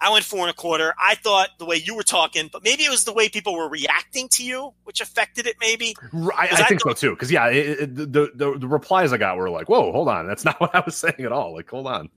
I 0.00 0.12
went 0.12 0.24
four 0.24 0.40
and 0.40 0.50
a 0.50 0.54
quarter. 0.54 0.94
I 1.00 1.14
thought 1.14 1.50
the 1.58 1.64
way 1.64 1.76
you 1.76 1.96
were 1.96 2.02
talking, 2.02 2.50
but 2.52 2.62
maybe 2.62 2.84
it 2.84 2.90
was 2.90 3.04
the 3.04 3.12
way 3.12 3.28
people 3.28 3.54
were 3.54 3.68
reacting 3.68 4.28
to 4.30 4.44
you, 4.44 4.74
which 4.84 5.00
affected 5.00 5.46
it. 5.46 5.56
Maybe 5.60 5.96
I, 6.12 6.18
I 6.28 6.48
I 6.52 6.64
think 6.64 6.82
so 6.82 6.92
too. 6.92 7.10
Because 7.10 7.32
yeah, 7.32 7.48
it, 7.48 7.80
it, 7.80 7.94
the, 7.96 8.30
the 8.34 8.58
the 8.58 8.68
replies 8.68 9.12
I 9.12 9.16
got 9.16 9.38
were 9.38 9.48
like, 9.48 9.68
"Whoa, 9.68 9.92
hold 9.92 10.08
on, 10.08 10.26
that's 10.26 10.44
not 10.44 10.60
what 10.60 10.74
I 10.74 10.82
was 10.84 10.96
saying 10.96 11.20
at 11.20 11.32
all." 11.32 11.54
Like, 11.54 11.70
hold 11.70 11.86
on, 11.86 12.10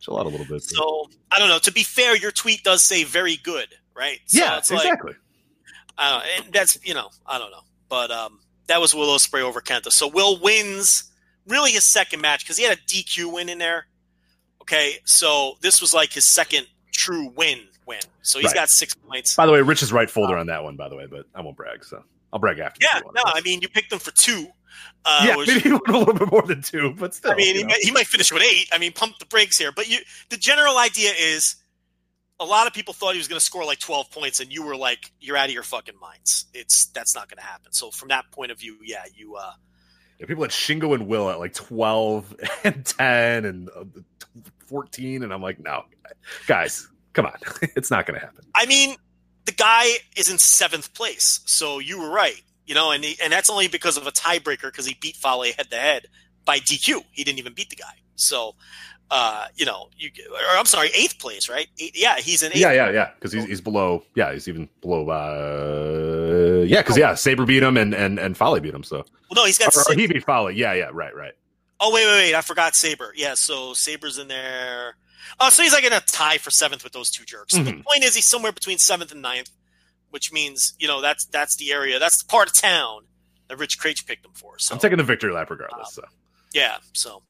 chill 0.00 0.18
out 0.18 0.26
a 0.26 0.28
little 0.28 0.46
bit. 0.46 0.62
so. 0.62 1.08
I 1.32 1.38
don't 1.38 1.48
know. 1.48 1.58
To 1.58 1.72
be 1.72 1.82
fair, 1.82 2.16
your 2.16 2.30
tweet 2.30 2.62
does 2.62 2.82
say 2.82 3.04
very 3.04 3.36
good, 3.36 3.68
right? 3.94 4.20
So 4.26 4.38
yeah, 4.38 4.58
it's 4.58 4.70
like, 4.70 4.84
exactly. 4.84 5.14
I 5.98 6.10
don't. 6.10 6.44
And 6.44 6.54
that's 6.54 6.78
you 6.84 6.94
know, 6.94 7.08
I 7.26 7.38
don't 7.38 7.50
know. 7.50 7.62
But 7.88 8.10
um, 8.10 8.40
that 8.66 8.80
was 8.80 8.94
Will 8.94 9.08
Ospreay 9.08 9.42
over 9.42 9.60
Kenta. 9.60 9.90
So 9.90 10.08
Will 10.08 10.38
wins 10.40 11.12
really 11.46 11.72
his 11.72 11.84
second 11.84 12.20
match 12.20 12.44
because 12.44 12.56
he 12.56 12.64
had 12.64 12.76
a 12.76 12.80
DQ 12.82 13.32
win 13.32 13.48
in 13.48 13.58
there. 13.58 13.86
Okay, 14.62 14.96
so 15.04 15.54
this 15.60 15.80
was 15.80 15.94
like 15.94 16.12
his 16.12 16.24
second 16.24 16.66
true 16.92 17.32
win 17.36 17.60
win. 17.86 18.00
So 18.22 18.38
he's 18.38 18.46
Right. 18.46 18.54
got 18.54 18.68
six 18.68 18.94
points. 18.94 19.34
By 19.36 19.46
the 19.46 19.52
way, 19.52 19.60
Rich 19.62 19.82
is 19.82 19.92
right 19.92 20.10
folder 20.10 20.36
on 20.36 20.46
that 20.48 20.64
one. 20.64 20.76
By 20.76 20.88
the 20.88 20.96
way, 20.96 21.06
but 21.06 21.26
I 21.34 21.40
won't 21.42 21.56
brag. 21.56 21.84
So 21.84 22.02
I'll 22.32 22.38
brag 22.40 22.58
after. 22.58 22.78
Yeah, 22.82 22.88
if 22.98 23.00
you 23.00 23.04
want. 23.06 23.16
no, 23.16 23.22
I 23.26 23.40
mean 23.42 23.62
you 23.62 23.68
picked 23.68 23.92
him 23.92 23.98
for 23.98 24.10
two. 24.10 24.48
Uh, 25.04 25.22
yeah, 25.24 25.36
which- 25.36 25.48
maybe 25.48 25.60
he 25.60 25.70
went 25.70 25.88
a 25.88 25.98
little 25.98 26.14
bit 26.14 26.30
more 26.30 26.42
than 26.42 26.62
two, 26.62 26.92
but 26.98 27.14
still. 27.14 27.32
I 27.32 27.36
mean, 27.36 27.56
he 27.56 27.64
might, 27.64 27.78
he 27.82 27.90
might 27.92 28.06
finish 28.06 28.30
with 28.32 28.42
eight. 28.42 28.68
I 28.72 28.78
mean, 28.78 28.92
pump 28.92 29.18
the 29.18 29.24
brakes 29.26 29.56
here. 29.56 29.70
But 29.72 29.88
you, 29.88 29.98
the 30.30 30.36
general 30.36 30.76
idea 30.78 31.12
is, 31.16 31.56
a 32.38 32.44
lot 32.44 32.66
of 32.66 32.74
people 32.74 32.92
thought 32.92 33.12
he 33.12 33.18
was 33.18 33.28
going 33.28 33.38
to 33.38 33.44
score 33.44 33.64
like 33.64 33.78
twelve 33.78 34.10
points, 34.10 34.40
and 34.40 34.52
you 34.52 34.64
were 34.66 34.76
like, 34.76 35.10
"You're 35.20 35.36
out 35.36 35.46
of 35.46 35.52
your 35.54 35.62
fucking 35.62 35.94
minds." 36.00 36.46
It's 36.52 36.86
that's 36.86 37.14
not 37.14 37.28
going 37.30 37.38
to 37.38 37.44
happen. 37.44 37.72
So 37.72 37.90
from 37.90 38.08
that 38.08 38.24
point 38.32 38.50
of 38.50 38.58
view, 38.58 38.76
yeah, 38.84 39.04
you. 39.14 39.36
uh 39.36 39.52
Yeah, 40.18 40.26
people 40.26 40.42
had 40.44 40.50
Shingo 40.50 40.92
and 40.94 41.06
Will 41.06 41.30
at 41.30 41.38
like 41.38 41.54
12 41.54 42.34
and 42.64 42.84
10 42.84 43.44
and 43.46 43.70
uh, 43.70 43.84
14. 44.66 45.22
And 45.22 45.32
I'm 45.32 45.42
like, 45.42 45.58
no, 45.58 45.84
guys, 46.46 46.88
come 47.12 47.26
on. 47.26 47.36
it's 47.76 47.90
not 47.90 48.06
going 48.06 48.18
to 48.18 48.26
happen. 48.26 48.44
I 48.54 48.66
mean, 48.66 48.96
the 49.44 49.52
guy 49.52 49.86
is 50.16 50.30
in 50.30 50.38
seventh 50.38 50.92
place, 50.94 51.40
so 51.46 51.78
you 51.78 52.00
were 52.00 52.10
right. 52.10 52.42
You 52.66 52.74
know, 52.74 52.90
and 52.90 53.04
he, 53.04 53.16
and 53.22 53.32
that's 53.32 53.48
only 53.48 53.68
because 53.68 53.96
of 53.96 54.06
a 54.06 54.10
tiebreaker 54.10 54.62
because 54.62 54.86
he 54.86 54.94
beat 55.00 55.16
Fale 55.16 55.42
head 55.42 55.70
to 55.70 55.76
head 55.76 56.06
by 56.44 56.58
DQ. 56.58 57.04
He 57.12 57.22
didn't 57.22 57.38
even 57.38 57.54
beat 57.54 57.70
the 57.70 57.76
guy. 57.76 57.94
So, 58.16 58.56
uh, 59.10 59.46
you 59.54 59.64
know, 59.64 59.88
you 59.96 60.10
or 60.32 60.58
I'm 60.58 60.66
sorry, 60.66 60.88
eighth 60.88 61.20
place, 61.20 61.48
right? 61.48 61.68
Eight, 61.78 61.96
yeah, 61.96 62.16
he's 62.16 62.42
in 62.42 62.50
eighth. 62.50 62.58
Yeah, 62.58 62.72
yeah, 62.72 62.90
yeah. 62.90 63.10
Because 63.14 63.32
he's, 63.32 63.44
he's 63.44 63.60
below. 63.60 64.02
Yeah, 64.16 64.32
he's 64.32 64.48
even 64.48 64.68
below. 64.80 65.08
Uh, 65.08 66.64
yeah, 66.64 66.80
because 66.80 66.98
yeah, 66.98 67.14
Saber 67.14 67.46
beat 67.46 67.62
him 67.62 67.76
and 67.76 67.94
and 67.94 68.18
and 68.18 68.36
Fale 68.36 68.58
beat 68.58 68.74
him. 68.74 68.82
So 68.82 69.04
Well, 69.30 69.36
no, 69.36 69.44
he's 69.44 69.58
got 69.58 69.76
or, 69.76 69.92
or 69.92 69.94
he 69.94 70.08
beat 70.08 70.24
Fale. 70.24 70.50
Yeah, 70.50 70.72
yeah, 70.72 70.90
right, 70.92 71.14
right. 71.14 71.34
Oh 71.78 71.92
wait, 71.92 72.06
wait, 72.06 72.28
wait! 72.30 72.34
I 72.34 72.40
forgot 72.40 72.74
Saber. 72.74 73.12
Yeah, 73.14 73.34
so 73.34 73.74
Saber's 73.74 74.18
in 74.18 74.28
there. 74.28 74.96
Oh, 75.38 75.50
so 75.50 75.62
he's 75.62 75.72
like 75.72 75.84
in 75.84 75.92
a 75.92 76.00
tie 76.00 76.38
for 76.38 76.50
seventh 76.50 76.84
with 76.84 76.92
those 76.92 77.10
two 77.10 77.24
jerks. 77.24 77.52
So 77.52 77.62
The 77.62 77.70
mm-hmm. 77.70 77.80
point 77.80 78.04
is, 78.04 78.14
he's 78.14 78.24
somewhere 78.24 78.52
between 78.52 78.78
seventh 78.78 79.12
and 79.12 79.20
ninth, 79.20 79.50
which 80.10 80.32
means 80.32 80.74
you 80.78 80.88
know 80.88 81.00
that's 81.00 81.26
that's 81.26 81.56
the 81.56 81.72
area, 81.72 81.98
that's 81.98 82.22
the 82.22 82.28
part 82.28 82.48
of 82.48 82.54
town 82.54 83.02
that 83.48 83.58
Rich 83.58 83.78
Kraetsch 83.78 84.06
picked 84.06 84.24
him 84.24 84.32
for. 84.34 84.58
So 84.58 84.74
I'm 84.74 84.80
taking 84.80 84.98
the 84.98 85.04
victory 85.04 85.32
lap 85.32 85.50
regardless. 85.50 85.98
Um, 85.98 86.04
so 86.04 86.10
yeah, 86.54 86.76
so 86.92 87.22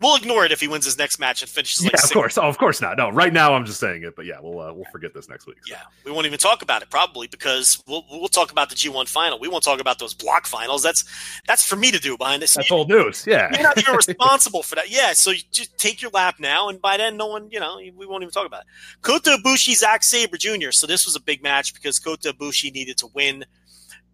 we'll 0.00 0.16
ignore 0.16 0.44
it 0.44 0.52
if 0.52 0.60
he 0.60 0.68
wins 0.68 0.84
his 0.84 0.98
next 0.98 1.18
match 1.18 1.42
and 1.42 1.50
finishes 1.50 1.84
like 1.84 1.92
yeah, 1.92 2.00
of 2.02 2.10
course. 2.10 2.38
Oh, 2.38 2.42
of 2.42 2.58
course 2.58 2.80
not. 2.80 2.96
No, 2.96 3.10
right 3.10 3.32
now 3.32 3.54
I'm 3.54 3.64
just 3.64 3.80
saying 3.80 4.02
it. 4.04 4.16
But 4.16 4.26
yeah, 4.26 4.38
we'll 4.40 4.60
uh, 4.60 4.72
we'll 4.72 4.86
forget 4.92 5.14
this 5.14 5.28
next 5.28 5.46
week. 5.46 5.56
so. 5.64 5.74
Yeah, 5.74 5.82
we 6.04 6.12
won't 6.12 6.26
even 6.26 6.38
talk 6.38 6.62
about 6.62 6.82
it 6.82 6.90
probably 6.90 7.26
because 7.28 7.82
we'll 7.86 8.04
we'll 8.10 8.28
talk 8.28 8.50
about 8.50 8.68
the 8.70 8.74
G1 8.74 9.08
final. 9.08 9.38
We 9.38 9.48
won't 9.48 9.64
talk 9.64 9.80
about 9.80 9.98
those 9.98 10.14
block 10.14 10.46
finals. 10.46 10.82
That's 10.82 11.04
that's 11.46 11.66
for 11.66 11.76
me 11.76 11.90
to 11.90 11.98
do 11.98 12.16
behind 12.16 12.42
this. 12.42 12.54
That's 12.54 12.70
old 12.70 12.88
news. 12.88 13.26
Yeah. 13.26 13.48
You're 13.54 13.62
not 13.62 13.78
even 13.78 13.94
responsible 14.06 14.62
for 14.62 14.74
that. 14.76 14.90
Yeah, 14.90 15.12
so 15.12 15.30
you 15.30 15.40
just 15.50 15.76
take 15.78 16.02
your 16.02 16.10
lap 16.10 16.36
now, 16.38 16.68
and 16.68 16.80
by 16.80 16.96
then, 16.96 17.16
no 17.16 17.26
one, 17.26 17.48
you 17.50 17.60
know, 17.60 17.78
we 17.78 18.06
won't 18.06 18.22
even 18.22 18.32
talk 18.32 18.46
about 18.46 18.62
it. 18.62 18.66
Kota 19.02 19.38
Ibushi, 19.42 19.74
Zack 19.76 20.02
Sabre 20.02 20.36
Jr. 20.36 20.70
So 20.70 20.86
this 20.86 21.04
was 21.04 21.16
a 21.16 21.20
big 21.20 21.42
match 21.42 21.74
because 21.74 21.98
Kota 21.98 22.32
Ibushi 22.32 22.72
needed 22.72 22.96
to 22.98 23.08
win 23.14 23.44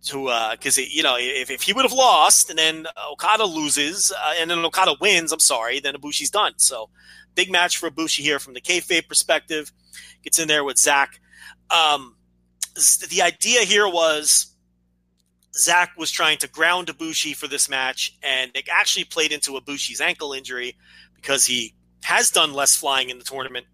to 0.04 0.28
uh, 0.28 0.52
because 0.52 0.78
you 0.78 1.02
know 1.02 1.16
if, 1.18 1.50
if 1.50 1.62
he 1.62 1.72
would 1.72 1.84
have 1.84 1.92
lost 1.92 2.50
and 2.50 2.58
then 2.58 2.86
Okada 3.10 3.44
loses 3.44 4.12
uh, 4.12 4.34
and 4.38 4.50
then 4.50 4.58
Okada 4.64 4.94
wins, 5.00 5.32
I'm 5.32 5.40
sorry, 5.40 5.80
then 5.80 5.94
Ibushi's 5.94 6.30
done. 6.30 6.52
So 6.56 6.90
big 7.34 7.50
match 7.50 7.78
for 7.78 7.90
Ibushi 7.90 8.20
here 8.20 8.38
from 8.38 8.54
the 8.54 8.60
kayfabe 8.60 9.08
perspective. 9.08 9.72
Gets 10.22 10.38
in 10.38 10.48
there 10.48 10.64
with 10.64 10.78
Zach. 10.78 11.20
Um, 11.70 12.16
the 13.08 13.22
idea 13.22 13.60
here 13.62 13.88
was 13.88 14.54
Zach 15.54 15.92
was 15.96 16.10
trying 16.10 16.38
to 16.38 16.48
ground 16.48 16.88
Ibushi 16.88 17.34
for 17.34 17.48
this 17.48 17.68
match, 17.68 18.16
and 18.22 18.50
it 18.54 18.68
actually 18.70 19.04
played 19.04 19.32
into 19.32 19.52
Ibushi's 19.52 20.00
ankle 20.00 20.32
injury 20.32 20.76
because 21.14 21.46
he 21.46 21.74
has 22.02 22.30
done 22.30 22.52
less 22.52 22.76
flying 22.76 23.10
in 23.10 23.18
the 23.18 23.24
tournament. 23.24 23.66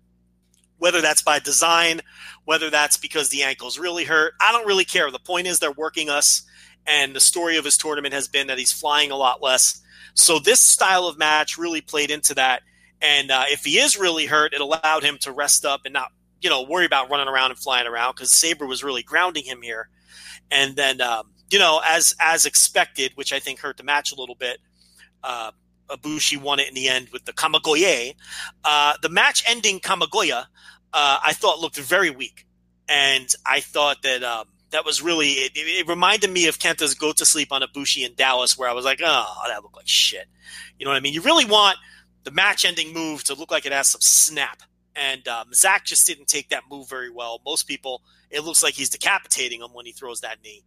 Whether 0.83 1.01
that's 1.01 1.23
by 1.23 1.39
design, 1.39 2.01
whether 2.45 2.69
that's 2.69 2.97
because 2.97 3.29
the 3.29 3.45
ankle's 3.45 3.79
really 3.79 4.03
hurt, 4.03 4.35
I 4.41 4.51
don't 4.51 4.67
really 4.67 4.85
care. 4.85 5.09
The 5.13 5.21
point 5.21 5.47
is 5.47 5.61
they're 5.61 5.71
working 5.71 6.11
us, 6.11 6.43
and 6.89 7.15
the 7.15 7.21
story 7.21 7.57
of 7.57 7.65
his 7.65 7.77
tournament 7.77 8.15
has 8.15 8.27
been 8.27 8.49
that 8.49 8.59
he's 8.59 8.73
flying 8.73 9.13
a 9.13 9.17
lot 9.17 9.41
less. 9.41 9.81
So 10.15 10.41
this 10.41 10.59
style 10.59 11.07
of 11.07 11.17
match 11.17 11.57
really 11.57 11.83
played 11.83 12.11
into 12.11 12.35
that. 12.35 12.63
And 13.01 13.31
uh, 13.31 13.45
if 13.47 13.65
he 13.65 13.79
is 13.79 13.97
really 13.97 14.27
hurt, 14.27 14.55
it 14.55 14.61
allowed 14.61 15.05
him 15.05 15.19
to 15.21 15.31
rest 15.31 15.65
up 15.65 15.83
and 15.85 15.93
not, 15.93 16.09
you 16.41 16.51
know, 16.51 16.65
worry 16.65 16.85
about 16.85 17.09
running 17.09 17.29
around 17.29 17.53
and 17.53 17.61
flying 17.61 17.87
around 17.87 18.17
because 18.17 18.33
Saber 18.33 18.67
was 18.67 18.83
really 18.83 19.05
grounding 19.05 19.45
him 19.45 19.63
here. 19.63 19.89
And 20.51 20.75
then, 20.75 21.01
um, 21.01 21.31
you 21.53 21.61
know, 21.61 21.81
as 21.87 22.17
as 22.19 22.45
expected, 22.45 23.13
which 23.15 23.33
I 23.33 23.39
think 23.39 23.61
hurt 23.61 23.77
the 23.77 23.85
match 23.85 24.11
a 24.11 24.17
little 24.17 24.35
bit. 24.35 24.59
Uh, 25.23 25.53
Ibushi 25.91 26.41
won 26.41 26.61
it 26.61 26.69
in 26.69 26.75
the 26.75 26.89
end 26.89 27.09
with 27.13 27.25
the 27.25 27.33
Kamigoye. 27.33 28.15
Uh, 28.65 28.95
the 29.03 29.09
match-ending 29.09 29.81
Kamigoye, 29.81 30.33
uh, 30.33 30.45
I 30.93 31.33
thought 31.33 31.61
looked 31.61 31.77
very 31.77 32.11
weak, 32.11 32.47
and 32.89 33.29
I 33.47 33.61
thought 33.61 34.03
that 34.03 34.23
um, 34.23 34.47
that 34.71 34.85
was 34.85 35.03
really 35.03 35.31
it, 35.31 35.53
it, 35.55 35.89
reminded 35.89 36.31
me 36.31 36.49
of 36.49 36.59
Kenta's 36.59 36.95
go 36.95 37.13
to 37.13 37.25
sleep 37.25 37.53
on 37.53 37.63
Ibushi 37.63 38.07
in 38.07 38.15
Dallas, 38.15 38.57
where 38.57 38.69
I 38.69 38.73
was 38.73 38.85
like, 38.85 39.01
oh, 39.05 39.43
that 39.49 39.63
looked 39.63 39.77
like 39.77 39.89
shit. 39.89 40.27
You 40.79 40.85
know 40.85 40.91
what 40.91 40.97
I 40.97 41.01
mean? 41.01 41.15
You 41.15 41.23
really 41.23 41.45
want 41.45 41.79
the 42.25 42.31
match-ending 42.31 42.93
move 42.93 43.25
to 43.25 43.35
look 43.35 43.51
like 43.51 43.67
it 43.67 43.73
has 43.73 43.89
some 43.89 44.01
snap, 44.01 44.63
and 44.97 45.27
um, 45.29 45.53
Zach 45.53 45.85
just 45.85 46.07
didn't 46.07 46.29
take 46.29 46.51
that 46.51 46.65
move 46.71 46.89
very 46.89 47.11
well. 47.11 47.41
Most 47.45 47.65
people, 47.65 48.03
it 48.31 48.41
looks 48.41 48.63
like 48.63 48.75
he's 48.75 48.91
decapitating 48.91 49.61
him 49.61 49.71
when 49.73 49.87
he 49.87 49.93
throws 49.93 50.21
that 50.21 50.39
knee. 50.43 50.63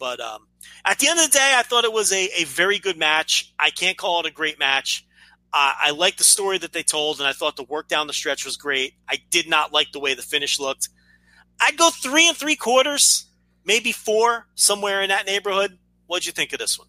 But 0.00 0.18
um, 0.18 0.48
at 0.84 0.98
the 0.98 1.08
end 1.08 1.20
of 1.20 1.26
the 1.26 1.38
day, 1.38 1.54
I 1.54 1.62
thought 1.62 1.84
it 1.84 1.92
was 1.92 2.10
a, 2.10 2.40
a 2.40 2.44
very 2.44 2.80
good 2.80 2.96
match. 2.96 3.52
I 3.58 3.68
can't 3.68 3.98
call 3.98 4.20
it 4.20 4.26
a 4.26 4.32
great 4.32 4.58
match. 4.58 5.06
Uh, 5.52 5.72
I 5.78 5.90
like 5.90 6.16
the 6.16 6.24
story 6.24 6.58
that 6.58 6.72
they 6.72 6.82
told, 6.82 7.18
and 7.18 7.28
I 7.28 7.32
thought 7.32 7.56
the 7.56 7.64
work 7.64 7.86
down 7.86 8.06
the 8.06 8.12
stretch 8.12 8.44
was 8.44 8.56
great. 8.56 8.94
I 9.08 9.18
did 9.30 9.48
not 9.48 9.72
like 9.72 9.92
the 9.92 10.00
way 10.00 10.14
the 10.14 10.22
finish 10.22 10.58
looked. 10.58 10.88
I'd 11.60 11.76
go 11.76 11.90
three 11.90 12.26
and 12.26 12.36
three 12.36 12.56
quarters, 12.56 13.26
maybe 13.64 13.92
four, 13.92 14.46
somewhere 14.54 15.02
in 15.02 15.10
that 15.10 15.26
neighborhood. 15.26 15.78
What'd 16.06 16.26
you 16.26 16.32
think 16.32 16.52
of 16.54 16.58
this 16.58 16.78
one? 16.78 16.88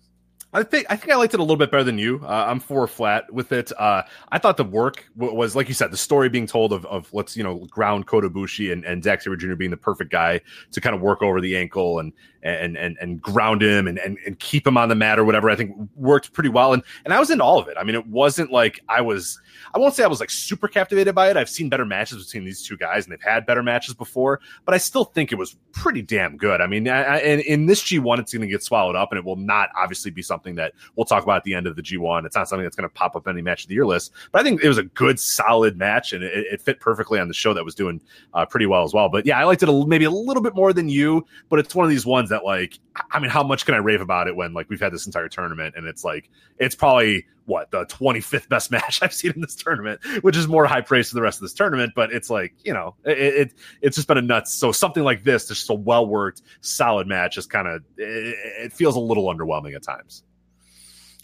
I 0.53 0.63
think 0.63 0.85
I 0.89 0.97
think 0.97 1.11
I 1.11 1.15
liked 1.15 1.33
it 1.33 1.39
a 1.39 1.43
little 1.43 1.57
bit 1.57 1.71
better 1.71 1.83
than 1.83 1.97
you. 1.97 2.21
Uh, 2.23 2.45
I'm 2.47 2.59
four 2.59 2.85
flat 2.87 3.31
with 3.31 3.53
it. 3.53 3.71
Uh, 3.77 4.03
I 4.31 4.37
thought 4.37 4.57
the 4.57 4.65
work 4.65 5.05
w- 5.17 5.33
was 5.33 5.55
like 5.55 5.69
you 5.69 5.73
said, 5.73 5.91
the 5.91 5.97
story 5.97 6.27
being 6.27 6.45
told 6.45 6.73
of, 6.73 6.85
of 6.85 7.11
let's 7.13 7.37
you 7.37 7.43
know 7.43 7.65
ground 7.69 8.05
Kota 8.05 8.29
Ibushi 8.29 8.71
and, 8.71 8.83
and 8.83 9.01
Zack 9.01 9.21
Sabre 9.21 9.37
Jr. 9.37 9.55
being 9.55 9.71
the 9.71 9.77
perfect 9.77 10.11
guy 10.11 10.41
to 10.71 10.81
kind 10.81 10.93
of 10.93 11.01
work 11.01 11.21
over 11.21 11.39
the 11.39 11.55
ankle 11.55 11.99
and 11.99 12.11
and 12.43 12.77
and 12.77 12.97
and 12.99 13.21
ground 13.21 13.61
him 13.61 13.87
and, 13.87 13.97
and 13.99 14.17
and 14.25 14.39
keep 14.39 14.65
him 14.65 14.77
on 14.77 14.89
the 14.89 14.95
mat 14.95 15.19
or 15.19 15.25
whatever. 15.25 15.49
I 15.49 15.55
think 15.55 15.75
worked 15.95 16.33
pretty 16.33 16.49
well. 16.49 16.73
And 16.73 16.83
and 17.05 17.13
I 17.13 17.19
was 17.19 17.29
into 17.29 17.43
all 17.43 17.59
of 17.59 17.67
it. 17.67 17.77
I 17.77 17.83
mean, 17.83 17.95
it 17.95 18.07
wasn't 18.07 18.51
like 18.51 18.79
I 18.89 19.01
was. 19.01 19.39
I 19.73 19.79
won't 19.79 19.93
say 19.93 20.03
I 20.03 20.07
was 20.07 20.19
like 20.19 20.29
super 20.29 20.67
captivated 20.67 21.15
by 21.15 21.29
it. 21.29 21.37
I've 21.37 21.49
seen 21.49 21.69
better 21.69 21.85
matches 21.85 22.25
between 22.25 22.45
these 22.45 22.63
two 22.63 22.77
guys, 22.77 23.05
and 23.05 23.11
they've 23.11 23.21
had 23.21 23.45
better 23.45 23.63
matches 23.63 23.93
before. 23.93 24.39
But 24.65 24.75
I 24.75 24.77
still 24.77 25.05
think 25.05 25.31
it 25.31 25.35
was 25.35 25.55
pretty 25.71 26.01
damn 26.01 26.37
good. 26.37 26.61
I 26.61 26.67
mean, 26.67 26.87
I, 26.87 27.01
I, 27.01 27.17
in 27.19 27.65
this 27.65 27.81
G1, 27.83 28.19
it's 28.19 28.33
going 28.33 28.41
to 28.41 28.47
get 28.47 28.63
swallowed 28.63 28.95
up, 28.95 29.11
and 29.11 29.19
it 29.19 29.25
will 29.25 29.35
not 29.35 29.69
obviously 29.77 30.11
be 30.11 30.21
something 30.21 30.55
that 30.55 30.73
we'll 30.95 31.05
talk 31.05 31.23
about 31.23 31.37
at 31.37 31.43
the 31.43 31.53
end 31.53 31.67
of 31.67 31.75
the 31.75 31.81
G1. 31.81 32.25
It's 32.25 32.35
not 32.35 32.49
something 32.49 32.63
that's 32.63 32.75
going 32.75 32.89
to 32.89 32.93
pop 32.93 33.15
up 33.15 33.27
any 33.27 33.41
match 33.41 33.63
of 33.63 33.69
the 33.69 33.75
year 33.75 33.85
list. 33.85 34.11
But 34.31 34.41
I 34.41 34.43
think 34.43 34.63
it 34.63 34.67
was 34.67 34.77
a 34.77 34.83
good, 34.83 35.19
solid 35.19 35.77
match, 35.77 36.13
and 36.13 36.23
it, 36.23 36.45
it 36.51 36.61
fit 36.61 36.79
perfectly 36.79 37.19
on 37.19 37.27
the 37.27 37.33
show 37.33 37.53
that 37.53 37.63
was 37.63 37.75
doing 37.75 38.01
uh, 38.33 38.45
pretty 38.45 38.65
well 38.65 38.83
as 38.83 38.93
well. 38.93 39.09
But 39.09 39.25
yeah, 39.25 39.39
I 39.39 39.43
liked 39.43 39.63
it 39.63 39.69
a, 39.69 39.85
maybe 39.85 40.05
a 40.05 40.11
little 40.11 40.43
bit 40.43 40.55
more 40.55 40.73
than 40.73 40.89
you. 40.89 41.25
But 41.49 41.59
it's 41.59 41.75
one 41.75 41.85
of 41.85 41.89
these 41.89 42.05
ones 42.05 42.30
that 42.31 42.43
like, 42.43 42.79
I 43.11 43.19
mean, 43.19 43.29
how 43.29 43.43
much 43.43 43.65
can 43.65 43.75
I 43.75 43.77
rave 43.77 44.01
about 44.01 44.27
it 44.27 44.35
when 44.35 44.53
like 44.53 44.69
we've 44.69 44.79
had 44.79 44.91
this 44.91 45.05
entire 45.05 45.29
tournament, 45.29 45.75
and 45.77 45.87
it's 45.87 46.03
like 46.03 46.29
it's 46.57 46.75
probably 46.75 47.25
what 47.45 47.71
the 47.71 47.85
25th 47.85 48.49
best 48.49 48.71
match 48.71 49.01
I've 49.01 49.13
seen 49.13 49.31
in 49.33 49.41
this 49.41 49.55
tournament, 49.55 50.01
which 50.21 50.35
is 50.35 50.47
more 50.47 50.65
high 50.65 50.81
praise 50.81 51.09
to 51.09 51.15
the 51.15 51.21
rest 51.21 51.37
of 51.37 51.43
this 51.43 51.53
tournament. 51.53 51.93
But 51.95 52.11
it's 52.11 52.29
like 52.29 52.53
you 52.63 52.73
know, 52.73 52.95
it, 53.05 53.17
it 53.17 53.53
it's 53.81 53.95
just 53.95 54.07
been 54.07 54.17
a 54.17 54.21
nuts. 54.21 54.53
So 54.53 54.71
something 54.71 55.03
like 55.03 55.23
this, 55.23 55.47
just 55.47 55.69
a 55.69 55.73
well 55.73 56.05
worked, 56.05 56.41
solid 56.61 57.07
match, 57.07 57.37
is 57.37 57.45
kind 57.45 57.67
of 57.67 57.83
it, 57.97 58.35
it 58.65 58.73
feels 58.73 58.95
a 58.95 58.99
little 58.99 59.25
underwhelming 59.25 59.75
at 59.75 59.83
times. 59.83 60.23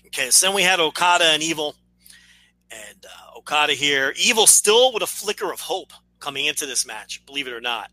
Okay, 0.07 0.29
so 0.29 0.47
then 0.47 0.55
we 0.55 0.61
had 0.61 0.79
Okada 0.79 1.25
and 1.25 1.43
Evil, 1.43 1.75
and 2.71 3.05
uh, 3.05 3.37
Okada 3.39 3.73
here. 3.73 4.13
Evil 4.17 4.47
still 4.47 4.93
with 4.93 5.03
a 5.03 5.07
flicker 5.07 5.51
of 5.51 5.59
hope 5.59 5.91
coming 6.19 6.45
into 6.45 6.65
this 6.65 6.85
match, 6.85 7.25
believe 7.25 7.47
it 7.47 7.53
or 7.53 7.61
not. 7.61 7.91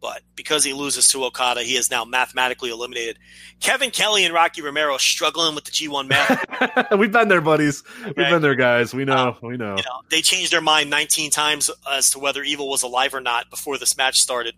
But 0.00 0.22
because 0.36 0.64
he 0.64 0.72
loses 0.72 1.08
to 1.08 1.24
Okada, 1.24 1.62
he 1.62 1.76
is 1.76 1.90
now 1.90 2.04
mathematically 2.04 2.70
eliminated. 2.70 3.18
Kevin 3.60 3.90
Kelly 3.90 4.24
and 4.24 4.34
Rocky 4.34 4.60
Romero 4.60 4.98
struggling 4.98 5.54
with 5.54 5.64
the 5.64 5.70
G1 5.70 6.08
match. 6.08 6.90
We've 6.98 7.10
been 7.10 7.28
there, 7.28 7.40
buddies. 7.40 7.82
Okay. 8.00 8.12
We've 8.16 8.28
been 8.28 8.42
there, 8.42 8.54
guys. 8.54 8.92
We 8.92 9.04
know. 9.04 9.16
Um, 9.28 9.36
we 9.42 9.56
know. 9.56 9.76
You 9.76 9.82
know. 9.82 10.02
They 10.10 10.20
changed 10.20 10.52
their 10.52 10.60
mind 10.60 10.90
19 10.90 11.30
times 11.30 11.70
as 11.90 12.10
to 12.10 12.18
whether 12.18 12.42
Evil 12.42 12.68
was 12.68 12.82
alive 12.82 13.14
or 13.14 13.20
not 13.20 13.48
before 13.48 13.78
this 13.78 13.96
match 13.96 14.20
started 14.20 14.54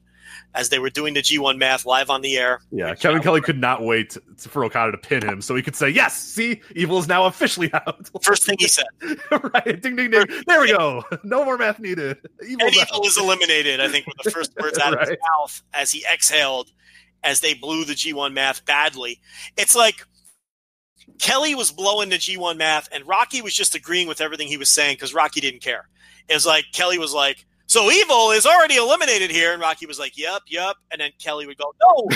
as 0.55 0.69
they 0.69 0.79
were 0.79 0.91
doing 0.91 1.15
the 1.15 1.21
G1 1.21 1.59
math 1.59 1.85
live 1.85 2.11
on 2.11 2.23
the 2.23 2.37
air. 2.37 2.61
Yeah, 2.71 2.95
Kevin 2.95 3.23
Kelly 3.23 3.41
could 3.41 3.59
not 3.59 3.83
wait 3.83 4.17
for 4.39 4.65
Okada 4.65 4.93
to 4.93 4.99
pin 4.99 5.23
him 5.23 5.41
so 5.41 5.55
he 5.55 5.63
could 5.63 5.77
say, 5.77 5.89
Yes, 5.89 6.17
see, 6.17 6.61
Evil 6.75 6.99
is 6.99 7.09
now 7.09 7.27
officially 7.27 7.73
out. 7.75 8.09
First 8.23 8.45
thing 8.45 8.57
he 8.59 8.69
said. 8.69 8.87
right. 9.55 9.81
Ding, 9.81 9.97
ding, 9.97 10.11
ding. 10.11 10.27
There 10.47 10.61
we 10.61 10.69
go. 10.69 11.05
No 11.25 11.45
more 11.45 11.59
math 11.59 11.79
needed. 11.79 12.19
Evil, 12.47 12.69
Evil 12.69 13.07
is 13.07 13.19
eliminated, 13.19 13.81
I 13.81 13.89
think, 13.89 14.07
were 14.07 14.13
the 14.25 14.31
first 14.33 14.53
words 14.61 14.79
out 14.79 14.95
right. 14.95 15.03
of 15.03 15.09
his 15.09 15.19
mouth 15.33 15.63
as 15.75 15.93
he 15.93 16.05
exhaled 16.13 16.71
as 17.23 17.41
they 17.41 17.55
blew 17.55 17.85
the 17.85 17.95
G1 17.95 18.33
math 18.33 18.65
badly. 18.65 19.21
It's 19.57 19.75
like 19.75 20.05
Kelly 21.19 21.55
was 21.55 21.73
blowing 21.73 22.09
the 22.09 22.17
G1 22.17 22.57
math 22.57 22.89
and 22.93 23.07
Rocky 23.07 23.43
was 23.43 23.55
just 23.55 23.75
agreeing 23.75 24.09
with 24.09 24.21
everything 24.21 24.49
he 24.49 24.57
was 24.57 24.71
saying 24.71 24.95
because 24.95 25.15
Rocky 25.15 25.41
didn't 25.41 25.63
care. 25.63 25.89
It 26.29 26.35
was 26.35 26.47
like 26.47 26.65
Kelly 26.73 26.99
was 26.99 27.15
like, 27.15 27.47
so 27.67 27.91
evil 27.91 28.31
is 28.31 28.47
already 28.47 28.77
eliminated 28.77 29.31
here. 29.31 29.53
And 29.53 29.61
Rocky 29.61 29.87
was 29.87 29.99
like, 29.99 30.17
yep, 30.17 30.43
yep. 30.47 30.77
And 30.93 31.01
then 31.01 31.11
Kelly 31.19 31.47
would 31.47 31.59
go, 31.59 31.75
no. 31.83 32.09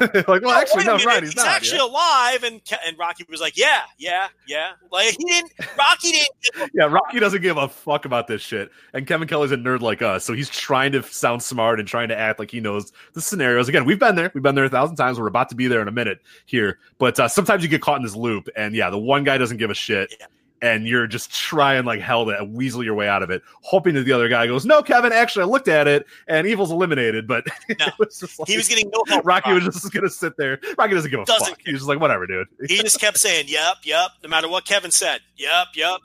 like, 0.00 0.26
well, 0.28 0.40
no, 0.40 0.52
actually, 0.52 0.84
no, 0.84 0.96
right. 0.98 1.22
He's, 1.22 1.32
he's 1.32 1.36
not, 1.36 1.46
actually 1.46 1.78
yeah. 1.78 1.86
alive. 1.86 2.42
And 2.42 2.60
and 2.86 2.98
Rocky 2.98 3.24
was 3.28 3.40
like, 3.40 3.56
yeah, 3.56 3.82
yeah, 3.98 4.28
yeah. 4.46 4.72
Like 4.92 5.16
he 5.16 5.24
didn't, 5.24 5.52
Rocky 5.78 6.12
didn't. 6.12 6.70
yeah, 6.74 6.84
Rocky 6.84 7.18
doesn't 7.20 7.40
give 7.40 7.56
a 7.56 7.68
fuck 7.68 8.04
about 8.04 8.26
this 8.26 8.42
shit. 8.42 8.70
And 8.92 9.06
Kevin 9.06 9.26
Kelly's 9.28 9.52
a 9.52 9.56
nerd 9.56 9.80
like 9.80 10.02
us. 10.02 10.24
So 10.24 10.34
he's 10.34 10.50
trying 10.50 10.92
to 10.92 11.02
sound 11.02 11.42
smart 11.42 11.80
and 11.80 11.88
trying 11.88 12.08
to 12.08 12.18
act 12.18 12.38
like 12.38 12.50
he 12.50 12.60
knows 12.60 12.92
the 13.14 13.20
scenarios. 13.20 13.68
Again, 13.68 13.84
we've 13.84 13.98
been 13.98 14.14
there. 14.14 14.30
We've 14.34 14.42
been 14.42 14.54
there 14.54 14.66
a 14.66 14.70
thousand 14.70 14.96
times. 14.96 15.18
We're 15.18 15.26
about 15.26 15.48
to 15.50 15.54
be 15.54 15.68
there 15.68 15.80
in 15.80 15.88
a 15.88 15.92
minute 15.92 16.20
here. 16.44 16.78
But 16.98 17.18
uh, 17.18 17.28
sometimes 17.28 17.62
you 17.62 17.68
get 17.68 17.80
caught 17.80 17.96
in 17.96 18.02
this 18.02 18.16
loop. 18.16 18.48
And 18.56 18.74
yeah, 18.74 18.90
the 18.90 18.98
one 18.98 19.24
guy 19.24 19.38
doesn't 19.38 19.56
give 19.56 19.70
a 19.70 19.74
shit. 19.74 20.14
Yeah 20.20 20.26
and 20.60 20.86
you're 20.86 21.06
just 21.06 21.32
trying 21.32 21.84
like 21.84 22.00
hell 22.00 22.26
to 22.26 22.44
weasel 22.44 22.82
your 22.82 22.94
way 22.94 23.08
out 23.08 23.22
of 23.22 23.30
it, 23.30 23.42
hoping 23.62 23.94
that 23.94 24.02
the 24.02 24.12
other 24.12 24.28
guy 24.28 24.46
goes, 24.46 24.64
"No, 24.64 24.82
Kevin, 24.82 25.12
actually, 25.12 25.42
I 25.42 25.46
looked 25.46 25.68
at 25.68 25.86
it, 25.86 26.06
and 26.26 26.46
Evil's 26.46 26.70
eliminated." 26.70 27.26
But 27.26 27.46
no. 27.78 27.86
was 27.98 28.38
like, 28.38 28.48
he 28.48 28.56
was 28.56 28.68
getting 28.68 28.90
no 28.92 29.02
help. 29.06 29.26
Rocky 29.26 29.52
was 29.52 29.64
just 29.64 29.92
gonna 29.92 30.08
sit 30.08 30.36
there. 30.36 30.60
Rocky 30.76 30.94
doesn't 30.94 31.10
give 31.10 31.20
a 31.20 31.24
doesn't 31.24 31.48
fuck. 31.48 31.60
He 31.64 31.72
was 31.72 31.80
just 31.80 31.88
like, 31.88 32.00
"Whatever, 32.00 32.26
dude." 32.26 32.48
he 32.66 32.78
just 32.78 33.00
kept 33.00 33.18
saying, 33.18 33.46
"Yep, 33.48 33.76
yep," 33.84 34.10
no 34.22 34.28
matter 34.28 34.48
what 34.48 34.64
Kevin 34.64 34.90
said. 34.90 35.20
Yep, 35.36 35.68
yep. 35.76 36.00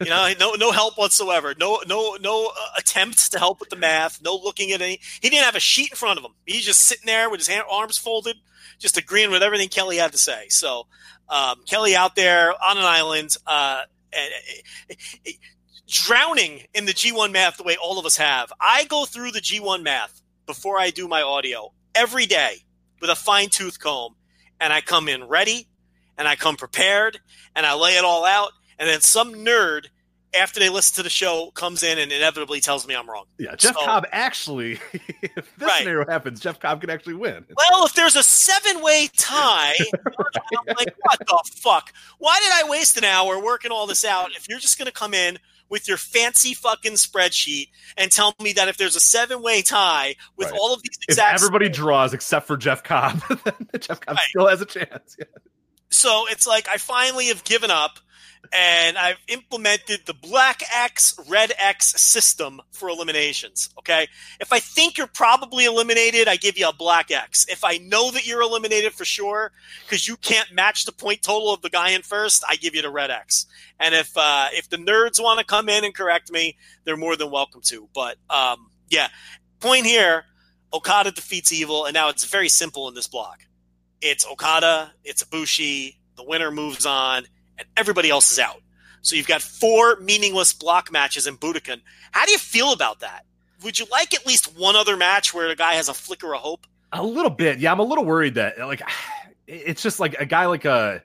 You 0.00 0.10
know, 0.10 0.32
no, 0.38 0.54
no 0.54 0.72
help 0.72 0.98
whatsoever. 0.98 1.54
No, 1.58 1.80
no, 1.86 2.16
no 2.20 2.46
uh, 2.48 2.68
attempt 2.76 3.30
to 3.32 3.38
help 3.38 3.60
with 3.60 3.70
the 3.70 3.76
math. 3.76 4.20
No 4.22 4.34
looking 4.34 4.72
at 4.72 4.80
any. 4.80 5.00
He 5.20 5.30
didn't 5.30 5.44
have 5.44 5.56
a 5.56 5.60
sheet 5.60 5.92
in 5.92 5.96
front 5.96 6.18
of 6.18 6.24
him. 6.24 6.32
He's 6.44 6.64
just 6.64 6.80
sitting 6.80 7.06
there 7.06 7.30
with 7.30 7.40
his 7.40 7.48
hand, 7.48 7.64
arms 7.70 7.96
folded, 7.96 8.36
just 8.78 8.98
agreeing 8.98 9.30
with 9.30 9.42
everything 9.42 9.68
Kelly 9.68 9.96
had 9.96 10.12
to 10.12 10.18
say. 10.18 10.46
So, 10.48 10.86
um, 11.28 11.62
Kelly 11.66 11.94
out 11.94 12.16
there 12.16 12.50
on 12.50 12.76
an 12.76 12.84
island. 12.84 13.36
Uh, 13.46 13.82
Eh, 14.12 14.94
eh, 15.26 15.32
drowning 15.88 16.62
in 16.74 16.86
the 16.86 16.92
G1 16.92 17.32
math 17.32 17.56
the 17.56 17.62
way 17.62 17.76
all 17.76 17.98
of 17.98 18.06
us 18.06 18.16
have. 18.16 18.52
I 18.60 18.84
go 18.84 19.04
through 19.04 19.32
the 19.32 19.40
G1 19.40 19.82
math 19.82 20.22
before 20.46 20.78
I 20.78 20.90
do 20.90 21.08
my 21.08 21.22
audio 21.22 21.72
every 21.94 22.26
day 22.26 22.64
with 23.00 23.10
a 23.10 23.16
fine 23.16 23.48
tooth 23.48 23.78
comb, 23.78 24.14
and 24.60 24.72
I 24.72 24.80
come 24.80 25.08
in 25.08 25.24
ready 25.24 25.68
and 26.16 26.28
I 26.28 26.36
come 26.36 26.56
prepared 26.56 27.18
and 27.56 27.66
I 27.66 27.74
lay 27.74 27.96
it 27.96 28.04
all 28.04 28.24
out. 28.24 28.52
And 28.78 28.88
then 28.88 29.00
some 29.00 29.34
nerd 29.34 29.86
after 30.34 30.60
they 30.60 30.68
listen 30.68 30.96
to 30.96 31.02
the 31.02 31.10
show 31.10 31.50
comes 31.54 31.82
in 31.82 31.98
and 31.98 32.10
inevitably 32.10 32.60
tells 32.60 32.86
me 32.86 32.94
I'm 32.94 33.08
wrong. 33.08 33.24
Yeah, 33.38 33.54
Jeff 33.56 33.76
so, 33.76 33.84
Cobb 33.84 34.06
actually, 34.12 34.72
if 34.92 35.34
this 35.56 35.68
right. 35.68 35.78
scenario 35.78 36.06
happens, 36.06 36.40
Jeff 36.40 36.58
Cobb 36.58 36.80
can 36.80 36.90
actually 36.90 37.14
win. 37.14 37.44
Well, 37.56 37.86
if 37.86 37.94
there's 37.94 38.16
a 38.16 38.22
seven 38.22 38.82
way 38.82 39.08
tie, 39.16 39.74
I'm 39.94 40.76
like, 40.76 40.94
what 41.00 41.18
the 41.18 41.50
fuck? 41.56 41.92
Why 42.18 42.38
did 42.42 42.66
I 42.66 42.70
waste 42.70 42.96
an 42.96 43.04
hour 43.04 43.42
working 43.42 43.70
all 43.70 43.86
this 43.86 44.04
out 44.04 44.30
if 44.36 44.48
you're 44.48 44.58
just 44.58 44.78
going 44.78 44.86
to 44.86 44.92
come 44.92 45.14
in 45.14 45.38
with 45.72 45.88
your 45.88 45.96
fancy 45.96 46.52
fucking 46.52 46.92
spreadsheet 46.92 47.70
and 47.96 48.12
tell 48.12 48.34
me 48.42 48.52
that 48.52 48.68
if 48.68 48.76
there's 48.76 48.94
a 48.94 49.00
seven 49.00 49.42
way 49.42 49.62
tie 49.62 50.14
with 50.36 50.50
right. 50.50 50.60
all 50.60 50.74
of 50.74 50.82
these 50.82 50.98
exact. 51.08 51.36
If 51.36 51.42
everybody 51.42 51.70
draws 51.70 52.12
except 52.12 52.46
for 52.46 52.58
Jeff 52.58 52.82
Cobb, 52.82 53.22
then 53.44 53.54
Jeff 53.80 54.00
Cobb 54.00 54.16
right. 54.16 54.26
still 54.28 54.48
has 54.48 54.60
a 54.60 54.66
chance. 54.66 55.16
Yeah. 55.18 55.24
So 55.88 56.26
it's 56.28 56.46
like 56.46 56.68
I 56.68 56.76
finally 56.76 57.28
have 57.28 57.42
given 57.44 57.70
up 57.70 57.98
and 58.52 58.98
I've 58.98 59.18
implemented 59.28 60.00
the 60.04 60.14
black 60.14 60.62
X, 60.74 61.18
red 61.28 61.52
X 61.58 62.00
system 62.00 62.60
for 62.70 62.88
eliminations. 62.88 63.70
Okay. 63.78 64.08
If 64.40 64.52
I 64.52 64.58
think 64.58 64.98
you're 64.98 65.06
probably 65.06 65.64
eliminated, 65.64 66.28
I 66.28 66.36
give 66.36 66.58
you 66.58 66.68
a 66.68 66.72
black 66.72 67.10
X. 67.10 67.46
If 67.48 67.64
I 67.64 67.78
know 67.78 68.10
that 68.10 68.26
you're 68.26 68.42
eliminated 68.42 68.92
for 68.92 69.04
sure, 69.04 69.52
because 69.84 70.06
you 70.06 70.16
can't 70.16 70.52
match 70.52 70.84
the 70.84 70.92
point 70.92 71.22
total 71.22 71.52
of 71.54 71.62
the 71.62 71.70
guy 71.70 71.90
in 71.90 72.02
first, 72.02 72.44
I 72.48 72.56
give 72.56 72.74
you 72.74 72.82
the 72.82 72.90
red 72.90 73.10
X. 73.10 73.46
And 73.78 73.94
if 73.94 74.16
uh, 74.16 74.48
if 74.52 74.68
the 74.68 74.76
nerds 74.76 75.22
want 75.22 75.38
to 75.38 75.46
come 75.46 75.68
in 75.68 75.84
and 75.84 75.94
correct 75.94 76.30
me, 76.30 76.56
they're 76.84 76.96
more 76.96 77.16
than 77.16 77.30
welcome 77.30 77.62
to. 77.66 77.88
But 77.94 78.18
um, 78.28 78.70
yeah, 78.90 79.08
point 79.60 79.86
here 79.86 80.24
Okada 80.74 81.12
defeats 81.12 81.52
Evil, 81.52 81.86
and 81.86 81.94
now 81.94 82.08
it's 82.08 82.24
very 82.24 82.48
simple 82.48 82.88
in 82.88 82.94
this 82.94 83.08
block. 83.08 83.46
It's 84.00 84.26
Okada, 84.26 84.92
it's 85.04 85.22
Ibushi, 85.22 85.96
the 86.16 86.24
winner 86.24 86.50
moves 86.50 86.86
on 86.86 87.24
and 87.58 87.66
everybody 87.76 88.10
else 88.10 88.30
is 88.32 88.38
out. 88.38 88.62
So 89.02 89.16
you've 89.16 89.26
got 89.26 89.42
four 89.42 89.96
meaningless 89.96 90.52
block 90.52 90.92
matches 90.92 91.26
in 91.26 91.36
Budokan. 91.36 91.80
How 92.12 92.24
do 92.24 92.32
you 92.32 92.38
feel 92.38 92.72
about 92.72 93.00
that? 93.00 93.24
Would 93.64 93.78
you 93.78 93.86
like 93.90 94.14
at 94.14 94.26
least 94.26 94.56
one 94.56 94.76
other 94.76 94.96
match 94.96 95.34
where 95.34 95.48
a 95.48 95.56
guy 95.56 95.74
has 95.74 95.88
a 95.88 95.94
flicker 95.94 96.34
of 96.34 96.40
hope? 96.40 96.66
A 96.92 97.02
little 97.02 97.30
bit, 97.30 97.58
yeah. 97.58 97.72
I'm 97.72 97.78
a 97.78 97.84
little 97.84 98.04
worried 98.04 98.34
that 98.34 98.58
like 98.58 98.82
it's 99.46 99.82
just 99.82 99.98
like 99.98 100.14
a 100.14 100.26
guy 100.26 100.46
like 100.46 100.64
a 100.64 101.02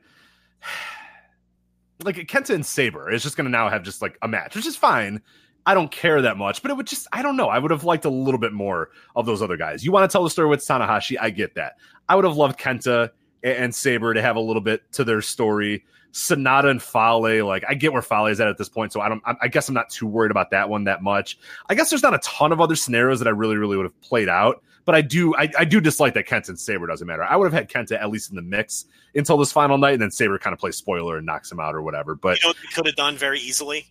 like 2.03 2.15
Kenta 2.15 2.53
and 2.53 2.65
Sabre 2.65 3.11
is 3.11 3.23
just 3.23 3.37
going 3.37 3.45
to 3.45 3.51
now 3.51 3.69
have 3.69 3.83
just 3.83 4.01
like 4.01 4.17
a 4.21 4.27
match, 4.27 4.55
which 4.55 4.65
is 4.65 4.75
fine. 4.75 5.21
I 5.65 5.73
don't 5.73 5.91
care 5.91 6.21
that 6.21 6.37
much, 6.37 6.61
but 6.61 6.71
it 6.71 6.77
would 6.77 6.87
just 6.87 7.07
I 7.11 7.21
don't 7.21 7.35
know. 7.35 7.49
I 7.49 7.59
would 7.59 7.71
have 7.71 7.83
liked 7.83 8.05
a 8.05 8.09
little 8.09 8.39
bit 8.39 8.53
more 8.53 8.89
of 9.15 9.25
those 9.25 9.41
other 9.41 9.57
guys. 9.57 9.83
You 9.83 9.91
want 9.91 10.09
to 10.09 10.13
tell 10.13 10.23
the 10.23 10.29
story 10.29 10.47
with 10.47 10.61
Tanahashi? 10.61 11.17
I 11.19 11.29
get 11.29 11.55
that. 11.55 11.73
I 12.07 12.15
would 12.15 12.25
have 12.25 12.37
loved 12.37 12.59
Kenta 12.59 13.11
and 13.43 13.73
Sabre 13.73 14.13
to 14.13 14.21
have 14.21 14.35
a 14.35 14.41
little 14.41 14.61
bit 14.61 14.91
to 14.93 15.03
their 15.03 15.21
story. 15.21 15.83
Sanada 16.13 16.69
and 16.69 16.81
Fale, 16.81 17.45
like 17.45 17.63
I 17.67 17.73
get 17.73 17.93
where 17.93 18.01
Fale 18.01 18.27
is 18.27 18.39
at 18.39 18.47
at 18.47 18.57
this 18.57 18.69
point, 18.69 18.91
so 18.91 19.01
I 19.01 19.09
don't. 19.09 19.21
I, 19.25 19.35
I 19.43 19.47
guess 19.47 19.67
I'm 19.67 19.75
not 19.75 19.89
too 19.89 20.07
worried 20.07 20.31
about 20.31 20.51
that 20.51 20.69
one 20.69 20.85
that 20.85 21.03
much. 21.03 21.37
I 21.69 21.75
guess 21.75 21.89
there's 21.89 22.03
not 22.03 22.13
a 22.13 22.19
ton 22.19 22.51
of 22.51 22.59
other 22.61 22.75
scenarios 22.75 23.19
that 23.19 23.27
I 23.27 23.31
really, 23.31 23.57
really 23.57 23.77
would 23.77 23.85
have 23.85 24.01
played 24.01 24.29
out, 24.29 24.63
but 24.85 24.95
I 24.95 25.01
do, 25.01 25.35
I, 25.35 25.51
I 25.59 25.65
do 25.65 25.81
dislike 25.81 26.13
that 26.13 26.27
Kenta 26.27 26.49
and 26.49 26.59
Sabre 26.59 26.87
doesn't 26.87 27.05
matter. 27.05 27.23
I 27.23 27.35
would 27.35 27.51
have 27.51 27.53
had 27.53 27.69
Kenta 27.69 28.01
at 28.01 28.09
least 28.09 28.29
in 28.29 28.35
the 28.35 28.41
mix 28.41 28.85
until 29.13 29.37
this 29.37 29.51
final 29.51 29.77
night, 29.77 29.93
and 29.93 30.01
then 30.01 30.11
Sabre 30.11 30.39
kind 30.39 30.53
of 30.53 30.59
plays 30.59 30.77
spoiler 30.77 31.17
and 31.17 31.25
knocks 31.25 31.51
him 31.51 31.59
out 31.59 31.75
or 31.75 31.81
whatever. 31.81 32.15
But 32.15 32.41
You 32.41 32.49
know 32.49 32.53
they 32.53 32.73
could 32.73 32.85
have 32.85 32.95
done 32.95 33.17
very 33.17 33.39
easily? 33.39 33.87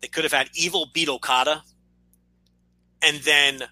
They 0.00 0.08
could 0.08 0.24
have 0.24 0.34
had 0.34 0.50
Evil 0.54 0.90
beat 0.92 1.08
Okada, 1.08 1.62
and 3.00 3.18
then 3.22 3.62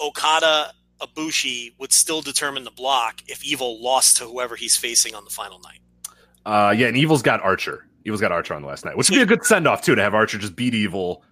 Okada 0.00 0.72
Ibushi 1.00 1.72
would 1.78 1.92
still 1.92 2.22
determine 2.22 2.64
the 2.64 2.70
block 2.70 3.22
if 3.26 3.44
Evil 3.44 3.82
lost 3.82 4.18
to 4.18 4.24
whoever 4.24 4.56
he's 4.56 4.76
facing 4.76 5.14
on 5.14 5.24
the 5.24 5.30
final 5.30 5.58
night. 5.58 5.80
Uh, 6.48 6.70
yeah, 6.70 6.86
and 6.86 6.96
Evil's 6.96 7.22
got 7.22 7.40
Archer. 7.42 7.86
Evil's 8.04 8.20
got 8.20 8.32
Archer 8.32 8.54
on 8.54 8.62
the 8.62 8.68
last 8.68 8.84
night, 8.84 8.96
which 8.96 9.10
would 9.10 9.16
be 9.16 9.22
a 9.22 9.26
good 9.26 9.44
send 9.44 9.68
off 9.68 9.82
too 9.82 9.94
to 9.94 10.02
have 10.02 10.14
Archer 10.14 10.38
just 10.38 10.56
beat 10.56 10.74
Evil 10.74 11.22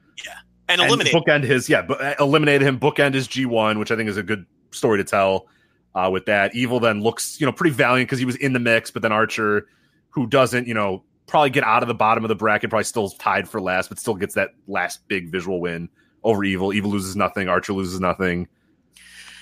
And 0.69 0.81
and 0.81 0.91
eliminate. 0.91 1.15
bookend 1.15 1.45
his 1.45 1.69
yeah, 1.69 1.81
but 1.83 2.01
uh, 2.01 2.15
eliminate 2.21 2.61
him, 2.61 2.79
bookend 2.79 3.15
his 3.15 3.27
G 3.27 3.47
one, 3.47 3.79
which 3.79 3.91
I 3.91 3.97
think 3.97 4.09
is 4.11 4.17
a 4.17 4.23
good 4.23 4.45
story 4.73 4.99
to 4.99 5.05
tell. 5.05 5.47
Uh, 5.95 6.11
with 6.11 6.27
that, 6.27 6.55
Evil 6.55 6.79
then 6.79 7.03
looks 7.03 7.41
you 7.41 7.47
know 7.47 7.53
pretty 7.53 7.75
valiant 7.75 8.09
because 8.09 8.19
he 8.19 8.27
was 8.27 8.37
in 8.37 8.53
the 8.53 8.59
mix, 8.59 8.91
but 8.91 9.01
then 9.01 9.13
Archer, 9.13 9.67
who 10.11 10.27
doesn't 10.27 10.67
you 10.67 10.75
know 10.75 11.03
probably 11.27 11.51
get 11.51 11.65
out 11.65 11.83
of 11.83 11.89
the 11.89 11.95
bottom 11.95 12.25
of 12.25 12.29
the 12.29 12.35
bracket, 12.35 12.69
probably 12.69 12.85
still 12.85 13.09
tied 13.11 13.49
for 13.49 13.61
last, 13.61 13.89
but 13.89 13.99
still 13.99 14.15
gets 14.15 14.35
that 14.35 14.51
last 14.67 15.07
big 15.09 15.31
visual 15.33 15.61
win 15.61 15.89
over 16.25 16.45
Evil. 16.45 16.75
Evil 16.75 16.91
loses 16.91 17.17
nothing, 17.17 17.49
Archer 17.49 17.73
loses 17.73 18.01
nothing. 18.01 18.47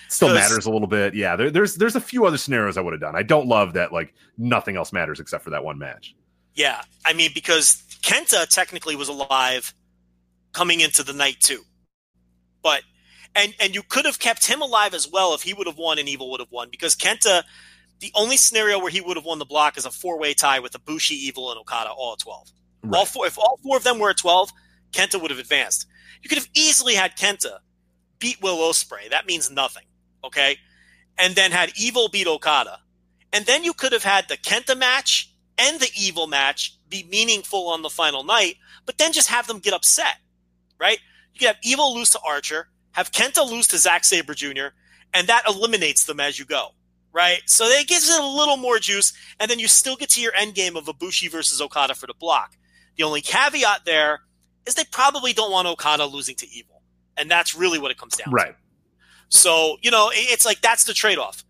Still 0.08 0.34
matters 0.34 0.66
a 0.66 0.70
little 0.70 0.86
bit. 0.86 1.14
Yeah, 1.14 1.36
there, 1.36 1.50
there's 1.50 1.76
there's 1.76 1.96
a 1.96 2.00
few 2.00 2.24
other 2.26 2.38
scenarios 2.38 2.76
I 2.76 2.80
would 2.80 2.92
have 2.92 3.00
done. 3.00 3.16
I 3.16 3.22
don't 3.22 3.46
love 3.46 3.72
that 3.74 3.92
like 3.92 4.14
nothing 4.38 4.76
else 4.76 4.92
matters 4.92 5.20
except 5.20 5.42
for 5.44 5.50
that 5.50 5.64
one 5.64 5.78
match. 5.78 6.14
Yeah, 6.54 6.82
I 7.04 7.12
mean 7.14 7.30
because 7.34 7.82
Kenta 8.02 8.48
technically 8.48 8.96
was 8.96 9.08
alive 9.08 9.74
coming 10.52 10.80
into 10.80 11.02
the 11.02 11.12
night 11.12 11.40
too, 11.40 11.62
but 12.62 12.82
and 13.34 13.54
and 13.60 13.74
you 13.74 13.82
could 13.82 14.04
have 14.04 14.18
kept 14.18 14.46
him 14.46 14.62
alive 14.62 14.94
as 14.94 15.10
well 15.10 15.34
if 15.34 15.42
he 15.42 15.52
would 15.54 15.66
have 15.66 15.78
won 15.78 15.98
and 15.98 16.08
Evil 16.08 16.30
would 16.30 16.40
have 16.40 16.52
won 16.52 16.68
because 16.70 16.94
Kenta, 16.94 17.42
the 18.00 18.12
only 18.14 18.36
scenario 18.36 18.78
where 18.78 18.90
he 18.90 19.00
would 19.00 19.16
have 19.16 19.24
won 19.24 19.38
the 19.38 19.44
block 19.44 19.76
is 19.76 19.84
a 19.86 19.90
four 19.90 20.18
way 20.18 20.34
tie 20.34 20.60
with 20.60 20.72
Ibushi, 20.72 21.12
Evil, 21.12 21.50
and 21.50 21.58
Okada 21.58 21.90
all 21.90 22.12
at 22.12 22.20
twelve. 22.20 22.50
All 22.84 22.90
Right. 22.90 23.08
four, 23.08 23.26
if 23.26 23.38
all 23.38 23.58
four 23.62 23.76
of 23.78 23.82
them 23.84 23.98
were 23.98 24.10
at 24.10 24.18
twelve, 24.18 24.50
Kenta 24.92 25.20
would 25.20 25.30
have 25.30 25.40
advanced. 25.40 25.86
You 26.22 26.28
could 26.28 26.38
have 26.38 26.48
easily 26.54 26.94
had 26.94 27.16
Kenta 27.16 27.58
beat 28.20 28.40
Will 28.40 28.58
Ospreay. 28.58 29.10
That 29.10 29.26
means 29.26 29.50
nothing, 29.50 29.84
okay? 30.24 30.58
And 31.18 31.34
then 31.34 31.52
had 31.52 31.72
Evil 31.76 32.08
beat 32.08 32.26
Okada, 32.26 32.80
and 33.32 33.46
then 33.46 33.64
you 33.64 33.72
could 33.72 33.92
have 33.92 34.04
had 34.04 34.28
the 34.28 34.36
Kenta 34.36 34.76
match 34.76 35.30
and 35.58 35.80
the 35.80 35.90
Evil 35.96 36.26
match 36.26 36.76
be 36.88 37.06
meaningful 37.10 37.68
on 37.68 37.82
the 37.82 37.90
final 37.90 38.24
night, 38.24 38.56
but 38.86 38.98
then 38.98 39.12
just 39.12 39.28
have 39.28 39.46
them 39.46 39.58
get 39.58 39.74
upset, 39.74 40.16
right? 40.78 40.98
You 41.32 41.38
could 41.40 41.48
have 41.48 41.58
Evil 41.62 41.94
lose 41.94 42.10
to 42.10 42.20
Archer, 42.26 42.68
have 42.92 43.12
Kenta 43.12 43.48
lose 43.48 43.68
to 43.68 43.78
Zack 43.78 44.04
Sabre 44.04 44.34
Jr., 44.34 44.68
and 45.12 45.28
that 45.28 45.44
eliminates 45.48 46.06
them 46.06 46.20
as 46.20 46.38
you 46.38 46.44
go, 46.44 46.70
right? 47.12 47.42
So 47.46 47.68
that 47.68 47.86
gives 47.86 48.08
it 48.08 48.20
a 48.20 48.26
little 48.26 48.56
more 48.56 48.78
juice, 48.78 49.12
and 49.38 49.50
then 49.50 49.58
you 49.58 49.68
still 49.68 49.96
get 49.96 50.10
to 50.10 50.20
your 50.20 50.34
end 50.34 50.54
game 50.54 50.76
of 50.76 50.86
Ibushi 50.86 51.30
versus 51.30 51.60
Okada 51.60 51.94
for 51.94 52.06
the 52.06 52.14
block. 52.14 52.56
The 52.96 53.04
only 53.04 53.20
caveat 53.20 53.84
there 53.84 54.20
is 54.66 54.74
they 54.74 54.84
probably 54.90 55.32
don't 55.32 55.52
want 55.52 55.68
Okada 55.68 56.06
losing 56.06 56.36
to 56.36 56.48
Evil, 56.50 56.82
and 57.16 57.30
that's 57.30 57.54
really 57.54 57.78
what 57.78 57.90
it 57.90 57.98
comes 57.98 58.16
down 58.16 58.26
to. 58.26 58.30
Right. 58.30 58.54
So, 59.28 59.76
you 59.82 59.90
know, 59.90 60.10
it's 60.12 60.46
like 60.46 60.60
that's 60.60 60.84
the 60.84 60.94
trade 60.94 61.18
off. 61.18 61.44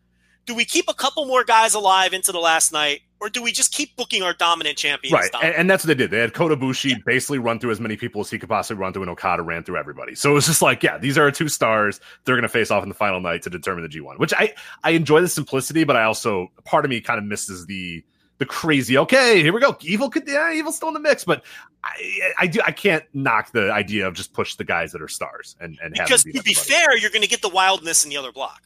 Do 0.47 0.55
we 0.55 0.65
keep 0.65 0.87
a 0.89 0.95
couple 0.95 1.25
more 1.27 1.43
guys 1.43 1.75
alive 1.75 2.13
into 2.13 2.31
the 2.31 2.39
last 2.39 2.71
night, 2.71 3.01
or 3.19 3.31
do 3.31 3.43
we 3.43 3.51
just 3.51 3.73
keep 3.73 3.97
booking 3.97 4.23
our 4.23 4.35
dominant 4.35 4.77
champions? 4.77 5.13
Right, 5.13 5.31
and, 5.43 5.55
and 5.55 5.71
that's 5.71 5.85
what 5.85 5.89
they 5.89 5.95
did. 5.95 6.11
They 6.11 6.19
had 6.19 6.35
Kota 6.35 6.55
Ibushi 6.55 7.03
basically 7.07 7.39
run 7.39 7.59
through 7.59 7.71
as 7.71 7.81
many 7.81 7.97
people 7.97 8.21
as 8.21 8.31
he 8.31 8.39
could 8.39 8.51
possibly 8.51 8.79
run 8.79 8.93
through, 8.93 9.03
and 9.03 9.11
Okada 9.11 9.43
ran 9.43 9.65
through 9.65 9.79
everybody. 9.79 10.15
So 10.15 10.31
it 10.31 10.35
was 10.35 10.45
just 10.45 10.61
like, 10.61 10.83
yeah, 10.83 10.99
these 10.99 11.17
are 11.17 11.23
our 11.23 11.31
two 11.31 11.49
stars. 11.49 11.99
They're 12.25 12.35
going 12.35 12.43
to 12.43 12.49
face 12.51 12.71
off 12.71 12.83
in 12.83 12.91
the 12.91 12.95
final 12.95 13.21
night 13.21 13.41
to 13.43 13.51
determine 13.51 13.83
the 13.83 13.89
G 13.89 14.01
one. 14.01 14.19
Which 14.19 14.35
I 14.35 14.53
I 14.83 14.91
enjoy 14.91 15.23
the 15.23 15.29
simplicity, 15.29 15.85
but 15.85 15.97
I 15.97 16.05
also 16.05 16.49
part 16.65 16.85
of 16.85 16.91
me 16.91 17.01
kind 17.01 17.19
of 17.19 17.25
misses 17.25 17.65
the 17.65 18.05
the 18.45 18.53
crazy. 18.53 18.99
Okay, 18.99 19.43
here 19.43 19.53
we 19.53 19.61
go. 19.61 19.77
Evil 19.81 20.11
could 20.11 20.27
yeah, 20.27 20.53
evil's 20.53 20.77
still 20.77 20.89
in 20.89 20.95
the 20.95 21.01
mix, 21.01 21.25
but 21.25 21.45
I 21.83 22.33
I 22.39 22.47
do 22.47 22.61
I 22.65 22.73
can't 22.73 23.05
knock 23.15 23.53
the 23.53 23.73
idea 23.73 24.07
of 24.07 24.15
just 24.15 24.33
push 24.33 24.55
the 24.57 24.65
guys 24.65 24.93
that 24.93 25.03
are 25.03 25.09
stars 25.09 25.57
and 25.61 25.79
and 25.83 25.97
have 25.97 26.07
because 26.07 26.23
to 26.25 26.33
be 26.33 26.39
everybody. 26.39 26.55
fair, 26.55 26.97
you're 26.97 27.11
going 27.11 27.23
to 27.23 27.29
get 27.29 27.43
the 27.43 27.49
wildness 27.49 28.05
in 28.05 28.11
the 28.11 28.17
other 28.17 28.33
block. 28.33 28.63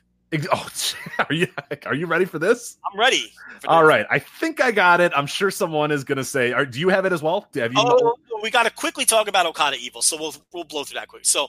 Oh, 0.52 0.68
are 1.18 1.32
you 1.32 1.48
are 1.86 1.94
you 1.94 2.06
ready 2.06 2.24
for 2.24 2.38
this? 2.38 2.76
I'm 2.90 2.98
ready. 2.98 3.32
All 3.66 3.84
right, 3.84 4.06
I 4.10 4.18
think 4.18 4.60
I 4.60 4.70
got 4.70 5.00
it. 5.00 5.12
I'm 5.14 5.26
sure 5.26 5.50
someone 5.50 5.90
is 5.90 6.04
going 6.04 6.18
to 6.18 6.24
say, 6.24 6.52
are, 6.52 6.66
"Do 6.66 6.78
you 6.78 6.90
have 6.90 7.06
it 7.06 7.12
as 7.12 7.22
well? 7.22 7.48
Have 7.54 7.72
you?" 7.72 7.78
Oh, 7.80 8.14
we 8.42 8.50
got 8.50 8.64
to 8.64 8.70
quickly 8.70 9.04
talk 9.04 9.28
about 9.28 9.46
Okada 9.46 9.76
Evil, 9.80 10.02
so 10.02 10.16
we'll 10.18 10.34
we'll 10.52 10.64
blow 10.64 10.84
through 10.84 11.00
that 11.00 11.08
quick. 11.08 11.24
So, 11.24 11.44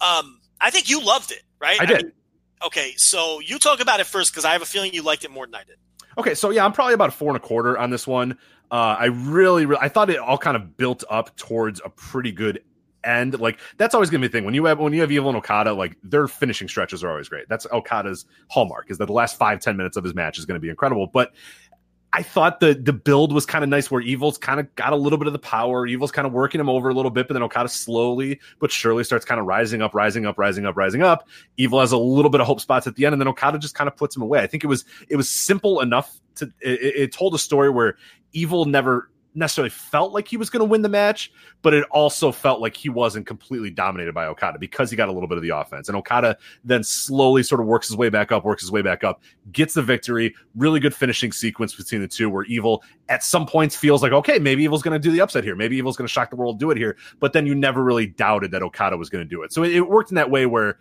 um, 0.00 0.40
I 0.60 0.70
think 0.70 0.88
you 0.90 1.02
loved 1.02 1.30
it, 1.32 1.42
right? 1.60 1.80
I 1.80 1.86
did. 1.86 2.02
mean, 2.04 2.12
okay, 2.66 2.94
so 2.96 3.40
you 3.40 3.58
talk 3.58 3.80
about 3.80 4.00
it 4.00 4.06
first 4.06 4.32
because 4.32 4.44
I 4.44 4.52
have 4.52 4.62
a 4.62 4.66
feeling 4.66 4.92
you 4.92 5.02
liked 5.02 5.24
it 5.24 5.30
more 5.30 5.46
than 5.46 5.54
I 5.54 5.64
did. 5.64 5.76
Okay, 6.18 6.34
so 6.34 6.50
yeah, 6.50 6.64
I'm 6.64 6.72
probably 6.72 6.94
about 6.94 7.14
four 7.14 7.28
and 7.28 7.36
a 7.36 7.40
quarter 7.40 7.78
on 7.78 7.90
this 7.90 8.06
one. 8.06 8.32
Uh, 8.70 8.96
I 8.98 9.04
really, 9.06 9.66
really, 9.66 9.80
I 9.80 9.88
thought 9.88 10.10
it 10.10 10.18
all 10.18 10.36
kind 10.36 10.56
of 10.56 10.76
built 10.76 11.04
up 11.08 11.34
towards 11.36 11.80
a 11.84 11.88
pretty 11.88 12.32
good 12.32 12.62
end. 13.04 13.38
Like 13.38 13.60
that's 13.76 13.94
always 13.94 14.10
gonna 14.10 14.22
be 14.22 14.26
the 14.26 14.32
thing 14.32 14.44
when 14.44 14.52
you 14.54 14.64
have 14.64 14.80
when 14.80 14.92
you 14.92 15.00
have 15.00 15.12
Evil 15.12 15.28
and 15.28 15.38
Okada, 15.38 15.72
like 15.72 15.96
their 16.02 16.26
finishing 16.26 16.68
stretches 16.68 17.04
are 17.04 17.10
always 17.10 17.28
great. 17.28 17.48
That's 17.48 17.66
Okada's 17.72 18.26
hallmark 18.48 18.90
is 18.90 18.98
that 18.98 19.06
the 19.06 19.12
last 19.12 19.38
five 19.38 19.60
ten 19.60 19.76
minutes 19.76 19.96
of 19.96 20.04
his 20.04 20.14
match 20.14 20.38
is 20.38 20.44
going 20.44 20.56
to 20.56 20.60
be 20.60 20.68
incredible. 20.68 21.06
But 21.06 21.32
I 22.12 22.22
thought 22.22 22.60
the 22.60 22.74
the 22.74 22.92
build 22.92 23.32
was 23.32 23.44
kind 23.44 23.62
of 23.62 23.68
nice 23.68 23.90
where 23.90 24.00
Evil's 24.00 24.38
kind 24.38 24.58
of 24.60 24.74
got 24.76 24.92
a 24.92 24.96
little 24.96 25.18
bit 25.18 25.26
of 25.26 25.34
the 25.34 25.38
power. 25.38 25.86
Evil's 25.86 26.10
kind 26.10 26.26
of 26.26 26.32
working 26.32 26.60
him 26.60 26.68
over 26.68 26.88
a 26.88 26.94
little 26.94 27.10
bit, 27.10 27.28
but 27.28 27.34
then 27.34 27.42
Okada 27.42 27.68
slowly 27.68 28.40
but 28.58 28.70
surely 28.72 29.04
starts 29.04 29.24
kind 29.24 29.38
of 29.38 29.46
rising 29.46 29.82
up, 29.82 29.94
rising 29.94 30.24
up, 30.24 30.38
rising 30.38 30.64
up, 30.64 30.76
rising 30.76 31.02
up. 31.02 31.28
Evil 31.58 31.80
has 31.80 31.92
a 31.92 31.98
little 31.98 32.30
bit 32.30 32.40
of 32.40 32.46
hope 32.46 32.60
spots 32.60 32.86
at 32.86 32.96
the 32.96 33.04
end, 33.04 33.12
and 33.12 33.20
then 33.20 33.28
Okada 33.28 33.58
just 33.58 33.74
kind 33.74 33.88
of 33.88 33.96
puts 33.96 34.16
him 34.16 34.22
away. 34.22 34.40
I 34.40 34.46
think 34.46 34.64
it 34.64 34.68
was 34.68 34.84
it 35.08 35.16
was 35.16 35.28
simple 35.28 35.80
enough 35.80 36.18
to 36.36 36.46
it, 36.60 36.96
it 36.96 37.12
told 37.12 37.34
a 37.34 37.38
story 37.38 37.68
where 37.68 37.96
Evil 38.32 38.64
never 38.64 39.10
necessarily 39.38 39.70
felt 39.70 40.12
like 40.12 40.28
he 40.28 40.36
was 40.36 40.50
going 40.50 40.60
to 40.60 40.64
win 40.64 40.82
the 40.82 40.88
match, 40.88 41.32
but 41.62 41.72
it 41.72 41.84
also 41.90 42.32
felt 42.32 42.60
like 42.60 42.76
he 42.76 42.88
wasn't 42.88 43.26
completely 43.26 43.70
dominated 43.70 44.12
by 44.12 44.26
Okada 44.26 44.58
because 44.58 44.90
he 44.90 44.96
got 44.96 45.08
a 45.08 45.12
little 45.12 45.28
bit 45.28 45.38
of 45.38 45.42
the 45.42 45.50
offense. 45.50 45.88
And 45.88 45.96
Okada 45.96 46.36
then 46.64 46.82
slowly 46.82 47.42
sort 47.42 47.60
of 47.60 47.66
works 47.66 47.88
his 47.88 47.96
way 47.96 48.08
back 48.08 48.32
up, 48.32 48.44
works 48.44 48.62
his 48.62 48.70
way 48.70 48.82
back 48.82 49.04
up, 49.04 49.22
gets 49.52 49.74
the 49.74 49.82
victory. 49.82 50.34
Really 50.56 50.80
good 50.80 50.94
finishing 50.94 51.32
sequence 51.32 51.74
between 51.74 52.00
the 52.00 52.08
two 52.08 52.28
where 52.28 52.44
Evil 52.44 52.82
at 53.08 53.22
some 53.22 53.46
points 53.46 53.76
feels 53.76 54.02
like, 54.02 54.12
okay, 54.12 54.38
maybe 54.38 54.64
Evil's 54.64 54.82
going 54.82 54.92
to 54.92 54.98
do 54.98 55.12
the 55.12 55.20
upset 55.20 55.44
here. 55.44 55.54
Maybe 55.54 55.76
Evil's 55.76 55.96
going 55.96 56.06
to 56.06 56.12
shock 56.12 56.30
the 56.30 56.36
world, 56.36 56.58
do 56.58 56.70
it 56.70 56.76
here. 56.76 56.96
But 57.20 57.32
then 57.32 57.46
you 57.46 57.54
never 57.54 57.82
really 57.82 58.06
doubted 58.06 58.50
that 58.50 58.62
Okada 58.62 58.96
was 58.96 59.08
going 59.08 59.24
to 59.24 59.28
do 59.28 59.42
it. 59.42 59.52
So 59.52 59.62
it, 59.62 59.72
it 59.74 59.88
worked 59.88 60.10
in 60.10 60.16
that 60.16 60.30
way 60.30 60.46
where 60.46 60.78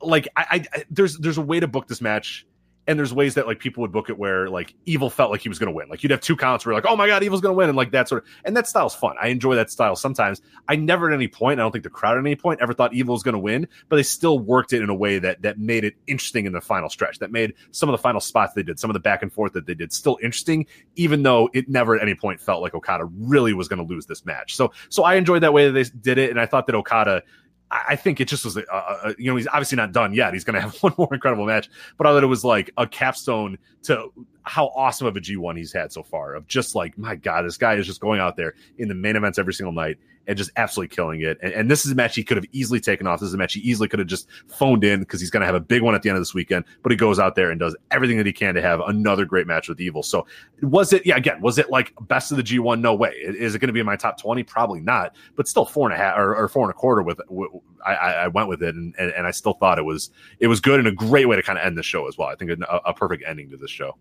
like 0.00 0.28
I, 0.36 0.46
I, 0.50 0.64
I 0.72 0.84
there's 0.90 1.16
there's 1.18 1.38
a 1.38 1.42
way 1.42 1.60
to 1.60 1.66
book 1.66 1.88
this 1.88 2.00
match 2.00 2.46
and 2.86 2.98
there's 2.98 3.14
ways 3.14 3.34
that 3.34 3.46
like 3.46 3.58
people 3.58 3.80
would 3.80 3.92
book 3.92 4.10
it 4.10 4.18
where 4.18 4.48
like 4.50 4.74
evil 4.84 5.10
felt 5.10 5.30
like 5.30 5.40
he 5.40 5.48
was 5.48 5.58
going 5.58 5.68
to 5.68 5.74
win. 5.74 5.88
Like 5.88 6.02
you'd 6.02 6.10
have 6.10 6.20
two 6.20 6.36
counts 6.36 6.66
where 6.66 6.74
like 6.74 6.86
oh 6.86 6.96
my 6.96 7.06
god 7.06 7.22
evil's 7.22 7.40
going 7.40 7.54
to 7.54 7.56
win 7.56 7.68
and 7.68 7.76
like 7.76 7.92
that 7.92 8.08
sort 8.08 8.22
of 8.22 8.28
and 8.44 8.56
that 8.56 8.66
style's 8.66 8.94
fun. 8.94 9.16
I 9.20 9.28
enjoy 9.28 9.54
that 9.56 9.70
style 9.70 9.96
sometimes. 9.96 10.42
I 10.68 10.76
never 10.76 11.10
at 11.10 11.14
any 11.14 11.28
point 11.28 11.60
i 11.60 11.62
don't 11.62 11.72
think 11.72 11.84
the 11.84 11.90
crowd 11.90 12.16
at 12.16 12.20
any 12.20 12.36
point 12.36 12.60
ever 12.60 12.72
thought 12.72 12.92
evil 12.94 13.14
was 13.14 13.22
going 13.22 13.34
to 13.34 13.38
win 13.38 13.68
but 13.88 13.96
they 13.96 14.02
still 14.02 14.38
worked 14.38 14.72
it 14.72 14.82
in 14.82 14.88
a 14.88 14.94
way 14.94 15.18
that 15.18 15.42
that 15.42 15.58
made 15.58 15.84
it 15.84 15.94
interesting 16.06 16.46
in 16.46 16.52
the 16.52 16.60
final 16.60 16.88
stretch 16.88 17.18
that 17.18 17.30
made 17.30 17.54
some 17.70 17.88
of 17.88 17.92
the 17.92 17.98
final 17.98 18.20
spots 18.20 18.54
they 18.54 18.62
did 18.62 18.78
some 18.78 18.90
of 18.90 18.94
the 18.94 19.00
back 19.00 19.22
and 19.22 19.32
forth 19.32 19.52
that 19.52 19.66
they 19.66 19.74
did 19.74 19.92
still 19.92 20.18
interesting 20.22 20.66
even 20.96 21.22
though 21.22 21.48
it 21.52 21.68
never 21.68 21.96
at 21.96 22.02
any 22.02 22.14
point 22.14 22.40
felt 22.40 22.62
like 22.62 22.74
okada 22.74 23.04
really 23.18 23.52
was 23.52 23.68
going 23.68 23.84
to 23.84 23.92
lose 23.92 24.06
this 24.06 24.24
match. 24.24 24.56
So 24.56 24.72
so 24.88 25.04
i 25.04 25.14
enjoyed 25.14 25.42
that 25.42 25.52
way 25.52 25.70
that 25.70 25.72
they 25.72 25.84
did 26.00 26.18
it 26.18 26.30
and 26.30 26.40
i 26.40 26.46
thought 26.46 26.66
that 26.66 26.74
okada 26.74 27.22
I 27.70 27.96
think 27.96 28.20
it 28.20 28.28
just 28.28 28.44
was, 28.44 28.56
a, 28.56 28.62
a, 28.72 28.76
a- 29.10 29.14
you 29.18 29.30
know, 29.30 29.36
he's 29.36 29.48
obviously 29.48 29.76
not 29.76 29.92
done 29.92 30.14
yet. 30.14 30.32
He's 30.32 30.44
going 30.44 30.54
to 30.54 30.60
have 30.60 30.76
one 30.82 30.94
more 30.96 31.08
incredible 31.12 31.46
match, 31.46 31.68
but 31.96 32.06
I 32.06 32.12
thought 32.12 32.22
it 32.22 32.28
was 32.28 32.44
like 32.44 32.70
a 32.76 32.86
capstone 32.86 33.58
to 33.84 34.12
how 34.42 34.66
awesome 34.76 35.06
of 35.06 35.16
a 35.16 35.20
G1 35.20 35.56
he's 35.56 35.72
had 35.72 35.92
so 35.92 36.02
far. 36.02 36.34
Of 36.34 36.46
just 36.46 36.74
like, 36.74 36.96
my 36.98 37.16
God, 37.16 37.42
this 37.44 37.56
guy 37.56 37.74
is 37.74 37.86
just 37.86 38.00
going 38.00 38.20
out 38.20 38.36
there 38.36 38.54
in 38.78 38.88
the 38.88 38.94
main 38.94 39.16
events 39.16 39.38
every 39.38 39.54
single 39.54 39.72
night 39.72 39.96
and 40.26 40.36
just 40.36 40.50
absolutely 40.56 40.94
killing 40.94 41.20
it. 41.20 41.38
And, 41.42 41.52
and 41.52 41.70
this 41.70 41.84
is 41.84 41.92
a 41.92 41.94
match 41.94 42.14
he 42.14 42.24
could 42.24 42.36
have 42.36 42.46
easily 42.52 42.80
taken 42.80 43.06
off. 43.06 43.20
This 43.20 43.28
is 43.28 43.34
a 43.34 43.38
match 43.38 43.54
he 43.54 43.60
easily 43.60 43.88
could 43.88 43.98
have 43.98 44.08
just 44.08 44.28
phoned 44.48 44.84
in 44.84 45.00
because 45.00 45.20
he's 45.20 45.30
going 45.30 45.42
to 45.42 45.46
have 45.46 45.54
a 45.54 45.60
big 45.60 45.82
one 45.82 45.94
at 45.94 46.02
the 46.02 46.08
end 46.08 46.16
of 46.16 46.20
this 46.20 46.34
weekend. 46.34 46.64
But 46.82 46.92
he 46.92 46.96
goes 46.96 47.18
out 47.18 47.34
there 47.34 47.50
and 47.50 47.60
does 47.60 47.76
everything 47.90 48.16
that 48.18 48.26
he 48.26 48.32
can 48.32 48.54
to 48.54 48.62
have 48.62 48.80
another 48.80 49.24
great 49.24 49.46
match 49.46 49.68
with 49.68 49.80
Evil. 49.80 50.02
So 50.02 50.26
was 50.62 50.92
it? 50.92 51.04
Yeah, 51.06 51.16
again, 51.16 51.40
was 51.40 51.58
it 51.58 51.70
like 51.70 51.92
best 52.00 52.30
of 52.30 52.36
the 52.36 52.42
G1? 52.42 52.80
No 52.80 52.94
way. 52.94 53.10
Is 53.10 53.54
it 53.54 53.58
going 53.58 53.68
to 53.68 53.72
be 53.72 53.80
in 53.80 53.86
my 53.86 53.96
top 53.96 54.20
twenty? 54.20 54.42
Probably 54.42 54.80
not. 54.80 55.14
But 55.36 55.48
still, 55.48 55.64
four 55.64 55.90
and 55.90 55.98
a 55.98 56.02
half 56.02 56.18
or, 56.18 56.34
or 56.34 56.48
four 56.48 56.64
and 56.64 56.70
a 56.70 56.74
quarter 56.74 57.02
with. 57.02 57.20
with 57.28 57.50
I, 57.84 57.94
I 57.94 58.12
I 58.12 58.28
went 58.28 58.48
with 58.48 58.62
it, 58.62 58.74
and, 58.74 58.94
and 58.98 59.10
and 59.10 59.26
I 59.26 59.30
still 59.30 59.52
thought 59.52 59.78
it 59.78 59.84
was 59.84 60.10
it 60.40 60.46
was 60.46 60.60
good 60.60 60.78
and 60.78 60.88
a 60.88 60.92
great 60.92 61.28
way 61.28 61.36
to 61.36 61.42
kind 61.42 61.58
of 61.58 61.66
end 61.66 61.76
the 61.76 61.82
show 61.82 62.08
as 62.08 62.16
well. 62.16 62.28
I 62.28 62.34
think 62.34 62.50
a, 62.50 62.80
a 62.86 62.94
perfect 62.94 63.24
ending 63.26 63.50
to 63.50 63.58
this 63.58 63.70
show. 63.70 63.98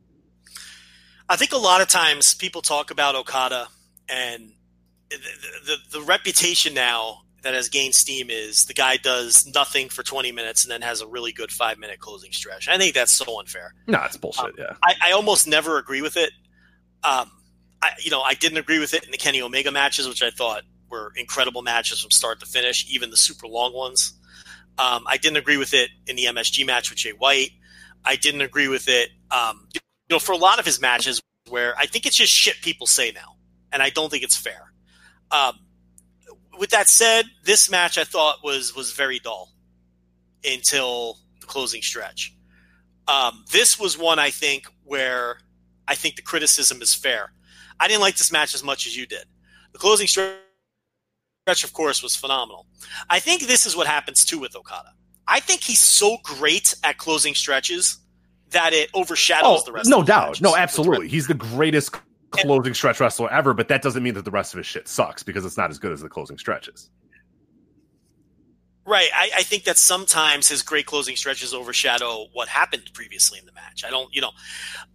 I 1.30 1.36
think 1.36 1.52
a 1.52 1.58
lot 1.58 1.82
of 1.82 1.88
times 1.88 2.34
people 2.34 2.62
talk 2.62 2.92
about 2.92 3.16
Okada 3.16 3.68
and 4.10 4.54
the, 5.18 5.66
the, 5.66 6.00
the 6.00 6.06
reputation 6.06 6.74
now 6.74 7.24
that 7.44 7.54
has 7.54 7.70
gained 7.70 7.94
steam 7.94 8.30
is 8.30 8.66
the 8.66 8.74
guy 8.74 8.98
does 8.98 9.46
nothing 9.54 9.90
for 9.90 10.02
20 10.02 10.32
minutes 10.32 10.64
and 10.64 10.72
then 10.72 10.82
has 10.82 11.02
a 11.02 11.08
really 11.08 11.32
good 11.32 11.52
five 11.52 11.78
minute 11.78 12.00
closing 12.00 12.32
stretch. 12.32 12.68
I 12.68 12.78
think 12.78 12.96
that's 12.96 13.12
so 13.12 13.40
unfair. 13.40 13.74
No, 13.88 14.02
it's 14.04 14.18
bullshit. 14.18 14.56
Yeah, 14.58 14.76
I, 14.84 14.96
I 15.08 15.12
almost 15.12 15.48
never 15.48 15.78
agree 15.78 16.02
with 16.02 16.18
it. 16.18 16.32
Um, 17.04 17.30
I, 17.82 17.92
you 18.00 18.12
know, 18.12 18.22
I 18.22 18.34
didn't 18.34 18.58
agree 18.58 18.80
with 18.80 18.94
it 18.94 19.04
in 19.04 19.12
the 19.12 19.18
Kenny 19.18 19.42
Omega 19.42 19.72
matches, 19.72 20.08
which 20.08 20.24
I 20.24 20.32
thought 20.32 20.64
were 20.90 21.12
incredible 21.18 21.62
matches 21.62 22.02
from 22.02 22.12
start 22.12 22.40
to 22.40 22.46
finish, 22.46 22.86
even 22.90 23.10
the 23.10 23.18
super 23.18 23.48
long 23.48 23.74
ones. 23.74 24.14
Um, 24.78 25.04
I 25.06 25.18
didn't 25.18 25.38
agree 25.38 25.58
with 25.58 25.74
it 25.74 25.90
in 26.08 26.16
the 26.16 26.26
MSG 26.26 26.66
match 26.66 26.90
with 26.90 27.00
Jay 27.00 27.12
White. 27.12 27.52
I 28.06 28.16
didn't 28.16 28.42
agree 28.42 28.68
with 28.68 28.88
it, 28.88 29.10
um, 29.32 29.68
you 29.74 29.80
know, 30.10 30.20
for 30.20 30.32
a 30.32 30.38
lot 30.38 30.60
of 30.60 30.66
his 30.66 30.82
matches 30.82 31.22
where 31.50 31.78
I 31.78 31.86
think 31.86 32.06
it's 32.06 32.18
just 32.18 32.34
shit 32.34 32.56
people 32.62 32.88
say 32.88 33.12
now, 33.12 33.38
and 33.72 33.82
I 33.82 33.90
don't 33.90 34.10
think 34.10 34.24
it's 34.24 34.36
fair. 34.36 34.73
Um, 35.34 35.60
with 36.60 36.70
that 36.70 36.88
said, 36.88 37.26
this 37.44 37.70
match 37.70 37.98
I 37.98 38.04
thought 38.04 38.38
was 38.44 38.76
was 38.76 38.92
very 38.94 39.20
dull 39.20 39.50
until 40.46 41.18
the 41.42 41.48
closing 41.48 41.82
stretch. 41.82 42.34
Um, 43.08 43.44
this 43.52 43.80
was 43.80 43.98
one 43.98 44.20
I 44.20 44.30
think 44.30 44.68
where 44.84 45.40
I 45.88 45.96
think 45.96 46.16
the 46.16 46.22
criticism 46.22 46.82
is 46.82 46.94
fair. 46.94 47.34
I 47.80 47.88
didn't 47.88 48.02
like 48.02 48.16
this 48.18 48.32
match 48.32 48.54
as 48.54 48.64
much 48.64 48.86
as 48.88 48.96
you 48.96 49.06
did. 49.06 49.26
The 49.74 49.80
closing 49.80 50.08
stretch, 50.08 50.38
of 51.64 51.74
course, 51.74 52.02
was 52.04 52.16
phenomenal. 52.16 52.68
I 53.10 53.20
think 53.20 53.42
this 53.48 53.66
is 53.66 53.76
what 53.76 53.88
happens 53.88 54.24
too 54.24 54.40
with 54.40 54.56
Okada. 54.56 54.92
I 55.28 55.40
think 55.40 55.62
he's 55.64 55.80
so 55.80 56.18
great 56.24 56.76
at 56.84 56.98
closing 56.98 57.34
stretches 57.34 57.98
that 58.52 58.74
it 58.74 58.90
overshadows 58.94 59.62
Oh, 59.62 59.66
the 59.66 59.72
rest. 59.72 59.90
no 59.90 60.00
of 60.02 60.06
the 60.06 60.12
doubt. 60.12 60.42
No, 60.42 60.56
absolutely. 60.56 61.08
He's 61.08 61.28
the 61.28 61.34
greatest 61.34 61.92
closing 62.34 62.74
stretch 62.74 63.00
wrestler 63.00 63.32
ever, 63.32 63.54
but 63.54 63.68
that 63.70 63.82
doesn't 63.82 64.04
mean 64.04 64.14
that 64.16 64.26
the 64.26 64.32
rest 64.32 64.54
of 64.54 64.58
his 64.58 64.68
shit 64.68 64.88
sucks 64.88 65.24
because 65.24 65.46
it's 65.46 65.58
not 65.58 65.70
as 65.70 65.80
good 65.80 65.92
as 65.92 66.02
the 66.02 66.10
closing 66.10 66.38
stretches. 66.38 66.90
Right. 68.86 69.10
I, 69.16 69.30
I 69.38 69.44
think 69.44 69.64
that 69.64 69.78
sometimes 69.78 70.50
his 70.50 70.62
great 70.62 70.86
closing 70.86 71.16
stretches 71.16 71.54
overshadow 71.54 72.28
what 72.34 72.50
happened 72.50 72.90
previously 72.94 73.40
in 73.40 73.46
the 73.46 73.54
match. 73.54 73.84
I 73.86 73.90
don't, 73.90 74.14
you 74.14 74.22
know, 74.22 74.32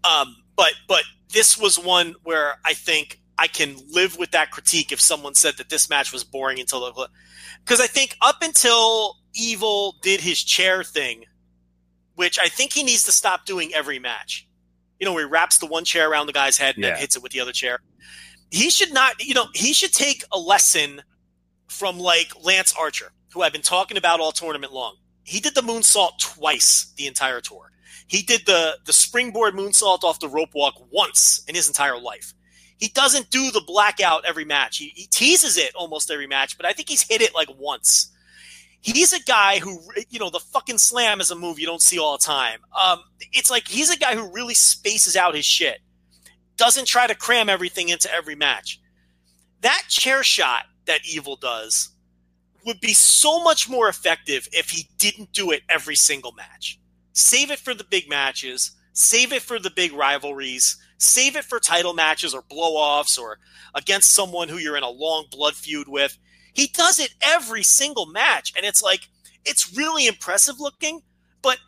um, 0.05 0.37
but 0.57 0.75
but 0.87 1.03
this 1.33 1.57
was 1.57 1.79
one 1.79 2.15
where 2.23 2.59
I 2.65 2.75
think 2.75 3.21
I 3.39 3.47
can 3.47 3.77
live 3.89 4.19
with 4.19 4.33
that 4.33 4.51
critique 4.51 4.93
if 4.93 5.01
someone 5.01 5.35
said 5.35 5.57
that 5.57 5.71
this 5.71 5.89
match 5.89 6.13
was 6.13 6.25
boring 6.25 6.59
until 6.61 6.81
the 6.81 7.09
because 7.65 7.81
I 7.81 7.87
think 7.87 8.17
up 8.21 8.43
until 8.43 9.17
Evil 9.35 9.95
did 10.03 10.21
his 10.21 10.43
chair 10.43 10.83
thing, 10.83 11.25
which 12.17 12.39
I 12.39 12.49
think 12.49 12.73
he 12.73 12.83
needs 12.83 13.05
to 13.05 13.13
stop 13.13 13.47
doing 13.47 13.73
every 13.73 13.99
match. 13.99 14.48
You 14.99 15.05
know, 15.07 15.13
where 15.13 15.27
he 15.27 15.31
wraps 15.31 15.59
the 15.59 15.67
one 15.67 15.85
chair 15.85 16.11
around 16.11 16.27
the 16.27 16.33
guy's 16.33 16.59
head 16.59 16.75
and 16.77 16.85
Yeah. 16.85 16.91
then 16.91 17.01
hits 17.01 17.17
it 17.17 17.23
with 17.23 17.33
the 17.33 17.41
other 17.41 17.53
chair. 17.53 17.81
He 18.51 18.71
should 18.71 18.93
not, 18.93 19.23
you 19.25 19.35
know, 19.35 19.47
he 19.55 19.73
should 19.73 19.93
take 19.93 20.25
a 20.33 20.39
lesson 20.39 21.03
from 21.69 21.99
like 21.99 22.33
Lance 22.43 22.75
Archer, 22.79 23.13
who 23.33 23.43
I've 23.43 23.53
been 23.53 23.63
talking 23.63 23.97
about 23.97 24.21
all 24.21 24.33
tournament 24.33 24.73
long. 24.73 24.97
He 25.23 25.41
did 25.41 25.55
the 25.55 25.61
moonsault 25.61 26.19
twice 26.19 26.93
the 26.97 27.07
entire 27.07 27.41
tour. 27.41 27.71
He 28.07 28.23
did 28.23 28.47
the 28.47 28.79
the 28.87 28.93
springboard 28.95 29.55
moonsault 29.55 30.03
off 30.03 30.19
the 30.19 30.29
rope 30.29 30.55
walk 30.55 30.75
once 30.91 31.45
in 31.47 31.55
his 31.55 31.69
entire 31.69 31.99
life. 31.99 32.33
He 32.79 32.89
doesn't 32.89 33.31
do 33.31 33.51
the 33.51 33.61
blackout 33.61 34.25
every 34.25 34.45
match. 34.47 34.79
He, 34.79 34.93
he 34.95 35.07
teases 35.09 35.59
it 35.59 35.75
almost 35.75 36.11
every 36.11 36.27
match, 36.27 36.57
but 36.57 36.65
I 36.65 36.73
think 36.73 36.89
he's 36.89 37.03
hit 37.03 37.21
it 37.21 37.35
like 37.35 37.49
once. 37.59 38.11
He's 38.81 39.13
a 39.13 39.21
guy 39.21 39.59
who, 39.59 39.81
you 40.09 40.19
know, 40.19 40.31
the 40.31 40.41
fucking 40.41 40.79
slam 40.79 41.21
is 41.21 41.31
a 41.31 41.37
move 41.37 41.59
you 41.59 41.67
don't 41.67 41.83
see 41.83 41.99
all 41.99 42.17
the 42.17 42.25
time. 42.25 42.61
Um, 42.81 43.01
it's 43.33 43.51
like 43.51 43.69
he's 43.69 43.91
a 43.91 43.99
guy 43.99 44.15
who 44.15 44.33
really 44.33 44.55
spaces 44.55 45.17
out 45.17 45.35
his 45.35 45.45
shit, 45.45 45.79
doesn't 46.57 46.87
try 46.87 47.07
to 47.07 47.15
cram 47.15 47.49
everything 47.49 47.89
into 47.89 48.13
every 48.13 48.35
match. 48.35 48.81
That 49.61 49.83
chair 49.89 50.23
shot 50.23 50.65
that 50.87 51.01
Evil 51.05 51.37
does 51.37 51.91
would 52.65 52.81
be 52.81 52.93
so 52.93 53.43
much 53.43 53.69
more 53.69 53.89
effective 53.89 54.49
if 54.53 54.71
he 54.71 54.89
didn't 54.99 55.33
do 55.33 55.51
it 55.51 55.63
every 55.69 55.97
single 55.97 56.33
match. 56.33 56.79
Save 57.13 57.51
it 57.51 57.59
for 57.59 57.75
the 57.75 57.85
big 57.85 58.09
matches, 58.09 58.73
save 58.93 59.33
it 59.33 59.43
for 59.43 59.59
the 59.59 59.71
big 59.71 59.93
rivalries, 59.93 60.77
save 60.99 61.37
it 61.37 61.45
for 61.45 61.59
title 61.59 61.95
matches 61.95 62.35
or 62.35 62.43
blowoffs 62.43 63.19
or 63.19 63.39
against 63.75 64.13
someone 64.13 64.49
who 64.49 64.59
you're 64.59 64.77
in 64.77 64.83
a 64.83 64.91
long 64.91 65.27
blood 65.31 65.55
feud 65.55 65.89
with. 65.89 66.19
He 66.53 66.67
does 66.67 66.99
it 66.99 67.15
every 67.21 67.63
single 67.63 68.07
match, 68.07 68.53
and 68.57 68.65
it's 68.65 68.83
like 68.83 69.09
it's 69.45 69.77
really 69.77 70.07
impressive 70.07 70.61
looking, 70.61 71.01
but 71.43 71.59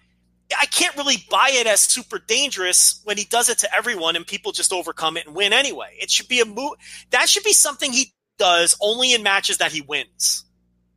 I 0.59 0.67
can't 0.67 0.97
really 0.97 1.25
buy 1.31 1.51
it 1.53 1.67
as 1.67 1.81
super 1.81 2.19
dangerous 2.19 3.01
when 3.05 3.17
he 3.17 3.25
does 3.25 3.49
it 3.49 3.59
to 3.61 3.75
everyone 3.75 4.17
and 4.17 4.27
people 4.27 4.53
just 4.53 4.73
overcome 4.73 5.17
it 5.17 5.27
and 5.27 5.35
win 5.35 5.53
anyway. 5.53 5.97
It 6.01 6.11
should 6.11 6.29
be 6.29 6.41
a 6.41 6.45
move 6.45 6.73
that 7.11 7.29
should 7.29 7.45
be 7.45 7.53
something 7.53 7.93
he 7.93 8.13
does 8.39 8.77
only 8.81 9.13
in 9.13 9.23
matches 9.23 9.59
that 9.59 9.73
he 9.73 9.81
wins. 9.81 10.45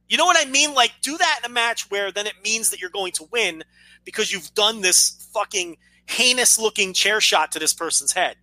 You 0.10 0.18
know 0.18 0.26
what 0.26 0.44
I 0.46 0.50
mean? 0.50 0.74
Like 0.74 0.92
do 1.02 1.18
that 1.18 1.40
in 1.44 1.52
a 1.52 1.54
match 1.54 1.90
where 1.90 2.12
then 2.12 2.28
it 2.28 2.36
means 2.44 2.70
that 2.70 2.82
you're 2.82 2.90
going 2.90 3.12
to 3.14 3.28
win 3.32 3.64
because 4.06 4.32
you've 4.32 4.54
done 4.54 4.82
this 4.82 5.30
fucking 5.34 5.78
heinous 6.08 6.60
looking 6.60 6.94
chair 6.94 7.22
shot 7.22 7.52
to 7.54 7.60
this 7.60 7.74
person's 7.74 8.14
head. 8.14 8.36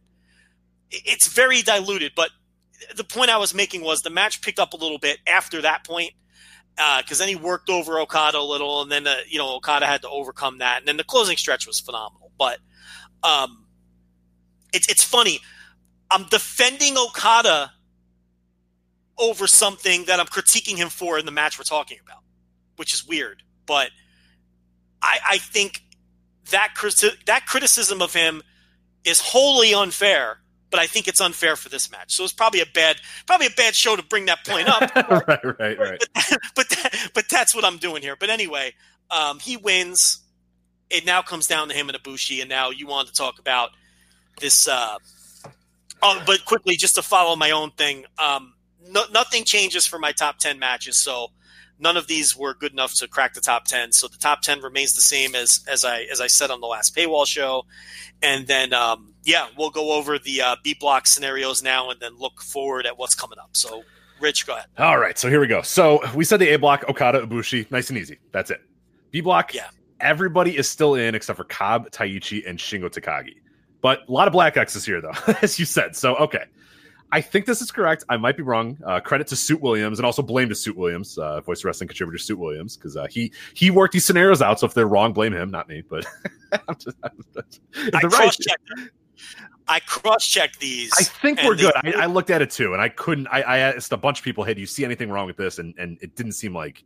It's 0.91 1.29
very 1.29 1.63
diluted, 1.63 2.13
but 2.17 2.31
the 2.97 3.05
point 3.05 3.31
I 3.31 3.39
was 3.39 3.55
making 3.55 3.83
was 3.83 4.03
the 4.03 4.11
match 4.11 4.43
picked 4.43 4.59
up 4.59 4.73
a 4.73 4.77
little 4.77 4.99
bit 4.99 5.19
after 5.27 5.63
that 5.63 5.85
point 5.85 6.13
because 6.99 7.19
then 7.19 7.29
he 7.29 7.37
worked 7.37 7.69
over 7.69 8.01
Okada 8.01 8.39
a 8.39 8.41
little, 8.41 8.83
and 8.83 8.91
then 8.91 9.07
uh, 9.07 9.17
you 9.29 9.39
know 9.39 9.57
Okada 9.57 9.87
had 9.87 10.03
to 10.03 10.09
overcome 10.09 10.59
that, 10.59 10.79
and 10.79 10.89
then 10.89 10.97
the 10.97 11.05
closing 11.05 11.37
stretch 11.37 11.67
was 11.67 11.81
phenomenal. 11.81 12.31
But 12.39 12.59
um, 13.23 13.67
it's 14.73 14.89
it's 14.89 15.05
funny. 15.05 15.41
I'm 16.11 16.25
defending 16.25 16.97
Okada 16.97 17.73
over 19.19 19.47
something 19.47 20.07
that 20.07 20.19
I'm 20.19 20.27
critiquing 20.27 20.77
him 20.77 20.89
for 20.89 21.19
in 21.19 21.27
the 21.27 21.33
match 21.33 21.59
we're 21.59 21.65
talking 21.65 21.99
about, 22.05 22.23
which 22.77 22.95
is 22.95 23.07
weird. 23.07 23.43
But 23.67 23.91
I, 25.03 25.19
I 25.29 25.39
think 25.39 25.83
that 26.51 26.75
criti- 26.77 27.25
that 27.27 27.47
criticism 27.47 28.03
of 28.03 28.15
him 28.15 28.43
is 29.05 29.21
wholly 29.21 29.75
unfair. 29.75 30.40
But 30.71 30.81
I 30.81 30.87
think 30.87 31.09
it's 31.09 31.21
unfair 31.21 31.57
for 31.57 31.69
this 31.69 31.91
match. 31.91 32.15
So 32.15 32.23
it's 32.23 32.33
probably 32.33 32.61
a 32.61 32.67
bad 32.67 33.01
probably 33.27 33.47
a 33.47 33.51
bad 33.57 33.75
show 33.75 33.97
to 33.97 34.03
bring 34.03 34.27
that 34.27 34.47
point 34.47 34.69
up. 34.69 34.95
right, 35.29 35.45
right, 35.45 35.79
right. 35.79 36.05
but 36.15 36.39
but, 36.55 36.69
that, 36.71 37.11
but 37.15 37.25
that's 37.29 37.55
what 37.55 37.65
I'm 37.65 37.79
doing 37.79 38.03
here. 38.03 38.17
But 38.17 38.31
anyway, 38.31 38.75
um, 39.11 39.39
he 39.39 39.57
wins. 39.57 40.21
It 40.89 41.07
now 41.07 41.23
comes 41.23 41.47
down 41.47 41.69
to 41.69 41.75
him 41.75 41.89
and 41.89 41.99
Ibushi, 41.99 42.41
and 42.41 42.49
now 42.49 42.71
you 42.71 42.87
want 42.87 43.09
to 43.09 43.15
talk 43.15 43.39
about 43.39 43.71
this. 44.41 44.69
Uh, 44.69 44.99
oh, 46.03 46.23
but 46.27 46.45
quickly, 46.45 46.77
just 46.77 46.95
to 46.97 47.03
follow 47.03 47.37
my 47.37 47.51
own 47.51 47.71
thing, 47.73 48.05
um, 48.19 48.55
no, 48.89 49.05
nothing 49.13 49.45
changes 49.45 49.87
for 49.87 49.99
my 49.99 50.13
top 50.13 50.39
ten 50.39 50.59
matches. 50.59 50.97
So 50.97 51.29
none 51.81 51.97
of 51.97 52.07
these 52.07 52.37
were 52.37 52.55
good 52.55 52.73
enough 52.73 52.95
to 52.97 53.09
crack 53.09 53.35
the 53.35 53.41
top 53.41 53.65
ten. 53.65 53.93
So 53.93 54.07
the 54.09 54.19
top 54.19 54.43
ten 54.43 54.61
remains 54.61 54.95
the 54.95 55.01
same 55.01 55.35
as 55.35 55.65
as 55.71 55.85
I 55.85 56.03
as 56.13 56.21
I 56.21 56.27
said 56.29 56.51
on 56.51 56.61
the 56.61 56.67
last 56.67 56.95
paywall 56.95 57.27
show, 57.27 57.65
and 58.23 58.47
then 58.47 58.73
um, 58.73 59.15
yeah, 59.25 59.47
we'll 59.59 59.71
go 59.71 59.93
over 59.93 60.19
the 60.19 60.41
uh, 60.43 60.57
B 60.63 60.75
block 60.79 61.07
scenarios 61.07 61.63
now, 61.63 61.91
and 61.91 61.99
then 62.01 62.17
look 62.19 62.41
forward 62.41 62.87
at 62.87 62.99
what's 62.99 63.15
coming 63.15 63.39
up. 63.39 63.51
So, 63.53 63.83
Rich, 64.21 64.47
go 64.47 64.55
ahead. 64.55 64.67
All 64.79 64.99
right, 64.99 65.19
so 65.19 65.29
here 65.29 65.41
we 65.41 65.47
go. 65.47 65.63
So 65.63 66.01
we 66.15 66.25
said 66.25 66.39
the 66.41 66.49
A 66.55 66.59
block, 66.59 66.85
Okada, 66.89 67.27
Ibushi, 67.27 67.71
nice 67.71 67.89
and 67.91 67.99
easy. 67.99 68.19
That's 68.33 68.51
it. 68.51 68.61
B 69.11 69.21
block, 69.21 69.53
Yeah. 69.55 69.69
everybody 70.01 70.57
is 70.57 70.69
still 70.69 70.95
in 70.95 71.15
except 71.15 71.37
for 71.37 71.45
Cobb, 71.45 71.91
Taichi, 71.91 72.49
and 72.49 72.59
Shingo 72.59 72.89
Takagi. 72.91 73.35
But 73.83 74.01
a 74.09 74.13
lot 74.13 74.29
of 74.29 74.33
black 74.33 74.57
X's 74.57 74.85
here, 74.85 75.01
though, 75.01 75.13
as 75.43 75.59
you 75.59 75.65
said. 75.65 75.97
So, 75.97 76.15
okay. 76.17 76.45
I 77.13 77.21
think 77.21 77.47
this 77.47 77.61
is 77.61 77.71
correct. 77.73 78.05
I 78.09 78.17
might 78.17 78.37
be 78.37 78.43
wrong. 78.43 78.79
Uh, 78.87 79.01
credit 79.01 79.27
to 79.29 79.37
Suit 79.37 79.61
Williams 79.61 79.99
and 79.99 80.07
also 80.07 80.23
blame 80.23 80.49
to 80.49 80.55
Suit 80.55 80.77
Williams, 80.77 81.19
uh, 81.19 81.41
voice 81.41 81.65
wrestling 81.65 81.89
contributor 81.89 82.19
Suit 82.19 82.39
Williams, 82.39 82.77
because 82.77 82.97
uh, 82.97 83.07
he 83.11 83.33
he 83.55 83.71
worked 83.71 83.93
these 83.95 84.05
scenarios 84.05 84.41
out. 84.43 84.61
So 84.61 84.67
if 84.67 84.75
they're 84.75 84.87
wrong, 84.87 85.13
blame 85.13 85.33
him, 85.33 85.51
not 85.51 85.69
me. 85.69 85.83
But 85.89 86.07
I'm 86.69 86.77
just, 86.77 86.97
I'm 87.03 87.11
just- 87.35 87.61
I 87.75 88.01
they're 88.01 88.11
right- 88.11 88.13
cross-checked. 88.13 88.71
I 89.69 89.79
cross-checked 89.81 90.59
these. 90.59 90.91
I 90.99 91.05
think 91.05 91.41
we're 91.45 91.55
they- 91.57 91.63
good. 91.63 91.75
I, 91.97 92.03
I 92.03 92.07
looked 92.07 92.31
at 92.31 92.43
it 92.43 92.51
too, 92.51 92.73
and 92.73 92.83
I 92.83 92.89
couldn't. 92.89 93.27
I, 93.29 93.43
I 93.43 93.59
asked 93.59 93.93
a 93.93 93.97
bunch 93.97 94.19
of 94.19 94.25
people, 94.25 94.45
"Hey, 94.45 94.55
do 94.55 94.61
you 94.61 94.67
see 94.67 94.85
anything 94.85 95.11
wrong 95.11 95.27
with 95.27 95.37
this?" 95.37 95.59
And 95.59 95.75
and 95.79 95.99
it 96.01 96.15
didn't 96.17 96.33
seem 96.33 96.55
like 96.55 96.85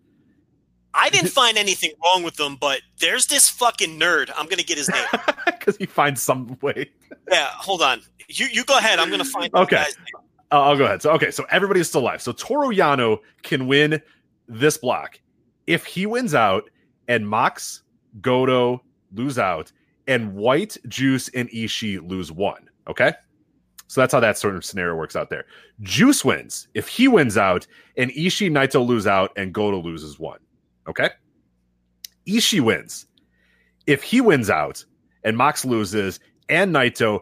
I 0.95 1.11
didn't 1.11 1.31
find 1.41 1.59
anything 1.59 1.93
wrong 2.03 2.23
with 2.23 2.37
them, 2.37 2.57
but 2.61 2.81
there's 3.01 3.27
this 3.27 3.49
fucking 3.51 3.99
nerd. 3.99 4.31
I'm 4.37 4.47
gonna 4.47 4.63
get 4.63 4.79
his 4.79 4.89
name. 4.89 5.05
because 5.47 5.77
he 5.77 5.87
finds 5.87 6.23
some 6.23 6.57
way. 6.63 6.91
yeah, 7.31 7.49
hold 7.53 7.83
on. 7.83 8.01
You 8.29 8.47
you 8.47 8.65
go 8.65 8.79
ahead. 8.79 8.99
I'm 8.99 9.11
gonna 9.11 9.25
find 9.25 9.53
Okay. 9.55 9.77
guy's 9.77 9.97
name. 9.99 10.25
Uh, 10.53 10.61
I'll 10.63 10.77
go 10.77 10.85
ahead. 10.85 11.03
So 11.03 11.11
okay, 11.13 11.31
so 11.31 11.45
everybody 11.51 11.81
is 11.81 11.89
still 11.89 12.01
alive. 12.03 12.23
So 12.23 12.33
Toru 12.33 12.69
Yano 12.75 13.19
can 13.43 13.67
win 13.67 14.01
this 14.49 14.77
block 14.79 15.19
if 15.67 15.85
he 15.85 16.07
wins 16.07 16.35
out, 16.35 16.71
and 17.09 17.29
Mox, 17.29 17.83
Goto 18.21 18.83
lose 19.15 19.39
out, 19.39 19.73
and 20.07 20.35
White, 20.35 20.77
Juice, 20.89 21.29
and 21.31 21.49
Ishii 21.51 22.09
lose 22.09 22.31
one. 22.31 22.69
Okay. 22.89 23.13
So 23.87 24.01
that's 24.01 24.13
how 24.13 24.21
that 24.21 24.37
sort 24.39 24.57
of 24.57 24.65
scenario 24.65 24.95
works 24.97 25.15
out 25.17 25.31
there. 25.31 25.45
Juice 25.83 26.25
wins 26.25 26.69
if 26.75 26.89
he 26.89 27.07
wins 27.09 27.37
out, 27.37 27.67
and 27.97 28.11
Ishii, 28.13 28.51
Naito 28.51 28.85
lose 28.85 29.07
out, 29.07 29.31
and 29.37 29.53
Goto 29.53 29.81
loses 29.81 30.19
one. 30.19 30.39
Okay. 30.89 31.11
Ishii 32.27 32.61
wins 32.61 33.07
if 33.87 34.03
he 34.03 34.21
wins 34.21 34.51
out, 34.51 34.85
and 35.25 35.37
Mox 35.37 35.65
loses, 35.65 36.21
and 36.49 36.75
Naito 36.75 37.21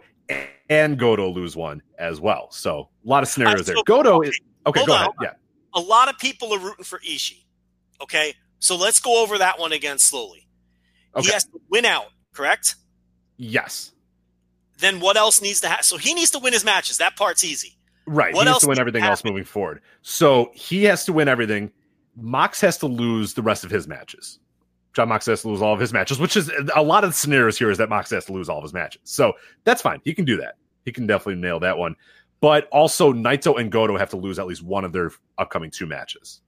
and 0.69 0.99
Goto 0.99 1.29
lose 1.29 1.57
one 1.57 1.83
as 1.99 2.21
well. 2.21 2.51
So 2.51 2.89
a 3.05 3.09
lot 3.09 3.23
of 3.23 3.29
scenarios 3.29 3.67
there. 3.67 3.77
Goto 3.85 4.21
is 4.21 4.39
okay. 4.67 4.85
Go 4.87 4.93
on, 4.93 5.01
ahead. 5.01 5.11
Yeah. 5.23 5.33
A 5.75 5.81
lot 5.81 6.09
of 6.09 6.19
people 6.19 6.53
are 6.55 6.59
rooting 6.59 6.85
for 6.85 6.99
Ishii. 7.01 7.45
Okay, 8.01 8.35
so 8.59 8.77
let's 8.77 9.01
go 9.01 9.23
over 9.23 9.39
that 9.39 9.59
one 9.59 9.73
again 9.73 9.99
slowly. 9.99 10.47
Okay. 11.17 11.27
He 11.27 11.33
has 11.33 11.45
to 11.45 11.61
win 11.71 11.85
out, 11.85 12.07
correct? 12.33 12.77
Yes. 13.37 13.93
then 14.83 15.01
what 15.01 15.17
else 15.17 15.41
needs 15.41 15.61
to 15.63 15.69
happen? 15.69 15.85
So 15.85 15.97
he 15.97 16.13
needs 16.13 16.31
to 16.33 16.39
win 16.39 16.53
his 16.53 16.65
matches. 16.65 16.99
That 16.99 17.17
part's 17.17 17.45
easy. 17.45 17.79
Right. 18.07 18.35
What 18.35 18.43
he 18.43 18.47
has 18.49 18.55
else 18.55 18.63
to 18.63 18.69
win 18.69 18.79
everything 18.79 19.03
else 19.05 19.25
moving 19.25 19.45
forward. 19.45 19.81
So 20.03 20.51
he 20.55 20.85
has 20.85 21.05
to 21.07 21.13
win 21.13 21.29
everything. 21.29 21.71
Mox 22.17 22.61
has 22.61 22.79
to 22.79 22.87
lose 22.87 23.35
the 23.35 23.43
rest 23.43 23.65
of 23.65 23.71
his 23.71 23.89
matches. 23.89 24.39
Jon 24.95 25.09
Mox 25.09 25.27
has 25.27 25.43
to 25.43 25.49
lose 25.49 25.63
all 25.63 25.73
of 25.73 25.81
his 25.81 25.93
matches, 25.93 26.19
which 26.19 26.37
is 26.37 26.51
a 26.75 26.83
lot 26.83 27.05
of 27.05 27.11
the 27.11 27.17
scenarios 27.17 27.59
here 27.59 27.71
is 27.71 27.79
that 27.79 27.89
Mox 27.89 28.11
has 28.11 28.27
to 28.27 28.33
lose 28.33 28.49
all 28.49 28.59
of 28.59 28.63
his 28.63 28.75
matches. 28.75 29.01
So 29.05 29.33
that's 29.65 29.81
fine. 29.81 30.01
He 30.05 30.13
can 30.13 30.25
do 30.25 30.37
that. 30.37 30.57
He 30.85 30.93
can 30.93 31.07
definitely 31.07 31.41
nail 31.41 31.61
that 31.61 31.79
one. 31.79 31.97
But 32.41 32.69
also 32.71 33.13
Naito 33.13 33.59
and 33.59 33.71
Goto 33.73 33.97
have 33.97 34.11
to 34.11 34.17
lose 34.17 34.39
at 34.39 34.47
least 34.47 34.63
one 34.63 34.85
of 34.85 34.93
their 34.93 35.13
upcoming 35.39 35.71
two 35.71 35.87
matches 35.87 36.41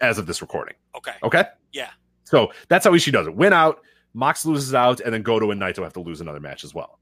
as 0.00 0.18
of 0.18 0.26
this 0.26 0.40
recording. 0.40 0.74
Okay. 0.96 1.14
Okay. 1.22 1.44
Yeah. 1.72 1.90
So 2.24 2.52
that's 2.68 2.84
how 2.84 2.92
Ishii 2.92 3.12
does 3.12 3.26
it. 3.26 3.34
Win 3.34 3.52
out, 3.52 3.80
Mox 4.14 4.44
loses 4.44 4.74
out, 4.74 5.00
and 5.00 5.14
then 5.14 5.22
Goto 5.22 5.50
and 5.50 5.60
Naito 5.60 5.82
have 5.82 5.92
to 5.92 6.00
lose 6.00 6.20
another 6.20 6.40
match 6.40 6.64
as 6.64 6.74
well. 6.74 6.98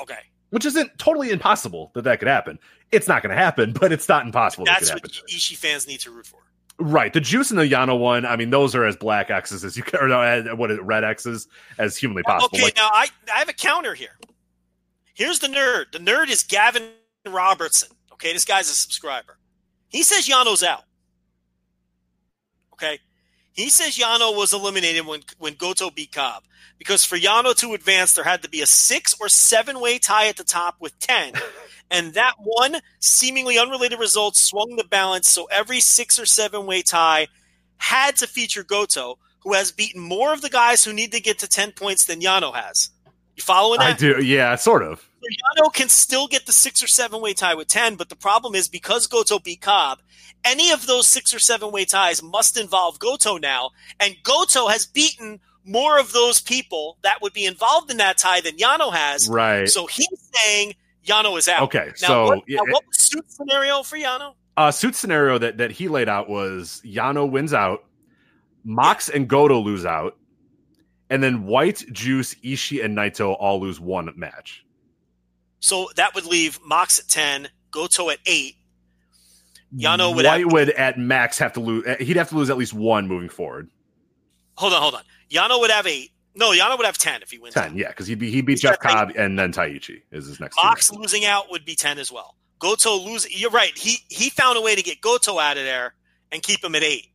Okay. 0.00 0.18
Which 0.50 0.64
isn't 0.64 0.98
totally 0.98 1.30
impossible 1.30 1.90
that 1.94 2.04
that 2.04 2.20
could 2.20 2.28
happen. 2.28 2.58
It's 2.90 3.06
not 3.06 3.22
going 3.22 3.36
to 3.36 3.42
happen, 3.42 3.72
but 3.72 3.92
it's 3.92 4.08
not 4.08 4.24
impossible 4.24 4.64
that 4.64 4.80
That's 4.80 4.90
could 4.90 5.02
what. 5.02 5.12
Ishii 5.28 5.56
fans 5.56 5.86
need 5.86 6.00
to 6.00 6.10
root 6.10 6.26
for. 6.26 6.38
Right. 6.78 7.12
The 7.12 7.20
juice 7.20 7.50
and 7.50 7.58
the 7.58 7.64
Yano 7.64 7.98
one, 7.98 8.24
I 8.24 8.36
mean, 8.36 8.50
those 8.50 8.74
are 8.74 8.84
as 8.84 8.96
black 8.96 9.30
X's 9.30 9.64
as 9.64 9.76
you 9.76 9.82
can, 9.82 10.00
or 10.00 10.08
no, 10.08 10.54
what 10.54 10.70
is 10.70 10.78
it, 10.78 10.82
red 10.84 11.04
X's 11.04 11.48
as 11.76 11.96
humanly 11.96 12.22
possible. 12.22 12.50
Okay, 12.54 12.62
Like, 12.62 12.76
now 12.76 12.88
I, 12.92 13.08
I 13.34 13.40
have 13.40 13.48
a 13.48 13.52
counter 13.52 13.94
here. 13.94 14.16
Here's 15.12 15.40
the 15.40 15.48
nerd. 15.48 15.92
The 15.92 15.98
nerd 15.98 16.30
is 16.30 16.44
Gavin 16.44 16.90
Robertson. 17.26 17.88
Okay, 18.12 18.32
this 18.32 18.44
guy's 18.44 18.70
a 18.70 18.74
subscriber. 18.74 19.38
He 19.88 20.02
says 20.02 20.28
Yano's 20.28 20.62
out. 20.62 20.84
Okay. 22.74 23.00
He 23.58 23.70
says 23.70 23.98
Yano 23.98 24.36
was 24.36 24.52
eliminated 24.52 25.04
when 25.04 25.22
when 25.38 25.54
Goto 25.54 25.90
beat 25.90 26.12
Cobb. 26.12 26.44
Because 26.78 27.04
for 27.04 27.16
Yano 27.16 27.56
to 27.56 27.74
advance, 27.74 28.12
there 28.12 28.22
had 28.22 28.42
to 28.42 28.48
be 28.48 28.62
a 28.62 28.66
six 28.66 29.16
or 29.20 29.28
seven 29.28 29.80
way 29.80 29.98
tie 29.98 30.28
at 30.28 30.36
the 30.36 30.44
top 30.44 30.76
with 30.78 30.96
ten. 31.00 31.32
and 31.90 32.14
that 32.14 32.34
one 32.38 32.76
seemingly 33.00 33.58
unrelated 33.58 33.98
result 33.98 34.36
swung 34.36 34.76
the 34.76 34.84
balance, 34.84 35.28
so 35.28 35.48
every 35.50 35.80
six 35.80 36.20
or 36.20 36.24
seven 36.24 36.66
way 36.66 36.82
tie 36.82 37.26
had 37.78 38.14
to 38.18 38.28
feature 38.28 38.62
Goto, 38.62 39.18
who 39.40 39.54
has 39.54 39.72
beaten 39.72 40.00
more 40.00 40.32
of 40.32 40.40
the 40.40 40.50
guys 40.50 40.84
who 40.84 40.92
need 40.92 41.10
to 41.10 41.20
get 41.20 41.40
to 41.40 41.48
10 41.48 41.72
points 41.72 42.04
than 42.04 42.20
Yano 42.20 42.54
has. 42.54 42.90
You 43.34 43.42
following 43.42 43.80
that? 43.80 43.96
I 43.96 43.96
do. 43.96 44.22
Yeah, 44.22 44.54
sort 44.54 44.84
of. 44.84 45.07
Yano 45.22 45.72
can 45.72 45.88
still 45.88 46.26
get 46.28 46.46
the 46.46 46.52
six 46.52 46.82
or 46.82 46.86
seven 46.86 47.20
way 47.20 47.34
tie 47.34 47.54
with 47.54 47.68
10, 47.68 47.96
but 47.96 48.08
the 48.08 48.16
problem 48.16 48.54
is 48.54 48.68
because 48.68 49.06
Goto 49.06 49.38
beat 49.38 49.60
Cobb, 49.60 50.00
any 50.44 50.70
of 50.70 50.86
those 50.86 51.06
six 51.06 51.34
or 51.34 51.38
seven 51.38 51.72
way 51.72 51.84
ties 51.84 52.22
must 52.22 52.56
involve 52.56 52.98
Goto 52.98 53.36
now, 53.36 53.70
and 54.00 54.16
Goto 54.22 54.68
has 54.68 54.86
beaten 54.86 55.40
more 55.64 55.98
of 55.98 56.12
those 56.12 56.40
people 56.40 56.98
that 57.02 57.20
would 57.20 57.32
be 57.32 57.44
involved 57.44 57.90
in 57.90 57.98
that 57.98 58.16
tie 58.18 58.40
than 58.40 58.56
Yano 58.56 58.92
has. 58.92 59.28
Right. 59.28 59.68
So 59.68 59.86
he's 59.86 60.30
saying 60.32 60.74
Yano 61.04 61.36
is 61.38 61.48
out. 61.48 61.62
Okay, 61.62 61.88
Now, 62.02 62.08
so, 62.08 62.24
what, 62.26 62.44
yeah, 62.46 62.60
now 62.64 62.72
what 62.72 62.86
was 62.86 62.96
suit 62.98 63.30
scenario 63.30 63.82
for 63.82 63.96
Yano? 63.96 64.34
uh, 64.56 64.70
suit 64.70 64.94
scenario 64.94 65.38
that, 65.38 65.58
that 65.58 65.70
he 65.70 65.88
laid 65.88 66.08
out 66.08 66.28
was 66.28 66.80
Yano 66.84 67.30
wins 67.30 67.52
out, 67.52 67.84
Mox 68.64 69.08
and 69.08 69.28
Goto 69.28 69.58
lose 69.60 69.84
out, 69.86 70.16
and 71.10 71.22
then 71.22 71.44
White, 71.44 71.84
Juice, 71.92 72.34
Ishii, 72.36 72.84
and 72.84 72.96
Naito 72.96 73.36
all 73.38 73.60
lose 73.60 73.80
one 73.80 74.12
match. 74.16 74.64
So 75.60 75.88
that 75.96 76.14
would 76.14 76.24
leave 76.24 76.58
Mox 76.64 76.98
at 76.98 77.08
10, 77.08 77.48
Goto 77.70 78.10
at 78.10 78.18
8. 78.26 78.54
Yano 79.76 80.14
would 80.14 80.24
White 80.24 80.40
have, 80.40 80.52
would 80.52 80.70
at 80.70 80.98
max 80.98 81.38
have 81.38 81.52
to 81.54 81.60
lose. 81.60 81.84
He'd 82.00 82.16
have 82.16 82.30
to 82.30 82.36
lose 82.36 82.48
at 82.48 82.56
least 82.56 82.72
one 82.72 83.06
moving 83.06 83.28
forward. 83.28 83.68
hold 84.56 84.72
on, 84.72 84.80
hold 84.80 84.94
on. 84.94 85.02
Yano 85.30 85.60
would 85.60 85.70
have 85.70 85.86
8. 85.86 86.10
No, 86.34 86.52
Yano 86.52 86.78
would 86.78 86.86
have 86.86 86.96
10 86.96 87.22
if 87.22 87.30
he 87.30 87.38
wins. 87.38 87.54
Ten, 87.54 87.64
out. 87.64 87.74
yeah, 87.76 87.88
because 87.88 88.06
he'd 88.06 88.18
be 88.18 88.30
he 88.30 88.40
beat 88.40 88.60
Jeff 88.60 88.78
Cobb 88.78 89.12
and 89.16 89.38
then 89.38 89.52
Taichi 89.52 90.02
is 90.12 90.26
his 90.26 90.40
next. 90.40 90.56
Mox 90.56 90.90
matches. 90.90 91.00
losing 91.00 91.24
out 91.24 91.50
would 91.50 91.64
be 91.64 91.74
10 91.74 91.98
as 91.98 92.12
well. 92.12 92.36
Goto 92.60 92.96
losing, 92.96 93.32
you're 93.34 93.50
right. 93.50 93.76
He 93.76 93.98
he 94.08 94.30
found 94.30 94.56
a 94.56 94.60
way 94.60 94.74
to 94.74 94.82
get 94.82 95.00
Goto 95.00 95.38
out 95.38 95.56
of 95.58 95.64
there 95.64 95.94
and 96.32 96.42
keep 96.42 96.62
him 96.62 96.74
at 96.74 96.82
8, 96.82 97.06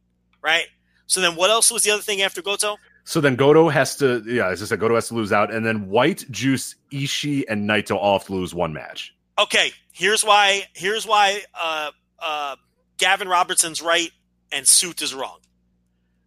right? 0.43 0.65
So 1.07 1.21
then 1.21 1.35
what 1.35 1.49
else 1.49 1.71
was 1.71 1.83
the 1.83 1.91
other 1.91 2.01
thing 2.01 2.21
after 2.21 2.41
Goto? 2.41 2.77
So 3.05 3.19
then 3.19 3.35
Goto 3.35 3.67
has 3.69 3.97
to, 3.97 4.23
yeah, 4.25 4.47
as 4.49 4.61
I 4.61 4.65
said, 4.65 4.79
Goto 4.79 4.95
has 4.95 5.09
to 5.09 5.13
lose 5.13 5.33
out, 5.33 5.53
and 5.53 5.65
then 5.65 5.89
White, 5.89 6.25
Juice, 6.31 6.75
Ishii, 6.91 7.43
and 7.49 7.69
Naito 7.69 7.97
all 7.97 8.17
have 8.19 8.27
to 8.27 8.33
lose 8.33 8.55
one 8.55 8.71
match. 8.71 9.13
Okay, 9.39 9.71
here's 9.91 10.23
why 10.23 10.63
here's 10.73 11.05
why 11.05 11.41
uh, 11.59 11.91
uh, 12.19 12.55
Gavin 12.97 13.27
Robertson's 13.27 13.81
right 13.81 14.09
and 14.51 14.67
Suit 14.67 15.01
is 15.01 15.13
wrong. 15.13 15.39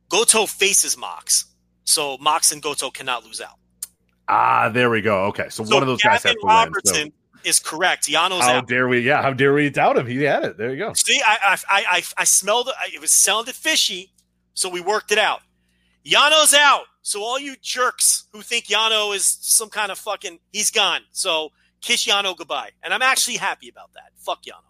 Goto 0.08 0.46
faces 0.46 0.96
Mox. 0.98 1.46
So 1.84 2.18
Mox 2.18 2.52
and 2.52 2.60
Goto 2.60 2.90
cannot 2.90 3.24
lose 3.24 3.40
out. 3.40 3.58
Ah, 4.28 4.68
there 4.68 4.90
we 4.90 5.00
go. 5.02 5.26
Okay, 5.26 5.48
so, 5.50 5.64
So 5.64 5.74
one 5.74 5.82
of 5.82 5.86
those 5.86 6.02
guys 6.02 6.24
Gavin 6.24 6.30
have 6.30 6.40
to 6.40 6.46
win. 6.46 6.54
Robertson 6.54 7.12
So 7.12 7.40
is 7.48 7.60
correct. 7.60 8.08
Yano's 8.08 8.42
how 8.42 8.56
out. 8.56 8.68
dare 8.68 8.88
we? 8.88 8.98
Yeah, 9.00 9.22
how 9.22 9.32
dare 9.32 9.54
we 9.54 9.70
doubt 9.70 9.96
him? 9.96 10.06
He 10.06 10.22
had 10.24 10.44
it. 10.44 10.58
There 10.58 10.72
you 10.72 10.78
go. 10.78 10.92
See, 10.94 11.20
I 11.24 11.38
I 11.42 11.52
I, 11.70 11.84
I, 11.98 12.02
I 12.18 12.24
smelled 12.24 12.68
it. 12.68 12.74
It 12.94 13.00
was 13.00 13.12
sounded 13.12 13.54
fishy, 13.54 14.12
so 14.54 14.68
we 14.68 14.80
worked 14.80 15.12
it 15.12 15.18
out. 15.18 15.40
Yano's 16.06 16.54
out. 16.54 16.84
So 17.02 17.22
all 17.22 17.38
you 17.38 17.56
jerks 17.60 18.26
who 18.32 18.42
think 18.42 18.66
Yano 18.66 19.14
is 19.14 19.38
some 19.40 19.68
kind 19.68 19.90
of 19.90 19.98
fucking, 19.98 20.38
he's 20.52 20.70
gone. 20.70 21.00
So 21.12 21.50
kiss 21.80 22.06
Yano 22.06 22.36
goodbye. 22.36 22.70
And 22.82 22.92
I'm 22.94 23.02
actually 23.02 23.36
happy 23.36 23.68
about 23.68 23.92
that. 23.94 24.10
Fuck 24.18 24.42
Yano. 24.44 24.62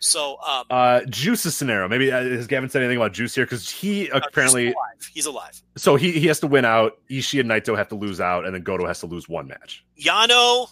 So 0.00 0.36
um, 0.46 0.64
Uh, 0.68 1.00
Juice's 1.08 1.56
scenario. 1.56 1.88
Maybe 1.88 2.12
uh, 2.12 2.22
has 2.22 2.46
Gavin 2.46 2.68
said 2.68 2.82
anything 2.82 2.98
about 2.98 3.12
Juice 3.12 3.34
here? 3.34 3.46
Because 3.46 3.70
he 3.70 4.10
uh, 4.10 4.20
apparently, 4.22 4.66
he's 4.66 4.74
alive. 4.74 5.10
He's 5.14 5.26
alive. 5.26 5.62
so 5.76 5.96
he 5.96 6.12
he 6.12 6.26
has 6.26 6.40
to 6.40 6.46
win 6.46 6.66
out. 6.66 6.98
Ishii 7.10 7.40
and 7.40 7.48
Naito 7.48 7.74
have 7.76 7.88
to 7.88 7.94
lose 7.94 8.20
out, 8.20 8.44
and 8.44 8.54
then 8.54 8.62
Goto 8.62 8.86
has 8.86 9.00
to 9.00 9.06
lose 9.06 9.28
one 9.28 9.46
match. 9.48 9.82
Yano 9.98 10.68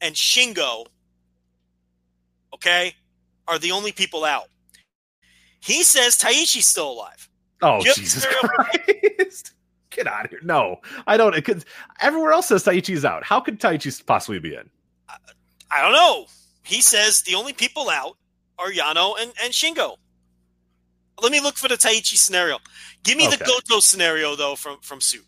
and 0.00 0.14
Shingo, 0.14 0.86
okay, 2.54 2.94
are 3.48 3.58
the 3.58 3.72
only 3.72 3.92
people 3.92 4.24
out. 4.24 4.48
He 5.60 5.82
says 5.82 6.16
Taichi's 6.16 6.66
still 6.66 6.90
alive. 6.90 7.28
Oh. 7.62 7.80
Jesus 7.82 8.26
Christ! 8.26 9.54
Get 9.90 10.06
out 10.06 10.24
of 10.24 10.30
here! 10.30 10.40
No, 10.42 10.80
I 11.06 11.16
don't. 11.16 11.34
It 11.34 11.44
could, 11.44 11.64
everywhere 12.00 12.32
else 12.32 12.48
says 12.48 12.64
Taichi's 12.64 13.04
out. 13.04 13.24
How 13.24 13.40
could 13.40 13.60
Taichi 13.60 14.04
possibly 14.06 14.38
be 14.38 14.54
in? 14.54 14.68
I 15.70 15.82
don't 15.82 15.92
know. 15.92 16.26
He 16.64 16.80
says 16.80 17.22
the 17.22 17.34
only 17.34 17.52
people 17.52 17.88
out 17.90 18.16
are 18.58 18.70
Yano 18.70 19.14
and, 19.20 19.32
and 19.42 19.52
Shingo. 19.52 19.96
Let 21.22 21.32
me 21.32 21.40
look 21.40 21.56
for 21.56 21.68
the 21.68 21.76
Taichi 21.76 22.16
scenario. 22.16 22.58
Give 23.04 23.16
me 23.16 23.26
the 23.26 23.34
Okay. 23.34 23.44
Goto 23.44 23.80
scenario 23.80 24.34
though 24.36 24.56
from 24.56 24.78
from 24.80 25.00
Suit. 25.00 25.24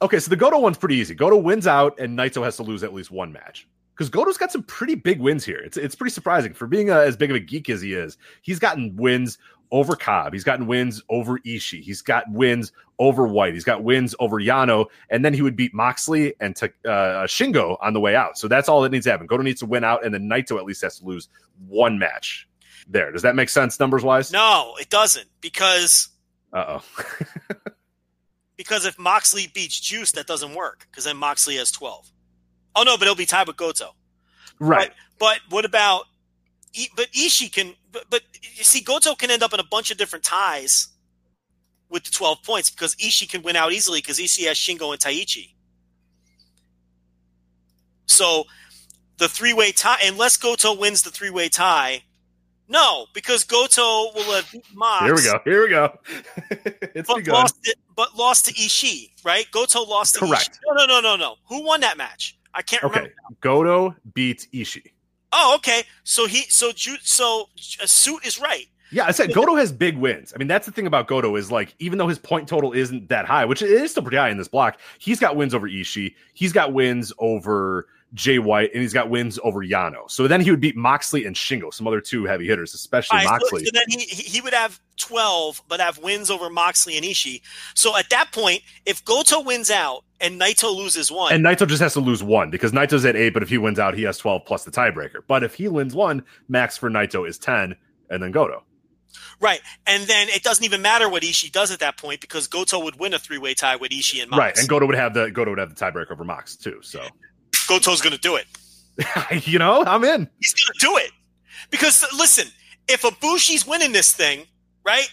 Okay, 0.00 0.18
so 0.18 0.28
the 0.30 0.36
Goto 0.36 0.58
one's 0.58 0.78
pretty 0.78 0.96
easy. 0.96 1.14
Goto 1.14 1.36
wins 1.36 1.66
out, 1.66 1.98
and 2.00 2.18
Naito 2.18 2.42
has 2.42 2.56
to 2.56 2.62
lose 2.62 2.82
at 2.82 2.92
least 2.92 3.10
one 3.10 3.32
match. 3.32 3.68
Because 3.94 4.10
Goto's 4.10 4.36
got 4.36 4.50
some 4.50 4.64
pretty 4.64 4.94
big 4.94 5.20
wins 5.20 5.44
here. 5.44 5.58
It's 5.58 5.76
it's 5.76 5.94
pretty 5.94 6.12
surprising 6.12 6.54
for 6.54 6.66
being 6.66 6.90
uh 6.90 6.98
as 6.98 7.16
big 7.16 7.30
of 7.30 7.36
a 7.36 7.40
geek 7.40 7.68
as 7.70 7.80
he 7.80 7.94
is. 7.94 8.18
He's 8.42 8.58
gotten 8.58 8.96
wins 8.96 9.38
over 9.72 9.96
Cobb. 9.96 10.32
He's 10.32 10.44
gotten 10.44 10.68
wins 10.68 11.02
over 11.08 11.38
Ishii. 11.40 11.82
He's 11.82 12.02
got 12.02 12.30
wins 12.30 12.70
over 13.00 13.26
White. 13.26 13.54
He's 13.54 13.64
got 13.64 13.82
wins 13.82 14.14
over 14.20 14.36
Yano, 14.36 14.86
and 15.10 15.24
then 15.24 15.34
he 15.34 15.42
would 15.42 15.56
beat 15.56 15.74
Moxley 15.74 16.34
and 16.38 16.54
uh, 16.62 16.68
Shingo 17.26 17.76
on 17.80 17.92
the 17.94 17.98
way 18.00 18.14
out. 18.14 18.38
So 18.38 18.46
that's 18.46 18.68
all 18.68 18.82
that 18.82 18.92
needs 18.92 19.06
to 19.06 19.10
happen. 19.10 19.26
Goto 19.26 19.42
needs 19.42 19.58
to 19.60 19.66
win 19.66 19.82
out, 19.82 20.04
and 20.04 20.14
then 20.14 20.28
Naito 20.28 20.58
at 20.58 20.64
least 20.64 20.82
has 20.82 20.98
to 21.00 21.04
lose 21.04 21.28
one 21.66 21.98
match. 21.98 22.46
There, 22.86 23.10
does 23.10 23.22
that 23.22 23.34
make 23.34 23.48
sense 23.48 23.80
numbers 23.80 24.04
wise? 24.04 24.30
No, 24.32 24.74
it 24.80 24.90
doesn't 24.90 25.26
because 25.40 26.08
Uh 26.52 26.78
oh. 26.80 27.04
because 28.56 28.84
if 28.86 28.98
Moxley 28.98 29.48
beats 29.54 29.80
Juice, 29.80 30.12
that 30.12 30.26
doesn't 30.26 30.54
work 30.54 30.86
because 30.90 31.04
then 31.04 31.16
Moxley 31.16 31.56
has 31.56 31.70
twelve. 31.70 32.10
Oh 32.74 32.82
no, 32.82 32.96
but 32.96 33.02
it'll 33.04 33.14
be 33.14 33.26
tied 33.26 33.46
with 33.46 33.56
Goto. 33.56 33.94
right. 34.58 34.90
But 35.18 35.38
what 35.48 35.64
about? 35.64 36.04
But 36.96 37.10
Ishii 37.12 37.52
can. 37.52 37.74
But, 37.92 38.04
but 38.10 38.22
you 38.42 38.64
see, 38.64 38.80
Goto 38.80 39.14
can 39.14 39.30
end 39.30 39.42
up 39.42 39.52
in 39.52 39.60
a 39.60 39.64
bunch 39.64 39.90
of 39.90 39.98
different 39.98 40.24
ties 40.24 40.88
with 41.90 42.04
the 42.04 42.10
twelve 42.10 42.42
points 42.42 42.70
because 42.70 42.94
Ishii 42.96 43.28
can 43.28 43.42
win 43.42 43.54
out 43.54 43.72
easily 43.72 44.00
because 44.00 44.18
Ishii 44.18 44.46
has 44.46 44.56
Shingo 44.56 44.92
and 44.92 45.00
Taichi. 45.00 45.50
So 48.06 48.44
the 49.18 49.28
three 49.28 49.52
way 49.52 49.72
tie, 49.72 49.98
unless 50.04 50.36
Goto 50.36 50.74
wins 50.74 51.02
the 51.02 51.10
three 51.10 51.30
way 51.30 51.48
tie, 51.48 52.02
no, 52.68 53.06
because 53.12 53.44
Goto 53.44 54.12
will 54.14 54.32
have 54.34 54.50
beat 54.50 54.64
Mox. 54.74 55.04
Here 55.04 55.14
we 55.14 55.22
go. 55.22 55.40
Here 55.44 55.62
we 55.62 55.68
go. 55.68 55.98
it's 56.94 57.06
But 57.06 57.16
begun. 57.16 57.34
lost, 57.34 57.56
it, 57.64 57.76
but 57.94 58.16
lost 58.16 58.46
to 58.46 58.54
Ishii, 58.54 59.10
right? 59.24 59.46
Goto 59.50 59.82
lost 59.82 60.14
to 60.14 60.20
Correct. 60.20 60.50
Ishii. 60.50 60.74
No, 60.74 60.86
no, 60.86 60.86
no, 60.86 61.00
no, 61.00 61.16
no. 61.16 61.34
Who 61.48 61.62
won 61.64 61.80
that 61.80 61.98
match? 61.98 62.38
I 62.54 62.62
can't 62.62 62.82
remember. 62.82 63.08
Okay, 63.08 63.14
Goto 63.42 63.94
beats 64.14 64.46
Ishii. 64.54 64.92
Oh, 65.32 65.54
okay. 65.56 65.82
So 66.04 66.26
he, 66.26 66.42
so 66.42 66.72
so 66.76 67.48
uh, 67.82 67.86
suit 67.86 68.24
is 68.26 68.38
right. 68.40 68.66
Yeah, 68.92 69.06
I 69.06 69.12
said 69.12 69.32
Goto 69.32 69.54
has 69.54 69.72
big 69.72 69.96
wins. 69.96 70.34
I 70.34 70.38
mean, 70.38 70.48
that's 70.48 70.66
the 70.66 70.72
thing 70.72 70.86
about 70.86 71.08
Goto 71.08 71.34
is 71.36 71.50
like, 71.50 71.74
even 71.78 71.96
though 71.98 72.08
his 72.08 72.18
point 72.18 72.46
total 72.46 72.74
isn't 72.74 73.08
that 73.08 73.24
high, 73.24 73.46
which 73.46 73.62
it 73.62 73.70
is 73.70 73.90
still 73.90 74.02
pretty 74.02 74.18
high 74.18 74.28
in 74.28 74.36
this 74.36 74.48
block, 74.48 74.78
he's 74.98 75.18
got 75.18 75.34
wins 75.34 75.54
over 75.54 75.66
Ishii. 75.66 76.14
He's 76.34 76.52
got 76.52 76.74
wins 76.74 77.10
over 77.18 77.86
Jay 78.14 78.38
White, 78.38 78.70
and 78.72 78.82
he's 78.82 78.92
got 78.92 79.08
wins 79.08 79.38
over 79.42 79.60
Yano. 79.60 80.10
So 80.10 80.28
then 80.28 80.40
he 80.40 80.50
would 80.50 80.60
beat 80.60 80.76
Moxley 80.76 81.24
and 81.24 81.34
Shingo, 81.34 81.72
some 81.72 81.86
other 81.86 82.00
two 82.00 82.24
heavy 82.24 82.46
hitters, 82.46 82.74
especially 82.74 83.18
All 83.18 83.24
right, 83.24 83.40
Moxley. 83.40 83.64
So, 83.64 83.70
then 83.72 83.84
he 83.88 84.00
he 84.00 84.40
would 84.40 84.52
have 84.52 84.80
twelve, 84.98 85.62
but 85.68 85.80
have 85.80 85.98
wins 85.98 86.30
over 86.30 86.50
Moxley 86.50 86.96
and 86.96 87.06
Ishii. 87.06 87.40
So 87.74 87.96
at 87.96 88.10
that 88.10 88.32
point, 88.32 88.62
if 88.84 89.04
Goto 89.04 89.40
wins 89.40 89.70
out 89.70 90.04
and 90.20 90.40
Naito 90.40 90.74
loses 90.74 91.10
one, 91.10 91.32
And 91.32 91.44
Naito 91.44 91.66
just 91.66 91.80
has 91.80 91.94
to 91.94 92.00
lose 92.00 92.22
one 92.22 92.50
because 92.50 92.72
Naito's 92.72 93.04
at 93.04 93.16
eight, 93.16 93.32
but 93.32 93.42
if 93.42 93.48
he 93.48 93.58
wins 93.58 93.78
out, 93.78 93.94
he 93.94 94.02
has 94.02 94.18
12 94.18 94.44
plus 94.44 94.64
the 94.64 94.70
tiebreaker. 94.70 95.22
But 95.26 95.42
if 95.42 95.54
he 95.54 95.68
wins 95.68 95.94
one, 95.94 96.22
max 96.48 96.76
for 96.76 96.90
Naito 96.90 97.26
is 97.26 97.38
10, 97.38 97.74
and 98.10 98.22
then 98.22 98.30
Goto. 98.30 98.62
right, 99.40 99.60
and 99.86 100.04
then 100.04 100.28
it 100.28 100.42
doesn't 100.42 100.64
even 100.64 100.82
matter 100.82 101.08
what 101.08 101.22
Ishii 101.22 101.50
does 101.50 101.70
at 101.72 101.80
that 101.80 101.96
point 101.96 102.20
because 102.20 102.46
Goto 102.46 102.78
would 102.84 102.98
win 102.98 103.14
a 103.14 103.18
three 103.18 103.38
way 103.38 103.54
tie 103.54 103.76
with 103.76 103.90
Ishii 103.90 104.20
and 104.22 104.30
Mox. 104.30 104.38
Right. 104.38 104.58
And 104.58 104.68
Goto 104.68 104.86
would 104.86 104.96
have 104.96 105.14
the 105.14 105.30
Goto 105.30 105.50
would 105.50 105.58
have 105.58 105.74
the 105.74 105.84
tiebreaker 105.84 106.12
over 106.12 106.24
Mox 106.24 106.56
too. 106.56 106.78
So 106.82 107.00
Goto's 107.66 108.00
going 108.00 108.14
to 108.14 108.20
do 108.20 108.36
it. 108.36 108.46
you 109.46 109.58
know, 109.58 109.84
I'm 109.86 110.04
in. 110.04 110.28
He's 110.40 110.52
going 110.54 110.72
to 110.72 110.86
do 110.86 110.96
it 110.98 111.10
because 111.70 112.04
listen, 112.16 112.46
if 112.88 113.02
Ibushi's 113.02 113.66
winning 113.66 113.92
this 113.92 114.12
thing, 114.12 114.46
right? 114.84 115.06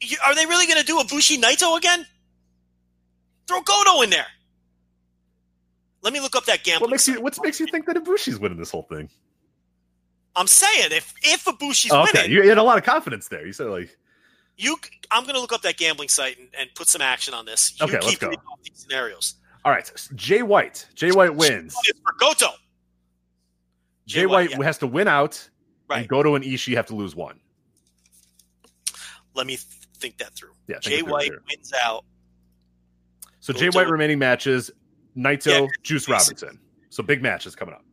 you- 0.00 0.18
Are 0.26 0.34
they 0.34 0.44
really 0.46 0.66
going 0.66 0.78
to 0.80 0.84
do 0.86 0.98
Ibushi 0.98 1.40
Naito 1.40 1.76
again? 1.78 2.06
Throw 3.46 3.60
Goto 3.62 4.02
in 4.02 4.10
there. 4.10 4.26
Let 6.02 6.12
me 6.12 6.20
look 6.20 6.36
up 6.36 6.44
that 6.46 6.62
gambling. 6.64 6.82
What 6.82 6.90
makes 6.90 7.08
you 7.08 7.20
what 7.20 7.38
makes 7.42 7.58
you 7.60 7.66
think 7.66 7.86
that 7.86 7.96
Ibushi's 7.96 8.38
winning 8.38 8.58
this 8.58 8.70
whole 8.70 8.82
thing? 8.82 9.08
I'm 10.36 10.46
saying 10.46 10.88
if 10.92 11.14
if 11.22 11.44
Ibushi's 11.44 11.92
Oh, 11.92 12.02
okay. 12.02 12.10
winning, 12.24 12.32
You 12.32 12.48
had 12.48 12.58
a 12.58 12.62
lot 12.62 12.76
of 12.76 12.84
confidence 12.84 13.28
there. 13.28 13.46
You 13.46 13.52
said 13.54 13.68
like 13.68 13.96
you 14.56 14.76
I'm 15.10 15.22
going 15.24 15.34
to 15.34 15.40
look 15.40 15.52
up 15.52 15.62
that 15.62 15.76
gambling 15.78 16.08
site 16.10 16.38
and, 16.38 16.48
and 16.58 16.68
put 16.74 16.88
some 16.88 17.00
action 17.00 17.32
on 17.34 17.46
this. 17.46 17.74
You 17.80 17.86
Okay, 17.86 17.94
let's 17.94 18.06
keep 18.10 18.20
go. 18.20 18.28
reading 18.28 18.42
these 18.62 18.78
scenarios. 18.80 19.34
All 19.64 19.72
right, 19.72 19.90
Jay 20.14 20.42
White. 20.42 20.86
Jay 20.94 21.10
White 21.12 21.34
wins. 21.34 21.74
It's 21.86 21.98
for 22.00 22.12
Goto. 22.18 22.46
Jay, 24.06 24.20
Jay 24.20 24.26
White 24.26 24.50
White, 24.50 24.58
yeah. 24.58 24.64
has 24.64 24.78
to 24.78 24.86
win 24.86 25.08
out, 25.08 25.48
Right. 25.88 26.00
and 26.00 26.08
Goto 26.08 26.34
and 26.34 26.44
Ishii 26.44 26.74
have 26.76 26.86
to 26.86 26.94
lose 26.94 27.14
one. 27.16 27.40
Let 29.34 29.46
me 29.46 29.56
th- 29.56 29.66
think 29.98 30.18
that 30.18 30.34
through. 30.34 30.52
Yeah, 30.68 30.78
Jay 30.80 31.02
White 31.02 31.30
wins 31.48 31.72
out. 31.82 32.04
So 33.40 33.52
Jay 33.52 33.68
White 33.70 33.88
remaining 33.88 34.18
matches: 34.18 34.70
Naito, 35.16 35.62
Yeah, 35.62 35.66
Juice. 35.82 36.08
Robinson. 36.08 36.60
So 36.90 37.02
big 37.02 37.22
matches 37.22 37.54
coming 37.56 37.74
up. 37.74 37.84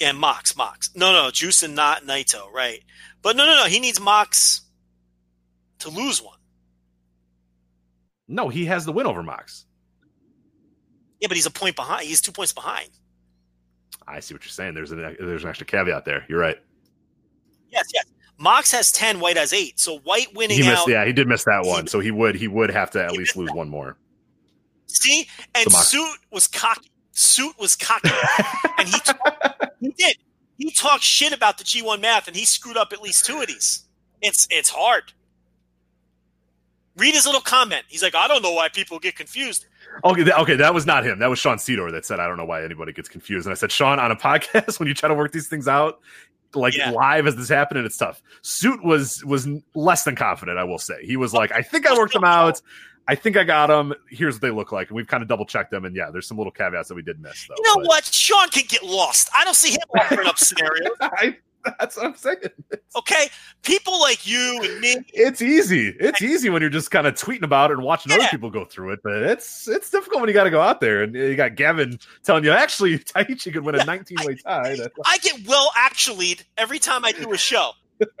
And 0.00 0.18
Mox, 0.18 0.54
Mox. 0.56 0.90
No, 0.94 1.12
no, 1.12 1.30
Juice 1.30 1.62
and 1.62 1.74
not 1.74 2.02
Naito, 2.02 2.50
right? 2.52 2.82
But 3.22 3.36
no, 3.36 3.46
no, 3.46 3.54
no. 3.54 3.64
He 3.64 3.80
needs 3.80 3.98
Mox 3.98 4.60
to 5.78 5.88
lose 5.88 6.20
one. 6.22 6.38
No, 8.28 8.48
he 8.48 8.66
has 8.66 8.84
the 8.84 8.92
win 8.92 9.06
over 9.06 9.22
Mox. 9.22 9.64
Yeah, 11.20 11.28
but 11.28 11.36
he's 11.36 11.46
a 11.46 11.50
point 11.50 11.76
behind. 11.76 12.06
He's 12.06 12.20
two 12.20 12.32
points 12.32 12.52
behind. 12.52 12.90
I 14.06 14.20
see 14.20 14.34
what 14.34 14.44
you're 14.44 14.50
saying. 14.50 14.74
There's 14.74 14.92
an 14.92 15.16
there's 15.18 15.42
an 15.44 15.48
extra 15.48 15.66
caveat 15.66 16.04
there. 16.04 16.24
You're 16.28 16.38
right. 16.38 16.58
Yes, 17.70 17.86
yes. 17.92 18.04
Mox 18.38 18.70
has 18.72 18.92
ten. 18.92 19.18
White 19.20 19.36
has 19.36 19.52
eight. 19.52 19.80
So 19.80 19.98
White 20.00 20.34
winning 20.34 20.58
He 20.58 20.62
missed. 20.68 20.82
out. 20.82 20.88
Yeah, 20.88 21.04
he 21.06 21.12
did 21.12 21.26
miss 21.26 21.44
that 21.44 21.62
He- 21.64 21.68
one. 21.70 21.86
So 21.86 22.00
he 22.00 22.10
would 22.10 22.34
he 22.36 22.48
would 22.48 22.70
have 22.70 22.90
to 22.92 23.02
at 23.04 23.12
least 23.12 23.36
lose 23.36 23.48
that. 23.48 23.56
one 23.56 23.68
more. 23.68 23.96
See, 24.86 25.26
and 25.54 25.70
So 25.72 25.78
Suit 25.80 26.18
was 26.30 26.46
cocky. 26.46 26.90
Suit 27.12 27.58
was 27.58 27.74
cocky, 27.76 28.10
and 28.78 28.86
he 28.88 28.98
talked, 29.00 29.64
he 29.80 29.88
did. 29.96 30.16
He 30.58 30.70
talked 30.70 31.02
shit 31.02 31.32
about 31.32 31.58
the 31.58 31.64
G1 31.64 32.00
math, 32.00 32.28
and 32.28 32.36
he 32.36 32.44
screwed 32.44 32.76
up 32.76 32.92
at 32.92 33.00
least 33.02 33.24
two 33.24 33.40
of 33.40 33.46
these. 33.46 33.84
It's 34.22 34.46
it's 34.50 34.68
hard. 34.70 35.12
Read 36.96 37.14
his 37.14 37.26
little 37.26 37.40
comment. 37.40 37.84
He's 37.88 38.02
like, 38.02 38.14
I 38.14 38.28
don't 38.28 38.42
know 38.42 38.52
why 38.52 38.68
people 38.68 38.98
get 38.98 39.16
confused. 39.16 39.66
Okay, 40.04 40.22
that, 40.24 40.38
okay, 40.40 40.56
that 40.56 40.74
was 40.74 40.86
not 40.86 41.04
him. 41.04 41.18
That 41.18 41.28
was 41.30 41.38
Sean 41.38 41.56
Sedor 41.58 41.90
that 41.92 42.04
said, 42.04 42.20
"I 42.20 42.26
don't 42.26 42.36
know 42.36 42.44
why 42.44 42.62
anybody 42.64 42.92
gets 42.92 43.08
confused." 43.08 43.46
And 43.46 43.52
I 43.52 43.54
said, 43.56 43.72
"Sean, 43.72 43.98
on 43.98 44.10
a 44.10 44.16
podcast, 44.28 44.78
when 44.78 44.88
you 44.88 44.94
try 44.94 45.08
to 45.08 45.14
work 45.14 45.32
these 45.32 45.48
things 45.48 45.66
out, 45.68 46.00
like 46.54 46.76
Yeah. 46.76 46.90
live 46.90 47.26
as 47.26 47.36
this 47.36 47.48
happening, 47.48 47.84
it's 47.84 47.96
tough." 47.96 48.22
Suit 48.42 48.84
was 48.84 49.24
was 49.24 49.48
less 49.74 50.04
than 50.04 50.16
confident. 50.16 50.58
I 50.58 50.64
will 50.64 50.78
say 50.78 51.04
he 51.04 51.16
was 51.16 51.32
like, 51.32 51.52
"I 51.52 51.62
think 51.62 51.86
I 51.86 51.94
worked 51.96 52.12
them 52.12 52.24
out. 52.24 52.60
I 53.08 53.14
think 53.14 53.36
I 53.36 53.44
got 53.44 53.68
them. 53.68 53.94
Here's 54.10 54.34
what 54.34 54.42
they 54.42 54.50
look 54.50 54.72
like." 54.72 54.88
And 54.88 54.96
we've 54.96 55.06
kind 55.06 55.22
of 55.22 55.28
double 55.28 55.46
checked 55.46 55.70
them. 55.70 55.84
And 55.84 55.94
yeah, 55.94 56.10
there's 56.10 56.26
some 56.26 56.36
little 56.38 56.50
caveats 56.52 56.88
that 56.88 56.94
we 56.94 57.02
did 57.02 57.20
miss, 57.20 57.46
though. 57.48 57.54
You 57.56 57.64
know 57.64 57.74
But- 57.76 57.86
what? 57.86 58.04
Sean 58.06 58.48
can 58.48 58.64
get 58.68 58.82
lost. 58.82 59.30
I 59.36 59.44
don't 59.44 59.54
see 59.54 59.72
him 59.72 59.78
offering 59.98 60.26
up 60.26 60.38
scenarios. 60.38 60.90
I, 61.00 61.36
that's 61.78 61.96
what 61.96 62.06
I'm 62.06 62.14
saying. 62.16 62.36
Okay, 62.96 63.28
people 63.62 64.00
like 64.00 64.26
you 64.26 64.60
and 64.62 64.80
me. 64.80 64.96
It's 65.12 65.42
easy. 65.42 65.94
It's 66.00 66.22
easy 66.22 66.50
when 66.50 66.62
you're 66.62 66.70
just 66.70 66.90
kind 66.90 67.06
of 67.06 67.14
tweeting 67.14 67.42
about 67.42 67.70
it 67.70 67.74
and 67.74 67.82
watching 67.82 68.12
other 68.12 68.26
people 68.30 68.50
go 68.50 68.64
through 68.64 68.92
it, 68.92 69.00
but 69.02 69.22
it's 69.22 69.68
it's 69.68 69.90
difficult 69.90 70.20
when 70.20 70.28
you 70.28 70.34
got 70.34 70.44
to 70.44 70.50
go 70.50 70.60
out 70.60 70.80
there 70.80 71.02
and 71.02 71.14
you 71.14 71.36
got 71.36 71.54
Gavin 71.56 71.98
telling 72.24 72.44
you 72.44 72.50
actually 72.50 72.98
Taichi 72.98 73.52
could 73.52 73.64
win 73.64 73.74
a 73.74 73.84
19 73.86 74.18
way 74.24 74.34
tie. 74.36 74.70
That's- 74.70 74.88
I 75.04 75.18
get 75.18 75.46
well 75.46 75.70
actually 75.76 76.38
every 76.56 76.78
time 76.78 77.04
I 77.04 77.12
do 77.12 77.32
a 77.32 77.38
show. 77.38 77.72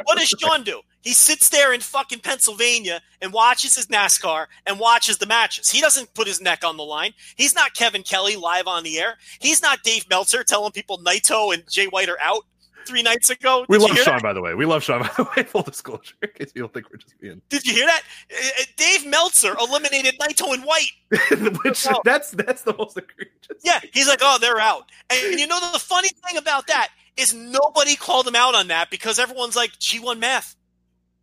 What 0.04 0.18
does 0.18 0.28
Sean 0.28 0.62
do? 0.62 0.80
He 1.02 1.12
sits 1.12 1.50
there 1.50 1.72
in 1.72 1.80
fucking 1.80 2.20
Pennsylvania 2.20 3.00
and 3.20 3.32
watches 3.32 3.76
his 3.76 3.86
NASCAR 3.86 4.46
and 4.66 4.80
watches 4.80 5.18
the 5.18 5.26
matches. 5.26 5.70
He 5.70 5.80
doesn't 5.80 6.12
put 6.14 6.26
his 6.26 6.40
neck 6.40 6.64
on 6.64 6.76
the 6.76 6.82
line. 6.82 7.12
He's 7.36 7.54
not 7.54 7.74
Kevin 7.74 8.02
Kelly 8.02 8.36
live 8.36 8.66
on 8.66 8.82
the 8.82 8.98
air. 8.98 9.18
He's 9.38 9.62
not 9.62 9.82
Dave 9.82 10.08
Meltzer 10.08 10.42
telling 10.42 10.72
people 10.72 10.98
Naito 10.98 11.54
and 11.54 11.62
Jay 11.70 11.86
White 11.86 12.08
are 12.08 12.18
out 12.20 12.44
three 12.86 13.02
nights 13.02 13.30
ago. 13.30 13.64
We 13.68 13.78
Did 13.78 13.82
you 13.88 13.94
love 13.94 13.98
Sean, 14.04 14.14
that? 14.14 14.22
by 14.22 14.32
the 14.32 14.40
way. 14.40 14.54
We 14.54 14.64
love 14.66 14.82
Sean, 14.82 15.02
by 15.02 15.10
the 15.16 15.28
way. 15.36 15.42
Full 15.42 15.62
disclosure, 15.62 16.14
in 16.22 16.28
case 16.34 16.52
you 16.54 16.62
don't 16.62 16.72
think 16.72 16.90
we're 16.90 16.98
just 16.98 17.18
being. 17.20 17.42
Did 17.48 17.66
you 17.66 17.74
hear 17.74 17.86
that? 17.86 18.02
Uh, 18.32 18.64
Dave 18.76 19.06
Meltzer 19.06 19.54
eliminated 19.60 20.14
Naito 20.20 20.52
and 20.54 20.64
White. 20.64 20.90
Which 21.64 21.86
No. 21.86 22.00
that's 22.04 22.30
that's 22.32 22.62
the 22.62 22.74
most 22.76 22.96
egregious. 22.96 23.62
Yeah, 23.64 23.80
he's 23.92 24.08
like, 24.08 24.20
oh, 24.22 24.38
they're 24.40 24.58
out. 24.60 24.90
And 25.10 25.38
you 25.38 25.46
know 25.46 25.60
the 25.72 25.78
funny 25.78 26.08
thing 26.26 26.36
about 26.36 26.66
that 26.68 26.88
is 27.16 27.32
nobody 27.32 27.96
called 27.96 28.26
him 28.26 28.36
out 28.36 28.54
on 28.54 28.68
that 28.68 28.90
because 28.90 29.18
everyone's 29.18 29.56
like 29.56 29.72
G1 29.78 30.18
math. 30.18 30.54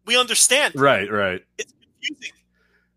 We 0.05 0.17
understand. 0.17 0.75
Right, 0.75 1.09
right. 1.09 1.41
It's 1.57 1.73
confusing. 1.81 2.31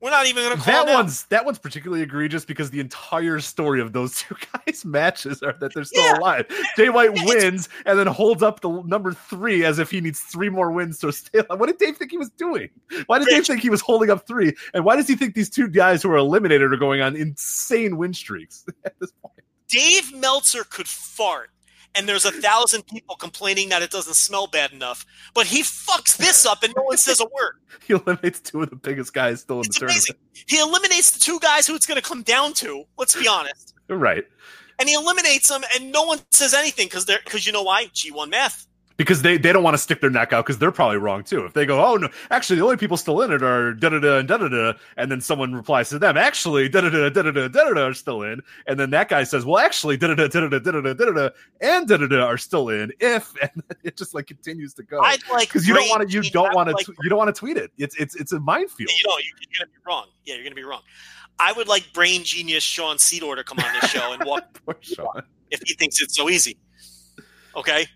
We're 0.01 0.11
not 0.11 0.27
even 0.27 0.45
going 0.45 0.57
to 0.59 0.63
call 0.63 0.73
That 0.75 0.83
him 0.89 0.95
out. 0.95 0.99
one's 1.05 1.25
that 1.27 1.45
one's 1.47 1.59
particularly 1.59 2.03
egregious 2.03 2.45
because 2.45 2.71
the 2.71 2.81
entire 2.81 3.41
story 3.41 3.81
of 3.81 3.93
those 3.95 4.17
two 4.23 4.37
guys' 4.67 4.85
matches 4.85 5.43
are 5.43 5.55
that 5.61 5.73
they're 5.75 5.85
still 5.85 6.05
Yeah. 6.05 6.19
alive. 6.19 6.47
Jay 6.77 6.91
White 6.91 7.17
Yeah, 7.17 7.25
wins 7.27 7.69
and 7.87 7.99
then 7.99 8.07
holds 8.07 8.43
up 8.43 8.61
the 8.61 8.83
number 8.83 9.13
three 9.15 9.65
as 9.65 9.79
if 9.79 9.91
he 9.91 10.01
needs 10.03 10.21
three 10.21 10.51
more 10.51 10.71
wins 10.71 10.99
to 10.99 11.13
stay 11.13 11.39
alive. 11.39 11.59
What 11.59 11.67
did 11.67 11.79
Dave 11.79 11.97
think 11.97 12.11
he 12.11 12.19
was 12.19 12.29
doing? 12.31 12.69
Why 13.07 13.19
did 13.19 13.29
Dave 13.29 13.47
think 13.47 13.61
he 13.63 13.71
was 13.71 13.81
holding 13.81 14.11
up 14.11 14.27
three? 14.27 14.55
And 14.75 14.85
why 14.85 14.97
does 14.97 15.09
he 15.09 15.17
think 15.17 15.35
these 15.35 15.49
two 15.51 15.67
guys 15.69 16.03
who 16.03 16.11
are 16.11 16.17
eliminated 16.17 16.73
are 16.73 16.77
going 16.77 17.01
on 17.01 17.17
insane 17.17 17.97
win 17.97 18.13
streaks 18.13 18.67
at 18.85 18.95
this 19.01 19.13
point? 19.23 19.33
Dave 19.69 20.15
Meltzer 20.15 20.65
could 20.65 20.87
fart, 20.87 21.51
and 21.97 22.09
there's 22.09 22.25
a 22.25 22.33
thousand 22.33 22.87
people 22.87 23.17
complaining 23.17 23.69
that 23.71 23.83
it 23.83 23.91
doesn't 23.91 24.15
smell 24.15 24.47
bad 24.47 24.73
enough. 24.73 25.05
But 25.35 25.47
he 25.47 25.63
fucks 25.63 26.17
this 26.17 26.45
up, 26.47 26.63
and 26.63 26.73
no 26.77 26.83
one 26.83 26.97
says 26.97 27.21
a 27.21 27.25
word. 27.25 27.55
He 27.87 27.93
eliminates 27.93 28.41
two 28.41 28.63
of 28.63 28.71
the 28.71 28.77
biggest 28.77 29.13
guys 29.15 29.43
still 29.43 29.61
in 29.61 29.67
It's 29.67 29.79
the 29.79 29.85
amazing. 29.85 30.15
tournament. 30.17 30.45
He 30.49 30.59
eliminates 30.59 31.13
the 31.13 31.21
two 31.21 31.39
guys 31.39 31.67
who 31.69 31.77
it's 31.77 31.87
going 31.87 32.01
to 32.01 32.09
come 32.09 32.23
down 32.23 32.53
to. 32.55 32.85
Let's 32.99 33.15
be 33.15 33.29
honest. 33.29 33.75
Right. 33.89 34.25
And 34.81 34.89
he 34.89 34.95
eliminates 34.97 35.49
them, 35.49 35.63
and 35.75 35.93
no 35.93 36.03
one 36.03 36.19
says 36.33 36.53
anything 36.53 36.87
because 36.89 37.07
they're 37.07 37.21
because 37.25 37.47
you 37.47 37.53
know 37.53 37.63
why? 37.63 37.87
G1 37.87 38.29
math. 38.31 38.67
Because 38.97 39.21
they, 39.21 39.37
they 39.37 39.53
don't 39.53 39.63
want 39.63 39.75
to 39.75 39.79
stick 39.79 40.01
their 40.01 40.09
neck 40.09 40.33
out 40.33 40.47
because 40.47 40.59
they're 40.59 40.73
probably 40.73 40.97
wrong 40.97 41.23
too. 41.23 41.45
If 41.45 41.53
they 41.53 41.67
go, 41.67 41.85
oh 41.85 41.97
no, 41.97 42.09
actually 42.31 42.57
the 42.59 42.65
only 42.65 42.79
people 42.79 42.97
still 42.97 43.21
in 43.21 43.31
it 43.31 43.43
are 43.43 43.75
da 43.75 43.91
da 43.91 43.99
da 43.99 44.19
and 44.19 44.29
da 44.29 44.39
da 44.39 44.49
da, 44.49 44.73
and 44.97 45.11
then 45.11 45.21
someone 45.21 45.55
replies 45.55 45.91
to 45.91 45.99
them, 45.99 46.17
actually 46.17 46.69
da 46.69 46.81
da 46.81 46.89
da 46.89 47.11
da 47.11 47.23
da 47.23 47.31
da 47.31 47.49
da 47.49 47.75
da 47.75 47.87
are 47.87 47.93
still 47.93 48.23
in, 48.23 48.41
and 48.67 48.81
then 48.81 48.89
that 48.91 49.11
guy 49.11 49.23
says, 49.23 49.45
well, 49.45 49.59
actually 49.59 49.99
da 49.99 50.09
da 50.09 50.15
da 50.15 50.29
da 50.29 50.49
da 50.49 50.59
da 50.59 50.71
da 50.71 50.95
da 50.95 51.11
da 51.13 51.29
and 51.61 51.87
da 51.87 51.99
da 51.99 52.07
da 52.07 52.25
are 52.25 52.39
still 52.39 52.71
in. 52.71 52.91
If 53.01 53.35
and 53.43 53.63
it 53.83 53.99
just 53.99 54.15
like 54.15 54.29
continues 54.29 54.73
to 54.75 54.83
go 54.83 55.01
I'd 55.01 55.19
like 55.31 55.49
because 55.49 55.69
you 55.69 55.75
don't 55.75 55.91
want 55.91 56.09
to 56.09 56.15
you 56.15 56.23
don't 56.23 56.55
want 56.55 56.71
to 56.71 56.75
like- 56.75 56.87
you 57.03 57.11
don't 57.11 57.19
want 57.19 57.35
to 57.35 57.39
tweet 57.39 57.59
it. 57.59 57.73
It's 57.77 57.97
it's 57.97 58.17
it's 58.17 58.33
a 58.33 58.41
minefield. 58.41 58.91
You 58.91 59.09
know, 59.09 59.19
you're 59.19 59.67
to 59.67 59.67
be 59.67 59.79
wrong. 59.87 60.07
Yeah, 60.25 60.37
you're 60.37 60.49
to 60.49 60.55
be 60.55 60.65
wrong. 60.65 60.81
I 61.39 61.53
would 61.53 61.69
like 61.69 61.93
brain 61.93 62.25
genius 62.25 62.63
Sean 62.63 62.97
Sedor 62.97 63.37
to 63.37 63.45
come 63.45 63.59
on 63.59 63.73
this 63.81 63.91
show 63.91 64.15
and 64.15 64.25
walk 64.25 64.59
Poor 64.65 64.77
Sean. 64.81 65.23
if 65.51 65.61
he 65.67 65.75
thinks 65.75 66.01
it's 66.01 66.17
so 66.17 66.31
easy. 66.31 66.57
Okay. 67.55 67.87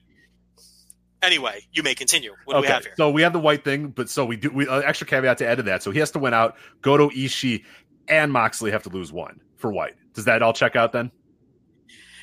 Anyway, 1.22 1.66
you 1.72 1.82
may 1.82 1.94
continue. 1.94 2.34
What 2.44 2.54
do 2.54 2.60
we 2.62 2.66
have 2.68 2.84
here? 2.84 2.94
So 2.96 3.10
we 3.10 3.22
have 3.22 3.32
the 3.32 3.40
white 3.40 3.62
thing, 3.62 3.88
but 3.88 4.08
so 4.08 4.24
we 4.24 4.36
do 4.36 4.50
we 4.50 4.66
uh, 4.66 4.78
extra 4.78 5.06
caveat 5.06 5.38
to 5.38 5.46
add 5.46 5.56
to 5.56 5.62
that. 5.64 5.82
So 5.82 5.90
he 5.90 5.98
has 5.98 6.10
to 6.12 6.18
win 6.18 6.32
out. 6.32 6.56
Goto, 6.80 7.10
Ishii, 7.10 7.64
and 8.08 8.32
Moxley 8.32 8.70
have 8.70 8.82
to 8.84 8.88
lose 8.88 9.12
one 9.12 9.40
for 9.56 9.72
white. 9.72 9.94
Does 10.14 10.24
that 10.24 10.42
all 10.42 10.52
check 10.52 10.76
out 10.76 10.92
then? 10.92 11.10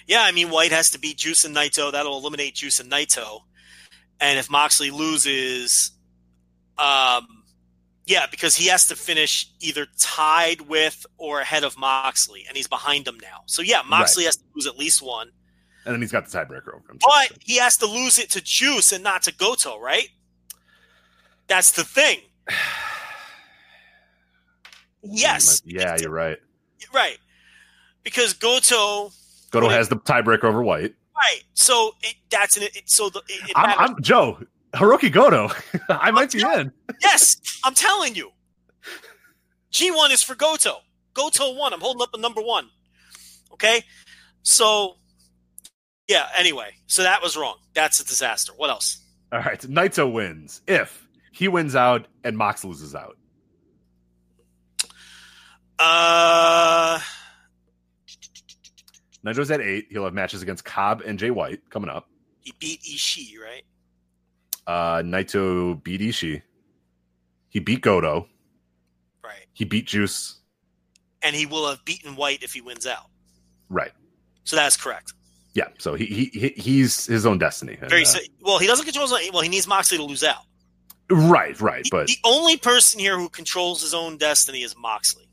Yeah, 0.07 0.21
I 0.23 0.31
mean, 0.31 0.49
White 0.49 0.71
has 0.71 0.89
to 0.91 0.99
beat 0.99 1.17
Juice 1.17 1.43
and 1.43 1.55
Naito. 1.55 1.91
That'll 1.91 2.17
eliminate 2.17 2.55
Juice 2.55 2.79
and 2.79 2.89
Naito. 2.89 3.41
And 4.21 4.39
if 4.39 4.49
Moxley 4.49 4.89
loses, 4.89 5.91
um, 6.77 7.27
yeah, 8.05 8.25
because 8.31 8.55
he 8.55 8.67
has 8.67 8.87
to 8.87 8.95
finish 8.95 9.51
either 9.59 9.85
tied 9.99 10.61
with 10.61 11.05
or 11.17 11.41
ahead 11.41 11.65
of 11.65 11.77
Moxley, 11.77 12.45
and 12.47 12.55
he's 12.55 12.67
behind 12.67 13.05
him 13.05 13.17
now. 13.21 13.41
So 13.47 13.61
yeah, 13.61 13.81
Moxley 13.85 14.23
has 14.23 14.37
to 14.37 14.43
lose 14.55 14.65
at 14.65 14.77
least 14.77 15.01
one, 15.01 15.31
And 15.87 15.93
then 15.95 16.01
he's 16.01 16.11
got 16.11 16.27
the 16.27 16.37
tiebreaker 16.37 16.75
over 16.75 16.91
him. 16.91 16.99
but 16.99 17.37
he 17.39 17.57
has 17.57 17.77
to 17.77 17.85
lose 17.85 18.19
it 18.19 18.29
to 18.31 18.41
Juice 18.41 18.91
and 18.91 19.03
not 19.03 19.23
to 19.23 19.33
Goto, 19.33 19.79
right? 19.79 20.09
That's 21.47 21.71
the 21.71 21.83
thing. 21.83 22.19
Yes. 25.09 25.61
Yeah, 25.63 25.95
you're 25.97 26.11
right. 26.11 26.37
Right. 26.93 27.17
Because 28.03 28.33
Goto 28.33 29.11
Goto 29.51 29.69
has 29.69 29.87
the 29.87 29.95
tiebreaker 29.95 30.45
over 30.45 30.61
White. 30.61 30.95
Right. 31.15 31.43
So 31.53 31.93
it, 32.01 32.15
that's 32.29 32.57
an 32.57 32.63
it, 32.63 32.89
so 32.89 33.09
the, 33.09 33.19
it, 33.29 33.49
it 33.49 33.51
I'm. 33.55 33.91
I'm 33.95 34.01
Joe 34.01 34.39
Hirooki 34.73 35.11
Goto. 35.11 35.49
I 35.89 36.11
might 36.11 36.31
be 36.31 36.41
in. 36.41 36.71
yes, 37.01 37.37
I'm 37.63 37.73
telling 37.73 38.15
you. 38.15 38.31
G1 39.71 40.11
is 40.11 40.23
for 40.23 40.35
Goto. 40.35 40.79
Goto 41.13 41.53
won. 41.53 41.73
I'm 41.73 41.79
holding 41.81 42.01
up 42.01 42.13
a 42.13 42.17
number 42.17 42.41
one. 42.41 42.69
Okay. 43.53 43.83
So 44.43 44.97
yeah. 46.07 46.27
Anyway, 46.37 46.69
so 46.87 47.03
that 47.03 47.21
was 47.21 47.35
wrong. 47.37 47.55
That's 47.73 47.99
a 47.99 48.05
disaster. 48.05 48.53
What 48.55 48.69
else? 48.69 49.03
All 49.31 49.39
right, 49.39 49.59
Naito 49.61 50.11
wins 50.11 50.61
if 50.67 51.07
he 51.31 51.47
wins 51.47 51.75
out 51.75 52.07
and 52.23 52.37
Mox 52.37 52.63
loses 52.63 52.95
out. 52.95 53.17
Uh, 55.79 56.99
Naito's 59.25 59.51
at 59.51 59.61
eight. 59.61 59.87
He'll 59.89 60.05
have 60.05 60.13
matches 60.13 60.41
against 60.41 60.63
Cobb 60.65 61.01
and 61.05 61.19
Jay 61.19 61.29
White 61.31 61.59
coming 61.69 61.89
up. 61.89 62.07
he 62.41 62.53
beat 62.59 62.81
Ishii, 62.81 63.33
right? 63.39 63.63
Uh, 64.65 65.01
Naito 65.03 65.81
beat 65.83 66.01
Ishii. 66.01 66.41
He 67.49 67.59
beat 67.59 67.81
Goto. 67.81 68.27
Right. 69.23 69.45
He 69.53 69.65
beat 69.65 69.87
Juice. 69.87 70.39
And 71.21 71.35
he 71.35 71.45
will 71.45 71.67
have 71.69 71.83
beaten 71.85 72.15
White 72.15 72.43
if 72.43 72.53
he 72.53 72.61
wins 72.61 72.85
out. 72.87 73.05
Right. 73.69 73.91
So 74.43 74.55
that's 74.55 74.77
correct. 74.77 75.13
Yeah. 75.57 75.69
So 75.79 75.95
he, 75.95 76.05
he, 76.05 76.25
he 76.39 76.49
he's 76.55 77.07
his 77.07 77.25
own 77.25 77.39
destiny. 77.39 77.79
And, 77.81 77.91
uh, 77.91 77.97
well. 78.41 78.59
He 78.59 78.67
doesn't 78.67 78.85
control 78.85 79.07
his 79.07 79.11
own. 79.13 79.33
Well, 79.33 79.41
he 79.41 79.49
needs 79.49 79.67
Moxley 79.67 79.97
to 79.97 80.03
lose 80.03 80.23
out. 80.23 80.43
right. 81.09 81.59
Right. 81.59 81.83
The- 81.83 81.89
But 81.91 82.05
the 82.07 82.17
only 82.23 82.57
person 82.57 82.99
here 82.99 83.17
who 83.17 83.27
controls 83.27 83.81
his 83.81 83.95
own 83.95 84.17
destiny 84.17 84.61
is 84.61 84.77
Moxley. 84.77 85.23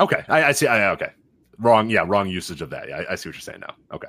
okay. 0.00 0.24
I, 0.28 0.44
I 0.44 0.52
see. 0.52 0.66
I, 0.66 0.90
okay. 0.92 1.10
Wrong. 1.58 1.90
Yeah. 1.90 2.04
Wrong 2.06 2.28
usage 2.30 2.62
of 2.62 2.70
that. 2.70 2.88
Yeah, 2.88 3.02
I, 3.08 3.12
I 3.12 3.14
see 3.16 3.28
what 3.28 3.34
you're 3.36 3.40
saying 3.42 3.60
now. 3.60 3.74
Okay. 3.92 4.08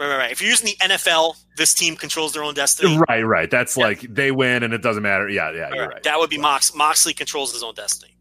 Right, 0.00 0.08
right, 0.08 0.16
right. 0.16 0.32
If 0.32 0.40
you're 0.40 0.50
using 0.50 0.66
the 0.66 0.76
NFL, 0.94 1.36
this 1.56 1.72
team 1.74 1.94
controls 1.94 2.32
their 2.32 2.42
own 2.42 2.54
destiny. 2.54 2.98
Right. 3.08 3.22
Right. 3.22 3.48
That's 3.50 3.76
Yeah. 3.76 3.84
like 3.84 4.00
they 4.12 4.32
win 4.32 4.64
and 4.64 4.74
it 4.74 4.82
doesn't 4.82 5.04
matter. 5.04 5.28
Yeah. 5.28 5.52
Yeah. 5.52 5.60
Right, 5.62 5.74
You're 5.74 5.88
right. 5.88 6.02
That 6.02 6.18
would 6.18 6.30
be 6.30 6.38
Mox. 6.38 6.74
Moxley 6.74 7.14
controls 7.14 7.52
his 7.52 7.62
own 7.62 7.74
destiny. 7.74 8.16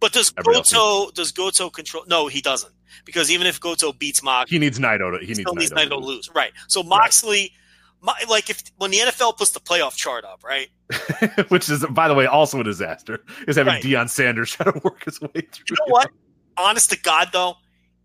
But 0.00 0.12
does 0.12 0.32
Everybody 0.38 0.64
Goto 0.72 1.10
does 1.12 1.32
Goto 1.32 1.70
control? 1.70 2.04
No, 2.06 2.28
he 2.28 2.40
doesn't. 2.40 2.72
Because 3.04 3.30
even 3.30 3.46
if 3.46 3.60
Goto 3.60 3.92
beats 3.92 4.22
Mox, 4.22 4.50
He 4.50 4.58
needs 4.58 4.78
Naito. 4.78 5.12
To, 5.12 5.18
he 5.20 5.26
he 5.26 5.28
needs 5.34 5.40
still 5.40 5.54
needs 5.54 5.72
Naito. 5.72 5.86
Naito 5.86 6.00
to 6.00 6.06
lose. 6.06 6.30
Right. 6.34 6.52
So 6.68 6.82
Moxley, 6.82 7.52
Mo- 8.00 8.12
like 8.28 8.48
if 8.48 8.62
when 8.76 8.90
the 8.90 8.98
NFL 8.98 9.36
puts 9.36 9.50
the 9.50 9.60
playoff 9.60 9.96
chart 9.96 10.24
up, 10.24 10.42
right? 10.44 10.68
Which 11.48 11.68
is, 11.68 11.84
by 11.90 12.06
the 12.08 12.14
way, 12.14 12.26
also 12.26 12.60
a 12.60 12.64
disaster. 12.64 13.24
Is 13.46 13.56
having 13.56 13.74
Right. 13.74 13.82
Deion 13.82 14.08
Sanders 14.08 14.50
try 14.52 14.70
to 14.70 14.80
work 14.84 15.04
his 15.04 15.20
way 15.20 15.28
through. 15.32 15.64
You 15.70 15.76
know 15.80 15.92
what? 15.92 16.10
Honest 16.56 16.90
to 16.90 16.98
God, 16.98 17.30
though, 17.32 17.54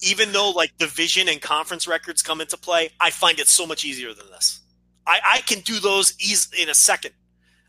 even 0.01 0.31
though 0.31 0.49
like 0.51 0.75
division 0.77 1.27
and 1.29 1.41
conference 1.41 1.87
records 1.87 2.21
come 2.21 2.41
into 2.41 2.57
play, 2.57 2.89
I 2.99 3.09
find 3.11 3.39
it 3.39 3.47
so 3.47 3.65
much 3.67 3.85
easier 3.85 4.13
than 4.13 4.27
this. 4.31 4.61
I, 5.05 5.19
I 5.33 5.41
can 5.41 5.59
do 5.61 5.79
those 5.79 6.13
easy 6.19 6.61
in 6.61 6.69
a 6.69 6.73
second. 6.73 7.13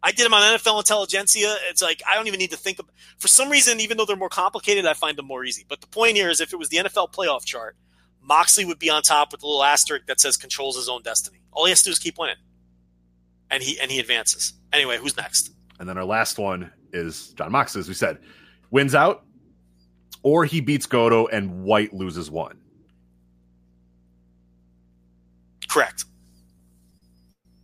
I 0.07 0.13
did 0.13 0.27
them 0.27 0.35
on 0.35 0.43
NFL 0.43 0.79
Intelligentsia. 0.81 1.57
It's 1.71 1.81
like 1.81 2.03
I 2.07 2.15
don't 2.15 2.27
even 2.27 2.39
need 2.39 2.51
to 2.51 2.59
think 2.59 2.79
of. 2.79 2.87
For 3.19 3.27
some 3.27 3.49
reason, 3.49 3.81
even 3.81 3.97
though 3.97 4.05
they're 4.05 4.17
more 4.17 4.29
complicated, 4.29 4.85
I 4.85 4.93
find 4.93 5.17
them 5.17 5.27
more 5.27 5.45
easy. 5.45 5.65
But 5.67 5.81
the 5.81 5.87
point 5.87 6.17
here 6.17 6.29
is, 6.29 6.43
if 6.43 6.53
it 6.53 6.59
was 6.59 6.69
the 6.69 6.77
NFL 6.77 7.15
playoff 7.15 7.47
chart, 7.47 7.75
Moxley 8.21 8.67
would 8.67 8.79
be 8.79 8.91
on 8.91 9.03
top 9.03 9.33
with 9.33 9.43
a 9.43 9.47
little 9.47 9.65
asterisk 9.65 10.05
that 10.07 10.21
says 10.21 10.37
controls 10.37 10.77
his 10.77 10.91
own 10.91 11.01
destiny. 11.03 11.39
All 11.53 11.65
he 11.65 11.71
has 11.71 11.81
to 11.81 11.87
do 11.87 11.93
is 11.93 11.99
keep 11.99 12.19
winning, 12.19 12.37
and 13.51 13.63
he 13.63 13.81
and 13.81 13.91
he 13.91 13.99
advances. 13.99 14.53
Anyway, 14.75 14.99
who's 14.99 15.17
next? 15.17 15.53
And 15.81 15.89
then 15.89 15.97
our 15.97 16.05
last 16.05 16.39
one 16.39 16.71
is 16.93 17.29
Jon 17.31 17.51
Mox, 17.51 17.75
as 17.75 17.89
we 17.89 17.95
said, 17.95 18.19
wins 18.71 18.95
out, 18.95 19.25
or 20.23 20.45
he 20.45 20.61
beats 20.61 20.85
Goto 20.85 21.27
and 21.29 21.65
White 21.65 21.95
loses 21.95 22.31
one. 22.31 22.59
Correct. 25.67 26.05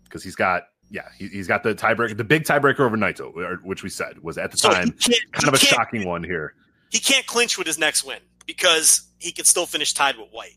Because 0.05 0.25
he's 0.25 0.35
got, 0.35 0.65
yeah, 0.91 1.09
he, 1.17 1.29
he's 1.29 1.47
got 1.47 1.63
the 1.63 1.75
tiebreaker, 1.75 2.17
the 2.17 2.25
big 2.25 2.45
tiebreaker 2.45 2.81
over 2.81 2.97
Naito, 2.97 3.63
which 3.63 3.83
we 3.83 3.89
said 3.89 4.19
was 4.23 4.37
at 4.39 4.51
the 4.51 4.59
So 4.59 4.71
time 4.71 4.93
kind 5.33 5.49
of 5.49 5.55
a 5.55 5.59
shocking 5.59 6.07
one 6.07 6.25
here. 6.25 6.55
he 6.91 6.99
can't 6.99 7.27
clinch 7.27 7.57
with 7.57 7.67
his 7.67 7.79
next 7.79 8.05
win 8.05 8.19
because 8.47 9.03
he 9.19 9.31
can 9.33 9.45
still 9.45 9.67
finish 9.67 9.95
tied 9.95 10.17
with 10.19 10.29
White. 10.31 10.57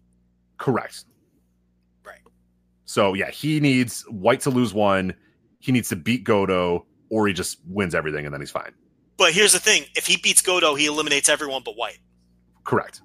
Correct. 0.58 1.06
Right. 2.06 2.20
So 2.86 3.14
yeah, 3.14 3.30
he 3.30 3.60
needs 3.60 4.04
White 4.10 4.42
to 4.42 4.50
lose 4.50 4.74
one. 4.74 5.14
He 5.60 5.72
needs 5.72 5.90
to 5.90 5.96
beat 5.96 6.24
Goto, 6.24 6.86
or 7.10 7.28
he 7.28 7.34
just 7.34 7.60
wins 7.68 7.94
everything 7.96 8.26
and 8.26 8.34
then 8.34 8.42
he's 8.42 8.52
fine. 8.52 8.72
But 9.18 9.34
here's 9.34 9.54
the 9.54 9.60
thing: 9.60 9.86
if 9.96 10.08
he 10.08 10.18
beats 10.18 10.42
Goto, 10.42 10.74
he 10.76 10.88
eliminates 10.88 11.30
everyone 11.30 11.62
but 11.64 11.76
White. 11.78 12.00
Correct. 12.64 13.02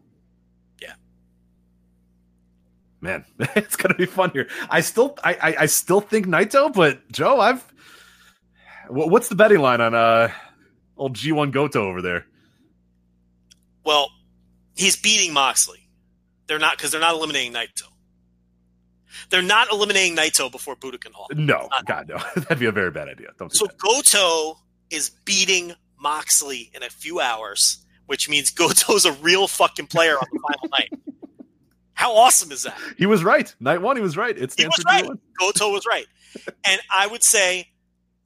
Man, 3.00 3.24
it's 3.56 3.76
gonna 3.76 3.94
be 3.94 4.06
fun 4.06 4.30
here. 4.30 4.48
I 4.70 4.80
still, 4.80 5.16
I, 5.22 5.34
I, 5.34 5.56
I 5.60 5.66
still 5.66 6.00
think 6.00 6.26
Naito, 6.26 6.72
but 6.72 7.10
Joe, 7.12 7.40
I've. 7.40 7.64
What's 8.90 9.28
the 9.28 9.34
betting 9.34 9.60
line 9.60 9.80
on 9.82 9.94
uh 9.94 10.30
old 10.96 11.14
G 11.14 11.30
one 11.32 11.50
Goto 11.50 11.86
over 11.88 12.00
there? 12.02 12.24
Well, 13.84 14.10
he's 14.76 14.96
beating 14.96 15.32
Moxley. 15.32 15.88
They're 16.46 16.58
not 16.58 16.76
because 16.76 16.90
they're 16.90 17.00
not 17.00 17.14
eliminating 17.14 17.52
Naito. 17.52 17.82
They're 19.30 19.42
not 19.42 19.70
eliminating 19.70 20.16
Naito 20.16 20.50
before 20.50 20.74
Budokan 20.76 21.12
Hall. 21.12 21.28
No, 21.34 21.68
God, 21.86 22.08
no, 22.08 22.16
that'd 22.36 22.58
be 22.58 22.66
a 22.66 22.72
very 22.72 22.90
bad 22.90 23.08
idea. 23.08 23.28
Don't 23.38 23.50
do 23.50 23.56
So 23.56 23.66
that. 23.66 23.78
Goto 23.78 24.58
is 24.90 25.10
beating 25.24 25.74
Moxley 26.00 26.70
in 26.74 26.82
a 26.82 26.88
few 26.90 27.20
hours, 27.20 27.84
which 28.06 28.28
means 28.28 28.50
Goto's 28.54 29.04
a 29.04 29.12
real 29.12 29.46
fucking 29.48 29.86
player 29.86 30.16
on 30.16 30.26
the 30.32 30.40
final 30.40 30.68
night. 30.70 30.92
How 31.98 32.14
awesome 32.14 32.52
is 32.52 32.62
that? 32.62 32.78
He 32.96 33.06
was 33.06 33.24
right. 33.24 33.52
Night 33.58 33.82
one, 33.82 33.96
he 33.96 34.02
was 34.02 34.16
right. 34.16 34.38
It's 34.38 34.54
He 34.54 34.66
was 34.66 34.84
right. 34.86 35.04
Goto 35.36 35.72
was 35.72 35.84
right. 35.84 36.06
And 36.64 36.80
I 36.94 37.08
would 37.08 37.24
say 37.24 37.70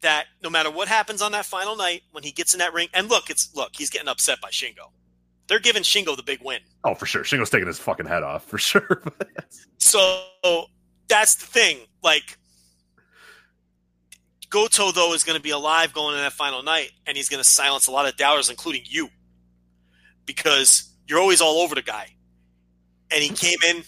that 0.02 0.26
no 0.42 0.50
matter 0.50 0.70
what 0.70 0.88
happens 0.88 1.22
on 1.22 1.32
that 1.32 1.46
final 1.46 1.74
night, 1.74 2.02
when 2.10 2.22
he 2.22 2.32
gets 2.32 2.52
in 2.52 2.58
that 2.58 2.74
ring, 2.74 2.88
and 2.92 3.08
look, 3.08 3.30
it's 3.30 3.54
look, 3.54 3.70
he's 3.74 3.88
getting 3.88 4.08
upset 4.08 4.42
by 4.42 4.50
Shingo. 4.50 4.90
They're 5.46 5.60
giving 5.60 5.84
Shingo 5.84 6.14
the 6.16 6.22
big 6.22 6.40
win. 6.44 6.60
Oh, 6.84 6.94
for 6.94 7.06
sure. 7.06 7.22
Shingo's 7.22 7.48
taking 7.48 7.66
his 7.66 7.78
fucking 7.78 8.04
head 8.04 8.22
off 8.22 8.44
for 8.44 8.58
sure. 8.70 9.02
So 9.78 10.22
that's 11.08 11.36
the 11.36 11.46
thing. 11.46 11.78
Like 12.02 12.36
Goto 14.50 14.92
though 14.92 15.14
is 15.14 15.24
going 15.24 15.36
to 15.38 15.42
be 15.42 15.50
alive 15.50 15.94
going 15.94 16.12
into 16.12 16.24
that 16.24 16.34
final 16.34 16.62
night, 16.62 16.90
and 17.06 17.16
he's 17.16 17.30
going 17.30 17.42
to 17.42 17.48
silence 17.48 17.86
a 17.86 17.90
lot 17.90 18.06
of 18.06 18.18
doubters, 18.18 18.50
including 18.50 18.82
you, 18.84 19.08
because 20.26 20.92
you're 21.06 21.20
always 21.20 21.40
all 21.40 21.62
over 21.62 21.74
the 21.74 21.82
guy. 21.82 22.08
And 23.12 23.22
he 23.22 23.28
came 23.30 23.58
in, 23.68 23.82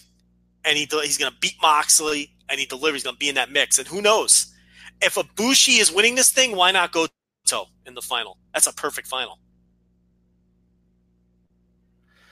and 0.63 0.77
he 0.77 0.87
he's 1.03 1.17
going 1.17 1.31
to 1.31 1.37
beat 1.39 1.55
Moxley, 1.61 2.31
and 2.49 2.59
he 2.59 2.65
delivers. 2.65 3.01
He's 3.01 3.03
going 3.03 3.15
to 3.15 3.19
be 3.19 3.29
in 3.29 3.35
that 3.35 3.51
mix, 3.51 3.79
and 3.79 3.87
who 3.87 4.01
knows 4.01 4.53
if 5.01 5.15
Ibushi 5.15 5.79
is 5.79 5.91
winning 5.91 6.15
this 6.15 6.31
thing? 6.31 6.55
Why 6.55 6.71
not 6.71 6.91
go 6.91 7.07
Goto 7.47 7.69
in 7.85 7.93
the 7.93 8.01
final? 8.01 8.37
That's 8.53 8.67
a 8.67 8.73
perfect 8.73 9.07
final, 9.07 9.39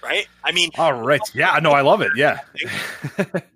right? 0.03 0.27
I 0.43 0.51
mean, 0.51 0.69
All 0.77 0.93
right. 0.93 1.21
Yeah, 1.33 1.59
no, 1.61 1.71
I 1.71 1.81
love 1.81 2.01
it. 2.01 2.11
Yeah. 2.15 2.39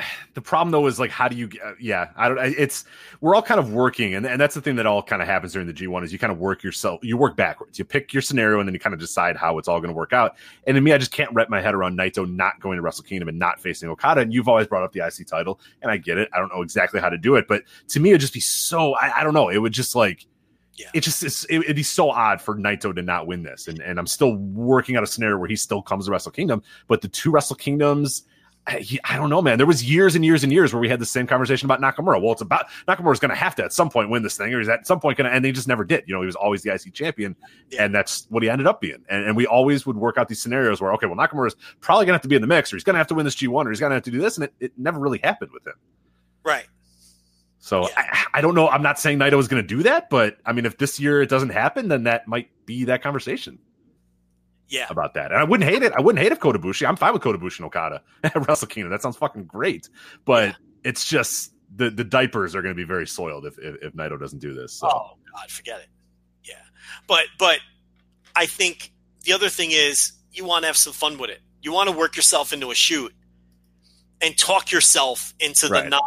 the 0.34 0.40
problem 0.40 0.70
though 0.70 0.86
is 0.86 0.98
like 0.98 1.10
how 1.10 1.28
do 1.28 1.36
you 1.36 1.48
uh, 1.64 1.72
yeah 1.78 2.08
i 2.16 2.28
don't 2.28 2.38
it's 2.38 2.84
we're 3.20 3.34
all 3.34 3.42
kind 3.42 3.60
of 3.60 3.72
working 3.72 4.14
and, 4.14 4.26
and 4.26 4.40
that's 4.40 4.54
the 4.54 4.60
thing 4.60 4.76
that 4.76 4.86
all 4.86 5.02
kind 5.02 5.20
of 5.20 5.28
happens 5.28 5.52
during 5.52 5.66
the 5.66 5.74
g1 5.74 6.02
is 6.04 6.12
you 6.12 6.18
kind 6.18 6.32
of 6.32 6.38
work 6.38 6.62
yourself 6.62 7.00
you 7.02 7.16
work 7.16 7.36
backwards. 7.36 7.78
You 7.78 7.84
pick 7.84 8.12
your 8.12 8.22
scenario 8.22 8.58
and 8.60 8.68
then 8.68 8.74
you 8.74 8.80
kind 8.80 8.94
of 8.94 9.00
decide 9.00 9.36
how 9.36 9.58
it's 9.58 9.68
all 9.68 9.80
going 9.80 9.90
to 9.90 9.96
work 9.96 10.12
out. 10.12 10.36
And 10.66 10.74
to 10.74 10.80
me 10.80 10.92
i 10.92 10.98
just 10.98 11.12
can't 11.12 11.32
wrap 11.32 11.48
my 11.48 11.60
head 11.60 11.74
around 11.74 11.96
naito 11.98 12.30
not 12.30 12.60
going 12.60 12.76
to 12.76 12.82
wrestle 12.82 13.04
kingdom 13.04 13.28
and 13.28 13.38
not 13.38 13.60
facing 13.60 13.88
okada 13.88 14.20
and 14.22 14.32
you've 14.32 14.48
always 14.48 14.66
brought 14.66 14.82
up 14.82 14.92
the 14.92 15.00
ic 15.00 15.26
title 15.26 15.60
and 15.82 15.90
i 15.90 15.96
get 15.96 16.18
it. 16.18 16.28
I 16.32 16.38
don't 16.38 16.52
know 16.54 16.62
exactly 16.62 17.00
how 17.00 17.08
to 17.08 17.18
do 17.18 17.36
it 17.36 17.46
but 17.48 17.62
to 17.88 18.00
me 18.00 18.10
it'd 18.10 18.20
just 18.20 18.34
be 18.34 18.40
so 18.40 18.94
i, 18.94 19.20
I 19.20 19.24
don't 19.24 19.34
know 19.34 19.48
it 19.48 19.58
would 19.58 19.72
just 19.72 19.94
like 19.94 20.26
Yeah. 20.76 20.88
it 20.94 21.02
just 21.02 21.22
it's, 21.22 21.44
it, 21.44 21.58
it'd 21.58 21.76
be 21.76 21.82
so 21.82 22.10
odd 22.10 22.40
for 22.40 22.56
Naito 22.56 22.94
to 22.94 23.02
not 23.02 23.26
win 23.26 23.42
this, 23.42 23.68
and 23.68 23.78
and 23.80 23.98
I'm 23.98 24.06
still 24.06 24.36
working 24.36 24.96
out 24.96 25.02
a 25.02 25.06
scenario 25.06 25.36
where 25.36 25.48
he 25.48 25.54
still 25.56 25.82
comes 25.82 26.06
to 26.06 26.10
Wrestle 26.12 26.32
Kingdom, 26.32 26.62
but 26.88 27.02
the 27.02 27.08
two 27.08 27.30
Wrestle 27.30 27.56
Kingdoms, 27.56 28.24
I, 28.64 28.86
I 29.04 29.16
don't 29.16 29.28
know, 29.28 29.42
man. 29.42 29.58
There 29.58 29.66
was 29.66 29.82
years 29.82 30.14
and 30.14 30.24
years 30.24 30.44
and 30.44 30.52
years 30.52 30.72
where 30.72 30.80
we 30.80 30.88
had 30.88 31.00
the 31.00 31.06
same 31.06 31.26
conversation 31.26 31.66
about 31.68 31.80
Nakamura. 31.80 32.22
Well, 32.22 32.30
it's 32.32 32.42
about 32.42 32.66
Nakamura's 32.86 33.18
going 33.18 33.30
to 33.30 33.34
have 33.34 33.56
to 33.56 33.64
at 33.64 33.72
some 33.72 33.90
point 33.90 34.08
win 34.08 34.22
this 34.22 34.36
thing, 34.36 34.54
or 34.54 34.60
he's 34.60 34.68
at 34.68 34.86
some 34.86 35.00
point 35.00 35.18
going 35.18 35.28
to, 35.28 35.34
and 35.34 35.44
they 35.44 35.50
just 35.50 35.66
never 35.66 35.84
did. 35.84 36.04
You 36.06 36.14
know, 36.14 36.20
he 36.20 36.26
was 36.26 36.36
always 36.36 36.62
the 36.62 36.72
IC 36.72 36.94
champion, 36.94 37.34
Yeah. 37.70 37.84
and 37.84 37.94
that's 37.94 38.26
what 38.30 38.44
he 38.44 38.48
ended 38.48 38.68
up 38.68 38.80
being. 38.80 39.04
And, 39.08 39.24
and 39.26 39.36
we 39.36 39.46
always 39.46 39.84
would 39.84 39.96
work 39.96 40.16
out 40.16 40.28
these 40.28 40.40
scenarios 40.40 40.80
where, 40.80 40.92
okay, 40.94 41.06
well, 41.06 41.16
Nakamura's 41.16 41.56
probably 41.80 42.04
going 42.06 42.12
to 42.12 42.16
have 42.18 42.22
to 42.22 42.28
be 42.28 42.36
in 42.36 42.40
the 42.40 42.46
mix, 42.46 42.72
or 42.72 42.76
he's 42.76 42.84
going 42.84 42.94
to 42.94 42.98
have 42.98 43.08
to 43.08 43.14
win 43.14 43.24
this 43.24 43.34
G1, 43.34 43.66
or 43.66 43.70
he's 43.70 43.80
going 43.80 43.90
to 43.90 43.94
have 43.94 44.04
to 44.04 44.10
do 44.12 44.20
this, 44.20 44.36
and 44.36 44.44
it, 44.44 44.54
it 44.60 44.72
never 44.76 45.00
really 45.00 45.18
happened 45.24 45.50
with 45.52 45.66
him. 45.66 45.74
right? 46.44 46.66
So 47.58 47.88
Yeah. 47.88 47.94
I, 47.96 48.24
I 48.34 48.40
don't 48.40 48.54
know. 48.54 48.68
I'm 48.68 48.82
not 48.82 48.98
saying 48.98 49.18
Naito 49.18 49.38
is 49.40 49.48
going 49.48 49.62
to 49.62 49.66
do 49.66 49.82
that, 49.82 50.08
but 50.08 50.36
I 50.46 50.52
mean, 50.52 50.66
if 50.66 50.78
this 50.78 51.00
year 51.00 51.20
it 51.22 51.28
doesn't 51.28 51.50
happen, 51.50 51.88
then 51.88 52.04
that 52.04 52.28
might 52.28 52.48
be 52.64 52.84
that 52.84 53.02
conversation 53.02 53.58
Yeah. 54.72 54.86
about 54.90 55.14
that. 55.14 55.30
And 55.30 55.40
I 55.40 55.44
wouldn't 55.44 55.68
hate 55.68 55.82
it. 55.82 55.92
I 55.92 56.00
wouldn't 56.00 56.20
hate 56.22 56.32
if 56.32 56.40
Kota 56.40 56.58
Ibushi. 56.58 56.88
I'm 56.88 56.96
fine 56.96 57.12
with 57.12 57.22
Kota 57.22 57.38
Ibushi 57.38 57.58
and 57.58 57.66
Okada 57.66 58.02
at 58.24 58.48
Wrestle 58.48 58.66
Kingdom. 58.68 58.90
That 58.90 59.02
sounds 59.02 59.16
fucking 59.16 59.44
great. 59.44 59.88
But 60.24 60.48
Yeah. 60.48 60.54
it's 60.84 61.04
just 61.04 61.52
the 61.76 61.90
the 61.90 62.04
diapers 62.04 62.54
are 62.56 62.62
going 62.62 62.74
to 62.74 62.76
be 62.76 62.84
very 62.86 63.06
soiled 63.06 63.46
if, 63.46 63.58
if 63.58 63.76
if 63.82 63.92
Naito 63.94 64.18
doesn't 64.18 64.40
do 64.40 64.52
this. 64.54 64.72
So 64.72 64.88
Oh 64.88 65.12
God, 65.34 65.50
forget 65.50 65.80
it. 65.80 65.88
Yeah, 66.44 66.54
but 67.06 67.24
but 67.38 67.58
I 68.34 68.46
think 68.46 68.92
the 69.24 69.32
other 69.34 69.48
thing 69.48 69.70
is 69.72 70.12
you 70.32 70.44
want 70.44 70.62
to 70.64 70.66
have 70.66 70.76
some 70.76 70.92
fun 70.92 71.18
with 71.18 71.30
it. 71.30 71.40
You 71.60 71.72
want 71.72 71.88
to 71.90 71.96
work 71.96 72.16
yourself 72.16 72.52
into 72.52 72.70
a 72.70 72.74
shoot 72.74 73.12
and 74.20 74.36
talk 74.36 74.72
yourself 74.72 75.34
into 75.40 75.68
the 75.68 75.74
Right. 75.74 75.88
non. 75.88 76.00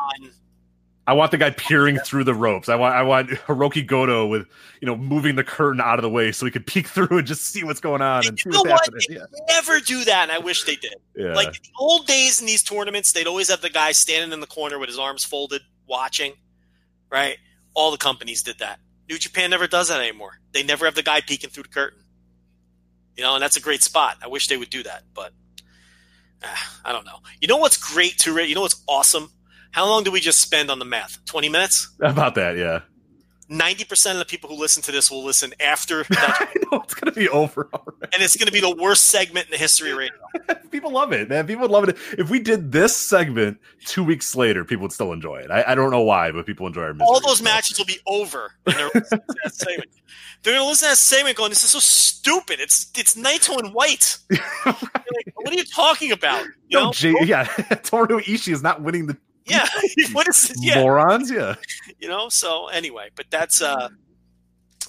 I 1.07 1.13
want 1.13 1.29
the 1.31 1.37
guy 1.37 1.51
peering 1.51 1.99
through 1.99 2.23
the 2.23 2.33
ropes. 2.33 2.67
I 2.67 2.75
want 2.75 2.95
I 2.95 3.03
want 3.03 3.29
Hirooki 3.29 3.85
Goto 3.85 4.25
with 4.25 4.47
you 4.81 4.87
know 4.87 4.95
moving 4.95 5.35
the 5.35 5.43
curtain 5.43 5.79
out 5.79 5.99
of 5.99 6.03
the 6.03 6.09
way 6.09 6.31
so 6.31 6.45
he 6.45 6.51
could 6.51 6.65
peek 6.65 6.87
through 6.95 7.17
and 7.17 7.27
just 7.27 7.45
see 7.45 7.63
what's 7.63 7.79
going 7.79 8.01
on 8.01 8.25
and 8.27 8.39
see 8.39 8.43
You 8.45 8.53
know 8.53 8.59
what's 8.61 8.87
what? 8.89 9.01
happening. 9.01 9.27
They 9.31 9.53
never 9.53 9.79
do 9.79 10.03
that, 10.05 10.23
and 10.23 10.31
I 10.31 10.39
wish 10.39 10.63
they 10.63 10.75
did. 10.75 10.95
Yeah, 11.15 11.27
yeah. 11.27 11.35
Like 11.35 11.47
in 11.47 11.53
the 11.53 11.69
old 11.79 12.07
days 12.07 12.39
in 12.39 12.47
these 12.47 12.63
tournaments, 12.63 13.11
they'd 13.11 13.27
always 13.27 13.49
have 13.49 13.61
the 13.61 13.69
guy 13.69 13.91
standing 13.91 14.33
in 14.33 14.39
the 14.39 14.47
corner 14.47 14.79
with 14.79 14.89
his 14.89 14.99
arms 14.99 15.23
folded, 15.23 15.61
watching. 15.87 16.33
Right? 17.11 17.37
All 17.75 17.91
the 17.91 17.97
companies 17.97 18.41
did 18.41 18.59
that. 18.59 18.79
New 19.07 19.17
Japan 19.17 19.51
never 19.51 19.67
does 19.67 19.89
that 19.89 20.01
anymore. 20.01 20.39
They 20.53 20.63
never 20.63 20.85
have 20.85 20.95
the 20.95 21.03
guy 21.03 21.21
peeking 21.21 21.51
through 21.51 21.63
the 21.63 21.69
curtain. 21.69 21.99
You 23.15 23.23
know, 23.23 23.35
and 23.35 23.43
that's 23.43 23.55
a 23.55 23.61
great 23.61 23.83
spot. 23.83 24.17
I 24.23 24.27
wish 24.27 24.47
they 24.47 24.57
would 24.57 24.71
do 24.71 24.83
that, 24.83 25.03
but 25.13 25.31
ah, 26.43 26.79
I 26.83 26.91
don't 26.91 27.05
know. 27.05 27.19
You 27.39 27.47
know 27.47 27.57
what's 27.57 27.77
great 27.77 28.17
too, 28.17 28.33
Ray? 28.35 28.47
You 28.47 28.55
know 28.55 28.61
what's 28.61 28.81
awesome? 28.87 29.31
How 29.75 29.85
long 29.85 30.03
do 30.05 30.11
we 30.11 30.21
just 30.21 30.39
spend 30.39 30.71
on 30.71 30.79
the 30.79 30.85
math? 30.85 31.19
Twenty 31.25 31.49
minutes. 31.49 31.89
about 31.99 32.35
that. 32.35 32.55
Yeah, 32.57 32.79
Ninety 33.49 33.83
percent 33.83 34.15
of 34.15 34.19
the 34.19 34.25
people 34.25 34.49
who 34.49 34.55
listen 34.55 34.81
to 34.83 34.91
this 34.93 35.11
will 35.11 35.23
listen 35.23 35.53
after, 35.59 36.03
that, 36.09 36.49
know 36.71 36.79
it's 36.81 36.93
gonna 36.93 37.11
be 37.11 37.27
over 37.27 37.69
already. 37.73 38.13
and 38.13 38.23
it's 38.23 38.37
going 38.37 38.47
to 38.47 38.53
be 38.53 38.61
the 38.61 38.73
worst 38.81 39.03
segment 39.09 39.47
in 39.47 39.51
the 39.51 39.57
history 39.57 39.91
of 39.91 39.97
radio. 39.97 40.15
People 40.71 40.91
love 40.91 41.11
it, 41.13 41.29
man. 41.29 41.45
People 41.45 41.63
would 41.63 41.71
love 41.71 41.87
it. 41.89 41.97
If 42.17 42.29
we 42.29 42.39
did 42.39 42.71
this 42.71 42.95
segment 42.95 43.57
two 43.85 44.03
weeks 44.03 44.35
later, 44.35 44.63
people 44.65 44.83
would 44.83 44.91
still 44.93 45.11
enjoy 45.13 45.37
it. 45.37 45.51
I, 45.51 45.63
I 45.67 45.75
don't 45.75 45.91
know 45.91 46.01
why, 46.01 46.31
but 46.31 46.45
people 46.45 46.67
enjoy 46.67 46.81
our 46.83 46.93
misery. 46.93 47.07
all 47.07 47.19
those 47.21 47.41
matches 47.41 47.77
will 47.77 47.85
be 47.85 47.99
over. 48.07 48.51
They're 48.65 48.89
listening 48.93 49.21
to 49.29 49.35
that 49.43 49.53
segment. 49.55 49.89
They're 50.43 50.53
going 50.53 50.65
to 50.65 50.69
listen 50.69 50.87
to 50.87 50.91
that 50.91 50.97
segment 50.97 51.37
going, 51.37 51.49
"This 51.49 51.63
is 51.63 51.69
so 51.69 51.79
stupid. 51.79 52.59
It's 52.59 52.91
it's 52.97 53.15
Naito 53.15 53.57
and 53.59 53.73
White. 53.73 54.17
You're 54.29 54.41
like, 54.65 55.33
what 55.35 55.49
are 55.53 55.55
you 55.57 55.63
talking 55.65 56.11
about? 56.11 56.43
You 56.67 56.79
No, 56.79 56.85
know? 56.85 56.91
Jay, 56.91 57.13
yeah, 57.23 57.43
Toru 57.83 58.19
Ishii 58.21 58.51
is 58.53 58.61
not 58.63 58.81
winning 58.81 59.05
the 59.07 59.17
yeah. 59.45 59.67
what 60.11 60.27
is 60.27 60.47
this? 60.49 60.57
Yeah, 60.63 60.81
morons. 60.81 61.29
Yeah, 61.31 61.55
you 61.99 62.07
know. 62.07 62.29
So 62.29 62.67
anyway, 62.67 63.09
but 63.15 63.25
that's 63.29 63.61
uh, 63.61 63.89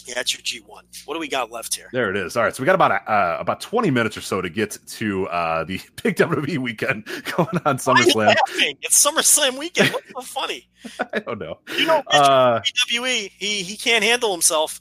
yeah, 0.06 0.14
that's 0.14 0.32
your 0.34 0.40
G 0.42 0.60
one. 0.60 0.84
What 1.04 1.14
do 1.14 1.20
we 1.20 1.28
got 1.28 1.50
left 1.50 1.74
here? 1.74 1.88
there 1.92 2.10
it 2.10 2.16
is. 2.16 2.36
All 2.36 2.42
right, 2.44 2.54
so 2.54 2.62
we 2.62 2.66
got 2.66 2.74
about 2.74 2.92
a, 2.92 3.10
uh, 3.10 3.36
about 3.40 3.60
twenty 3.60 3.90
minutes 3.90 4.16
or 4.16 4.20
so 4.20 4.40
to 4.40 4.48
get 4.48 4.78
to 4.86 5.26
uh, 5.28 5.64
the 5.64 5.80
big 6.02 6.16
WWE 6.16 6.58
weekend 6.58 7.04
going 7.36 7.48
on 7.64 7.76
Why 7.78 7.92
are 7.94 7.98
you 8.02 8.12
SummerSlam. 8.12 8.34
It's 8.82 9.04
SummerSlam 9.06 9.58
weekend. 9.58 9.90
What's 9.90 10.10
so 10.12 10.20
funny? 10.22 10.68
I 11.12 11.18
don't 11.18 11.38
know. 11.38 11.58
You 11.76 11.86
know, 11.86 12.02
Uh, 12.08 12.60
WWE, 12.60 13.30
he 13.38 13.62
he 13.62 13.76
can't 13.76 14.04
handle 14.04 14.32
himself. 14.32 14.80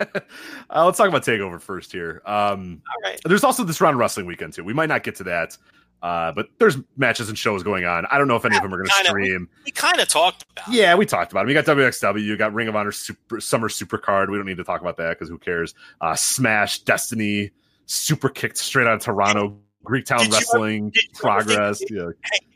uh, 0.00 0.84
let's 0.84 0.98
talk 0.98 1.08
about 1.08 1.24
Takeover 1.24 1.60
first 1.60 1.90
here. 1.92 2.22
Um, 2.24 2.80
All 2.88 3.10
right. 3.10 3.20
there's 3.24 3.42
also 3.44 3.64
this 3.64 3.80
round 3.80 3.98
wrestling 3.98 4.26
weekend 4.26 4.52
too. 4.52 4.62
We 4.64 4.72
might 4.72 4.88
not 4.88 5.02
get 5.02 5.16
to 5.16 5.24
that, 5.24 5.56
uh, 6.02 6.32
but 6.32 6.48
there's 6.58 6.76
matches 6.96 7.28
and 7.28 7.38
shows 7.38 7.62
going 7.62 7.84
on. 7.84 8.04
I 8.10 8.18
don't 8.18 8.28
know 8.28 8.36
if 8.36 8.44
any 8.44 8.56
of 8.56 8.62
them 8.62 8.74
are 8.74 8.78
going 8.78 8.88
to 8.88 9.04
stream. 9.06 9.48
We 9.64 9.70
kind 9.72 10.00
of 10.00 10.08
talked 10.08 10.44
about. 10.52 10.74
Yeah, 10.74 10.94
we 10.96 11.06
talked 11.06 11.32
about 11.32 11.44
it. 11.44 11.46
We 11.48 11.54
got 11.54 11.64
WXW, 11.64 12.22
you 12.22 12.36
got 12.36 12.52
Ring 12.52 12.68
of 12.68 12.76
Honor 12.76 12.92
Super, 12.92 13.40
Summer 13.40 13.68
Super 13.68 13.98
Card. 13.98 14.30
We 14.30 14.36
don't 14.36 14.46
need 14.46 14.56
to 14.58 14.64
talk 14.64 14.80
about 14.80 14.96
that 14.98 15.10
because 15.18 15.28
who 15.28 15.38
cares? 15.38 15.74
Uh, 16.00 16.14
Smash, 16.16 16.80
Destiny, 16.80 17.50
Super 17.86 18.28
kicked 18.28 18.58
straight 18.58 18.86
out 18.86 18.94
of 18.94 19.00
Toronto, 19.02 19.58
you 19.88 20.02
ever- 20.10 20.28
Wrestling, 20.30 20.90
did 20.90 21.02
you 21.04 21.08
think- 21.08 21.18
Progress. 21.18 21.82
yeah. 21.90 22.08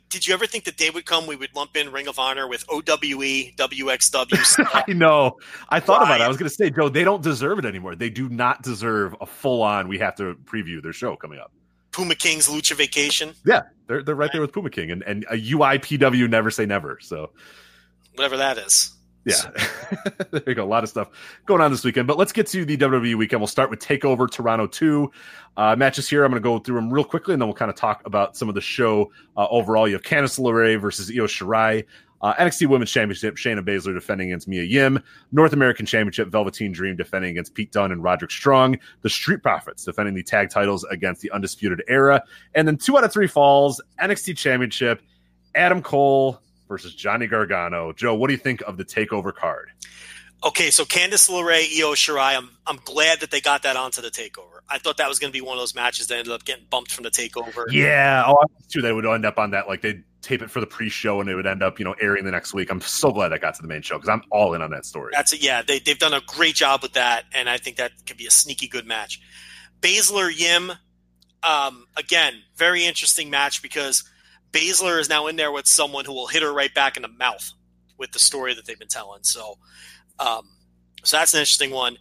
Did 0.09 0.27
you 0.27 0.33
ever 0.35 0.47
think 0.47 0.65
the 0.65 0.73
day 0.73 0.89
would 0.89 1.05
come 1.05 1.27
we 1.27 1.35
would 1.37 1.55
lump 1.55 1.77
in 1.77 1.91
Ring 1.91 2.07
of 2.07 2.19
Honor 2.19 2.47
with 2.49 2.65
OWE, 2.71 2.81
WXW? 3.57 4.67
I 4.89 4.93
know. 4.93 5.37
I 5.69 5.81
thought 5.81 6.03
about 6.03 6.21
it. 6.21 6.25
I 6.25 6.29
was 6.29 6.37
going 6.37 6.49
to 6.49 6.55
say, 6.55 6.71
Joe, 6.71 6.89
they 6.89 7.05
don't 7.05 7.23
deserve 7.23 7.59
it 7.59 7.65
anymore. 7.65 7.97
They 7.97 8.09
do 8.09 8.29
not 8.29 8.63
deserve 8.63 9.17
a 9.21 9.27
full 9.27 9.63
on. 9.63 9.89
We 9.89 9.99
have 9.99 10.15
to 10.17 10.35
preview 10.45 10.81
their 10.83 10.93
show 10.93 11.17
coming 11.17 11.39
up. 11.41 11.53
Puma 11.97 12.15
King's 12.15 12.47
Lucha 12.47 12.77
Vacation, 12.77 13.33
Yeah, 13.47 13.63
they're 13.87 14.03
they're 14.03 14.15
right 14.15 14.31
there 14.31 14.43
with 14.43 14.53
Puma 14.53 14.69
King 14.69 14.91
and 14.91 15.03
and 15.05 15.25
a 15.31 15.37
UIPW 15.37 16.29
never 16.29 16.51
say 16.51 16.67
never. 16.67 16.99
So 17.01 17.31
whatever 18.15 18.37
that 18.37 18.59
is. 18.59 18.93
yeah, 19.25 19.51
there 20.31 20.43
you 20.47 20.55
go. 20.55 20.63
A 20.63 20.67
lot 20.67 20.85
of 20.85 20.91
stuff 20.91 21.09
going 21.47 21.63
on 21.63 21.71
this 21.71 21.83
weekend. 21.85 22.07
But 22.07 22.19
let's 22.19 22.33
get 22.33 22.49
to 22.49 22.67
the 22.67 22.77
WWE 22.77 23.17
weekend. 23.17 23.41
We'll 23.41 23.47
start 23.47 23.71
with 23.71 23.81
Takeover 23.81 24.31
Toronto 24.31 24.67
two 24.67 25.11
uh, 25.57 25.75
matches 25.75 26.07
here. 26.07 26.23
I'm 26.23 26.31
going 26.31 26.43
to 26.43 26.47
go 26.47 26.59
through 26.59 26.77
them 26.77 26.93
real 26.93 27.03
quickly, 27.03 27.33
and 27.33 27.41
then 27.41 27.49
we'll 27.49 27.57
kind 27.57 27.71
of 27.71 27.77
talk 27.77 28.03
about 28.05 28.37
some 28.37 28.51
of 28.51 28.55
the 28.55 28.61
show 28.61 29.11
uh, 29.39 29.47
overall. 29.49 29.89
You 29.89 29.95
have 29.95 30.03
Candice 30.03 30.39
LeRae 30.39 30.79
versus 30.79 31.11
Io 31.11 31.27
Shirai. 31.27 31.87
Uh, 32.27 32.35
NXT 32.35 32.67
Women's 32.67 32.91
Championship, 32.91 33.37
Shayna 33.37 33.65
Baszler 33.65 33.95
defending 33.95 34.33
against 34.33 34.49
Mia 34.49 34.65
Yim. 34.65 35.01
North 35.31 35.53
American 35.53 35.87
Championship, 35.87 36.27
Velveteen 36.27 36.73
Dream 36.73 36.97
defending 36.97 37.31
against 37.31 37.55
Pete 37.55 37.71
Dunne 37.71 37.93
and 37.93 38.03
Roderick 38.03 38.33
Strong. 38.33 38.79
The 39.03 39.09
Street 39.09 39.45
Profits 39.45 39.85
defending 39.85 40.17
the 40.17 40.25
tag 40.25 40.51
titles 40.51 40.83
against 40.91 41.21
the 41.21 41.31
Undisputed 41.31 41.85
Era. 41.87 42.25
And 42.53 42.67
then 42.67 42.79
two 42.79 42.99
out 42.99 43.05
of 43.05 43.13
three 43.13 43.29
falls, 43.29 43.81
NXT 44.03 44.37
Championship, 44.39 45.03
Adam 45.55 45.81
Cole 45.81 46.41
versus 46.67 46.97
Johnny 46.97 47.29
Gargano. 47.29 47.93
Joe, 47.93 48.17
what 48.17 48.27
do 48.27 48.33
you 48.33 48.41
think 48.41 48.61
of 48.63 48.77
the 48.77 48.85
takeover 48.85 49.33
card? 49.33 49.71
Okay, 50.45 50.73
so 50.73 50.85
Candice 50.85 51.31
LeRae, 51.31 51.81
Io 51.81 51.95
Shirai, 51.95 52.37
I'm 52.37 52.51
I'm 52.67 52.81
glad 52.85 53.21
that 53.21 53.31
they 53.31 53.41
got 53.41 53.63
that 53.63 53.77
onto 53.77 54.03
the 54.03 54.11
takeover. 54.11 54.63
I 54.69 54.79
thought 54.79 54.97
that 54.97 55.09
was 55.09 55.21
going 55.21 55.33
to 55.33 55.33
be 55.33 55.41
one 55.41 55.57
of 55.57 55.63
those 55.63 55.77
matches 55.77 56.09
that 56.09 56.19
ended 56.19 56.33
up 56.33 56.45
getting 56.45 56.67
bumped 56.69 56.91
from 56.91 57.05
the 57.05 57.11
takeover. 57.11 57.67
Yeah, 57.71 58.25
oh, 58.27 58.33
I 58.33 58.47
was 58.59 58.67
too. 58.69 58.83
They 58.83 58.93
would 58.93 59.07
end 59.07 59.25
up 59.25 59.39
on 59.39 59.53
that, 59.53 59.69
like 59.69 59.83
they'd 59.83 60.03
tape 60.27 60.43
it 60.43 60.51
for 60.51 60.61
the 60.61 60.67
pre-show, 60.67 61.21
and 61.21 61.31
it 61.31 61.35
would 61.35 61.47
end 61.47 61.63
up, 61.63 61.79
you 61.79 61.85
know, 61.85 61.95
airing 62.01 62.25
the 62.25 62.31
next 62.31 62.53
week. 62.53 62.71
I'm 62.71 62.81
so 62.81 63.13
glad 63.13 63.33
I 63.33 63.39
got 63.39 63.55
to 63.55 63.63
the 63.63 63.69
main 63.69 63.83
show 63.83 63.97
because 63.97 64.09
I'm 64.09 64.23
all 64.31 64.55
in 64.55 64.63
on 64.63 64.71
that 64.71 64.85
story. 64.85 65.13
That's 65.15 65.33
it. 65.33 65.43
Yeah, 65.43 65.63
they 65.63 65.79
they've 65.79 65.99
done 65.99 66.15
a 66.15 66.21
great 66.27 66.55
job 66.55 66.83
with 66.83 66.95
that, 66.95 67.25
and 67.33 67.49
I 67.49 67.59
think 67.59 67.77
that 67.77 67.93
could 68.07 68.17
be 68.17 68.27
a 68.27 68.31
sneaky 68.31 68.69
good 68.69 68.87
match. 68.87 69.21
Baszler 69.81 70.31
Yim, 70.37 70.73
um, 71.43 71.87
again, 71.97 72.35
very 72.57 72.85
interesting 72.85 73.31
match 73.31 73.63
because 73.63 74.05
Baszler 74.53 74.99
is 74.99 75.09
now 75.09 75.27
in 75.27 75.37
there 75.37 75.53
with 75.53 75.67
someone 75.67 76.05
who 76.05 76.13
will 76.13 76.27
hit 76.27 76.43
her 76.43 76.53
right 76.53 76.73
back 76.75 76.97
in 76.97 77.03
the 77.03 77.09
mouth 77.09 77.53
with 77.99 78.13
the 78.13 78.19
story 78.19 78.55
that 78.55 78.67
they've 78.67 78.79
been 78.79 78.89
telling. 78.89 79.23
So, 79.23 79.59
um, 80.19 80.49
so 81.05 81.19
that's 81.19 81.35
an 81.35 81.41
interesting 81.41 81.71
one. 81.71 81.99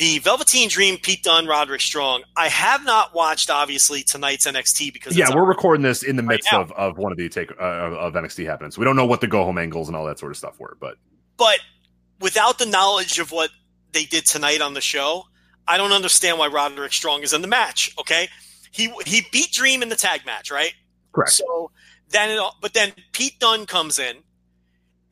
The 0.00 0.18
Velveteen 0.20 0.70
Dream, 0.70 0.96
Pete 0.96 1.22
Dunne, 1.22 1.46
Roderick 1.46 1.82
Strong. 1.82 2.22
I 2.34 2.48
have 2.48 2.86
not 2.86 3.14
watched 3.14 3.50
obviously 3.50 4.02
tonight's 4.02 4.46
NXT 4.46 4.94
because 4.94 5.14
yeah, 5.14 5.26
we're 5.34 5.44
recording 5.44 5.82
this 5.82 6.02
in 6.02 6.16
the 6.16 6.22
right 6.22 6.36
midst 6.36 6.48
now. 6.50 6.62
of, 6.62 6.72
of 6.72 6.96
one 6.96 7.12
of 7.12 7.18
the 7.18 7.28
take 7.28 7.50
uh, 7.60 7.62
of 7.64 8.14
NXT 8.14 8.46
happening, 8.46 8.70
so 8.70 8.80
we 8.80 8.86
don't 8.86 8.96
know 8.96 9.04
what 9.04 9.20
the 9.20 9.26
go 9.26 9.44
home 9.44 9.58
angles 9.58 9.88
and 9.88 9.96
all 9.96 10.06
that 10.06 10.18
sort 10.18 10.32
of 10.32 10.38
stuff 10.38 10.58
were. 10.58 10.74
But 10.80 10.94
but 11.36 11.58
without 12.18 12.58
the 12.58 12.64
knowledge 12.64 13.18
of 13.18 13.30
what 13.30 13.50
they 13.92 14.04
did 14.06 14.24
tonight 14.24 14.62
on 14.62 14.72
the 14.72 14.80
show, 14.80 15.24
I 15.68 15.76
don't 15.76 15.92
understand 15.92 16.38
why 16.38 16.46
Roderick 16.46 16.94
Strong 16.94 17.22
is 17.22 17.34
in 17.34 17.42
the 17.42 17.48
match. 17.48 17.94
Okay, 18.00 18.28
he 18.70 18.90
he 19.04 19.20
beat 19.30 19.52
Dream 19.52 19.82
in 19.82 19.90
the 19.90 19.96
tag 19.96 20.24
match, 20.24 20.50
right? 20.50 20.72
correct, 21.12 21.32
So 21.32 21.72
then, 22.08 22.30
it, 22.30 22.38
all- 22.38 22.56
but 22.62 22.72
then 22.72 22.94
Pete 23.12 23.38
Dunne 23.38 23.66
comes 23.66 23.98
in 23.98 24.16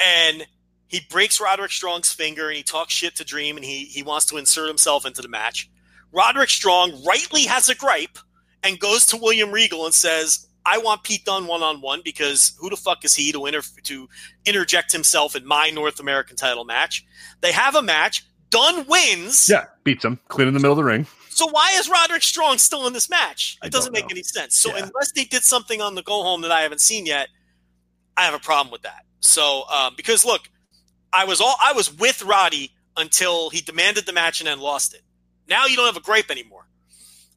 and 0.02 0.47
he 0.89 1.00
breaks 1.10 1.41
Roderick 1.41 1.70
Strong's 1.70 2.12
finger 2.12 2.49
and 2.49 2.57
he 2.57 2.62
talks 2.62 2.92
shit 2.94 3.15
to 3.17 3.25
Dream 3.25 3.57
and 3.57 3.65
he 3.65 3.84
he 3.84 4.02
wants 4.02 4.26
to 4.26 4.36
insert 4.36 4.68
himself 4.68 5.07
into 5.07 5.23
the 5.23 5.28
match. 5.28 5.70
Roderick 6.12 6.50
Strong 6.50 7.05
rightly 7.07 7.42
has 7.44 7.68
a 7.68 7.75
gripe 7.75 8.18
and 8.62 8.78
goes 8.81 9.07
to 9.07 9.17
William 9.17 9.50
Regal 9.52 9.84
and 9.84 9.94
says, 9.94 10.47
"I 10.67 10.78
want 10.78 11.05
Pete 11.05 11.25
Dunne 11.25 11.47
one 11.47 11.62
on 11.62 11.81
one 11.81 12.00
because 12.05 12.55
who 12.58 12.70
the 12.70 12.76
fuck 12.76 13.05
is 13.05 13.15
he 13.15 13.31
to 13.33 13.47
inter- 13.47 13.62
to 13.84 14.08
interject 14.47 14.91
himself 14.92 15.36
in 15.36 15.47
my 15.47 15.70
North 15.70 16.00
American 16.00 16.36
title 16.36 16.65
match?" 16.65 17.05
They 17.41 17.52
have 17.52 17.75
a 17.76 17.83
match. 17.83 18.25
Dunne 18.50 18.86
wins. 18.86 19.47
yeah, 19.49 19.67
beats 19.84 20.05
him 20.07 20.18
clean 20.28 20.49
in 20.49 20.55
the 20.55 20.60
middle 20.60 20.73
of 20.73 20.78
the 20.78 20.84
ring. 20.84 21.07
So 21.28 21.47
why 21.50 21.73
is 21.78 21.89
Roderick 21.89 22.23
Strong 22.23 22.58
still 22.58 22.86
in 22.86 22.94
this 22.94 23.10
match? 23.10 23.58
I 23.62 23.67
It 23.67 23.73
doesn't 23.73 23.92
don't 23.92 24.00
make 24.00 24.10
know. 24.10 24.15
any 24.15 24.23
sense. 24.23 24.57
So 24.57 24.70
Yeah. 24.75 24.84
unless 24.86 25.12
they 25.12 25.25
did 25.25 25.44
something 25.44 25.83
on 25.83 25.94
the 25.94 26.02
go 26.02 26.23
home 26.23 26.41
that 26.41 26.50
I 26.50 26.62
haven't 26.62 26.81
seen 26.81 27.05
yet, 27.05 27.28
I 28.17 28.23
have 28.25 28.33
a 28.34 28.39
problem 28.39 28.73
with 28.73 28.83
that. 28.83 29.05
So 29.20 29.68
um, 29.68 29.94
because 29.97 30.25
look, 30.25 30.49
I 31.12 31.25
was 31.25 31.41
all 31.41 31.55
I 31.62 31.73
was 31.73 31.93
with 31.93 32.23
Roddy 32.23 32.73
until 32.97 33.51
he 33.51 33.61
demanded 33.61 34.07
the 34.07 34.12
match 34.12 34.41
and 34.41 34.49
then 34.49 34.61
lost 34.61 34.95
it. 34.95 35.03
Now 35.49 35.67
you 35.67 35.77
don't 35.77 35.87
have 35.87 35.97
a 35.97 36.01
gripe 36.01 36.31
anymore. 36.31 36.67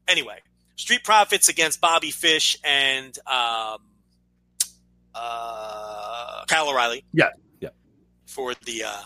Anyway, 0.08 0.40
Street 0.75 1.03
Profits 1.03 1.48
against 1.48 1.80
Bobby 1.80 2.11
Fish 2.11 2.58
and 2.64 3.17
um, 3.27 3.80
uh, 5.16 6.43
Kyle 6.48 6.69
O'Reilly. 6.69 7.06
Yeah, 7.14 7.30
yeah. 7.59 7.69
For 8.25 8.53
the 8.66 8.83
uh, 8.83 9.01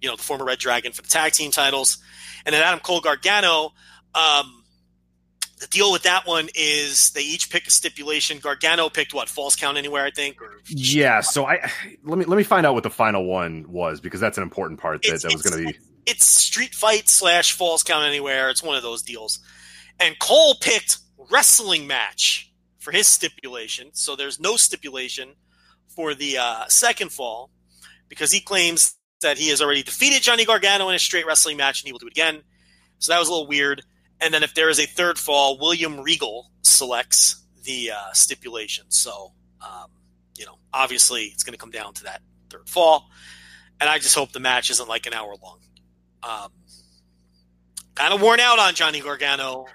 you 0.00 0.08
know 0.08 0.16
the 0.16 0.22
former 0.22 0.44
Red 0.44 0.58
Dragon 0.58 0.92
for 0.92 1.02
the 1.02 1.08
tag 1.08 1.32
team 1.32 1.50
titles, 1.50 1.98
and 2.44 2.54
then 2.54 2.62
Adam 2.62 2.80
Cole 2.80 3.00
Gargano. 3.00 3.72
Um, 4.14 4.59
the 5.60 5.66
deal 5.66 5.92
with 5.92 6.02
that 6.04 6.26
one 6.26 6.48
is 6.54 7.10
they 7.10 7.22
each 7.22 7.50
pick 7.50 7.66
a 7.66 7.70
stipulation. 7.70 8.38
Gargano 8.38 8.88
picked 8.88 9.12
what 9.14 9.28
falls 9.28 9.56
count 9.56 9.76
anywhere, 9.76 10.04
I 10.04 10.10
think. 10.10 10.40
Or 10.40 10.60
Yeah, 10.68 11.20
so 11.20 11.46
I 11.46 11.70
let 12.02 12.18
me 12.18 12.24
let 12.24 12.36
me 12.36 12.42
find 12.42 12.66
out 12.66 12.74
what 12.74 12.82
the 12.82 12.90
final 12.90 13.24
one 13.26 13.66
was 13.70 14.00
because 14.00 14.20
that's 14.20 14.36
an 14.38 14.42
important 14.42 14.80
part 14.80 15.02
that, 15.02 15.08
It's- 15.08 15.22
that 15.22 15.32
was 15.32 15.42
going 15.42 15.66
to 15.66 15.72
be. 15.72 15.78
it's 16.06 16.26
street 16.26 16.74
fight 16.74 17.08
slash 17.08 17.52
falls 17.52 17.82
count 17.82 18.04
anywhere. 18.06 18.50
It's 18.50 18.62
one 18.62 18.76
of 18.76 18.82
those 18.82 19.02
deals. 19.02 19.38
And 19.98 20.18
Cole 20.18 20.54
picked 20.60 20.98
wrestling 21.30 21.86
match 21.86 22.50
for 22.78 22.90
his 22.92 23.06
stipulation. 23.06 23.90
So 23.92 24.16
there's 24.16 24.40
no 24.40 24.56
stipulation 24.56 25.34
for 25.94 26.14
the 26.14 26.38
uh, 26.38 26.64
second 26.68 27.12
fall 27.12 27.50
because 28.08 28.32
he 28.32 28.40
claims 28.40 28.94
that 29.20 29.36
he 29.36 29.50
has 29.50 29.60
already 29.60 29.82
defeated 29.82 30.22
Johnny 30.22 30.46
Gargano 30.46 30.88
in 30.88 30.94
a 30.94 30.98
straight 30.98 31.26
wrestling 31.26 31.58
match 31.58 31.82
and 31.82 31.86
he 31.88 31.92
will 31.92 31.98
do 31.98 32.06
it 32.06 32.12
again. 32.14 32.40
So 32.98 33.12
that 33.12 33.18
was 33.18 33.28
a 33.28 33.30
little 33.32 33.46
weird. 33.46 33.82
And 34.20 34.32
then 34.34 34.42
if 34.42 34.54
there 34.54 34.68
is 34.68 34.78
a 34.78 34.86
third 34.86 35.18
fall, 35.18 35.58
William 35.58 36.00
Regal 36.00 36.50
selects 36.62 37.42
the 37.64 37.92
uh, 37.92 38.12
stipulation. 38.12 38.84
So, 38.88 39.32
um, 39.62 39.90
you 40.36 40.46
know, 40.46 40.58
obviously 40.72 41.24
it's 41.24 41.42
going 41.42 41.52
to 41.52 41.58
come 41.58 41.70
down 41.70 41.94
to 41.94 42.04
that 42.04 42.22
third 42.50 42.68
fall. 42.68 43.08
And 43.80 43.88
I 43.88 43.98
just 43.98 44.14
hope 44.14 44.32
the 44.32 44.40
match 44.40 44.70
isn't 44.70 44.88
like 44.88 45.06
an 45.06 45.14
hour 45.14 45.34
long. 45.42 45.58
Um, 46.22 46.50
kind 47.94 48.12
of 48.12 48.20
worn 48.20 48.40
out 48.40 48.58
on 48.58 48.74
Johnny 48.74 49.00
Gargano. 49.00 49.66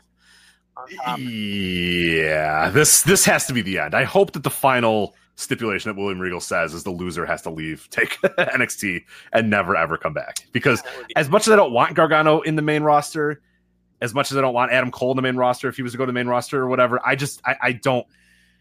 Um, 1.06 1.19
Yeah, 1.19 2.69
this 2.69 3.03
this 3.03 3.25
has 3.25 3.48
to 3.48 3.53
be 3.53 3.61
the 3.61 3.80
end. 3.80 3.95
I 3.95 4.03
hope 4.03 4.33
that 4.33 4.43
the 4.43 4.49
final 4.49 5.15
stipulation 5.35 5.90
that 5.90 5.99
William 5.99 6.19
Regal 6.19 6.40
says 6.40 6.74
is 6.74 6.83
the 6.83 6.91
loser 6.91 7.25
has 7.25 7.41
to 7.43 7.49
leave, 7.49 7.88
take 7.91 8.19
NXT, 8.22 9.03
and 9.33 9.49
never 9.49 9.75
ever 9.75 9.98
come 9.98 10.14
back. 10.14 10.48
Because 10.51 10.83
as 11.15 11.30
much 11.30 11.48
as 11.48 11.53
I 11.53 11.56
don't 11.56 11.72
want 11.72 11.95
Gargano 11.95 12.41
in 12.41 12.56
the 12.56 12.61
main 12.61 12.83
roster, 12.83 13.41
as 14.01 14.14
much 14.14 14.32
as 14.32 14.38
I 14.38 14.41
don't 14.41 14.53
want 14.53 14.72
Adam 14.72 14.91
Cole 14.91 15.11
in 15.11 15.15
the 15.15 15.22
main 15.22 15.35
roster, 15.35 15.69
if 15.69 15.75
he 15.75 15.83
was 15.83 15.93
to 15.93 15.98
go 15.98 16.06
to 16.06 16.09
the 16.09 16.14
main 16.14 16.27
roster 16.27 16.61
or 16.61 16.67
whatever, 16.67 16.99
I 17.06 17.15
just 17.15 17.41
I, 17.45 17.56
I 17.61 17.72
don't 17.72 18.06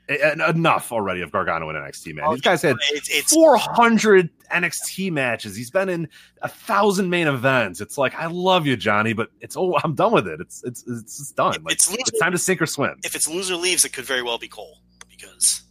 en- 0.08 0.40
enough 0.40 0.92
already 0.92 1.22
of 1.22 1.32
Gargano 1.32 1.68
in 1.70 1.76
NXT. 1.76 2.14
Man, 2.14 2.30
these 2.30 2.40
guys 2.40 2.62
had 2.62 2.76
it's, 2.90 3.08
it's 3.10 3.32
400 3.32 4.30
NXT 4.52 5.12
matches. 5.12 5.56
He's 5.56 5.70
been 5.70 5.88
in 5.88 6.08
a 6.42 6.48
thousand 6.48 7.10
main 7.10 7.26
events. 7.26 7.80
It's 7.80 7.98
like 7.98 8.14
I 8.14 8.26
love 8.26 8.66
you, 8.66 8.76
Johnny, 8.76 9.12
but 9.12 9.30
it's 9.40 9.56
oh, 9.56 9.78
I'm 9.82 9.94
done 9.94 10.12
with 10.12 10.28
it. 10.28 10.40
It's 10.40 10.62
it's 10.64 10.84
it's, 10.86 11.20
it's 11.20 11.32
done. 11.32 11.62
Like, 11.62 11.74
it's, 11.74 11.92
it's 11.92 12.18
time 12.18 12.32
to 12.32 12.38
sink 12.38 12.60
or 12.62 12.66
swim. 12.66 12.98
if 13.04 13.14
it's 13.14 13.28
loser 13.28 13.56
leaves, 13.56 13.84
it 13.84 13.92
could 13.92 14.04
very 14.04 14.22
well 14.22 14.38
be 14.38 14.48
Cole 14.48 14.78
because, 15.08 15.62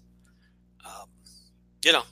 um, 0.86 1.08
you 1.84 1.92
know, 1.92 2.04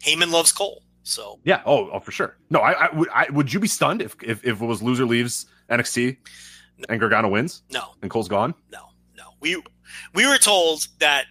Heyman 0.00 0.32
loves 0.32 0.52
Cole. 0.52 0.82
So 1.02 1.40
Yeah. 1.44 1.62
Oh, 1.64 1.88
oh, 1.90 2.00
for 2.00 2.10
sure. 2.10 2.36
No, 2.50 2.60
I, 2.60 2.72
I 2.72 2.94
would. 2.94 3.08
I, 3.08 3.26
would 3.30 3.52
you 3.52 3.60
be 3.60 3.68
stunned 3.68 4.02
if, 4.02 4.14
if 4.22 4.44
if 4.44 4.60
it 4.60 4.64
was 4.64 4.82
loser 4.82 5.06
leaves 5.06 5.46
NXT 5.70 6.16
and 6.88 7.00
Gargano 7.00 7.28
wins 7.28 7.62
no, 7.70 7.94
and 8.02 8.10
Cole's 8.10 8.28
gone? 8.28 8.54
no, 8.72 8.88
no. 9.16 9.24
We 9.40 9.62
we 10.14 10.26
were 10.26 10.38
told 10.38 10.86
that 11.00 11.26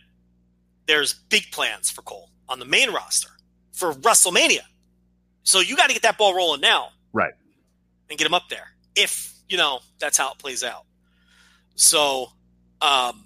there's 0.87 1.13
big 1.13 1.51
plans 1.51 1.89
for 1.91 2.01
Cole 2.03 2.29
on 2.49 2.59
the 2.59 2.65
main 2.65 2.91
roster 2.91 3.29
for 3.73 3.93
WrestleMania. 3.93 4.61
So 5.43 5.59
you 5.59 5.75
got 5.75 5.87
to 5.87 5.93
get 5.93 6.01
that 6.03 6.17
ball 6.17 6.33
rolling 6.35 6.61
now, 6.61 6.89
Right. 7.13 7.33
and 8.09 8.17
get 8.17 8.25
him 8.27 8.33
up 8.33 8.49
there. 8.49 8.67
If 8.95 9.33
you 9.49 9.57
know 9.57 9.79
that's 9.99 10.17
how 10.17 10.31
it 10.31 10.37
plays 10.39 10.63
out. 10.63 10.85
So, 11.75 12.31
um, 12.81 13.25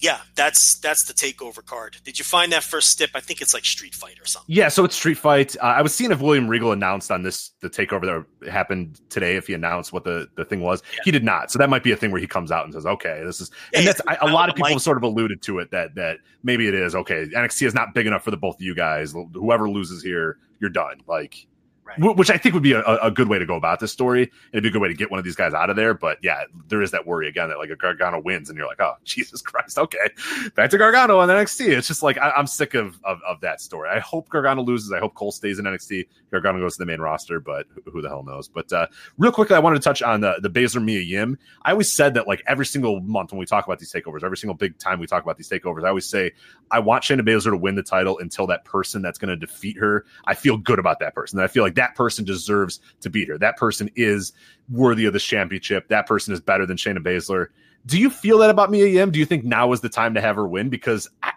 yeah, 0.00 0.20
that's 0.34 0.78
that's 0.80 1.04
the 1.04 1.12
takeover 1.14 1.64
card. 1.64 1.96
Did 2.04 2.18
you 2.18 2.24
find 2.24 2.52
that 2.52 2.62
first 2.62 2.88
stip? 2.88 3.10
I 3.14 3.20
think 3.20 3.40
it's 3.40 3.54
like 3.54 3.64
Street 3.64 3.94
Fight 3.94 4.20
or 4.20 4.26
something. 4.26 4.54
Yeah. 4.54 4.68
So 4.68 4.84
it's 4.84 4.94
Street 4.96 5.18
Fight. 5.18 5.56
Uh, 5.58 5.66
I 5.66 5.82
was 5.82 5.94
seeing 5.94 6.10
if 6.10 6.20
William 6.20 6.48
Regal 6.48 6.72
announced 6.72 7.10
on 7.10 7.22
this 7.22 7.50
the 7.60 7.70
takeover 7.70 8.24
that 8.42 8.50
happened 8.50 9.00
today. 9.10 9.36
If 9.36 9.46
he 9.46 9.54
announced 9.54 9.92
what 9.92 10.04
the 10.04 10.28
the 10.36 10.44
thing 10.44 10.60
was, 10.60 10.82
Yeah. 10.94 11.00
he 11.04 11.10
did 11.10 11.24
not. 11.24 11.50
So 11.50 11.58
that 11.58 11.68
might 11.70 11.82
be 11.82 11.92
a 11.92 11.96
thing 11.96 12.10
where 12.10 12.20
he 12.20 12.26
comes 12.26 12.50
out 12.52 12.64
and 12.64 12.72
says, 12.74 12.86
"Okay, 12.86 13.22
this 13.24 13.40
is." 13.40 13.50
Yeah, 13.72 13.80
and 13.80 13.88
that's 13.88 14.00
I, 14.06 14.16
a 14.20 14.26
lot 14.26 14.48
of 14.48 14.54
people 14.54 14.72
like- 14.72 14.80
sort 14.80 14.96
of 14.96 15.02
alluded 15.02 15.42
to 15.42 15.58
it 15.58 15.70
that 15.70 15.94
that 15.94 16.18
maybe 16.42 16.66
it 16.68 16.74
is 16.74 16.94
okay. 16.94 17.26
NXT 17.26 17.66
is 17.66 17.74
not 17.74 17.94
big 17.94 18.06
enough 18.06 18.24
for 18.24 18.30
the 18.30 18.36
both 18.36 18.56
of 18.56 18.62
you 18.62 18.74
guys. 18.74 19.12
Whoever 19.32 19.68
loses 19.68 20.02
here, 20.02 20.38
you're 20.60 20.70
done. 20.70 21.00
Like 21.06 21.46
Right. 21.86 22.16
Which 22.16 22.30
I 22.30 22.38
think 22.38 22.54
would 22.54 22.62
be 22.62 22.72
a, 22.72 22.82
a 22.82 23.10
good 23.10 23.28
way 23.28 23.38
to 23.38 23.44
go 23.44 23.56
about 23.56 23.78
this 23.78 23.92
story. 23.92 24.30
It'd 24.52 24.62
be 24.62 24.70
a 24.70 24.72
good 24.72 24.80
way 24.80 24.88
to 24.88 24.94
get 24.94 25.10
one 25.10 25.18
of 25.18 25.24
these 25.24 25.36
guys 25.36 25.52
out 25.52 25.68
of 25.68 25.76
there. 25.76 25.92
But 25.92 26.18
yeah, 26.22 26.44
there 26.68 26.80
is 26.80 26.90
that 26.92 27.06
worry 27.06 27.28
again 27.28 27.50
that 27.50 27.58
like 27.58 27.68
a 27.68 27.76
Gargano 27.76 28.20
wins 28.20 28.48
and 28.48 28.56
you're 28.56 28.66
like, 28.66 28.80
oh 28.80 28.94
Jesus 29.04 29.42
Christ, 29.42 29.78
okay, 29.78 30.10
back 30.54 30.70
to 30.70 30.78
Gargano 30.78 31.18
on 31.18 31.28
NXT. 31.28 31.68
It's 31.68 31.86
just 31.86 32.02
like 32.02 32.16
I, 32.18 32.30
I'm 32.30 32.46
sick 32.46 32.74
of, 32.74 32.98
of 33.04 33.20
of 33.26 33.40
that 33.42 33.60
story. 33.60 33.90
I 33.90 33.98
hope 33.98 34.28
Gargano 34.30 34.62
loses. 34.62 34.92
I 34.92 34.98
hope 34.98 35.14
Cole 35.14 35.32
stays 35.32 35.58
in 35.58 35.66
NXT. 35.66 36.06
Gargano 36.30 36.58
goes 36.58 36.76
to 36.76 36.82
the 36.82 36.86
main 36.86 37.00
roster, 37.00 37.38
but 37.38 37.66
who, 37.74 37.90
who 37.90 38.02
the 38.02 38.08
hell 38.08 38.22
knows? 38.22 38.48
But 38.48 38.72
uh, 38.72 38.86
real 39.18 39.32
quickly, 39.32 39.56
I 39.56 39.58
wanted 39.58 39.76
to 39.76 39.84
touch 39.84 40.02
on 40.02 40.20
the 40.20 40.36
the 40.40 40.50
Baszler 40.50 40.82
Mia 40.82 41.00
Yim. 41.00 41.38
I 41.62 41.72
always 41.72 41.92
said 41.92 42.14
that 42.14 42.26
like 42.26 42.42
every 42.46 42.66
single 42.66 43.00
month 43.00 43.32
when 43.32 43.38
we 43.38 43.46
talk 43.46 43.66
about 43.66 43.78
these 43.78 43.92
takeovers, 43.92 44.24
every 44.24 44.38
single 44.38 44.54
big 44.54 44.78
time 44.78 44.98
we 44.98 45.06
talk 45.06 45.22
about 45.22 45.36
these 45.36 45.48
takeovers, 45.48 45.84
I 45.84 45.88
always 45.88 46.08
say 46.08 46.32
I 46.70 46.78
want 46.78 47.04
Shayna 47.04 47.20
Baszler 47.20 47.50
to 47.50 47.56
win 47.56 47.74
the 47.74 47.82
title 47.82 48.18
until 48.18 48.46
that 48.48 48.64
person 48.64 49.02
that's 49.02 49.18
going 49.18 49.28
to 49.28 49.36
defeat 49.36 49.76
her. 49.78 50.06
I 50.26 50.34
feel 50.34 50.56
good 50.56 50.78
about 50.78 50.98
that 51.00 51.14
person. 51.14 51.38
I 51.38 51.46
feel 51.46 51.62
like 51.62 51.73
that 51.74 51.94
person 51.94 52.24
deserves 52.24 52.80
to 53.00 53.10
beat 53.10 53.28
her. 53.28 53.38
That 53.38 53.56
person 53.56 53.90
is 53.96 54.32
worthy 54.68 55.04
of 55.06 55.12
this 55.12 55.24
championship. 55.24 55.88
That 55.88 56.06
person 56.06 56.32
is 56.32 56.40
better 56.40 56.66
than 56.66 56.76
Shayna 56.76 56.98
Baszler. 56.98 57.48
Do 57.86 57.98
you 57.98 58.08
feel 58.10 58.38
that 58.38 58.50
about 58.50 58.70
Mia 58.70 58.86
Yim? 58.86 59.10
Do 59.10 59.18
you 59.18 59.26
think 59.26 59.44
now 59.44 59.72
is 59.72 59.80
the 59.80 59.88
time 59.90 60.14
to 60.14 60.20
have 60.20 60.36
her 60.36 60.46
win? 60.46 60.70
Because 60.70 61.08
I, 61.22 61.32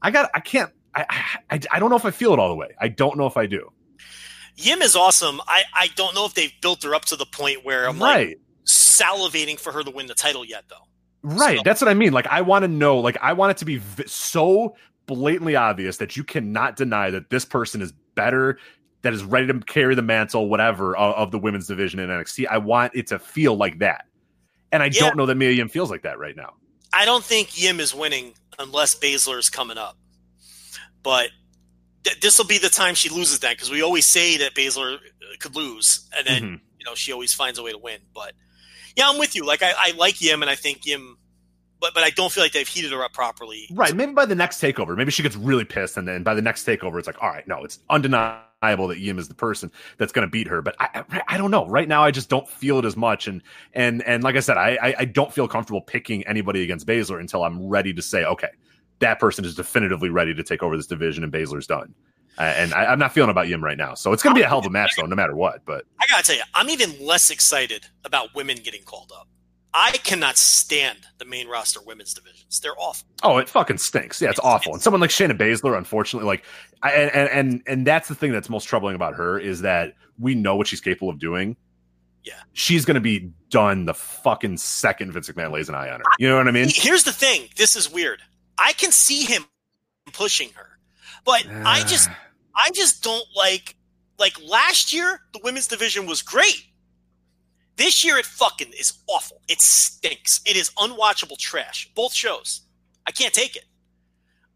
I 0.00 0.10
got, 0.10 0.30
I 0.32 0.40
can't, 0.40 0.70
I, 0.94 1.04
I, 1.50 1.60
I 1.72 1.78
don't 1.80 1.90
know 1.90 1.96
if 1.96 2.04
I 2.04 2.12
feel 2.12 2.32
it 2.32 2.38
all 2.38 2.48
the 2.48 2.54
way. 2.54 2.74
I 2.80 2.88
don't 2.88 3.18
know 3.18 3.26
if 3.26 3.36
I 3.36 3.46
do. 3.46 3.72
Yim 4.56 4.80
is 4.80 4.96
awesome. 4.96 5.40
I, 5.46 5.64
I 5.74 5.88
don't 5.96 6.14
know 6.14 6.24
if 6.24 6.34
they've 6.34 6.52
built 6.62 6.82
her 6.84 6.94
up 6.94 7.04
to 7.06 7.16
the 7.16 7.26
point 7.26 7.64
where 7.64 7.88
I'm 7.88 7.98
like 7.98 8.16
right. 8.16 8.36
salivating 8.64 9.58
for 9.58 9.72
her 9.72 9.82
to 9.82 9.90
win 9.90 10.06
the 10.06 10.14
title 10.14 10.44
yet, 10.44 10.64
though. 10.68 10.76
Right. 11.22 11.58
So- 11.58 11.62
That's 11.64 11.80
what 11.80 11.88
I 11.88 11.94
mean. 11.94 12.12
Like, 12.12 12.26
I 12.28 12.42
want 12.42 12.62
to 12.62 12.68
know, 12.68 12.98
like, 12.98 13.18
I 13.20 13.32
want 13.32 13.50
it 13.50 13.56
to 13.58 13.64
be 13.64 13.78
v- 13.78 14.04
so 14.06 14.76
blatantly 15.06 15.56
obvious 15.56 15.98
that 15.98 16.16
you 16.16 16.24
cannot 16.24 16.76
deny 16.76 17.10
that 17.10 17.28
this 17.30 17.44
person 17.44 17.82
is 17.82 17.92
better, 18.14 18.58
that 19.06 19.14
is 19.14 19.24
ready 19.24 19.46
to 19.46 19.60
carry 19.60 19.94
the 19.94 20.02
mantle, 20.02 20.48
whatever, 20.48 20.96
of, 20.96 21.14
of 21.14 21.30
the 21.30 21.38
women's 21.38 21.66
division 21.66 22.00
in 22.00 22.10
NXT. 22.10 22.46
I 22.50 22.58
want 22.58 22.94
it 22.94 23.06
to 23.08 23.18
feel 23.18 23.56
like 23.56 23.78
that. 23.78 24.04
And 24.72 24.82
I 24.82 24.86
Yeah. 24.86 25.00
don't 25.00 25.16
know 25.16 25.26
that 25.26 25.36
Mia 25.36 25.52
Yim 25.52 25.68
feels 25.68 25.90
like 25.90 26.02
that 26.02 26.18
right 26.18 26.36
now. 26.36 26.54
I 26.92 27.04
don't 27.04 27.24
think 27.24 27.60
Yim 27.60 27.78
is 27.80 27.94
winning 27.94 28.34
unless 28.58 28.94
Baszler 28.94 29.38
is 29.38 29.48
coming 29.48 29.78
up. 29.78 29.96
But 31.02 31.30
th- 32.04 32.20
this 32.20 32.36
will 32.38 32.46
be 32.46 32.58
the 32.58 32.68
time 32.68 32.94
she 32.94 33.08
loses 33.08 33.40
that 33.40 33.56
because 33.56 33.70
we 33.70 33.82
always 33.82 34.06
say 34.06 34.36
that 34.38 34.54
Baszler 34.54 34.96
uh, 34.96 34.98
could 35.38 35.54
lose, 35.54 36.08
and 36.16 36.26
then 36.26 36.42
Mhm. 36.42 36.60
you 36.78 36.84
know 36.84 36.94
she 36.94 37.12
always 37.12 37.32
finds 37.32 37.58
a 37.58 37.62
way 37.62 37.70
to 37.72 37.78
win. 37.78 38.00
But 38.14 38.32
yeah, 38.96 39.08
I'm 39.08 39.18
with 39.18 39.36
you. 39.36 39.44
Like 39.44 39.62
I, 39.62 39.72
I 39.76 39.90
like 39.92 40.20
Yim, 40.20 40.42
and 40.42 40.50
I 40.50 40.56
think 40.56 40.84
Yim, 40.84 41.16
but 41.80 41.94
but 41.94 42.02
I 42.02 42.10
don't 42.10 42.32
feel 42.32 42.42
like 42.42 42.52
they've 42.52 42.66
heated 42.66 42.90
her 42.92 43.04
up 43.04 43.12
properly. 43.12 43.68
Right. 43.70 43.94
Maybe 43.94 44.12
by 44.12 44.26
the 44.26 44.34
next 44.34 44.60
takeover, 44.60 44.96
maybe 44.96 45.10
she 45.12 45.22
gets 45.22 45.36
really 45.36 45.64
pissed. 45.64 45.96
And 45.96 46.08
then 46.08 46.22
by 46.24 46.34
the 46.34 46.42
next 46.42 46.66
takeover, 46.66 46.98
it's 46.98 47.06
like, 47.06 47.22
all 47.22 47.28
right, 47.28 47.46
no, 47.46 47.62
it's 47.62 47.78
undeniable 47.88 48.45
that 48.60 48.98
Yim 48.98 49.18
is 49.18 49.28
the 49.28 49.34
person 49.34 49.70
that's 49.98 50.12
going 50.12 50.26
to 50.26 50.30
beat 50.30 50.48
her. 50.48 50.62
But 50.62 50.76
I, 50.80 51.22
I, 51.28 51.38
don't 51.38 51.50
know. 51.50 51.66
Right 51.66 51.88
now, 51.88 52.02
I 52.02 52.10
just 52.10 52.28
don't 52.28 52.48
feel 52.48 52.78
it 52.78 52.84
as 52.84 52.96
much. 52.96 53.28
And, 53.28 53.42
and, 53.74 54.02
and 54.02 54.24
like 54.24 54.36
I 54.36 54.40
said, 54.40 54.56
I, 54.56 54.94
I, 54.98 55.04
don't 55.04 55.32
feel 55.32 55.46
comfortable 55.46 55.80
picking 55.80 56.26
anybody 56.26 56.62
against 56.62 56.86
Baszler 56.86 57.20
until 57.20 57.44
I'm 57.44 57.66
ready 57.66 57.92
to 57.94 58.02
say, 58.02 58.24
okay, 58.24 58.48
that 58.98 59.20
person 59.20 59.44
is 59.44 59.54
definitively 59.54 60.08
ready 60.08 60.34
to 60.34 60.42
take 60.42 60.62
over 60.62 60.76
this 60.76 60.86
division 60.86 61.22
and 61.22 61.32
Baszler's 61.32 61.66
done. 61.66 61.94
Uh, 62.38 62.42
and 62.42 62.74
I, 62.74 62.86
I'm 62.86 62.98
not 62.98 63.12
feeling 63.12 63.30
about 63.30 63.48
Yim 63.48 63.62
right 63.64 63.78
now. 63.78 63.94
So 63.94 64.12
it's 64.12 64.22
going 64.22 64.34
to 64.34 64.38
be 64.38 64.44
a 64.44 64.48
hell 64.48 64.58
of 64.58 64.66
a 64.66 64.70
match, 64.70 64.92
though, 64.96 65.06
no 65.06 65.16
matter 65.16 65.34
what. 65.34 65.64
But 65.64 65.84
I 66.00 66.06
gotta 66.06 66.22
tell 66.22 66.36
you, 66.36 66.42
I'm 66.54 66.68
even 66.68 66.94
less 67.00 67.30
excited 67.30 67.86
about 68.04 68.34
women 68.34 68.58
getting 68.62 68.82
called 68.82 69.12
up. 69.16 69.28
I 69.78 69.90
cannot 69.98 70.38
stand 70.38 71.00
the 71.18 71.26
main 71.26 71.48
roster 71.48 71.80
women's 71.84 72.14
divisions. 72.14 72.60
They're 72.60 72.78
awful. 72.78 73.06
Oh, 73.22 73.36
it 73.36 73.46
fucking 73.46 73.76
stinks. 73.76 74.22
Yeah, 74.22 74.30
it's 74.30 74.40
awful. 74.42 74.72
And 74.72 74.82
someone 74.82 75.02
like 75.02 75.10
Shayna 75.10 75.36
Baszler, 75.36 75.76
unfortunately, 75.76 76.26
like, 76.26 76.46
I, 76.82 76.92
and 76.92 77.28
and 77.28 77.62
and 77.66 77.86
that's 77.86 78.08
the 78.08 78.14
thing 78.14 78.32
that's 78.32 78.48
most 78.48 78.64
troubling 78.64 78.94
about 78.94 79.14
her 79.16 79.38
is 79.38 79.60
that 79.60 79.92
we 80.18 80.34
know 80.34 80.56
what 80.56 80.66
she's 80.66 80.80
capable 80.80 81.10
of 81.10 81.18
doing. 81.18 81.56
Yeah. 82.24 82.40
she's 82.54 82.84
gonna 82.86 83.00
be 83.00 83.30
done 83.50 83.84
the 83.84 83.94
fucking 83.94 84.56
second 84.56 85.12
Vince 85.12 85.28
McMahon 85.28 85.52
lays 85.52 85.68
an 85.68 85.74
eye 85.74 85.90
on 85.90 86.00
her. 86.00 86.06
You 86.18 86.28
know 86.28 86.38
what 86.38 86.48
I 86.48 86.52
mean? 86.52 86.68
Here's 86.72 87.04
the 87.04 87.12
thing. 87.12 87.50
This 87.56 87.76
is 87.76 87.92
weird. 87.92 88.20
I 88.58 88.72
can 88.72 88.90
see 88.90 89.24
him 89.24 89.44
pushing 90.12 90.48
her, 90.54 90.78
but 91.26 91.46
I 91.64 91.84
just, 91.84 92.08
I 92.56 92.70
just 92.70 93.04
don't 93.04 93.26
like. 93.36 93.76
Like 94.18 94.32
last 94.42 94.94
year, 94.94 95.20
the 95.34 95.40
women's 95.44 95.66
division 95.66 96.06
was 96.06 96.22
great. 96.22 96.64
This 97.76 98.04
year, 98.04 98.16
it 98.16 98.26
fucking 98.26 98.72
is 98.78 98.94
awful. 99.06 99.40
It 99.48 99.60
stinks. 99.60 100.40
It 100.46 100.56
is 100.56 100.70
unwatchable 100.70 101.38
trash. 101.38 101.90
Both 101.94 102.14
shows. 102.14 102.62
I 103.06 103.10
can't 103.10 103.34
take 103.34 103.56
it. 103.56 103.64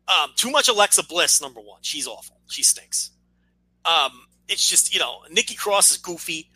Um, 0.09 0.31
too 0.35 0.51
much 0.51 0.69
Alexa 0.69 1.05
Bliss, 1.05 1.41
number 1.41 1.61
one. 1.61 1.81
She's 1.83 2.07
awful. 2.07 2.41
She 2.49 2.63
stinks. 2.63 3.11
Um, 3.85 4.27
it's 4.49 4.67
just 4.67 4.93
you 4.93 5.01
know, 5.01 5.21
Nikki 5.31 5.55
Cross 5.55 5.93
is 5.93 5.97
goofy. 5.99 6.51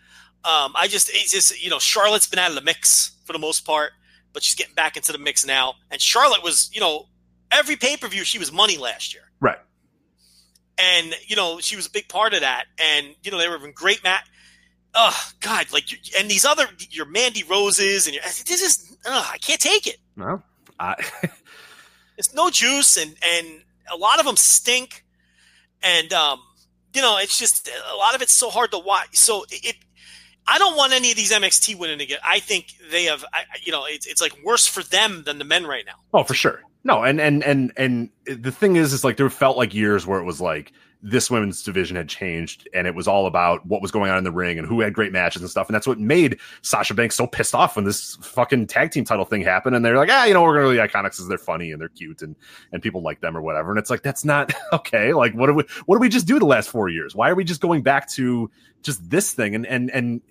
Um, 0.44 0.73
I 0.76 0.89
just, 0.89 1.10
it's 1.12 1.33
just 1.33 1.62
you 1.62 1.70
know, 1.70 1.78
Charlotte's 1.78 2.26
been 2.26 2.39
out 2.39 2.51
of 2.51 2.57
the 2.57 2.62
mix 2.62 3.17
for 3.25 3.33
the 3.33 3.39
most 3.39 3.65
part 3.65 3.93
but 4.34 4.43
she's 4.43 4.57
getting 4.57 4.75
back 4.75 4.99
into 4.99 5.12
the 5.12 5.18
mix 5.18 5.47
now. 5.47 5.75
And 5.91 6.02
Charlotte 6.02 6.43
was, 6.43 6.68
you 6.75 6.81
know, 6.81 7.07
every 7.51 7.76
pay 7.76 7.97
per 7.97 8.09
view 8.09 8.25
she 8.25 8.39
was 8.39 8.52
money 8.52 8.76
last 8.76 9.15
year, 9.15 9.23
right. 9.41 9.59
and 10.76 11.15
you 11.26 11.36
know 11.36 11.60
she 11.60 11.76
was 11.76 11.86
a 11.86 11.91
big 11.91 12.09
part 12.09 12.34
of 12.34 12.41
that. 12.41 12.67
And 12.78 13.15
you 13.23 13.31
know 13.31 13.39
they 13.39 13.49
were 13.49 13.57
having 13.57 13.73
great 13.73 14.05
match. 14.05 14.26
Oh 14.94 15.31
God, 15.40 15.66
like 15.73 15.84
and 16.18 16.31
these 16.31 16.44
other 16.44 16.66
your 16.90 17.06
Mandy 17.06 17.42
Roses 17.42 18.06
and 18.06 18.14
your 18.14 18.23
this 18.24 18.62
is 18.62 18.97
I 19.06 19.39
can't 19.39 19.60
take 19.60 19.86
it. 19.86 19.97
No, 20.16 20.42
I, 20.78 20.94
It's 22.16 22.32
no 22.34 22.50
juice, 22.50 22.97
and 22.97 23.16
and 23.23 23.62
a 23.92 23.97
lot 23.97 24.20
of 24.20 24.26
them 24.26 24.36
stink, 24.36 25.05
and 25.82 26.12
um, 26.12 26.40
you 26.94 27.02
know 27.02 27.18
it's 27.18 27.39
just 27.39 27.68
a 27.68 27.97
lot 27.97 28.14
of 28.14 28.23
it's 28.23 28.32
so 28.32 28.50
hard 28.50 28.70
to 28.73 28.78
watch. 28.78 29.16
So 29.16 29.44
it. 29.50 29.76
I 30.47 30.58
don't 30.58 30.76
want 30.76 30.92
any 30.92 31.10
of 31.10 31.16
these 31.16 31.32
NXT 31.32 31.78
winning 31.78 32.02
again. 32.02 32.18
I 32.23 32.39
think 32.39 32.74
they 32.90 33.05
have, 33.05 33.24
I, 33.32 33.44
you 33.62 33.73
know, 33.73 33.86
it's, 33.89 34.06
it's 34.06 34.20
like 34.20 34.36
worse 34.44 34.66
for 34.66 34.82
them 34.82 35.23
than 35.24 35.39
the 35.39 35.44
men 35.44 35.66
right 35.66 35.86
now. 35.86 35.94
oh 36.12 36.23
for 36.23 36.34
sure. 36.34 36.60
No, 36.84 37.02
and 37.02 37.18
and 37.18 37.42
and 37.42 37.73
and 37.78 38.10
the 38.26 38.52
thing 38.52 38.76
is, 38.76 38.92
is 38.92 39.05
like 39.05 39.16
there 39.16 39.31
felt 39.31 39.56
like 39.56 39.73
years 39.73 40.06
where 40.06 40.20
it 40.20 40.24
was 40.24 40.42
like 40.42 40.73
this 41.05 41.31
women's 41.31 41.62
division 41.62 41.99
had 41.99 42.08
changed 42.08 42.66
and 42.73 42.86
it 42.86 42.94
was 42.94 43.07
all 43.07 43.26
about 43.26 43.65
what 43.66 43.83
was 43.83 43.91
going 43.91 44.10
on 44.10 44.16
in 44.16 44.24
the 44.24 44.33
ring 44.33 44.58
and 44.58 44.66
who 44.66 44.81
had 44.81 44.94
great 44.94 45.12
matches 45.12 45.42
and 45.42 45.50
stuff. 45.50 45.68
And 45.68 45.74
that's 45.74 45.86
what 45.86 46.00
made 46.00 46.41
Sasha 46.62 46.94
Banks 46.94 47.15
so 47.15 47.26
pissed 47.26 47.55
off 47.55 47.76
when 47.76 47.84
this 47.84 48.16
fucking 48.23 48.68
tag 48.68 48.91
team 48.91 49.05
title 49.05 49.26
thing 49.26 49.42
happened. 49.42 49.76
And 49.76 49.84
they're 49.84 49.99
like, 49.99 50.08
ah, 50.10 50.24
you 50.24 50.33
know, 50.33 50.42
we're 50.42 50.55
going 50.55 50.74
to 50.74 50.81
the 50.81 50.89
Iconics 50.89 51.10
because 51.10 51.28
they're 51.28 51.36
funny 51.36 51.73
and 51.73 51.81
they're 51.81 51.91
cute 51.91 52.23
and, 52.23 52.34
and 52.73 52.83
people 52.83 53.02
like 53.02 53.20
them 53.20 53.36
or 53.36 53.42
whatever. 53.42 53.68
And 53.68 53.78
it's 53.78 53.91
like, 53.91 54.02
that's 54.02 54.24
not 54.24 54.55
okay. 54.73 55.12
Like, 55.12 55.34
what 55.34 55.49
do 55.49 55.52
we, 55.52 55.65
what 55.84 55.97
do 55.97 56.00
we 56.00 56.08
just 56.08 56.26
do 56.26 56.39
the 56.39 56.47
last 56.47 56.70
four 56.70 56.89
years? 56.89 57.15
Why 57.15 57.28
are 57.28 57.34
we 57.34 57.44
just 57.44 57.60
going 57.60 57.83
back 57.83 58.08
to 58.12 58.50
just 58.83 59.10
this 59.10 59.34
thing? 59.34 59.55
And, 59.55 59.66
and, 59.66 59.91
and, 59.91 60.23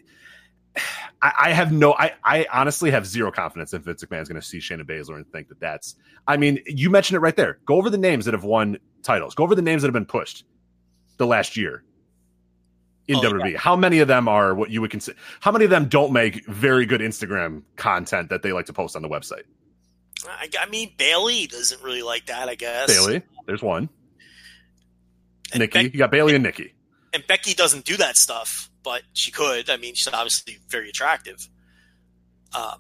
I, 1.22 1.54
have 1.54 1.72
no, 1.72 1.94
I, 1.94 2.12
I 2.22 2.46
honestly 2.52 2.92
have 2.92 3.08
zero 3.08 3.32
confidence 3.32 3.74
if 3.74 3.84
Vince 3.84 4.04
McMahon's 4.04 4.28
going 4.28 4.42
to 4.42 4.46
see 4.46 4.58
Shayna 4.58 4.84
Baszler 4.84 5.16
and 5.16 5.26
think 5.32 5.48
that 5.48 5.60
that's. 5.62 5.96
I 6.28 6.36
mean, 6.36 6.60
you 6.66 6.90
mentioned 6.90 7.16
it 7.16 7.22
right 7.22 7.36
there. 7.38 7.60
Go 7.66 7.76
over 7.76 7.90
the 7.90 7.98
names 7.98 8.26
that 8.26 8.34
have 8.34 8.44
won 8.44 8.78
titles. 9.04 9.34
Go 9.34 9.46
over 9.46 9.56
the 9.56 9.62
names 9.62 9.84
that 9.84 9.88
have 9.88 9.94
been 9.94 10.06
pushed 10.06 10.44
the 11.18 11.26
last 11.28 11.56
year 11.58 11.84
in 13.08 13.18
Oh, 13.18 13.22
WWE. 13.22 13.56
How 13.58 13.76
many 13.76 14.00
of 14.00 14.08
them 14.08 14.28
are 14.28 14.54
what 14.56 14.70
you 14.70 14.82
would 14.82 14.92
consider? 14.92 15.18
How 15.42 15.52
many 15.52 15.66
of 15.66 15.72
them 15.72 15.88
don't 15.90 16.14
make 16.14 16.46
very 16.48 16.86
good 16.86 17.02
Instagram 17.02 17.64
content 17.76 18.30
that 18.30 18.42
they 18.44 18.54
like 18.54 18.68
to 18.68 18.74
post 18.74 18.96
on 18.96 19.02
the 19.02 19.10
website? 19.10 19.44
I, 20.28 20.48
I 20.60 20.70
mean, 20.70 20.94
Bayley 20.98 21.48
doesn't 21.48 21.84
really 21.84 22.02
like 22.02 22.28
that. 22.28 22.48
I 22.48 22.56
guess 22.56 22.88
Bayley, 22.88 23.22
there's 23.46 23.62
one. 23.62 23.90
And 25.52 25.60
Nikki, 25.60 25.84
Beck- 25.84 25.94
you 25.94 26.00
got 26.00 26.12
Bayley 26.12 26.34
and 26.36 26.44
Nikki. 26.44 26.74
and 27.14 27.26
Becky 27.28 27.54
doesn't 27.54 27.86
do 27.86 27.98
that 27.98 28.16
stuff, 28.18 28.70
but 28.84 29.02
she 29.14 29.32
could. 29.32 29.70
I 29.70 29.78
mean, 29.78 29.96
she's 29.96 30.08
obviously 30.12 30.58
very 30.70 30.90
attractive. 30.90 31.48
Um, 32.56 32.80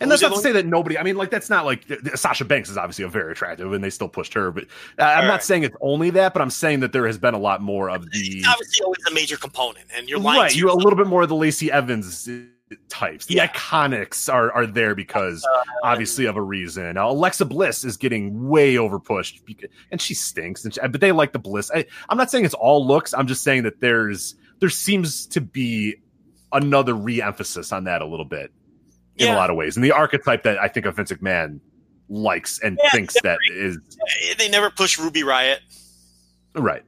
And 0.00 0.10
that's 0.10 0.22
not 0.22 0.32
to 0.34 0.40
say 0.40 0.52
that 0.52 0.66
nobody. 0.66 0.98
I 0.98 1.02
mean, 1.02 1.16
like 1.16 1.30
that's 1.30 1.50
not 1.50 1.64
like 1.64 1.84
Sasha 2.14 2.44
Banks 2.44 2.68
is 2.70 2.76
obviously 2.76 3.04
a 3.04 3.08
very 3.08 3.32
attractive, 3.32 3.72
and 3.72 3.82
they 3.82 3.90
still 3.90 4.08
pushed 4.08 4.34
her. 4.34 4.50
But 4.50 4.64
uh, 4.98 5.02
I'm 5.02 5.20
Right. 5.20 5.26
not 5.28 5.42
saying 5.44 5.62
it's 5.64 5.76
only 5.80 6.10
that, 6.10 6.32
but 6.34 6.42
I'm 6.42 6.50
saying 6.50 6.80
that 6.80 6.92
there 6.92 7.06
has 7.06 7.18
been 7.18 7.34
a 7.34 7.38
lot 7.38 7.62
more 7.62 7.90
of 7.90 8.10
the 8.10 8.18
it's 8.38 8.48
obviously 8.48 8.84
always 8.84 9.04
a 9.10 9.14
major 9.14 9.36
component, 9.36 9.86
and 9.94 10.08
you're 10.08 10.20
right. 10.20 10.54
You 10.54 10.70
a 10.70 10.74
little 10.74 10.96
bit 10.96 11.06
more 11.06 11.22
of 11.22 11.28
the 11.28 11.34
Lacey 11.36 11.70
Evans 11.70 12.28
uh, 12.28 12.40
types. 12.88 13.26
The 13.26 13.34
Yeah. 13.34 13.48
iconics 13.48 14.32
are 14.32 14.50
are 14.52 14.66
there 14.66 14.94
because 14.94 15.46
obviously 15.82 16.24
of 16.26 16.36
a 16.36 16.42
reason. 16.42 16.94
Now, 16.94 17.10
Alexa 17.10 17.44
Bliss 17.44 17.84
is 17.84 17.96
getting 17.96 18.48
way 18.48 18.76
over 18.78 18.98
pushed, 18.98 19.44
because, 19.44 19.70
and 19.90 20.00
she 20.00 20.14
stinks. 20.14 20.64
And 20.64 20.74
she, 20.74 20.80
but 20.80 21.00
they 21.00 21.12
like 21.12 21.32
the 21.32 21.38
Bliss. 21.38 21.70
I, 21.74 21.84
I'm 22.08 22.16
not 22.18 22.30
saying 22.30 22.44
it's 22.44 22.54
all 22.54 22.86
looks. 22.86 23.12
I'm 23.14 23.26
just 23.26 23.42
saying 23.44 23.62
that 23.64 23.80
there's 23.80 24.34
there 24.60 24.70
seems 24.70 25.26
to 25.26 25.40
be 25.40 25.96
another 26.52 26.94
re-emphasis 26.94 27.72
on 27.72 27.84
that 27.84 28.00
a 28.00 28.06
little 28.06 28.24
bit 28.24 28.52
in 29.16 29.26
Yeah. 29.26 29.34
a 29.34 29.36
lot 29.36 29.50
of 29.50 29.56
ways, 29.56 29.76
and 29.76 29.84
the 29.84 29.92
archetype 29.92 30.42
that 30.44 30.58
I 30.58 30.68
think 30.68 30.86
of 30.86 30.96
Vince 30.96 31.12
McMahon 31.12 31.60
likes 32.08 32.58
and 32.60 32.78
Yeah, 32.82 32.90
thinks 32.90 33.14
that 33.22 33.38
is 33.52 33.78
They 34.38 34.48
never 34.48 34.70
push 34.70 34.98
Ruby 34.98 35.22
Riott. 35.22 35.58
right. 36.54 36.82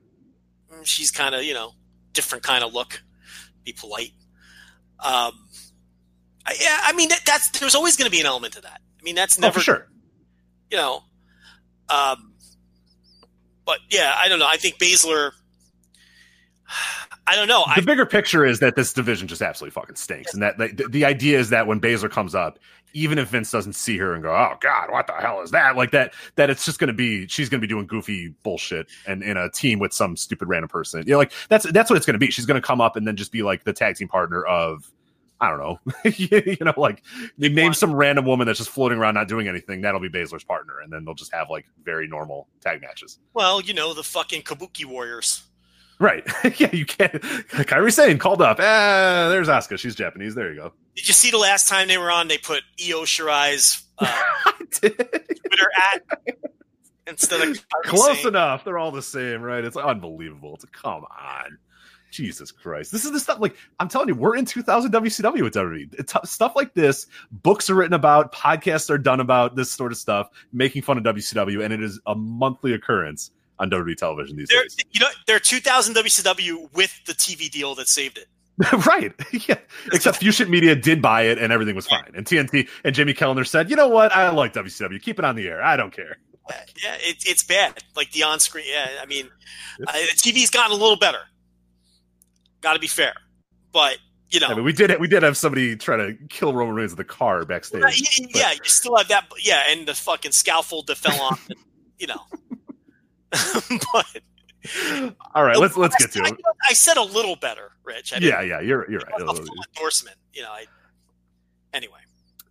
She's 0.85 1.11
kind 1.11 1.35
of 1.35 1.43
you 1.43 1.55
know 1.55 1.73
different 2.13 2.45
kind 2.45 2.63
of 2.63 2.73
look. 2.75 3.03
Be 3.65 3.73
polite. 3.73 4.13
Um, 5.01 5.33
I, 6.47 6.55
yeah, 6.61 6.79
I 6.85 6.93
mean 6.93 7.09
that, 7.09 7.23
that's 7.27 7.51
there's 7.51 7.75
always 7.75 7.97
going 7.97 8.07
to 8.07 8.11
be 8.11 8.21
an 8.21 8.27
element 8.27 8.55
to 8.55 8.61
that. 8.61 8.81
I 9.01 9.03
mean 9.03 9.15
that's 9.15 9.39
Oh, 9.39 9.43
never 9.43 9.55
for 9.55 9.61
sure. 9.61 9.89
you 10.71 10.77
know. 10.77 11.03
Um, 11.89 12.35
but 13.65 13.79
yeah, 13.91 14.15
I 14.17 14.29
don't 14.29 14.39
know. 14.39 14.47
I 14.49 14.57
think 14.59 14.79
Baszler. 14.79 15.33
I 17.27 17.35
don't 17.35 17.49
know. 17.49 17.65
I, 17.67 17.81
the 17.81 17.87
bigger 17.87 18.07
picture 18.07 18.45
is 18.45 18.61
that 18.61 18.77
this 18.77 18.93
division 18.93 19.27
just 19.27 19.43
absolutely 19.43 19.73
fucking 19.73 19.97
stinks, 19.97 20.33
and 20.33 20.43
that 20.43 20.59
the, 20.59 20.87
the 20.89 21.05
idea 21.05 21.39
is 21.39 21.51
that 21.51 21.67
when 21.67 21.81
Baszler 21.81 22.11
comes 22.11 22.35
up, 22.35 22.59
even 22.93 23.19
if 23.19 23.29
Vince 23.29 23.51
doesn't 23.51 23.75
see 23.75 23.99
her 23.99 24.15
and 24.15 24.23
go, 24.23 24.31
"Oh 24.31 24.57
God, 24.61 24.91
what 24.91 25.07
the 25.07 25.15
hell 25.15 25.41
is 25.43 25.51
that?" 25.51 25.77
like 25.77 25.91
that, 25.91 26.15
that 26.37 26.51
it's 26.51 26.65
just 26.65 26.79
going 26.79 26.89
to 26.89 26.95
be 26.95 27.27
she's 27.27 27.49
going 27.49 27.61
to 27.61 27.67
be 27.67 27.71
doing 27.71 27.87
goofy 27.87 28.35
bullshit 28.43 28.87
and 29.07 29.23
in 29.23 29.37
a 29.37 29.51
team 29.51 29.79
with 29.79 29.93
some 29.93 30.17
stupid 30.17 30.49
random 30.49 30.69
person. 30.69 31.03
You 31.07 31.13
know, 31.13 31.19
like 31.19 31.33
that's 31.49 31.71
that's 31.73 31.91
what 31.91 31.97
it's 31.97 32.07
going 32.07 32.15
to 32.15 32.19
be. 32.19 32.31
She's 32.31 32.47
going 32.47 32.61
to 32.61 32.67
come 32.67 32.81
up 32.81 32.97
and 32.97 33.07
then 33.07 33.17
just 33.17 33.33
be 33.33 33.43
like 33.43 33.65
the 33.65 33.73
tag 33.73 33.97
team 33.97 34.09
partner 34.09 34.45
of. 34.45 34.91
I 35.39 35.51
don't 35.51 35.59
know, 35.59 35.79
you 36.17 36.57
know, 36.63 36.73
like 36.79 37.03
they 37.37 37.51
name 37.51 37.75
some 37.75 37.93
random 37.93 38.25
woman 38.25 38.47
that's 38.47 38.57
just 38.59 38.71
floating 38.71 38.97
around 38.97 39.13
not 39.13 39.29
doing 39.29 39.49
anything. 39.49 39.83
That'll 39.83 40.01
be 40.01 40.09
Baszler's 40.09 40.45
partner, 40.45 40.81
and 40.83 40.91
then 40.91 41.05
they'll 41.05 41.13
just 41.13 41.35
have 41.35 41.51
like 41.51 41.67
very 41.85 42.09
normal 42.09 42.49
tag 42.63 42.81
matches. 42.81 43.19
well, 43.35 43.61
you 43.61 43.75
know 43.75 43.93
the 43.93 44.03
fucking 44.03 44.45
Kabuki 44.45 44.87
Warriors. 44.87 45.43
Right? 45.99 46.25
yeah, 46.61 46.75
you 46.75 46.85
can't. 46.85 47.13
Kairi 47.13 47.93
Sane 47.93 48.19
called 48.19 48.43
up. 48.43 48.59
Ah, 48.61 49.29
there's 49.31 49.49
Asuka. 49.49 49.79
She's 49.79 49.95
Japanese. 49.95 50.35
There 50.35 50.53
you 50.53 50.61
go. 50.61 50.73
Did 50.95 51.09
you 51.09 51.15
see 51.15 51.31
the 51.31 51.39
last 51.39 51.69
time 51.69 51.89
they 51.89 51.99
were 51.99 52.11
on? 52.11 52.29
They 52.29 52.39
put 52.39 52.63
Io 52.81 53.03
Shirai's 53.03 53.83
uh, 53.99 54.13
did. 54.81 54.97
Twitter 54.97 55.71
at 55.95 56.03
instead 57.07 57.49
of 57.49 57.69
Close 57.85 58.17
saying- 58.17 58.29
enough. 58.29 58.65
They're 58.65 58.79
all 58.79 58.91
the 58.93 59.03
same, 59.03 59.43
right? 59.43 59.65
It's 59.65 59.77
unbelievable. 59.77 60.55
It's 60.55 60.65
come 60.67 61.05
on. 61.05 61.59
Jesus 62.11 62.51
Christ. 62.51 62.93
This 62.93 63.05
is 63.05 63.13
the 63.13 63.21
stuff 63.21 63.41
like 63.41 63.57
I'm 63.79 63.89
telling 63.89 64.09
you, 64.09 64.15
we're 64.15 64.37
in 64.37 64.45
2000 64.45 64.93
WCW 64.93 65.43
with 65.43 65.55
WWE. 65.55 65.95
It's, 65.99 66.15
stuff 66.31 66.53
like 66.57 66.73
this, 66.73 67.07
books 67.31 67.69
are 67.69 67.75
written 67.75 67.95
about, 67.95 68.33
podcasts 68.33 68.89
are 68.91 68.97
done 68.97 69.21
about 69.21 69.55
this 69.57 69.71
sort 69.71 69.93
of 69.93 69.99
stuff, 69.99 70.31
making 70.53 70.83
fun 70.83 70.97
of 70.99 71.05
WCW, 71.05 71.63
and 71.63 71.75
it 71.75 71.83
is 71.83 72.01
a 72.07 72.15
monthly 72.15 72.73
occurrence 72.73 73.33
on 73.59 73.71
WWE 73.71 73.97
television 73.97 74.37
these 74.37 74.49
days. 74.49 74.77
you 74.93 75.01
know, 75.01 75.09
they're 75.27 75.41
2000 75.41 75.95
WCW 75.95 76.73
with 76.75 76.99
the 77.07 77.13
TV 77.13 77.51
deal 77.51 77.75
that 77.75 77.89
saved 77.89 78.19
it. 78.19 78.27
right. 78.87 79.13
yeah. 79.49 79.59
Except 79.93 80.19
Fusient 80.19 80.51
Media 80.51 80.75
did 80.75 81.03
buy 81.03 81.23
it 81.23 81.39
and 81.39 81.53
everything 81.53 81.75
was 81.75 81.87
fine. 81.87 82.11
And 82.15 82.25
TNT 82.25 82.69
and 82.85 82.95
Jimmy 82.95 83.13
Kellner 83.13 83.45
said, 83.45 83.71
you 83.71 83.77
know 83.77 83.89
what? 83.89 84.13
I 84.13 84.31
like 84.31 84.55
WCW. 84.55 85.01
Keep 85.01 85.19
it 85.19 85.25
on 85.25 85.37
the 85.37 85.47
air. 85.49 85.63
I 85.63 85.77
don't 85.77 85.93
care. 85.93 86.17
Yeah, 86.51 86.95
it, 87.01 87.25
it's 87.27 87.43
bad. 87.43 87.83
Like 87.97 88.13
the 88.13 88.23
on-screen. 88.23 88.67
Yeah, 88.69 88.89
I 89.03 89.07
mean, 89.07 89.29
uh, 89.87 89.93
the 89.93 90.15
TV's 90.17 90.51
gotten 90.51 90.73
a 90.73 90.81
little 90.81 90.97
better. 90.97 91.19
Got 92.61 92.75
to 92.75 92.79
be 92.79 92.87
fair, 92.87 93.15
but 93.73 93.99
you 94.31 94.41
know, 94.41 94.49
I 94.49 94.55
mean, 94.55 94.65
we 94.65 94.73
did 94.73 94.99
we 95.01 95.09
did 95.09 95.23
have 95.23 95.37
somebody 95.37 95.77
try 95.77 95.97
to 95.97 96.15
kill 96.29 96.53
Roman 96.53 96.75
Reigns 96.75 96.93
with 96.93 97.01
a 97.01 97.05
car 97.05 97.45
backstage. 97.45 97.83
Uh, 97.83 97.89
yeah, 97.93 98.27
yeah, 98.35 98.53
you 98.53 98.65
still 98.65 98.97
have 98.97 99.09
that. 99.09 99.25
Yeah, 99.41 99.63
and 99.71 99.87
the 99.87 99.95
fucking 99.95 100.33
scaffold 100.33 100.87
that 100.87 100.97
fell 100.97 101.21
on. 101.21 101.39
and, 101.49 101.59
you 101.99 102.07
know, 102.07 102.21
but 103.93 104.07
All 105.35 105.45
right, 105.45 105.57
let's 105.59 105.77
let's 105.77 105.97
get 105.97 106.13
to 106.13 106.23
I, 106.25 106.29
it. 106.29 106.37
I 106.69 106.73
said 106.73 106.97
a 106.97 107.03
little 107.03 107.37
better, 107.37 107.73
Rich. 107.85 108.13
I 108.15 108.19
Yeah, 108.19 108.43
yeah, 108.43 108.61
you're 108.61 108.91
you're 108.91 109.01
a 109.01 109.25
right. 109.25 109.37
full 109.37 109.47
endorsement. 109.75 110.17
You 110.33 110.43
know, 110.43 110.51
I, 110.51 110.67
anyway. 111.73 111.99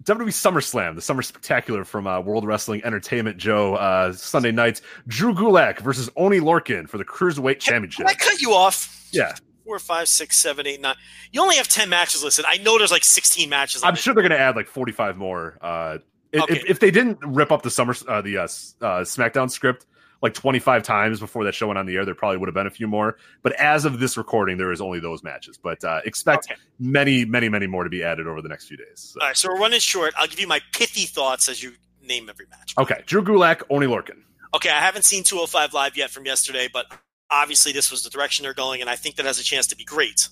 WWE 0.03 0.27
SummerSlam, 0.27 0.93
the 0.93 1.01
Summer 1.01 1.23
Spectacular 1.23 1.83
from 1.83 2.05
uh, 2.05 2.19
World 2.19 2.45
Wrestling 2.45 2.79
Entertainment, 2.85 3.37
Joe. 3.37 3.73
Uh, 3.75 4.13
Sunday 4.13 4.51
night, 4.51 4.81
Drew 5.07 5.33
Gulak 5.33 5.79
versus 5.79 6.11
Oney 6.15 6.39
Lorcan 6.39 6.87
for 6.87 6.99
the 6.99 7.05
Cruiserweight 7.05 7.59
Championship. 7.59 8.05
Can 8.05 8.15
I 8.15 8.17
cut 8.17 8.39
you 8.39 8.51
off? 8.51 9.07
Yeah, 9.11 9.33
Four, 9.65 9.79
five, 9.79 10.07
six, 10.07 10.37
seven, 10.37 10.67
eight, 10.67 10.79
nine. 10.79 10.95
You 11.31 11.41
only 11.41 11.55
have 11.55 11.67
ten 11.67 11.89
matches 11.89 12.23
listed. 12.23 12.45
I 12.47 12.57
know 12.57 12.77
there's 12.77 12.91
like 12.91 13.03
sixteen 13.03 13.49
matches. 13.49 13.81
I'm 13.83 13.95
sure 13.95 14.13
they're 14.13 14.21
going 14.21 14.29
to 14.31 14.39
add 14.39 14.55
like 14.55 14.67
45 14.67 15.17
more. 15.17 15.57
Uh, 15.59 15.97
if, 16.31 16.43
Okay. 16.43 16.55
if, 16.57 16.65
if 16.69 16.79
they 16.79 16.91
didn't 16.91 17.17
rip 17.25 17.51
up 17.51 17.63
the 17.63 17.71
summer 17.71 17.95
uh, 18.07 18.21
the 18.21 18.37
uh, 18.37 18.43
uh, 18.43 18.47
SmackDown 19.01 19.49
script 19.49 19.87
like 20.25 20.33
25 20.33 20.81
times 20.81 21.19
before 21.19 21.43
that 21.43 21.53
show 21.53 21.67
went 21.67 21.77
on 21.77 21.85
the 21.85 21.95
air, 21.95 22.03
there 22.03 22.15
probably 22.15 22.37
would 22.37 22.47
have 22.47 22.55
been 22.55 22.65
a 22.65 22.71
few 22.71 22.87
more. 22.87 23.15
But 23.43 23.53
as 23.53 23.85
of 23.85 23.99
this 23.99 24.17
recording, 24.17 24.57
there 24.57 24.71
is 24.71 24.81
only 24.81 24.99
those 24.99 25.23
matches. 25.23 25.55
But 25.57 25.83
uh, 25.83 26.01
expect 26.03 26.47
Okay. 26.51 26.59
many, 26.79 27.25
many, 27.25 27.47
many 27.47 27.67
more 27.67 27.83
to 27.83 27.89
be 27.91 28.03
added 28.03 28.25
over 28.25 28.41
the 28.41 28.49
next 28.49 28.67
few 28.67 28.75
days. 28.75 29.11
So- 29.13 29.21
All 29.21 29.27
right, 29.27 29.37
so 29.37 29.49
we're 29.49 29.59
running 29.59 29.79
short. 29.79 30.15
I'll 30.17 30.27
give 30.27 30.39
you 30.39 30.47
my 30.47 30.61
pithy 30.73 31.05
thoughts 31.05 31.47
as 31.47 31.61
you 31.61 31.73
name 32.01 32.27
every 32.27 32.47
match. 32.49 32.73
Okay, 32.77 33.03
Drew 33.05 33.23
Gulak, 33.23 33.61
Oney 33.69 33.85
Lorcan. 33.85 34.17
Okay, 34.55 34.69
I 34.69 34.79
haven't 34.81 35.05
seen 35.05 35.23
205 35.23 35.73
Live 35.73 35.95
yet 35.95 36.09
from 36.09 36.25
yesterday, 36.25 36.67
but 36.73 36.87
obviously 37.29 37.71
this 37.71 37.91
was 37.91 38.03
the 38.03 38.09
direction 38.09 38.43
they're 38.43 38.53
going, 38.55 38.81
and 38.81 38.89
I 38.89 38.95
think 38.95 39.17
that 39.17 39.25
has 39.27 39.37
a 39.39 39.43
chance 39.43 39.67
to 39.67 39.75
be 39.75 39.83
great. 39.85 40.29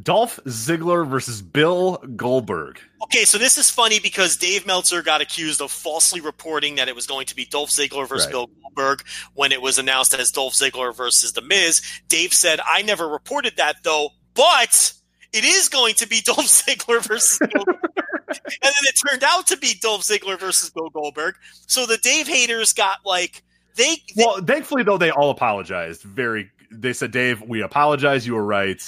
Dolph 0.00 0.40
Ziggler 0.46 1.06
versus 1.06 1.42
Bill 1.42 1.98
Goldberg. 2.16 2.80
Okay, 3.04 3.24
so 3.24 3.36
this 3.36 3.58
is 3.58 3.70
funny 3.70 4.00
because 4.00 4.36
Dave 4.36 4.66
Meltzer 4.66 5.02
got 5.02 5.20
accused 5.20 5.60
of 5.60 5.70
falsely 5.70 6.20
reporting 6.20 6.76
that 6.76 6.88
it 6.88 6.94
was 6.94 7.06
going 7.06 7.26
to 7.26 7.36
be 7.36 7.44
Dolph 7.44 7.70
Ziggler 7.70 8.08
versus 8.08 8.26
Right. 8.26 8.32
Bill 8.32 8.50
Goldberg 8.62 9.02
when 9.34 9.52
it 9.52 9.60
was 9.60 9.78
announced 9.78 10.14
as 10.14 10.30
Dolph 10.30 10.54
Ziggler 10.54 10.96
versus 10.96 11.32
The 11.32 11.42
Miz. 11.42 11.82
Dave 12.08 12.32
said, 12.32 12.60
I 12.66 12.82
never 12.82 13.06
reported 13.06 13.56
that 13.56 13.76
though, 13.82 14.10
but 14.34 14.94
it 15.32 15.44
is 15.44 15.68
going 15.68 15.94
to 15.96 16.08
be 16.08 16.20
Dolph 16.24 16.46
Ziggler 16.46 17.06
versus 17.06 17.38
Bill 17.38 17.64
Goldberg. 17.64 17.78
and 18.28 18.38
then 18.62 18.84
it 18.84 18.94
turned 19.06 19.24
out 19.24 19.48
to 19.48 19.58
be 19.58 19.74
Dolph 19.80 20.02
Ziggler 20.02 20.38
versus 20.38 20.70
Bill 20.70 20.88
Goldberg. 20.88 21.34
So 21.66 21.84
the 21.84 21.98
Dave 21.98 22.26
haters 22.26 22.72
got 22.72 22.98
like, 23.04 23.42
they, 23.76 23.96
they 24.16 24.24
Well, 24.24 24.42
thankfully 24.42 24.84
though, 24.84 24.96
they 24.98 25.10
all 25.10 25.30
apologized. 25.30 26.00
Very, 26.00 26.50
they 26.70 26.94
said, 26.94 27.10
Dave, 27.10 27.42
we 27.42 27.60
apologize. 27.60 28.26
You 28.26 28.34
were 28.34 28.44
right. 28.44 28.80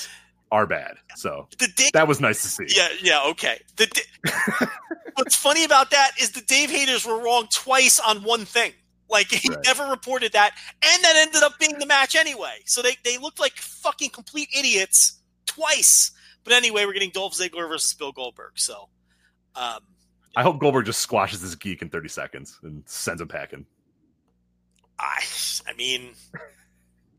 Our 0.54 0.66
bad. 0.68 0.94
So 1.16 1.48
Dave 1.58 1.90
that 1.94 2.06
was 2.06 2.20
nice 2.20 2.42
to 2.42 2.48
see. 2.48 2.66
Yeah, 2.68 2.88
yeah, 3.02 3.24
okay. 3.30 3.60
Da- 3.74 3.86
what's 5.14 5.34
funny 5.34 5.64
about 5.64 5.90
that 5.90 6.12
is 6.20 6.30
the 6.30 6.42
Dave 6.42 6.70
haters 6.70 7.04
were 7.04 7.20
wrong 7.20 7.48
twice 7.52 7.98
on 7.98 8.22
one 8.22 8.44
thing. 8.44 8.72
Like 9.10 9.26
he 9.32 9.48
Right. 9.48 9.58
never 9.64 9.84
reported 9.86 10.32
that, 10.32 10.52
and 10.80 11.02
that 11.04 11.16
ended 11.16 11.42
up 11.42 11.58
being 11.58 11.76
the 11.80 11.86
match 11.86 12.14
anyway. 12.14 12.58
So 12.66 12.82
they 12.82 12.96
they 13.04 13.18
looked 13.18 13.40
like 13.40 13.54
fucking 13.56 14.10
complete 14.10 14.48
idiots 14.56 15.18
twice. 15.46 16.12
But 16.44 16.52
anyway, 16.52 16.84
we're 16.84 16.92
getting 16.92 17.10
Dolph 17.10 17.32
Ziggler 17.34 17.68
versus 17.68 17.92
Bill 17.94 18.12
Goldberg. 18.12 18.52
So, 18.54 18.88
um, 19.56 19.80
I 20.36 20.42
hope 20.44 20.60
Goldberg 20.60 20.86
just 20.86 21.00
squashes 21.00 21.42
this 21.42 21.54
geek 21.56 21.82
in 21.82 21.88
30 21.88 22.08
seconds 22.08 22.58
and 22.62 22.82
sends 22.86 23.20
him 23.20 23.26
packing. 23.28 23.66
I, 25.00 25.20
I 25.68 25.72
mean, 25.74 26.12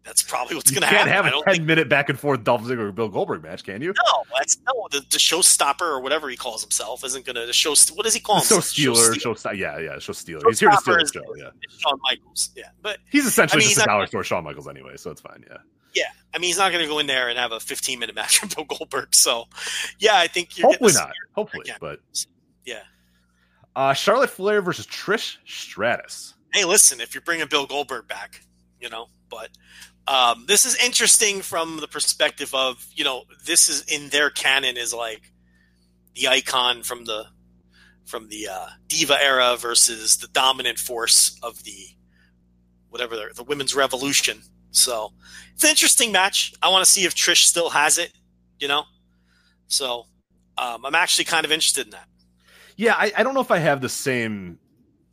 that's 0.06 0.22
probably 0.24 0.56
what's 0.56 0.70
going 0.72 0.82
to 0.82 0.88
happen. 0.88 1.08
You 1.08 1.14
can't 1.14 1.16
have 1.16 1.26
I 1.26 1.30
a 1.30 1.32
don't 1.32 1.44
10 1.46 1.54
think. 1.56 1.66
minute 1.66 1.90
back 1.90 2.10
and 2.10 2.20
forth 2.20 2.44
Dolph 2.44 2.62
Ziggler 2.64 2.94
Bill 2.94 3.10
Goldberg 3.10 3.42
match, 3.44 3.64
can 3.64 3.82
you? 3.82 3.88
No, 4.06 4.24
that's 4.38 4.58
no 4.68 4.88
the, 4.92 5.00
the 5.10 5.18
showstopper 5.18 5.82
or 5.82 6.00
whatever 6.02 6.30
he 6.30 6.38
calls 6.38 6.62
himself 6.62 7.04
isn't 7.04 7.26
going 7.26 7.36
to 7.36 7.52
show. 7.52 7.72
What 7.96 8.04
does 8.04 8.14
he 8.14 8.20
call 8.20 8.36
Show 8.42 8.56
himself? 8.56 8.66
stealer, 8.66 9.14
Show 9.16 9.20
show 9.20 9.34
st- 9.34 9.58
yeah, 9.58 9.80
yeah, 9.80 9.98
show 10.00 10.14
stealer. 10.14 10.42
He's 10.48 10.60
here 10.60 10.70
to 10.70 10.78
steal 10.78 10.96
the 10.98 11.10
show, 11.12 11.36
yeah. 11.36 11.50
Shawn 11.80 12.00
Michaels. 12.04 12.52
Yeah, 12.56 12.66
but 12.82 13.00
He's 13.10 13.26
essentially 13.26 13.58
I 13.58 13.66
mean, 13.66 13.70
just 13.70 13.78
he's 13.80 13.84
a 13.84 13.88
dollar 13.88 14.00
gonna- 14.02 14.08
store 14.08 14.24
Shawn 14.24 14.44
Michaels 14.44 14.68
anyway, 14.68 14.96
so 14.98 15.10
it's 15.12 15.22
fine, 15.22 15.44
yeah. 15.50 15.58
yeah, 15.96 16.04
I 16.34 16.38
mean 16.38 16.50
he's 16.50 16.58
not 16.58 16.72
going 16.72 16.84
to 16.84 16.88
go 16.90 17.00
in 17.00 17.08
there 17.08 17.30
and 17.30 17.38
have 17.40 17.52
a 17.52 17.60
15 17.60 18.00
minute 18.00 18.16
match 18.16 18.42
with 18.42 18.56
Bill 18.56 18.66
Goldberg. 18.66 19.16
So 19.16 19.46
yeah, 20.00 20.18
I 20.18 20.28
think 20.28 20.58
you're 20.58 20.68
Hopefully 20.70 20.94
not. 20.94 21.12
Hopefully, 21.34 21.64
Yeah. 21.68 21.78
but 21.82 22.00
Yeah. 22.66 22.82
uh, 23.76 23.94
Charlotte 23.94 24.30
Flair 24.30 24.62
versus 24.62 24.86
Trish 24.86 25.38
Stratus. 25.48 26.36
hey, 26.54 26.64
listen, 26.66 27.02
if 27.02 27.14
you're 27.16 27.22
bringing 27.24 27.48
Bill 27.48 27.66
Goldberg 27.66 28.08
back, 28.08 28.42
you 28.80 28.90
know, 28.90 29.08
but 29.30 29.50
um, 30.08 30.46
this 30.48 30.66
is 30.66 30.76
interesting 30.84 31.42
from 31.42 31.80
the 31.80 31.88
perspective 31.88 32.54
of, 32.54 32.86
you 32.94 33.04
know, 33.04 33.24
this 33.46 33.70
is 33.70 33.82
in 33.84 34.10
their 34.10 34.30
canon 34.30 34.78
is 34.78 34.94
like 34.94 35.32
the 36.16 36.28
icon 36.28 36.84
from 36.84 37.06
the 37.06 37.26
from 38.06 38.30
the 38.30 38.48
uh, 38.48 38.68
diva 38.88 39.18
era 39.22 39.58
versus 39.58 40.18
the 40.18 40.28
dominant 40.28 40.78
force 40.78 41.40
of 41.42 41.64
the 41.64 41.88
whatever 42.90 43.16
the, 43.34 43.44
women's 43.44 43.76
revolution. 43.76 44.42
So 44.72 45.12
it's 45.54 45.64
an 45.64 45.72
interesting 45.72 46.12
match. 46.12 46.54
I 46.62 46.70
want 46.70 46.86
to 46.86 46.90
see 46.90 47.06
if 47.06 47.16
Trish 47.16 47.46
still 47.46 47.70
has 47.72 47.98
it, 47.98 48.14
you 48.60 48.68
know. 48.68 48.84
So 49.68 50.06
um, 50.58 50.86
I'm 50.86 50.96
actually 50.96 51.26
kind 51.26 51.46
of 51.46 51.52
interested 51.52 51.88
in 51.88 51.92
that. 51.92 52.08
Yeah, 52.78 52.94
I, 52.96 53.12
I 53.18 53.24
don't 53.24 53.34
know 53.34 53.42
if 53.42 53.52
I 53.52 53.58
have 53.58 53.82
the 53.82 53.90
same. 53.90 54.60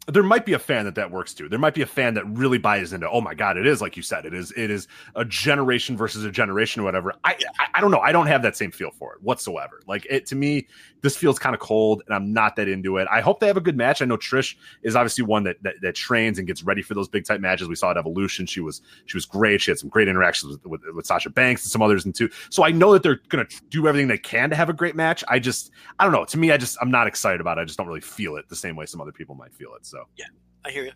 There 0.09 0.25
might 0.25 0.45
be 0.45 0.55
a 0.55 0.59
fan 0.59 0.85
that 0.87 0.97
that 0.97 1.11
works 1.13 1.33
too. 1.33 1.49
There 1.49 1.61
might 1.61 1.75
be 1.75 1.83
a 1.83 1.87
fan 1.87 2.15
that 2.15 2.27
really 2.27 2.59
buys 2.59 2.93
into. 2.93 3.09
Oh 3.09 3.21
my 3.21 3.35
god, 3.35 3.57
it 3.57 3.67
is 3.67 3.81
like 3.81 3.97
you 3.97 4.03
said. 4.03 4.27
It 4.27 4.35
is. 4.35 4.53
It 4.57 4.69
is 4.69 4.89
a 5.15 5.25
generation 5.25 5.97
versus 5.97 6.25
a 6.25 6.31
generation 6.31 6.83
or 6.83 6.85
whatever. 6.85 7.15
I, 7.23 7.37
I 7.61 7.67
I 7.75 7.81
don't 7.81 7.93
know. 7.93 8.01
I 8.01 8.11
don't 8.11 8.27
have 8.27 8.43
that 8.43 8.57
same 8.57 8.73
feel 8.73 8.91
for 8.91 9.15
it 9.15 9.23
whatsoever. 9.23 9.81
Like 9.87 10.05
it 10.11 10.27
to 10.27 10.35
me, 10.35 10.67
this 11.03 11.17
feels 11.17 11.39
kind 11.39 11.55
of 11.55 11.61
cold, 11.61 12.03
and 12.07 12.15
I'm 12.15 12.33
not 12.33 12.57
that 12.57 12.69
into 12.69 12.97
it. 12.97 13.09
I 13.11 13.21
hope 13.21 13.41
they 13.41 13.49
have 13.49 13.57
a 13.57 13.61
good 13.63 13.77
match. 13.77 14.01
I 14.01 14.05
know 14.05 14.17
Trish 14.17 14.55
is 14.83 14.97
obviously 14.97 15.25
one 15.25 15.43
that, 15.45 15.63
that 15.63 15.75
that 15.83 15.95
trains 15.95 16.39
and 16.39 16.47
gets 16.47 16.63
ready 16.63 16.81
for 16.81 16.95
those 16.95 17.09
big 17.09 17.25
type 17.25 17.41
matches. 17.41 17.69
We 17.69 17.75
saw 17.75 17.91
at 17.91 17.97
Evolution. 17.97 18.47
She 18.47 18.61
was 18.61 18.81
she 19.07 19.17
was 19.17 19.27
great. 19.27 19.61
She 19.61 19.71
had 19.71 19.79
some 19.79 19.89
great 19.89 20.09
interactions 20.09 20.53
with, 20.53 20.67
with, 20.67 20.95
with 20.95 21.07
Sasha 21.07 21.31
Banks 21.31 21.65
and 21.65 21.71
some 21.71 21.83
others 21.83 22.05
and 22.05 22.15
too. 22.15 22.31
So 22.51 22.65
I 22.65 22.71
know 22.71 22.93
that 22.93 23.03
they're 23.03 23.21
gonna 23.29 23.47
do 23.69 23.87
everything 23.89 24.09
they 24.09 24.19
can 24.19 24.51
to 24.51 24.57
have 24.57 24.69
a 24.69 24.73
great 24.73 24.97
match. 24.97 25.25
I 25.29 25.39
just 25.39 25.73
I 25.99 26.05
don't 26.05 26.13
know. 26.13 26.25
To 26.25 26.39
me, 26.39 26.53
I 26.53 26.57
just 26.57 26.79
I'm 26.81 26.91
not 26.91 27.07
excited 27.07 27.41
about 27.41 27.59
it. 27.59 27.63
I 27.63 27.65
just 27.65 27.77
don't 27.77 27.89
really 27.89 28.01
feel 28.01 28.37
it 28.37 28.49
the 28.49 28.57
same 28.57 28.77
way 28.77 28.87
some 28.87 29.01
other 29.01 29.13
people 29.13 29.35
might 29.35 29.53
feel 29.53 29.75
it. 29.75 29.85
So 29.85 30.05
yeah, 30.17 30.27
I 30.65 30.71
hear 30.71 30.85
you. 30.85 30.93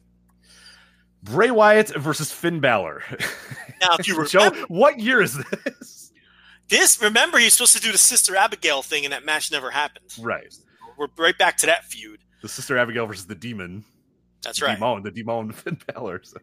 Bray 1.23 1.51
Wyatt 1.51 1.89
versus 1.97 2.31
Finn 2.31 2.61
Balor. 2.61 3.03
Now, 3.81 3.97
if 3.99 4.07
you 4.07 4.27
Joe, 4.29 4.51
what 4.69 5.01
year 5.01 5.21
is 5.21 5.37
this? 5.51 5.96
This 6.69 7.01
remember 7.01 7.39
he's 7.39 7.55
supposed 7.55 7.77
to 7.77 7.81
do 7.83 7.93
the 7.93 7.99
Sister 7.99 8.37
Abigail 8.37 8.83
thing, 8.83 9.05
and 9.05 9.13
that 9.13 9.25
match 9.25 9.53
never 9.53 9.71
happened. 9.71 10.07
Right. 10.21 10.53
We're 10.99 11.09
right 11.19 11.37
back 11.39 11.57
to 11.59 11.67
that 11.67 11.85
feud. 11.85 12.21
The 12.43 12.49
Sister 12.49 12.77
Abigail 12.79 13.07
versus 13.07 13.27
the 13.27 13.35
Demon. 13.35 13.85
That's 14.43 14.61
right. 14.63 14.79
Demon, 14.79 15.03
the 15.03 15.11
Demon 15.11 15.53
Finn 15.53 15.79
Balor. 15.93 16.23
So, 16.25 16.39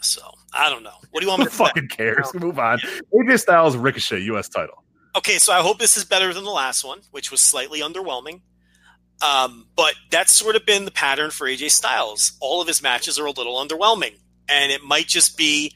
So 0.00 0.22
I 0.52 0.68
don't 0.70 0.82
know. 0.82 0.96
What 1.10 1.20
do 1.20 1.26
you 1.26 1.30
want 1.30 1.40
me 1.40 1.46
to 1.46 1.50
fucking 1.52 1.88
cares? 1.88 2.32
Move 2.34 2.58
on. 2.58 2.78
AJ 3.14 3.40
Styles 3.40 3.76
Ricochet 3.76 4.20
U.S. 4.20 4.48
title. 4.48 4.84
Okay, 5.16 5.38
so 5.38 5.52
I 5.52 5.60
hope 5.60 5.78
this 5.78 5.96
is 5.96 6.04
better 6.04 6.34
than 6.34 6.44
the 6.44 6.50
last 6.50 6.84
one, 6.84 7.00
which 7.12 7.30
was 7.30 7.40
slightly 7.40 7.80
underwhelming. 7.80 8.40
Um, 9.22 9.68
but 9.76 9.94
that's 10.10 10.34
sort 10.34 10.56
of 10.56 10.66
been 10.66 10.84
the 10.84 10.90
pattern 10.90 11.30
for 11.30 11.46
AJ 11.46 11.70
Styles. 11.70 12.32
All 12.40 12.60
of 12.60 12.66
his 12.66 12.82
matches 12.82 13.18
are 13.18 13.26
a 13.26 13.30
little 13.30 13.54
underwhelming, 13.64 14.18
and 14.48 14.72
it 14.72 14.82
might 14.82 15.06
just 15.06 15.36
be 15.36 15.72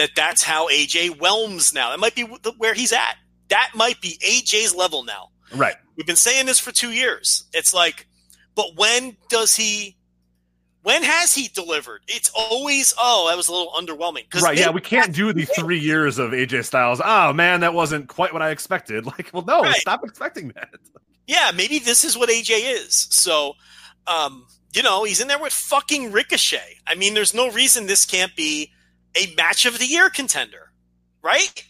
that 0.00 0.10
that's 0.16 0.42
how 0.42 0.68
AJ 0.68 1.18
whelms 1.20 1.74
now. 1.74 1.90
That 1.90 2.00
might 2.00 2.14
be 2.14 2.22
where 2.56 2.72
he's 2.72 2.92
at. 2.92 3.16
That 3.48 3.72
might 3.74 4.00
be 4.00 4.16
AJ's 4.24 4.74
level 4.74 5.04
now. 5.04 5.28
Right. 5.54 5.74
We've 5.96 6.06
been 6.06 6.16
saying 6.16 6.46
this 6.46 6.58
for 6.58 6.72
two 6.72 6.90
years. 6.92 7.44
It's 7.52 7.74
like, 7.74 8.06
but 8.54 8.76
when 8.76 9.18
does 9.28 9.54
he? 9.56 9.96
When 10.82 11.02
has 11.02 11.34
he 11.34 11.48
delivered? 11.48 12.00
It's 12.08 12.30
always, 12.34 12.94
oh, 12.98 13.28
that 13.28 13.36
was 13.36 13.48
a 13.48 13.52
little 13.52 13.70
underwhelming. 13.72 14.24
Right. 14.40 14.56
Yeah, 14.56 14.70
we 14.70 14.80
can't 14.80 15.14
do 15.14 15.30
the 15.34 15.44
three 15.44 15.78
years 15.78 16.18
of 16.18 16.30
AJ 16.30 16.64
Styles. 16.64 17.02
Oh 17.04 17.34
man, 17.34 17.60
that 17.60 17.74
wasn't 17.74 18.08
quite 18.08 18.32
what 18.32 18.40
I 18.40 18.48
expected. 18.50 19.04
Like, 19.10 19.28
well, 19.34 19.44
no, 19.46 19.60
Right. 19.60 19.76
stop 19.76 20.00
expecting 20.04 20.48
that. 20.54 20.70
Yeah, 21.26 21.50
maybe 21.54 21.78
this 21.80 22.02
is 22.04 22.16
what 22.16 22.30
AJ 22.30 22.86
is. 22.86 23.08
So, 23.10 23.54
um, 24.06 24.46
you 24.72 24.82
know, 24.82 25.04
he's 25.04 25.20
in 25.20 25.28
there 25.28 25.38
with 25.38 25.52
fucking 25.52 26.12
Ricochet. 26.12 26.78
I 26.86 26.94
mean, 26.94 27.12
there's 27.12 27.34
no 27.34 27.50
reason 27.50 27.86
this 27.86 28.06
can't 28.06 28.34
be 28.34 28.72
a 29.16 29.34
match 29.36 29.66
of 29.66 29.78
the 29.78 29.86
year 29.86 30.10
contender, 30.10 30.70
right? 31.22 31.64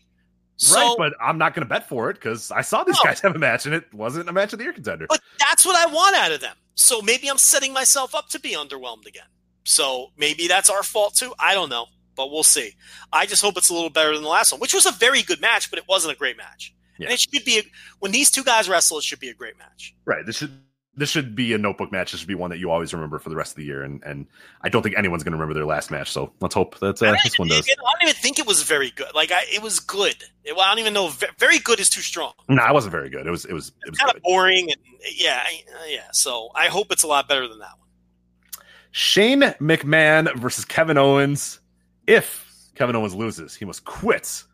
So, 0.57 0.77
right, 0.77 0.95
but 0.99 1.15
I'm 1.21 1.39
not 1.39 1.55
going 1.55 1.67
to 1.67 1.69
bet 1.69 1.89
for 1.89 2.11
it 2.11 2.15
because 2.15 2.51
I 2.51 2.61
saw 2.61 2.85
these 2.85 2.97
No. 2.97 3.05
guys 3.11 3.21
have 3.23 3.35
a 3.35 3.39
match 3.39 3.65
and 3.67 3.75
it 3.75 3.93
wasn't 3.95 4.29
a 4.29 4.33
match 4.33 4.53
of 4.53 4.59
the 4.59 4.65
year 4.65 4.73
contender. 4.75 5.07
But 5.09 5.21
that's 5.39 5.65
what 5.65 5.77
I 5.77 5.91
want 5.93 6.17
out 6.17 6.33
of 6.33 6.41
them. 6.41 6.57
So 6.75 7.01
maybe 7.01 7.29
I'm 7.29 7.39
setting 7.39 7.73
myself 7.73 8.15
up 8.15 8.29
to 8.31 8.41
be 8.41 8.51
underwhelmed 8.51 9.07
again. 9.07 9.27
So 9.65 10.09
maybe 10.17 10.49
that's 10.49 10.69
our 10.71 10.83
fault 10.83 11.15
too. 11.15 11.33
I 11.39 11.55
don't 11.55 11.69
know, 11.71 11.87
but 12.17 12.31
we'll 12.31 12.43
see. 12.43 12.73
I 13.13 13.27
just 13.27 13.43
hope 13.43 13.57
it's 13.57 13.71
a 13.71 13.75
little 13.75 13.91
better 13.91 14.13
than 14.15 14.23
the 14.23 14.29
last 14.29 14.53
one, 14.53 14.61
which 14.61 14.75
was 14.75 14.87
a 14.87 14.93
very 14.93 15.23
good 15.23 15.41
match, 15.41 15.71
but 15.71 15.79
it 15.79 15.87
wasn't 15.89 16.15
a 16.15 16.17
great 16.19 16.37
match. 16.37 16.75
And 16.99 17.09
it 17.09 17.19
should 17.19 17.45
be 17.47 17.59
a, 17.59 17.63
when 18.01 18.13
these 18.13 18.31
two 18.31 18.45
guys 18.45 18.69
wrestle, 18.69 18.99
it 18.99 19.05
should 19.05 19.21
be 19.21 19.31
a 19.31 19.35
great 19.35 19.57
match. 19.59 19.95
Right. 20.05 20.27
This 20.27 20.37
should 20.37 20.53
this 21.01 21.09
should 21.09 21.35
be 21.35 21.55
a 21.55 21.59
notebook 21.59 21.91
match. 21.91 22.13
This 22.13 22.21
should 22.21 22.29
be 22.29 22.35
one 22.35 22.51
that 22.51 22.59
you 22.59 22.71
always 22.71 22.93
remember 22.93 23.19
for 23.19 23.31
the 23.31 23.35
rest 23.35 23.53
of 23.53 23.57
the 23.57 23.65
year. 23.65 23.83
And 23.83 24.03
and 24.05 24.27
I 24.61 24.69
don't 24.69 24.83
think 24.83 24.99
anyone's 24.99 25.25
going 25.25 25.33
to 25.33 25.37
remember 25.37 25.55
their 25.55 25.65
last 25.65 25.91
match. 25.91 26.11
So 26.13 26.31
let's 26.41 26.55
hope 26.55 26.79
that 26.81 27.03
uh, 27.03 27.17
this 27.25 27.39
one 27.39 27.49
does. 27.49 27.67
I 27.67 27.75
don't 27.75 28.03
even 28.03 28.15
think 28.15 28.39
it 28.39 28.47
was 28.47 28.63
very 28.63 28.91
good. 28.91 29.09
Like 29.15 29.33
I, 29.33 29.45
it 29.51 29.63
was 29.63 29.81
good. 29.81 30.17
It, 30.45 30.55
well, 30.55 30.67
I 30.67 30.69
don't 30.71 30.81
even 30.81 30.93
know. 30.93 31.11
Very 31.39 31.59
good 31.59 31.81
is 31.81 31.89
too 31.89 32.03
strong. 32.03 32.35
No, 32.49 32.63
it 32.65 32.75
wasn't 32.75 32.93
very 32.93 33.09
good. 33.09 33.27
It 33.27 33.31
was 33.31 33.47
it 33.47 33.55
was 33.55 33.73
it 33.87 33.91
was 33.91 33.99
Kind 33.99 34.15
of 34.15 34.23
boring, 34.23 34.71
and 34.71 34.81
yeah, 35.17 35.41
I, 35.43 35.63
uh, 35.73 35.87
yeah. 35.89 36.09
So 36.13 36.51
I 36.55 36.67
hope 36.67 36.93
it's 36.93 37.03
a 37.03 37.09
lot 37.09 37.29
better 37.29 37.49
than 37.49 37.61
that 37.61 37.79
one. 37.79 38.67
Shane 38.91 39.41
McMahon 39.41 40.37
versus 40.37 40.67
Kevin 40.67 40.99
Owens. 40.99 41.61
If 42.07 42.47
Kevin 42.75 42.95
Owens 42.95 43.15
loses, 43.15 43.55
he 43.55 43.65
must 43.65 43.85
quit 43.85 44.45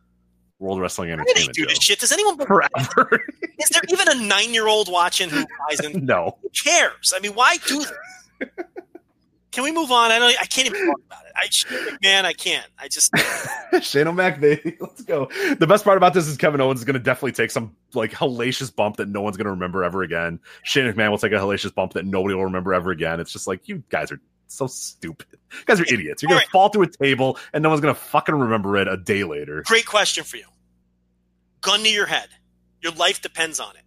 World 0.59 0.81
Wrestling 0.81 1.11
Why 1.11 1.17
do 1.17 1.25
they 1.25 1.31
Entertainment. 1.43 1.55
do 1.57 1.67
this 1.67 1.79
shit? 1.83 1.99
Does 1.99 2.13
anyone? 2.13 2.39
Forever. 2.39 3.23
Is 3.59 3.69
there 3.71 3.83
even 3.91 4.09
a 4.09 4.27
nine-year-old 4.27 4.91
watching 4.91 5.29
who 5.29 5.45
buys 5.69 5.81
in? 5.81 6.05
no. 6.05 6.37
Who 6.43 6.49
cares? 6.51 7.13
I 7.15 7.21
mean, 7.21 7.35
why 7.35 7.57
do 7.67 7.81
this? 7.81 7.93
Can 9.53 9.65
we 9.65 9.73
move 9.73 9.91
on? 9.91 10.11
I 10.13 10.19
don't. 10.19 10.35
I 10.39 10.45
can't 10.45 10.67
even 10.67 10.87
talk 10.87 11.01
about 11.07 11.21
it. 11.25 11.33
I 11.35 11.97
man, 12.03 12.27
I 12.27 12.35
can't. 12.35 12.67
I 12.79 12.89
just 12.89 13.11
Shane 13.83 14.07
O'Mac, 14.07 14.39
baby. 14.39 14.77
Let's 14.81 15.03
go. 15.03 15.31
The 15.59 15.67
best 15.67 15.83
part 15.83 15.97
about 15.97 16.13
this 16.13 16.27
is 16.27 16.37
Kevin 16.37 16.61
Owens 16.61 16.81
is 16.81 16.85
going 16.85 16.95
to 16.95 17.01
definitely 17.01 17.33
take 17.33 17.51
some 17.51 17.75
like 17.95 18.13
hellacious 18.13 18.75
bump 18.75 18.97
that 18.97 19.09
no 19.09 19.23
one's 19.23 19.39
going 19.39 19.47
to 19.47 19.51
remember 19.51 19.83
ever 19.83 20.03
again. 20.03 20.41
Shane 20.63 20.93
McMahon 20.93 21.11
will 21.11 21.17
take 21.19 21.33
a 21.33 21.37
hellacious 21.37 21.75
bump 21.75 21.95
that 21.95 22.05
nobody 22.05 22.35
will 22.35 22.45
remember 22.45 22.75
ever 22.75 22.91
again. 22.91 23.19
It's 23.19 23.33
just 23.33 23.47
like 23.47 23.67
you 23.67 23.83
guys 23.89 24.13
are 24.13 24.21
so 24.47 24.67
stupid. 24.67 25.27
You 25.53 25.65
guys 25.67 25.81
are 25.81 25.85
idiots. 25.85 26.23
You're 26.23 26.29
going 26.31 26.41
All 26.41 26.47
to 26.47 26.51
fall 26.51 26.69
through 26.69 26.83
a 26.85 26.91
table 26.91 27.39
and 27.53 27.63
no 27.63 27.69
one's 27.69 27.81
going 27.81 27.95
to 27.95 28.01
fucking 28.01 28.35
remember 28.35 28.77
it 28.77 28.89
a 28.89 28.97
day 28.97 29.25
later. 29.25 29.63
great 29.67 29.87
question 29.87 30.25
for 30.25 30.37
you. 30.37 30.47
Gun 31.61 31.81
to 31.81 31.91
your 31.91 32.07
head. 32.07 32.29
Your 32.83 32.93
life 32.93 33.21
depends 33.23 33.59
on 33.59 33.75
it. 33.77 33.83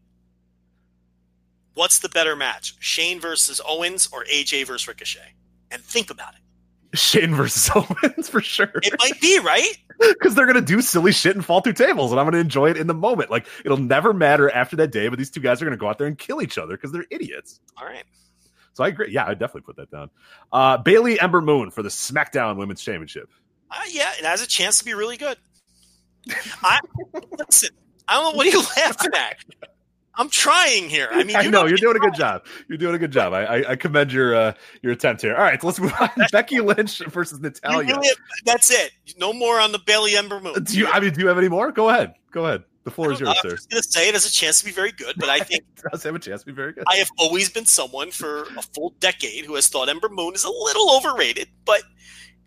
What's 1.76 2.00
the 2.00 2.10
better 2.10 2.36
match, 2.36 2.76
Shane 2.80 3.20
versus 3.22 3.62
Owens 3.66 4.10
or 4.12 4.26
AJ 4.26 4.68
versus 4.68 4.88
Ricochet? 4.88 5.34
And 5.72 5.82
think 5.82 6.10
about 6.10 6.34
it. 6.34 6.98
Shane 6.98 7.34
versus 7.36 7.70
Owens 7.76 8.28
for 8.28 8.42
sure. 8.42 8.72
It 8.76 8.94
might 9.02 9.22
be 9.22 9.40
right. 9.40 9.78
Because 10.00 10.34
they're 10.34 10.48
gonna 10.48 10.62
do 10.62 10.80
silly 10.82 11.12
shit 11.12 11.36
and 11.36 11.44
fall 11.44 11.60
through 11.60 11.74
tables, 11.74 12.12
and 12.12 12.22
I'm 12.22 12.26
gonna 12.26 12.38
enjoy 12.38 12.70
it 12.70 12.78
in 12.78 12.88
the 12.88 12.94
moment. 12.94 13.30
Like 13.30 13.48
it'll 13.66 13.76
never 13.76 14.14
matter 14.14 14.50
after 14.50 14.78
that 14.78 14.94
day, 14.94 15.10
but 15.10 15.20
these 15.20 15.30
two 15.30 15.42
guys 15.42 15.62
are 15.62 15.66
gonna 15.66 15.76
go 15.76 15.90
out 15.90 15.98
there 15.98 16.08
and 16.08 16.18
kill 16.18 16.42
each 16.42 16.58
other 16.58 16.78
because 16.78 16.94
they're 16.94 17.06
idiots. 17.12 17.60
All 17.78 17.86
right. 17.86 18.06
So 18.80 18.86
I 18.86 18.88
agree. 18.88 19.12
Yeah, 19.12 19.26
I 19.26 19.34
definitely 19.34 19.64
put 19.64 19.76
that 19.76 19.92
down. 19.92 20.10
Uh, 20.54 20.78
Bayley 20.78 21.20
Ember 21.20 21.42
Moon 21.42 21.70
for 21.70 21.84
the 21.84 21.90
SmackDown 21.90 22.56
Women's 22.56 22.82
Championship. 22.82 23.30
Uh, 23.70 23.76
yeah, 23.92 24.10
it 24.18 24.24
has 24.24 24.42
a 24.42 24.48
chance 24.48 24.80
to 24.80 24.86
be 24.86 24.94
really 24.94 25.18
good. 25.18 25.38
I 26.64 26.80
listen. 27.38 27.72
I 28.08 28.14
don't 28.14 28.24
know 28.32 28.38
what 28.38 28.48
are 28.48 28.52
you 28.52 28.64
laughing 28.78 29.12
at. 29.14 29.36
I'm 30.16 30.30
trying 30.30 30.88
here. 30.88 31.10
I 31.12 31.26
mean, 31.26 31.36
I 31.36 31.48
know 31.48 31.66
you're 31.66 31.76
doing 31.78 31.98
a 31.98 32.00
good 32.00 32.14
job. 32.14 32.46
You're 32.70 32.78
doing 32.78 32.96
a 32.96 32.98
good 32.98 33.12
job. 33.12 33.34
I, 33.34 33.44
I, 33.44 33.72
I 33.72 33.76
commend 33.76 34.14
your 34.14 34.34
uh, 34.34 34.54
your 34.82 34.94
attempt 34.94 35.24
here. 35.24 35.36
All 35.36 35.42
right, 35.44 35.60
so 35.60 35.68
let's 35.68 35.82
move 35.82 35.92
on. 36.00 36.10
Becky 36.32 36.62
Lynch 36.62 37.00
versus 37.00 37.42
Natalya. 37.42 37.86
really- 37.86 38.08
that's 38.46 38.72
it. 38.72 38.92
No 39.18 39.34
more 39.34 39.60
on 39.60 39.74
the 39.74 39.80
Bayley 39.80 40.16
Ember 40.16 40.40
Moon. 40.40 40.64
Do 40.64 40.78
you? 40.78 40.88
I 40.88 41.02
mean, 41.02 41.12
do 41.12 41.20
you 41.20 41.28
have 41.28 41.38
any 41.38 41.50
more? 41.50 41.74
Go 41.74 41.90
ahead. 41.90 42.14
Go 42.32 42.46
ahead. 42.46 42.64
The 42.84 42.92
I 42.92 42.94
floor 42.94 43.12
is 43.12 43.20
don't 43.20 43.28
know. 43.28 43.34
yours, 43.44 43.46
I'm 43.46 43.50
just 43.52 43.70
gonna 43.70 43.84
say 43.84 44.08
it 44.08 44.14
has 44.14 44.26
a 44.26 44.32
chance 44.32 44.60
to 44.60 44.66
be 44.66 44.72
very 44.72 44.92
good, 44.92 45.16
but 45.18 45.30
I 45.30 45.40
think 45.42 45.64
It 45.78 45.84
does 45.92 46.04
have 46.04 46.16
a 46.16 46.20
chance 46.20 46.42
to 46.42 46.46
be 46.48 46.54
very 46.54 46.74
good. 46.74 46.86
I 46.88 46.96
have 46.96 47.10
always 47.18 47.50
been 47.50 47.66
someone 47.66 48.12
for 48.12 48.44
a 48.58 48.62
full 48.62 48.94
decade 49.00 49.46
who 49.46 49.56
has 49.56 49.68
thought 49.68 49.90
Ember 49.90 50.10
Moon 50.10 50.34
is 50.34 50.44
a 50.44 50.50
little 50.50 50.96
overrated, 50.96 51.50
but 51.66 51.82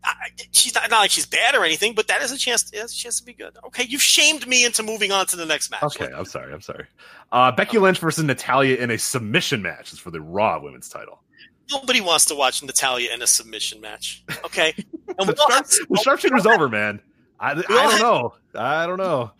I, 0.04 0.14
she's 0.50 0.74
not, 0.74 0.90
not 0.90 1.00
like 1.00 1.10
she's 1.10 1.26
bad 1.26 1.54
or 1.54 1.64
anything, 1.64 1.94
but 1.94 2.08
that 2.08 2.22
is 2.22 2.32
a 2.32 2.38
chance. 2.38 2.68
That's 2.70 2.92
a 2.92 2.96
chance 2.96 3.20
to 3.20 3.24
be 3.24 3.34
good. 3.34 3.56
Okay, 3.66 3.84
you've 3.84 4.02
shamed 4.02 4.46
me 4.48 4.64
into 4.64 4.82
moving 4.82 5.12
on 5.12 5.26
to 5.26 5.36
the 5.36 5.46
next 5.46 5.70
match. 5.70 5.82
Okay, 5.84 6.08
I'm 6.12 6.24
sorry. 6.24 6.52
I'm 6.52 6.60
sorry. 6.60 6.86
Uh, 7.30 7.52
Becky 7.52 7.78
Lynch 7.78 7.98
versus 7.98 8.24
Natalya 8.24 8.76
in 8.76 8.90
a 8.90 8.98
submission 8.98 9.62
match 9.62 9.92
is 9.92 9.98
for 9.98 10.10
the 10.10 10.20
Raw 10.20 10.60
Women's 10.60 10.88
title. 10.88 11.22
Nobody 11.70 12.00
wants 12.00 12.24
to 12.26 12.34
watch 12.34 12.62
Natalya 12.62 13.10
in 13.14 13.22
a 13.22 13.26
submission 13.26 13.80
match. 13.80 14.24
Okay, 14.44 14.74
and 15.18 15.28
the, 15.28 15.36
sharp, 15.36 15.66
the 15.88 16.00
sharpshooter's 16.02 16.46
over, 16.46 16.68
man. 16.68 17.00
I, 17.38 17.52
I 17.52 17.62
don't 17.62 18.00
know. 18.00 18.34
I 18.54 18.86
don't 18.86 18.98
know. 18.98 19.30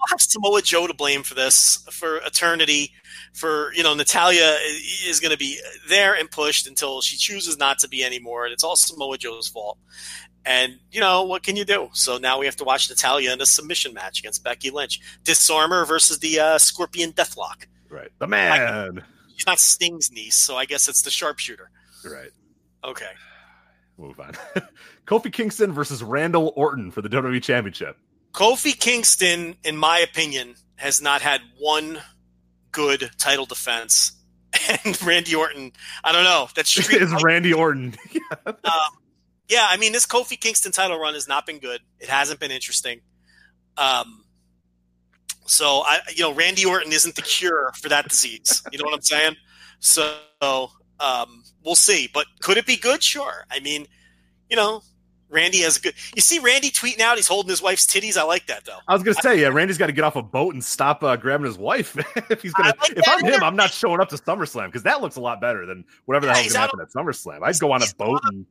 We'll 0.00 0.08
have 0.08 0.20
Samoa 0.22 0.62
Joe 0.62 0.86
to 0.86 0.94
blame 0.94 1.22
for 1.22 1.34
this 1.34 1.84
for 1.90 2.16
eternity. 2.18 2.92
For 3.34 3.72
you 3.74 3.82
know, 3.82 3.94
Natalya 3.94 4.56
is 5.06 5.20
going 5.20 5.32
to 5.32 5.38
be 5.38 5.60
there 5.88 6.14
and 6.14 6.30
pushed 6.30 6.66
until 6.66 7.02
she 7.02 7.18
chooses 7.18 7.58
not 7.58 7.78
to 7.80 7.88
be 7.88 8.02
anymore, 8.02 8.44
and 8.44 8.52
it's 8.52 8.64
all 8.64 8.76
Samoa 8.76 9.18
Joe's 9.18 9.48
fault. 9.48 9.78
And 10.44 10.78
you 10.90 11.00
know 11.00 11.24
what 11.24 11.42
can 11.42 11.56
you 11.56 11.66
do? 11.66 11.90
So 11.92 12.16
now 12.16 12.38
we 12.38 12.46
have 12.46 12.56
to 12.56 12.64
watch 12.64 12.88
Natalya 12.88 13.32
in 13.32 13.40
a 13.42 13.46
submission 13.46 13.92
match 13.92 14.20
against 14.20 14.42
Becky 14.42 14.70
Lynch. 14.70 15.00
Disarmer 15.22 15.84
versus 15.84 16.18
the 16.18 16.40
uh, 16.40 16.58
Scorpion 16.58 17.12
Deathlock. 17.12 17.66
Right, 17.90 18.10
the 18.18 18.26
man. 18.26 19.04
she's 19.36 19.46
not 19.46 19.58
Sting's 19.58 20.10
niece, 20.10 20.36
so 20.36 20.56
I 20.56 20.64
guess 20.64 20.88
it's 20.88 21.02
the 21.02 21.10
sharpshooter. 21.10 21.70
Right. 22.04 22.30
Okay. 22.84 23.10
Move 23.98 24.18
on. 24.18 24.32
Kofi 25.06 25.30
Kingston 25.30 25.72
versus 25.72 26.02
Randall 26.02 26.52
Orton 26.56 26.90
for 26.90 27.02
the 27.02 27.08
WWE 27.10 27.42
Championship. 27.42 27.98
Kofi 28.32 28.78
Kingston, 28.78 29.56
in 29.64 29.76
my 29.76 29.98
opinion, 29.98 30.54
has 30.76 31.02
not 31.02 31.20
had 31.20 31.40
one 31.58 32.00
good 32.72 33.10
title 33.18 33.46
defense. 33.46 34.12
And 34.84 35.00
Randy 35.02 35.34
Orton, 35.34 35.72
I 36.02 36.12
don't 36.12 36.24
know. 36.24 36.48
That's 36.54 36.76
is 36.92 37.22
Randy 37.22 37.52
Orton. 37.52 37.94
um, 38.46 38.54
yeah, 39.48 39.66
I 39.68 39.76
mean, 39.76 39.92
this 39.92 40.06
Kofi 40.06 40.38
Kingston 40.38 40.72
title 40.72 40.98
run 40.98 41.14
has 41.14 41.28
not 41.28 41.46
been 41.46 41.58
good. 41.60 41.80
It 41.98 42.08
hasn't 42.08 42.40
been 42.40 42.50
interesting. 42.50 43.00
Um, 43.76 44.24
so 45.46 45.82
I, 45.84 46.00
you 46.14 46.22
know, 46.22 46.32
Randy 46.32 46.64
Orton 46.64 46.92
isn't 46.92 47.14
the 47.14 47.22
cure 47.22 47.72
for 47.80 47.88
that 47.88 48.08
disease. 48.08 48.62
You 48.70 48.78
know 48.78 48.84
what 48.84 48.94
I'm 48.94 49.02
saying? 49.02 49.36
So 49.78 50.14
um, 51.00 51.42
we'll 51.64 51.74
see. 51.74 52.08
But 52.12 52.26
could 52.40 52.56
it 52.56 52.66
be 52.66 52.76
good? 52.76 53.02
Sure. 53.02 53.46
I 53.50 53.60
mean, 53.60 53.86
you 54.48 54.56
know, 54.56 54.82
Randy 55.30 55.58
has 55.58 55.76
a 55.76 55.80
good. 55.80 55.94
You 56.14 56.22
see 56.22 56.38
Randy 56.40 56.70
tweeting 56.70 57.00
out. 57.00 57.16
He's 57.16 57.28
holding 57.28 57.50
his 57.50 57.62
wife's 57.62 57.86
titties. 57.86 58.16
I 58.16 58.24
like 58.24 58.46
that 58.46 58.64
though. 58.64 58.78
I 58.88 58.94
was 58.94 59.02
gonna 59.02 59.14
say, 59.14 59.40
yeah, 59.40 59.48
Randy's 59.48 59.78
got 59.78 59.86
to 59.86 59.92
get 59.92 60.04
off 60.04 60.16
a 60.16 60.22
boat 60.22 60.54
and 60.54 60.62
stop 60.62 61.02
uh, 61.02 61.16
grabbing 61.16 61.46
his 61.46 61.56
wife. 61.56 61.96
if 62.30 62.42
he's 62.42 62.52
gonna, 62.52 62.74
like 62.80 62.96
if 62.96 63.08
I'm 63.08 63.24
him, 63.24 63.42
I'm 63.42 63.56
not 63.56 63.70
showing 63.70 64.00
up 64.00 64.08
to 64.10 64.16
SummerSlam 64.16 64.66
because 64.66 64.82
that 64.82 65.00
looks 65.00 65.16
a 65.16 65.20
lot 65.20 65.40
better 65.40 65.66
than 65.66 65.84
whatever 66.06 66.26
the 66.26 66.32
yeah, 66.32 66.38
hell's 66.38 66.52
gonna 66.52 66.60
happen 66.60 66.80
at 66.80 66.92
SummerSlam. 66.92 67.42
I'd 67.42 67.58
go 67.60 67.72
on 67.72 67.82
a 67.82 67.86
boat 67.96 68.20
and 68.24 68.44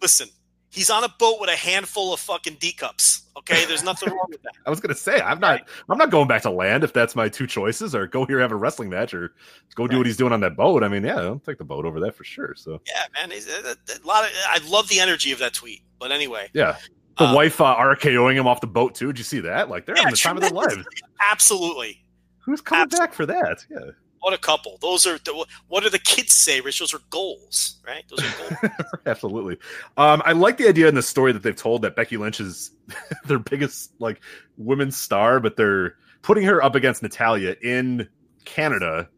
listen. 0.00 0.28
He's 0.72 0.88
on 0.88 1.04
a 1.04 1.08
boat 1.18 1.38
with 1.38 1.50
a 1.50 1.56
handful 1.56 2.14
of 2.14 2.20
fucking 2.20 2.56
D 2.58 2.72
cups. 2.72 3.24
Okay, 3.36 3.66
there's 3.66 3.84
nothing 3.84 4.08
wrong 4.08 4.26
with 4.30 4.42
that. 4.42 4.54
I 4.66 4.70
was 4.70 4.80
gonna 4.80 4.94
say 4.94 5.20
I'm 5.20 5.38
not. 5.38 5.68
I'm 5.90 5.98
not 5.98 6.10
going 6.10 6.28
back 6.28 6.40
to 6.42 6.50
land 6.50 6.82
if 6.82 6.94
that's 6.94 7.14
my 7.14 7.28
two 7.28 7.46
choices, 7.46 7.94
or 7.94 8.06
go 8.06 8.24
here 8.24 8.40
have 8.40 8.52
a 8.52 8.56
wrestling 8.56 8.88
match, 8.88 9.12
or 9.12 9.34
go 9.74 9.86
do 9.86 9.92
right. 9.92 9.98
what 9.98 10.06
he's 10.06 10.16
doing 10.16 10.32
on 10.32 10.40
that 10.40 10.56
boat. 10.56 10.82
I 10.82 10.88
mean, 10.88 11.04
yeah, 11.04 11.20
I'll 11.20 11.40
take 11.40 11.58
the 11.58 11.64
boat 11.64 11.84
over 11.84 12.00
that 12.00 12.14
for 12.14 12.24
sure. 12.24 12.54
So 12.56 12.80
yeah, 12.86 13.04
man, 13.12 13.32
a, 13.32 13.70
a 13.72 14.06
lot 14.06 14.24
of. 14.24 14.30
I 14.48 14.60
love 14.66 14.88
the 14.88 14.98
energy 14.98 15.30
of 15.30 15.38
that 15.40 15.52
tweet. 15.52 15.82
But 15.98 16.10
anyway, 16.10 16.48
yeah, 16.54 16.78
the 17.18 17.24
um, 17.24 17.34
wife 17.34 17.60
uh, 17.60 17.76
RKOing 17.76 18.34
him 18.34 18.46
off 18.46 18.62
the 18.62 18.66
boat 18.66 18.94
too. 18.94 19.08
Did 19.08 19.18
you 19.18 19.24
see 19.24 19.40
that? 19.40 19.68
Like 19.68 19.84
they're 19.84 19.94
yeah, 19.96 20.04
having 20.04 20.14
the 20.14 20.20
time 20.20 20.36
of 20.36 20.42
their 20.42 20.50
lives. 20.52 20.86
Absolutely. 21.20 22.02
Who's 22.38 22.62
coming 22.62 22.84
Absolutely. 22.84 23.06
back 23.06 23.14
for 23.14 23.26
that? 23.26 23.66
Yeah. 23.70 23.90
What 24.22 24.34
a 24.34 24.38
couple. 24.38 24.78
Those 24.80 25.04
are 25.04 25.18
the, 25.18 25.46
what 25.66 25.82
do 25.82 25.90
the 25.90 25.98
kids 25.98 26.32
say, 26.32 26.60
Rich? 26.60 26.78
Those 26.78 26.94
are 26.94 27.00
goals, 27.10 27.80
right? 27.84 28.04
Those 28.08 28.20
are 28.20 28.60
goals. 28.60 28.74
Absolutely. 29.06 29.58
Um, 29.96 30.22
I 30.24 30.30
like 30.30 30.58
the 30.58 30.68
idea 30.68 30.86
in 30.86 30.94
the 30.94 31.02
story 31.02 31.32
that 31.32 31.42
they've 31.42 31.56
told 31.56 31.82
that 31.82 31.96
Becky 31.96 32.16
Lynch 32.16 32.38
is 32.38 32.70
their 33.24 33.40
biggest 33.40 33.92
like 33.98 34.20
women's 34.56 34.96
star, 34.96 35.40
but 35.40 35.56
they're 35.56 35.96
putting 36.22 36.44
her 36.44 36.62
up 36.62 36.76
against 36.76 37.02
Natalya 37.02 37.56
in 37.62 38.08
Canada, 38.44 39.08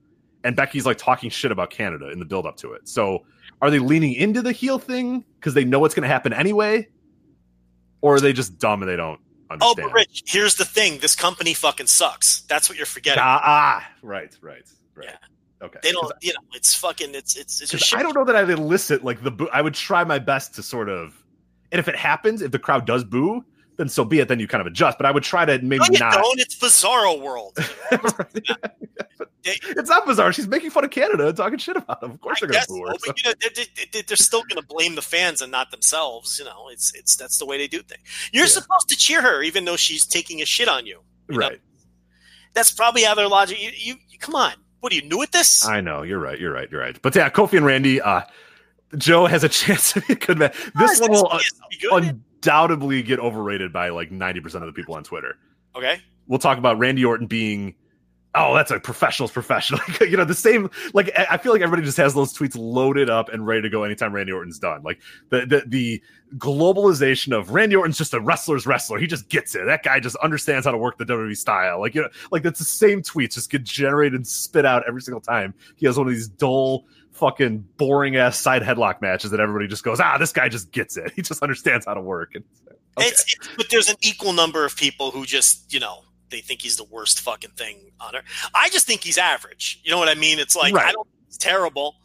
and 0.42 0.56
Becky's 0.56 0.86
like 0.86 0.96
talking 0.96 1.28
shit 1.28 1.52
about 1.52 1.68
Canada 1.68 2.08
in 2.10 2.18
the 2.18 2.24
build 2.24 2.46
up 2.46 2.56
to 2.56 2.72
it. 2.72 2.88
So 2.88 3.26
are 3.60 3.70
they 3.70 3.80
leaning 3.80 4.14
into 4.14 4.40
the 4.40 4.52
heel 4.52 4.78
thing 4.78 5.22
because 5.38 5.52
they 5.52 5.66
know 5.66 5.80
what's 5.80 5.94
going 5.94 6.04
to 6.04 6.08
happen 6.08 6.32
anyway, 6.32 6.88
or 8.00 8.14
are 8.14 8.20
they 8.20 8.32
just 8.32 8.58
dumb 8.58 8.80
and 8.80 8.90
they 8.90 8.96
don't 8.96 9.20
understand? 9.50 9.80
Oh, 9.80 9.82
but 9.82 9.92
Rich, 9.92 10.22
here's 10.26 10.54
the 10.54 10.64
thing: 10.64 11.00
this 11.00 11.14
company 11.14 11.52
fucking 11.52 11.88
sucks. 11.88 12.40
That's 12.48 12.70
what 12.70 12.78
you're 12.78 12.86
forgetting. 12.86 13.22
Ah, 13.22 13.40
ah 13.44 13.90
right, 14.00 14.34
right. 14.40 14.66
Right. 14.94 15.08
Yeah. 15.10 15.16
Okay. 15.66 15.78
They 15.82 15.92
don't. 15.92 16.12
You 16.20 16.32
know, 16.32 16.40
it's 16.52 16.74
fucking. 16.74 17.14
It's 17.14 17.36
it's. 17.36 17.60
it's 17.60 17.94
I 17.94 18.02
don't 18.02 18.14
know 18.14 18.24
that 18.24 18.36
I'd 18.36 18.50
elicit 18.50 19.04
like 19.04 19.22
the. 19.22 19.30
Boo- 19.30 19.48
I 19.52 19.62
would 19.62 19.74
try 19.74 20.04
my 20.04 20.18
best 20.18 20.54
to 20.56 20.62
sort 20.62 20.88
of, 20.88 21.24
and 21.72 21.78
if 21.78 21.88
it 21.88 21.96
happens, 21.96 22.42
if 22.42 22.50
the 22.52 22.58
crowd 22.58 22.86
does 22.86 23.04
boo, 23.04 23.44
then 23.76 23.88
so 23.88 24.04
be 24.04 24.20
it. 24.20 24.28
Then 24.28 24.40
you 24.40 24.48
kind 24.48 24.60
of 24.60 24.66
adjust. 24.66 24.98
But 24.98 25.06
I 25.06 25.10
would 25.10 25.22
try 25.22 25.44
to 25.44 25.58
maybe 25.60 25.84
no, 25.90 25.98
not. 25.98 26.14
Don't. 26.14 26.40
It's 26.40 26.58
Bizarro 26.58 27.20
World. 27.20 27.56
it's 29.44 29.88
not 29.88 30.06
bizarre. 30.06 30.32
She's 30.32 30.46
making 30.46 30.70
fun 30.70 30.84
of 30.84 30.90
Canada 30.90 31.28
and 31.28 31.36
talking 31.36 31.58
shit 31.58 31.76
about 31.76 32.00
them. 32.00 32.10
Of 32.10 32.20
course, 32.20 32.42
I 32.42 32.46
they're 32.46 32.52
going 32.52 32.64
to 32.64 32.68
boo 32.68 32.86
her. 32.86 32.94
So. 32.98 33.12
You 33.16 33.30
know, 33.30 33.34
they're, 33.92 34.02
they're 34.02 34.16
still 34.16 34.42
going 34.42 34.60
to 34.60 34.66
blame 34.66 34.94
the 34.94 35.02
fans 35.02 35.40
and 35.40 35.50
not 35.50 35.70
themselves. 35.70 36.38
You 36.38 36.44
know, 36.44 36.68
it's 36.70 36.92
it's 36.94 37.16
that's 37.16 37.38
the 37.38 37.46
way 37.46 37.58
they 37.58 37.68
do 37.68 37.82
things. 37.82 38.02
You're 38.32 38.44
yeah. 38.44 38.50
supposed 38.50 38.88
to 38.88 38.96
cheer 38.96 39.22
her, 39.22 39.42
even 39.42 39.64
though 39.64 39.76
she's 39.76 40.04
taking 40.04 40.42
a 40.42 40.46
shit 40.46 40.68
on 40.68 40.86
you. 40.86 41.00
you 41.30 41.38
right. 41.38 41.52
Know? 41.52 41.58
That's 42.54 42.70
probably 42.70 43.02
how 43.02 43.14
their 43.14 43.28
logic. 43.28 43.60
You, 43.62 43.70
you, 43.74 43.94
you 44.08 44.18
come 44.18 44.34
on. 44.34 44.52
What 44.84 44.92
are 44.92 44.96
you 44.96 45.08
new 45.08 45.22
at 45.22 45.32
this? 45.32 45.66
I 45.66 45.80
know 45.80 46.02
you're 46.02 46.18
right. 46.18 46.38
You're 46.38 46.52
right. 46.52 46.70
You're 46.70 46.82
right. 46.82 47.00
But 47.00 47.16
yeah, 47.16 47.30
Kofi 47.30 47.56
and 47.56 47.64
Randy. 47.64 48.02
Uh, 48.02 48.20
Joe 48.98 49.24
has 49.24 49.42
a 49.42 49.48
chance 49.64 49.94
to 49.94 50.02
be 50.02 50.12
a 50.12 50.16
good 50.16 50.36
man. 50.36 50.52
This 50.78 51.00
one 51.00 51.10
will 51.10 51.32
undoubtedly 51.90 53.02
get 53.02 53.18
overrated 53.18 53.72
by 53.72 53.88
like 53.88 54.10
ninety 54.10 54.40
percent 54.40 54.62
of 54.62 54.68
the 54.68 54.74
people 54.74 54.94
on 54.94 55.02
Twitter. 55.02 55.38
Okay. 55.74 56.02
We'll 56.26 56.38
talk 56.38 56.58
about 56.58 56.78
Randy 56.78 57.02
Orton 57.02 57.26
being 57.26 57.76
oh, 58.34 58.54
that's 58.54 58.70
a 58.70 58.80
professional's 58.80 59.30
professional. 59.30 59.80
you 60.00 60.16
know, 60.16 60.24
the 60.24 60.34
same. 60.34 60.70
Like 60.92 61.12
I 61.16 61.36
feel 61.36 61.52
like 61.52 61.62
everybody 61.62 61.84
just 61.84 61.96
has 61.98 62.14
those 62.14 62.36
tweets 62.36 62.56
loaded 62.56 63.08
up 63.08 63.28
and 63.28 63.46
ready 63.46 63.62
to 63.62 63.70
go 63.70 63.84
anytime 63.84 64.12
Randy 64.12 64.32
Orton's 64.32 64.58
done. 64.58 64.82
Like 64.82 65.00
the 65.30 65.46
the, 65.46 65.62
the 65.66 66.02
globalization 66.36 67.36
of 67.36 67.50
Randy 67.50 67.76
Orton's 67.76 67.98
just 67.98 68.14
a 68.14 68.20
wrestler's 68.20 68.66
wrestler. 68.66 68.98
He 68.98 69.06
just 69.06 69.28
gets 69.28 69.54
it. 69.54 69.64
That 69.66 69.82
guy 69.82 70.00
just 70.00 70.16
understands 70.16 70.66
how 70.66 70.72
to 70.72 70.78
work 70.78 70.98
the 70.98 71.04
WWE 71.04 71.36
style. 71.36 71.80
Like 71.80 71.94
you 71.94 72.02
know, 72.02 72.08
like 72.30 72.42
that's 72.42 72.58
the 72.58 72.64
same 72.64 73.02
tweets 73.02 73.34
just 73.34 73.50
get 73.50 73.62
generated 73.62 74.14
and 74.14 74.26
spit 74.26 74.66
out 74.66 74.82
every 74.86 75.02
single 75.02 75.20
time. 75.20 75.54
He 75.76 75.86
has 75.86 75.96
one 75.96 76.06
of 76.06 76.12
these 76.12 76.28
dull. 76.28 76.86
Fucking 77.12 77.64
boring 77.76 78.16
ass 78.16 78.40
side 78.40 78.62
headlock 78.62 79.00
matches 79.00 79.30
that 79.30 79.38
everybody 79.38 79.68
just 79.68 79.84
goes, 79.84 80.00
ah, 80.00 80.18
this 80.18 80.32
guy 80.32 80.48
just 80.48 80.72
gets 80.72 80.96
it. 80.96 81.12
He 81.14 81.22
just 81.22 81.44
understands 81.44 81.86
how 81.86 81.94
to 81.94 82.00
work. 82.00 82.34
And, 82.34 82.42
okay. 82.98 83.06
it's, 83.06 83.22
it's, 83.32 83.48
but 83.56 83.70
there's 83.70 83.88
an 83.88 83.94
equal 84.02 84.32
number 84.32 84.64
of 84.64 84.74
people 84.74 85.12
who 85.12 85.24
just, 85.24 85.72
you 85.72 85.78
know, 85.78 86.02
they 86.30 86.40
think 86.40 86.62
he's 86.62 86.76
the 86.76 86.84
worst 86.84 87.20
fucking 87.20 87.52
thing 87.52 87.92
on 88.00 88.16
earth. 88.16 88.24
I 88.54 88.68
just 88.70 88.86
think 88.86 89.02
he's 89.02 89.18
average. 89.18 89.80
You 89.84 89.90
know 89.90 89.98
what 89.98 90.08
I 90.08 90.14
mean? 90.14 90.38
It's 90.38 90.56
like 90.56 90.74
right. 90.74 90.86
I 90.86 90.92
don't 90.92 91.06
think 91.06 91.26
he's 91.26 91.38
terrible, 91.38 91.96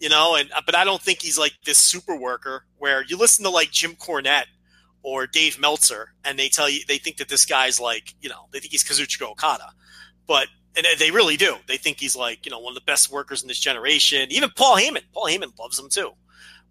you 0.00 0.08
know, 0.08 0.36
and 0.36 0.50
uh, 0.52 0.62
but 0.64 0.74
I 0.74 0.84
don't 0.84 1.00
think 1.00 1.22
he's 1.22 1.38
like 1.38 1.52
this 1.64 1.78
super 1.78 2.16
worker 2.16 2.64
where 2.78 3.04
you 3.04 3.16
listen 3.16 3.44
to 3.44 3.50
like 3.50 3.70
Jim 3.70 3.94
Cornette 3.94 4.46
or 5.02 5.26
Dave 5.26 5.58
Meltzer 5.58 6.12
and 6.24 6.38
they 6.38 6.48
tell 6.48 6.68
you 6.68 6.80
they 6.86 6.98
think 6.98 7.16
that 7.16 7.28
this 7.28 7.44
guy's 7.44 7.80
like, 7.80 8.14
you 8.20 8.28
know, 8.28 8.46
they 8.52 8.60
think 8.60 8.72
he's 8.72 8.84
Kazuchika 8.84 9.30
Okada. 9.30 9.72
But 10.26 10.48
and 10.76 10.86
they 10.98 11.10
really 11.10 11.36
do. 11.36 11.56
They 11.66 11.76
think 11.76 12.00
he's 12.00 12.16
like, 12.16 12.46
you 12.46 12.50
know, 12.50 12.58
one 12.58 12.70
of 12.70 12.74
the 12.74 12.86
best 12.86 13.12
workers 13.12 13.42
in 13.42 13.48
this 13.48 13.58
generation. 13.58 14.30
Even 14.30 14.50
Paul 14.56 14.76
Heyman. 14.76 15.02
Paul 15.12 15.26
Heyman 15.26 15.58
loves 15.58 15.78
him 15.78 15.88
too. 15.90 16.12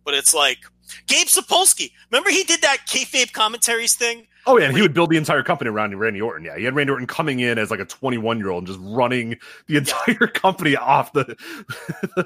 But 0.03 0.15
it's 0.15 0.33
like 0.33 0.57
Gabe 1.05 1.27
Sapolsky. 1.27 1.91
Remember 2.09 2.31
he 2.31 2.43
did 2.43 2.61
that 2.61 2.87
kayfabe 2.87 3.31
commentaries 3.31 3.95
thing 3.95 4.25
Oh 4.47 4.57
yeah, 4.57 4.65
and 4.65 4.75
he 4.75 4.81
would 4.81 4.93
build 4.93 5.11
the 5.11 5.17
entire 5.17 5.43
company 5.43 5.69
around 5.69 5.97
Randy 5.97 6.21
Orton. 6.21 6.45
Yeah, 6.45 6.57
he 6.57 6.63
had 6.63 6.75
Randy 6.75 6.91
Orton 6.91 7.07
coming 7.07 7.39
in 7.39 7.57
as 7.59 7.69
like 7.69 7.79
a 7.79 7.85
21 7.85 8.39
year 8.39 8.49
old 8.49 8.67
and 8.67 8.67
just 8.67 8.79
running 8.81 9.37
the 9.67 9.77
entire 9.77 10.27
company 10.27 10.75
off 10.75 11.13
the 11.13 11.35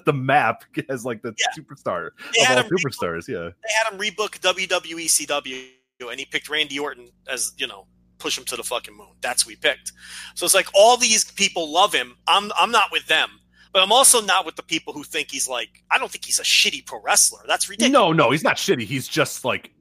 the 0.05 0.13
map 0.13 0.63
as 0.89 1.05
like 1.05 1.21
the 1.21 1.33
yeah. 1.37 1.45
superstar 1.57 2.11
they 2.37 2.43
of 2.43 2.57
all 2.57 2.69
superstars. 2.69 3.27
yeah, 3.27 3.49
they 3.49 3.73
had 3.83 3.91
him 3.91 3.99
rebook 3.99 4.39
WWE 4.39 5.05
CW, 5.05 5.65
and 6.09 6.19
he 6.19 6.25
picked 6.25 6.49
Randy 6.49 6.79
Orton 6.79 7.09
as 7.27 7.53
you 7.57 7.67
know 7.67 7.85
push 8.17 8.37
him 8.37 8.45
to 8.45 8.55
the 8.55 8.63
fucking 8.63 8.95
moon. 8.95 9.09
That's 9.21 9.43
who 9.43 9.49
he 9.49 9.55
picked. 9.55 9.91
So 10.35 10.45
it's 10.45 10.55
like 10.55 10.67
all 10.73 10.97
these 10.97 11.29
people 11.31 11.71
love 11.71 11.93
him. 11.93 12.15
I'm 12.27 12.51
I'm 12.57 12.71
not 12.71 12.91
with 12.91 13.07
them. 13.07 13.29
But 13.73 13.83
I'm 13.83 13.91
also 13.91 14.21
not 14.21 14.45
with 14.45 14.55
the 14.55 14.63
people 14.63 14.93
who 14.93 15.03
think 15.03 15.29
he's 15.29 15.49
like 15.49 15.83
I 15.91 15.97
don't 15.97 16.09
think 16.09 16.23
he's 16.23 16.39
a 16.39 16.43
shitty 16.43 16.85
pro 16.85 17.01
wrestler. 17.01 17.41
That's 17.45 17.69
ridiculous. 17.69 17.91
No, 17.91 18.13
no, 18.13 18.31
he's 18.31 18.43
not 18.43 18.55
shitty. 18.55 18.83
He's 18.83 19.05
just 19.05 19.43
like 19.43 19.71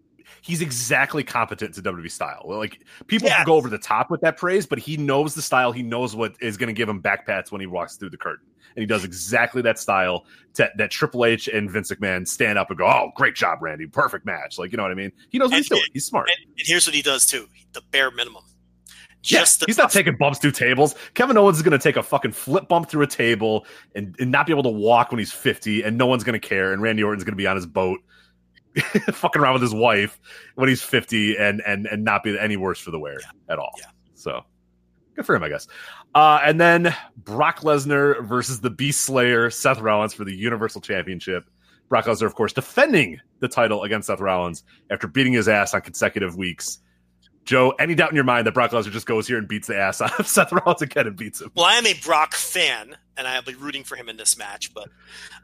he's 0.45 0.61
exactly 0.61 1.25
competent 1.25 1.75
to 1.75 1.83
WWE 1.83 2.11
style. 2.11 2.43
Like 2.45 2.85
people 3.07 3.29
yes. 3.29 3.47
go 3.47 3.55
over 3.55 3.71
the 3.71 3.79
top 3.79 4.11
with 4.11 4.21
that 4.21 4.37
praise, 4.37 4.67
but 4.67 4.79
he 4.79 4.97
knows 4.97 5.35
the 5.35 5.41
style. 5.41 5.73
He 5.73 5.83
knows 5.83 6.15
what 6.15 6.35
is 6.41 6.57
going 6.59 6.69
to 6.69 6.75
give 6.75 6.89
him 6.89 7.01
back 7.01 7.27
pats 7.27 7.51
when 7.51 7.61
he 7.61 7.67
walks 7.67 7.97
through 7.97 8.11
the 8.11 8.19
curtain, 8.19 8.47
and 8.77 8.83
he 8.83 8.87
does 8.87 9.05
exactly 9.05 9.63
that 9.63 9.79
style 9.79 10.27
to, 10.55 10.71
that 10.77 10.91
Triple 10.91 11.25
H 11.25 11.49
and 11.49 11.71
Vince 11.71 11.91
McMahon 11.91 12.29
stand 12.29 12.59
up 12.59 12.69
and 12.69 12.79
go, 12.79 12.87
"Oh, 12.87 13.11
great 13.17 13.35
job, 13.35 13.63
Randy! 13.63 13.87
Perfect 13.87 14.27
match!" 14.27 14.59
Like 14.59 14.71
you 14.71 14.77
know 14.77 14.83
what 14.83 14.93
I 14.93 14.97
mean? 14.97 15.13
He 15.31 15.39
knows 15.39 15.47
what 15.47 15.57
and, 15.57 15.65
he's 15.65 15.69
doing. 15.71 15.83
He's 15.93 16.05
smart. 16.05 16.29
And, 16.29 16.51
and 16.51 16.67
here's 16.67 16.87
what 16.87 16.95
he 16.95 17.03
does 17.03 17.27
too: 17.27 17.49
the 17.73 17.83
bare 17.91 18.11
minimum. 18.11 18.45
Just 19.23 19.63
yeah, 19.63 19.67
he's 19.69 19.79
not 19.79 19.91
taking 19.91 20.17
bumps 20.17 20.39
through 20.39 20.51
tables. 20.51 20.95
Kevin 21.15 21.39
Owens 21.39 21.57
is 21.57 21.63
going 21.63 21.73
to 21.73 21.83
take 21.83 21.97
a 21.97 22.03
fucking 22.03 22.33
flip 22.33 22.69
bump 22.69 22.91
through 22.91 23.05
a 23.05 23.07
table 23.07 23.65
and, 23.95 24.15
and 24.21 24.31
not 24.31 24.47
be 24.47 24.53
able 24.53 24.65
to 24.65 24.69
walk 24.69 25.11
when 25.11 25.19
he's 25.19 25.33
50, 25.33 25.83
and 25.83 25.97
no 25.97 26.05
one's 26.05 26.25
going 26.25 26.39
to 26.39 26.47
care. 26.47 26.75
And 26.75 26.83
Randy 26.83 27.03
Orton's 27.03 27.25
going 27.25 27.33
to 27.33 27.37
be 27.37 27.47
on 27.47 27.57
his 27.57 27.65
boat 27.65 28.01
fucking 29.13 29.41
around 29.41 29.55
with 29.55 29.63
his 29.63 29.75
wife 29.75 30.21
when 30.55 30.69
he's 30.69 30.83
50 30.83 31.37
and 31.37 31.63
and 31.67 31.87
and 31.87 32.05
not 32.05 32.23
be 32.23 32.39
any 32.39 32.57
worse 32.57 32.79
for 32.81 32.91
the 32.91 32.99
wear 32.99 33.19
at 33.49 33.59
all. 33.59 33.73
Yeah. 33.79 33.87
So 34.15 34.43
good 35.15 35.27
for 35.27 35.35
him, 35.35 35.43
I 35.43 35.49
guess. 35.49 35.67
Uh, 36.15 36.41
and 36.45 36.61
then 36.61 36.95
Brock 37.17 37.61
Lesnar 37.61 38.25
versus 38.25 38.61
the 38.61 38.71
Beast 38.71 39.05
Slayer, 39.05 39.51
Seth 39.51 39.81
Rollins 39.81 40.15
for 40.15 40.25
the 40.25 40.35
Universal 40.35 40.81
Championship. 40.81 41.49
Brock 41.89 42.07
Lesnar, 42.07 42.27
of 42.27 42.35
course, 42.35 42.53
defending 42.53 43.21
the 43.41 43.49
title 43.49 43.83
against 43.83 44.07
Seth 44.07 44.21
Rollins 44.21 44.63
after 44.91 45.07
beating 45.07 45.33
his 45.33 45.49
ass 45.49 45.75
on 45.75 45.83
consecutive 45.83 46.37
weeks. 46.37 46.79
Joe, 47.45 47.75
any 47.79 47.95
doubt 47.95 48.09
in 48.09 48.15
your 48.15 48.25
mind 48.25 48.47
that 48.47 48.55
Brock 48.55 48.71
Lesnar 48.71 48.91
just 48.91 49.07
goes 49.07 49.29
here 49.29 49.37
and 49.37 49.47
beats 49.47 49.69
the 49.69 49.77
ass 49.77 50.01
out 50.01 50.19
of 50.19 50.27
Seth 50.27 50.53
Rollins 50.53 50.83
again 50.83 51.07
and 51.07 51.17
beats 51.17 51.41
him? 51.41 51.51
Well, 51.55 51.67
I 51.67 51.75
am 51.75 51.87
a 51.87 51.95
Brock 51.95 52.35
fan, 52.35 52.97
and 53.17 53.29
I'll 53.29 53.43
be 53.43 53.55
rooting 53.55 53.85
for 53.85 53.97
him 53.97 54.09
in 54.09 54.17
this 54.17 54.39
match, 54.39 54.73
but 54.73 54.89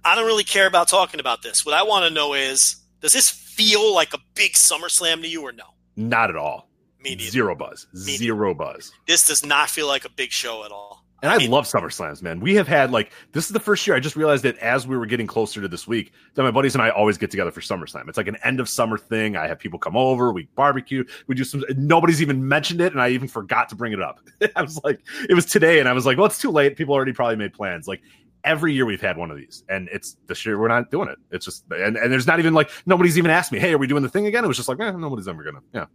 I 0.05 0.15
don't 0.15 0.27
really 0.27 0.45
care 0.45 0.67
about 0.67 0.89
talking 0.89 1.21
about 1.21 1.43
this. 1.43 1.67
What 1.67 1.75
I 1.75 1.83
want 1.83 2.07
to 2.07 2.11
know 2.11 2.35
is 2.35 2.77
does 3.01 3.13
this 3.13 3.31
feel 3.31 3.95
like 3.95 4.15
a 4.15 4.19
big 4.35 4.53
SummerSlam 4.53 5.23
to 5.23 5.29
you 5.29 5.43
or 5.43 5.53
no? 5.53 5.65
Not 5.97 6.31
at 6.31 6.37
all. 6.37 6.69
Me 7.03 7.15
neither. 7.15 7.31
Zero 7.31 7.55
buzz. 7.55 7.87
neither. 7.93 8.19
Zero 8.19 8.55
buzz. 8.55 8.93
This 9.07 9.27
does 9.27 9.45
not 9.45 9.71
feel 9.71 9.87
like 9.87 10.05
a 10.05 10.11
big 10.11 10.31
show 10.33 10.65
at 10.65 10.71
all. 10.71 11.05
And 11.23 11.31
I, 11.31 11.37
mean- 11.37 11.51
love 11.51 11.67
Summer 11.67 11.91
Slams, 11.91 12.23
man. 12.23 12.41
We 12.41 12.55
have 12.55 12.67
had 12.67 12.93
like 12.93 13.13
this 13.33 13.45
is 13.45 13.53
the 13.53 13.61
first 13.61 13.87
year 13.87 13.95
I 13.95 14.01
just 14.01 14.17
realized 14.17 14.43
that 14.45 14.57
as 14.59 14.87
we 14.87 14.97
were 14.97 15.05
getting 15.05 15.27
closer 15.27 15.61
to 15.61 15.69
this 15.69 15.87
week, 15.87 16.13
that 16.35 16.43
my 16.43 16.51
buddies 16.51 16.75
and 16.75 16.81
I 16.81 16.89
always 16.91 17.19
get 17.19 17.31
together 17.31 17.51
for 17.51 17.61
SummerSlam. 17.61 18.09
It's 18.09 18.17
like 18.17 18.27
an 18.27 18.39
end 18.43 18.59
of 18.59 18.69
summer 18.71 18.97
thing. 18.97 19.37
I 19.37 19.47
have 19.47 19.59
people 19.59 19.79
come 19.79 19.97
over, 19.97 20.33
we 20.33 20.49
barbecue, 20.55 21.05
we 21.27 21.35
do 21.35 21.45
some. 21.45 21.63
Nobody's 21.77 22.23
even 22.23 22.49
mentioned 22.49 22.81
it, 22.81 22.93
and 22.93 23.03
I 23.03 23.11
even 23.11 23.29
forgot 23.29 23.69
to 23.69 23.75
bring 23.75 23.93
it 23.93 24.01
up. 24.01 24.21
I 24.57 24.63
was 24.63 24.81
like, 24.83 25.01
it 25.29 25.35
was 25.35 25.45
today, 25.45 25.79
and 25.79 25.89
I 25.89 25.93
was 25.93 26.07
like, 26.07 26.17
well, 26.17 26.27
it's 26.27 26.41
too 26.41 26.51
late. 26.51 26.77
People 26.77 26.95
already 26.95 27.13
probably 27.13 27.37
made 27.37 27.53
plans. 27.53 27.87
Like 27.87 28.01
every 28.45 28.73
year 28.75 28.87
we've 28.87 29.01
had 29.01 29.17
one 29.17 29.31
of 29.31 29.37
these, 29.37 29.65
and 29.69 29.89
it's 29.93 30.17
this 30.27 30.45
year 30.45 30.59
we're 30.59 30.69
not 30.69 30.91
doing 30.91 31.09
it. 31.09 31.19
It's 31.31 31.45
just 31.45 31.65
and, 31.71 31.97
and 31.97 32.13
there's 32.13 32.27
not 32.27 32.39
even 32.39 32.55
like 32.55 32.71
nobody's 32.87 33.19
even 33.19 33.31
asked 33.31 33.53
me, 33.53 33.59
hey, 33.59 33.73
are 33.73 33.79
we 33.79 33.87
doing 33.87 34.03
the 34.03 34.09
thing 34.09 34.27
again? 34.27 34.45
It 34.45 34.49
was 34.49 34.57
just 34.57 34.69
like, 34.69 34.81
eh, 34.81 34.91
nobody's 34.93 35.29
ever 35.29 35.43
gonna. 35.43 35.61
Yeah. 35.73 35.87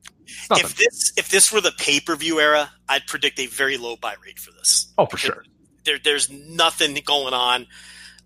If 0.52 0.76
this 0.78 1.14
if 1.18 1.30
this 1.30 1.52
were 1.52 1.62
the 1.62 1.74
pay 1.78 2.00
per 2.00 2.16
view 2.16 2.40
era, 2.40 2.70
I'd 2.90 3.08
predict 3.08 3.40
a 3.40 3.48
very 3.48 3.78
low 3.78 3.96
buy 3.96 4.16
rate 4.24 4.40
for 4.40 4.52
this. 4.52 4.94
oh, 4.98 5.06
for 5.06 5.18
sure. 5.18 5.44
There, 5.84 6.00
there's 6.04 6.30
nothing 6.30 6.98
going 7.06 7.34
on. 7.34 7.68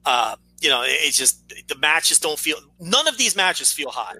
Uh, 0.05 0.35
you 0.61 0.69
know, 0.69 0.83
it's 0.85 1.17
just 1.17 1.53
the 1.67 1.75
matches 1.75 2.19
don't 2.19 2.39
feel. 2.39 2.57
None 2.79 3.07
of 3.07 3.17
these 3.17 3.35
matches 3.35 3.71
feel 3.71 3.89
hot. 3.89 4.15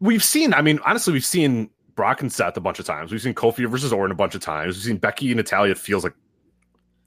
we've 0.00 0.24
seen, 0.24 0.54
I 0.54 0.62
mean, 0.62 0.80
honestly, 0.84 1.12
we've 1.12 1.24
seen 1.24 1.70
Brock 1.94 2.20
and 2.20 2.32
Seth 2.32 2.56
a 2.56 2.60
bunch 2.60 2.78
of 2.78 2.86
times. 2.86 3.12
We've 3.12 3.22
seen 3.22 3.34
Kofi 3.34 3.68
versus 3.68 3.92
Orton 3.92 4.12
a 4.12 4.16
bunch 4.16 4.34
of 4.34 4.40
times. 4.40 4.76
We've 4.76 4.84
seen 4.84 4.96
Becky 4.96 5.30
and 5.30 5.36
Natalya, 5.36 5.74
feels 5.74 6.04
like 6.04 6.14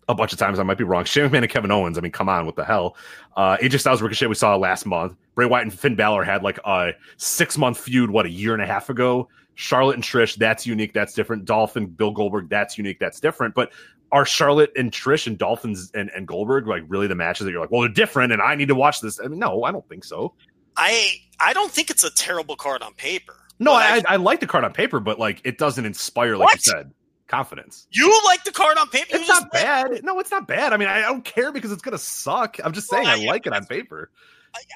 a 0.08 0.16
bunch 0.16 0.34
of 0.34 0.40
times. 0.40 0.60
I 0.60 0.64
might 0.64 0.78
be 0.78 0.84
wrong. 0.84 1.04
Shane 1.06 1.30
McMahon 1.30 1.40
and 1.44 1.50
Kevin 1.50 1.72
Owens. 1.72 1.98
I 1.98 2.02
mean, 2.02 2.12
come 2.12 2.30
on, 2.30 2.46
what 2.46 2.56
the 2.56 2.66
hell? 2.66 2.96
Uh, 3.36 3.58
AJ 3.58 3.80
Styles 3.80 4.02
Ricochet, 4.02 4.28
we 4.28 4.36
saw 4.36 4.56
last 4.56 4.86
month. 4.86 5.16
Bray 5.36 5.46
Wyatt 5.46 5.64
and 5.64 5.74
Finn 5.74 5.96
Balor 5.96 6.24
had 6.24 6.44
like 6.44 6.60
a 6.66 6.92
six 7.18 7.58
month 7.58 7.78
feud, 7.78 8.10
what, 8.10 8.26
a 8.26 8.30
year 8.30 8.54
and 8.54 8.62
a 8.62 8.68
half 8.68 8.90
ago? 8.90 9.28
Charlotte 9.56 9.96
and 9.96 10.04
Trish, 10.04 10.36
that's 10.36 10.68
unique. 10.68 10.94
That's 10.94 11.14
different. 11.14 11.46
Dolphin, 11.46 11.88
Bill 11.88 12.12
Goldberg, 12.12 12.50
that's 12.50 12.78
unique. 12.78 13.00
That's 13.00 13.20
different. 13.20 13.56
But 13.56 13.72
are 14.12 14.26
Charlotte 14.26 14.72
and 14.76 14.92
Trish 14.92 15.28
and 15.28 15.38
Dolphins 15.38 15.92
and, 15.94 16.10
and 16.16 16.28
Goldberg 16.28 16.68
like 16.68 16.84
really 16.88 17.08
the 17.08 17.16
matches 17.16 17.46
that 17.46 17.52
you're 17.52 17.62
like, 17.62 17.72
well, 17.72 17.82
they're 17.82 17.90
different 17.90 18.32
and 18.34 18.42
I 18.42 18.56
need 18.56 18.68
to 18.68 18.76
watch 18.76 19.02
this? 19.02 19.20
I 19.20 19.28
mean, 19.28 19.40
no, 19.40 19.64
I 19.64 19.72
don't 19.72 19.88
think 19.90 20.04
so. 20.04 20.34
I 20.78 21.14
I 21.40 21.54
don't 21.54 21.72
think 21.72 21.90
it's 21.90 22.04
a 22.04 22.14
terrible 22.14 22.56
card 22.56 22.82
on 22.82 22.94
paper. 22.94 23.34
No, 23.60 23.72
But 23.72 24.06
I, 24.08 24.14
I 24.14 24.16
like 24.18 24.42
the 24.42 24.48
card 24.48 24.66
on 24.66 24.74
paper, 24.74 25.00
but 25.00 25.20
like 25.20 25.42
it 25.46 25.58
doesn't 25.58 25.86
inspire, 25.86 26.36
like 26.36 26.46
What? 26.48 26.66
you 26.66 26.72
said, 26.72 26.92
confidence. 27.28 27.88
you 27.92 28.22
like 28.26 28.44
the 28.44 28.52
card 28.52 28.78
on 28.78 28.88
paper. 28.90 29.08
It's 29.12 29.28
not 29.28 29.52
bad. 29.52 30.04
No, 30.04 30.20
it's 30.20 30.32
not 30.32 30.48
bad. 30.48 30.74
I 30.74 30.78
mean, 30.78 30.88
I 30.88 31.02
don't 31.02 31.26
care 31.26 31.52
because 31.52 31.72
it's 31.72 31.82
gonna 31.82 31.98
suck. 31.98 32.58
I'm 32.64 32.74
just 32.74 32.90
saying 32.90 33.04
Well, 33.04 33.20
I 33.20 33.24
I- 33.24 33.26
like 33.26 33.46
it 33.48 33.54
on 33.54 33.66
paper. 33.66 34.10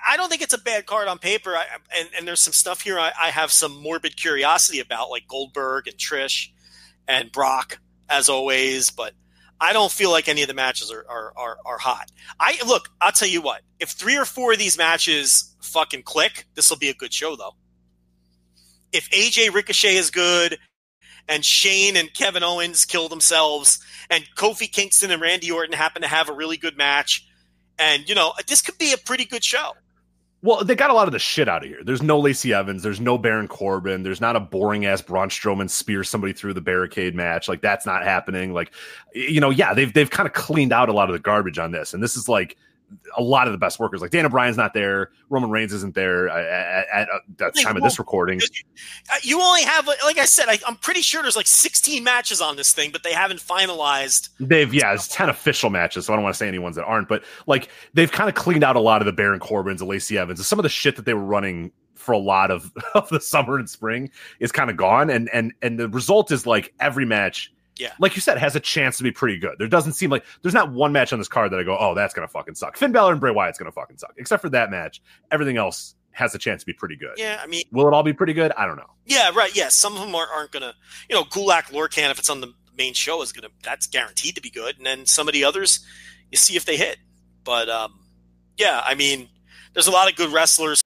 I 0.05 0.17
don't 0.17 0.27
think 0.29 0.41
it's 0.41 0.53
a 0.53 0.57
bad 0.57 0.85
card 0.85 1.07
on 1.07 1.19
paper. 1.19 1.55
I, 1.55 1.63
and, 1.97 2.09
and 2.17 2.27
there's 2.27 2.41
some 2.41 2.51
stuff 2.51 2.81
here 2.81 2.99
I, 2.99 3.13
I 3.17 3.29
have 3.29 3.49
some 3.49 3.81
morbid 3.81 4.17
curiosity 4.17 4.81
about, 4.81 5.09
like 5.09 5.25
Goldberg 5.25 5.87
and 5.87 5.95
Trish 5.95 6.49
and 7.07 7.31
Brock, 7.31 7.79
as 8.09 8.27
always. 8.27 8.89
But 8.89 9.13
I 9.61 9.71
don't 9.71 9.89
feel 9.89 10.11
like 10.11 10.27
any 10.27 10.41
of 10.41 10.49
the 10.49 10.53
matches 10.53 10.91
are, 10.91 11.05
are, 11.09 11.31
are, 11.37 11.57
are 11.65 11.77
hot. 11.77 12.11
I 12.37 12.57
look. 12.67 12.89
I'll 12.99 13.13
tell 13.13 13.29
you 13.29 13.41
what. 13.41 13.61
If 13.79 13.91
three 13.91 14.17
or 14.17 14.25
four 14.25 14.51
of 14.51 14.59
these 14.59 14.77
matches 14.77 15.55
fucking 15.61 16.03
click, 16.03 16.45
this 16.55 16.69
will 16.69 16.77
be 16.77 16.89
a 16.89 16.93
good 16.93 17.13
show, 17.13 17.37
though. 17.37 17.55
If 18.91 19.09
AJ 19.11 19.53
Ricochet 19.53 19.95
is 19.95 20.11
good, 20.11 20.57
and 21.29 21.45
Shane 21.45 21.95
and 21.95 22.13
Kevin 22.13 22.43
Owens 22.43 22.83
kill 22.83 23.07
themselves, 23.07 23.79
and 24.09 24.25
Kofi 24.35 24.69
Kingston 24.69 25.11
and 25.11 25.21
Randy 25.21 25.49
Orton 25.51 25.73
happen 25.73 26.01
to 26.01 26.07
have 26.09 26.27
a 26.27 26.33
really 26.33 26.57
good 26.57 26.77
match, 26.77 27.25
and 27.77 28.09
you 28.09 28.15
know 28.15 28.33
this 28.47 28.61
could 28.61 28.77
be 28.77 28.91
a 28.91 28.97
pretty 28.97 29.23
good 29.23 29.45
show. 29.45 29.73
Well, 30.41 30.63
they 30.63 30.73
got 30.75 30.89
a 30.89 30.93
lot 30.93 31.07
of 31.07 31.11
the 31.11 31.19
shit 31.19 31.49
out 31.49 31.63
of 31.63 31.69
here. 31.69 31.83
There's 31.83 32.01
no 32.01 32.17
Lacey 32.17 32.53
Evans. 32.53 32.81
There's 32.81 33.01
no 33.01 33.17
Baron 33.17 33.49
Corbin. 33.49 34.03
There's 34.03 34.21
not 34.21 34.37
a 34.37 34.39
boring 34.39 34.85
ass 34.85 35.01
Braun 35.01 35.27
Strowman 35.29 35.69
spear 35.69 36.01
somebody 36.05 36.31
through 36.31 36.53
the 36.53 36.61
barricade 36.61 37.13
match. 37.13 37.49
Like 37.49 37.61
that's 37.61 37.85
not 37.85 38.03
happening. 38.03 38.53
Like, 38.53 38.71
you 39.13 39.41
know, 39.41 39.49
yeah, 39.49 39.73
they've 39.73 39.93
they've 39.93 40.09
kind 40.09 40.27
of 40.27 40.33
cleaned 40.33 40.71
out 40.71 40.87
a 40.87 40.93
lot 40.93 41.09
of 41.09 41.13
the 41.13 41.19
garbage 41.19 41.59
on 41.59 41.71
this, 41.71 41.93
and 41.93 42.01
this 42.01 42.15
is 42.15 42.29
like 42.29 42.55
a 43.17 43.21
lot 43.21 43.47
of 43.47 43.51
the 43.51 43.57
best 43.57 43.79
workers. 43.79 44.01
Like 44.01 44.11
Daniel 44.11 44.29
Bryan's 44.29 44.57
not 44.57 44.73
there. 44.73 45.11
Roman 45.29 45.49
Reigns 45.49 45.73
isn't 45.73 45.95
there 45.95 46.29
uh, 46.29 46.39
at, 46.39 46.87
at, 46.91 47.07
at 47.09 47.53
the 47.53 47.61
time 47.61 47.75
of 47.77 47.83
this 47.83 47.99
recording. 47.99 48.39
Uh, 49.11 49.15
You 49.23 49.41
only 49.41 49.63
have, 49.63 49.87
like 50.03 50.17
I 50.17 50.25
said, 50.25 50.45
I, 50.47 50.59
I'm 50.67 50.75
pretty 50.75 51.01
sure 51.01 51.21
there's 51.21 51.35
like 51.35 51.47
16 51.47 52.03
matches 52.03 52.41
on 52.41 52.55
this 52.55 52.73
thing, 52.73 52.91
but 52.91 53.03
they 53.03 53.13
haven't 53.13 53.39
finalized. 53.39 54.29
They've 54.39 54.73
yeah, 54.73 54.93
it's 54.93 55.07
ten 55.07 55.29
official 55.29 55.69
matches, 55.69 56.05
so 56.05 56.13
I 56.13 56.15
don't 56.15 56.23
want 56.23 56.35
to 56.35 56.37
say 56.37 56.47
any 56.47 56.59
ones 56.59 56.75
that 56.75 56.85
aren't, 56.85 57.07
but 57.07 57.23
like 57.47 57.69
they've 57.93 58.11
kind 58.11 58.29
of 58.29 58.35
cleaned 58.35 58.63
out 58.63 58.75
a 58.75 58.79
lot 58.79 59.01
of 59.01 59.05
the 59.05 59.13
Baron 59.13 59.39
Corbins, 59.39 59.79
the 59.79 59.85
Lacey 59.85 60.17
Evans, 60.17 60.39
and 60.39 60.45
some 60.45 60.59
of 60.59 60.63
the 60.63 60.69
shit 60.69 60.95
that 60.95 61.05
they 61.05 61.13
were 61.13 61.23
running 61.23 61.71
for 61.95 62.13
a 62.13 62.17
lot 62.17 62.49
of, 62.49 62.71
of 62.95 63.09
the 63.09 63.19
summer 63.19 63.57
and 63.57 63.69
spring 63.69 64.09
is 64.39 64.51
kind 64.51 64.69
of 64.69 64.77
gone, 64.77 65.09
and 65.09 65.29
and 65.33 65.53
and 65.61 65.79
the 65.79 65.89
result 65.89 66.31
is 66.31 66.45
like 66.47 66.73
every 66.79 67.05
match, 67.05 67.51
Yeah. 67.79 67.93
like 67.99 68.13
you 68.15 68.21
said, 68.21 68.37
has 68.37 68.55
a 68.55 68.59
chance 68.59 68.97
to 68.97 69.03
be 69.03 69.11
pretty 69.11 69.37
good. 69.37 69.55
There 69.57 69.67
doesn't 69.67 69.93
seem 69.93 70.09
like 70.11 70.25
there's 70.41 70.53
not 70.53 70.71
one 70.71 70.91
match 70.91 71.11
on 71.13 71.19
this 71.19 71.27
card 71.29 71.51
that 71.51 71.59
I 71.59 71.63
go, 71.63 71.75
oh, 71.79 71.95
that's 71.95 72.13
gonna 72.13 72.27
fucking 72.27 72.55
suck. 72.55 72.77
Finn 72.77 72.91
Balor 72.91 73.13
and 73.13 73.21
Bray 73.21 73.31
Wyatt's 73.31 73.57
gonna 73.57 73.71
fucking 73.71 73.97
suck, 73.97 74.13
except 74.17 74.41
for 74.41 74.49
that 74.49 74.69
match. 74.69 75.01
Everything 75.31 75.57
else 75.57 75.95
has 76.11 76.35
a 76.35 76.37
chance 76.37 76.61
to 76.61 76.65
be 76.65 76.73
pretty 76.73 76.97
good. 76.97 77.13
Yeah, 77.17 77.39
I 77.41 77.47
mean, 77.47 77.63
Will 77.71 77.87
it 77.87 77.93
all 77.93 78.03
be 78.03 78.13
pretty 78.13 78.33
good? 78.33 78.51
I 78.57 78.65
don't 78.65 78.75
know. 78.75 78.89
yeah, 79.05 79.31
right. 79.33 79.55
Yeah, 79.55 79.69
some 79.69 79.95
of 79.95 80.01
them 80.01 80.13
aren't, 80.13 80.29
aren't 80.31 80.51
gonna, 80.51 80.73
you 81.09 81.15
know, 81.15 81.23
Gulak 81.23 81.71
Lorcan, 81.71 82.11
if 82.11 82.19
it's 82.19 82.29
on 82.29 82.41
the 82.41 82.53
main 82.77 82.93
show, 82.93 83.21
is 83.21 83.31
gonna 83.31 83.49
that's 83.63 83.87
guaranteed 83.87 84.35
to 84.35 84.41
be 84.41 84.49
good, 84.49 84.77
and 84.77 84.85
then 84.85 85.05
some 85.05 85.27
of 85.27 85.33
the 85.33 85.45
others, 85.45 85.79
you 86.31 86.37
see 86.37 86.55
if 86.57 86.65
they 86.65 86.75
hit. 86.77 86.97
But 87.45 87.69
um, 87.69 87.99
yeah, 88.57 88.81
I 88.83 88.95
mean, 88.95 89.29
there's 89.73 89.87
a 89.87 89.91
lot 89.91 90.09
of 90.09 90.17
good 90.17 90.31
wrestlers. 90.33 90.83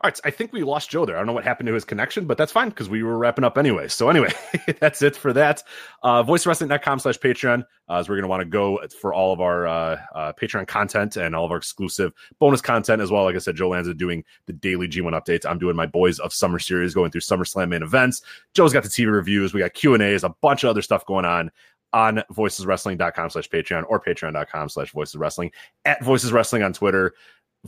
All 0.00 0.08
right, 0.08 0.20
I 0.22 0.30
think 0.30 0.52
we 0.52 0.62
lost 0.62 0.90
Joe 0.90 1.04
there. 1.04 1.16
I 1.16 1.18
don't 1.18 1.26
know 1.26 1.32
what 1.32 1.42
happened 1.42 1.66
to 1.66 1.74
his 1.74 1.84
connection, 1.84 2.26
but 2.26 2.38
that's 2.38 2.52
fine 2.52 2.68
because 2.68 2.88
we 2.88 3.02
were 3.02 3.18
wrapping 3.18 3.44
up 3.44 3.58
anyway. 3.58 3.88
So 3.88 4.08
anyway, 4.08 4.32
that's 4.80 5.02
it 5.02 5.16
for 5.16 5.32
that. 5.32 5.64
Uh, 6.04 6.22
voicewrestling.com 6.22 7.00
slash 7.00 7.18
Patreon 7.18 7.64
uh, 7.88 7.94
as 7.96 8.08
we're 8.08 8.14
going 8.14 8.22
to 8.22 8.28
want 8.28 8.42
to 8.42 8.48
go 8.48 8.78
for 9.00 9.12
all 9.12 9.32
of 9.32 9.40
our 9.40 9.66
uh, 9.66 10.00
uh, 10.14 10.32
Patreon 10.40 10.68
content 10.68 11.16
and 11.16 11.34
all 11.34 11.44
of 11.44 11.50
our 11.50 11.56
exclusive 11.56 12.12
bonus 12.38 12.60
content 12.60 13.02
as 13.02 13.10
well. 13.10 13.24
Like 13.24 13.34
I 13.34 13.38
said, 13.38 13.56
Joe 13.56 13.70
Lanza 13.70 13.92
doing 13.92 14.22
the 14.46 14.52
daily 14.52 14.86
G1 14.86 15.20
updates. 15.20 15.44
I'm 15.44 15.58
doing 15.58 15.74
my 15.74 15.86
Boys 15.86 16.20
of 16.20 16.32
Summer 16.32 16.60
series, 16.60 16.94
going 16.94 17.10
through 17.10 17.22
SummerSlam 17.22 17.70
main 17.70 17.82
events. 17.82 18.22
Joe's 18.54 18.72
got 18.72 18.84
the 18.84 18.88
TV 18.88 19.12
reviews. 19.12 19.52
We 19.52 19.60
got 19.60 19.74
Q&As, 19.74 20.22
a 20.22 20.34
bunch 20.40 20.62
of 20.62 20.70
other 20.70 20.82
stuff 20.82 21.06
going 21.06 21.24
on 21.24 21.50
on 21.92 22.22
voiceswrestling.com 22.32 23.30
slash 23.30 23.48
Patreon 23.48 23.84
or 23.88 24.00
patreon.com 24.00 24.68
slash 24.68 24.92
voices 24.92 25.16
wrestling 25.16 25.50
at 25.84 26.04
voices 26.04 26.32
wrestling 26.32 26.62
on 26.62 26.72
Twitter 26.72 27.14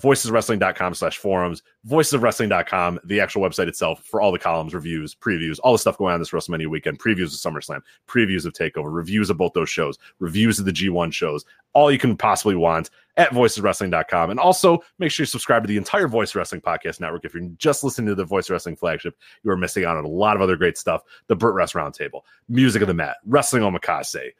voiceswrestling.com 0.01 0.95
slash 0.95 1.19
forums, 1.19 1.62
voicesofwrestling.com, 1.87 3.01
the 3.05 3.20
actual 3.20 3.43
website 3.43 3.69
itself 3.69 4.03
for 4.05 4.20
all 4.20 4.33
the 4.33 4.39
columns, 4.39 4.75
reviews, 4.75 5.15
previews, 5.15 5.59
all 5.62 5.73
the 5.73 5.79
stuff 5.79 5.99
going 5.99 6.15
on 6.15 6.20
this 6.20 6.31
WrestleMania 6.31 6.69
weekend, 6.69 6.99
previews 6.99 7.47
of 7.47 7.53
SummerSlam, 7.53 7.81
previews 8.09 8.47
of 8.47 8.53
TakeOver, 8.53 8.93
reviews 8.93 9.31
of 9.31 9.37
both 9.37 9.53
those 9.53 9.69
shows, 9.69 9.99
reviews 10.19 10.59
of 10.59 10.65
the 10.65 10.73
G1 10.73 11.12
shows, 11.12 11.45
all 11.73 11.93
you 11.93 11.99
can 11.99 12.17
possibly 12.17 12.55
want 12.55 12.91
at 13.17 13.31
voiceswrestling.com. 13.31 14.31
And 14.31 14.41
also 14.41 14.83
make 14.99 15.11
sure 15.11 15.23
you 15.23 15.29
subscribe 15.29 15.62
to 15.62 15.69
the 15.69 15.77
entire 15.77 16.09
Voice 16.09 16.35
Wrestling 16.35 16.61
Podcast 16.61 17.01
Network. 17.01 17.25
If 17.25 17.35
you're 17.35 17.49
just 17.59 17.85
listening 17.85 18.09
to 18.09 18.15
the 18.15 18.25
Voice 18.25 18.51
Wrestling 18.51 18.77
flagship, 18.77 19.17
you 19.43 19.51
are 19.51 19.57
missing 19.57 19.85
out 19.85 19.97
on 19.97 20.05
a 20.05 20.09
lot 20.09 20.37
of 20.37 20.43
other 20.43 20.57
great 20.57 20.79
stuff. 20.79 21.03
The 21.27 21.37
Burt 21.37 21.55
Rest 21.55 21.75
Roundtable, 21.75 22.23
Music 22.49 22.83
of 22.83 22.89
the 22.89 22.95
Mat, 22.95 23.17
Wrestling 23.27 23.62
Omakase, 23.62 24.31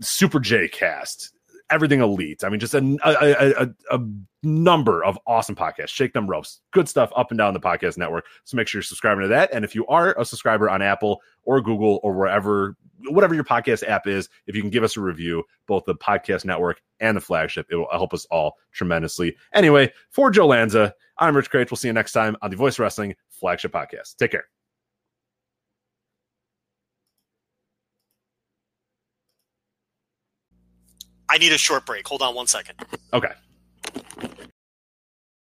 Super 0.00 0.40
J 0.40 0.68
Cast, 0.68 1.32
everything 1.70 2.00
elite. 2.00 2.44
I 2.44 2.48
mean, 2.48 2.60
just 2.60 2.74
a, 2.74 2.96
a, 3.04 3.64
a, 3.64 3.96
a 3.96 4.00
number 4.42 5.04
of 5.04 5.18
awesome 5.26 5.56
podcasts. 5.56 5.88
Shake 5.88 6.12
them 6.12 6.26
ropes, 6.26 6.60
good 6.72 6.88
stuff 6.88 7.10
up 7.16 7.30
and 7.30 7.38
down 7.38 7.54
the 7.54 7.60
podcast 7.60 7.98
network. 7.98 8.26
So 8.44 8.56
make 8.56 8.68
sure 8.68 8.78
you're 8.78 8.84
subscribing 8.84 9.22
to 9.22 9.28
that. 9.28 9.50
And 9.52 9.64
if 9.64 9.74
you 9.74 9.86
are 9.86 10.18
a 10.18 10.24
subscriber 10.24 10.70
on 10.70 10.82
Apple 10.82 11.20
or 11.44 11.60
Google 11.60 12.00
or 12.02 12.12
wherever, 12.12 12.76
whatever 13.08 13.34
your 13.34 13.44
podcast 13.44 13.86
app 13.88 14.06
is, 14.06 14.28
if 14.46 14.54
you 14.54 14.62
can 14.62 14.70
give 14.70 14.84
us 14.84 14.96
a 14.96 15.00
review, 15.00 15.42
both 15.66 15.84
the 15.84 15.94
podcast 15.94 16.44
network 16.44 16.80
and 17.00 17.16
the 17.16 17.20
flagship, 17.20 17.66
it 17.70 17.76
will 17.76 17.88
help 17.90 18.14
us 18.14 18.26
all 18.26 18.54
tremendously. 18.72 19.36
Anyway, 19.52 19.92
for 20.10 20.30
Joe 20.30 20.46
Lanza, 20.46 20.94
I'm 21.18 21.36
Rich 21.36 21.50
Kraetsch. 21.50 21.70
We'll 21.70 21.76
see 21.76 21.88
you 21.88 21.94
next 21.94 22.12
time 22.12 22.36
on 22.42 22.50
the 22.50 22.56
Voice 22.56 22.78
Wrestling 22.78 23.14
Flagship 23.30 23.72
Podcast. 23.72 24.16
Take 24.16 24.32
care. 24.32 24.55
I 31.28 31.38
need 31.38 31.52
a 31.52 31.58
short 31.58 31.86
break. 31.86 32.06
Hold 32.08 32.22
on 32.22 32.34
one 32.34 32.46
second. 32.46 32.74
Okay. 33.12 33.32